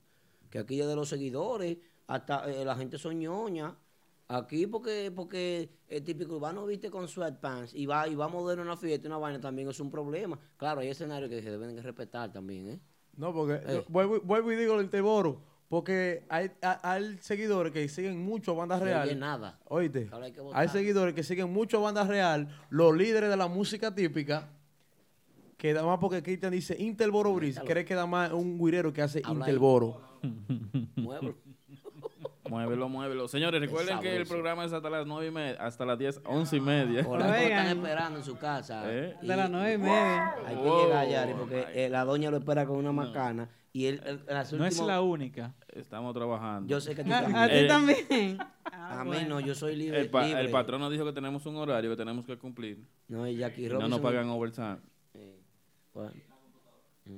Que 0.49 0.59
aquí 0.59 0.77
de 0.77 0.95
los 0.95 1.09
seguidores, 1.09 1.77
hasta 2.07 2.49
eh, 2.49 2.65
la 2.65 2.75
gente 2.75 2.97
son 2.97 3.19
ñoña. 3.19 3.75
Aquí 4.31 4.67
porque 4.67 5.11
porque 5.15 5.69
el 5.87 6.03
típico 6.03 6.35
urbano 6.35 6.65
viste 6.65 6.91
con 6.91 7.07
sweatpants 7.07 7.73
y 7.73 7.85
va 7.87 8.07
y 8.07 8.13
va 8.15 8.25
a 8.25 8.27
moderno 8.27 8.61
a 8.61 8.65
una 8.67 8.77
fiesta, 8.77 9.07
una 9.07 9.17
vaina 9.17 9.39
también 9.41 9.67
es 9.69 9.79
un 9.79 9.89
problema. 9.89 10.37
Claro, 10.57 10.81
hay 10.81 10.89
escenarios 10.89 11.29
que 11.31 11.41
se 11.41 11.49
deben 11.49 11.75
de 11.75 11.81
respetar 11.81 12.31
también, 12.31 12.69
¿eh? 12.69 12.79
No, 13.17 13.33
porque 13.33 13.59
Eh. 13.65 13.83
vuelvo, 13.89 14.19
vuelvo 14.21 14.51
y 14.51 14.55
digo 14.55 14.79
el 14.79 14.89
Teboro, 14.91 15.41
porque 15.67 16.25
hay, 16.29 16.51
hay- 16.61 17.17
seguidores 17.21 17.73
que 17.73 17.87
siguen 17.89 18.23
mucho 18.23 18.51
a 18.51 18.55
bandas 18.55 18.79
No 18.79 18.85
real. 18.85 19.07
oye 19.07 19.15
nada. 19.15 19.59
Oíste, 19.65 20.09
hay 20.53 20.67
seguidores 20.69 21.15
que 21.15 21.23
siguen 21.23 21.51
mucho 21.51 21.77
a 21.77 21.81
bandas 21.81 22.07
real, 22.07 22.47
los 22.69 22.95
líderes 22.95 23.31
de 23.31 23.37
la 23.37 23.47
música 23.47 23.93
típica, 23.95 24.47
que 25.57 25.73
da 25.73 25.83
más 25.83 25.97
porque 25.99 26.21
Cristian 26.21 26.51
dice 26.53 26.75
Interboro 26.79 27.33
Bris, 27.33 27.59
cree 27.65 27.83
que 27.83 27.95
da 27.95 28.05
más 28.05 28.31
un 28.31 28.59
guirero 28.59 28.93
que 28.93 29.01
hace 29.01 29.21
Habla. 29.25 29.45
Interboro. 29.45 30.07
Muévelo. 30.95 31.35
Muévelo, 32.49 32.89
muévelo. 32.89 33.27
Señores, 33.27 33.61
recuerden 33.61 33.99
que 33.99 34.15
el 34.15 34.25
programa 34.25 34.65
es 34.65 34.73
hasta 34.73 34.89
las 34.89 35.05
9 35.05 35.27
y 35.27 35.31
media, 35.31 35.57
hasta 35.59 35.85
las 35.85 35.99
10, 35.99 36.21
11 36.25 36.57
y 36.57 36.59
media. 36.61 37.03
Por 37.03 37.19
la 37.19 37.39
están 37.43 37.67
esperando 37.77 38.17
en 38.19 38.25
su 38.25 38.37
casa. 38.39 38.83
¿Eh? 38.91 39.15
Las 39.21 39.49
nueve 39.51 39.73
y 39.73 39.77
media. 39.77 40.33
Hay 40.47 40.55
que 40.55 40.61
Wow. 40.63 40.83
llegar, 40.85 41.07
Yari, 41.07 41.33
porque 41.33 41.65
eh, 41.75 41.89
la 41.89 42.03
doña 42.05 42.31
lo 42.31 42.37
espera 42.37 42.65
con 42.65 42.77
una 42.77 42.91
macana. 42.91 43.49
Y 43.71 43.85
él, 43.85 44.01
él- 44.03 44.21
las 44.27 44.51
No 44.51 44.65
es 44.65 44.79
la 44.81 44.99
única. 45.01 45.53
Estamos 45.67 46.11
trabajando. 46.15 46.67
Yo 46.67 46.81
sé 46.81 46.95
que 46.95 47.03
tú 47.03 47.13
A, 47.13 47.21
también. 47.21 47.37
a 47.37 47.47
ti 47.47 47.53
Eh, 47.55 47.67
también. 47.67 48.37
A 48.71 49.03
mí 49.03 49.17
no, 49.27 49.39
yo 49.39 49.53
soy 49.53 49.75
libre. 49.75 50.01
El, 50.01 50.09
pa- 50.09 50.25
libre. 50.25 50.41
el 50.41 50.49
patrón 50.49 50.81
nos 50.81 50.91
dijo 50.91 51.05
que 51.05 51.13
tenemos 51.13 51.45
un 51.45 51.55
horario 51.57 51.91
que 51.91 51.97
tenemos 51.97 52.25
que 52.25 52.35
cumplir. 52.39 52.83
No, 53.07 53.27
y 53.27 53.35
Jackie 53.37 53.65
Y 53.65 53.69
no 53.69 53.73
nos 53.87 53.99
Robinson- 53.99 54.01
pagan 54.01 54.29
overtime. 54.29 54.77
Eh, 55.13 55.39
bueno. 55.93 56.11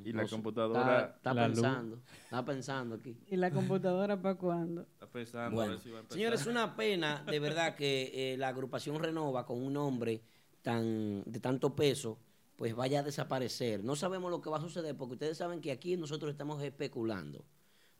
Y 0.05 0.13
la 0.13 0.23
No 0.23 0.29
computadora 0.29 0.99
Está, 1.01 1.15
está 1.17 1.33
La 1.33 1.47
luz. 1.47 1.55
pensando. 1.61 2.01
Está 2.23 2.45
pensando 2.45 2.95
aquí. 2.95 3.17
¿Y 3.29 3.35
la 3.35 3.51
computadora 3.51 4.21
para 4.21 4.35
cuándo? 4.35 4.81
está 4.83 5.07
pensando 5.07 5.47
a 5.47 5.49
Bueno, 5.53 5.71
ver 5.73 5.79
si 5.81 5.89
va 5.91 5.99
a 5.99 6.03
señores, 6.09 6.41
es 6.41 6.47
una 6.47 6.75
pena 6.75 7.23
de 7.29 7.39
verdad 7.39 7.75
que 7.75 8.33
eh, 8.33 8.37
la 8.37 8.47
agrupación 8.49 8.99
Renova 9.01 9.45
con 9.45 9.61
un 9.61 9.73
nombre 9.73 10.21
tan 10.61 11.23
de 11.25 11.39
tanto 11.39 11.75
peso, 11.75 12.19
pues 12.55 12.75
vaya 12.75 12.99
a 12.99 13.03
desaparecer. 13.03 13.83
No 13.83 13.95
sabemos 13.95 14.29
lo 14.31 14.41
que 14.41 14.49
va 14.49 14.57
a 14.57 14.61
suceder 14.61 14.95
porque 14.95 15.13
ustedes 15.13 15.37
saben 15.37 15.61
que 15.61 15.71
aquí 15.71 15.97
nosotros 15.97 16.31
estamos 16.31 16.61
especulando. 16.63 17.43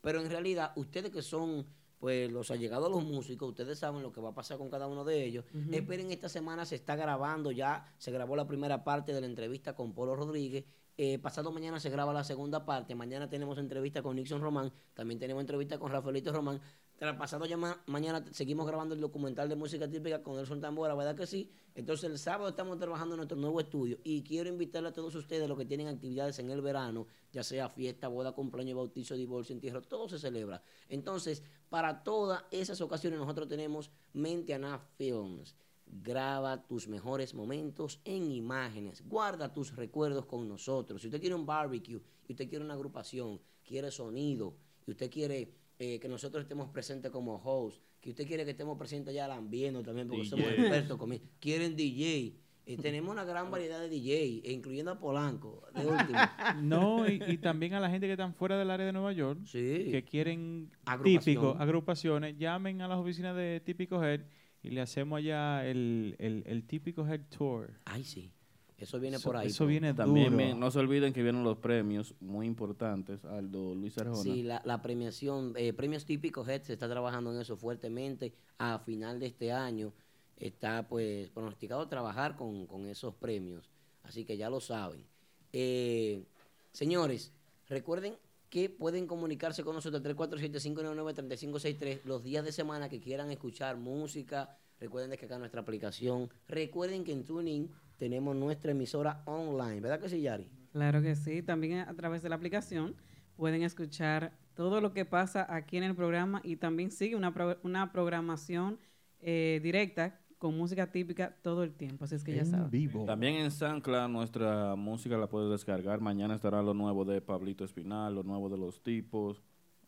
Pero 0.00 0.20
en 0.20 0.28
realidad, 0.30 0.72
ustedes 0.76 1.10
que 1.10 1.22
son 1.22 1.66
pues 1.98 2.30
los 2.32 2.50
allegados 2.50 2.86
a 2.88 2.90
los 2.90 3.04
músicos, 3.04 3.48
ustedes 3.50 3.78
saben 3.78 4.02
lo 4.02 4.10
que 4.10 4.20
va 4.20 4.30
a 4.30 4.34
pasar 4.34 4.58
con 4.58 4.68
cada 4.68 4.88
uno 4.88 5.04
de 5.04 5.24
ellos. 5.24 5.44
Esperen, 5.70 6.10
esta 6.10 6.28
semana 6.28 6.64
se 6.64 6.74
está 6.74 6.96
grabando 6.96 7.52
ya, 7.52 7.84
se 7.96 8.10
grabó 8.10 8.34
la 8.34 8.44
primera 8.48 8.82
parte 8.82 9.12
de 9.14 9.20
la 9.20 9.26
entrevista 9.28 9.76
con 9.76 9.92
Polo 9.94 10.16
Rodríguez. 10.16 10.64
Eh, 10.98 11.18
pasado 11.18 11.50
mañana 11.52 11.80
se 11.80 11.90
graba 11.90 12.12
la 12.12 12.22
segunda 12.24 12.64
parte. 12.64 12.94
Mañana 12.94 13.28
tenemos 13.28 13.58
entrevista 13.58 14.02
con 14.02 14.16
Nixon 14.16 14.40
Román. 14.40 14.72
También 14.94 15.18
tenemos 15.18 15.40
entrevista 15.40 15.78
con 15.78 15.90
Rafaelito 15.90 16.32
Román. 16.32 16.60
Tras 16.98 17.16
pasado 17.16 17.46
ya 17.46 17.56
ma- 17.56 17.82
mañana 17.86 18.24
seguimos 18.30 18.64
grabando 18.66 18.94
el 18.94 19.00
documental 19.00 19.48
de 19.48 19.56
música 19.56 19.88
típica 19.88 20.22
con 20.22 20.36
Nelson 20.36 20.60
Tambora, 20.60 20.94
¿verdad 20.94 21.16
que 21.16 21.26
sí? 21.26 21.50
Entonces 21.74 22.08
el 22.08 22.16
sábado 22.18 22.48
estamos 22.50 22.78
trabajando 22.78 23.14
en 23.14 23.16
nuestro 23.16 23.36
nuevo 23.36 23.58
estudio 23.58 23.98
y 24.04 24.22
quiero 24.22 24.48
invitarle 24.50 24.90
a 24.90 24.92
todos 24.92 25.14
ustedes 25.16 25.48
los 25.48 25.58
que 25.58 25.64
tienen 25.64 25.88
actividades 25.88 26.38
en 26.38 26.50
el 26.50 26.60
verano, 26.60 27.08
ya 27.32 27.42
sea 27.42 27.68
fiesta, 27.68 28.06
boda, 28.06 28.32
cumpleaños, 28.32 28.76
bautizo, 28.76 29.16
divorcio, 29.16 29.52
entierro, 29.54 29.82
todo 29.82 30.08
se 30.08 30.18
celebra. 30.20 30.62
Entonces, 30.88 31.42
para 31.70 32.04
todas 32.04 32.44
esas 32.52 32.80
ocasiones 32.80 33.18
nosotros 33.18 33.48
tenemos 33.48 33.90
Mentiana 34.12 34.78
Films. 34.78 35.56
Graba 35.94 36.66
tus 36.66 36.88
mejores 36.88 37.34
momentos 37.34 38.00
en 38.04 38.30
imágenes. 38.32 39.06
Guarda 39.06 39.52
tus 39.52 39.76
recuerdos 39.76 40.24
con 40.24 40.48
nosotros. 40.48 41.02
Si 41.02 41.08
usted 41.08 41.20
quiere 41.20 41.34
un 41.34 41.44
barbecue, 41.44 42.00
y 42.26 42.32
usted 42.32 42.48
quiere 42.48 42.64
una 42.64 42.74
agrupación, 42.74 43.40
quiere 43.62 43.90
sonido, 43.90 44.56
y 44.86 44.92
usted 44.92 45.10
quiere 45.10 45.52
eh, 45.78 45.98
que 45.98 46.08
nosotros 46.08 46.42
estemos 46.42 46.70
presentes 46.70 47.10
como 47.10 47.36
host, 47.36 47.82
que 48.00 48.10
usted 48.10 48.26
quiere 48.26 48.44
que 48.44 48.52
estemos 48.52 48.78
presentes 48.78 49.14
ya 49.14 49.28
lambiendo 49.28 49.82
también, 49.82 50.08
porque 50.08 50.24
somos 50.24 50.46
expertos 50.46 50.96
con 50.96 51.10
Quieren 51.38 51.76
DJ. 51.76 52.36
Eh, 52.64 52.76
tenemos 52.80 53.10
una 53.10 53.24
gran 53.24 53.50
variedad 53.50 53.80
de 53.80 53.88
DJ, 53.88 54.42
incluyendo 54.52 54.92
a 54.92 54.98
Polanco, 54.98 55.66
de 55.74 55.86
último. 55.86 56.18
No, 56.62 57.08
y, 57.08 57.22
y 57.26 57.38
también 57.38 57.74
a 57.74 57.80
la 57.80 57.90
gente 57.90 58.06
que 58.06 58.12
están 58.12 58.34
fuera 58.34 58.56
del 58.58 58.70
área 58.70 58.86
de 58.86 58.92
Nueva 58.92 59.12
York, 59.12 59.40
que 59.50 60.04
quieren 60.08 60.70
Agrupación. 60.84 61.18
típicos, 61.20 61.60
agrupaciones, 61.60 62.38
llamen 62.38 62.80
a 62.80 62.88
las 62.88 62.98
oficinas 62.98 63.36
de 63.36 63.60
Típico 63.60 64.02
Head 64.02 64.22
y 64.62 64.70
le 64.70 64.80
hacemos 64.80 65.18
allá 65.18 65.66
el, 65.66 66.14
el, 66.18 66.42
el 66.46 66.64
Típico 66.64 67.06
Head 67.06 67.22
Tour. 67.36 67.70
Ay, 67.84 68.04
sí. 68.04 68.30
Eso 68.78 68.98
viene 68.98 69.16
Eso- 69.18 69.28
por 69.28 69.36
ahí. 69.36 69.46
eso 69.46 69.64
viene 69.66 69.94
También 69.94 70.58
no 70.58 70.70
se 70.72 70.78
olviden 70.80 71.12
que 71.12 71.22
vienen 71.22 71.44
los 71.44 71.58
premios 71.58 72.14
muy 72.20 72.46
importantes, 72.46 73.24
Aldo 73.24 73.74
Luis 73.76 73.96
Arjona. 73.98 74.22
Sí, 74.22 74.42
la, 74.42 74.60
la 74.64 74.82
premiación, 74.82 75.52
eh, 75.56 75.72
premios 75.72 76.04
típicos 76.04 76.48
Head 76.48 76.62
se 76.62 76.72
está 76.72 76.88
trabajando 76.88 77.32
en 77.32 77.40
eso 77.40 77.56
fuertemente. 77.56 78.32
A 78.58 78.80
final 78.80 79.20
de 79.20 79.26
este 79.26 79.52
año 79.52 79.92
está 80.36 80.88
pues 80.88 81.30
pronosticado 81.30 81.86
trabajar 81.88 82.34
con, 82.36 82.66
con 82.66 82.86
esos 82.88 83.14
premios. 83.14 83.70
Así 84.02 84.24
que 84.24 84.36
ya 84.36 84.50
lo 84.50 84.60
saben. 84.60 85.04
Eh, 85.52 86.24
señores, 86.72 87.32
recuerden 87.68 88.14
que 88.52 88.68
pueden 88.68 89.06
comunicarse 89.06 89.64
con 89.64 89.74
nosotros 89.74 90.02
347-599-3563 90.02 92.00
los 92.04 92.22
días 92.22 92.44
de 92.44 92.52
semana 92.52 92.90
que 92.90 93.00
quieran 93.00 93.30
escuchar 93.30 93.78
música. 93.78 94.58
Recuerden 94.78 95.08
descargar 95.10 95.38
nuestra 95.38 95.62
aplicación. 95.62 96.28
Recuerden 96.48 97.02
que 97.02 97.12
en 97.12 97.24
Tuning 97.24 97.70
tenemos 97.96 98.36
nuestra 98.36 98.72
emisora 98.72 99.22
online. 99.24 99.80
¿Verdad 99.80 100.00
que 100.00 100.10
sí, 100.10 100.20
Yari? 100.20 100.50
Claro 100.70 101.00
que 101.00 101.14
sí, 101.16 101.42
también 101.42 101.78
a 101.78 101.94
través 101.94 102.20
de 102.22 102.28
la 102.28 102.34
aplicación 102.34 102.94
pueden 103.36 103.62
escuchar 103.62 104.36
todo 104.54 104.82
lo 104.82 104.92
que 104.92 105.06
pasa 105.06 105.46
aquí 105.48 105.78
en 105.78 105.84
el 105.84 105.94
programa 105.94 106.42
y 106.44 106.56
también 106.56 106.90
sigue 106.90 107.16
una, 107.16 107.32
pro- 107.32 107.58
una 107.62 107.90
programación 107.90 108.78
eh, 109.20 109.60
directa 109.62 110.20
con 110.42 110.58
música 110.58 110.90
típica 110.90 111.36
todo 111.40 111.62
el 111.62 111.72
tiempo, 111.72 112.04
así 112.04 112.16
es 112.16 112.24
que 112.24 112.34
ya 112.34 112.44
saben. 112.44 113.06
También 113.06 113.36
en 113.36 113.52
SoundCloud 113.52 114.08
nuestra 114.08 114.74
música 114.74 115.16
la 115.16 115.28
puedes 115.28 115.48
descargar. 115.48 116.00
Mañana 116.00 116.34
estará 116.34 116.60
lo 116.62 116.74
nuevo 116.74 117.04
de 117.04 117.20
Pablito 117.20 117.64
Espinal, 117.64 118.12
lo 118.12 118.24
nuevo 118.24 118.48
de 118.48 118.58
los 118.58 118.82
tipos. 118.82 119.40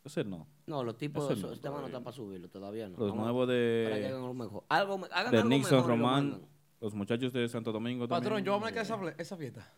Ese 0.05 0.23
no. 0.23 0.47
No, 0.69 0.85
los 0.85 0.97
tipos, 0.97 1.29
Ese 1.29 1.43
no, 1.43 1.51
este 1.51 1.67
no 1.67 1.75
todavía. 1.75 1.87
está 1.89 2.05
para 2.05 2.15
subirlo, 2.15 2.49
todavía 2.49 2.89
no. 2.89 2.97
Los 2.97 3.11
Vamos 3.11 3.25
nuevos 3.25 3.47
para 3.49 3.57
que 3.57 4.01
de, 4.01 4.07
hagan 4.07 4.21
algo 4.21 4.35
mejor. 4.35 4.65
Algo, 4.69 5.01
hagan 5.11 5.33
de 5.33 5.39
algo 5.39 5.49
Nixon 5.49 5.77
mejor 5.79 5.91
lo 5.91 5.97
Román, 5.97 6.43
los 6.81 6.95
muchachos 6.95 7.33
de 7.33 7.49
Santo 7.49 7.73
Domingo 7.73 8.07
Patrón, 8.07 8.23
también. 8.25 8.45
yo 8.45 8.61
voy 8.61 8.69
a 8.69 8.73
de 8.73 9.23
esa, 9.23 9.37
fiesta. 9.37 9.73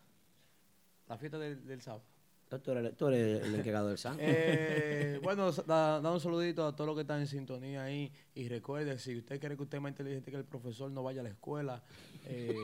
La 1.08 1.16
fiesta 1.16 1.38
del, 1.38 1.66
del 1.66 1.80
sábado. 1.80 2.04
Tú 2.48 2.70
eres, 2.70 2.96
tú 2.96 3.08
eres 3.08 3.42
el 3.44 3.54
encargado 3.56 3.88
del 3.88 3.98
SAN. 3.98 4.18
Eh, 4.20 5.18
bueno, 5.22 5.50
da, 5.50 6.00
da 6.00 6.12
un 6.12 6.20
saludito 6.20 6.64
a 6.64 6.76
todos 6.76 6.86
los 6.86 6.94
que 6.94 7.00
están 7.00 7.18
en 7.20 7.26
sintonía 7.26 7.82
ahí. 7.82 8.12
Y 8.34 8.48
recuerde, 8.48 8.98
si 8.98 9.16
usted 9.16 9.40
quiere 9.40 9.56
que 9.56 9.64
usted 9.64 9.78
es 9.78 9.82
más 9.82 9.90
inteligente 9.90 10.30
que 10.30 10.36
el 10.36 10.44
profesor, 10.44 10.88
no 10.90 11.02
vaya 11.02 11.22
a 11.22 11.24
la 11.24 11.30
escuela. 11.30 11.82
Eh, 12.26 12.54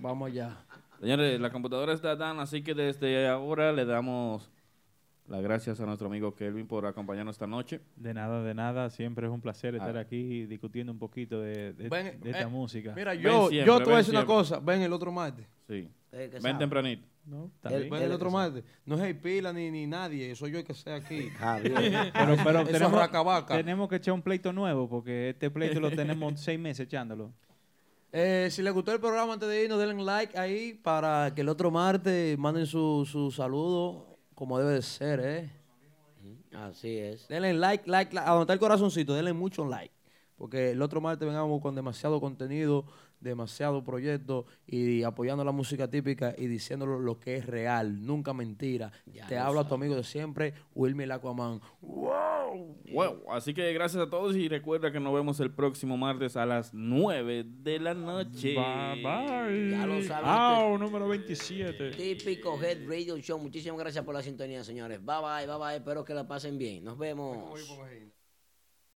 vamos 0.00 0.28
allá. 0.30 0.56
Señores, 0.98 1.38
la 1.38 1.50
computadora 1.50 1.92
está 1.92 2.16
dan, 2.16 2.40
así 2.40 2.62
que 2.62 2.72
desde 2.74 3.28
ahora 3.28 3.70
le 3.70 3.84
damos 3.84 4.50
las 5.28 5.42
gracias 5.42 5.78
a 5.80 5.84
nuestro 5.84 6.06
amigo 6.06 6.34
Kelvin 6.34 6.66
por 6.66 6.86
acompañarnos 6.86 7.34
esta 7.34 7.46
noche. 7.46 7.80
De 7.96 8.14
nada, 8.14 8.42
de 8.42 8.54
nada. 8.54 8.88
Siempre 8.88 9.26
es 9.26 9.32
un 9.32 9.42
placer 9.42 9.74
estar 9.74 9.94
Ah. 9.96 10.00
aquí 10.00 10.46
discutiendo 10.46 10.90
un 10.90 10.98
poquito 10.98 11.40
de, 11.40 11.74
de- 11.74 11.88
Ven, 11.90 12.18
de 12.20 12.30
esta 12.30 12.42
eh, 12.44 12.46
música. 12.46 12.94
Mira, 12.96 13.14
yo, 13.14 13.48
siempre, 13.50 13.66
yo 13.66 13.78
te 13.78 13.84
voy 13.84 13.94
a 13.94 13.96
decir 13.98 14.14
una 14.14 14.24
cosa. 14.24 14.58
Ven 14.58 14.80
el 14.80 14.92
otro 14.94 15.12
martes. 15.12 15.46
Sí. 15.68 15.86
Eh, 16.12 16.30
Ven 16.32 16.40
sabe. 16.40 16.54
tempranito. 16.58 17.06
No, 17.26 17.50
el 17.64 18.12
otro 18.12 18.30
martes. 18.30 18.62
No 18.84 18.94
es 18.94 19.02
el 19.02 19.16
pila 19.18 19.52
ni, 19.52 19.70
ni 19.70 19.86
nadie. 19.86 20.34
Soy 20.36 20.52
yo 20.52 20.58
el 20.58 20.64
que 20.64 20.74
sea 20.74 20.96
aquí. 20.96 21.28
Ah, 21.40 21.58
bien. 21.58 21.74
Pero, 22.12 22.36
pero 22.44 22.60
Eso 22.60 22.70
tenemos, 22.70 23.46
tenemos 23.48 23.88
que 23.88 23.96
echar 23.96 24.14
un 24.14 24.22
pleito 24.22 24.52
nuevo 24.52 24.88
porque 24.88 25.30
este 25.30 25.50
pleito 25.50 25.80
lo 25.80 25.90
tenemos 25.90 26.40
seis 26.40 26.58
meses 26.58 26.86
echándolo. 26.86 27.32
Eh, 28.12 28.48
si 28.50 28.62
les 28.62 28.72
gustó 28.72 28.92
el 28.92 29.00
programa 29.00 29.32
antes 29.34 29.48
de 29.48 29.64
irnos, 29.64 29.78
denle 29.78 30.02
like 30.02 30.38
ahí 30.38 30.72
para 30.72 31.34
que 31.34 31.40
el 31.40 31.48
otro 31.48 31.70
martes 31.70 32.38
manden 32.38 32.66
su, 32.66 33.06
su 33.10 33.30
saludo 33.30 34.18
como 34.34 34.58
debe 34.58 34.74
de 34.74 34.82
ser, 34.82 35.20
¿eh? 35.20 35.50
Así 36.52 36.96
es. 36.96 37.26
Denle 37.28 37.54
like, 37.54 37.90
like, 37.90 38.14
like. 38.14 38.28
A 38.28 38.30
donde 38.30 38.44
está 38.44 38.52
el 38.52 38.60
corazoncito, 38.60 39.14
denle 39.14 39.32
mucho 39.32 39.66
like. 39.66 39.94
Porque 40.36 40.70
el 40.70 40.82
otro 40.82 41.00
martes 41.00 41.26
vengamos 41.26 41.60
con 41.60 41.74
demasiado 41.74 42.20
contenido, 42.20 42.84
demasiado 43.20 43.82
proyecto 43.84 44.46
y 44.66 45.02
apoyando 45.02 45.44
la 45.44 45.52
música 45.52 45.88
típica 45.88 46.34
y 46.36 46.46
diciéndolo 46.46 46.98
lo 46.98 47.18
que 47.18 47.36
es 47.36 47.46
real, 47.46 48.04
nunca 48.04 48.32
mentira. 48.32 48.92
Ya 49.06 49.26
Te 49.26 49.38
habla 49.38 49.66
tu 49.66 49.74
amigo 49.74 49.94
de 49.94 50.04
siempre, 50.04 50.54
Wilmy 50.74 51.04
el 51.04 51.12
Aquaman. 51.12 51.60
¡Wow! 51.80 52.76
Wow, 52.92 53.22
así 53.30 53.52
que 53.52 53.72
gracias 53.72 54.02
a 54.02 54.10
todos 54.10 54.36
y 54.36 54.48
recuerda 54.48 54.92
que 54.92 55.00
nos 55.00 55.12
vemos 55.14 55.40
el 55.40 55.50
próximo 55.50 55.96
martes 55.96 56.36
a 56.36 56.46
las 56.46 56.72
9 56.72 57.44
de 57.62 57.80
la 57.80 57.94
noche. 57.94 58.54
Bye, 58.54 59.02
bye. 59.02 59.70
Ya 59.70 59.86
lo 59.86 60.02
saben. 60.02 60.28
Au, 60.28 60.78
número 60.78 61.08
27. 61.08 61.90
Típico 61.90 62.60
Head 62.62 62.88
Radio 62.88 63.18
Show. 63.18 63.38
Muchísimas 63.38 63.78
gracias 63.78 64.04
por 64.04 64.14
la 64.14 64.22
sintonía, 64.22 64.62
señores. 64.64 65.04
Bye 65.04 65.16
bye, 65.20 65.46
bye 65.46 65.58
bye. 65.58 65.76
Espero 65.76 66.04
que 66.04 66.14
la 66.14 66.26
pasen 66.26 66.58
bien. 66.58 66.84
Nos 66.84 66.96
vemos. 66.96 67.60